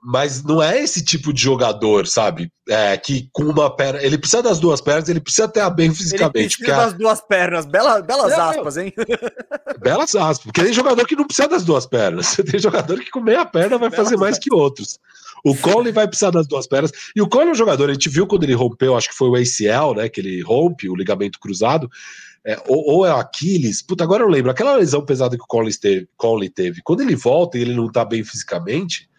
mas 0.04 0.44
não 0.44 0.62
é 0.62 0.82
esse 0.82 1.04
tipo 1.04 1.32
de 1.32 1.42
jogador, 1.42 2.06
sabe? 2.06 2.52
É, 2.68 2.98
que 2.98 3.30
com 3.32 3.44
uma 3.44 3.74
perna. 3.74 4.04
Ele 4.04 4.18
precisa 4.18 4.44
das 4.44 4.60
duas 4.60 4.82
pernas, 4.82 5.08
ele 5.08 5.22
precisa 5.22 5.48
ter 5.48 5.68
bem 5.74 5.94
fisicamente. 5.94 6.38
Ele 6.38 6.66
precisa 6.66 6.76
das 6.76 6.94
duas 6.94 7.22
pernas. 7.22 7.66
Bela, 7.66 8.02
belas 8.02 8.34
é, 8.34 8.36
aspas, 8.36 8.78
hein? 8.78 8.94
Belas 9.80 10.14
aspas. 10.14 10.40
Porque 10.44 10.62
tem 10.62 10.74
jogador 10.74 11.06
que 11.08 11.16
não 11.16 11.26
precisa 11.26 11.48
das 11.48 11.64
duas 11.64 11.86
pernas. 11.86 12.36
Tem 12.50 12.60
jogador 12.60 13.00
que 13.00 13.12
com 13.12 13.22
meia 13.22 13.46
perna 13.46 13.78
vai 13.78 13.90
fazer 13.90 14.18
mais 14.18 14.38
que 14.38 14.54
outros. 14.54 15.00
O 15.44 15.56
Cole 15.56 15.92
vai 15.92 16.08
precisar 16.08 16.32
das 16.32 16.48
duas 16.48 16.66
pernas. 16.66 16.92
E 17.16 17.22
o 17.22 17.28
Cole 17.28 17.50
é 17.50 17.52
um 17.52 17.56
jogador, 17.56 17.90
a 17.90 17.94
gente 17.94 18.10
viu 18.10 18.26
quando 18.26 18.44
ele 18.44 18.54
rompeu, 18.54 18.96
acho 18.96 19.10
que 19.10 19.16
foi 19.16 19.30
o 19.30 19.36
ACL, 19.36 19.96
né? 19.96 20.08
Que 20.08 20.22
ele 20.22 20.42
rompe 20.42 20.90
o 20.90 20.96
ligamento 20.96 21.40
cruzado. 21.40 21.90
É, 22.46 22.62
ou, 22.68 22.84
ou, 22.86 23.06
é 23.06 23.14
o 23.14 23.18
Aquiles, 23.18 23.82
puta, 23.82 24.04
agora 24.04 24.24
eu 24.24 24.28
lembro, 24.28 24.52
aquela 24.52 24.76
lesão 24.76 25.06
pesada 25.06 25.38
que 25.38 25.44
o 25.44 25.48
Cole 25.48 25.74
teve, 25.78 26.08
teve, 26.54 26.82
quando 26.84 27.02
ele 27.02 27.16
volta 27.16 27.58
e 27.58 27.62
ele 27.62 27.74
não 27.74 27.90
tá 27.90 28.04
bem 28.04 28.22
fisicamente, 28.22 29.10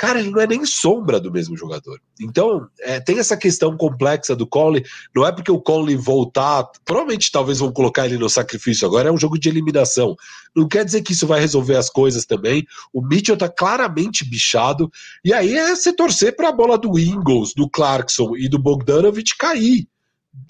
cara, 0.00 0.18
ele 0.18 0.30
não 0.30 0.40
é 0.40 0.46
nem 0.46 0.64
sombra 0.64 1.20
do 1.20 1.30
mesmo 1.30 1.54
jogador. 1.54 2.00
Então, 2.18 2.66
é, 2.80 2.98
tem 2.98 3.18
essa 3.18 3.36
questão 3.36 3.76
complexa 3.76 4.34
do 4.34 4.46
Conley. 4.46 4.82
Não 5.14 5.26
é 5.26 5.30
porque 5.30 5.52
o 5.52 5.60
Conley 5.60 5.94
voltar, 5.94 6.66
provavelmente 6.86 7.30
talvez 7.30 7.58
vão 7.58 7.70
colocar 7.70 8.06
ele 8.06 8.16
no 8.16 8.30
sacrifício 8.30 8.88
agora, 8.88 9.10
é 9.10 9.12
um 9.12 9.18
jogo 9.18 9.38
de 9.38 9.50
eliminação. 9.50 10.16
Não 10.56 10.66
quer 10.66 10.86
dizer 10.86 11.02
que 11.02 11.12
isso 11.12 11.26
vai 11.26 11.38
resolver 11.38 11.76
as 11.76 11.90
coisas 11.90 12.24
também. 12.24 12.66
O 12.94 13.02
Mitchell 13.02 13.36
tá 13.36 13.46
claramente 13.46 14.24
bichado. 14.24 14.90
E 15.22 15.34
aí 15.34 15.54
é 15.54 15.76
você 15.76 15.92
torcer 15.92 16.34
para 16.34 16.48
a 16.48 16.52
bola 16.52 16.78
do 16.78 16.98
Ingles, 16.98 17.52
do 17.54 17.68
Clarkson 17.68 18.34
e 18.38 18.48
do 18.48 18.58
Bogdanovich 18.58 19.36
cair. 19.36 19.86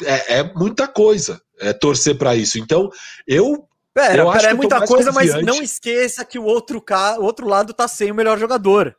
É, 0.05 0.39
é 0.39 0.55
muita 0.55 0.87
coisa. 0.87 1.43
É 1.59 1.73
torcer 1.73 2.17
para 2.17 2.37
isso. 2.37 2.57
Então, 2.57 2.89
eu 3.27 3.67
Pera, 3.93 4.23
eu 4.23 4.31
pera, 4.31 4.51
é 4.51 4.55
muita 4.55 4.87
coisa, 4.87 5.13
confiante. 5.13 5.45
mas 5.45 5.45
não 5.45 5.61
esqueça 5.61 6.25
que 6.25 6.39
o 6.39 6.45
outro, 6.45 6.81
ca... 6.81 7.19
o 7.19 7.25
outro 7.25 7.49
lado 7.49 7.75
tá 7.75 7.89
sem 7.89 8.13
o 8.13 8.15
melhor 8.15 8.39
jogador. 8.39 8.97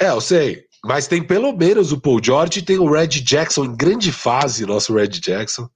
É, 0.00 0.08
eu 0.08 0.20
sei. 0.20 0.64
Mas 0.84 1.08
tem 1.08 1.22
pelo 1.22 1.52
menos 1.52 1.90
o 1.92 2.00
Paul 2.00 2.20
George 2.22 2.60
e 2.60 2.62
tem 2.62 2.78
o 2.78 2.90
Red 2.90 3.08
Jackson 3.08 3.64
em 3.64 3.76
grande 3.76 4.12
fase, 4.12 4.64
nosso 4.64 4.94
Red 4.94 5.08
Jackson. 5.08 5.68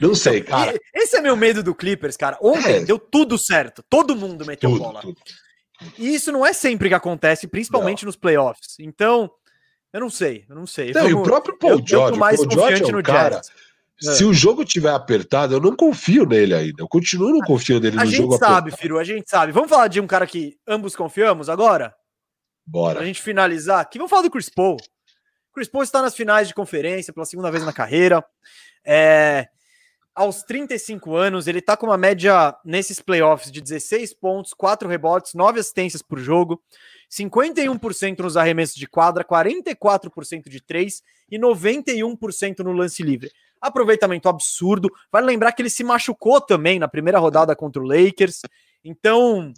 Não 0.00 0.14
sei, 0.14 0.38
então, 0.40 0.58
cara. 0.58 0.78
Esse 0.94 1.16
é 1.16 1.20
meu 1.20 1.36
medo 1.36 1.62
do 1.62 1.74
Clippers, 1.74 2.16
cara. 2.16 2.38
Ontem 2.40 2.76
é. 2.76 2.84
deu 2.84 2.98
tudo 2.98 3.36
certo. 3.36 3.82
Todo 3.88 4.14
mundo 4.14 4.44
meteu 4.46 4.70
tudo, 4.70 4.82
bola. 4.82 5.00
Tudo. 5.00 5.16
E 5.98 6.14
isso 6.14 6.30
não 6.30 6.46
é 6.46 6.52
sempre 6.52 6.88
que 6.88 6.94
acontece, 6.94 7.48
principalmente 7.48 8.04
não. 8.04 8.08
nos 8.08 8.16
playoffs. 8.16 8.76
Então, 8.78 9.30
eu 9.92 10.00
não 10.00 10.10
sei, 10.10 10.44
eu 10.48 10.54
não 10.54 10.66
sei. 10.66 10.92
Não, 10.92 11.08
e 11.08 11.14
o 11.14 11.22
próprio 11.22 11.58
Paul 11.58 11.72
eu, 11.72 11.82
George, 11.86 12.14
eu 12.14 12.18
mais 12.18 12.36
Paul 12.36 12.50
George 12.50 12.82
é 12.82 12.86
um 12.86 12.92
no 12.92 13.02
cara. 13.02 13.40
Se 13.98 14.24
é. 14.24 14.26
o 14.26 14.32
jogo 14.32 14.64
tiver 14.64 14.90
apertado, 14.90 15.54
eu 15.54 15.60
não 15.60 15.74
confio 15.74 16.26
nele 16.26 16.54
ainda. 16.54 16.82
Eu 16.82 16.88
continuo 16.88 17.30
não 17.30 17.40
confiando 17.40 17.82
nele 17.84 18.00
a 18.00 18.04
no 18.04 18.10
jogo 18.10 18.34
apertado. 18.34 18.52
A 18.52 18.56
gente 18.56 18.70
sabe, 18.70 18.82
Firo, 18.82 18.98
a 18.98 19.04
gente 19.04 19.30
sabe. 19.30 19.52
Vamos 19.52 19.70
falar 19.70 19.88
de 19.88 20.00
um 20.00 20.06
cara 20.06 20.26
que 20.26 20.56
ambos 20.66 20.96
confiamos 20.96 21.48
agora? 21.48 21.94
Bora. 22.66 22.96
Pra 22.96 23.06
gente 23.06 23.22
finalizar 23.22 23.80
aqui, 23.80 23.98
vamos 23.98 24.10
falar 24.10 24.22
do 24.22 24.30
Chris 24.30 24.48
Paul. 24.48 24.76
Chris 25.52 25.68
Paul 25.68 25.84
está 25.84 26.02
nas 26.02 26.16
finais 26.16 26.48
de 26.48 26.54
conferência 26.54 27.12
pela 27.12 27.26
segunda 27.26 27.50
vez 27.50 27.64
na 27.64 27.72
carreira. 27.72 28.24
É, 28.84 29.48
aos 30.14 30.42
35 30.42 31.14
anos, 31.14 31.46
ele 31.46 31.58
está 31.58 31.76
com 31.76 31.86
uma 31.86 31.96
média 31.96 32.56
nesses 32.64 33.00
playoffs 33.00 33.52
de 33.52 33.60
16 33.60 34.14
pontos, 34.14 34.54
4 34.54 34.88
rebotes, 34.88 35.34
9 35.34 35.60
assistências 35.60 36.02
por 36.02 36.18
jogo, 36.18 36.62
51% 37.10 38.20
nos 38.20 38.36
arremessos 38.36 38.76
de 38.76 38.86
quadra, 38.86 39.24
44% 39.24 40.48
de 40.48 40.60
3 40.60 41.02
e 41.30 41.38
91% 41.38 42.60
no 42.60 42.72
lance 42.72 43.02
livre. 43.02 43.30
Aproveitamento 43.60 44.28
absurdo. 44.28 44.90
Vale 45.10 45.26
lembrar 45.26 45.52
que 45.52 45.62
ele 45.62 45.70
se 45.70 45.84
machucou 45.84 46.40
também 46.40 46.78
na 46.78 46.88
primeira 46.88 47.18
rodada 47.18 47.54
contra 47.54 47.82
o 47.82 47.86
Lakers. 47.86 48.42
Então, 48.84 49.52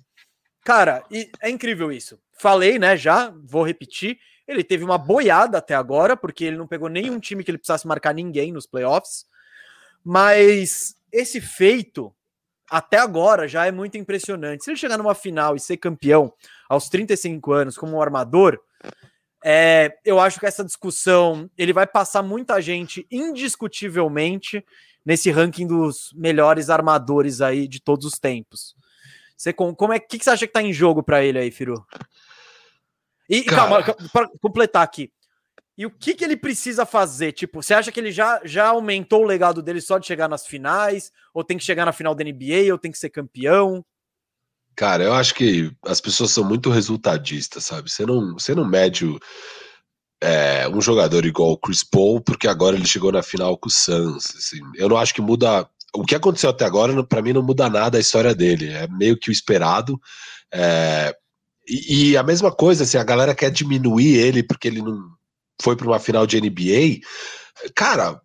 cara, 0.62 1.04
é 1.40 1.50
incrível 1.50 1.90
isso 1.90 2.18
falei, 2.38 2.78
né, 2.78 2.96
já, 2.96 3.32
vou 3.44 3.62
repetir, 3.64 4.18
ele 4.46 4.62
teve 4.62 4.84
uma 4.84 4.96
boiada 4.96 5.58
até 5.58 5.74
agora, 5.74 6.16
porque 6.16 6.44
ele 6.44 6.56
não 6.56 6.66
pegou 6.66 6.88
nenhum 6.88 7.18
time 7.18 7.42
que 7.42 7.50
ele 7.50 7.58
precisasse 7.58 7.86
marcar 7.86 8.14
ninguém 8.14 8.52
nos 8.52 8.66
playoffs. 8.66 9.26
Mas 10.04 10.96
esse 11.10 11.40
feito, 11.40 12.14
até 12.70 12.98
agora, 12.98 13.48
já 13.48 13.66
é 13.66 13.72
muito 13.72 13.98
impressionante. 13.98 14.62
Se 14.62 14.70
ele 14.70 14.78
chegar 14.78 14.96
numa 14.96 15.14
final 15.14 15.56
e 15.56 15.60
ser 15.60 15.76
campeão 15.78 16.32
aos 16.68 16.88
35 16.88 17.52
anos 17.52 17.76
como 17.76 17.96
um 17.96 18.02
armador, 18.02 18.60
é, 19.44 19.98
eu 20.04 20.20
acho 20.20 20.38
que 20.38 20.46
essa 20.46 20.64
discussão 20.64 21.50
ele 21.58 21.72
vai 21.72 21.86
passar 21.86 22.22
muita 22.22 22.60
gente 22.60 23.06
indiscutivelmente 23.10 24.64
nesse 25.04 25.30
ranking 25.30 25.66
dos 25.66 26.12
melhores 26.14 26.70
armadores 26.70 27.40
aí 27.40 27.66
de 27.68 27.80
todos 27.80 28.06
os 28.06 28.18
tempos. 28.18 28.74
Você, 29.36 29.52
como 29.52 29.92
é 29.92 29.98
que, 29.98 30.18
que 30.18 30.24
você 30.24 30.30
acha 30.30 30.46
que 30.46 30.52
tá 30.52 30.62
em 30.62 30.72
jogo 30.72 31.02
para 31.02 31.22
ele 31.22 31.38
aí, 31.38 31.50
Firu? 31.50 31.86
E 33.28 33.42
Cara... 33.42 33.84
calma, 33.84 34.08
para 34.12 34.28
completar 34.40 34.82
aqui. 34.82 35.10
E 35.78 35.84
o 35.84 35.90
que, 35.90 36.14
que 36.14 36.24
ele 36.24 36.36
precisa 36.36 36.86
fazer? 36.86 37.32
Tipo, 37.32 37.62
você 37.62 37.74
acha 37.74 37.92
que 37.92 38.00
ele 38.00 38.10
já, 38.10 38.40
já 38.44 38.68
aumentou 38.68 39.22
o 39.22 39.26
legado 39.26 39.60
dele 39.60 39.80
só 39.80 39.98
de 39.98 40.06
chegar 40.06 40.26
nas 40.26 40.46
finais? 40.46 41.12
Ou 41.34 41.44
tem 41.44 41.58
que 41.58 41.64
chegar 41.64 41.84
na 41.84 41.92
final 41.92 42.14
da 42.14 42.24
NBA? 42.24 42.72
Ou 42.72 42.78
tem 42.78 42.90
que 42.90 42.98
ser 42.98 43.10
campeão? 43.10 43.84
Cara, 44.74 45.04
eu 45.04 45.12
acho 45.12 45.34
que 45.34 45.70
as 45.84 46.00
pessoas 46.00 46.30
são 46.30 46.44
muito 46.44 46.70
resultadistas, 46.70 47.64
sabe? 47.64 47.90
Você 47.90 48.06
não, 48.06 48.34
você 48.34 48.54
não 48.54 48.64
mede 48.64 49.04
o, 49.04 49.18
é, 50.22 50.66
um 50.68 50.80
jogador 50.80 51.26
igual 51.26 51.52
o 51.52 51.58
Chris 51.58 51.84
Paul, 51.84 52.20
porque 52.22 52.48
agora 52.48 52.76
ele 52.76 52.86
chegou 52.86 53.12
na 53.12 53.22
final 53.22 53.56
com 53.58 53.68
o 53.68 53.72
Suns. 53.72 54.34
Assim, 54.34 54.60
eu 54.76 54.88
não 54.88 54.96
acho 54.96 55.14
que 55.14 55.20
muda. 55.20 55.68
O 55.94 56.04
que 56.04 56.14
aconteceu 56.14 56.50
até 56.50 56.64
agora, 56.64 57.04
para 57.04 57.22
mim, 57.22 57.34
não 57.34 57.42
muda 57.42 57.68
nada 57.68 57.98
a 57.98 58.00
história 58.00 58.34
dele. 58.34 58.70
É 58.70 58.88
meio 58.88 59.18
que 59.18 59.28
o 59.28 59.32
esperado. 59.32 60.00
É, 60.52 61.14
e, 61.68 62.16
a 62.16 62.22
mesma 62.22 62.52
coisa, 62.52 62.84
assim, 62.84 62.96
a 62.96 63.04
galera 63.04 63.34
quer 63.34 63.50
diminuir 63.50 64.16
ele 64.16 64.42
porque 64.42 64.68
ele 64.68 64.80
não 64.80 65.10
foi 65.60 65.74
para 65.76 65.86
uma 65.86 65.98
final 65.98 66.26
de 66.26 66.40
NBA. 66.40 67.00
Cara, 67.74 68.20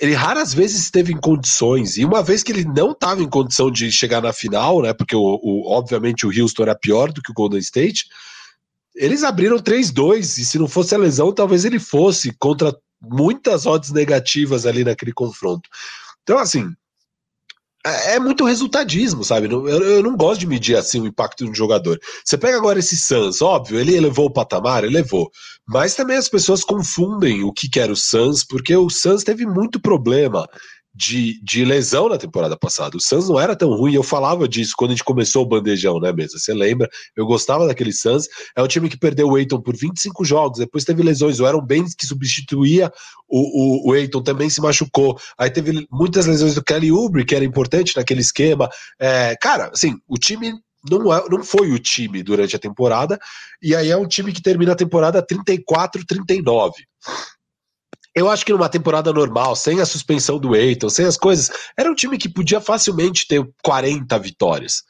ele 0.00 0.14
raras 0.14 0.54
vezes 0.54 0.82
esteve 0.82 1.12
em 1.12 1.20
condições, 1.20 1.96
e 1.96 2.04
uma 2.04 2.22
vez 2.22 2.42
que 2.42 2.50
ele 2.50 2.64
não 2.64 2.92
estava 2.92 3.22
em 3.22 3.28
condição 3.28 3.70
de 3.70 3.92
chegar 3.92 4.22
na 4.22 4.32
final, 4.32 4.82
né? 4.82 4.92
Porque 4.92 5.14
o, 5.14 5.20
o, 5.20 5.70
obviamente 5.70 6.26
o 6.26 6.30
Houston 6.30 6.62
era 6.62 6.74
pior 6.74 7.12
do 7.12 7.22
que 7.22 7.30
o 7.30 7.34
Golden 7.34 7.60
State, 7.60 8.06
eles 8.94 9.22
abriram 9.22 9.58
3-2, 9.58 10.38
e 10.38 10.44
se 10.44 10.58
não 10.58 10.66
fosse 10.66 10.94
a 10.94 10.98
lesão, 10.98 11.32
talvez 11.32 11.64
ele 11.64 11.78
fosse 11.78 12.32
contra 12.38 12.74
muitas 13.00 13.66
odds 13.66 13.92
negativas 13.92 14.64
ali 14.64 14.82
naquele 14.82 15.12
confronto. 15.12 15.68
Então, 16.22 16.38
assim, 16.38 16.70
é, 17.86 18.14
é 18.14 18.18
muito 18.18 18.44
resultadismo, 18.44 19.22
sabe? 19.22 19.50
Eu, 19.50 19.68
eu, 19.68 20.02
não 20.02 20.16
gosto 20.16 20.40
de 20.40 20.46
medir 20.46 20.76
assim 20.76 21.00
o 21.00 21.06
impacto 21.06 21.44
de 21.44 21.50
um 21.50 21.54
jogador. 21.54 21.98
Você 22.24 22.36
pega 22.36 22.56
agora 22.56 22.78
esse 22.78 22.96
Suns, 22.96 23.40
óbvio, 23.40 23.78
ele 23.78 23.94
elevou 23.94 24.26
o 24.26 24.32
patamar, 24.32 24.84
elevou. 24.84 25.30
Mas 25.66 25.94
também 25.94 26.16
as 26.16 26.28
pessoas 26.28 26.64
confundem 26.64 27.44
o 27.44 27.52
que, 27.52 27.68
era 27.78 27.92
o 27.92 27.96
Suns, 27.96 28.44
porque 28.44 28.76
o 28.76 28.90
Suns 28.90 29.22
teve 29.22 29.46
muito 29.46 29.80
problema 29.80 30.48
de, 30.96 31.38
de 31.42 31.62
lesão 31.62 32.08
na 32.08 32.16
temporada 32.16 32.56
passada. 32.56 32.96
O 32.96 33.00
Suns 33.00 33.28
não 33.28 33.38
era 33.38 33.54
tão 33.54 33.68
ruim, 33.70 33.94
eu 33.94 34.02
falava 34.02 34.48
disso 34.48 34.72
quando 34.76 34.92
a 34.92 34.94
gente 34.94 35.04
começou 35.04 35.42
o 35.42 35.46
bandejão, 35.46 36.00
né, 36.00 36.10
mesmo? 36.10 36.38
Você 36.38 36.54
lembra? 36.54 36.88
Eu 37.14 37.26
gostava 37.26 37.66
daquele 37.66 37.92
Suns. 37.92 38.26
É 38.56 38.62
um 38.62 38.66
time 38.66 38.88
que 38.88 38.98
perdeu 38.98 39.28
o 39.28 39.36
Eiton 39.36 39.60
por 39.60 39.76
25 39.76 40.24
jogos, 40.24 40.58
depois 40.58 40.84
teve 40.84 41.02
lesões. 41.02 41.38
O 41.38 41.44
Aaron 41.44 41.60
Baines, 41.60 41.94
que 41.94 42.06
substituía 42.06 42.90
o, 43.28 43.88
o, 43.88 43.90
o 43.90 43.94
Eiton, 43.94 44.22
também 44.22 44.48
se 44.48 44.60
machucou. 44.62 45.18
Aí 45.36 45.50
teve 45.50 45.86
muitas 45.90 46.24
lesões 46.24 46.54
do 46.54 46.64
Kelly 46.64 46.90
Oubre, 46.90 47.26
que 47.26 47.34
era 47.34 47.44
importante 47.44 47.94
naquele 47.94 48.22
esquema. 48.22 48.70
É, 48.98 49.36
cara, 49.38 49.70
assim, 49.74 49.96
o 50.08 50.16
time 50.16 50.54
não, 50.90 51.12
é, 51.12 51.28
não 51.28 51.44
foi 51.44 51.72
o 51.72 51.78
time 51.78 52.22
durante 52.22 52.56
a 52.56 52.58
temporada, 52.58 53.18
e 53.60 53.74
aí 53.74 53.90
é 53.90 53.96
um 53.96 54.08
time 54.08 54.32
que 54.32 54.40
termina 54.40 54.72
a 54.72 54.76
temporada 54.76 55.22
34-39. 55.22 56.72
Eu 58.16 58.30
acho 58.30 58.46
que 58.46 58.52
numa 58.52 58.70
temporada 58.70 59.12
normal, 59.12 59.54
sem 59.54 59.78
a 59.78 59.84
suspensão 59.84 60.38
do 60.38 60.56
Eiton, 60.56 60.88
sem 60.88 61.04
as 61.04 61.18
coisas, 61.18 61.50
era 61.78 61.90
um 61.90 61.94
time 61.94 62.16
que 62.16 62.30
podia 62.30 62.62
facilmente 62.62 63.28
ter 63.28 63.46
40 63.62 64.18
vitórias. 64.18 64.82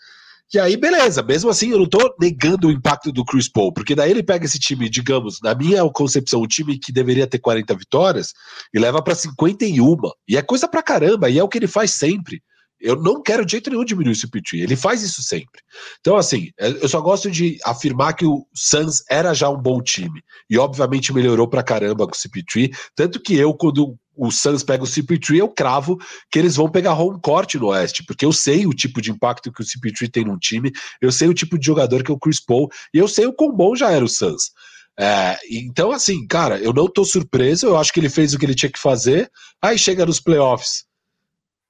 E 0.55 0.61
aí, 0.61 0.77
beleza, 0.77 1.24
mesmo 1.24 1.51
assim, 1.51 1.70
eu 1.70 1.78
não 1.81 1.89
tô 1.89 2.15
negando 2.20 2.69
o 2.69 2.70
impacto 2.70 3.11
do 3.11 3.24
Chris 3.24 3.51
Paul, 3.51 3.73
porque 3.73 3.97
daí 3.97 4.12
ele 4.12 4.23
pega 4.23 4.44
esse 4.44 4.61
time, 4.61 4.89
digamos, 4.89 5.40
na 5.43 5.57
minha 5.57 5.82
concepção, 5.90 6.40
o 6.40 6.47
time 6.47 6.78
que 6.78 6.93
deveria 6.93 7.27
ter 7.27 7.40
40 7.40 7.74
vitórias, 7.74 8.32
e 8.73 8.78
leva 8.78 9.03
para 9.03 9.16
51. 9.16 9.97
E 10.28 10.36
é 10.36 10.43
coisa 10.43 10.69
pra 10.69 10.81
caramba, 10.81 11.28
e 11.28 11.36
é 11.36 11.43
o 11.43 11.48
que 11.48 11.59
ele 11.59 11.66
faz 11.66 11.90
sempre. 11.94 12.40
Eu 12.81 12.97
não 12.97 13.23
quero 13.23 13.44
de 13.44 13.53
jeito 13.53 13.70
nenhum 13.70 13.85
diminuir 13.85 14.12
o 14.12 14.16
CP3. 14.16 14.62
Ele 14.62 14.77
faz 14.77 15.03
isso 15.03 15.23
sempre. 15.23 15.61
Então, 16.01 16.16
assim, 16.16 16.51
é, 16.59 16.69
eu 16.69 16.89
só 16.89 17.01
gosto 17.01 17.31
de 17.31 17.59
afirmar 17.65 18.15
que 18.15 18.27
o 18.27 18.47
Suns 18.55 19.03
era 19.11 19.32
já 19.32 19.48
um 19.48 19.61
bom 19.61 19.81
time. 19.82 20.23
E, 20.48 20.59
obviamente, 20.59 21.12
melhorou 21.12 21.48
pra 21.48 21.62
caramba 21.62 22.07
com 22.07 22.12
o 22.12 22.16
CP3. 22.16 22.70
Tanto 22.94 23.20
que 23.20 23.35
eu, 23.35 23.55
quando 23.55 23.97
o 24.16 24.31
Suns 24.31 24.62
pega 24.62 24.82
o 24.82 24.86
CP3, 24.86 25.39
eu 25.39 25.48
cravo 25.48 25.98
que 26.31 26.39
eles 26.39 26.57
vão 26.57 26.70
pegar 26.70 26.94
home 26.94 27.20
court 27.20 27.55
no 27.55 27.69
Oeste, 27.69 28.05
porque 28.05 28.24
eu 28.24 28.32
sei 28.32 28.66
o 28.66 28.70
tipo 28.70 29.01
de 29.01 29.11
impacto 29.11 29.53
que 29.53 29.62
o 29.62 29.65
CP3 29.65 30.11
tem 30.11 30.24
num 30.24 30.39
time, 30.39 30.73
eu 31.03 31.12
sei 31.12 31.28
o 31.28 31.35
tipo 31.35 31.59
de 31.59 31.66
jogador 31.66 32.03
que 32.03 32.11
é 32.11 32.15
o 32.15 32.19
Chris 32.19 32.40
Paul, 32.40 32.69
e 32.94 32.98
eu 32.98 33.07
sei 33.07 33.27
o 33.27 33.32
quão 33.32 33.53
bom 33.53 33.77
já 33.77 33.90
era 33.90 34.05
o 34.05 34.09
Suns. 34.09 34.53
É, 34.98 35.36
então, 35.51 35.93
assim, 35.93 36.27
cara, 36.27 36.59
eu 36.59 36.73
não 36.73 36.89
tô 36.89 37.05
surpreso, 37.05 37.66
eu 37.66 37.77
acho 37.77 37.93
que 37.93 38.01
ele 38.01 38.09
fez 38.09 38.32
o 38.32 38.39
que 38.39 38.47
ele 38.47 38.55
tinha 38.55 38.73
que 38.73 38.78
fazer, 38.78 39.31
aí 39.61 39.78
chega 39.78 40.07
nos 40.07 40.20
playoffs 40.20 40.86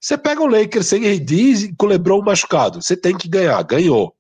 Você 0.06 0.16
pega 0.16 0.40
o 0.40 0.46
Lakers 0.46 0.86
sem 0.86 1.04
AD 1.04 1.34
e 1.34 1.74
com 1.74 1.86
o 1.86 1.88
LeBron 1.88 2.22
machucado. 2.22 2.80
Você 2.80 2.96
tem 2.96 3.18
que 3.18 3.28
ganhar. 3.28 3.60
Ganhou. 3.64 4.14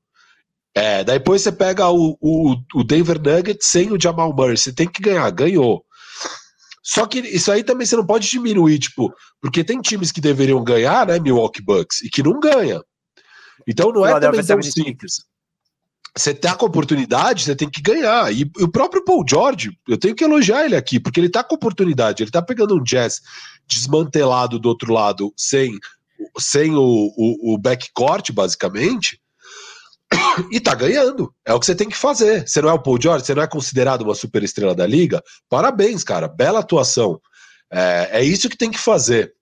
É, 0.74 1.04
depois 1.04 1.42
você 1.42 1.52
pega 1.52 1.88
o, 1.88 2.18
o, 2.20 2.56
o 2.74 2.82
Denver 2.82 3.20
Nuggets 3.22 3.68
sem 3.68 3.92
o 3.92 4.00
Jamal 4.00 4.34
Murray. 4.34 4.56
Você 4.56 4.72
tem 4.72 4.88
que 4.88 5.00
ganhar. 5.00 5.30
Ganhou. 5.30 5.84
Só 6.82 7.06
que 7.06 7.20
isso 7.20 7.52
aí 7.52 7.62
também 7.62 7.86
você 7.86 7.94
não 7.94 8.04
pode 8.04 8.28
diminuir, 8.28 8.80
tipo, 8.80 9.14
porque 9.40 9.62
tem 9.62 9.80
times 9.80 10.10
que 10.10 10.20
deveriam 10.20 10.64
ganhar, 10.64 11.06
né, 11.06 11.20
Milwaukee 11.20 11.62
Bucks, 11.62 12.00
e 12.02 12.10
que 12.10 12.20
não 12.20 12.40
ganha. 12.40 12.82
Então 13.64 13.92
não 13.92 14.04
é 14.04 14.18
também 14.18 14.44
tão 14.44 14.60
simples. 14.62 15.24
Você 16.16 16.34
tá 16.34 16.56
com 16.56 16.66
oportunidade, 16.66 17.44
você 17.44 17.54
tem 17.54 17.70
que 17.70 17.80
ganhar. 17.80 18.32
E, 18.32 18.40
e, 18.42 18.64
o 18.64 18.68
próprio 18.68 19.04
Paul 19.04 19.24
George, 19.28 19.70
eu 19.86 19.96
tenho 19.96 20.16
que 20.16 20.24
elogiar 20.24 20.64
ele 20.64 20.74
aqui, 20.74 20.98
porque 20.98 21.20
ele 21.20 21.28
tá 21.28 21.44
com 21.44 21.54
oportunidade. 21.54 22.24
Ele 22.24 22.30
tá 22.30 22.42
pegando 22.42 22.74
um 22.74 22.82
jazz 22.82 23.20
desmantelado 23.66 24.58
do 24.58 24.68
outro 24.68 24.92
lado, 24.92 25.32
sem, 25.36 25.78
sem 26.38 26.74
o, 26.74 26.80
o, 27.16 27.54
o 27.54 27.58
backcourt, 27.58 28.32
basicamente, 28.32 29.20
e 30.50 30.60
tá 30.60 30.74
ganhando. 30.74 31.32
É 31.44 31.52
o 31.52 31.60
que 31.60 31.66
você 31.66 31.74
tem 31.74 31.88
que 31.88 31.96
fazer. 31.96 32.46
Você 32.46 32.60
não 32.62 32.68
é 32.68 32.72
o 32.72 32.82
Paul 32.82 33.00
George, 33.00 33.24
você 33.24 33.34
não 33.34 33.42
é 33.42 33.46
considerado 33.46 34.02
uma 34.02 34.14
super 34.14 34.42
estrela 34.42 34.74
da 34.74 34.86
liga. 34.86 35.22
Parabéns, 35.48 36.04
cara. 36.04 36.28
Bela 36.28 36.60
atuação. 36.60 37.20
É, 37.72 38.20
é 38.20 38.24
isso 38.24 38.48
que 38.48 38.56
tem 38.56 38.70
que 38.70 38.78
fazer. 38.78 39.32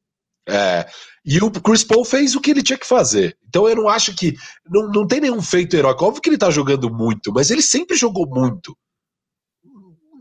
É, 0.49 0.87
e 1.25 1.39
o 1.39 1.51
Chris 1.51 1.83
Paul 1.83 2.05
fez 2.05 2.35
o 2.35 2.41
que 2.41 2.51
ele 2.51 2.63
tinha 2.63 2.79
que 2.79 2.87
fazer. 2.87 3.37
Então 3.49 3.69
eu 3.69 3.77
não 3.77 3.89
acho 3.89 4.15
que. 4.15 4.35
Não, 4.69 4.89
não 4.89 5.07
tem 5.07 5.21
nenhum 5.21 5.41
feito 5.41 5.75
heróico. 5.75 6.05
Óbvio 6.05 6.23
que 6.23 6.29
ele 6.29 6.39
tá 6.39 6.51
jogando 6.51 6.91
muito, 6.91 7.33
mas 7.33 7.51
ele 7.51 7.63
sempre 7.63 7.97
jogou 7.97 8.27
muito. 8.29 8.77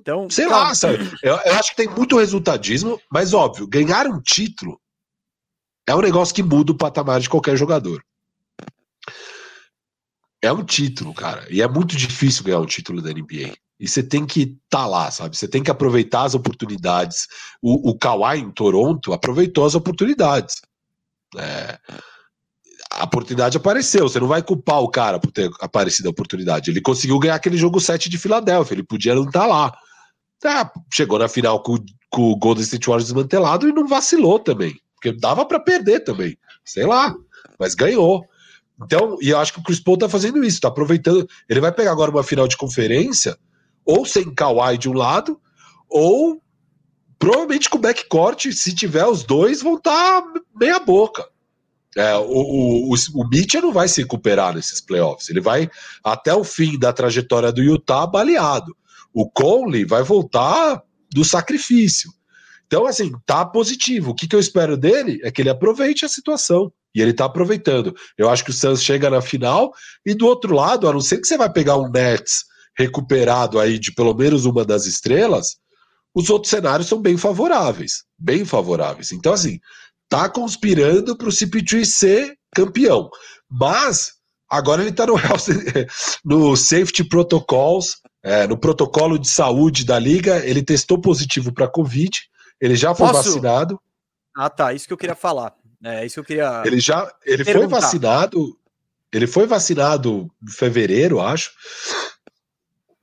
Então, 0.03 0.29
sei 0.29 0.49
calma. 0.49 0.67
lá, 0.67 0.75
sabe? 0.75 1.09
Eu, 1.23 1.39
eu, 1.45 1.53
acho 1.53 1.69
que 1.69 1.77
tem 1.77 1.87
muito 1.87 2.17
resultadismo, 2.17 2.99
mas 3.09 3.33
óbvio, 3.33 3.65
ganhar 3.65 4.05
um 4.05 4.21
título 4.21 4.77
é 5.87 5.95
um 5.95 6.01
negócio 6.01 6.35
que 6.35 6.43
muda 6.43 6.73
o 6.73 6.77
patamar 6.77 7.21
de 7.21 7.29
qualquer 7.29 7.55
jogador. 7.55 8.03
É 10.41 10.51
um 10.51 10.61
título, 10.61 11.13
cara. 11.13 11.47
E 11.49 11.61
é 11.61 11.67
muito 11.69 11.95
difícil 11.95 12.43
ganhar 12.43 12.59
um 12.59 12.65
título 12.65 13.01
da 13.01 13.13
NBA. 13.13 13.53
E 13.79 13.87
você 13.87 14.03
tem 14.03 14.25
que 14.25 14.41
estar 14.41 14.57
tá 14.69 14.85
lá, 14.85 15.09
sabe? 15.09 15.37
Você 15.37 15.47
tem 15.47 15.63
que 15.63 15.71
aproveitar 15.71 16.23
as 16.23 16.35
oportunidades. 16.35 17.25
O, 17.61 17.91
o 17.91 17.97
Kawhi 17.97 18.39
em 18.39 18.51
Toronto 18.51 19.13
aproveitou 19.13 19.65
as 19.65 19.73
oportunidades. 19.73 20.61
É, 21.37 21.79
a 22.91 23.05
oportunidade 23.05 23.55
apareceu. 23.55 24.09
Você 24.09 24.19
não 24.19 24.27
vai 24.27 24.43
culpar 24.43 24.81
o 24.81 24.89
cara 24.89 25.17
por 25.17 25.31
ter 25.31 25.49
aparecido 25.61 26.09
a 26.09 26.11
oportunidade. 26.11 26.71
Ele 26.71 26.81
conseguiu 26.81 27.17
ganhar 27.19 27.35
aquele 27.35 27.55
jogo 27.55 27.79
7 27.79 28.09
de 28.09 28.17
Filadélfia. 28.17 28.75
Ele 28.75 28.83
podia 28.83 29.15
não 29.15 29.23
estar 29.23 29.41
tá 29.41 29.47
lá. 29.47 29.73
É, 30.45 30.69
chegou 30.91 31.19
na 31.19 31.27
final 31.27 31.61
com, 31.61 31.77
com, 32.09 32.31
o 32.31 32.35
Golden 32.35 32.63
State 32.63 32.87
Warriors 32.87 33.05
desmantelado 33.05 33.67
e 33.67 33.73
não 33.73 33.87
vacilou 33.87 34.39
também. 34.39 34.79
Porque 34.95 35.11
dava 35.11 35.45
para 35.45 35.59
perder 35.59 36.01
também. 36.01 36.37
Sei 36.65 36.85
lá. 36.85 37.15
Mas 37.59 37.75
ganhou. 37.75 38.25
Então, 38.81 39.17
e 39.21 39.29
eu 39.29 39.37
acho 39.39 39.53
que 39.53 39.59
o 39.59 39.63
Chris 39.63 39.79
Paul 39.79 39.97
tá 39.97 40.09
fazendo 40.09 40.43
isso, 40.43 40.61
tá 40.61 40.67
aproveitando. 40.67 41.27
Ele 41.47 41.61
vai 41.61 41.71
pegar 41.71 41.91
agora 41.91 42.11
uma 42.11 42.23
final 42.23 42.47
de 42.47 42.57
conferência, 42.57 43.37
ou 43.85 44.05
sem 44.05 44.33
Kawhi 44.33 44.77
de 44.77 44.89
um 44.89 44.93
lado, 44.93 45.39
ou 45.89 46.41
provavelmente 47.19 47.69
com 47.69 47.77
backcourt, 47.77 48.51
se 48.51 48.75
tiver 48.75 49.05
os 49.05 49.23
dois, 49.23 49.61
vão 49.61 49.75
estar 49.75 50.21
tá 50.21 50.33
meia 50.59 50.79
boca. 50.79 51.25
É, 51.95 52.15
o, 52.15 52.23
o, 52.23 52.93
o, 52.93 52.95
o 53.13 53.27
Mitchell 53.27 53.61
não 53.61 53.71
vai 53.71 53.87
se 53.87 54.01
recuperar 54.01 54.55
nesses 54.55 54.81
playoffs. 54.81 55.29
Ele 55.29 55.39
vai 55.39 55.69
até 56.03 56.33
o 56.33 56.43
fim 56.43 56.77
da 56.77 56.91
trajetória 56.91 57.51
do 57.51 57.61
Utah 57.61 58.07
baleado. 58.07 58.75
O 59.13 59.29
Conley 59.29 59.85
vai 59.85 60.03
voltar 60.03 60.81
do 61.11 61.23
sacrifício. 61.23 62.11
Então, 62.65 62.87
assim, 62.87 63.11
tá 63.25 63.45
positivo. 63.45 64.11
O 64.11 64.15
que, 64.15 64.27
que 64.27 64.35
eu 64.35 64.39
espero 64.39 64.75
dele 64.75 65.19
é 65.23 65.31
que 65.31 65.41
ele 65.41 65.49
aproveite 65.49 66.05
a 66.05 66.09
situação. 66.09 66.71
E 66.95 67.01
ele 67.01 67.13
tá 67.13 67.25
aproveitando. 67.25 67.95
Eu 68.17 68.29
acho 68.29 68.43
que 68.43 68.51
o 68.51 68.53
Suns 68.53 68.83
chega 68.83 69.09
na 69.09 69.21
final 69.21 69.71
e 70.05 70.13
do 70.13 70.27
outro 70.27 70.53
lado, 70.53 70.87
a 70.87 70.93
não 70.93 71.01
ser 71.01 71.19
que 71.19 71.27
você 71.27 71.37
vai 71.37 71.51
pegar 71.51 71.77
um 71.77 71.89
Nets 71.89 72.45
recuperado 72.77 73.59
aí 73.59 73.79
de 73.79 73.91
pelo 73.91 74.13
menos 74.13 74.45
uma 74.45 74.65
das 74.65 74.85
estrelas, 74.85 75.57
os 76.13 76.29
outros 76.29 76.51
cenários 76.51 76.87
são 76.87 77.01
bem 77.01 77.17
favoráveis, 77.17 78.03
bem 78.17 78.45
favoráveis. 78.45 79.11
Então 79.11 79.33
assim, 79.33 79.59
tá 80.09 80.29
conspirando 80.29 81.17
para 81.17 81.27
o 81.27 81.31
CP3 81.31 81.85
ser 81.85 82.37
campeão. 82.55 83.09
Mas 83.49 84.13
agora 84.49 84.81
ele 84.81 84.91
está 84.91 85.05
no, 85.07 85.15
no 86.23 86.55
Safety 86.55 87.03
Protocols, 87.03 87.97
é, 88.23 88.47
no 88.47 88.57
protocolo 88.57 89.19
de 89.19 89.27
saúde 89.27 89.85
da 89.85 89.99
liga, 89.99 90.45
ele 90.45 90.63
testou 90.63 90.99
positivo 90.99 91.53
para 91.53 91.67
Covid, 91.67 92.17
ele 92.59 92.75
já 92.75 92.95
foi 92.95 93.07
Posso? 93.07 93.29
vacinado. 93.29 93.79
Ah, 94.35 94.49
tá, 94.49 94.73
isso 94.73 94.87
que 94.87 94.93
eu 94.93 94.97
queria 94.97 95.15
falar. 95.15 95.53
É 95.83 96.05
isso 96.05 96.15
que 96.15 96.19
eu 96.21 96.23
queria. 96.23 96.63
Ele 96.65 96.79
já 96.79 97.11
ele 97.25 97.43
foi 97.43 97.67
vacinado. 97.67 98.57
Ele 99.11 99.27
foi 99.27 99.45
vacinado 99.45 100.31
em 100.41 100.51
fevereiro, 100.51 101.21
acho. 101.21 101.51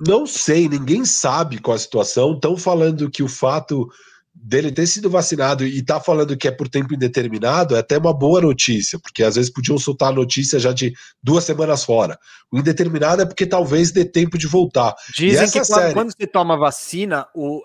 Não 0.05 0.27
sei, 0.27 0.69
ninguém 0.69 1.05
sabe 1.05 1.61
qual 1.61 1.77
a 1.77 1.79
situação. 1.79 2.33
Estão 2.33 2.57
falando 2.57 3.11
que 3.11 3.23
o 3.23 3.29
fato 3.29 3.89
dele 4.33 4.71
ter 4.71 4.87
sido 4.87 5.11
vacinado 5.11 5.65
e 5.67 5.83
tá 5.83 6.01
falando 6.01 6.37
que 6.37 6.47
é 6.47 6.51
por 6.51 6.69
tempo 6.69 6.95
indeterminado 6.95 7.75
é 7.75 7.81
até 7.81 7.99
uma 7.99 8.13
boa 8.13 8.41
notícia, 8.41 8.99
porque 8.99 9.23
às 9.23 9.35
vezes 9.35 9.53
podiam 9.53 9.77
soltar 9.77 10.09
a 10.09 10.15
notícia 10.15 10.59
já 10.59 10.73
de 10.73 10.93
duas 11.23 11.45
semanas 11.45 11.85
fora. 11.85 12.19
O 12.51 12.59
indeterminado 12.59 13.23
é 13.23 13.27
porque 13.27 13.45
talvez 13.45 13.91
dê 13.91 14.05
tempo 14.05 14.39
de 14.39 14.47
voltar. 14.47 14.95
Dizem 15.17 15.51
que 15.51 15.65
série... 15.65 15.93
quando 15.93 16.13
você 16.13 16.27
toma 16.27 16.57
vacina, 16.57 17.27
o, 17.35 17.63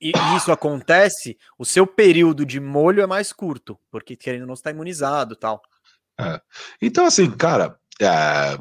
e, 0.00 0.12
isso 0.36 0.52
acontece, 0.52 1.36
o 1.58 1.64
seu 1.64 1.86
período 1.86 2.44
de 2.44 2.60
molho 2.60 3.02
é 3.02 3.06
mais 3.06 3.32
curto, 3.32 3.78
porque 3.90 4.16
querendo 4.16 4.46
não 4.46 4.54
estar 4.54 4.70
imunizado 4.70 5.34
tal. 5.34 5.62
É. 6.18 6.40
Então, 6.80 7.06
assim, 7.06 7.30
cara, 7.30 7.76
é... 8.00 8.58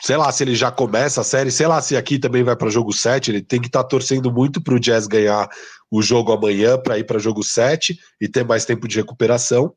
sei 0.00 0.16
lá 0.16 0.30
se 0.30 0.44
ele 0.44 0.54
já 0.54 0.70
começa 0.70 1.22
a 1.22 1.24
série, 1.24 1.50
sei 1.50 1.66
lá 1.66 1.80
se 1.80 1.96
aqui 1.96 2.18
também 2.18 2.42
vai 2.42 2.54
para 2.56 2.70
jogo 2.70 2.92
7, 2.92 3.30
ele 3.30 3.42
tem 3.42 3.60
que 3.60 3.66
estar 3.66 3.82
tá 3.82 3.88
torcendo 3.88 4.32
muito 4.32 4.62
para 4.62 4.74
o 4.74 4.80
Jazz 4.80 5.06
ganhar 5.06 5.48
o 5.90 6.02
jogo 6.02 6.32
amanhã 6.32 6.78
para 6.78 6.98
ir 6.98 7.04
para 7.04 7.18
jogo 7.18 7.42
7 7.42 7.98
e 8.20 8.28
ter 8.28 8.44
mais 8.44 8.64
tempo 8.64 8.86
de 8.86 8.96
recuperação. 8.96 9.72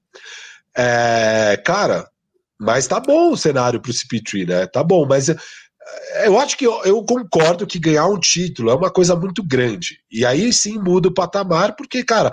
É... 0.76 1.62
Cara, 1.66 2.10
mas 2.60 2.88
tá 2.88 3.00
bom 3.00 3.32
o 3.32 3.38
cenário 3.38 3.82
para 3.82 3.92
o 3.92 3.94
CP3, 3.94 4.48
né? 4.48 4.68
Tá 4.68 4.84
bom, 4.84 5.06
mas 5.08 5.30
é, 5.30 6.28
eu 6.28 6.40
acho 6.40 6.58
que 6.58 6.66
eu, 6.66 6.84
eu, 6.84 7.04
concordo 7.04 7.66
que 7.66 7.80
ganhar 7.80 8.06
um 8.06 8.20
título 8.20 8.70
é 8.70 8.76
uma 8.76 8.92
coisa 8.92 9.16
muito 9.16 9.44
grande. 9.44 10.00
E 10.12 10.26
aí 10.26 10.54
sim 10.54 10.78
muda 10.78 11.10
o 11.10 11.14
patamar, 11.14 11.76
porque, 11.76 12.04
cara, 12.04 12.32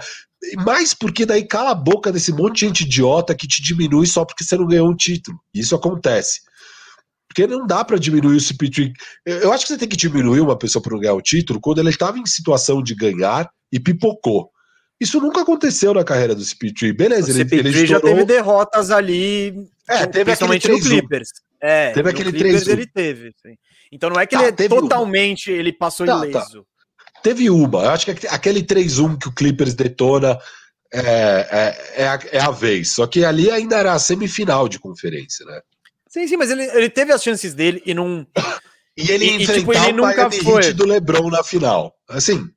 mais 0.65 0.95
porque 0.95 1.27
daí 1.27 1.45
cala 1.45 1.71
a 1.71 1.75
boca 1.75 2.13
desse 2.13 2.33
monte 2.33 2.61
de 2.61 2.67
gente 2.67 2.85
idiota 2.85 3.35
que 3.35 3.49
te 3.49 3.63
diminui 3.63 4.07
só 4.07 4.25
porque 4.25 4.45
você 4.45 4.57
não 4.57 4.67
ganhou 4.67 4.89
um 4.89 4.97
título. 4.97 5.39
Isso 5.53 5.75
acontece. 5.75 6.43
Porque 7.29 7.47
não 7.47 7.67
dá 7.67 7.85
para 7.85 7.99
diminuir 7.99 8.37
o 8.37 8.41
CP3. 8.41 8.93
Eu 9.27 9.53
acho 9.53 9.65
que 9.65 9.73
você 9.73 9.79
tem 9.79 9.89
que 9.89 9.97
diminuir 9.97 10.41
uma 10.41 10.57
pessoa 10.57 10.83
para 10.83 10.93
não 10.93 11.01
ganhar 11.01 11.15
o 11.15 11.23
título 11.23 11.61
quando 11.61 11.79
ele 11.79 11.91
estava 11.91 12.19
em 12.19 12.27
situação 12.27 12.83
de 12.83 12.95
ganhar 12.95 13.49
e 13.71 13.79
pipocou. 13.79 14.51
Isso 15.01 15.21
nunca 15.21 15.43
aconteceu 15.43 15.95
na 15.95 16.03
carreira 16.03 16.35
do 16.35 16.43
CP3. 16.43 16.97
Beleza, 16.97 17.29
o 17.29 17.31
ele, 17.31 17.45
CP3 17.45 17.67
ele 17.67 17.87
já 17.87 18.01
teve 18.01 18.25
derrotas 18.25 18.91
ali, 18.91 19.55
é, 19.89 20.07
teve 20.07 20.25
principalmente 20.25 20.69
no 20.69 20.81
Clippers. 20.81 21.29
É, 21.61 21.93
teve 21.93 22.11
aquele 22.11 22.33
3 22.33 22.69
ele 22.69 22.87
teve. 22.87 23.33
Sim. 23.43 23.55
Então 23.93 24.11
não 24.11 24.21
é 24.21 24.27
que 24.27 24.37
tá, 24.37 24.43
ele 24.43 24.55
é 24.57 24.69
totalmente 24.69 25.51
uma. 25.51 25.59
ele 25.59 25.73
passou 25.73 26.07
tá, 26.07 26.19
tá. 26.19 26.27
ileso. 26.27 26.63
Tá. 26.63 27.21
Teve 27.23 27.51
uma. 27.51 27.85
Eu 27.85 27.91
acho 27.91 28.07
que 28.07 28.27
aquele 28.29 28.63
3-1 28.63 29.19
que 29.19 29.29
o 29.29 29.35
Clippers 29.35 29.75
detona 29.75 30.39
é, 30.93 31.01
é, 31.01 32.03
é, 32.03 32.09
a, 32.09 32.19
é 32.33 32.41
a 32.41 32.51
vez. 32.51 32.93
Só 32.93 33.07
que 33.07 33.25
ali 33.25 33.51
ainda 33.51 33.77
era 33.77 33.93
a 33.93 33.99
semifinal 33.99 34.69
de 34.69 34.79
conferência, 34.79 35.45
né? 35.47 35.61
Sim, 36.09 36.27
sim, 36.27 36.37
mas 36.37 36.51
ele, 36.51 36.65
ele 36.65 36.91
teve 36.91 37.13
as 37.13 37.23
chances 37.23 37.55
dele 37.55 37.83
e 37.85 37.95
não. 37.95 38.27
E 38.97 39.11
ele 39.11 39.25
e, 39.27 39.43
enfrentar 39.43 39.61
tipo, 39.61 39.73
ele 39.73 39.93
nunca 39.93 40.31
foi 40.31 40.73
do 40.73 40.87
LeBron 40.87 41.31
na 41.31 41.45
final. 41.45 41.95
Assim, 42.09 42.51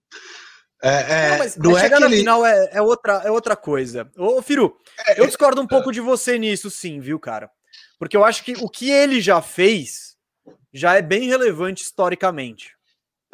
é, 0.84 0.90
é, 0.90 1.30
não, 1.30 1.38
mas, 1.38 1.58
não 1.58 1.78
é 1.78 1.82
chegar 1.82 2.00
na 2.00 2.08
ele... 2.08 2.18
final 2.18 2.44
é, 2.44 2.70
é, 2.74 2.82
outra, 2.82 3.22
é 3.24 3.30
outra 3.30 3.56
coisa. 3.56 4.10
Ô, 4.18 4.42
Firu, 4.42 4.76
é, 5.08 5.22
eu 5.22 5.28
discordo 5.28 5.62
um 5.62 5.68
pouco 5.68 5.92
de 5.92 6.02
você 6.02 6.40
nisso, 6.40 6.72
sim, 6.72 7.00
viu, 7.00 7.20
cara? 7.20 7.52
Porque 8.00 8.18
eu 8.18 8.26
acho 8.26 8.44
que 8.44 8.54
o 8.54 8.68
que 8.68 8.90
ele 8.90 9.22
já 9.22 9.42
fez 9.42 10.16
já 10.74 10.96
é 10.96 11.02
bem 11.02 11.28
relevante 11.28 11.84
historicamente. 11.84 12.76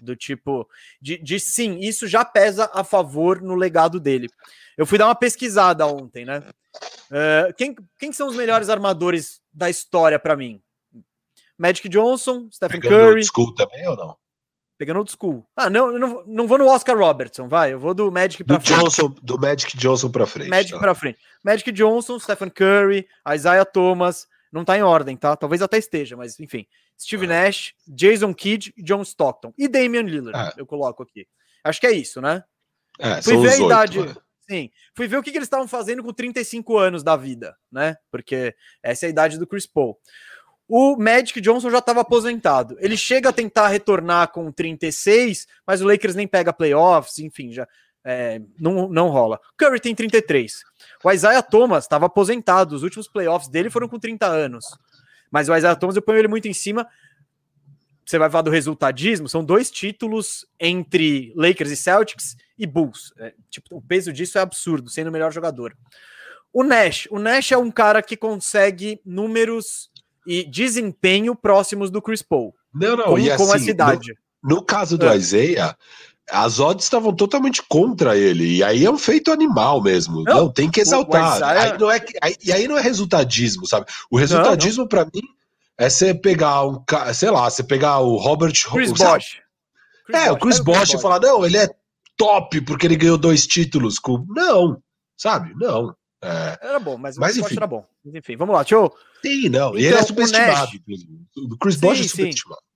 Do 0.01 0.15
tipo, 0.15 0.67
de, 1.01 1.17
de 1.17 1.39
sim, 1.39 1.79
isso 1.79 2.05
já 2.05 2.23
pesa 2.25 2.69
a 2.73 2.83
favor 2.83 3.41
no 3.41 3.55
legado 3.55 3.99
dele. 3.99 4.29
Eu 4.77 4.85
fui 4.85 4.97
dar 4.97 5.07
uma 5.07 5.15
pesquisada 5.15 5.87
ontem, 5.87 6.25
né? 6.25 6.43
Uh, 7.09 7.53
quem, 7.55 7.75
quem 7.97 8.11
são 8.11 8.27
os 8.27 8.35
melhores 8.35 8.69
armadores 8.69 9.41
da 9.57 9.69
história 9.69 10.19
para 10.19 10.37
mim? 10.37 10.61
Magic 11.57 11.89
Johnson, 11.89 12.47
Stephen 12.51 12.79
Pegando 12.79 13.09
Curry. 13.09 13.23
School 13.25 13.55
também 13.55 13.87
ou 13.87 13.95
não? 13.95 14.15
Pegando 14.77 14.97
old 14.97 15.11
school. 15.11 15.43
Ah, 15.55 15.71
não, 15.71 15.91
não, 15.97 16.23
não 16.27 16.47
vou 16.47 16.59
no 16.59 16.67
Oscar 16.67 16.95
Robertson, 16.95 17.47
vai. 17.47 17.73
Eu 17.73 17.79
vou 17.79 17.95
do 17.95 18.11
Magic 18.11 18.43
do 18.43 18.53
frente. 18.61 18.79
Johnson, 18.79 19.15
do 19.23 19.39
Magic 19.39 19.75
Johnson 19.75 20.11
pra 20.11 20.27
frente. 20.27 20.49
Magic 20.49 20.71
tá. 20.71 20.79
pra 20.79 20.93
frente. 20.93 21.17
Magic 21.43 21.71
Johnson, 21.71 22.19
Stephen 22.19 22.51
Curry, 22.51 23.07
Isaiah 23.33 23.65
Thomas. 23.65 24.27
Não 24.51 24.63
tá 24.63 24.77
em 24.77 24.83
ordem, 24.83 25.17
tá? 25.17 25.35
Talvez 25.35 25.63
até 25.63 25.79
esteja, 25.79 26.15
mas 26.15 26.39
enfim. 26.39 26.67
Steve 26.97 27.25
ah. 27.25 27.29
Nash, 27.29 27.73
Jason 27.87 28.33
Kidd 28.35 28.71
e 28.77 28.83
John 28.83 29.01
Stockton. 29.01 29.51
E 29.57 29.67
Damian 29.67 30.03
Lillard, 30.03 30.37
ah. 30.37 30.53
eu 30.55 30.65
coloco 30.65 31.01
aqui. 31.01 31.27
Acho 31.63 31.81
que 31.81 31.87
é 31.87 31.91
isso, 31.91 32.21
né? 32.21 32.43
É, 32.99 33.19
Fui 33.21 33.37
ver 33.37 33.53
a 33.53 33.57
idade. 33.57 33.99
Sim, 34.49 34.69
fui 34.95 35.07
ver 35.07 35.17
o 35.17 35.23
que, 35.23 35.31
que 35.31 35.37
eles 35.37 35.47
estavam 35.47 35.67
fazendo 35.67 36.03
com 36.03 36.13
35 36.13 36.77
anos 36.77 37.03
da 37.03 37.15
vida, 37.15 37.55
né? 37.71 37.97
Porque 38.09 38.55
essa 38.81 39.05
é 39.05 39.07
a 39.07 39.09
idade 39.09 39.37
do 39.37 39.45
Chris 39.45 39.65
Paul. 39.65 39.97
O 40.69 40.97
Magic 40.97 41.39
Johnson 41.41 41.69
já 41.69 41.79
estava 41.79 42.01
aposentado. 42.01 42.75
Ele 42.79 42.97
chega 42.97 43.29
a 43.29 43.33
tentar 43.33 43.67
retornar 43.67 44.31
com 44.31 44.51
36, 44.51 45.47
mas 45.65 45.81
o 45.81 45.87
Lakers 45.87 46.15
nem 46.15 46.27
pega 46.27 46.51
playoffs, 46.51 47.19
enfim, 47.19 47.51
já 47.51 47.67
é, 48.09 48.39
não, 48.57 48.87
não 48.87 49.09
rola. 49.09 49.37
Curry 49.57 49.81
tem 49.81 49.93
33. 49.93 50.63
O 51.03 51.11
Isaiah 51.11 51.41
Thomas 51.41 51.83
estava 51.83 52.05
aposentado. 52.05 52.73
Os 52.73 52.81
últimos 52.81 53.09
playoffs 53.09 53.49
dele 53.49 53.69
foram 53.69 53.89
com 53.89 53.99
30 53.99 54.25
anos. 54.25 54.65
Mas 55.29 55.49
o 55.49 55.55
Isaiah 55.55 55.75
Thomas 55.75 55.97
eu 55.97 56.01
ponho 56.01 56.17
ele 56.17 56.29
muito 56.29 56.47
em 56.47 56.53
cima. 56.53 56.87
Você 58.07 58.17
vai 58.17 58.29
falar 58.29 58.43
do 58.43 58.49
resultadismo? 58.49 59.27
São 59.27 59.43
dois 59.43 59.69
títulos 59.69 60.45
entre 60.57 61.33
Lakers 61.35 61.71
e 61.71 61.75
Celtics 61.75 62.37
e 62.57 62.65
Bulls. 62.65 63.13
É, 63.19 63.33
tipo, 63.49 63.75
o 63.75 63.81
peso 63.81 64.13
disso 64.13 64.37
é 64.37 64.41
absurdo, 64.41 64.89
sendo 64.89 65.09
o 65.09 65.11
melhor 65.11 65.33
jogador. 65.33 65.75
O 66.53 66.63
Nash. 66.63 67.09
O 67.11 67.19
Nash 67.19 67.51
é 67.51 67.57
um 67.57 67.69
cara 67.69 68.01
que 68.01 68.15
consegue 68.15 69.01
números 69.05 69.89
e 70.25 70.45
desempenho 70.45 71.35
próximos 71.35 71.91
do 71.91 72.01
Chris 72.01 72.21
Paul. 72.21 72.55
Não, 72.73 72.95
não, 72.95 73.05
com, 73.05 73.19
e 73.19 73.35
com 73.35 73.51
assim, 73.51 73.65
cidade. 73.65 74.13
No, 74.41 74.55
no 74.55 74.61
caso 74.63 74.97
do 74.97 75.05
é. 75.05 75.17
Isaiah, 75.17 75.77
as 76.31 76.61
odds 76.61 76.85
estavam 76.85 77.13
totalmente 77.13 77.61
contra 77.61 78.17
ele. 78.17 78.55
E 78.55 78.63
aí 78.63 78.85
é 78.85 78.89
um 78.89 78.97
feito 78.97 79.33
animal 79.33 79.83
mesmo. 79.83 80.23
Não, 80.23 80.33
não 80.43 80.49
tem 80.49 80.71
que 80.71 80.79
exaltar. 80.79 81.35
Isaiah... 81.35 81.73
Aí 81.73 81.77
não 81.77 81.91
é, 81.91 82.05
aí, 82.21 82.35
e 82.41 82.51
aí 82.53 82.67
não 82.69 82.77
é 82.77 82.81
resultadismo, 82.81 83.67
sabe? 83.67 83.85
O 84.09 84.17
resultadismo, 84.17 84.87
para 84.87 85.03
mim, 85.03 85.21
é 85.77 85.89
você 85.89 86.13
pegar 86.13 86.65
um, 86.65 86.83
sei 87.13 87.29
lá, 87.29 87.49
você 87.49 87.63
pegar 87.63 87.99
o 87.99 88.17
Robert 88.17 88.53
Chris 88.71 88.91
Bosch. 88.91 89.39
é, 90.11 90.31
o 90.31 90.37
Chris 90.37 90.59
Bosch 90.59 90.93
e 90.93 91.01
falar, 91.01 91.19
não, 91.19 91.45
ele 91.45 91.57
é 91.57 91.69
top 92.15 92.61
porque 92.61 92.87
ele 92.87 92.95
ganhou 92.95 93.17
dois 93.17 93.45
títulos. 93.45 93.99
Com... 93.99 94.25
Não, 94.29 94.81
sabe? 95.15 95.53
Não. 95.55 95.95
É... 96.21 96.57
Era 96.61 96.79
bom, 96.79 96.97
mas, 96.97 97.17
mas 97.17 97.37
o 97.37 97.41
Chris 97.41 97.43
Bosch 97.43 97.57
era 97.57 97.67
bom. 97.67 97.85
Mas, 98.03 98.15
enfim, 98.15 98.35
vamos 98.35 98.55
lá, 98.55 98.63
deixa 98.63 98.75
eu. 98.75 98.91
Sim, 99.21 99.49
não. 99.49 99.69
Então, 99.69 99.77
ele 99.77 99.87
é 99.87 99.89
então, 99.91 100.03
subestimado. 100.07 100.71
O, 101.37 101.53
o 101.53 101.57
Chris 101.57 101.75
sim, 101.75 101.81
Bosch 101.81 101.99
é 101.99 102.07
subestimado. 102.07 102.61
Sim. 102.61 102.67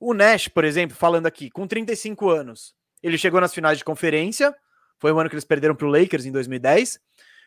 O 0.00 0.14
Nash, 0.14 0.48
por 0.48 0.64
exemplo, 0.64 0.96
falando 0.96 1.26
aqui, 1.26 1.50
com 1.50 1.66
35 1.66 2.30
anos, 2.30 2.74
ele 3.02 3.18
chegou 3.18 3.40
nas 3.40 3.54
finais 3.54 3.78
de 3.78 3.84
conferência. 3.84 4.54
Foi 4.98 5.12
o 5.12 5.18
ano 5.18 5.28
que 5.28 5.34
eles 5.34 5.44
perderam 5.44 5.74
para 5.74 5.86
o 5.86 5.90
Lakers 5.90 6.24
em 6.24 6.32
2010, 6.32 6.98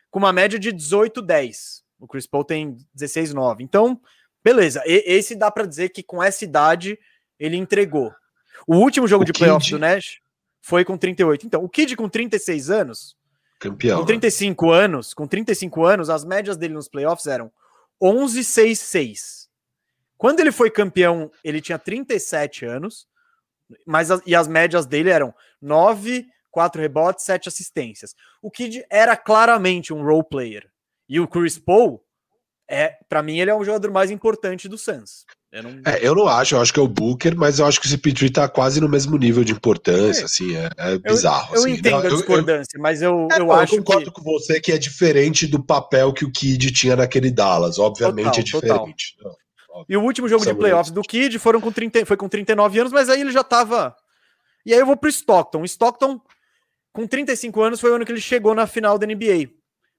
com 0.10 0.20
uma 0.20 0.32
média 0.32 0.58
de 0.58 0.72
18-10. 0.72 1.82
O 2.00 2.08
Chris 2.08 2.26
Paul 2.26 2.44
tem 2.44 2.78
16-9. 2.98 3.58
Então, 3.60 4.00
beleza. 4.44 4.82
E, 4.86 5.04
esse 5.06 5.36
dá 5.36 5.50
para 5.50 5.66
dizer 5.66 5.90
que 5.90 6.04
com 6.04 6.22
essa 6.22 6.44
idade 6.44 6.98
ele 7.40 7.58
entregou. 7.58 8.14
O 8.68 8.76
último 8.76 9.08
jogo 9.08 9.24
o 9.24 9.26
de 9.26 9.34
playoffs 9.34 9.72
do 9.72 9.80
Nash 9.80 10.20
foi 10.62 10.86
com 10.86 10.98
38. 10.98 11.46
Então, 11.46 11.64
o 11.64 11.70
Kid 11.70 11.96
com 11.96 12.08
36 12.08 12.70
anos, 12.70 13.18
campeão. 13.60 14.00
Com 14.00 14.06
35 14.06 14.72
né? 14.72 14.78
anos, 14.78 15.14
com 15.14 15.28
35 15.28 15.86
anos, 15.86 16.10
as 16.10 16.24
médias 16.24 16.58
dele 16.58 16.74
nos 16.74 16.88
playoffs 16.88 17.28
eram 17.28 17.52
11-6-6. 18.02 19.48
Quando 20.18 20.40
ele 20.40 20.52
foi 20.52 20.70
campeão, 20.70 21.32
ele 21.44 21.62
tinha 21.62 21.80
37 21.80 22.66
anos, 22.66 23.08
mas 23.86 24.12
as, 24.12 24.22
e 24.26 24.36
as 24.36 24.48
médias 24.48 24.86
dele 24.86 25.10
eram 25.10 25.34
9, 25.60 26.28
4 26.52 26.82
rebotes, 26.82 27.26
7 27.26 27.50
assistências. 27.50 28.16
O 28.42 28.52
Kid 28.52 28.86
era 28.90 29.16
claramente 29.18 29.94
um 29.94 30.04
role 30.04 30.24
player. 30.24 30.70
E 31.10 31.20
o 31.20 31.28
Chris 31.28 31.58
Paul, 31.58 32.04
é, 32.72 32.98
para 33.10 33.22
mim, 33.22 33.38
ele 33.38 33.52
é 33.52 33.54
o 33.54 33.64
jogador 33.66 33.92
mais 33.92 34.10
importante 34.10 34.70
do 34.70 34.78
Suns. 34.78 35.26
Eu 35.52 35.64
não... 35.64 35.82
É, 35.86 36.00
eu 36.02 36.16
não 36.16 36.28
acho, 36.28 36.56
eu 36.56 36.62
acho 36.62 36.74
que 36.74 36.80
é 36.80 36.84
o 36.84 36.88
Booker, 36.88 37.36
mas 37.36 37.60
eu 37.60 37.66
acho 37.66 37.82
que 37.82 37.86
o 37.86 37.90
CP3 37.90 38.32
tá 38.32 38.48
quase 38.48 38.80
no 38.80 38.88
mesmo 38.88 39.18
nível 39.18 39.44
de 39.44 39.52
importância, 39.52 40.22
é. 40.22 40.26
assim, 40.26 40.56
é, 40.56 40.70
é 40.78 40.98
bizarro. 40.98 41.54
Eu, 41.54 41.64
assim. 41.64 41.74
entendo 41.74 41.92
não, 41.92 42.00
a 42.00 42.10
discordância, 42.10 42.78
eu, 42.78 42.82
mas 42.82 43.02
eu, 43.02 43.28
é, 43.30 43.40
eu 43.42 43.52
acho. 43.52 43.76
Eu 43.76 43.84
concordo 43.84 44.12
que... 44.12 44.22
com 44.22 44.24
você 44.24 44.62
que 44.62 44.72
é 44.72 44.78
diferente 44.78 45.46
do 45.46 45.62
papel 45.62 46.14
que 46.14 46.24
o 46.24 46.32
Kid 46.32 46.72
tinha 46.72 46.96
naquele 46.96 47.30
Dallas, 47.30 47.78
obviamente 47.78 48.26
total, 48.26 48.40
é 48.40 48.44
diferente. 48.44 49.18
Total. 49.18 49.86
E 49.90 49.98
o 49.98 50.02
último 50.02 50.30
jogo 50.30 50.46
de 50.46 50.54
playoffs 50.54 50.92
do 50.92 51.02
Kid 51.02 51.38
foram 51.40 51.60
com 51.60 51.72
30, 51.72 52.06
foi 52.06 52.16
com 52.16 52.30
39 52.30 52.80
anos, 52.80 52.94
mas 52.94 53.10
aí 53.10 53.20
ele 53.20 53.32
já 53.32 53.44
tava. 53.44 53.94
E 54.66 54.74
aí 54.74 54.80
eu 54.80 54.86
vou 54.86 54.96
pro 54.96 55.10
Stockton. 55.10 55.66
Stockton, 55.66 56.22
com 56.94 57.06
35 57.06 57.62
anos, 57.62 57.82
foi 57.82 57.92
o 57.92 57.96
ano 57.96 58.06
que 58.06 58.12
ele 58.12 58.22
chegou 58.22 58.56
na 58.56 58.66
final 58.66 58.98
da 58.98 59.06
NBA. 59.06 59.50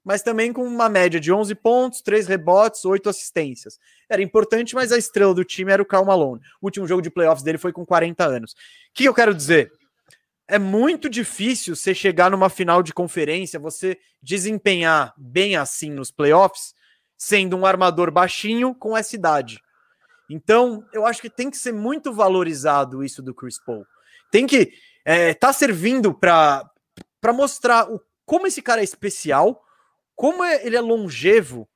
Mas 0.05 0.23
também 0.23 0.53
com 0.53 0.65
uma 0.65 0.89
média 0.89 1.21
de 1.21 1.33
11 1.33 1.55
pontos, 1.55 2.03
3 2.03 2.27
rebotes, 2.27 2.85
8 2.85 3.09
assistências. 3.09 3.79
Era 4.09 4.23
importante, 4.23 4.75
mas 4.75 4.91
a 4.91 4.99
estrela 4.99 5.35
do 5.35 5.45
time 5.45 5.73
era 5.73 5.83
o 5.83 5.87
Karl 5.87 6.05
Malone. 6.05 6.41
O 6.61 6.67
último 6.67 6.87
jogo 6.87 7.01
de 7.01 7.11
playoffs 7.11 7.45
dele 7.45 7.59
foi 7.59 7.73
com 7.73 7.87
40 7.87 8.25
anos. 8.25 8.53
O 8.53 8.57
que 8.95 9.05
eu 9.05 9.15
quero 9.15 9.35
dizer? 9.35 9.73
É 10.49 10.59
muito 10.59 11.09
difícil 11.09 11.77
você 11.77 11.95
chegar 11.95 12.31
numa 12.31 12.51
final 12.51 12.83
de 12.83 12.93
conferência, 12.93 13.61
você 13.61 13.97
desempenhar 14.21 15.15
bem 15.17 15.57
assim 15.57 15.91
nos 15.91 16.11
playoffs, 16.11 16.75
sendo 17.17 17.57
um 17.57 17.65
armador 17.65 18.11
baixinho 18.11 18.75
com 18.75 18.97
essa 18.97 19.15
idade. 19.15 19.61
Então, 20.29 20.85
eu 20.93 21.07
acho 21.07 21.23
que 21.23 21.31
tem 21.31 21.51
que 21.51 21.57
ser 21.57 21.73
muito 21.73 22.13
valorizado 22.13 23.05
isso 23.05 23.23
do 23.23 23.35
Chris 23.35 23.63
Paul. 23.65 23.87
Tem 24.31 24.47
que 24.47 24.73
é, 25.05 25.35
tá 25.35 25.53
servindo 25.53 26.15
para 26.15 26.71
mostrar 27.35 27.91
o, 27.91 28.01
como 28.25 28.47
esse 28.47 28.63
cara 28.63 28.81
é 28.81 28.85
especial, 28.85 29.63
como 30.23 30.45
é, 30.45 30.65
ele 30.65 30.77
é 30.77 30.81
longevo, 30.81 31.69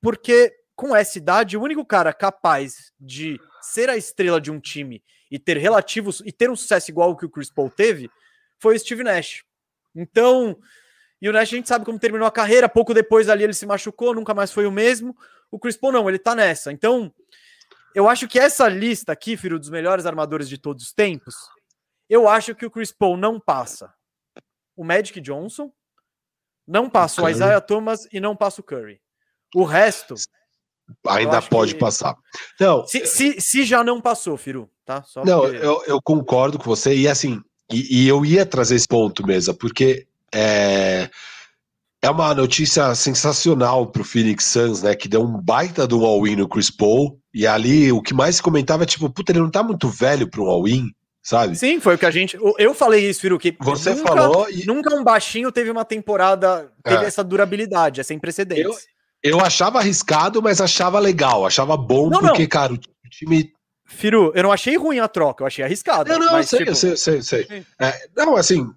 porque 0.00 0.56
com 0.76 0.94
essa 0.94 1.18
idade, 1.18 1.56
o 1.56 1.60
único 1.60 1.84
cara 1.84 2.12
capaz 2.12 2.92
de 3.00 3.40
ser 3.60 3.90
a 3.90 3.96
estrela 3.96 4.40
de 4.40 4.52
um 4.52 4.60
time 4.60 5.02
e 5.28 5.36
ter 5.36 5.56
relativos 5.56 6.22
e 6.24 6.30
ter 6.30 6.48
um 6.48 6.54
sucesso 6.54 6.92
igual 6.92 7.08
ao 7.08 7.16
que 7.16 7.26
o 7.26 7.28
Chris 7.28 7.50
Paul 7.50 7.68
teve 7.68 8.08
foi 8.60 8.76
o 8.76 8.78
Steve 8.78 9.02
Nash. 9.02 9.42
Então, 9.96 10.56
e 11.20 11.28
o 11.28 11.32
Nash 11.32 11.48
a 11.48 11.56
gente 11.56 11.66
sabe 11.66 11.84
como 11.84 11.98
terminou 11.98 12.28
a 12.28 12.30
carreira, 12.30 12.68
pouco 12.68 12.94
depois 12.94 13.28
ali 13.28 13.42
ele 13.42 13.52
se 13.52 13.66
machucou, 13.66 14.14
nunca 14.14 14.32
mais 14.32 14.52
foi 14.52 14.64
o 14.64 14.70
mesmo. 14.70 15.16
O 15.50 15.58
Chris 15.58 15.76
Paul 15.76 15.92
não, 15.92 16.08
ele 16.08 16.20
tá 16.20 16.36
nessa. 16.36 16.70
Então, 16.70 17.12
eu 17.96 18.08
acho 18.08 18.28
que 18.28 18.38
essa 18.38 18.68
lista 18.68 19.10
aqui, 19.10 19.36
filho, 19.36 19.58
dos 19.58 19.70
melhores 19.70 20.06
armadores 20.06 20.48
de 20.48 20.56
todos 20.56 20.84
os 20.84 20.92
tempos, 20.92 21.34
eu 22.08 22.28
acho 22.28 22.54
que 22.54 22.64
o 22.64 22.70
Chris 22.70 22.92
Paul 22.92 23.16
não 23.16 23.40
passa 23.40 23.92
o 24.76 24.84
Magic 24.84 25.20
Johnson, 25.20 25.72
não 26.66 26.90
passa 26.90 27.22
o, 27.22 27.28
Isaiah 27.28 27.60
Thomas 27.60 28.08
e 28.12 28.20
não 28.20 28.34
passa 28.34 28.60
o 28.60 28.64
Curry. 28.64 29.00
O 29.54 29.64
resto. 29.64 30.14
Ainda 31.08 31.42
pode 31.42 31.74
que... 31.74 31.80
passar. 31.80 32.16
Não, 32.60 32.86
se, 32.86 33.06
se, 33.06 33.40
se, 33.40 33.64
já 33.64 33.82
não 33.82 34.00
passou, 34.00 34.36
Firu, 34.36 34.70
tá? 34.84 35.02
Só 35.02 35.24
não, 35.24 35.40
porque... 35.42 35.56
eu, 35.56 35.82
eu 35.86 36.00
concordo 36.02 36.58
com 36.58 36.64
você, 36.64 36.94
e 36.94 37.08
assim, 37.08 37.40
e, 37.70 38.02
e 38.02 38.08
eu 38.08 38.24
ia 38.24 38.46
trazer 38.46 38.76
esse 38.76 38.86
ponto 38.86 39.26
mesmo, 39.26 39.54
porque 39.54 40.06
é, 40.32 41.10
é 42.02 42.10
uma 42.10 42.34
notícia 42.34 42.94
sensacional 42.94 43.86
para 43.86 44.02
o 44.02 44.04
Phoenix 44.04 44.44
Suns, 44.44 44.82
né? 44.82 44.94
Que 44.94 45.08
deu 45.08 45.22
um 45.22 45.40
baita 45.40 45.86
do 45.86 46.04
all-in 46.04 46.36
no 46.36 46.48
Chris 46.48 46.70
Paul. 46.70 47.18
E 47.34 47.46
ali 47.46 47.90
o 47.90 48.00
que 48.00 48.14
mais 48.14 48.36
se 48.36 48.42
comentava 48.42 48.84
é 48.84 48.86
tipo, 48.86 49.10
puta, 49.10 49.32
ele 49.32 49.40
não 49.40 49.50
tá 49.50 49.62
muito 49.62 49.88
velho 49.88 50.28
para 50.28 50.40
um 50.40 50.46
all-in, 50.46 50.90
sabe? 51.26 51.56
Sim, 51.56 51.80
foi 51.80 51.96
o 51.96 51.98
que 51.98 52.06
a 52.06 52.10
gente. 52.10 52.38
Eu 52.56 52.72
falei 52.72 53.08
isso, 53.08 53.20
Firu, 53.20 53.36
que 53.36 53.56
você 53.58 53.94
nunca, 53.94 54.08
falou. 54.08 54.48
E... 54.48 54.64
Nunca 54.64 54.94
um 54.94 55.02
baixinho 55.02 55.50
teve 55.50 55.70
uma 55.70 55.84
temporada, 55.84 56.70
teve 56.84 57.04
é. 57.04 57.06
essa 57.08 57.24
durabilidade, 57.24 58.00
é 58.00 58.04
sem 58.04 58.16
precedentes. 58.16 58.86
Eu, 59.22 59.38
eu 59.38 59.40
achava 59.40 59.80
arriscado, 59.80 60.40
mas 60.40 60.60
achava 60.60 61.00
legal, 61.00 61.44
achava 61.44 61.76
bom, 61.76 62.08
não, 62.08 62.20
porque, 62.20 62.42
não. 62.42 62.48
cara, 62.48 62.72
o 62.72 62.78
time 63.10 63.52
Firu, 63.88 64.32
eu 64.34 64.42
não 64.44 64.52
achei 64.52 64.76
ruim 64.76 65.00
a 65.00 65.08
troca, 65.08 65.42
eu 65.42 65.46
achei 65.48 65.64
arriscado. 65.64 66.08
Não, 66.08 66.18
não, 66.18 66.32
mas, 66.32 66.48
sei, 66.48 66.60
tipo... 66.60 66.74
sei, 66.74 66.96
sei, 66.96 67.22
sei. 67.22 67.64
É, 67.80 68.06
não, 68.16 68.36
assim, 68.36 68.68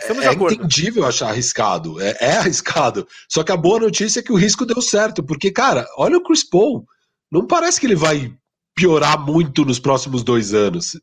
Estamos 0.00 0.24
é 0.24 0.32
entendível 0.32 1.06
achar 1.06 1.28
arriscado, 1.28 2.00
é, 2.00 2.16
é, 2.20 2.36
arriscado. 2.36 3.06
Só 3.28 3.44
que 3.44 3.52
a 3.52 3.56
boa 3.56 3.78
notícia 3.78 4.18
é 4.18 4.22
que 4.22 4.32
o 4.32 4.36
risco 4.36 4.66
deu 4.66 4.82
certo, 4.82 5.22
porque, 5.22 5.52
cara, 5.52 5.86
olha 5.96 6.18
o 6.18 6.22
Chris 6.22 6.42
Paul. 6.42 6.84
Não 7.30 7.46
parece 7.46 7.80
que 7.80 7.86
ele 7.86 7.94
vai 7.94 8.32
piorar 8.74 9.18
muito 9.18 9.64
nos 9.64 9.78
próximos 9.78 10.22
dois 10.22 10.54
anos. 10.54 10.98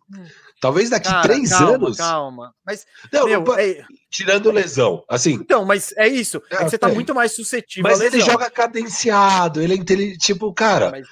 Talvez 0.62 0.90
daqui 0.90 1.08
cara, 1.08 1.22
três 1.22 1.50
calma, 1.50 1.74
anos. 1.76 1.98
Calma, 1.98 2.54
mas. 2.66 2.86
Não, 3.14 3.26
meu, 3.26 3.42
não 3.42 3.58
é... 3.58 3.86
tirando 4.10 4.52
lesão, 4.52 5.04
assim. 5.08 5.34
Então, 5.34 5.64
mas 5.64 5.94
é 5.96 6.08
isso. 6.08 6.42
É, 6.52 6.64
você 6.64 6.78
tá 6.78 6.90
muito 6.90 7.16
mais 7.16 7.32
suscetível. 7.32 7.90
Mas 7.90 8.02
ele 8.02 8.20
joga 8.20 8.50
cadenciado, 8.50 9.62
ele 9.62 9.74
é 9.74 9.78
inteligente. 9.78 10.18
Tipo, 10.18 10.54
cara. 10.54 10.92
Mas, 10.92 11.08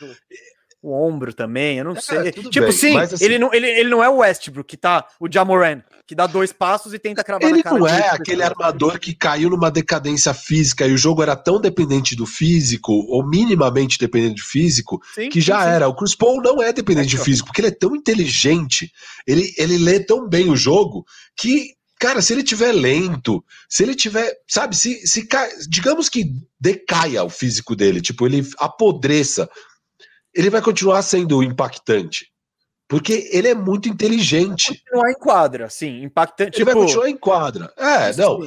o 0.81 0.91
ombro 0.91 1.33
também, 1.33 1.79
eu 1.79 1.85
não 1.85 1.93
é, 1.93 2.01
sei. 2.01 2.31
Tipo, 2.31 2.67
bem, 2.67 2.71
sim, 2.71 2.97
assim, 2.97 3.23
ele, 3.23 3.39
não, 3.39 3.53
ele, 3.53 3.67
ele 3.67 3.89
não 3.89 4.03
é 4.03 4.09
o 4.09 4.17
Westbrook, 4.17 4.67
que 4.67 4.77
tá 4.77 5.07
o 5.19 5.31
Jamoran, 5.31 5.81
que 6.05 6.13
dá 6.13 6.27
dois 6.27 6.53
passos 6.53 6.93
e 6.93 6.99
tenta 6.99 7.23
cravar 7.23 7.49
ele 7.49 7.63
não 7.63 7.87
é 7.87 8.09
aquele 8.09 8.43
armador 8.43 8.99
que 8.99 9.13
caiu 9.13 9.49
numa 9.49 9.71
decadência 9.71 10.33
física 10.33 10.85
e 10.87 10.93
o 10.93 10.97
jogo 10.97 11.23
era 11.23 11.35
tão 11.35 11.59
dependente 11.59 12.15
do 12.15 12.25
físico, 12.25 12.93
ou 12.93 13.27
minimamente 13.27 13.97
dependente 13.97 14.35
do 14.35 14.47
físico, 14.47 15.01
sim, 15.15 15.29
que 15.29 15.41
já 15.41 15.63
sim, 15.63 15.69
era. 15.69 15.87
O 15.87 15.95
Chris 15.95 16.15
Paul 16.15 16.41
não 16.41 16.61
é 16.61 16.71
dependente 16.71 17.15
é, 17.15 17.17
de 17.17 17.23
físico, 17.23 17.47
porque 17.47 17.61
ele 17.61 17.69
é 17.69 17.71
tão 17.71 17.95
inteligente, 17.95 18.91
ele, 19.25 19.53
ele 19.57 19.77
lê 19.77 19.99
tão 19.99 20.27
bem 20.29 20.49
o 20.49 20.55
jogo, 20.55 21.05
que 21.35 21.75
Cara, 21.99 22.21
se 22.21 22.31
ele 22.31 22.43
tiver 22.43 22.71
lento, 22.73 23.43
se 23.67 23.81
ele 23.81 23.95
tiver, 23.95 24.31
sabe, 24.47 24.77
se, 24.77 25.05
se 25.07 25.27
digamos 25.67 26.09
que 26.09 26.31
decaia 26.59 27.23
o 27.23 27.29
físico 27.29 27.75
dele, 27.75 28.01
tipo, 28.01 28.27
ele 28.27 28.47
apodreça, 28.59 29.49
ele 30.33 30.49
vai 30.49 30.61
continuar 30.61 31.01
sendo 31.01 31.43
impactante. 31.43 32.27
Porque 32.87 33.29
ele 33.33 33.49
é 33.49 33.55
muito 33.55 33.89
inteligente. 33.89 34.69
Vai 34.69 34.77
continuar 34.77 35.11
em 35.11 35.15
quadra, 35.15 35.69
sim, 35.69 36.03
impactante. 36.03 36.57
Ele 36.57 36.65
tipo... 36.65 36.65
vai 36.65 36.75
continuar 36.75 37.09
em 37.09 37.17
quadra. 37.17 37.73
É, 37.77 38.15
não. 38.15 38.39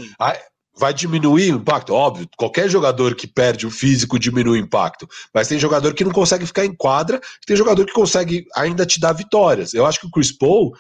Vai 0.79 0.95
diminuir 0.95 1.53
o 1.53 1.59
impacto? 1.59 1.93
Óbvio, 1.93 2.27
qualquer 2.39 2.67
jogador 2.69 3.15
que 3.15 3.27
perde 3.27 3.67
o 3.67 3.71
físico 3.71 4.19
diminui 4.19 4.59
o 4.59 4.63
impacto. 4.63 5.07
Mas 5.35 5.47
tem 5.47 5.59
jogador 5.59 5.93
que 5.93 6.05
não 6.05 6.13
consegue 6.13 6.47
ficar 6.47 6.65
em 6.65 6.75
quadra, 6.75 7.21
tem 7.47 7.55
jogador 7.55 7.85
que 7.85 7.93
consegue 7.93 8.47
ainda 8.57 8.87
te 8.87 8.99
dar 8.99 9.13
vitórias. 9.13 9.75
Eu 9.75 9.85
acho 9.85 10.01
que 10.01 10.07
o 10.07 10.11
Chris 10.11 10.33
Paul, 10.33 10.73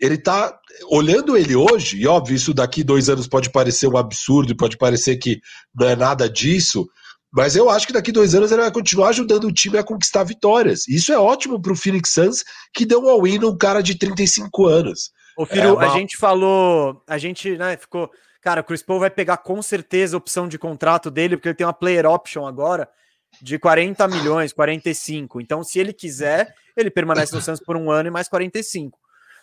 ele 0.00 0.16
tá. 0.16 0.58
Olhando 0.88 1.36
ele 1.36 1.54
hoje, 1.54 1.98
e 1.98 2.06
óbvio, 2.06 2.34
isso 2.34 2.54
daqui 2.54 2.82
dois 2.82 3.10
anos 3.10 3.28
pode 3.28 3.50
parecer 3.50 3.86
um 3.86 3.98
absurdo, 3.98 4.56
pode 4.56 4.78
parecer 4.78 5.16
que 5.16 5.40
não 5.74 5.88
é 5.88 5.94
nada 5.94 6.28
disso. 6.28 6.88
Mas 7.34 7.56
eu 7.56 7.68
acho 7.68 7.86
que 7.88 7.92
daqui 7.92 8.12
dois 8.12 8.32
anos 8.32 8.52
ele 8.52 8.62
vai 8.62 8.70
continuar 8.70 9.08
ajudando 9.08 9.44
o 9.44 9.52
time 9.52 9.76
a 9.76 9.82
conquistar 9.82 10.22
vitórias. 10.22 10.86
Isso 10.86 11.12
é 11.12 11.18
ótimo 11.18 11.60
para 11.60 11.72
o 11.72 11.76
Phoenix 11.76 12.10
Suns, 12.10 12.44
que 12.72 12.86
deu 12.86 13.02
um 13.02 13.08
all-in 13.08 13.38
num 13.38 13.58
cara 13.58 13.82
de 13.82 13.98
35 13.98 14.66
anos. 14.66 15.10
Ô, 15.36 15.44
Firu, 15.44 15.66
é 15.66 15.72
uma... 15.72 15.92
a 15.92 15.98
gente 15.98 16.16
falou, 16.16 17.02
a 17.08 17.18
gente 17.18 17.56
né, 17.56 17.76
ficou. 17.76 18.08
Cara, 18.40 18.60
o 18.60 18.64
Chris 18.64 18.82
Paul 18.82 19.00
vai 19.00 19.10
pegar 19.10 19.38
com 19.38 19.60
certeza 19.60 20.16
a 20.16 20.18
opção 20.18 20.46
de 20.46 20.56
contrato 20.58 21.10
dele, 21.10 21.36
porque 21.36 21.48
ele 21.48 21.56
tem 21.56 21.66
uma 21.66 21.72
player 21.72 22.06
option 22.06 22.46
agora 22.46 22.88
de 23.42 23.58
40 23.58 24.06
milhões, 24.06 24.52
45. 24.52 25.40
Então, 25.40 25.64
se 25.64 25.80
ele 25.80 25.92
quiser, 25.92 26.54
ele 26.76 26.90
permanece 26.90 27.34
no 27.34 27.40
Suns 27.40 27.58
por 27.58 27.76
um 27.76 27.90
ano 27.90 28.08
e 28.08 28.12
mais 28.12 28.28
45. 28.28 28.96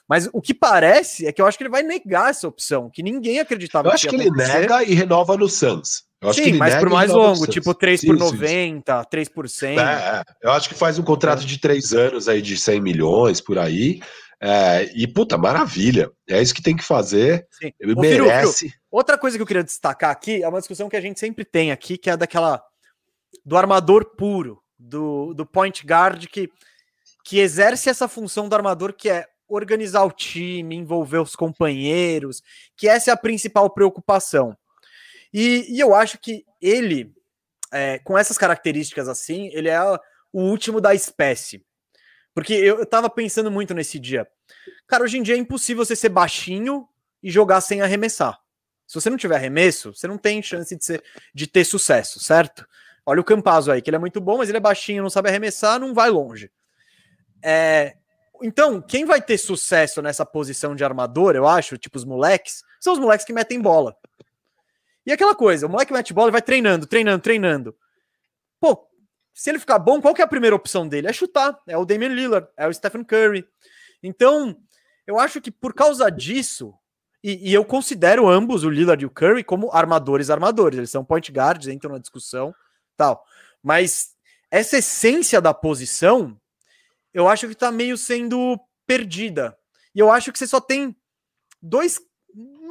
Mas 0.08 0.30
o 0.32 0.42
que 0.42 0.53
parece 0.53 1.28
é 1.28 1.34
que 1.34 1.42
eu 1.42 1.45
acho 1.45 1.58
que 1.58 1.64
ele 1.64 1.70
vai 1.70 1.84
negar 1.84 2.30
essa 2.30 2.48
opção, 2.48 2.90
que 2.90 3.03
ninguém 3.03 3.40
acreditava. 3.40 3.90
Eu 3.90 3.94
acho 3.94 4.08
que, 4.08 4.16
que 4.16 4.22
ele 4.22 4.32
nega 4.32 4.82
e 4.82 4.94
renova 4.94 5.36
no 5.36 5.50
Suns. 5.50 6.10
Eu 6.22 6.30
acho 6.30 6.43
Sim, 6.43 6.51
que 6.51 6.58
mas 6.58 6.75
por 6.75 6.90
mais 6.90 7.11
longo, 7.11 7.48
tipo 7.48 7.74
3 7.74 8.06
por 8.06 8.16
90, 8.16 8.93
isso. 8.93 9.09
3 9.09 9.30
por 9.30 9.50
100. 9.50 9.80
É, 9.80 9.82
é, 9.82 10.24
eu 10.43 10.51
acho 10.51 10.69
que 10.69 10.75
faz 10.75 11.00
um 11.00 11.03
contrato 11.03 11.43
de 11.43 11.58
3 11.59 11.93
anos 11.93 12.30
aí 12.30 12.43
de 12.43 12.56
100 12.56 12.80
milhões 12.80 13.41
por 13.41 13.58
aí. 13.58 14.00
É, 14.40 14.91
e 14.95 15.08
puta, 15.08 15.35
maravilha. 15.35 16.11
É 16.30 16.40
isso 16.40 16.53
que 16.53 16.61
tem 16.61 16.75
que 16.75 16.83
fazer. 16.83 17.48
Sim. 17.50 17.72
Ele 17.80 17.93
Ô, 17.93 18.00
merece. 18.01 18.59
Firu, 18.59 18.72
Firu, 18.72 18.82
outra 18.91 19.17
coisa 19.17 19.35
que 19.35 19.41
eu 19.41 19.48
queria 19.48 19.64
destacar 19.64 20.11
aqui 20.11 20.43
é 20.43 20.48
uma 20.48 20.59
discussão 20.59 20.90
que 20.90 20.95
a 20.95 21.01
gente 21.01 21.19
sempre 21.19 21.43
tem 21.43 21.72
aqui, 21.72 21.98
que 21.98 22.09
é 22.09 22.16
daquela 22.16 22.64
do 23.43 23.58
armador 23.58 24.16
puro, 24.16 24.61
do, 24.77 25.33
do 25.33 25.45
point 25.45 25.85
guard 25.85 26.25
que, 26.27 26.50
que 27.24 27.40
exerce 27.40 27.90
essa 27.90 28.08
função 28.08 28.48
do 28.48 28.56
armador 28.56 28.93
que 28.93 29.09
é 29.09 29.25
organizar 29.48 30.03
o 30.03 30.11
time, 30.11 30.75
envolver 30.75 31.19
os 31.19 31.35
companheiros, 31.35 32.41
que 32.77 32.88
essa 32.88 33.11
é 33.11 33.14
a 33.14 33.17
principal 33.17 33.69
preocupação. 33.69 34.56
E, 35.34 35.76
e 35.76 35.80
eu 35.80 35.95
acho 35.95 36.18
que 36.19 36.45
ele, 36.61 37.14
é, 37.72 38.00
com 38.00 38.18
essas 38.18 38.38
características 38.38 39.08
assim, 39.08 39.50
ele 39.53 39.69
é 39.69 39.82
o 39.82 40.42
último 40.42 40.82
da 40.82 40.93
espécie. 40.93 41.66
Porque 42.34 42.53
eu, 42.53 42.80
eu 42.80 42.85
tava 42.85 43.10
pensando 43.10 43.51
muito 43.51 43.74
nesse 43.74 44.00
dia. 44.00 44.27
Cara, 44.88 45.03
hoje 45.03 45.18
em 45.18 45.24
dia 45.24 45.35
é 45.35 45.38
impossível 45.38 45.84
você 45.84 45.95
ser 45.95 46.10
baixinho 46.10 46.88
e 47.22 47.30
jogar 47.30 47.61
sem 47.61 47.82
arremessar. 47.82 48.40
Se 48.88 48.95
você 48.95 49.10
não 49.10 49.18
tiver 49.18 49.35
arremesso, 49.35 49.93
você 49.93 50.08
não 50.08 50.18
tem 50.18 50.42
chance 50.42 50.76
de, 50.76 50.84
ser, 50.84 51.03
de 51.34 51.48
ter 51.48 51.64
sucesso, 51.64 52.19
certo? 52.19 52.68
Olha 53.06 53.22
o 53.22 53.24
Campazzo 53.24 53.72
aí, 53.72 53.82
que 53.82 53.90
ele 53.90 53.95
é 53.95 54.00
muito 54.00 54.19
bom, 54.19 54.38
mas 54.38 54.50
ele 54.50 54.58
é 54.58 54.61
baixinho, 54.61 55.01
não 55.01 55.10
sabe 55.10 55.30
arremessar, 55.30 55.80
não 55.80 55.93
vai 55.93 56.10
longe. 56.10 56.51
É, 57.42 57.95
então, 58.42 58.82
quem 58.82 59.06
vai 59.06 59.22
ter 59.22 59.38
sucesso 59.38 60.01
nessa 60.01 60.26
posição 60.26 60.76
de 60.76 60.84
armador, 60.84 61.35
eu 61.35 61.48
acho, 61.48 61.77
tipo 61.77 61.98
os 61.98 62.06
moleques, 62.06 62.64
são 62.80 62.93
os 62.93 63.00
moleques 63.00 63.26
que 63.26 63.34
metem 63.34 63.61
bola. 63.61 63.95
E 65.06 65.12
aquela 65.12 65.36
coisa, 65.36 65.66
o 65.66 65.70
moleque 65.70 65.94
mete 65.94 66.14
bola 66.14 66.30
e 66.30 66.32
vai 66.32 66.42
treinando, 66.42 66.86
treinando, 66.86 67.22
treinando. 67.22 67.76
Pô, 68.60 68.88
se 69.34 69.50
ele 69.50 69.60
ficar 69.60 69.80
bom, 69.80 70.02
qual 70.02 70.14
que 70.14 70.22
é 70.22 70.26
a 70.26 70.28
primeira 70.28 70.56
opção 70.56 70.88
dele? 70.88 71.08
É 71.08 71.14
chutar. 71.14 71.60
É 71.68 71.78
o 71.78 71.86
Damian 71.86 72.10
Lillard, 72.10 72.48
é 72.56 72.68
o 72.68 72.74
Stephen 72.74 73.04
Curry. 73.04 73.46
Então, 74.04 74.56
eu 75.08 75.20
acho 75.20 75.42
que 75.42 75.50
por 75.50 75.74
causa 75.74 76.10
disso, 76.10 76.74
e, 77.24 77.50
e, 77.50 77.54
eu 77.54 77.64
considero 77.64 78.28
ambos, 78.28 78.64
o 78.64 78.70
Lillard 78.70 79.04
e 79.04 79.06
o 79.06 79.10
Curry, 79.10 79.44
como 79.44 79.72
armadores 79.72 80.30
armadores. 80.30 80.78
Eles 80.78 80.90
são 80.90 81.06
point 81.06 81.32
guards, 81.32 81.68
entram 81.68 81.94
na 81.94 82.00
discussão, 82.00 82.54
tal. 82.98 83.24
Mas 83.62 84.16
essa 84.50 84.78
essência 84.78 85.40
da 85.40 85.54
posição, 85.54 86.40
eu 87.14 87.28
acho 87.28 87.48
que 87.48 87.56
tá 87.56 87.72
meio 87.72 87.98
sendo 87.98 88.60
perdida. 88.88 89.56
E 89.94 90.00
eu 90.00 90.12
acho 90.12 90.32
que 90.32 90.40
você 90.40 90.48
só 90.48 90.60
tem 90.60 90.96
dois 91.62 92.00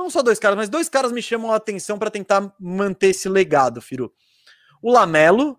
não 0.00 0.10
só 0.10 0.22
dois 0.22 0.38
caras, 0.38 0.56
mas 0.56 0.68
dois 0.68 0.88
caras 0.88 1.12
me 1.12 1.22
chamam 1.22 1.52
a 1.52 1.56
atenção 1.56 1.98
para 1.98 2.10
tentar 2.10 2.52
manter 2.58 3.08
esse 3.08 3.28
legado, 3.28 3.80
Firu. 3.80 4.12
O 4.82 4.90
Lamelo, 4.90 5.58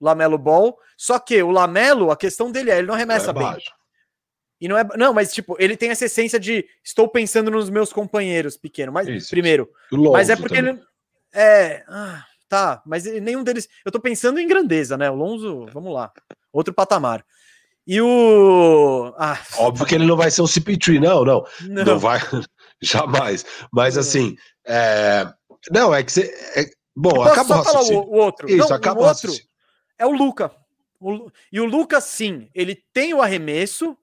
Lamelo 0.00 0.38
Ball, 0.38 0.76
só 0.96 1.18
que 1.18 1.42
o 1.42 1.50
Lamelo, 1.50 2.10
a 2.10 2.16
questão 2.16 2.50
dele 2.50 2.70
é, 2.70 2.78
ele 2.78 2.86
não 2.86 2.94
arremessa 2.94 3.30
é 3.30 3.34
bem. 3.34 3.56
E 4.60 4.68
não 4.68 4.78
é, 4.78 4.84
não, 4.96 5.12
mas 5.12 5.32
tipo, 5.32 5.56
ele 5.58 5.76
tem 5.76 5.90
essa 5.90 6.06
essência 6.06 6.40
de 6.40 6.64
estou 6.82 7.08
pensando 7.08 7.50
nos 7.50 7.68
meus 7.68 7.92
companheiros 7.92 8.56
pequeno, 8.56 8.92
mas 8.92 9.06
isso, 9.08 9.28
primeiro, 9.28 9.68
isso. 9.92 10.12
mas 10.12 10.30
é 10.30 10.36
porque 10.36 10.56
também. 10.56 10.74
ele 10.74 10.82
é, 11.34 11.84
ah, 11.88 12.24
tá, 12.48 12.82
mas 12.86 13.04
nenhum 13.04 13.42
deles, 13.42 13.68
eu 13.84 13.92
tô 13.92 14.00
pensando 14.00 14.38
em 14.38 14.46
grandeza, 14.46 14.96
né? 14.96 15.10
O 15.10 15.14
Lonzo, 15.14 15.66
vamos 15.72 15.92
lá. 15.92 16.12
Outro 16.52 16.72
patamar. 16.72 17.24
E 17.86 18.00
o. 18.00 19.12
Ah, 19.18 19.38
Óbvio 19.58 19.84
que 19.84 19.94
ele 19.94 20.06
não 20.06 20.16
vai 20.16 20.30
ser 20.30 20.40
um 20.40 20.46
CP3, 20.46 21.00
não, 21.00 21.24
não. 21.24 21.44
Não, 21.68 21.84
não 21.84 21.98
vai. 21.98 22.18
Jamais. 22.82 23.44
Mas 23.72 23.96
assim, 23.96 24.36
é... 24.66 25.26
não, 25.70 25.94
é 25.94 26.02
que 26.02 26.12
você. 26.12 26.34
É... 26.56 26.70
Bom, 26.96 27.22
acaba 27.22 27.56
só 27.56 27.64
falar 27.64 27.82
o, 27.82 27.92
o, 27.92 28.16
outro. 28.16 28.48
Isso, 28.48 28.68
não, 28.68 28.76
acaba 28.76 29.00
o 29.00 29.04
outro 29.04 29.32
é 29.98 30.06
o 30.06 30.12
Luca. 30.12 30.50
O... 31.00 31.30
E 31.52 31.60
o 31.60 31.64
Luca, 31.64 32.00
sim, 32.00 32.48
ele 32.54 32.74
tem 32.92 33.14
o 33.14 33.22
arremesso, 33.22 33.96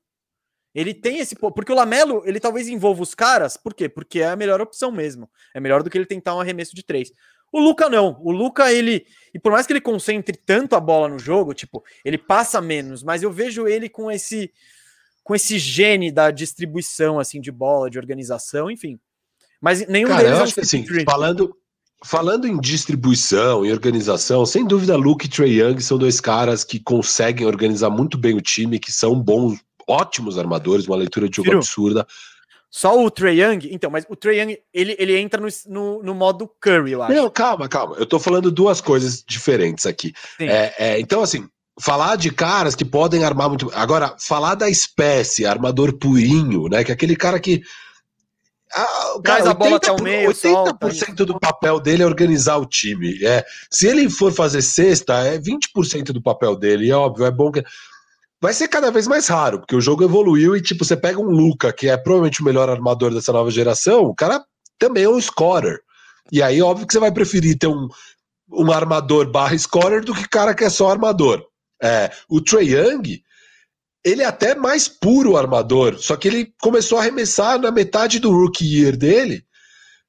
ele 0.73 0.93
tem 0.93 1.19
esse. 1.19 1.35
Porque 1.35 1.71
o 1.71 1.75
Lamelo, 1.75 2.23
ele 2.25 2.39
talvez 2.39 2.67
envolva 2.67 3.01
os 3.01 3.13
caras, 3.13 3.57
por 3.57 3.73
quê? 3.73 3.89
Porque 3.89 4.21
é 4.21 4.29
a 4.29 4.35
melhor 4.35 4.61
opção 4.61 4.91
mesmo. 4.91 5.29
É 5.53 5.59
melhor 5.59 5.83
do 5.83 5.89
que 5.89 5.97
ele 5.97 6.05
tentar 6.05 6.35
um 6.35 6.41
arremesso 6.41 6.75
de 6.75 6.83
três. 6.83 7.11
O 7.51 7.59
Luca 7.59 7.89
não. 7.89 8.17
O 8.21 8.31
Luca, 8.31 8.71
ele. 8.71 9.05
E 9.33 9.39
por 9.39 9.51
mais 9.51 9.67
que 9.67 9.73
ele 9.73 9.81
concentre 9.81 10.37
tanto 10.37 10.75
a 10.75 10.79
bola 10.79 11.09
no 11.09 11.19
jogo, 11.19 11.53
tipo, 11.53 11.83
ele 12.05 12.17
passa 12.17 12.61
menos, 12.61 13.03
mas 13.03 13.23
eu 13.23 13.31
vejo 13.31 13.67
ele 13.67 13.89
com 13.89 14.09
esse 14.09 14.51
com 15.23 15.35
esse 15.35 15.59
gene 15.59 16.11
da 16.11 16.31
distribuição 16.31 17.19
assim 17.19 17.39
de 17.39 17.51
bola, 17.51 17.89
de 17.89 17.99
organização, 17.99 18.69
enfim. 18.69 18.99
Mas 19.61 19.87
nenhum 19.87 20.07
Cara, 20.07 20.23
deles 20.23 20.37
eu 20.37 20.39
é 20.39 20.43
acho 20.43 20.53
que 20.55 20.61
assim, 20.61 20.85
falando 21.05 21.55
falando 22.03 22.47
em 22.47 22.59
distribuição 22.59 23.65
e 23.65 23.71
organização, 23.71 24.45
sem 24.45 24.65
dúvida 24.65 24.95
Luke 24.95 25.27
e 25.27 25.29
Trey 25.29 25.61
Young 25.61 25.79
são 25.79 25.97
dois 25.97 26.19
caras 26.19 26.63
que 26.63 26.79
conseguem 26.79 27.45
organizar 27.45 27.89
muito 27.89 28.17
bem 28.17 28.35
o 28.35 28.41
time, 28.41 28.79
que 28.79 28.91
são 28.91 29.15
bons, 29.21 29.59
ótimos 29.87 30.37
armadores, 30.37 30.87
uma 30.87 30.95
leitura 30.95 31.29
de 31.29 31.35
jogo 31.37 31.49
Firo. 31.49 31.59
absurda. 31.59 32.07
Só 32.71 33.03
o 33.03 33.11
Trey 33.11 33.41
Young? 33.41 33.67
Então, 33.69 33.91
mas 33.91 34.05
o 34.09 34.15
Trey 34.15 34.39
Young, 34.39 34.57
ele, 34.73 34.95
ele 34.97 35.19
entra 35.19 35.41
no, 35.41 35.47
no, 35.67 36.03
no, 36.03 36.15
modo 36.15 36.49
Curry, 36.59 36.95
acho. 36.95 37.13
Não, 37.13 37.29
calma, 37.29 37.67
calma. 37.67 37.97
Eu 37.97 38.05
tô 38.05 38.17
falando 38.17 38.49
duas 38.49 38.79
coisas 38.79 39.23
diferentes 39.27 39.85
aqui. 39.85 40.13
É, 40.39 40.73
é, 40.79 40.99
então, 40.99 41.21
assim, 41.21 41.47
falar 41.79 42.15
de 42.15 42.31
caras 42.31 42.75
que 42.75 42.85
podem 42.85 43.23
armar 43.23 43.49
muito. 43.49 43.71
Agora, 43.73 44.15
falar 44.19 44.55
da 44.55 44.69
espécie, 44.69 45.45
armador 45.45 45.97
purinho, 45.97 46.67
né? 46.67 46.83
Que 46.83 46.91
é 46.91 46.93
aquele 46.93 47.15
cara 47.15 47.39
que. 47.39 47.61
Ah, 48.73 49.19
cara, 49.23 49.49
a 49.49 49.53
bola 49.53 49.71
80%, 49.71 49.75
até 49.75 49.91
o 49.91 50.01
meio, 50.01 50.29
80% 50.29 50.35
solta. 50.39 51.25
do 51.25 51.39
papel 51.39 51.79
dele 51.79 52.03
é 52.03 52.05
organizar 52.05 52.57
o 52.57 52.65
time. 52.65 53.21
É, 53.23 53.43
se 53.69 53.85
ele 53.85 54.09
for 54.09 54.31
fazer 54.31 54.61
cesta, 54.61 55.13
é 55.25 55.37
20% 55.37 56.13
do 56.13 56.21
papel 56.21 56.55
dele. 56.55 56.85
E 56.85 56.91
é 56.91 56.95
óbvio, 56.95 57.25
é 57.25 57.31
bom 57.31 57.51
que. 57.51 57.63
Vai 58.41 58.53
ser 58.53 58.67
cada 58.67 58.89
vez 58.89 59.05
mais 59.05 59.27
raro, 59.27 59.59
porque 59.59 59.75
o 59.75 59.81
jogo 59.81 60.03
evoluiu 60.03 60.55
e, 60.55 60.61
tipo, 60.61 60.83
você 60.83 60.97
pega 60.97 61.19
um 61.19 61.29
Luca, 61.29 61.71
que 61.71 61.87
é 61.87 61.95
provavelmente 61.95 62.41
o 62.41 62.45
melhor 62.45 62.69
armador 62.69 63.13
dessa 63.13 63.31
nova 63.31 63.51
geração, 63.51 64.01
o 64.01 64.15
cara 64.15 64.43
também 64.79 65.03
é 65.03 65.09
um 65.09 65.21
scorer. 65.21 65.79
E 66.31 66.41
aí, 66.41 66.59
óbvio 66.59 66.87
que 66.87 66.93
você 66.93 66.99
vai 66.99 67.11
preferir 67.11 67.55
ter 67.59 67.67
um, 67.67 67.87
um 68.51 68.71
armador 68.71 69.29
barra 69.29 69.55
scorer 69.55 70.03
do 70.03 70.15
que 70.15 70.27
cara 70.27 70.55
que 70.55 70.63
é 70.63 70.71
só 70.71 70.89
armador. 70.89 71.50
É, 71.81 72.11
o 72.29 72.39
Trey 72.39 72.75
Young, 72.75 73.21
ele 74.03 74.21
é 74.21 74.25
até 74.25 74.55
mais 74.55 74.87
puro 74.87 75.37
armador, 75.37 75.97
só 75.99 76.15
que 76.15 76.27
ele 76.27 76.53
começou 76.61 76.97
a 76.97 77.01
arremessar 77.01 77.59
na 77.59 77.71
metade 77.71 78.19
do 78.19 78.31
rookie 78.31 78.65
year 78.65 78.95
dele. 78.95 79.43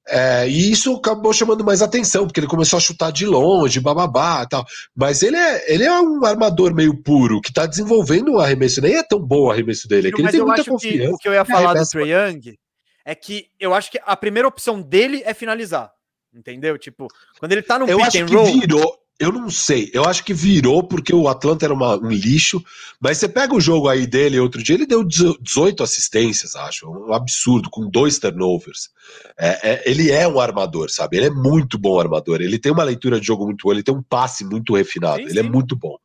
É, 0.09 0.49
e 0.49 0.73
isso 0.73 0.97
acabou 0.97 1.33
chamando 1.33 1.65
mais 1.65 1.81
atenção, 1.81 2.26
porque 2.26 2.41
ele 2.41 2.49
começou 2.49 2.76
a 2.76 2.81
chutar 2.81 3.12
de 3.12 3.25
longe, 3.25 3.78
bababá 3.78 4.44
tal. 4.47 4.65
Mas 4.94 5.23
ele 5.23 5.36
é, 5.36 5.73
ele 5.73 5.84
é 5.84 6.01
um 6.01 6.25
armador 6.25 6.75
meio 6.75 7.01
puro, 7.02 7.41
que 7.41 7.51
está 7.51 7.67
desenvolvendo 7.67 8.33
um 8.33 8.39
arremesso. 8.39 8.81
Nem 8.81 8.97
é 8.97 9.02
tão 9.02 9.20
bom 9.20 9.47
o 9.47 9.51
arremesso 9.51 9.86
dele, 9.86 10.09
é 10.09 10.10
que 10.10 10.20
ele 10.20 10.31
tem 10.31 10.42
muita 10.42 10.65
confiança. 10.65 11.09
Que 11.09 11.15
o 11.15 11.18
que 11.18 11.28
eu 11.28 11.33
ia 11.33 11.44
falar 11.44 11.75
do 11.75 11.86
Trey 11.86 12.12
Young 12.12 12.59
é 13.05 13.15
que 13.15 13.47
eu 13.60 13.73
acho 13.73 13.91
que 13.91 14.01
a 14.05 14.17
primeira 14.17 14.49
opção 14.49 14.83
dele 14.83 15.23
é 15.25 15.33
finalizar. 15.34 15.91
Entendeu? 16.34 16.78
Tipo, 16.78 17.07
quando 17.39 17.52
ele 17.52 17.62
tá 17.62 17.78
no 17.78 17.86
eu 17.86 17.99
pick 17.99 18.07
acho 18.07 18.18
and 18.23 18.26
roll. 18.26 18.60
Virou, 18.60 18.99
eu 19.23 19.31
não 19.31 19.49
sei. 19.49 19.89
Eu 19.94 20.05
acho 20.05 20.25
que 20.25 20.34
virou 20.34 20.83
porque 20.83 21.15
o 21.15 21.28
Atlanta 21.28 21.65
era 21.65 21.73
uma, 21.73 21.97
um 21.97 22.10
lixo. 22.10 22.60
Mas 23.01 23.18
você 23.18 23.28
pega 23.28 23.55
o 23.55 23.60
jogo 23.60 23.89
aí 23.89 24.05
dele 24.05 24.41
outro 24.41 24.60
dia, 24.60 24.75
ele 24.75 24.84
deu 24.84 25.05
18 25.05 25.81
assistências, 25.81 26.57
acho. 26.57 26.91
Um 26.91 27.12
absurdo, 27.12 27.70
com 27.70 27.89
dois 27.89 28.18
turnovers. 28.18 28.91
É, 29.39 29.70
é, 29.70 29.83
ele 29.89 30.10
é 30.10 30.26
um 30.26 30.41
armador, 30.41 30.91
sabe? 30.91 31.18
Ele 31.18 31.26
é 31.26 31.31
muito 31.31 31.78
bom 31.78 32.01
armador. 32.01 32.41
Ele 32.41 32.59
tem 32.59 32.73
uma 32.73 32.83
leitura 32.83 33.20
de 33.20 33.26
jogo 33.26 33.44
muito 33.44 33.62
boa, 33.62 33.73
ele 33.73 33.84
tem 33.84 33.94
um 33.94 34.02
passe 34.02 34.44
muito 34.44 34.75
refinado. 34.75 35.18
Sim, 35.18 35.28
ele 35.28 35.39
é 35.39 35.42
sim. 35.42 35.49
é 35.49 35.52
muito 35.52 35.76
bom. 35.76 35.97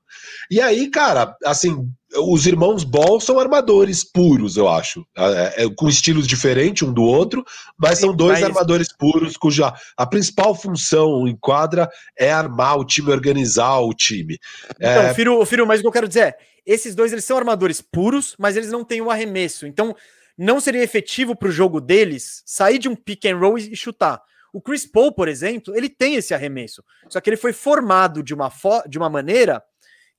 E 0.51 0.61
aí, 0.61 0.87
cara, 0.91 1.35
assim, 1.43 1.91
os 2.15 2.47
irmãos 2.47 2.83
Ball 2.83 3.19
são 3.19 3.39
armadores 3.39 4.03
puros, 4.03 4.55
eu 4.55 4.67
acho. 4.67 5.05
É, 5.15 5.63
é, 5.63 5.69
com 5.75 5.89
estilos 5.89 6.25
diferentes 6.25 6.87
um 6.87 6.93
do 6.93 7.03
outro, 7.03 7.43
mas 7.77 7.99
são 7.99 8.15
dois 8.15 8.39
mas... 8.39 8.43
armadores 8.43 8.87
puros 8.95 9.35
cuja 9.35 9.73
a 9.95 10.05
principal 10.05 10.55
função 10.55 11.27
em 11.27 11.35
quadra 11.35 11.89
é 12.17 12.31
armar 12.31 12.77
o 12.77 12.85
time, 12.85 13.11
organizar 13.11 13.79
o 13.79 13.93
time. 13.93 14.37
Então, 14.75 15.03
é... 15.03 15.13
Firo, 15.13 15.45
Firo, 15.45 15.67
mas 15.67 15.79
o 15.79 15.83
que 15.83 15.87
eu 15.87 15.91
quero 15.91 16.07
dizer 16.07 16.21
é, 16.21 16.37
esses 16.65 16.95
dois 16.95 17.11
eles 17.11 17.25
são 17.25 17.37
armadores 17.37 17.81
puros, 17.81 18.35
mas 18.39 18.55
eles 18.55 18.71
não 18.71 18.83
têm 18.83 19.01
o 19.01 19.11
arremesso. 19.11 19.67
Então, 19.67 19.95
não 20.37 20.59
seria 20.59 20.83
efetivo 20.83 21.35
para 21.35 21.49
o 21.49 21.51
jogo 21.51 21.81
deles 21.81 22.43
sair 22.45 22.77
de 22.77 22.87
um 22.87 22.95
pick 22.95 23.25
and 23.25 23.37
roll 23.37 23.57
e 23.57 23.75
chutar. 23.75 24.21
O 24.53 24.61
Chris 24.61 24.85
Paul, 24.85 25.11
por 25.11 25.27
exemplo, 25.27 25.75
ele 25.75 25.89
tem 25.89 26.15
esse 26.15 26.33
arremesso. 26.33 26.83
Só 27.09 27.19
que 27.19 27.29
ele 27.29 27.37
foi 27.37 27.53
formado 27.53 28.23
de 28.23 28.33
uma, 28.33 28.51
de 28.87 28.97
uma 28.97 29.09
maneira 29.09 29.61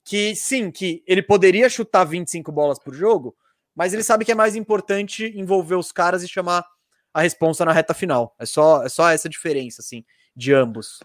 que 0.09 0.35
sim, 0.35 0.71
que 0.71 1.03
ele 1.07 1.21
poderia 1.23 1.69
chutar 1.69 2.03
25 2.05 2.51
bolas 2.51 2.79
por 2.79 2.95
jogo, 2.95 3.37
mas 3.77 3.93
ele 3.93 4.03
sabe 4.03 4.25
que 4.25 4.33
é 4.33 4.35
mais 4.35 4.57
importante 4.57 5.31
envolver 5.37 5.75
os 5.75 5.93
caras 5.93 6.23
e 6.23 6.29
chamar 6.29 6.65
a 7.13 7.21
responsa 7.21 7.63
na 7.63 7.73
reta 7.73 7.93
final. 7.93 8.35
É 8.41 8.47
só, 8.47 8.83
é 8.83 8.89
só 8.89 9.11
essa 9.11 9.29
diferença, 9.29 9.83
assim, 9.83 10.03
de 10.35 10.55
ambos. 10.55 10.99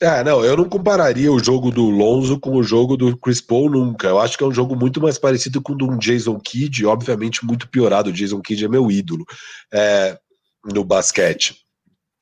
É, 0.00 0.24
não, 0.24 0.44
eu 0.44 0.56
não 0.56 0.68
compararia 0.68 1.30
o 1.30 1.38
jogo 1.38 1.70
do 1.70 1.88
Lonzo 1.88 2.40
com 2.40 2.56
o 2.56 2.64
jogo 2.64 2.96
do 2.96 3.16
Chris 3.16 3.40
Paul 3.40 3.70
nunca. 3.70 4.08
Eu 4.08 4.18
acho 4.18 4.36
que 4.36 4.42
é 4.42 4.46
um 4.46 4.52
jogo 4.52 4.74
muito 4.74 5.00
mais 5.00 5.18
parecido 5.18 5.62
com 5.62 5.74
o 5.74 5.76
do 5.76 5.96
Jason 5.96 6.38
Kidd, 6.40 6.84
obviamente 6.84 7.46
muito 7.46 7.68
piorado. 7.68 8.10
O 8.10 8.12
Jason 8.12 8.40
Kidd 8.40 8.64
é 8.64 8.68
meu 8.68 8.90
ídolo 8.90 9.24
é, 9.72 10.18
no 10.64 10.82
basquete. 10.82 11.54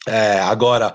É, 0.07 0.39
agora, 0.41 0.95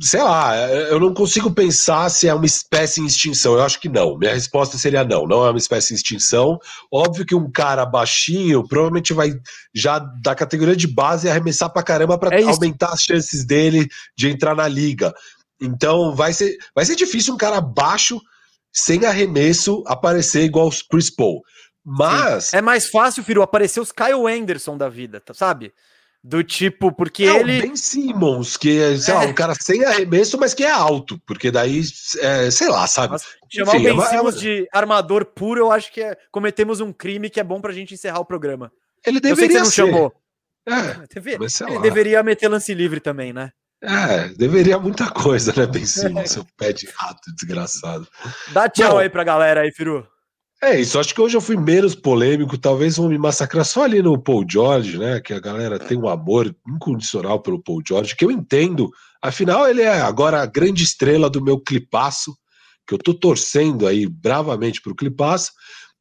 sei 0.00 0.22
lá, 0.22 0.56
eu 0.68 1.00
não 1.00 1.14
consigo 1.14 1.50
pensar 1.50 2.08
se 2.08 2.28
é 2.28 2.34
uma 2.34 2.46
espécie 2.46 3.00
em 3.00 3.06
extinção. 3.06 3.54
Eu 3.54 3.62
acho 3.62 3.80
que 3.80 3.88
não. 3.88 4.16
Minha 4.18 4.34
resposta 4.34 4.76
seria 4.78 5.04
não, 5.04 5.26
não 5.26 5.46
é 5.46 5.50
uma 5.50 5.58
espécie 5.58 5.92
em 5.92 5.96
extinção. 5.96 6.58
Óbvio 6.92 7.24
que 7.24 7.34
um 7.34 7.50
cara 7.50 7.86
baixinho 7.86 8.66
provavelmente 8.66 9.12
vai 9.12 9.32
já 9.74 9.98
da 9.98 10.34
categoria 10.34 10.76
de 10.76 10.86
base 10.86 11.28
arremessar 11.28 11.72
pra 11.72 11.82
caramba 11.82 12.18
para 12.18 12.38
é 12.38 12.44
aumentar 12.44 12.92
as 12.92 13.02
chances 13.02 13.44
dele 13.44 13.88
de 14.16 14.28
entrar 14.28 14.54
na 14.54 14.68
liga. 14.68 15.12
Então 15.60 16.14
vai 16.14 16.32
ser, 16.32 16.56
vai 16.74 16.84
ser 16.84 16.96
difícil 16.96 17.34
um 17.34 17.38
cara 17.38 17.60
baixo 17.60 18.20
sem 18.72 19.06
arremesso 19.06 19.82
aparecer 19.86 20.42
igual 20.42 20.68
os 20.68 20.82
Chris 20.82 21.10
Paul. 21.10 21.42
Mas. 21.84 22.46
Sim. 22.46 22.56
É 22.56 22.60
mais 22.60 22.88
fácil, 22.88 23.22
Firo, 23.22 23.42
aparecer 23.42 23.80
os 23.80 23.92
Kyle 23.92 24.26
Anderson 24.26 24.76
da 24.76 24.88
vida, 24.88 25.22
sabe? 25.32 25.72
Do 26.28 26.42
tipo, 26.42 26.90
porque 26.90 27.22
é, 27.22 27.38
ele. 27.38 27.62
Ben 27.62 27.76
Simmons, 27.76 28.56
que 28.56 28.80
é, 28.80 28.96
sei 28.96 29.14
é. 29.14 29.16
lá, 29.16 29.24
um 29.26 29.32
cara 29.32 29.54
sem 29.54 29.84
arremesso, 29.84 30.36
mas 30.36 30.54
que 30.54 30.64
é 30.64 30.70
alto, 30.70 31.20
porque 31.24 31.52
daí, 31.52 31.82
é, 32.18 32.50
sei 32.50 32.68
lá, 32.68 32.84
sabe? 32.88 33.12
Mas, 33.12 33.22
chamar 33.48 33.76
Enfim, 33.76 33.90
o 33.90 33.96
Ben 33.96 34.04
é 34.04 34.08
Simmons 34.08 34.40
de 34.40 34.68
armador 34.72 35.24
puro, 35.24 35.60
eu 35.60 35.70
acho 35.70 35.92
que 35.92 36.02
é, 36.02 36.16
cometemos 36.32 36.80
um 36.80 36.92
crime 36.92 37.30
que 37.30 37.38
é 37.38 37.44
bom 37.44 37.60
pra 37.60 37.72
gente 37.72 37.94
encerrar 37.94 38.18
o 38.18 38.24
programa. 38.24 38.72
Ele 39.06 39.20
deveria 39.20 39.60
não 39.60 39.66
ser. 39.66 39.86
chamou. 39.86 40.12
É, 40.66 41.06
Deve... 41.14 41.34
ele 41.68 41.78
deveria 41.80 42.20
meter 42.24 42.48
lance 42.48 42.74
livre 42.74 42.98
também, 42.98 43.32
né? 43.32 43.52
É, 43.80 44.26
deveria 44.30 44.80
muita 44.80 45.08
coisa, 45.08 45.54
né, 45.56 45.64
Ben 45.64 45.86
Simmons, 45.86 46.32
seu 46.32 46.44
pé 46.56 46.72
de 46.72 46.88
rato 46.92 47.32
desgraçado. 47.36 48.08
Dá 48.48 48.68
tchau 48.68 48.94
Bom, 48.94 48.98
aí 48.98 49.08
pra 49.08 49.22
galera 49.22 49.60
aí, 49.60 49.70
Firu. 49.70 50.04
É 50.62 50.80
isso, 50.80 50.98
acho 50.98 51.14
que 51.14 51.20
hoje 51.20 51.36
eu 51.36 51.40
fui 51.40 51.56
menos 51.56 51.94
polêmico, 51.94 52.56
talvez 52.56 52.96
vão 52.96 53.10
me 53.10 53.18
massacrar 53.18 53.64
só 53.64 53.84
ali 53.84 54.00
no 54.00 54.18
Paul 54.18 54.44
George, 54.48 54.98
né? 54.98 55.20
Que 55.20 55.34
a 55.34 55.40
galera 55.40 55.78
tem 55.78 55.98
um 55.98 56.08
amor 56.08 56.54
incondicional 56.66 57.40
pelo 57.40 57.62
Paul 57.62 57.82
George, 57.86 58.16
que 58.16 58.24
eu 58.24 58.30
entendo. 58.30 58.90
Afinal, 59.22 59.68
ele 59.68 59.82
é 59.82 60.00
agora 60.00 60.40
a 60.40 60.46
grande 60.46 60.82
estrela 60.82 61.28
do 61.28 61.44
meu 61.44 61.60
clipaço, 61.60 62.34
que 62.86 62.94
eu 62.94 62.98
tô 62.98 63.12
torcendo 63.12 63.86
aí 63.86 64.06
bravamente 64.06 64.80
pro 64.80 64.94
clipaço. 64.94 65.52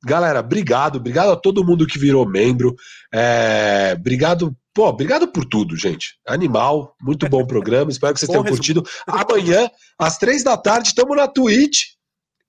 Galera, 0.05 0.39
obrigado, 0.39 0.97
obrigado 0.97 1.31
a 1.31 1.35
todo 1.35 1.65
mundo 1.65 1.85
que 1.85 1.99
virou 1.99 2.25
membro. 2.25 2.75
É, 3.13 3.93
obrigado, 3.97 4.55
pô, 4.73 4.87
obrigado 4.87 5.27
por 5.27 5.43
tudo, 5.43 5.75
gente. 5.75 6.15
Animal, 6.25 6.95
muito 7.01 7.27
bom 7.27 7.45
programa, 7.45 7.91
espero 7.91 8.13
que 8.13 8.19
vocês 8.21 8.29
tenham 8.29 8.43
curtido. 8.43 8.85
Amanhã, 9.05 9.69
às 9.99 10.17
três 10.17 10.43
da 10.43 10.55
tarde, 10.55 10.89
estamos 10.89 11.17
na 11.17 11.27
Twitch 11.27 11.94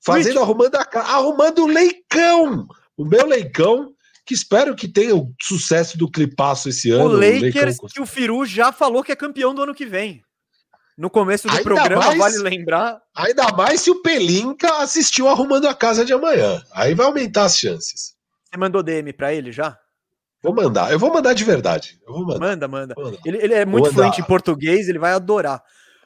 fazendo, 0.04 0.40
arrumando, 0.40 0.74
a, 0.74 1.00
arrumando 1.00 1.64
o 1.64 1.66
leicão. 1.66 2.66
O 2.96 3.04
meu 3.04 3.26
leicão, 3.26 3.92
que 4.24 4.34
espero 4.34 4.74
que 4.74 4.88
tenha 4.88 5.14
o 5.14 5.32
sucesso 5.40 5.98
do 5.98 6.10
clipaço 6.10 6.68
esse 6.68 6.90
ano. 6.90 7.04
O 7.04 7.12
Lakers 7.12 7.78
o 7.80 7.86
que 7.86 8.00
o 8.00 8.06
Firu 8.06 8.44
já 8.44 8.72
falou 8.72 9.02
que 9.02 9.12
é 9.12 9.16
campeão 9.16 9.54
do 9.54 9.62
ano 9.62 9.74
que 9.74 9.86
vem. 9.86 10.22
No 10.96 11.10
começo 11.10 11.46
do 11.46 11.50
ainda 11.50 11.62
programa, 11.62 12.06
mais, 12.06 12.18
vale 12.18 12.38
lembrar. 12.38 12.98
Ainda 13.14 13.52
mais 13.52 13.82
se 13.82 13.90
o 13.90 14.00
Pelinka 14.00 14.78
assistiu 14.78 15.28
Arrumando 15.28 15.68
a 15.68 15.74
Casa 15.74 16.06
de 16.06 16.12
Amanhã. 16.14 16.62
Aí 16.72 16.94
vai 16.94 17.04
aumentar 17.04 17.44
as 17.44 17.58
chances. 17.58 18.14
Você 18.44 18.58
mandou 18.58 18.82
DM 18.82 19.12
para 19.12 19.34
ele 19.34 19.52
já? 19.52 19.78
Vou 20.42 20.54
mandar. 20.54 20.90
Eu 20.90 20.98
vou 20.98 21.12
mandar 21.12 21.34
de 21.34 21.44
verdade. 21.44 22.00
Mandar. 22.08 22.38
Manda, 22.38 22.68
manda. 22.68 22.94
Ele, 23.24 23.36
ele, 23.38 23.54
é 23.54 23.66
muito 23.66 23.92
fluente 23.92 24.20
em 24.20 24.24
português, 24.24 24.88
ele 24.88 24.98
vai 24.98 25.12
adorar. 25.12 25.62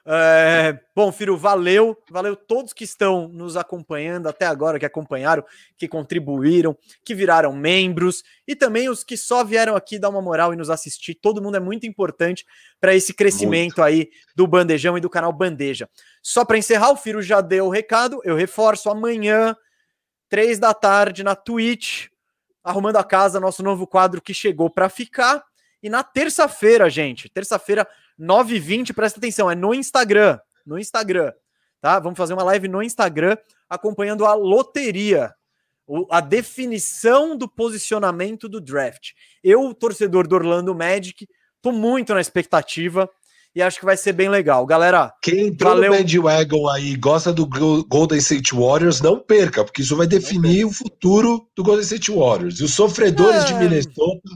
É, 0.07 0.79
bom, 0.95 1.13
Firo, 1.13 1.37
valeu, 1.37 1.97
valeu 2.11 2.35
todos 2.35 2.73
que 2.73 2.85
estão 2.85 3.29
nos 3.29 3.57
acompanhando 3.57 4.29
até 4.29 4.47
agora, 4.47 4.79
que 4.79 4.87
acompanharam, 4.87 5.45
que 5.77 5.87
contribuíram, 5.87 6.77
que 7.05 7.15
viraram 7.15 7.53
membros 7.53 8.23
e 8.47 8.57
também 8.57 8.89
os 8.89 9.05
que 9.05 9.17
só 9.17 9.45
vieram 9.45 9.77
aqui 9.77 9.99
dar 9.99 10.09
uma 10.09 10.23
moral 10.23 10.53
e 10.53 10.57
nos 10.57 10.71
assistir. 10.71 11.15
Todo 11.15 11.43
mundo 11.43 11.57
é 11.57 11.61
muito 11.61 11.87
importante 11.87 12.47
para 12.81 12.95
esse 12.95 13.13
crescimento 13.13 13.77
muito. 13.79 13.83
aí 13.83 14.11
do 14.35 14.47
Bandejão 14.47 14.97
e 14.97 15.01
do 15.01 15.11
canal 15.11 15.33
Bandeja. 15.33 15.89
Só 16.23 16.45
para 16.45 16.59
encerrar, 16.59 16.91
o 16.91 16.97
Firo 16.97 17.21
já 17.21 17.41
deu 17.41 17.67
o 17.67 17.71
recado, 17.71 18.21
eu 18.25 18.35
reforço 18.35 18.89
amanhã, 18.89 19.55
três 20.29 20.59
da 20.59 20.73
tarde, 20.73 21.23
na 21.23 21.35
Twitch, 21.35 22.07
arrumando 22.65 22.97
a 22.97 23.05
casa, 23.05 23.41
nosso 23.41 23.63
novo 23.63 23.87
quadro 23.87 24.21
que 24.21 24.33
chegou 24.33 24.71
para 24.71 24.89
ficar. 24.89 25.45
E 25.83 25.89
na 25.89 26.03
terça-feira, 26.03 26.91
gente, 26.91 27.29
terça-feira, 27.29 27.89
9h20, 28.21 28.93
presta 28.95 29.19
atenção, 29.19 29.51
é 29.51 29.55
no 29.55 29.75
Instagram. 29.75 30.39
No 30.67 30.79
Instagram, 30.79 31.33
tá? 31.81 31.99
Vamos 31.99 32.19
fazer 32.19 32.35
uma 32.35 32.45
live 32.45 32.69
no 32.69 32.83
Instagram 32.83 33.37
acompanhando 33.69 34.27
a 34.27 34.35
loteria, 34.35 35.33
a 36.11 36.21
definição 36.21 37.37
do 37.37 37.49
posicionamento 37.49 38.49
do 38.49 38.61
draft. 38.61 39.13
Eu, 39.43 39.73
torcedor 39.73 40.29
do 40.29 40.35
Orlando 40.37 40.75
Magic, 40.75 41.27
tô 41.63 41.73
muito 41.73 42.13
na 42.13 42.21
expectativa 42.21 43.09
e 43.55 43.63
acho 43.63 43.79
que 43.79 43.85
vai 43.85 43.97
ser 43.97 44.13
bem 44.13 44.29
legal. 44.29 44.65
Galera, 44.67 45.13
quem 45.23 45.49
entrou 45.49 45.75
valeu... 45.75 45.93
no 45.93 45.99
bandwagon 45.99 46.69
aí 46.69 46.95
gosta 46.97 47.33
do 47.33 47.47
Golden 47.47 48.19
State 48.19 48.55
Warriors, 48.55 49.01
não 49.01 49.19
perca, 49.19 49.65
porque 49.65 49.83
isso 49.83 49.97
vai 49.97 50.07
definir 50.07 50.65
o 50.65 50.71
futuro 50.71 51.49
do 51.57 51.63
Golden 51.63 51.83
State 51.83 52.13
Warriors. 52.13 52.61
E 52.61 52.65
os 52.65 52.75
sofredores 52.75 53.45
é... 53.45 53.47
de 53.47 53.55
Minnesota, 53.55 54.31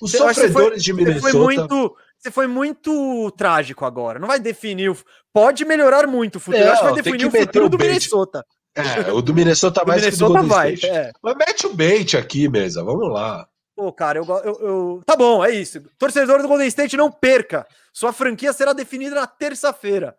os 0.00 0.12
sofredores 0.12 0.52
foi, 0.52 0.78
de 0.78 0.92
Minnesota... 0.92 1.30
Foi 1.30 1.32
muito 1.32 1.96
você 2.18 2.30
foi 2.30 2.46
muito 2.46 3.30
trágico 3.32 3.84
agora. 3.84 4.18
Não 4.18 4.26
vai 4.26 4.40
definir. 4.40 4.90
O... 4.90 4.96
Pode 5.32 5.64
melhorar 5.64 6.06
muito 6.06 6.36
o 6.36 6.40
futuro. 6.40 6.64
É, 6.64 6.68
acho 6.68 6.80
que 6.80 6.86
vai 6.86 6.94
definir 6.94 7.30
que 7.30 7.38
o 7.38 7.40
futuro 7.40 7.66
o 7.66 7.68
do 7.68 7.78
Minnesota. 7.78 8.44
É, 8.74 9.12
o 9.12 9.22
do 9.22 9.34
Minnesota 9.34 9.84
mais 9.84 10.02
do 10.02 10.04
Minnesota 10.06 10.42
do 10.42 10.48
vai. 10.48 10.74
É. 10.82 11.12
Mas 11.22 11.36
mete 11.36 11.66
o 11.66 11.74
bait 11.74 12.16
aqui, 12.16 12.48
mesa. 12.48 12.82
Vamos 12.82 13.12
lá. 13.12 13.48
Pô, 13.76 13.92
cara, 13.92 14.18
eu, 14.18 14.24
eu, 14.44 14.60
eu, 14.60 15.02
Tá 15.06 15.14
bom, 15.14 15.44
é 15.44 15.52
isso. 15.52 15.80
Torcedor 15.96 16.42
do 16.42 16.48
Golden 16.48 16.66
State, 16.66 16.96
não 16.96 17.10
perca. 17.10 17.66
Sua 17.92 18.12
franquia 18.12 18.52
será 18.52 18.72
definida 18.72 19.14
na 19.14 19.26
terça-feira. 19.26 20.16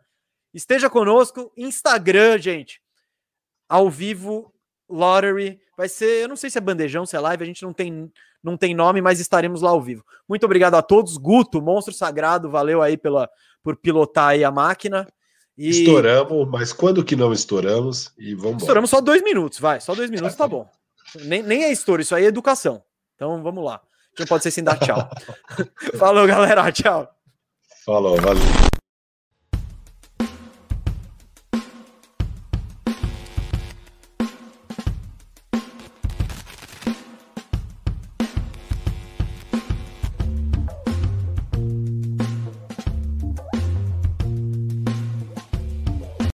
Esteja 0.53 0.89
conosco. 0.89 1.51
Instagram, 1.57 2.37
gente. 2.37 2.81
Ao 3.67 3.89
vivo, 3.89 4.53
Lottery. 4.89 5.59
Vai 5.77 5.87
ser. 5.87 6.23
Eu 6.23 6.27
não 6.27 6.35
sei 6.35 6.49
se 6.49 6.57
é 6.57 6.61
bandejão, 6.61 7.05
se 7.05 7.15
é 7.15 7.19
live. 7.19 7.43
A 7.43 7.47
gente 7.47 7.63
não 7.63 7.73
tem 7.73 8.11
não 8.43 8.55
tem 8.57 8.73
nome, 8.73 9.01
mas 9.01 9.19
estaremos 9.19 9.61
lá 9.61 9.69
ao 9.69 9.81
vivo. 9.81 10.03
Muito 10.27 10.45
obrigado 10.45 10.75
a 10.75 10.81
todos. 10.81 11.17
Guto, 11.17 11.61
monstro 11.61 11.93
sagrado, 11.93 12.49
valeu 12.49 12.81
aí 12.81 12.97
pela, 12.97 13.29
por 13.61 13.75
pilotar 13.75 14.29
aí 14.29 14.43
a 14.43 14.51
máquina. 14.51 15.07
E... 15.57 15.69
Estouramos, 15.69 16.47
mas 16.47 16.71
quando 16.71 17.03
que 17.03 17.15
não 17.15 17.33
estouramos? 17.33 18.13
E 18.17 18.33
vamos 18.33 18.63
Estouramos 18.63 18.89
só 18.89 19.01
dois 19.01 19.21
minutos, 19.21 19.59
vai. 19.59 19.81
Só 19.81 19.93
dois 19.93 20.09
minutos 20.09 20.35
tá 20.35 20.47
bom. 20.47 20.69
Nem, 21.15 21.43
nem 21.43 21.63
é 21.65 21.71
estouro, 21.71 22.01
isso 22.01 22.15
aí 22.15 22.23
é 22.23 22.27
educação. 22.27 22.81
Então 23.15 23.43
vamos 23.43 23.63
lá. 23.63 23.75
A 23.75 24.09
gente 24.11 24.19
não 24.21 24.27
pode 24.27 24.43
ser 24.43 24.51
sem 24.51 24.63
dar 24.63 24.79
tchau. 24.79 25.09
Falou, 25.99 26.25
galera. 26.25 26.71
Tchau. 26.71 27.13
Falou, 27.85 28.15
valeu. 28.17 28.78